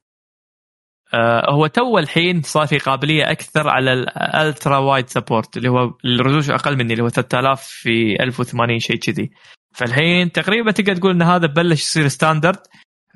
هو 1.51 1.67
تو 1.67 1.99
الحين 1.99 2.43
صار 2.43 2.67
في 2.67 2.79
قابلية 2.79 3.31
أكثر 3.31 3.69
على 3.69 3.93
ال 3.93 4.07
ultra 4.07 4.79
wide 4.79 5.09
support 5.09 5.57
اللي 5.57 5.69
هو 5.69 5.95
ال 6.05 6.09
resolution 6.09 6.51
أقل 6.51 6.77
مني 6.77 6.93
اللي 6.93 7.05
هو 7.05 7.09
3000 7.09 7.63
في 7.63 8.23
1080 8.23 8.79
شيء 8.79 8.97
كذي. 8.97 9.31
فالحين 9.75 10.33
تقريبا 10.33 10.71
تقدر 10.71 10.97
تقول 10.97 11.11
إن 11.11 11.23
هذا 11.23 11.47
بلش 11.47 11.83
يصير 11.83 12.09
standard 12.09 12.59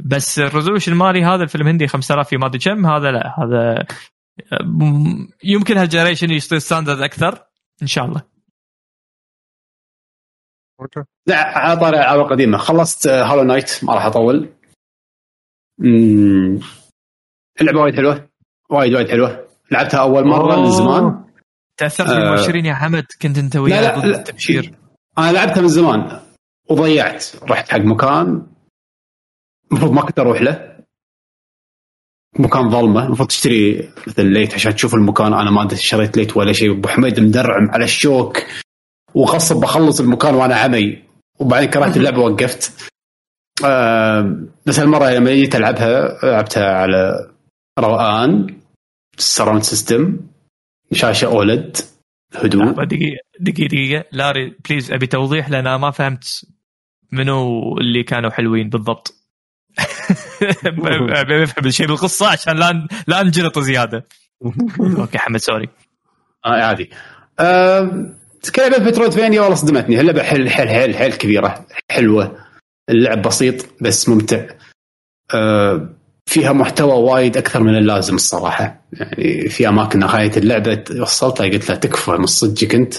بس 0.05 0.39
ال 0.39 0.44
resolution 0.44 0.95
مالي 0.95 1.25
هذا 1.25 1.43
الفيلم 1.43 1.69
هندي 1.69 1.89
5000 1.89 2.29
في 2.29 2.37
ما 2.37 2.47
أدري 2.47 2.59
كم 2.59 2.87
هذا 2.87 3.11
لا 3.11 3.35
هذا 3.39 3.87
آه، 4.53 4.59
يمكن 5.45 5.77
هال 5.77 5.86
generation 5.86 6.31
يصير 6.31 6.59
standard 6.59 7.01
أكثر 7.01 7.39
إن 7.83 7.87
شاء 7.87 8.05
الله. 8.05 8.23
okay. 10.81 11.03
لا 11.27 11.59
على 11.59 11.81
طاري 11.81 11.97
الالعاب 11.97 12.21
القديمة. 12.21 12.59
خلصت 12.59 13.09
Hollow 13.09 13.43
Knight 13.43 13.85
ما 13.85 13.95
راح 13.95 14.05
أطول. 14.07 14.49
اللعبة 17.61 17.81
وايد 17.81 17.95
حلوة. 17.97 18.29
وايد 18.71 18.95
وايد 18.95 19.09
حلوة. 19.11 19.47
لعبتها 19.71 20.01
أول 20.01 20.29
مرة 20.29 20.57
من 20.61 20.71
زمان. 20.71 21.25
تأثرت 21.77 22.09
آه. 22.09 22.19
بالمبشرين 22.19 22.67
يا 22.67 22.75
حمد. 22.75 23.07
كنت 23.23 23.39
أنت 23.39 23.57
وياه 23.57 23.81
لا, 23.81 23.99
ضد 23.99 24.05
لا. 24.05 24.17
التبشير. 24.19 24.73
أنا 25.19 25.33
لعبتها 25.33 25.61
من 25.61 25.69
زمان. 25.69 26.21
وضيعت. 26.71 27.27
رحت 27.43 27.73
حق 27.73 27.79
مكان. 27.79 28.47
المفروض 29.73 29.93
ما 29.93 30.03
كنت 30.03 30.19
أروح 30.19 30.43
له. 30.43 30.77
مكان 32.39 32.71
ظلمة. 32.71 33.07
المفروض 33.07 33.29
تشتري 33.29 33.91
مثل 34.07 34.27
light 34.27 34.55
عشان 34.55 34.75
تشوف 34.75 34.95
المكان. 34.95 35.35
أنا 35.35 35.51
ما 35.51 35.75
شريت 35.75 36.17
light 36.17 36.37
ولا 36.37 36.53
شيء. 36.53 36.73
أبو 36.73 36.89
حميد 36.89 37.21
مدرعم 37.21 37.71
على 37.71 37.85
الشوك. 37.85 38.39
وغصب 39.15 39.61
بخلص 39.61 40.01
المكان 40.01 40.35
وأنا 40.35 40.57
عمي. 40.57 41.03
وبعدين 41.39 41.71
كرهت 41.71 41.97
اللعبة 41.97 42.19
وقفت 42.19 42.91
آه 43.65 44.37
بس 44.67 44.81
هالمرة 44.81 45.11
لما 45.11 45.31
جيت 45.31 45.57
ألعبها 45.57 46.19
لعبتها 46.25 46.75
على 46.75 47.30
روقان 47.81 48.61
surround 49.19 49.63
system 49.63 50.17
شاشة 50.93 51.27
OLED 51.27 51.77
هدوء. 52.35 52.65
لحظة، 52.65 52.85
دقيقة 52.85 53.19
دقيقة 53.41 53.69
دقيقة. 53.69 54.05
لاري 54.13 54.55
please 54.69 54.93
أبي 54.93 55.07
توضيح 55.07 55.49
لأن 55.49 55.75
ما 55.75 55.91
فهمت 55.91 56.45
منو 57.13 57.79
اللي 57.79 58.03
كانوا 58.03 58.31
حلوين 58.31 58.69
بالضبط. 58.69 59.15
ابي 61.21 61.43
أفهم 61.45 61.67
الشيء 61.67 61.87
بالقصة 61.87 62.29
عشان 62.29 62.57
لا 62.57 62.89
لا 63.07 63.21
انجلط 63.21 63.59
زيادة. 63.59 64.05
okay 65.01 65.19
حمد 65.19 65.37
sorry. 65.37 65.69
آه 66.47 66.63
عادي 66.63 66.91
آه 67.41 68.15
كلمة 68.55 68.79
Metroidvania 68.79 69.41
والله 69.41 69.55
صدمتني. 69.57 70.01
اللعبة 70.01 70.23
حيل 70.23 70.51
حيل 70.51 70.69
حيل 70.69 70.97
حيل 70.97 71.13
كبيرة 71.13 71.67
حلوة. 71.91 72.45
اللعب 72.91 73.23
بسيط 73.23 73.83
بس 73.83 74.09
ممتع. 74.09 74.47
آه 75.35 75.89
فيها 76.31 76.53
محتوى 76.53 76.93
وايد 76.93 77.37
أكثر 77.37 77.63
من 77.63 77.79
اللازم 77.79 78.15
الصراحة. 78.15 78.85
يعني 78.93 79.49
في 79.49 79.69
أماكن 79.69 79.99
نهاية 79.99 80.33
اللعبة 80.37 80.85
وصلتها 81.01 81.47
قلت 81.47 81.69
لها 81.69 81.79
تكفى 81.79 82.11
من 82.11 82.27
صدقك 82.27 82.75
أنت. 82.75 82.95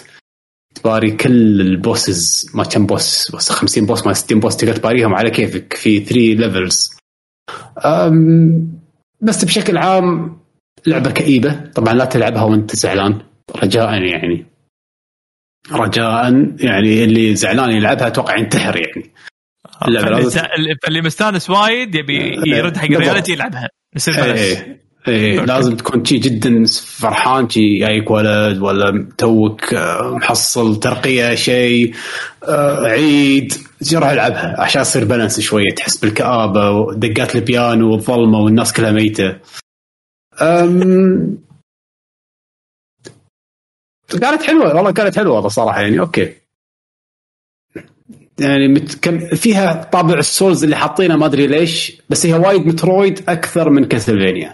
تباري 0.75 1.11
كل 1.11 1.61
ال 1.61 1.74
bosses 1.74 2.51
ما 2.53 2.63
كم 2.63 2.85
boss 2.85 3.35
بس 3.35 3.49
50 3.51 3.85
boss 3.85 4.07
ما 4.07 4.13
60 4.13 4.39
boss 4.39 4.57
تقدر 4.57 4.75
تباريهم 4.75 5.15
على 5.15 5.29
كيفك 5.29 5.73
في 5.73 5.99
3 5.99 6.15
levels 6.15 6.97
بس 9.21 9.45
بشكل 9.45 9.77
عام 9.77 10.39
لعبة 10.87 11.11
كئيبة. 11.11 11.71
طبعا 11.75 11.93
لا 11.93 12.05
تلعبها 12.05 12.43
وأنت 12.43 12.75
زعلان. 12.75 13.21
رجاء 13.55 14.01
يعني. 14.03 14.45
رجاء 15.71 16.33
يعني 16.59 17.03
اللي 17.03 17.35
زعلان 17.35 17.69
يلعبها 17.69 18.07
أتوقع 18.07 18.37
ينتحر 18.37 18.77
يعني. 18.77 19.11
فاللي, 19.85 20.75
اللي 20.87 21.01
مستانس 21.01 21.49
وايد 21.49 21.95
يبي 21.95 22.41
يرد 22.47 22.77
حق. 22.77 22.85
ال 22.85 22.91
reality 22.91 23.31
يلعبها. 23.31 23.69
يصير 23.95 24.13
balance 24.13 24.39
إيه 24.39 24.81
إيه 25.07 25.39
okay. 25.39 25.45
لازم 25.45 25.75
تكون 25.75 26.05
شي 26.05 26.17
جدا 26.17 26.65
فرحان 26.99 27.49
شي 27.49 27.79
جايك 27.79 28.11
ولد 28.11 28.61
ولا 28.61 29.07
توك 29.17 29.73
آه، 29.73 30.11
محصل 30.15 30.79
ترقية 30.79 31.35
شيء 31.35 31.93
آه، 32.43 32.85
عيد 32.85 33.53
راح 33.93 34.09
العبها 34.09 34.55
عشان 34.61 34.81
يصير 34.81 35.05
balance 35.05 35.39
شوية 35.39 35.73
تحس 35.75 35.97
بالكآبة 35.97 36.71
ودقات 36.71 37.35
البيانو 37.35 37.91
والظلمة 37.91 38.39
والناس 38.39 38.73
كلها 38.73 38.91
ميتة. 38.91 39.35
أم... 40.41 41.37
كانت 44.21 44.43
حلوة 44.43 44.75
والله 44.75 44.91
كانت 44.91 45.15
حلوة 45.15 45.35
والله 45.35 45.49
صراحة 45.49 45.81
يعني 45.81 45.99
okay. 45.99 46.40
يعني 48.39 48.67
مت... 48.67 48.95
كم... 49.01 49.19
فيها 49.19 49.83
طابع 49.83 50.19
ال 50.19 50.27
Souls 50.27 50.63
اللي 50.63 50.75
حاطينه 50.75 51.15
ما 51.15 51.25
أدري 51.25 51.47
ليش 51.47 52.01
بس 52.09 52.25
هي 52.25 52.33
وايد 52.33 52.67
Metroid 52.67 53.29
أكثر 53.29 53.69
من 53.69 53.85
Castlevania. 53.85 54.51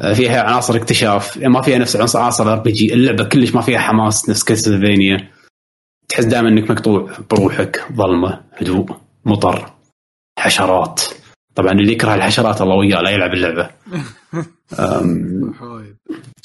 آه، 0.00 0.12
فيها 0.12 0.42
عناصر 0.42 0.76
اكتشاف. 0.76 1.36
يعني 1.36 1.52
ما 1.52 1.62
فيها 1.62 1.78
نفس 1.78 2.16
عناصر 2.16 2.52
RPG. 2.52 2.94
اللعبة 2.94 3.24
كلش 3.24 3.54
ما 3.54 3.60
فيها 3.60 3.78
حماس 3.78 4.28
نفس 4.28 4.44
Castlevania. 4.44 5.28
تحس 6.08 6.24
دائما 6.24 6.48
إنك 6.48 6.70
مقطوع 6.70 7.12
بروحك 7.30 7.86
ظلمة 7.92 8.44
هدوء 8.60 8.96
مطر 9.24 9.72
حشرات. 10.38 11.02
طبعا 11.54 11.72
اللي 11.72 11.92
يكره 11.92 12.14
الحشرات 12.14 12.60
الله 12.60 12.76
وياه 12.76 13.00
لا 13.00 13.10
يلعب 13.10 13.34
اللعبة. 13.34 13.70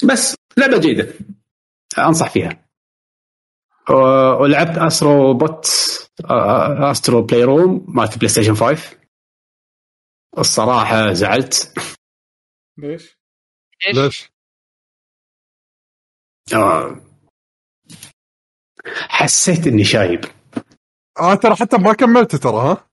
بس 0.10 0.34
لعبة 0.58 0.78
جيدة. 0.78 1.08
أنصح 1.98 2.30
فيها. 2.30 2.63
ولعبت 3.90 4.78
Astro 4.78 5.34
Bot 5.34 5.66
آه، 6.30 6.90
Astro 6.90 7.22
Playroom 7.22 7.84
مالت 7.88 8.16
PlayStation 8.18 8.54
5 8.54 8.96
الصراحة 10.38 11.12
زعلت. 11.12 11.74
ليش؟ 12.78 13.18
ليش؟ 13.94 14.30
آه، 16.54 17.00
حسيت 18.86 19.66
إني 19.66 19.84
شايب. 19.84 20.24
آه 21.20 21.34
ترى 21.34 21.54
حتى 21.56 21.76
ما 21.76 21.92
كملت 21.92 22.36
ترى 22.36 22.56
ها؟ 22.56 22.88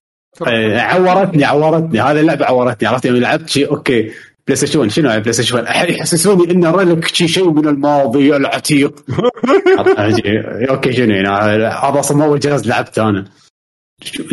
آه، 0.46 0.80
عورتني 0.80 1.44
عورتني. 1.44 2.00
هذه 2.00 2.20
اللعبة 2.20 2.46
عورتني 2.46 2.88
عرفت؟ 2.88 3.04
يوم 3.04 3.16
لعبت 3.16 3.48
شيء 3.48 3.70
okay. 3.70 4.12
PlayStation 4.46 4.78
1 4.78 4.90
شنو 4.90 5.20
PlayStation 5.20 5.54
1 5.56 5.66
أحد 5.76 5.88
يحسسوني 5.90 6.52
إن 6.52 6.66
relic 6.66 7.06
شي 7.14 7.28
شيء 7.28 7.50
من 7.50 7.68
الماضي 7.68 8.36
العتيق. 8.36 9.04
okay 10.70 10.92
شنو 10.92 11.14
يعني؟ 11.14 11.28
هذا 11.28 12.00
أصلا 12.00 12.24
اول 12.24 12.40
جهاز 12.40 12.68
لعبت 12.68 12.98
أنا. 12.98 13.24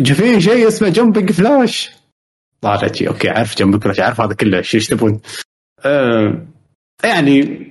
في 0.04 0.40
شيء 0.40 0.68
اسمه 0.68 0.88
Jumping 0.88 1.32
Flash 1.32 1.90
طالع 2.60 2.92
شي 2.92 3.08
okay 3.08 3.28
عارف 3.28 3.56
Jumping 3.58 3.82
Flash 3.84 4.00
عارف 4.00 4.20
هذا 4.20 4.34
كله. 4.34 4.60
شو 4.62 4.76
إيش 4.76 4.86
تبون 4.86 5.20
آه 5.84 6.46
يعني 7.04 7.66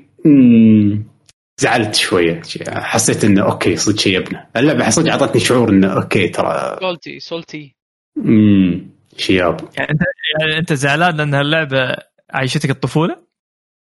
زعلت 1.62 1.96
شوية. 1.96 2.42
حسيت 2.70 3.24
إنه 3.24 3.44
okay 3.44 3.76
صدق 3.76 4.00
شيبنا 4.00 4.48
اللعبة 4.58 4.90
صدق 4.90 5.12
أعطتني 5.12 5.42
شعور 5.42 5.70
إنه 5.70 5.88
okay 5.94 6.28
ترى. 6.28 6.78
salty 6.82 7.20
salty 7.20 7.76
مم، 8.18 8.90
شياب 9.18 9.60
يعني 9.78 9.92
أنت 9.92 10.02
يعني 10.42 10.60
أنت 10.60 10.74
زعلان 10.74 11.18
لأن 11.18 11.36
اللعبه 11.36 12.09
عايشتك 12.34 12.70
الطفولة؟ 12.70 13.18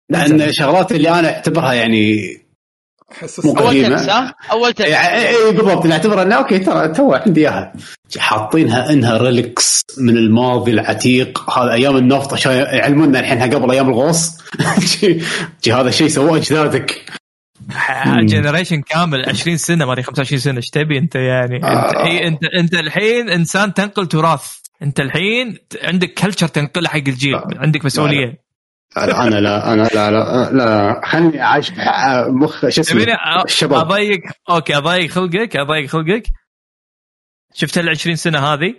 لأن 0.10 0.42
الشغلات 0.42 0.92
اللي 0.92 1.20
أنا 1.20 1.34
أعتبرها 1.34 1.74
يعني 1.74 2.38
مو 3.44 3.52
اول 3.58 3.68
قديمة. 3.68 3.88
تنس 3.88 4.10
ها؟ 4.10 4.36
أول 4.52 4.74
تنس. 4.74 4.88
اي 4.88 5.28
إي 5.28 5.52
بالضبط. 5.52 5.86
نعتبر 5.86 6.22
إنه 6.22 6.36
okay 6.36 6.60
ترى 6.60 6.88
تو 6.88 7.14
عندي 7.14 7.42
إياها. 7.42 7.74
حاطينها 8.18 8.90
إنها 8.90 9.18
relics 9.18 9.84
من 9.98 10.18
الماضي 10.18 10.72
العتيق. 10.72 11.50
هذا 11.60 11.74
أيام 11.74 11.98
النفط 11.98 12.34
عشان 12.34 12.52
يعلمونا 12.52 13.20
الحين 13.20 13.54
قبل 13.54 13.72
أيام 13.72 13.90
الغوص. 13.90 14.32
هذا 15.68 15.90
الشيء 15.90 16.08
سووه 16.08 16.38
اجدادك 16.38 17.06
generation 18.20 18.82
كامل 18.82 19.30
20 19.30 19.58
سنة 19.58 19.86
ما 19.86 19.94
أدري 19.94 20.04
25 20.04 20.40
سنة 20.40 20.58
إيش 20.58 20.70
تبي 20.70 20.98
أنت 20.98 21.16
يعني؟ 21.16 21.56
انت 21.56 21.64
آه. 21.66 22.06
إيه 22.06 22.28
انت 22.28 22.44
أنت 22.60 22.74
الحين 22.74 23.30
إنسان 23.30 23.74
تنقل 23.74 24.08
تراث. 24.08 24.65
انت 24.86 25.00
الحين 25.00 25.58
عندك 25.84 26.14
culture 26.14 26.48
تنقله 26.48 26.90
حق 26.90 26.96
الجيل 26.98 27.36
آه. 27.36 27.48
عندك 27.56 27.86
مسؤولية 27.86 28.46
لا 28.98 29.28
أنا 29.28 29.36
لا 29.36 29.74
أنا 29.74 29.84
لا 29.84 30.12
لا 30.12 30.52
لا 30.52 31.02
خليني 31.06 31.42
عايش 31.42 31.72
مع 31.72 32.28
مخ 32.28 32.70
شو 32.70 32.82
اسمه 32.82 33.06
الشباب 33.46 33.92
اضيق 33.92 34.20
okay 34.50 34.78
اضيق 34.78 35.10
خلقك 35.10 35.56
اضيق 35.58 35.86
خلقك 35.90 36.24
شفت 37.54 37.78
ال 37.78 37.90
20 37.90 38.16
سنة 38.16 38.40
هذه 38.40 38.76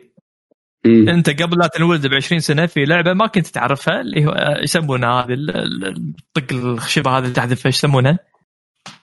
مم. 0.84 1.08
أنت 1.08 1.42
قبل 1.42 1.58
لا 1.58 1.66
تنولد 1.66 2.06
ب 2.06 2.14
20 2.14 2.40
سنة 2.40 2.66
في 2.66 2.84
لعبة 2.84 3.12
ما 3.12 3.26
كنت 3.26 3.46
تعرفها 3.46 4.00
اللي 4.00 4.26
هو 4.26 4.34
يسمونها 4.62 5.10
هذه 5.24 5.32
ال- 5.32 5.56
ال- 5.56 6.12
الطق 6.36 6.52
الخشبة 6.52 7.10
هذه 7.10 7.22
اللي 7.22 7.34
تحذفها 7.34 7.66
إيش 7.66 7.74
يسمونها؟ 7.76 8.18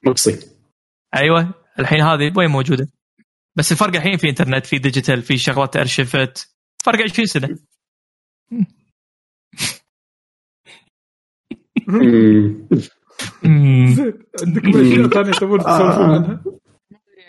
مقصي 0.07 0.39
أيوه 1.15 1.53
الحين 1.79 2.01
هذه 2.01 2.33
وين 2.35 2.49
موجودة؟ 2.49 2.87
بس 3.55 3.71
الفرق 3.71 3.95
الحين 3.95 4.17
في 4.17 4.29
إنترنت 4.29 4.65
في 4.65 4.77
digital 4.77 5.21
في 5.21 5.37
شغلات 5.37 5.77
أرشفت 5.77 6.52
فرق 6.83 7.01
20 7.03 7.25
سنة. 7.25 7.57
زين 11.89 12.67
عندكم 14.43 14.69
اشياء 14.79 15.07
ثانية 15.07 15.31
تبون 15.31 15.59
تسولفون 15.59 15.65
آه. 15.65 16.13
عنها؟ 16.15 16.41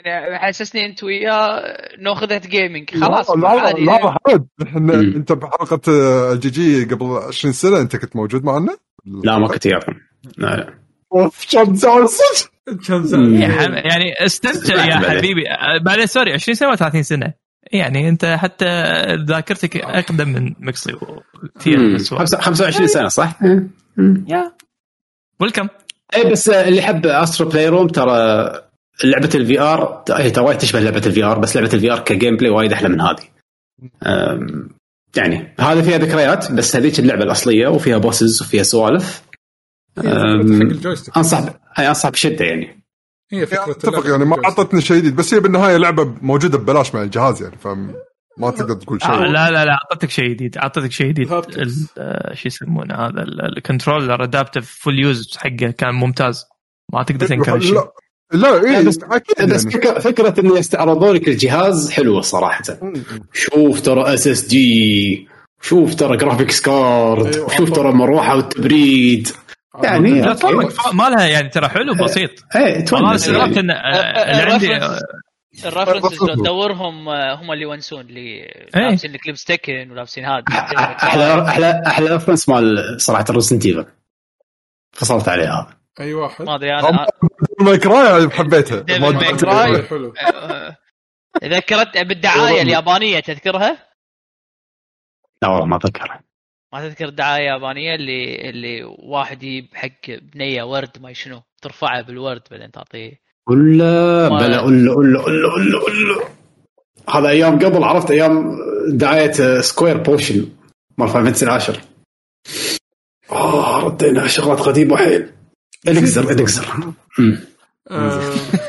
يعني 0.05 0.39
حسسني 0.39 0.87
انت 0.87 1.05
وياه 1.05 1.63
ناخذها 1.99 2.39
gaming 2.39 2.91
خلاص 2.91 3.31
لا 3.31 3.37
لا 3.39 3.73
لا 3.73 4.17
حمد 4.27 4.47
إحنا. 4.63 4.95
أنت 4.95 5.33
بحلقة 5.33 5.81
آه، 5.89 6.33
ال 6.33 6.51
GG 6.51 6.85
قبل 6.95 7.07
20 7.29 7.53
سنة 7.53 7.81
أنت 7.81 7.97
كنت 7.97 8.17
موجود 8.17 8.45
معنا؟ 8.45 8.77
لا 9.25 9.39
ما 9.39 9.49
كنت 9.49 9.67
يعرف 9.67 9.85
لا 10.39 10.57
لا 10.57 10.79
أوف 11.15 11.47
كم 11.53 11.75
زعل 11.75 12.09
صدق 12.09 12.51
كان 12.89 12.97
مم. 12.99 13.05
زعل. 13.05 13.33
يعني 13.75 14.13
استمتع 14.27 14.85
يا. 14.85 14.95
حبيبي 14.97 15.49
أه، 15.51 15.79
بعدين 15.85 16.07
sorry 16.07 16.33
20 16.33 16.55
سنة 16.57 16.69
ولا 16.69 16.77
30 16.77 17.03
سنة 17.03 17.44
يعني 17.75 18.09
انت 18.09 18.25
حتى 18.25 18.67
ذاكرتك 19.15 19.77
أقدم 19.77 20.29
من 20.29 20.55
مكسي 20.59 20.93
كثير 21.61 21.79
مم. 21.79 21.95
بس 21.95 22.15
خمسة- 22.15 22.41
25 22.41 22.87
سنة 22.89 23.09
صح؟ 23.09 23.39
يا 24.29 24.53
ويلكم 25.41 25.69
اي 26.17 26.31
بس 26.31 26.49
اللي 26.49 26.79
يحب 26.79 27.07
Astro 27.07 27.49
Playroom 27.49 27.87
ترى 27.89 28.13
لعبة 29.05 29.31
ال 29.35 29.61
VR 29.61 30.05
هي 30.11 30.31
ترى 30.31 30.45
وايد 30.45 30.59
تشبه 30.59 30.81
لعبة 30.81 31.03
ال 31.07 31.25
VR 31.25 31.39
بس 31.39 31.57
لعبة 31.57 31.75
ال 31.75 31.93
VR 31.93 31.99
ك 31.99 32.37
gameplay 32.37 32.51
وايد 32.51 32.73
أحلى 32.73 32.89
من 32.89 33.01
هذه. 33.01 33.25
يعني 35.17 35.55
هذه 35.61 35.83
فيها 35.83 35.99
ذكريات 35.99 36.53
بس 36.53 36.77
هذيك 36.77 36.99
اللعبة 36.99 37.25
الأصلية 37.25 37.69
وفيها 37.69 37.99
bosses 37.99 38.43
وفيها 38.43 38.63
سوالف 38.63 39.23
أنصح 41.17 41.41
ب- 41.41 41.57
أنصح 41.79 42.09
بشدة 42.09 42.45
يعني. 42.45 42.84
هي 43.33 43.47
فكرة 43.47 43.71
أتفق 43.71 44.07
يعني 44.11 44.25
ما. 44.25 44.45
أعطتني 44.45 44.81
شيء 44.81 44.97
جديد 44.97 45.17
بس 45.17 45.35
هي 45.35 45.41
بالنهاية 45.41 45.77
لعبة 45.77 46.15
موجودة 46.23 46.59
ببلاش 46.59 46.95
مع 46.95 47.03
الجهاز 47.03 47.43
يعني 47.43 47.57
فما 47.59 48.51
تقدر 48.51 48.75
تقول 48.75 49.03
شيء. 49.03 49.11
آه 49.11 49.19
لا 49.25 49.51
لا 49.51 49.65
لا 49.65 49.73
اعطيتك 49.93 50.11
شيء 50.11 50.29
جديد 50.29 50.57
اعطيتك 50.59 50.93
شيء 50.93 51.07
جديد. 51.09 51.33
آه، 51.33 52.35
شو 52.35 52.49
يسمونه 52.49 52.95
هذا؟ 52.95 53.23
ال- 53.23 53.57
ال 53.57 53.63
controller 53.63 54.25
adaptive 54.25 54.79
full 54.81 54.99
use 54.99 55.37
حقه 55.37 55.71
كان 55.79 55.95
ممتاز. 55.95 56.45
ما 56.93 57.03
تقدر 57.03 57.27
تنكر 57.27 57.57
الشيء 57.57 57.75
لا 57.75 57.91
لا 58.33 58.59
لا، 58.61 58.79
اي 58.79 58.85
بس- 58.85 58.99
أكيد 59.03 59.53
بس 59.53 59.65
يعني. 59.65 60.01
فكرة 60.01 60.41
انه 60.41 60.59
يستعرضون 60.59 61.15
لك 61.15 61.29
الجهاز 61.29 61.91
حلوة 61.91 62.21
صراحة. 62.21 62.63
شوف 63.33 63.81
ترى 63.81 64.15
SSD 64.15 65.29
شوف 65.61 65.95
ترى 65.95 66.17
graphics 66.17 66.61
card 66.61 67.35
أيوة. 67.35 67.57
شوف 67.57 67.71
ترى 67.71 67.89
المروحه 67.89 68.37
والتبريد. 68.37 69.29
يعني 69.83 70.23
ما 70.93 71.09
لها 71.09 71.27
يعني؟ 71.27 71.49
ترى 71.49 71.69
حلو 71.69 71.95
بسيط. 71.95 72.31
إيه 72.57 72.77
أنا 72.77 72.85
تونس 72.85 73.15
استغربت 73.15 73.57
يعني. 73.57 73.73
ان 73.73 74.41
اللي 74.41 74.53
عندي 74.53 74.77
ال 75.65 75.70
references 75.70 76.19
تدورهم 76.19 77.09
آه، 77.09 77.35
هم 77.35 77.53
اللي 77.53 77.63
يونسون 77.63 78.01
اللي 78.01 78.21
إيه. 78.21 78.71
لابسين 78.75 79.15
الكليب 79.15 79.37
ستيكن 79.37 79.91
ولابسين 79.91 80.25
هذا. 80.25 80.45
أحلى 80.51 81.49
أحلى 81.49 81.83
أحلى 81.87 82.11
reference 82.11 82.49
مال 82.49 82.97
صراحة 83.01 83.25
ال 83.31 83.35
Resident 83.35 83.67
Evil 83.67 83.87
فصلت 84.93 85.29
عليه 85.29 85.53
هذا. 85.53 85.77
أي 86.01 86.15
واحد؟ 86.15 86.45
ما 86.45 86.55
أدري 86.55 86.79
أنا 86.79 87.07
May 87.61 87.79
Cry 87.79 88.31
حبيتها. 88.31 88.81
Devil 88.81 89.01
ما 89.01 89.11
May 89.11 89.29
أدري. 89.29 89.37
Cry. 89.37 89.77
إيه، 89.77 89.83
حلو. 89.83 90.15
ذكرت 91.45 91.99
بالدعاية 91.99 92.63
اليابانية 92.63 93.21
تذكرها؟ 93.21 93.79
لا 95.43 95.49
والله 95.49 95.67
ما 95.67 95.77
اتذكر 95.77 96.21
ما 96.75 96.89
تذكر 96.89 97.09
الدعايه 97.09 97.43
اليابانيه 97.43 97.95
اللي 97.95 98.51
اللي 98.51 98.85
واحد 98.85 99.43
يجيب 99.43 99.67
حق 99.75 100.11
بنية 100.35 100.63
ورد 100.63 100.91
ما 101.01 101.13
شنو 101.13 101.43
ترفعه 101.63 102.03
بالورد 102.03 102.43
بعدين 102.51 102.71
تعطيه. 102.71 103.21
ولا؟ 103.49 104.29
بلا 104.29 104.61
ولا 104.61 104.93
ولا 104.93 105.21
ولا 105.21 105.49
ولا 105.55 105.79
ولا 105.83 106.29
هذا 107.11 107.29
أيام 107.29 107.59
قبل 107.59 107.85
عرفت؟ 107.85 108.11
أيام 108.11 108.59
دعاية 108.89 109.61
Square 109.61 109.97
potion 109.97 110.49
مال 110.99 111.09
Final 111.09 111.27
Fantasy 111.27 111.45
العاشر. 111.45 111.81
آه 113.33 113.81
ردينا 113.81 114.27
شغلات 114.27 114.61
قديمة 114.61 114.97
حيل 114.97 115.31
ال 115.89 115.95
Elixir 115.95 116.31
ال 116.31 116.35
Elixir. 116.35 116.67
آه، 117.91 118.21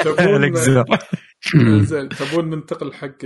تبون 0.03 0.35
ال 0.43 0.49
Elixir. 0.49 0.85
زين 1.89 2.09
تبون 2.09 2.49
ننتقل 2.49 2.93
حق 2.93 3.17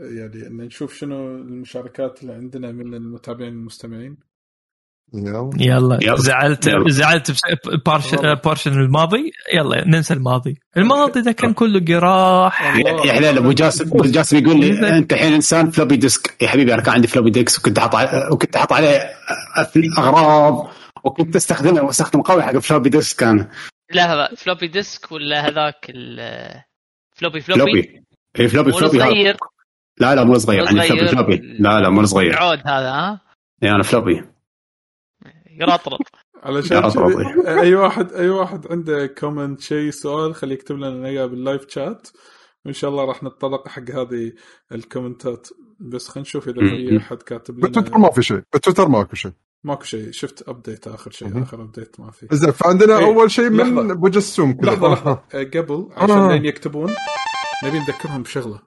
يعني 0.00 0.46
إن 0.46 0.56
نشوف 0.56 0.94
شنو 0.94 1.36
المشاركات 1.36 2.22
اللي 2.22 2.32
عندنا 2.32 2.72
من 2.72 2.94
المتابعين 2.94 3.52
المستمعين. 3.52 4.16
يلا. 5.14 5.50
يلا. 5.60 6.16
زعلت 6.16 6.66
يلا. 6.66 6.90
زعلت 6.90 7.30
بس- 7.30 7.40
بارش 7.86 8.14
potion 8.44 8.72
الماضي. 8.72 9.32
يلا 9.54 9.88
ننسى 9.88 10.14
الماضي. 10.14 10.54
الماضي 10.76 11.20
ده 11.20 11.32
كان 11.32 11.52
كله 11.52 11.84
قراح 11.88 12.76
الله. 12.76 13.06
يا 13.06 13.12
حلال 13.12 13.38
أبو 13.38 13.52
جاسم 13.52 13.84
أبو 13.86 14.04
جاسم 14.04 14.36
يقول 14.38 14.60
لي 14.60 14.98
أنت 14.98 15.12
الحين 15.12 15.32
إنسان 15.32 15.70
floppy 15.70 15.96
disk. 15.96 16.42
يا 16.42 16.48
حبيبي 16.48 16.74
أنا 16.74 16.82
كان 16.82 16.94
عندي 16.94 17.08
floppy 17.08 17.30
disk 17.30 17.60
وكنت 17.60 17.78
أحط 17.78 17.94
وكنت 18.32 18.56
أحط 18.56 18.72
عليه 18.72 19.10
أغراض 19.98 20.70
وكنت 21.04 21.36
استخدمه 21.36 21.82
واستخدم 21.82 22.20
قوي 22.22 22.42
حق 22.42 22.58
floppy 22.58 22.88
disk 22.90 23.20
كان. 23.20 23.48
لا 23.90 24.14
لا 24.16 24.34
floppy 24.36 24.68
disk 24.68 25.12
ولا 25.12 25.48
هذاك 25.48 25.86
ال- 25.90 26.62
floppy 27.16 27.40
floppy؟ 27.40 27.62
floppy. 27.62 28.04
اي 28.40 28.48
floppy 28.48 28.72
floppy 28.72 28.98
هذا. 28.98 29.10
صغير 29.10 29.36
لا 30.00 30.14
لا 30.14 30.24
مو 30.24 30.38
صغير 30.38 30.60
مو 30.62 30.66
عندي 30.68 30.82
فلوبي. 30.88 31.08
floppy 31.08 31.36
لا 31.58 31.80
لا 31.80 31.88
مو 31.88 32.04
صغير 32.04 32.30
العود 32.30 32.58
هذا 32.58 32.90
ها 32.90 33.20
يعني 33.62 33.74
أنا 33.74 33.82
floppy 33.82 34.24
يرطرط 35.60 36.00
علشان. 36.42 36.84
أي 37.46 37.74
واحد 37.74 38.12
أي 38.12 38.28
واحد 38.28 38.66
عنده 38.70 39.06
comment 39.06 39.60
شيء 39.60 39.90
سؤال 39.90 40.34
خليه 40.34 40.54
يكتب 40.54 40.76
لنا 40.76 41.08
اياه 41.08 41.26
بال 41.26 41.40
live 41.40 41.68
chat 41.68 42.08
وإن 42.64 42.74
شاء 42.74 42.90
الله 42.90 43.04
راح 43.04 43.22
نتطرق 43.22 43.68
حق 43.68 43.90
هذه 43.90 44.32
الكومنتات 44.72 45.48
بس 45.80 46.08
خلينا 46.08 46.28
نشوف 46.28 46.48
إذا 46.48 46.60
في. 46.68 46.96
أحد 46.98 47.22
كاتب 47.22 47.54
بتويتر 47.56 47.88
لنا 47.88 47.98
ما 47.98 48.10
في 48.10 48.22
شيء 48.22 48.42
بتويتر 48.54 48.88
ماكو 48.88 49.16
شيء 49.16 49.32
ماكو 49.64 49.84
شيء 49.84 50.10
شفت 50.10 50.48
update 50.48 50.88
آخر 50.88 51.10
شيء. 51.10 51.42
آخر 51.42 51.62
update 51.62 52.00
ما 52.00 52.10
في 52.10 52.26
زين 52.32 52.50
فعندنا 52.50 52.98
إيه، 52.98 53.04
أول 53.04 53.30
شيء 53.30 53.50
من 53.50 53.56
لحظة. 53.56 53.92
ابو 53.92 54.08
جسوم. 54.08 54.58
لحظة 54.62 54.88
لحظة 54.92 55.22
آه، 55.34 55.42
قبل 55.44 55.88
عشان 55.96 56.16
آه. 56.18 56.32
لين 56.32 56.44
يكتبون 56.44 56.94
نبي 57.64 57.78
نذكرهم 57.78 58.22
بشغلة 58.22 58.60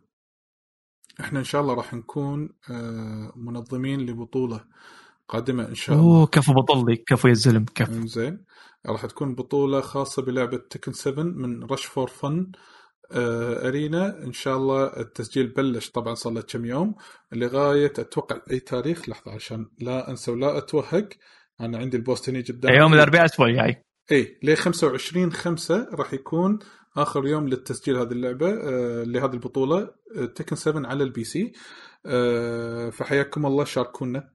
إحنا 1.19 1.40
إن 1.40 1.43
شاء 1.43 1.61
الله 1.61 1.73
راح 1.73 1.93
نكون 1.93 2.49
آه، 2.72 3.33
منظمين 3.35 3.99
لبطولة 3.99 4.65
قادمة 5.27 5.67
إن 5.67 5.75
شاء 5.75 5.95
الله. 5.95 6.07
اوه 6.07 6.25
كفو 6.27 6.53
بطلي 6.53 6.95
كفو 6.95 7.27
يا 7.27 7.33
زلم 7.33 7.65
كفو. 7.75 8.07
زين 8.07 8.45
راح 8.85 9.06
تكون 9.06 9.35
بطولة 9.35 9.81
خاصة 9.81 10.22
بلعبة 10.22 10.57
Tekken 10.57 10.93
7 10.93 11.23
من 11.23 11.64
Rush 11.63 11.85
For 11.85 12.07
Fun 12.07 12.51
Arena. 13.11 14.23
إن 14.23 14.33
شاء 14.33 14.57
الله 14.57 14.85
التسجيل 14.98 15.48
بلش 15.48 15.90
طبعا 15.90 16.15
صار 16.15 16.33
له 16.33 16.41
كم 16.41 16.65
يوم 16.65 16.95
لغاية 17.31 17.93
أتوقع 17.99 18.41
أي 18.51 18.59
تاريخ 18.59 19.09
لحظة 19.09 19.31
عشان 19.31 19.65
لا 19.80 20.09
أنسى 20.09 20.31
ولا 20.31 20.57
أتوهق. 20.57 21.09
أنا 21.61 21.77
عندي 21.77 21.98
ال 21.97 22.04
post 22.04 22.30
هني 22.30 22.41
قدام 22.41 22.73
يوم 22.75 22.93
الأربعاء 22.93 23.25
الأسبوع 23.25 23.48
الجاي. 23.48 23.83
اي 24.11 24.40
ل 24.43 24.56
25 24.56 25.31
5 25.31 25.88
راح 25.93 26.14
يكون 26.14 26.59
آخر 26.97 27.27
يوم 27.27 27.47
للتسجيل 27.47 27.97
هذه 27.97 28.11
اللعبة 28.11 28.49
آه 28.49 29.03
لهذه 29.03 29.33
البطولة 29.33 29.89
آه 30.17 30.25
Tekken 30.25 30.55
7 30.55 30.87
على 30.87 31.03
ال 31.03 31.23
PC 31.23 31.53
آه 32.05 32.89
فحياكم 32.89 33.45
الله 33.45 33.63
شاركونا. 33.63 34.29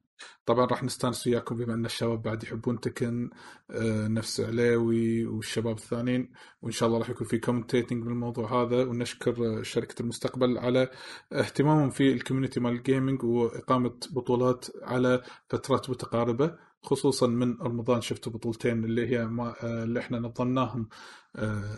طبعا 0.46 0.66
راح 0.66 0.82
نستانس 0.84 1.26
وياكم 1.26 1.56
بما 1.56 1.74
أن 1.74 1.84
الشباب 1.86 2.22
بعد 2.22 2.42
يحبون 2.44 2.80
Tekken 2.80 3.30
آه، 3.70 4.08
نفس 4.08 4.40
علاوي 4.40 5.26
والشباب 5.26 5.76
الثانيين 5.76 6.32
وإن 6.62 6.72
شاء 6.72 6.88
الله 6.88 6.98
راح 6.98 7.10
يكون 7.10 7.26
في 7.26 7.38
commentating 7.38 8.04
بالموضوع 8.04 8.62
هذا. 8.62 8.84
ونشكر 8.84 9.58
آه، 9.58 9.62
شركة 9.62 10.02
المستقبل 10.02 10.58
على 10.58 10.90
اهتمامهم 11.32 11.90
في 11.90 12.12
ال 12.12 12.17
community 12.17 12.60
مال 12.60 12.72
ال 12.72 12.80
gaming 12.80 13.24
وإقامة 13.24 13.94
بطولات 14.10 14.66
على 14.82 15.22
فترات 15.48 15.90
متقاربة 15.90 16.54
خصوصا 16.82 17.26
من 17.26 17.56
رمضان. 17.60 18.00
شفتوا 18.00 18.32
بطولتين 18.32 18.84
اللي 18.84 19.06
هي 19.08 19.26
ما 19.26 19.54
آه، 19.62 19.84
اللي 19.84 20.00
إحنا 20.00 20.18
نظمناهم 20.18 20.88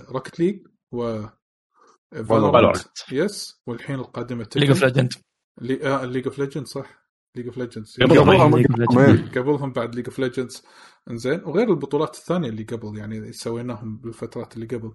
Rocket 0.08 0.40
League 0.40 0.66
و. 0.92 1.24
yes 3.12 3.62
والحين 3.66 3.96
القادمة 3.96 4.48
League 4.56 4.68
of 4.68 4.84
Legend 4.84 5.12
League 5.60 6.26
of 6.26 6.38
Legend 6.38 6.66
صح. 6.66 7.08
League 7.36 7.46
of 7.46 7.58
Legends 7.58 7.96
قبلهم 8.02 8.62
League 8.62 8.66
of 8.66 8.72
Legends. 8.72 8.96
قبلهم. 8.96 9.28
قبلهم 9.28 9.72
بعد 9.72 9.94
League 9.94 10.06
of 10.06 10.18
Legends 10.18 10.62
إنزين 11.10 11.44
وغير 11.44 11.70
البطولات 11.70 12.14
الثانية 12.14 12.48
اللي 12.48 12.62
قبل 12.62 12.98
يعني 12.98 13.32
سويناهم 13.32 13.96
بالفترات 13.96 14.54
اللي 14.54 14.66
قبل. 14.66 14.92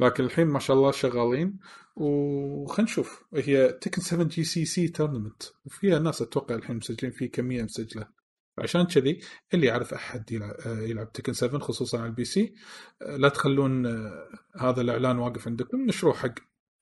لكن 0.00 0.24
الحين 0.24 0.46
ما 0.46 0.58
شاء 0.58 0.76
الله 0.76 0.90
شغالين. 0.90 1.58
وخلينا 1.96 2.90
نشوف 2.90 3.24
هي 3.34 3.72
Tekken 3.72 4.02
7 4.02 4.26
GCC 4.26 4.88
tournament 4.88 5.42
وفيها 5.64 5.98
ناس 5.98 6.22
أتوقع 6.22 6.54
الحين 6.54 6.76
مسجلين 6.76 7.12
فيه 7.12 7.30
كمية 7.30 7.62
مسجلة. 7.62 8.15
عشان 8.58 8.86
كذي 8.86 9.20
اللي 9.54 9.66
يعرف 9.66 9.94
أحد 9.94 10.32
يلعب, 10.32 10.54
يلعب 10.66 11.12
Tekken 11.12 11.32
7 11.32 11.60
خصوصا 11.60 11.98
على 11.98 12.06
ال 12.06 12.24
PC 12.24 12.54
لا 13.00 13.28
تخلون 13.28 13.86
آه، 13.86 14.28
هذا 14.56 14.80
الإعلان 14.80 15.18
واقف 15.18 15.48
عندكم 15.48 15.86
نشروه 15.86 16.14
حق 16.14 16.34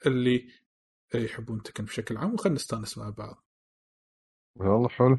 اللي 0.07 0.49
يحبون 1.15 1.62
Tekken 1.62 1.84
بشكل 1.85 2.17
عام 2.17 2.35
وخلينا 2.35 2.57
نستانس 2.57 2.99
مع 2.99 3.11
بعض. 3.11 3.44
يلا 4.61 4.89
حلو. 4.89 5.19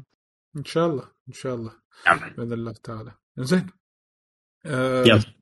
إن 0.56 0.64
شاء 0.64 0.86
الله 0.86 1.08
إن 1.28 1.32
شاء 1.32 1.54
الله. 1.54 1.72
نعم. 2.06 2.18
بإذن 2.18 2.52
الله 2.52 2.72
تعالى. 2.72 3.12
زين 3.38 3.66
آه 4.66 5.04
يلا. 5.04 5.36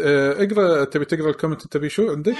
آه، 0.00 0.44
اقرأ 0.44 0.84
تبي 0.84 1.04
تقرأ 1.04 1.30
ال 1.30 1.34
comment 1.34 1.66
تبي 1.66 1.88
شو 1.88 2.10
عندك؟ 2.10 2.36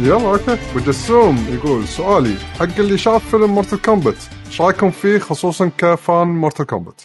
يلا 0.00 0.30
okay. 0.30 0.52
ابو 0.52 0.78
جسوم 0.80 1.46
يقول 1.50 1.88
سؤالي 1.88 2.36
حق 2.38 2.62
اللي 2.78 2.98
شاف 2.98 3.30
فيلم 3.30 3.50
Mortal 3.54 3.82
Kombat 3.82 4.16
إيش 4.46 4.60
رايكم 4.60 4.90
فيه 4.90 5.18
خصوصا 5.18 5.70
ك 5.78 5.90
fan 5.90 6.26
Mortal 6.28 6.66
Kombat؟ 6.66 7.02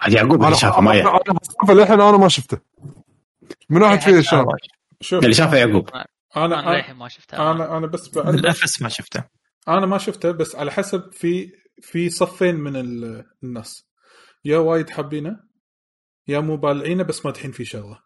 عاد 0.00 0.12
يعقوب 0.12 0.44
اللي 0.44 0.56
شافه 0.56 0.80
ما 0.80 0.94
يعرف. 0.94 1.22
أنا 1.68 1.80
للحين 1.80 2.00
أنا 2.00 2.16
ما 2.16 2.28
شفته. 2.28 2.58
من 3.70 3.82
واحد 3.82 4.00
فيه 4.00 4.20
شاف؟ 4.20 4.44
شوف 5.00 5.22
اللي 5.24 5.34
شافه 5.34 5.56
يعقوب. 5.56 5.88
أنا 5.94 6.04
أنا 6.36 6.60
أنا 6.68 6.76
للحين 6.76 6.96
ما 6.96 7.08
شفتها 7.08 7.52
أنا, 7.52 7.76
أنا 7.76 7.86
بس 7.86 8.08
بالافس 8.08 8.82
ما 8.82 8.88
شفته. 8.88 9.24
أنا 9.68 9.86
ما 9.86 9.98
شفته 9.98 10.30
بس 10.30 10.56
على 10.56 10.72
حسب 10.72 11.12
في 11.12 11.50
في 11.82 12.10
صفين 12.10 12.54
من 12.54 12.76
ال- 12.76 13.24
الناس. 13.44 13.84
يا 14.44 14.58
وايد 14.58 14.90
حابينه 14.90 15.36
يا 16.28 16.40
مو 16.40 16.56
بالعينه 16.56 17.02
بس 17.02 17.26
مادحين 17.26 17.52
فيه 17.52 17.64
شغلة. 17.64 17.98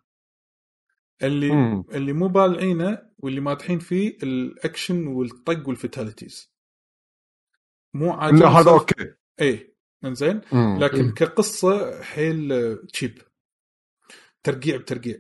اللي 1.23 1.51
مم. 1.51 1.85
اللي 1.93 2.13
مو 2.13 2.29
بالعينة 2.29 2.99
واللي 3.19 3.41
مادحين 3.41 3.79
فيه 3.79 4.19
الأكشن 4.23 5.07
والطق 5.07 5.69
والفتاليتيز. 5.69 6.53
مو 7.95 8.13
عاجبني 8.13 8.41
لا 8.41 8.49
هذا 8.49 8.71
okay. 8.71 9.15
إيه 9.41 9.75
إنزين. 10.05 10.41
مم. 10.53 10.79
لكن 10.79 11.13
كقصة 11.13 12.03
حيل 12.03 12.53
آه، 12.53 12.79
cheap. 12.93 13.19
ترقيع 14.43 14.77
بترقيع. 14.77 15.19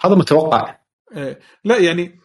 هذا 0.00 0.14
متوقع. 0.14 0.78
إيه. 1.16 1.40
لا 1.64 1.78
يعني 1.78 2.20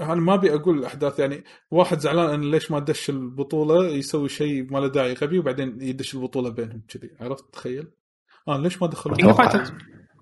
أنا 0.00 0.14
ما 0.14 0.34
أبي 0.34 0.54
أقول 0.54 0.78
الاحداث 0.78 1.18
يعني 1.18 1.44
واحد 1.70 1.98
زعلان 1.98 2.34
إن 2.34 2.50
ليش 2.50 2.70
ما 2.70 2.78
دش 2.78 3.10
البطولة 3.10 3.88
يسوي 3.88 4.28
شيء 4.28 4.72
ما 4.72 4.78
له 4.78 4.88
داعي 4.88 5.12
غبي 5.12 5.38
وبعدين 5.38 5.82
يدش 5.82 6.14
البطولة 6.14 6.50
بينهم 6.50 6.82
كذي. 6.88 7.10
عرفت؟ 7.20 7.44
تخيل؟ 7.54 7.90
آه 8.48 8.58
ليش 8.58 8.82
ما 8.82 8.88
دخلوا؟ 8.88 9.16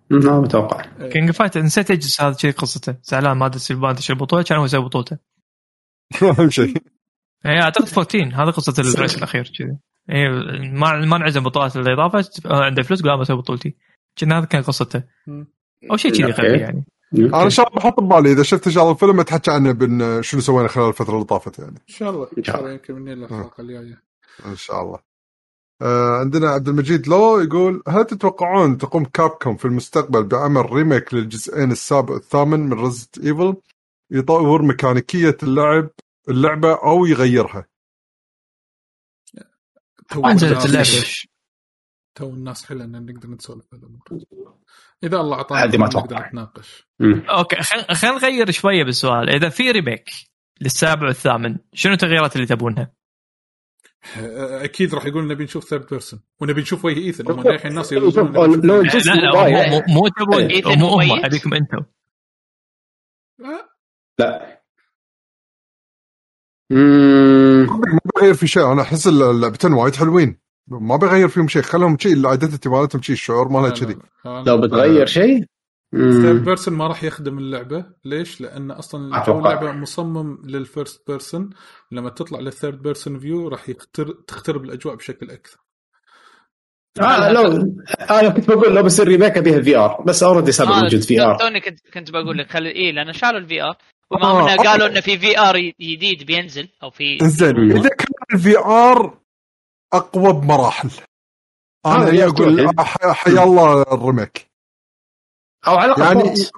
King 0.09 0.27
متوقع. 0.27 0.41
متوقع 0.41 1.09
King 1.09 1.31
Fighter 1.31 1.62
نسيت 1.62 1.91
اجلس 1.91 2.20
هذا 2.20 2.37
شيء 2.37 2.53
قصته. 2.53 2.97
زعلان 3.03 3.37
ما 3.37 3.49
دش 3.49 3.73
ما 3.73 3.93
دش 3.93 4.11
البطولة 4.11 4.43
كان 4.43 4.59
هو 4.59 4.65
يسوي 4.65 4.85
بطولته. 4.85 5.19
أهم 6.39 6.51
شيء 6.51 6.75
اي 7.47 7.62
أعتقد 7.62 7.89
14 7.89 8.43
هذا 8.43 8.51
قصة 8.51 8.75
الرئيس 8.78 9.17
الأخير 9.19 9.53
كذي. 9.59 9.78
اي 10.11 10.28
ما 10.73 11.07
ما 11.07 11.17
انعزم 11.17 11.43
بطولات 11.43 11.77
الإضافة 11.77 12.31
آه، 12.47 12.65
عنده 12.65 12.83
فلوس 12.83 13.03
قال 13.03 13.20
بسوي 13.20 13.37
بطولتي. 13.37 13.77
كنا 14.19 14.39
هذا 14.39 14.45
كان 14.45 14.62
قصته. 14.62 15.03
أو 15.91 15.97
شيء 15.97 16.12
كذي. 16.12 16.33
غبي 16.33 16.59
يعني. 16.61 16.85
أنا 17.15 17.43
إن 17.43 17.51
شاء 17.51 17.69
الله 17.69 17.78
بحط 17.78 18.01
ببالي 18.01 18.33
إذا 18.33 18.43
شفت 18.43 18.67
ان 18.67 18.73
شاء 18.73 18.83
الله 18.83 18.95
الفيلم 18.95 19.20
أتحكى 19.20 19.51
عنه 19.51 19.73
بن 19.73 20.23
شنو 20.23 20.41
سوينا 20.41 20.69
خلال 20.69 20.89
الفترة 20.89 21.15
اللي 21.15 21.25
طافت 21.25 21.59
يعني. 21.59 21.77
إن 21.89 21.95
شاء 21.95 22.11
الله. 22.11 22.25
إن 22.25 22.28
إن 22.39 22.45
شاء 22.45 22.55
شاء 22.55 22.61
الله 22.61 22.73
يمكن 22.73 22.95
من 22.95 23.25
الحلقة 23.25 23.61
الجاية. 23.61 24.03
إن 24.47 24.57
شاء 24.57 24.83
الله. 24.83 24.99
آه 25.82 26.18
عندنا 26.20 26.48
عبد 26.50 26.68
المجيد 26.68 27.08
لو 27.08 27.40
يقول 27.40 27.82
هل 27.89 28.05
تتوقعون 28.05 28.78
تقوم 28.78 29.05
Capcom 29.05 29.57
في 29.57 29.65
المستقبل 29.65 30.24
بعمل 30.24 30.73
remake 30.73 31.15
للجزئين 31.15 31.70
السابع 31.70 32.15
والثامن 32.15 32.60
من 32.60 32.73
Resident 32.85 33.18
Evil 33.18 33.57
يطور 34.10 34.62
ميكانيكية 34.62 35.36
اللعب 35.42 35.90
اللعبة 36.28 36.73
أو 36.82 37.07
يغيرها 37.07 37.66
تو 40.08 40.20
ما 40.20 40.32
نزلت 40.32 40.65
اللعبه 40.66 41.05
تو 42.15 42.31
الناس 42.31 42.65
حلو 42.65 42.84
إن 42.84 43.07
نقدر 43.07 43.28
نسولف 43.31 43.65
بالامور 43.73 44.00
إذا 45.05 45.16
الله 45.20 45.36
أعطانا 45.36 45.65
هذه 45.65 45.76
ما 45.76 45.86
نقدر 45.86 45.98
أتوقع. 46.16 46.28
نتناقش. 46.28 46.86
okay 47.31 47.57
خل- 47.57 47.94
خلينا 47.94 48.16
نغير 48.18 48.50
شوية 48.50 48.84
بالسؤال 48.84 49.31
إذا 49.31 49.48
في 49.48 49.70
remake 49.70 50.05
للسابع 50.60 51.07
والثامن 51.07 51.58
شنو 51.73 51.92
التغييرات 51.92 52.36
اللي 52.36 52.47
تبونها؟ 52.47 52.92
أكيد 54.65 54.94
راح 54.94 55.07
يقول 55.07 55.27
نبي 55.27 55.44
نشوف 55.44 55.65
third 55.65 55.86
person 55.86 56.20
ونبي 56.41 56.60
نشوف 56.60 56.85
وجه 56.85 56.99
إيثن. 56.99 57.31
هم 57.31 57.43
للحين 57.43 57.70
الناس 57.70 57.93
يقولون 57.93 58.33
لو 58.33 58.83
لا 58.83 58.83
لا 58.83 59.70
مو 59.70 59.83
مو 59.89 60.09
تبون 60.09 60.43
إيثن 60.43 60.78
مو 60.78 60.89
هم؟ 60.89 61.25
أبيكم 61.25 61.55
أنتم. 61.55 61.85
لا. 64.18 64.59
ما 66.70 67.99
بغير 68.17 68.35
في 68.35 68.47
شيء. 68.47 68.73
أنا 68.73 68.83
أحس 68.83 69.07
اللعبتين 69.07 69.73
وايد 69.73 69.97
حلوين. 69.97 70.39
ما 70.67 70.97
بغير 70.97 71.28
فيهم 71.28 71.49
شيء. 71.49 71.62
خلهم 71.62 71.99
شيء 71.99 72.12
ال 72.12 72.19
identity 72.19 72.68
مالتهم 72.68 73.02
شيء 73.02 73.15
الشعور 73.15 73.49
مالها 73.49 73.70
كذي. 73.70 73.97
لو 74.25 74.60
بتغير 74.60 75.07
شيء؟ 75.07 75.44
third 75.93 76.39
مم. 76.39 76.44
person 76.44 76.75
ما 76.75 76.86
راح 76.86 77.05
يخدم 77.05 77.39
اللعبة 77.39 77.86
ليش؟ 78.05 78.41
لأن 78.41 78.70
أصلا 78.70 79.25
جو. 79.26 79.39
اللعبة 79.39 79.73
مصمم 79.73 80.39
لل 80.44 80.63
first 80.63 81.10
person 81.10 81.51
لما 81.92 82.10
تطلع 82.10 82.41
لل 82.41 82.52
third 82.52 82.83
person 82.83 83.18
view 83.18 83.49
راح 83.49 83.68
يختر 83.68 84.12
تخترب 84.26 84.65
الأجواء 84.65 84.94
بشكل 84.94 85.31
أكثر 85.31 85.58
آه 87.00 87.33
لو 87.33 87.75
أنا 88.10 88.28
كنت 88.28 88.49
بقول 88.50 88.75
لو 88.75 88.83
بصير 88.83 89.08
remake 89.09 89.39
ابيها 89.39 89.60
VR 89.60 90.02
بس 90.07 90.23
already 90.23 90.52
صار 90.52 90.68
آه، 90.68 90.81
موجود 90.81 91.00
VR 91.01 91.39
توني 91.39 91.60
كنت 91.60 91.78
كنت 91.94 92.10
بقول 92.10 92.39
لك 92.39 92.50
خلي 92.50 92.70
إيه 92.70 92.92
لأن 92.92 93.12
شالوا 93.12 93.39
ال 93.39 93.62
VR 93.62 93.77
وما 94.10 94.25
آه، 94.25 94.41
انه 94.41 94.52
آه. 94.52 94.57
قالوا 94.57 94.86
إنه 94.86 95.00
في 95.00 95.18
VR 95.18 95.59
جديد 95.81 96.26
بينزل 96.26 96.68
أو 96.83 96.91
في 96.91 97.18
إنزين 97.23 97.57
مم. 97.57 97.70
إذا 97.70 97.89
كان 97.89 98.08
ال 98.35 98.59
VR 98.59 99.18
أقوى 99.92 100.33
بمراحل 100.33 100.91
أنا 101.86 102.25
آه، 102.25 102.26
أقول 102.26 102.67
حيا 103.15 103.44
الله 103.44 103.83
ال 103.83 103.92
remake 103.92 104.48
أو 105.67 105.77
على 105.77 105.93
الأقل 105.93 106.03
يعني 106.03 106.23
port. 106.23 106.51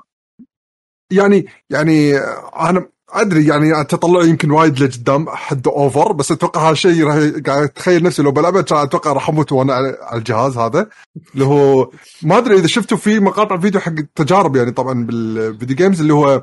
يعني 1.11 1.47
يعني 1.71 2.17
أنا 2.61 2.87
أدري 3.13 3.47
يعني 3.47 3.85
تطلع 3.85 4.23
يمكن 4.25 4.51
وايد 4.51 4.81
لقدام 4.83 5.29
حد 5.29 5.69
over 5.69 6.13
بس 6.13 6.33
أتوقع 6.33 6.63
هذا 6.63 6.73
الشيء 6.73 7.05
راح 7.05 7.17
قاعد 7.47 7.63
اتخيل 7.63 8.03
نفسي 8.03 8.23
لو 8.23 8.33
بلعبه 8.33 8.63
كان 8.63 8.79
أتوقع 8.79 9.13
راح 9.13 9.29
أموت 9.29 9.53
وأنا 9.53 9.75
على 9.75 9.97
الجهاز 10.15 10.59
هذا 10.59 10.89
اللي 11.35 11.45
هو 11.45 11.91
ما 12.23 12.39
أدري 12.39 12.55
إذا 12.55 12.67
شفتوا 12.67 12.97
في 12.97 13.21
مقاطع 13.21 13.59
فيديو 13.59 13.81
حق 13.81 13.93
التجارب 13.93 14.57
يعني 14.57 14.71
طبعا 14.71 15.05
بال 15.07 15.27
video 15.27 15.77
games 15.77 16.01
اللي 16.01 16.13
هو 16.13 16.43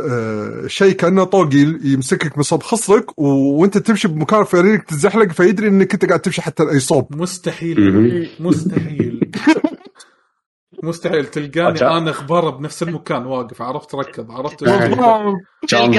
آه، 0.00 0.66
شيء 0.66 0.92
كأنه 0.92 1.24
طوقي 1.24 1.78
يمسكك 1.84 2.36
من 2.36 2.42
صوب 2.42 2.62
خصرك 2.62 3.18
وأنت 3.18 3.78
تمشي 3.78 4.08
بمكان 4.08 4.44
فريقك 4.44 4.82
تتزحلق 4.82 5.32
فيدري 5.32 5.68
إنك 5.68 5.92
انت 5.92 6.04
قاعد 6.04 6.20
تمشي 6.20 6.42
حتى 6.42 6.64
لأي 6.64 6.80
صوب 6.80 7.16
مستحيل. 7.16 8.30
مستحيل 8.40 9.30
مستحيل 10.82 11.26
تلقاني 11.26 11.68
أجل. 11.68 11.86
أنا 11.86 12.10
اخباره 12.10 12.50
بنفس 12.50 12.82
المكان. 12.82 13.26
واقف. 13.26 13.62
عرفت 13.62 13.94
ركض 13.94 14.30
عرفت 14.30 14.60
تلقى. 14.60 14.88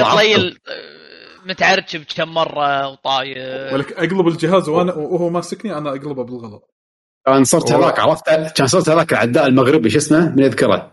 طليل 0.04 0.60
آه، 0.68 1.46
متعرجب 1.46 2.04
كم 2.16 2.30
مرة 2.34 2.88
وطاير. 2.88 3.74
ولك 3.74 3.94
أقلب 3.94 4.28
الجهاز 4.28 4.70
وأنا 4.70 4.94
وهو 4.94 5.30
ماسكني 5.30 5.78
أنا 5.78 5.90
أقلبه 5.90 6.24
بالغلط. 6.24 6.70
كان 7.26 7.44
صرت 7.44 7.72
هذاك 7.72 8.00
عرفت؟ 8.00 8.30
كان 8.56 8.68
صرت 8.68 8.90
هذاك 8.90 9.14
العداء 9.14 9.48
المغربي 9.48 9.90
شو 9.90 9.98
اسمه؟ 9.98 10.30
من 10.36 10.44
يذكره. 10.44 10.92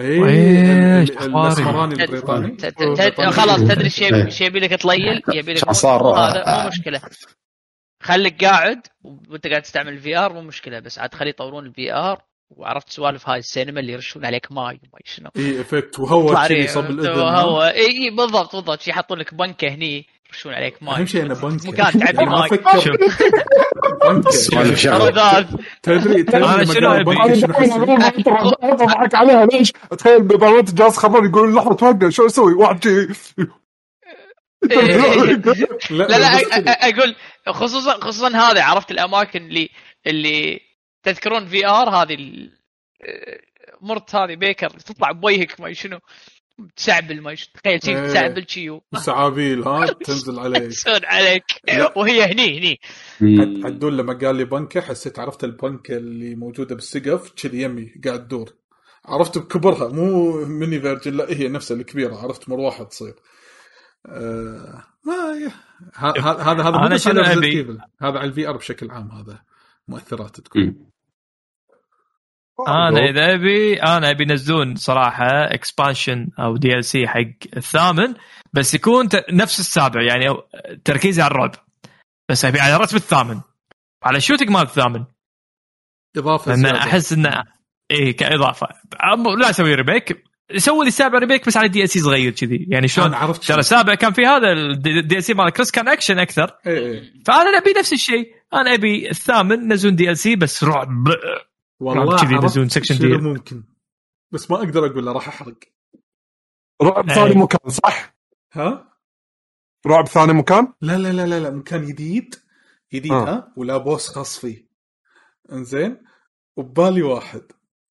اي؟ 0.00 1.02
الاسمراني 1.02 1.94
البريطاني. 2.04 2.56
خلاص 3.30 3.60
تدري 3.60 3.84
إيش 3.84 4.00
يبي- 4.00 4.16
إيه. 4.16 4.46
يبي 4.46 4.60
لك 4.60 4.70
تليل؟ 4.70 5.22
يبي 5.34 5.54
لك 5.54 5.70
صار؟ 5.70 6.02
هذا 6.02 6.62
مو 6.62 6.68
مشكلة. 6.68 7.00
خليك 8.02 8.44
قاعد 8.44 8.86
وانت 9.30 9.46
قاعد 9.46 9.62
تستعمل 9.62 9.92
الفي 9.92 10.16
ار 10.16 10.32
مو 10.32 10.40
مشكلة. 10.42 10.80
بس 10.80 10.98
عاد 10.98 11.14
خليه 11.14 11.30
يطورون 11.30 11.66
الفي 11.66 11.92
ار 11.92 12.22
وعرفت 12.56 12.90
سوالف 12.90 13.28
هاي 13.28 13.38
السينما 13.38 13.80
اللي 13.80 13.92
يرشون 13.92 14.24
عليك 14.24 14.52
ماي 14.52 14.80
وما 14.82 15.00
شنو. 15.04 15.30
إي 15.36 15.60
إفكت 15.60 16.00
وهو 16.00 16.28
يطلع 16.28 16.46
كذي 16.46 16.66
صب 16.66 16.90
الإذن 16.90 17.18
هو 17.20 17.62
إي 17.62 18.10
بالضبط 18.10 18.56
بالضبط. 18.56 18.80
شي 18.80 18.90
يحطون 18.90 19.18
لك 19.18 19.34
بنكة 19.34 19.68
هني 19.68 20.06
يرشون 20.28 20.54
عليك 20.54 20.82
ماي. 20.82 20.96
أهم 20.96 21.06
شيء 21.06 21.22
أنا 21.22 21.34
بنك 21.34 21.66
مكان 21.66 21.92
تعبي 21.92 22.04
يعني 22.04 22.30
ما 22.30 22.38
ماي. 22.40 22.58
تدري 25.82 26.22
تدري 26.32 26.54
لما 26.54 26.64
شنو؟ 26.64 26.90
اضحك 28.62 29.14
عليها 29.14 29.46
ليش؟ 29.46 29.72
تخيل 29.98 30.22
ببرامج 30.22 30.74
جهاز 30.74 30.96
خبر 30.96 31.24
يقول 31.24 31.54
لحظة 31.54 31.74
توقف 31.74 32.08
شو 32.08 32.26
أسوي؟ 32.26 32.54
واحد 32.54 32.86
لا 35.90 36.06
لا 36.06 36.88
أقول 36.88 37.14
خصوصا 37.48 38.00
خصوصا 38.00 38.28
هذا 38.28 38.62
عرفت 38.62 38.90
الأماكن 38.90 39.42
اللي 39.42 39.68
اللي 40.06 40.60
تذكرون 41.02 41.46
في 41.46 41.66
ار 41.66 41.88
هذه 41.90 42.14
ال- 42.14 42.52
مرت 43.80 44.14
هذه 44.14 44.34
بيكر 44.34 44.68
تطلع 44.70 45.12
بوجهك 45.12 45.60
ما 45.60 45.72
شنو 45.72 45.98
تسعبل 46.76 47.20
ما 47.20 47.34
شنو 47.34 47.48
تخيل 47.54 47.82
شيء 47.84 47.96
إيه. 47.96 48.06
تسعبل 48.06 48.48
شيء 48.48 48.80
سعابيل 48.94 49.62
ها 49.62 49.86
تنزل 50.06 50.38
عليك 50.38 50.62
يكسون 50.62 51.00
عليك 51.04 51.44
وهي 51.96 52.32
هني 52.32 52.58
هني. 52.58 52.80
عدول 53.66 53.98
لما 53.98 54.18
قال 54.18 54.36
لي 54.36 54.44
بنكة 54.44 54.80
حسيت 54.80 55.18
عرفت 55.18 55.44
البنكة 55.44 55.96
اللي 55.96 56.34
موجودة 56.34 56.74
بالسقف 56.74 57.32
كذي 57.36 57.62
يمي 57.62 57.92
قاعد 58.04 58.24
تدور 58.28 58.52
عرفت 59.04 59.38
بكبرها 59.38 59.88
مو 59.88 60.32
mini 60.44 60.80
version 60.80 61.16
لا 61.16 61.30
هي 61.30 61.48
نفسها 61.48 61.76
الكبيرة 61.76 62.16
عرفت 62.16 62.48
مروحه 62.48 62.84
تصير 62.84 63.14
آه 64.06 64.84
ما 65.06 65.50
هذا 65.94 66.20
هذا؟ 66.62 66.62
Evil. 67.64 67.80
هذا 68.02 68.18
على 68.18 68.24
ال 68.24 68.48
VR 68.48 68.56
بشكل 68.56 68.90
عام 68.90 69.10
هذا 69.12 69.42
مؤثرات 69.88 70.40
تكون. 70.40 70.91
أنا 72.68 73.10
إذا 73.10 73.34
أبي 73.34 73.82
أنا 73.82 74.10
أبي 74.10 74.22
ينزلون 74.22 74.74
صراحة 74.74 75.26
expansion 75.54 76.28
أو 76.38 76.56
DLC 76.56 77.08
حق 77.08 77.56
الثامن 77.56 78.14
بس 78.52 78.74
يكون 78.74 79.08
ت- 79.08 79.24
نفس 79.30 79.60
السابع 79.60 80.02
يعني 80.02 80.26
تركيزي 80.84 81.22
على 81.22 81.30
الرعب. 81.30 81.54
بس 82.30 82.44
أبي 82.44 82.60
على 82.60 82.76
رتم 82.76 82.96
الثامن. 82.96 83.40
على 84.04 84.16
ال 84.16 84.20
shooting 84.20 84.50
مال 84.50 84.62
الثامن. 84.62 85.04
إضافة 86.16 86.54
زيادة. 86.54 86.78
أحس 86.78 87.12
انه 87.12 87.44
إيه 87.90 88.16
كإضافة. 88.16 88.66
أم- 88.66 89.38
لا 89.40 89.50
أسوي 89.50 89.74
remake 89.74 90.24
سوي 90.56 90.84
لي 90.84 90.88
السابع 90.88 91.18
remake 91.18 91.46
بس 91.46 91.56
على 91.56 91.68
DLC 91.68 91.98
صغير 92.00 92.32
كذي. 92.32 92.66
يعني 92.68 92.88
شلون؟ 92.88 93.06
أنا 93.06 93.16
عرفت 93.16 93.44
ترى 93.44 93.58
السابع 93.58 93.94
كان 93.94 94.12
في 94.12 94.26
هذا 94.26 95.16
ال 95.16 95.24
DLC 95.24 95.34
مال 95.34 95.50
كريس 95.50 95.70
كان 95.70 95.88
اكشن 95.88 96.18
أكثر. 96.18 96.50
اي 96.66 96.78
اي 96.78 97.12
فأنا 97.26 97.58
أبي 97.58 97.72
نفس 97.78 97.92
الشيء. 97.92 98.34
أنا 98.54 98.74
أبي 98.74 99.10
الثامن 99.10 99.72
نزلون 99.72 99.96
DLC 99.96 100.36
بس 100.36 100.64
رعب. 100.64 101.08
والله 101.82 102.16
كذي 102.16 102.34
ينزلون 102.34 102.68
شنو 102.68 102.98
دي. 102.98 103.16
ممكن. 103.16 103.64
بس 104.32 104.50
ما 104.50 104.56
أقدر 104.56 104.86
أقول 104.86 105.06
له 105.06 105.12
راح 105.12 105.28
أحرق. 105.28 105.58
رعب 106.82 107.08
إيه. 107.08 107.14
ثاني 107.14 107.34
مكان 107.34 107.70
صح؟ 107.70 108.14
ها؟ 108.52 108.98
رعب 109.86 110.08
ثاني 110.08 110.32
مكان؟ 110.32 110.72
لا 110.80 110.98
لا 110.98 111.12
لا 111.12 111.26
لا, 111.26 111.40
لا 111.40 111.50
مكان 111.50 111.86
جديد. 111.86 112.34
جديد 112.94 113.12
آه. 113.12 113.24
ها؟ 113.24 113.52
ولا 113.56 113.76
boss 113.76 114.08
خاص 114.08 114.38
فيه. 114.38 114.68
إنزين؟ 115.52 115.96
وبالي 116.56 117.02
واحد. 117.02 117.42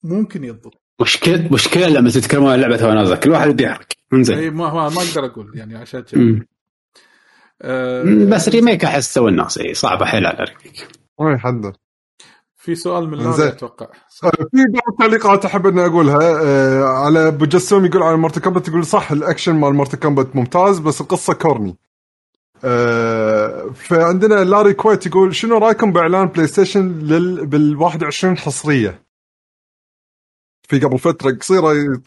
ممكن 0.03 0.44
يضبط. 0.44 0.82
مشكلة 1.02 1.53
مشكلة 1.53 1.88
لما 1.88 2.10
تتكلمون 2.10 2.52
عن 2.52 2.61
لعبة 2.61 2.78
توها 2.78 2.94
نازلة 2.94 3.16
كل 3.16 3.30
واحد 3.30 3.50
يبي 3.50 3.64
يحرق. 3.64 3.88
إنزين. 4.14 4.38
اي 4.38 4.50
ما 4.50 4.74
ما, 4.74 4.90
ما 4.90 5.02
أقدر 5.02 5.26
أقول 5.26 5.52
يعني 5.58 5.78
عشان 5.78 6.00
كذا. 6.00 6.45
آه 7.61 8.03
بس 8.32 8.50
remake 8.50 8.85
أحس 8.86 9.14
تو 9.14 9.28
الناس. 9.28 9.58
اي 9.58 9.74
صعبة 9.74 10.06
حيل 10.06 10.26
على 10.26 10.44
remake 10.43 10.88
ما 11.20 11.34
يحدد 11.34 11.76
في 12.61 12.75
سؤال 12.75 13.09
من. 13.09 13.17
لوري 13.17 13.48
أتوقع 13.48 13.85
آه، 14.23 14.30
في 14.30 14.65
بعض 14.73 14.83
التعليقات 14.91 15.45
أحب 15.45 15.67
إني 15.67 15.85
أقولها 15.85 16.41
آه، 16.43 16.83
على 16.83 17.27
أبو 17.27 17.45
جسوم 17.45 17.85
يقول 17.85 18.03
على 18.03 18.17
مورتال 18.17 18.40
كومبات 18.40 18.67
يقول 18.67 18.85
صح 18.85 19.11
الأكشن 19.11 19.56
مال 19.56 19.73
مورتال 19.74 19.98
كومبات 19.98 20.35
ممتاز 20.35 20.80
بس 20.80 21.01
القصة 21.01 21.33
corny 21.33 21.77
آه، 22.64 23.69
فعندنا 23.75 24.43
لاري 24.43 24.73
كويت 24.73 25.06
يقول 25.06 25.35
شنو 25.35 25.57
رأيكم 25.57 25.91
بإعلان 25.91 26.27
بلاي 26.27 26.48
ستيشن 26.48 26.99
لل 26.99 27.45
بال 27.45 27.75
21 27.75 28.38
حصرية؟ 28.38 29.03
في 30.67 30.80
قبل 30.80 30.99
فترة 30.99 31.31
قصيرة. 31.31 31.98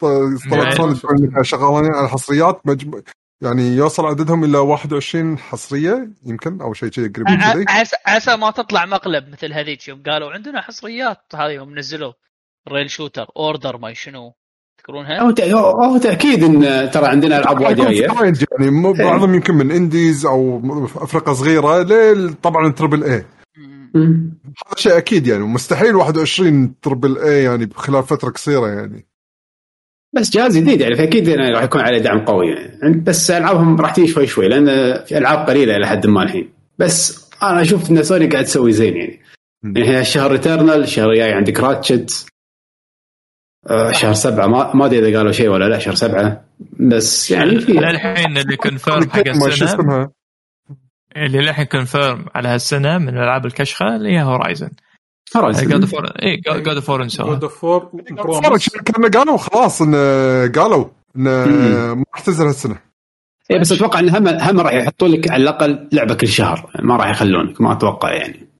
طلعت 0.51 0.79
إنها 1.19 1.43
شغالين 1.43 1.93
على 1.93 2.09
حصريات 2.09 2.61
مجم... 2.65 3.01
يعني 3.41 3.63
يوصل 3.75 4.05
عددهم 4.05 4.43
إلى 4.43 4.57
21 4.57 5.37
حصرية 5.37 6.09
يمكن 6.25 6.61
أو 6.61 6.73
شيء 6.73 6.89
كذي 6.89 7.07
قريب 7.07 7.29
من 7.29 7.37
كذي. 7.53 7.65
عسى 7.69 7.95
عسى 8.05 8.35
ما 8.35 8.51
تطلع 8.51 8.85
مقلب 8.85 9.29
مثل 9.29 9.53
هذيك 9.53 9.87
يوم. 9.87 10.03
قالوا 10.05 10.31
عندنا 10.31 10.61
حصريات 10.61 11.17
هذه 11.35 11.51
يوم 11.51 11.77
نزلوا 11.79 12.13
rail 12.71 12.89
shooter 12.89 13.25
اوردر 13.37 13.77
ما 13.77 13.93
شنو. 13.93 14.33
تذكرونها؟ 14.77 15.21
هو 15.53 15.97
تأكيد 15.97 16.43
إن 16.43 16.91
ترى 16.91 17.07
عندنا 17.07 17.37
ألعاب 17.37 17.61
وايد 17.61 17.79
يعني 18.59 18.71
مو- 18.71 18.93
بعضهم 18.93 19.33
يمكن 19.35 19.53
من 19.53 19.71
indies 19.71 20.25
أو 20.25 20.61
افرقه 20.95 21.33
صغيرة 21.33 21.81
ليه 21.83 22.33
طبعا 22.43 22.71
triple 22.71 23.03
A. 23.03 23.25
هذا 23.95 24.75
شيء 24.75 24.97
أكيد 24.97 25.27
يعني 25.27 25.43
مستحيل 25.43 25.95
21 25.95 26.79
triple 26.81 27.17
A 27.17 27.43
يعني 27.43 27.69
خلال 27.75 28.03
فترة 28.03 28.29
قصيرة 28.29 28.67
يعني. 28.67 29.07
بس 30.15 30.29
جهاز 30.29 30.57
جديد 30.57 30.81
يعني 30.81 30.95
فأكيد 30.95 31.27
يعني 31.27 31.51
راح 31.51 31.63
يكون 31.63 31.81
عليه 31.81 31.97
دعم 31.97 32.25
قوي 32.25 32.47
يعني. 32.47 33.01
بس 33.01 33.31
ألعابهم 33.31 33.81
راح 33.81 33.91
تيجي 33.91 34.07
شوي 34.07 34.27
شوي 34.27 34.47
لأن 34.47 34.65
في 35.05 35.17
ألعاب 35.17 35.49
قليلة 35.49 35.75
إلى 35.75 35.87
حد 35.87 36.07
ما 36.07 36.23
الحين. 36.23 36.49
بس 36.79 37.29
أنا 37.43 37.61
أشوف 37.61 37.91
إن 37.91 38.03
سوني 38.03 38.27
قاعد 38.27 38.45
تسوي 38.45 38.71
زين 38.71 38.97
يعني. 38.97 39.19
يعني 39.63 39.99
الشهر 39.99 40.31
Returnal 40.31 40.83
الشهر 40.83 41.11
الجاي 41.11 41.33
عندك 41.33 41.59
Ratchet 41.59 42.27
آه 43.69 43.91
شهر 43.91 44.13
سبعة 44.13 44.47
ما 44.47 44.75
ما 44.75 44.85
أدري 44.85 44.99
إذا 44.99 45.17
قالوا 45.17 45.31
شيء 45.31 45.49
ولا 45.49 45.69
لا 45.69 45.79
شهر 45.79 45.95
سبعة. 45.95 46.45
بس 46.79 47.31
يعني 47.31 47.59
في 47.59 47.71
للحين 47.71 48.37
اللي 48.37 48.55
confirm 48.55 49.09
حق 49.09 49.27
السنة 49.27 50.09
اللي 51.17 51.37
للحين 51.37 51.65
confirm 51.65 52.25
على 52.35 52.47
هالسنة 52.47 52.97
من 52.97 53.09
الالعاب 53.09 53.45
الكشخة 53.45 53.95
اللي 53.95 54.09
هي 54.09 54.23
هورايزن 54.23 54.69
هورايزن. 55.37 55.69
God 55.69 55.85
of 55.85 55.93
War 55.93 56.05
اي 56.05 56.37
God 56.37 56.75
of 56.75 56.89
War 56.89 57.07
God 57.07 57.43
of 57.43 57.59
War 57.59 57.91
كانوا 58.85 59.09
قالوا 59.09 59.37
خلاص 59.37 59.81
انه 59.81 59.97
قالوا 60.47 60.85
انه 61.15 61.45
مم. 61.45 61.97
ما 61.97 62.05
راح 62.13 62.21
تنزل 62.21 62.45
هالسنة 62.45 62.77
اي 63.51 63.59
بس 63.59 63.71
أتوقع 63.71 63.99
إن 63.99 64.09
هم 64.09 64.27
هم 64.27 64.59
راح 64.59 64.73
يحطوا 64.73 65.07
لك 65.07 65.31
على 65.31 65.43
الأقل 65.43 65.89
لعبة 65.93 66.13
كل 66.13 66.27
شهر 66.27 66.71
ما 66.83 66.95
راح 66.97 67.09
يخلونك 67.09 67.61
ما 67.61 67.71
أتوقع 67.71 68.13
يعني 68.13 68.55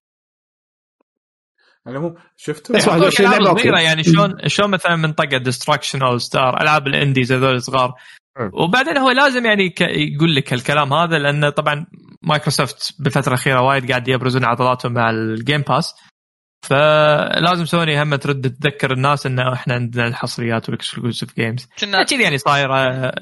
على 1.87 1.97
العموم 1.97 2.15
شفتوا 2.37 2.75
بس 2.75 2.87
21 2.87 3.29
ألعاب 3.29 3.41
لعبة 3.41 3.49
أوكي. 3.49 3.61
صغيرة 3.61 3.79
يعني 3.79 4.03
شلون 4.03 4.33
شلون 4.47 4.71
مثلا 4.71 4.95
منطقه 4.95 5.37
Destruction 5.37 6.01
AllStars 6.01 6.61
ألعاب 6.61 6.87
ال 6.87 6.94
indies 6.94 7.31
هذول 7.31 7.55
الصغار. 7.55 7.93
وبعدين 8.53 8.97
هو 8.97 9.11
لازم 9.11 9.45
يعني 9.45 9.75
يقول 9.79 10.35
لك 10.35 10.53
الكلام 10.53 10.93
هذا 10.93 11.17
لأن 11.17 11.49
طبعا 11.49 11.85
مايكروسوفت 12.21 12.95
بالفترة 12.99 13.27
الأخيرة 13.27 13.61
وايد 13.61 13.89
قاعد 13.89 14.07
يبرزون 14.07 14.45
عضلاتهم 14.45 14.93
مع 14.93 15.09
ال 15.09 15.20
Game 15.20 15.61
Pass 15.61 15.95
فلازم 16.65 17.65
سوني 17.65 18.01
هم 18.01 18.15
ترد 18.15 18.49
تذكر 18.61 18.91
الناس 18.93 19.25
انه 19.25 19.53
إحنا 19.53 19.73
عندنا 19.73 20.07
الحصريات 20.07 20.69
وال 20.69 20.81
exclusive 20.81 21.35
games 21.35 21.67
كنا 21.79 22.03
كذي 22.03 22.23
يعني 22.23 22.37
صايرة 22.37 22.75
آه، 22.77 23.13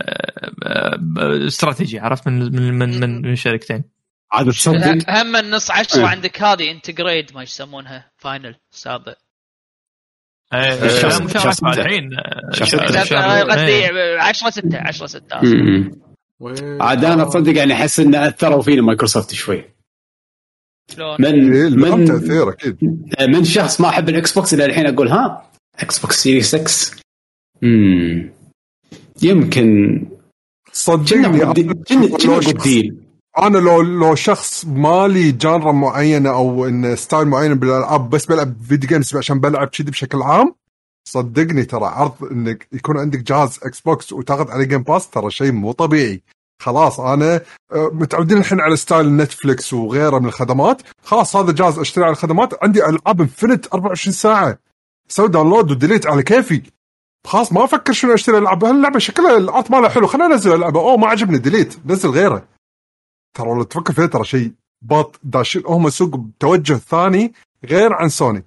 آه، 0.65 0.99
استراتيجي 1.47 1.99
عرفت 1.99 2.27
من 2.27 2.39
من 2.55 2.73
من 2.79 2.99
من, 2.99 3.21
من 3.21 3.35
شركتين 3.35 3.83
عاد 4.31 4.49
تصدق 4.51 5.09
هم 5.09 5.35
النص 5.35 5.71
عشرة 5.71 5.99
إيه. 5.99 6.05
عندك 6.07 6.41
هذه 6.41 6.71
انتجريد 6.71 7.31
ما 7.35 7.43
يسمونها 7.43 8.11
فاينل 8.17 8.55
سابع 8.71 9.13
آه، 10.53 10.87
شهر- 10.87 11.11
شهر 11.11 11.27
شهر 11.27 11.51
سبعة 11.51 11.73
ستة. 11.73 11.81
الحين 11.81 12.09
آه، 12.13 12.51
شهر 12.55 12.67
شهر- 12.67 12.89
ستة. 12.91 13.03
شهر- 13.03 13.49
قصدي 13.49 13.61
إيه. 13.89 14.21
10 14.21 14.49
6 14.49 14.77
10 14.77 15.05
6 15.07 15.41
مم. 15.43 15.91
وين- 16.39 16.81
عاد 16.81 17.05
أنا 17.05 17.23
تصدق 17.23 17.57
يعني 17.57 17.73
أحس 17.73 17.99
إن 17.99 18.15
أثروا 18.15 18.61
فينا 18.61 18.81
مايكروسوفت 18.81 19.33
شوي؟ 19.33 19.65
من 21.19 21.53
إيه، 21.53 21.67
لهم 21.67 21.99
من 21.99 22.05
تاثير 22.05 22.49
أكيد. 22.49 22.77
من 23.29 23.43
شخص 23.43 23.81
ما 23.81 23.89
أحب 23.89 24.09
الإكس 24.09 24.33
بوكس 24.33 24.53
إلى 24.53 24.65
الحين 24.65 24.85
أقول 24.85 25.07
ها؟ 25.07 25.49
إكس 25.79 25.99
بوكس 25.99 26.23
Series 26.23 26.55
X 26.55 26.97
امم 27.63 28.29
يمكن 29.21 30.01
صدقني 30.71 31.39
كنا 31.39 32.41
أنا 33.37 33.57
لو 33.57 33.81
لو 33.81 34.15
شخص 34.15 34.65
مالي 34.65 35.31
genre 35.31 35.71
معينة 35.71 36.29
أو 36.29 36.67
إن 36.67 36.95
style 36.95 37.27
معين 37.27 37.53
بالألعاب 37.53 38.09
بس 38.09 38.25
بلعب 38.25 38.55
video 38.69 38.89
games 38.89 39.15
عشان 39.15 39.39
بلعب 39.39 39.67
كذي 39.67 39.91
بشكل 39.91 40.21
عام 40.21 40.55
صدقني 41.07 41.65
ترى 41.65 41.85
عرض 41.85 42.23
إنك 42.31 42.67
يكون 42.71 42.97
عندك 42.97 43.19
جهاز 43.19 43.59
إكس 43.63 43.81
بوكس 43.81 44.13
وتاخذ 44.13 44.51
عليه 44.51 44.65
Game 44.65 44.83
Pass 44.83 45.09
ترى 45.09 45.31
شيء 45.31 45.51
مو 45.51 45.71
طبيعي. 45.71 46.21
خلاص 46.61 46.99
أنا 46.99 47.41
آه، 47.71 47.89
متعودين 47.93 48.37
الحين 48.37 48.61
على 48.61 48.75
style 48.75 49.17
نتفلكس 49.17 49.73
وغيره 49.73 50.19
من 50.19 50.25
الخدمات. 50.25 50.81
خلاص 51.03 51.35
هذا 51.35 51.51
جهاز 51.51 51.79
أشتري 51.79 52.03
على 52.03 52.11
الخدمات. 52.11 52.63
عندي 52.63 52.85
ألعاب 52.85 53.21
infinite 53.21 53.73
24 53.73 54.13
ساعة. 54.13 54.57
سوي 55.07 55.27
download 55.27 55.71
و 55.71 55.76
delete 55.76 56.07
على 56.07 56.23
كيفي. 56.23 56.61
خلاص 57.27 57.53
ما 57.53 57.63
أفكر 57.63 57.93
شنو 57.93 58.13
أشتري 58.13 58.37
ألعاب. 58.37 58.65
هاللعبة 58.65 58.99
شكلها 58.99 59.37
ال 59.37 59.46
art 59.46 59.71
مالها 59.71 59.89
حلو. 59.89 60.07
خليني 60.07 60.33
أنزل 60.33 60.53
اللعبه 60.53 60.79
أوه 60.79 60.97
ما 60.97 61.07
عجبني. 61.07 61.37
delete. 61.37 61.79
نزل 61.85 62.09
غيره. 62.09 62.47
ترى 63.37 63.47
لو 63.47 63.63
تفكر 63.63 63.93
فيها 63.93 64.05
ترى 64.05 64.23
شيء 64.23 64.51
باط 64.81 65.19
داشين 65.23 65.63
هم 65.65 65.89
سوق 65.89 66.15
بتوجه 66.15 66.73
ثاني 66.73 67.33
غير 67.65 67.93
عن 67.93 68.09
سوني. 68.09 68.45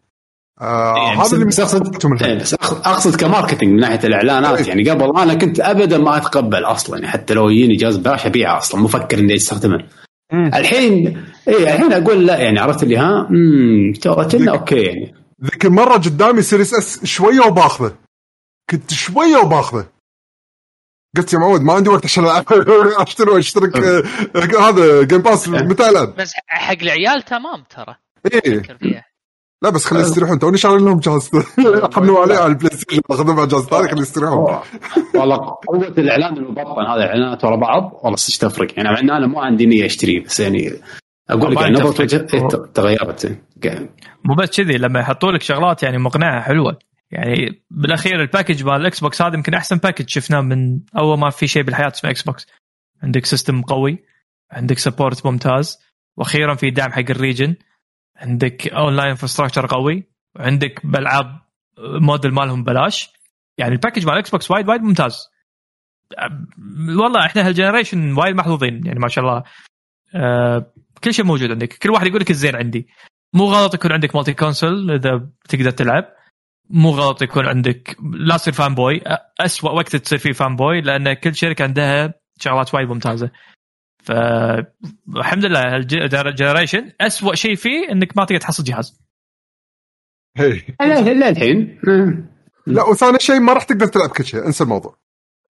آه 0.60 0.94
يعني 0.97 1.20
هذا 1.20 1.33
اللي 1.35 1.44
بس 1.44 1.60
اقصد. 1.60 2.05
إيه، 2.23 2.39
أقصد- 2.39 2.86
أقصد 2.86 3.17
ك 3.16 3.22
marketing 3.22 3.68
من 3.70 3.81
ناحية 3.81 4.01
الاعلانات 4.05 4.68
يعني 4.68 4.91
قبل 4.91 5.17
أنا 5.18 5.35
كنت 5.35 5.60
ابدا 5.60 5.99
ما 5.99 6.17
أتقبل 6.17 6.65
أصلا 6.65 6.97
يعني 6.99 7.09
حتى 7.10 7.35
لو 7.35 7.49
يجيني 7.51 7.76
جهاز 7.76 7.97
ببلاش 7.97 8.26
أبيعه 8.26 8.59
أصلا 8.59 8.81
مو 8.81 8.85
مفكر 8.86 9.18
إني 9.18 9.35
أستخدمه. 9.35 9.78
مم. 10.33 10.51
الحين 10.55 11.25
اي 11.49 11.62
الحين 11.75 11.93
أقول 11.93 12.26
لا 12.26 12.39
يعني 12.39 12.59
عرفت 12.59 12.83
اللي 12.83 12.97
ها؟ 12.97 13.28
امم 13.31 13.93
ترى 13.93 14.25
كنا 14.25 14.51
okay 14.52 14.82
يعني. 14.83 15.15
ذيك 15.44 15.65
المره 15.65 15.93
قدامي 15.93 16.43
Series 16.42 16.74
S 16.74 17.05
شوية 17.05 17.41
وباخذه. 17.41 17.94
كنت 18.70 18.93
شوية 18.94 19.36
وباخذه. 19.36 19.86
قلت 21.17 21.33
يا 21.33 21.39
معود 21.39 21.60
ما 21.62 21.73
عندي 21.73 21.89
وقت 21.91 22.05
عشان 22.05 22.25
ألعب. 22.25 22.44
أشتري 23.07 23.31
وأشترك. 23.31 23.76
آه، 23.76 24.02
آه، 24.36 24.68
هذا 24.68 25.02
Game 25.02 25.18
Pass 25.23 25.48
متى 25.49 25.89
العب؟ 25.89 26.15
بس 26.17 26.33
حق 26.49 26.76
العيال 26.83 27.23
تمام 27.23 27.65
ترى. 27.76 27.97
إيه. 28.35 28.62
فيها. 28.81 29.05
لا 29.62 29.70
بس 29.70 29.85
خليهم 29.85 30.02
يستريحون 30.05 30.39
توني 30.39 30.59
شاري 30.59 30.78
لهم 30.83 30.99
جهاز 30.99 31.31
حملوا 31.94 32.20
عليه 32.23 32.36
على 32.36 32.47
البلاي 32.47 32.76
ستيشن 32.76 33.01
اخذهم 33.10 33.41
على 33.41 33.49
جهاز 33.49 33.62
ثاني 33.62 33.89
خليهم 33.89 34.02
يستريحون 34.02 34.59
والله 35.15 35.36
قوة 35.36 35.89
الإعلان 35.99 36.36
المبطن. 36.36 36.81
هذا 36.86 36.94
الاعلانات 37.05 37.44
ورا 37.44 37.57
بعض. 37.57 38.01
والله 38.02 38.17
صدق 38.17 38.49
تفرق. 38.49 38.68
يعني 38.76 38.89
مع 38.89 39.01
إن 39.01 39.10
أنا 39.10 39.26
مو 39.26 39.41
عندي 39.41 39.67
نية 39.67 39.86
اشتريه 39.86 40.25
بس 40.25 40.41
يعني 40.41 40.73
أقول 41.31 41.52
لك 41.55 41.60
يعني 41.60 41.75
نظره 41.75 42.07
ت- 42.07 42.70
تغيرت. 42.75 43.39
مو 44.25 44.35
بس 44.35 44.57
كذي 44.57 44.78
لما 44.78 45.01
يحطوا 45.01 45.33
لك 45.33 45.43
شغلات 45.43 45.83
يعني 45.83 45.99
مقنعة 45.99 46.41
حلوة. 46.43 46.78
يعني 47.10 47.62
بالأخير 47.70 48.20
ال 48.20 48.26
package 48.26 48.65
مال 48.65 48.76
ال 48.81 49.00
Xbox 49.00 49.23
هذا 49.23 49.35
يمكن 49.35 49.55
أحسن 49.55 49.76
package 49.76 50.08
شفناه 50.09 50.41
من 50.41 50.81
أول 50.99 51.18
ما 51.18 51.31
في 51.31 51.47
شيء 51.47 51.62
بالحياة 51.62 51.89
اسمه 51.89 52.10
Xbox 52.10 52.47
عندك 53.02 53.26
system 53.26 53.62
قوي. 53.62 53.99
عندك 54.52 54.78
support 54.78 55.26
ممتاز. 55.26 55.78
وأخيرا 56.17 56.55
في 56.55 56.70
دعم 56.70 56.93
حق 56.93 57.10
ال 57.10 57.17
region 57.17 57.55
عندك 58.16 58.68
online 58.68 59.10
infrastructure 59.10 59.66
قوي 59.66 60.04
وعندك 60.36 60.86
بالعاب 60.86 61.40
موديل 61.78 62.34
مالهم 62.34 62.64
بلاش 62.64 63.10
يعني 63.58 63.72
ال 63.73 63.77
package 63.77 64.06
مال 64.06 64.12
ال 64.15 64.31
Xbox 64.31 64.50
وايد 64.50 64.68
وايد 64.68 64.82
ممتاز. 64.82 65.28
والله 66.98 67.26
إحنا 67.26 67.46
هال 67.47 67.57
generation 67.57 68.12
وايد 68.18 68.36
محظوظين 68.36 68.86
يعني 68.86 68.98
ما 68.98 69.08
شاء 69.08 69.24
الله. 69.24 69.42
آه 70.14 70.72
كل 71.04 71.14
شيء 71.14 71.24
موجود 71.24 71.50
عندك. 71.50 71.72
كل 71.72 71.90
واحد 71.90 72.06
يقول 72.06 72.20
لك 72.20 72.30
الزين 72.30 72.56
عندي. 72.56 72.88
مو 73.32 73.44
غلط 73.44 73.74
يكون 73.74 73.92
عندك 73.92 74.16
multi 74.16 74.34
console 74.34 74.90
إذا 74.90 75.28
تقدر 75.48 75.70
تلعب. 75.70 76.04
مو 76.70 76.90
غلط 76.90 77.22
يكون 77.22 77.46
عندك 77.46 77.96
لا 78.12 78.36
تصير 78.36 78.54
fanboy 78.55 79.02
اسوء 79.40 79.74
وقت 79.74 79.96
تصير 79.96 80.18
فيه 80.18 80.32
fanboy 80.32 80.81
لأن 80.80 81.12
كل 81.12 81.34
شركة 81.34 81.62
عندها 81.62 82.14
شغلات 82.40 82.74
وايد 82.74 82.88
ممتازة. 82.88 83.30
فالحمد 84.07 85.44
لله 85.44 85.76
ال 85.76 85.87
generation 85.87 86.92
اسوء 87.01 87.35
شيء 87.35 87.55
فيه 87.55 87.89
إنك 87.93 88.17
ما 88.17 88.25
تقدر 88.25 88.41
تحصل 88.41 88.65
جهاز. 88.65 89.01
هي. 90.36 90.62
لا 90.81 91.01
لا 91.01 91.28
الحين. 91.28 91.81
لا 92.67 92.83
وثاني 92.83 93.18
شيء 93.18 93.41
ما 93.41 93.52
راح 93.52 93.65
تقدر 93.65 93.86
تلعب 93.86 94.09
كل 94.09 94.25
شيء. 94.25 94.47
انسى 94.47 94.65
الموضوع. 94.65 94.97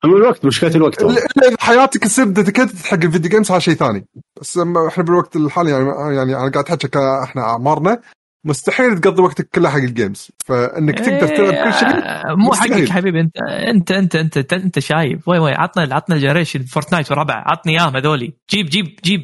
الوقت 0.04 0.44
مشكلة 0.44 0.74
الوقت. 0.74 1.02
الا 1.02 1.48
إذا 1.48 1.56
حياتك 1.60 2.02
تصير 2.02 2.24
dedicated 2.24 2.78
حق 2.78 3.04
ال 3.04 3.09
video 3.09 3.30
games 3.30 3.50
هذا 3.50 3.60
شيء 3.60 3.74
ثاني. 3.74 4.06
بس 4.40 4.58
إحنا 4.88 5.04
بالوقت 5.04 5.36
الحالي 5.36 5.70
يعني 5.70 6.16
يعني 6.16 6.36
أنا 6.36 6.50
قاعد 6.50 6.68
احكي 6.68 6.88
إحنا 7.24 7.42
أعمارنا. 7.42 8.00
مستحيل 8.46 8.98
تقضي 8.98 9.22
وقتك 9.22 9.48
كله 9.54 9.70
حق 9.70 9.76
ال 9.78 9.85
games. 9.85 10.28
فإنك 10.46 10.98
تقدر 10.98 11.26
تلعب 11.36 11.72
كل 11.72 11.78
شيء 11.78 11.88
إيه، 11.88 12.34
مو. 12.36 12.52
حقك 12.52 12.88
حبيبي 12.88 13.20
انت 13.20 13.36
انت 13.42 13.92
انت 13.92 14.16
انت 14.16 14.36
انت, 14.36 14.52
أنت 14.52 14.78
شايف 14.78 15.28
وين 15.28 15.40
وين 15.40 15.54
عطنا 15.54 15.94
عطنا 15.94 16.16
ال 16.16 16.21
generation 16.21 16.62
Fortnite 16.62 17.12
وربع. 17.12 17.34
عطني 17.46 17.72
إياهم 17.80 17.96
هذولي. 17.96 18.32
جيب 18.50 18.66
جيب 18.66 18.86
جيب 19.04 19.20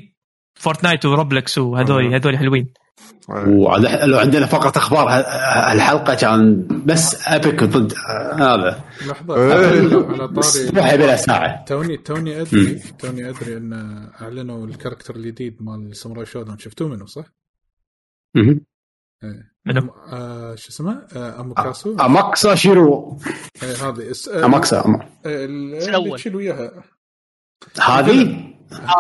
Fortnite 0.55 1.05
و 1.07 1.14
Roblox 1.14 1.59
وهذولي 1.59 2.17
هذولي 2.17 2.39
حلوين. 2.39 2.73
وعاد- 3.29 4.05
لو 4.09 4.19
عندنا 4.19 4.47
فقره 4.47 4.73
أخبار 4.79 5.09
الحلقة 5.73 6.15
كان 6.15 6.67
بس 6.87 7.29
ابيك 7.29 7.65
ضد 7.65 7.93
آه، 7.93 8.35
هذا. 8.35 8.81
لحظة. 9.07 9.37
إيه. 9.37 9.53
على 9.55 10.25
روح 10.25 10.27
طاري 10.75 10.97
بلا 10.97 11.17
ساعة. 11.17 11.65
توني 11.65 11.97
توني 11.97 12.41
ادري 12.41 12.75
توني 12.99 13.29
أدري 13.29 13.57
إن 13.57 13.73
أعلنوا 14.23 14.67
الكاركتر 14.67 15.17
الجديد 15.17 15.57
مال 15.61 15.97
ساموراي 15.97 16.27
شودون 16.27 16.59
شفتوه 16.59 16.89
منه 16.89 17.07
صح؟ 17.07 17.25
مهم. 19.23 19.51
منو؟ 19.67 19.93
آه 20.13 20.55
شو 20.55 20.69
اسمه؟ 20.69 21.07
آه 21.17 21.41
اموكاسو 21.41 21.97
أماكسا 22.01 22.55
شيرو. 22.55 23.19
آه 23.63 23.67
هذه. 23.67 24.13
آه 24.33 24.45
أماكسا 24.45 24.79
آه، 24.79 25.45
اللي. 25.45 26.13
تشيل 26.17 26.37
وياها. 26.37 26.85
هذه؟ 27.81 28.53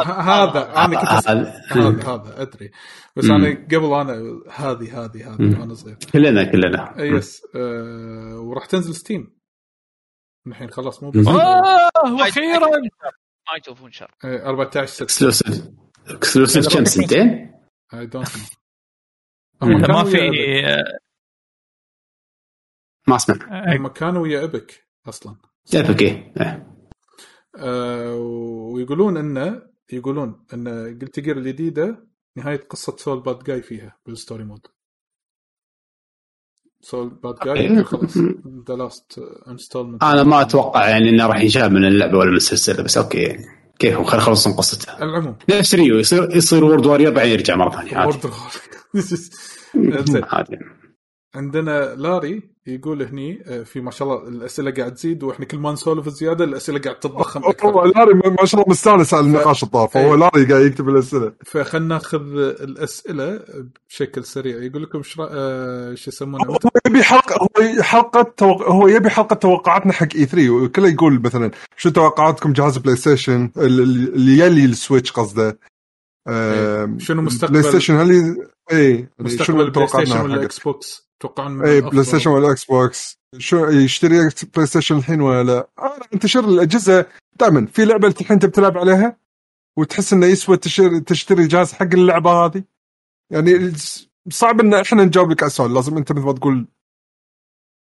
هذا. 0.06 0.84
أنا 0.84 1.00
كنت 1.00 1.08
هذا 1.08 1.62
هذا 2.06 2.42
أدري. 2.42 2.70
بس. 3.16 3.24
أنا 3.24 3.66
قبل 3.72 3.94
أنا 3.94 4.40
هذه 4.50 5.04
هذه 5.04 5.34
هذه. 5.34 5.60
وأنا 5.60 5.74
صغير. 5.74 5.96
كلنا 6.12 6.44
كلنا. 6.44 6.98
آه، 6.98 7.02
يس. 7.02 7.42
آه 7.56 8.40
وراح 8.40 8.66
تنزل 8.66 8.94
ستيم 8.94 9.36
الحين 10.46 10.70
خلاص 10.70 11.02
مو 11.02 11.10
آه 11.10 12.12
وأخيرا. 12.12 12.68
ما 12.68 13.58
يشوفون 13.58 13.92
شر 13.92 14.10
آه 14.24 14.46
14 14.48 14.86
6 14.86 15.02
اكسلوسيف 15.04 15.64
اكسلوسيف 16.08 16.68
كم 16.76 16.84
سنتين؟ 16.84 17.54
اي 17.94 18.06
دونت 18.06 18.28
ما 19.62 20.04
في 20.04 20.30
ما 23.08 23.16
أسمع. 23.16 23.36
هم 23.76 23.88
كانوا 23.88 24.22
ويا 24.22 24.44
أبك 24.44 24.88
أصلا. 25.08 25.36
Epic 25.74 26.02
إيه. 26.02 26.32
آه 27.56 28.16
ويقولون 28.74 29.16
إنه 29.16 29.62
يقولون 29.92 30.44
إن 30.54 30.98
Guilty 31.02 31.20
Gear 31.20 31.36
الجديدة 31.36 32.06
نهاية 32.36 32.56
قصة 32.70 32.96
Sol 32.96 33.20
Badguy 33.20 33.62
فيها 33.62 33.98
بال 34.06 34.17
story 34.17 34.44
mode. 34.44 34.66
Sol 36.80 37.08
Badguy 37.08 37.78
okay. 37.78 37.84
خلاص. 37.84 38.18
the 38.68 38.74
last 38.74 39.20
installment 39.48 40.02
أنا 40.02 40.22
ما 40.22 40.40
أتوقع 40.40 40.88
يعني 40.88 41.08
إنه 41.08 41.26
راح 41.26 41.40
ينشال 41.40 41.72
من 41.72 41.84
اللعبة 41.84 42.18
ولا 42.18 42.30
من 42.30 42.36
السلسلة 42.36 42.82
بس 42.82 42.98
okay. 42.98 43.22
يعني 43.22 43.44
كيفهم 43.78 44.04
خلينا 44.04 44.22
يخلصون 44.22 44.52
قصتها. 44.52 45.02
العموم. 45.02 45.36
نفس 45.50 45.74
Ryu 45.74 45.98
يصير 45.98 46.36
يصير 46.36 46.64
World 46.64 46.86
Warrior 46.86 47.12
بعدين 47.12 47.32
يرجع 47.32 47.56
مرة 47.56 47.70
ثانية. 47.70 48.06
World 48.06 48.26
عندنا 51.34 51.94
لاري 51.94 52.42
يقول 52.66 53.02
هني 53.02 53.42
آه، 53.46 53.62
في 53.62 53.80
ما 53.80 53.90
شاء 53.90 54.08
الله 54.08 54.28
الأسئلة 54.28 54.70
قاعد 54.70 54.94
تزيد 54.94 55.22
وإحنا 55.22 55.44
كل 55.46 55.58
ما 55.58 55.72
نسولف 55.72 56.08
زيادة 56.08 56.44
الأسئلة 56.44 56.78
قاعد 56.80 56.98
تتضخم 57.00 57.42
هو 57.44 57.50
أكثر 57.50 57.84
لاري 57.84 58.14
ما 58.14 58.36
ما 58.40 58.44
شاء 58.44 58.60
الله 58.60 58.70
مستانس 58.70 59.14
على 59.14 59.26
النقاش 59.26 59.62
الطاف. 59.62 59.92
فهو 59.94 60.14
إيه. 60.14 60.18
لاري 60.20 60.44
قاعد 60.52 60.62
يكتب 60.66 60.88
الأسئلة. 60.88 61.32
فخلنا 61.46 61.88
ناخذ 61.94 62.20
الأسئلة 62.60 63.40
بشكل 63.88 64.24
سريع. 64.24 64.62
يقول 64.62 64.82
لكم 64.82 65.02
شو 65.02 65.22
آه 65.30 65.94
شو 65.94 66.10
يسمونه؟ 66.10 66.44
هو 66.44 66.58
يبي 66.86 67.02
حلقه 67.02 67.42
هو 67.42 67.82
حلقة 67.82 68.22
توق... 68.22 68.62
هو 68.68 68.88
يبي 68.88 69.10
حلقة 69.10 69.34
توقعاتنا 69.34 69.92
حق 69.92 70.08
E3 70.16 70.50
وكله 70.50 70.88
يقول 70.88 71.20
مثلا 71.24 71.50
شو 71.76 71.90
توقعاتكم 71.90 72.52
جهاز 72.52 72.78
بلاي 72.78 72.96
ستيشن 72.96 73.50
ال- 73.56 73.80
اللي 74.14 74.38
يلي 74.38 74.64
ال 74.64 74.71
Switch 74.71 75.12
قصده. 75.12 75.58
آم، 76.28 76.98
شنو 76.98 77.22
مستقبل- 77.22 77.52
بلاي 77.60 77.62
ستيشن 77.70 77.94
هل 77.94 78.36
اي 78.72 79.08
مستقبل 79.18 79.60
البلاي 79.60 79.86
ستيشن 79.88 80.20
ولا؟ 80.20 80.44
Xbox 80.44 81.08
توقعون 81.20 81.64
اي. 81.64 81.80
بلاي 81.80 82.04
ستيشن 82.04 82.30
ولا 82.30 82.50
Xbox 82.52 83.18
شو 83.38 83.66
يشتري 83.66 84.28
بلاي 84.54 84.66
ستيشن 84.66 84.96
الحين 84.96 85.20
ولا 85.20 85.42
لا؟ 85.42 85.68
آه 85.78 85.98
انتشر 86.14 86.44
الأجهزة 86.44 87.06
دائما 87.40 87.66
في 87.66 87.84
لعبة 87.84 88.08
الحين 88.08 88.26
انت 88.32 88.46
بتلعب 88.46 88.78
عليها 88.78 89.16
وتحس 89.78 90.12
إنه 90.12 90.26
يسوى 90.26 90.56
تشتري 91.06 91.46
جهاز 91.46 91.72
حق 91.72 91.82
اللعبة 91.94 92.30
هذه 92.30 92.62
يعني 93.30 93.72
صعب 94.30 94.60
إن 94.60 94.74
إحنا 94.74 95.04
نجاوب 95.04 95.30
لك 95.30 95.42
على 95.42 95.50
السؤال 95.50 95.74
لازم 95.74 95.96
أنت 95.96 96.12
مثل 96.12 96.20
ما 96.24 96.32
تقول 96.32 96.66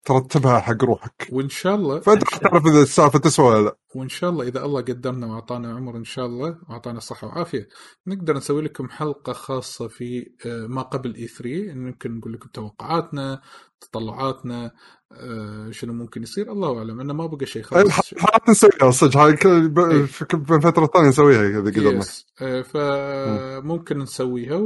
ترتبها 0.06 0.58
حق 0.60 0.84
روحك. 0.84 1.28
وإن 1.32 1.48
شاء 1.48 1.74
الله 1.74 2.00
فأنت 2.00 2.22
راح 2.24 2.36
تعرف 2.36 2.66
إذا 2.66 2.82
السالفة 2.82 3.18
تسوى 3.18 3.46
ولا 3.46 3.62
لا. 3.64 3.76
وإن 3.94 4.08
شاء 4.08 4.30
الله 4.30 4.48
إذا 4.48 4.64
الله 4.64 4.80
قدرنا 4.80 5.26
وأعطانا 5.26 5.74
عمر 5.76 5.96
إن 5.96 6.04
شاء 6.04 6.26
الله 6.26 6.58
واعطانا 6.68 7.00
صحه 7.00 7.26
وعافيه 7.26 7.68
نقدر 8.06 8.36
نسوي 8.36 8.62
لكم 8.62 8.88
حلقة 8.88 9.32
خاصة 9.32 9.88
في 9.88 10.26
آه، 10.46 10.66
ما 10.66 10.82
قبل 10.82 11.14
اي 11.14 11.26
3 11.26 11.74
ممكن 11.74 12.18
نقول 12.18 12.32
لكم 12.32 12.48
توقعاتنا 12.52 13.40
تطلعاتنا 13.80 14.70
آه، 15.12 15.70
شنو 15.70 15.92
ممكن 15.92 16.22
يصير. 16.22 16.52
الله 16.52 16.78
أعلم 16.78 17.00
انه 17.00 17.12
ما 17.14 17.26
بقى 17.26 17.46
شيء 17.46 17.62
أي 17.62 17.66
خلاص 17.90 18.14
حالات 18.14 18.48
نسويها 18.50 18.90
صدق 18.90 19.16
هاي 19.16 19.32
كل- 19.36 19.68
ب- 19.68 19.78
إيه. 19.78 20.06
بين 20.34 20.60
فترة 20.60 20.86
ثانية 20.86 21.08
نسويها 21.08 21.48
إذا 21.48 21.60
قدرنا. 21.60 21.98
يس 21.98 22.26
آه، 22.42 22.62
فممكن 22.62 23.98
نسويها 23.98 24.56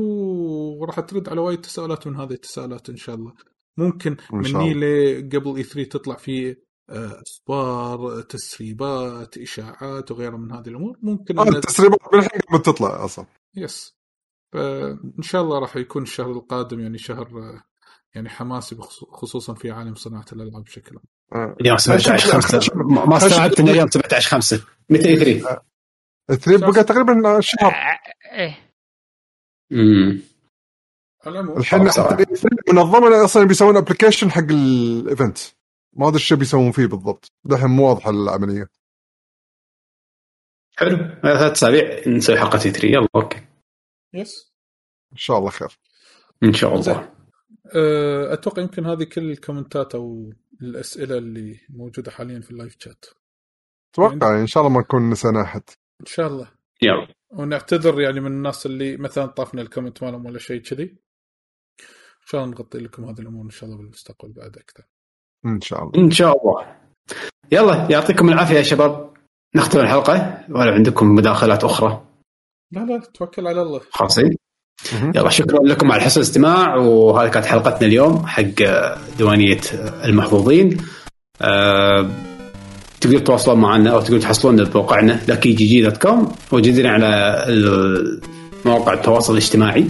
وراح 0.81 1.01
ترد 1.01 1.29
على 1.29 1.41
وايد 1.41 1.61
تساؤلات 1.61 2.07
من 2.07 2.17
هذه 2.17 2.33
التساؤلات 2.33 2.89
إن 2.91 2.97
شاء 2.97 3.15
الله. 3.15 3.33
ممكن 3.79 4.17
شاء 4.43 4.63
مني 4.63 5.21
قبل 5.21 5.57
اي 5.57 5.63
3 5.63 5.89
تطلع 5.89 6.15
في 6.17 6.57
آه، 6.91 7.23
أخبار 7.27 8.21
تسريبات 8.23 9.39
إشاعات 9.39 10.11
وغيرها 10.11 10.37
من 10.37 10.53
هذه 10.53 10.69
الأمور. 10.69 10.99
ممكن 11.03 11.39
آه، 11.39 11.49
التسريبات 11.49 11.99
بالحين 12.13 12.41
قبل 12.49 12.63
تطلع 12.63 13.05
أصلا. 13.05 13.27
yes 13.57 13.97
فان 14.53 15.23
شاء 15.23 15.43
الله 15.43 15.59
راح 15.59 15.77
يكون 15.77 16.03
الشهر 16.03 16.31
القادم 16.33 16.81
يعني 16.81 16.99
شهر 16.99 17.27
آه، 17.39 17.63
يعني 18.15 18.29
حماسي 18.29 18.77
خصوصا 19.13 19.55
في 19.55 19.71
عالم 19.71 19.95
صناعة 19.95 20.25
الألعاب 20.33 20.65
بشكل 20.65 20.97
عام. 20.97 21.43
آه. 21.43 21.57
اليوم 21.61 21.77
17 21.77 22.41
5 22.41 22.75
ما 22.85 23.17
استوعبت 23.17 23.61
انه 23.61 23.71
اليوم 23.71 23.91
17 23.91 24.29
5 24.31 24.65
متى 24.91 25.09
E3 25.09 25.63
التسريب 26.31 26.61
بقى 26.61 26.85
تقريبا 26.85 27.41
شهر. 27.41 27.73
إيه. 28.33 28.59
امم 29.73 30.23
الحين. 31.27 31.81
منظمة 32.73 33.25
أصلا 33.25 33.45
بيسوون 33.45 33.77
application 33.77 34.31
حق 34.31 34.51
ال 34.51 34.66
event 34.66 35.39
ما 35.93 36.09
أدري 36.09 36.19
إيش 36.19 36.33
بيسوون 36.33 36.73
فيه 36.73 36.87
بالضبط. 36.87 37.33
دحين 37.45 37.71
مو 37.71 37.89
واضحة 37.89 38.11
العملية 38.11 38.69
حلو. 40.77 40.97
ثلاث 41.23 41.53
أسابيع. 41.53 42.09
نسوي 42.09 42.39
حلقة 42.39 42.59
E3 42.59 42.89
يلا 42.89 43.09
okay. 43.15 43.41
yes 44.15 44.53
إن 45.13 45.17
شاء 45.17 45.39
الله 45.39 45.51
خير. 45.51 45.79
إن 46.45 46.53
شاء. 46.53 46.75
الله. 46.75 47.13
أه، 47.77 48.33
أتوقع 48.33 48.63
يمكن 48.63 48.87
هذه 48.87 49.05
كل 49.05 49.31
ال 49.31 49.38
commentات 49.38 49.95
أو 49.95 50.33
الأسئلة 50.63 51.19
اللي 51.19 51.61
موجودة 51.69 52.11
حاليا 52.11 52.41
في 52.41 52.51
ال 52.51 52.56
live 52.56 52.77
chat 52.79 53.05
أتوقع 53.95 54.41
إن 54.41 54.47
شاء 54.47 54.63
الله 54.63 54.75
ما 54.75 54.81
نكون 54.81 55.11
نسينا 55.11 55.43
أحد. 55.43 55.63
إن 56.01 56.07
شاء 56.07 56.27
الله. 56.27 56.49
يلا. 56.83 57.15
ونعتذر 57.31 58.01
يعني 58.01 58.21
من 58.21 58.27
الناس 58.33 58.67
اللي 58.67 58.97
مثلا 58.97 59.27
طافنا 59.27 59.63
ال 59.63 59.68
comment 59.68 60.03
مالهم 60.03 60.27
ولا 60.27 60.39
شيء 60.39 60.61
كذي. 60.63 60.97
شاء 62.27 62.45
الله 62.45 62.55
نغطي 62.55 62.79
لكم 62.79 63.05
هذه 63.05 63.21
الأمور 63.21 63.45
إن 63.45 63.51
شاء 63.51 63.65
الله 63.65 63.77
بالمستقبل 63.77 64.33
بعد 64.33 64.57
أكثر. 64.57 64.85
إن 65.47 65.61
شاء 65.61 65.83
الله. 65.83 66.05
إن 66.05 66.11
شاء 66.11 66.39
الله. 66.43 66.67
يلا 67.53 67.87
يعطيكم 67.91 68.29
العافية 68.29 68.55
يا 68.55 68.63
شباب. 68.63 69.11
نختم 69.57 69.81
الحلقة. 69.81 70.39
ولا 70.51 70.73
عندكم 70.73 71.15
مداخلات 71.15 71.65
أخرى. 71.65 72.05
لا 72.73 72.81
لا 72.81 73.03
توكل 73.15 73.47
على 73.47 73.63
الله. 73.63 73.81
خاصين 73.91 74.37
مهم. 74.93 75.13
يلا 75.15 75.29
شكرا 75.29 75.59
لكم 75.63 75.93
على 75.93 76.03
حسن 76.03 76.21
الاستماع. 76.21 76.77
وهذه 76.77 77.29
كانت 77.29 77.47
حلقتنا 77.47 77.87
اليوم 77.89 78.27
حق 78.27 78.43
ديوانيه 79.19 79.61
المحظوظين. 80.05 80.85
أه 81.43 82.11
تقدروا 83.01 83.21
تتواصلون 83.21 83.61
معنا 83.61 83.91
أو 83.91 84.01
تقدروا 84.01 84.21
تحصلونا 84.21 84.65
بموقعنا 84.65 85.21
Lucky 85.29 85.53
GG 85.53 85.83
dot 85.83 85.97
com. 85.97 86.33
موجودين 86.53 86.87
على 86.87 87.45
ال- 87.49 88.21
مواقع 88.65 88.93
التواصل 88.93 89.33
الاجتماعي. 89.33 89.87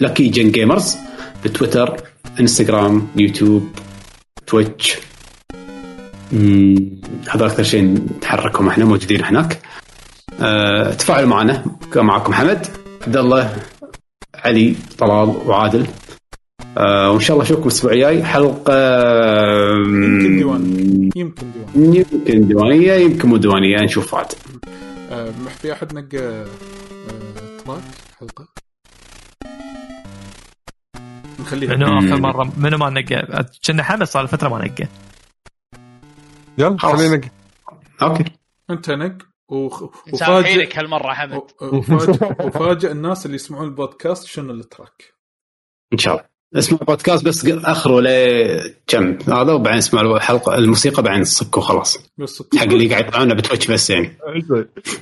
Lucky 0.00 0.28
Gen 0.28 0.50
Gamers 0.50 0.96
بتويتر 1.44 1.96
انستغرام 2.40 3.08
يوتيوب 3.16 3.68
تويتش 4.46 4.96
هذا 7.30 7.46
أكثر 7.46 7.62
شيء 7.62 7.82
نتحركهم 7.82 8.68
إحنا 8.68 8.84
موجودين 8.84 9.24
هناك. 9.24 9.62
أه 10.40 10.90
تفاعلوا 10.90 11.28
معنا 11.28 11.64
كان 11.92 12.04
معكم 12.04 12.32
حمد 12.32 12.66
عبد 13.06 13.16
الله 13.16 13.56
علي 14.34 14.74
طلال 14.98 15.28
وعادل. 15.28 15.86
آه 16.78 17.10
وإن 17.10 17.20
شاء 17.20 17.36
الله 17.36 17.46
أشوفكم 17.46 17.62
الأسبوع 17.62 17.92
الجاي. 17.92 18.24
حلقة 18.24 18.74
يمكن 19.76 20.36
ديوان. 20.36 21.10
يمكن 21.16 21.46
ديوان. 21.52 21.94
يمكن 21.94 22.48
ديوانية 22.48 22.92
يمكن 22.92 23.28
مو 23.28 23.36
ديوانية 23.36 23.76
نشوف 23.76 24.14
عاد. 24.14 24.32
أه 25.12 25.32
مح 25.44 25.52
في 25.52 25.72
أحد 25.72 25.94
نقى 25.94 26.18
أه 26.18 26.46
track 27.64 27.80
حلقة؟ 28.20 28.63
نخليها. 31.44 31.76
منو 31.76 31.98
آخر. 31.98 32.20
مره 32.20 32.52
منو 32.56 32.78
ما 32.78 32.90
نقى 32.90 33.46
كنا 33.66 33.82
حمد 33.82 34.04
صار 34.04 34.26
فترة 34.26 34.48
ما 34.48 34.64
نقى 34.64 34.88
يلا. 36.58 36.78
خلينا 36.78 37.20
okay. 38.02 38.24
أنت 38.70 38.90
نق. 38.90 39.12
وخ... 39.48 39.82
وفاجئ 40.12 40.78
هالمرة 40.78 41.12
حمد. 41.12 41.42
وفاجئ 41.62 42.34
وفاجئ 42.46 42.90
الناس 42.92 43.26
اللي 43.26 43.34
يسمعون 43.34 43.64
البودكاست 43.64 44.26
شنو 44.26 44.52
ال 44.52 44.61
track. 44.61 45.14
إن 45.92 45.98
شاء 45.98 46.14
الله. 46.14 46.34
اسمع 46.56 46.78
البودكاست 46.80 47.24
بس 47.24 47.46
أخره 47.46 48.00
لكم 48.00 49.18
هذا 49.32 49.52
وبعدين 49.52 49.78
اسمع 49.78 50.00
الحلقة 50.00 50.54
الموسيقى 50.54 51.02
بعدين 51.02 51.24
صكوا 51.24 51.62
خلاص 51.62 51.98
بس 52.18 52.42
حق 52.56 52.62
اللي 52.62 52.88
قاعد 52.88 53.06
يطلعونا 53.06 53.34
بتويتش 53.34 53.70
بس 53.70 53.90
يعني. 53.90 54.16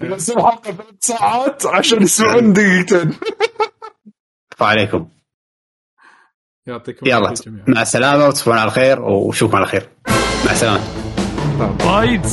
بس 0.02 0.30
الحلقة 0.30 0.72
ثلاث 0.72 0.86
ساعات 1.00 1.66
عشان 1.66 2.02
يسمعون 2.02 2.52
دقيقتين. 2.52 3.14
يعطيكم 6.66 7.06
يلا 7.06 7.34
مع 7.66 7.82
السلامة 7.82 8.26
وتصبحون 8.26 8.58
على 8.58 8.70
خير 8.70 9.00
وشوفكم 9.02 9.56
على 9.56 9.66
خير. 9.66 9.88
مع 10.46 10.52
السلامة. 10.52 10.80
وايد. 11.86 12.26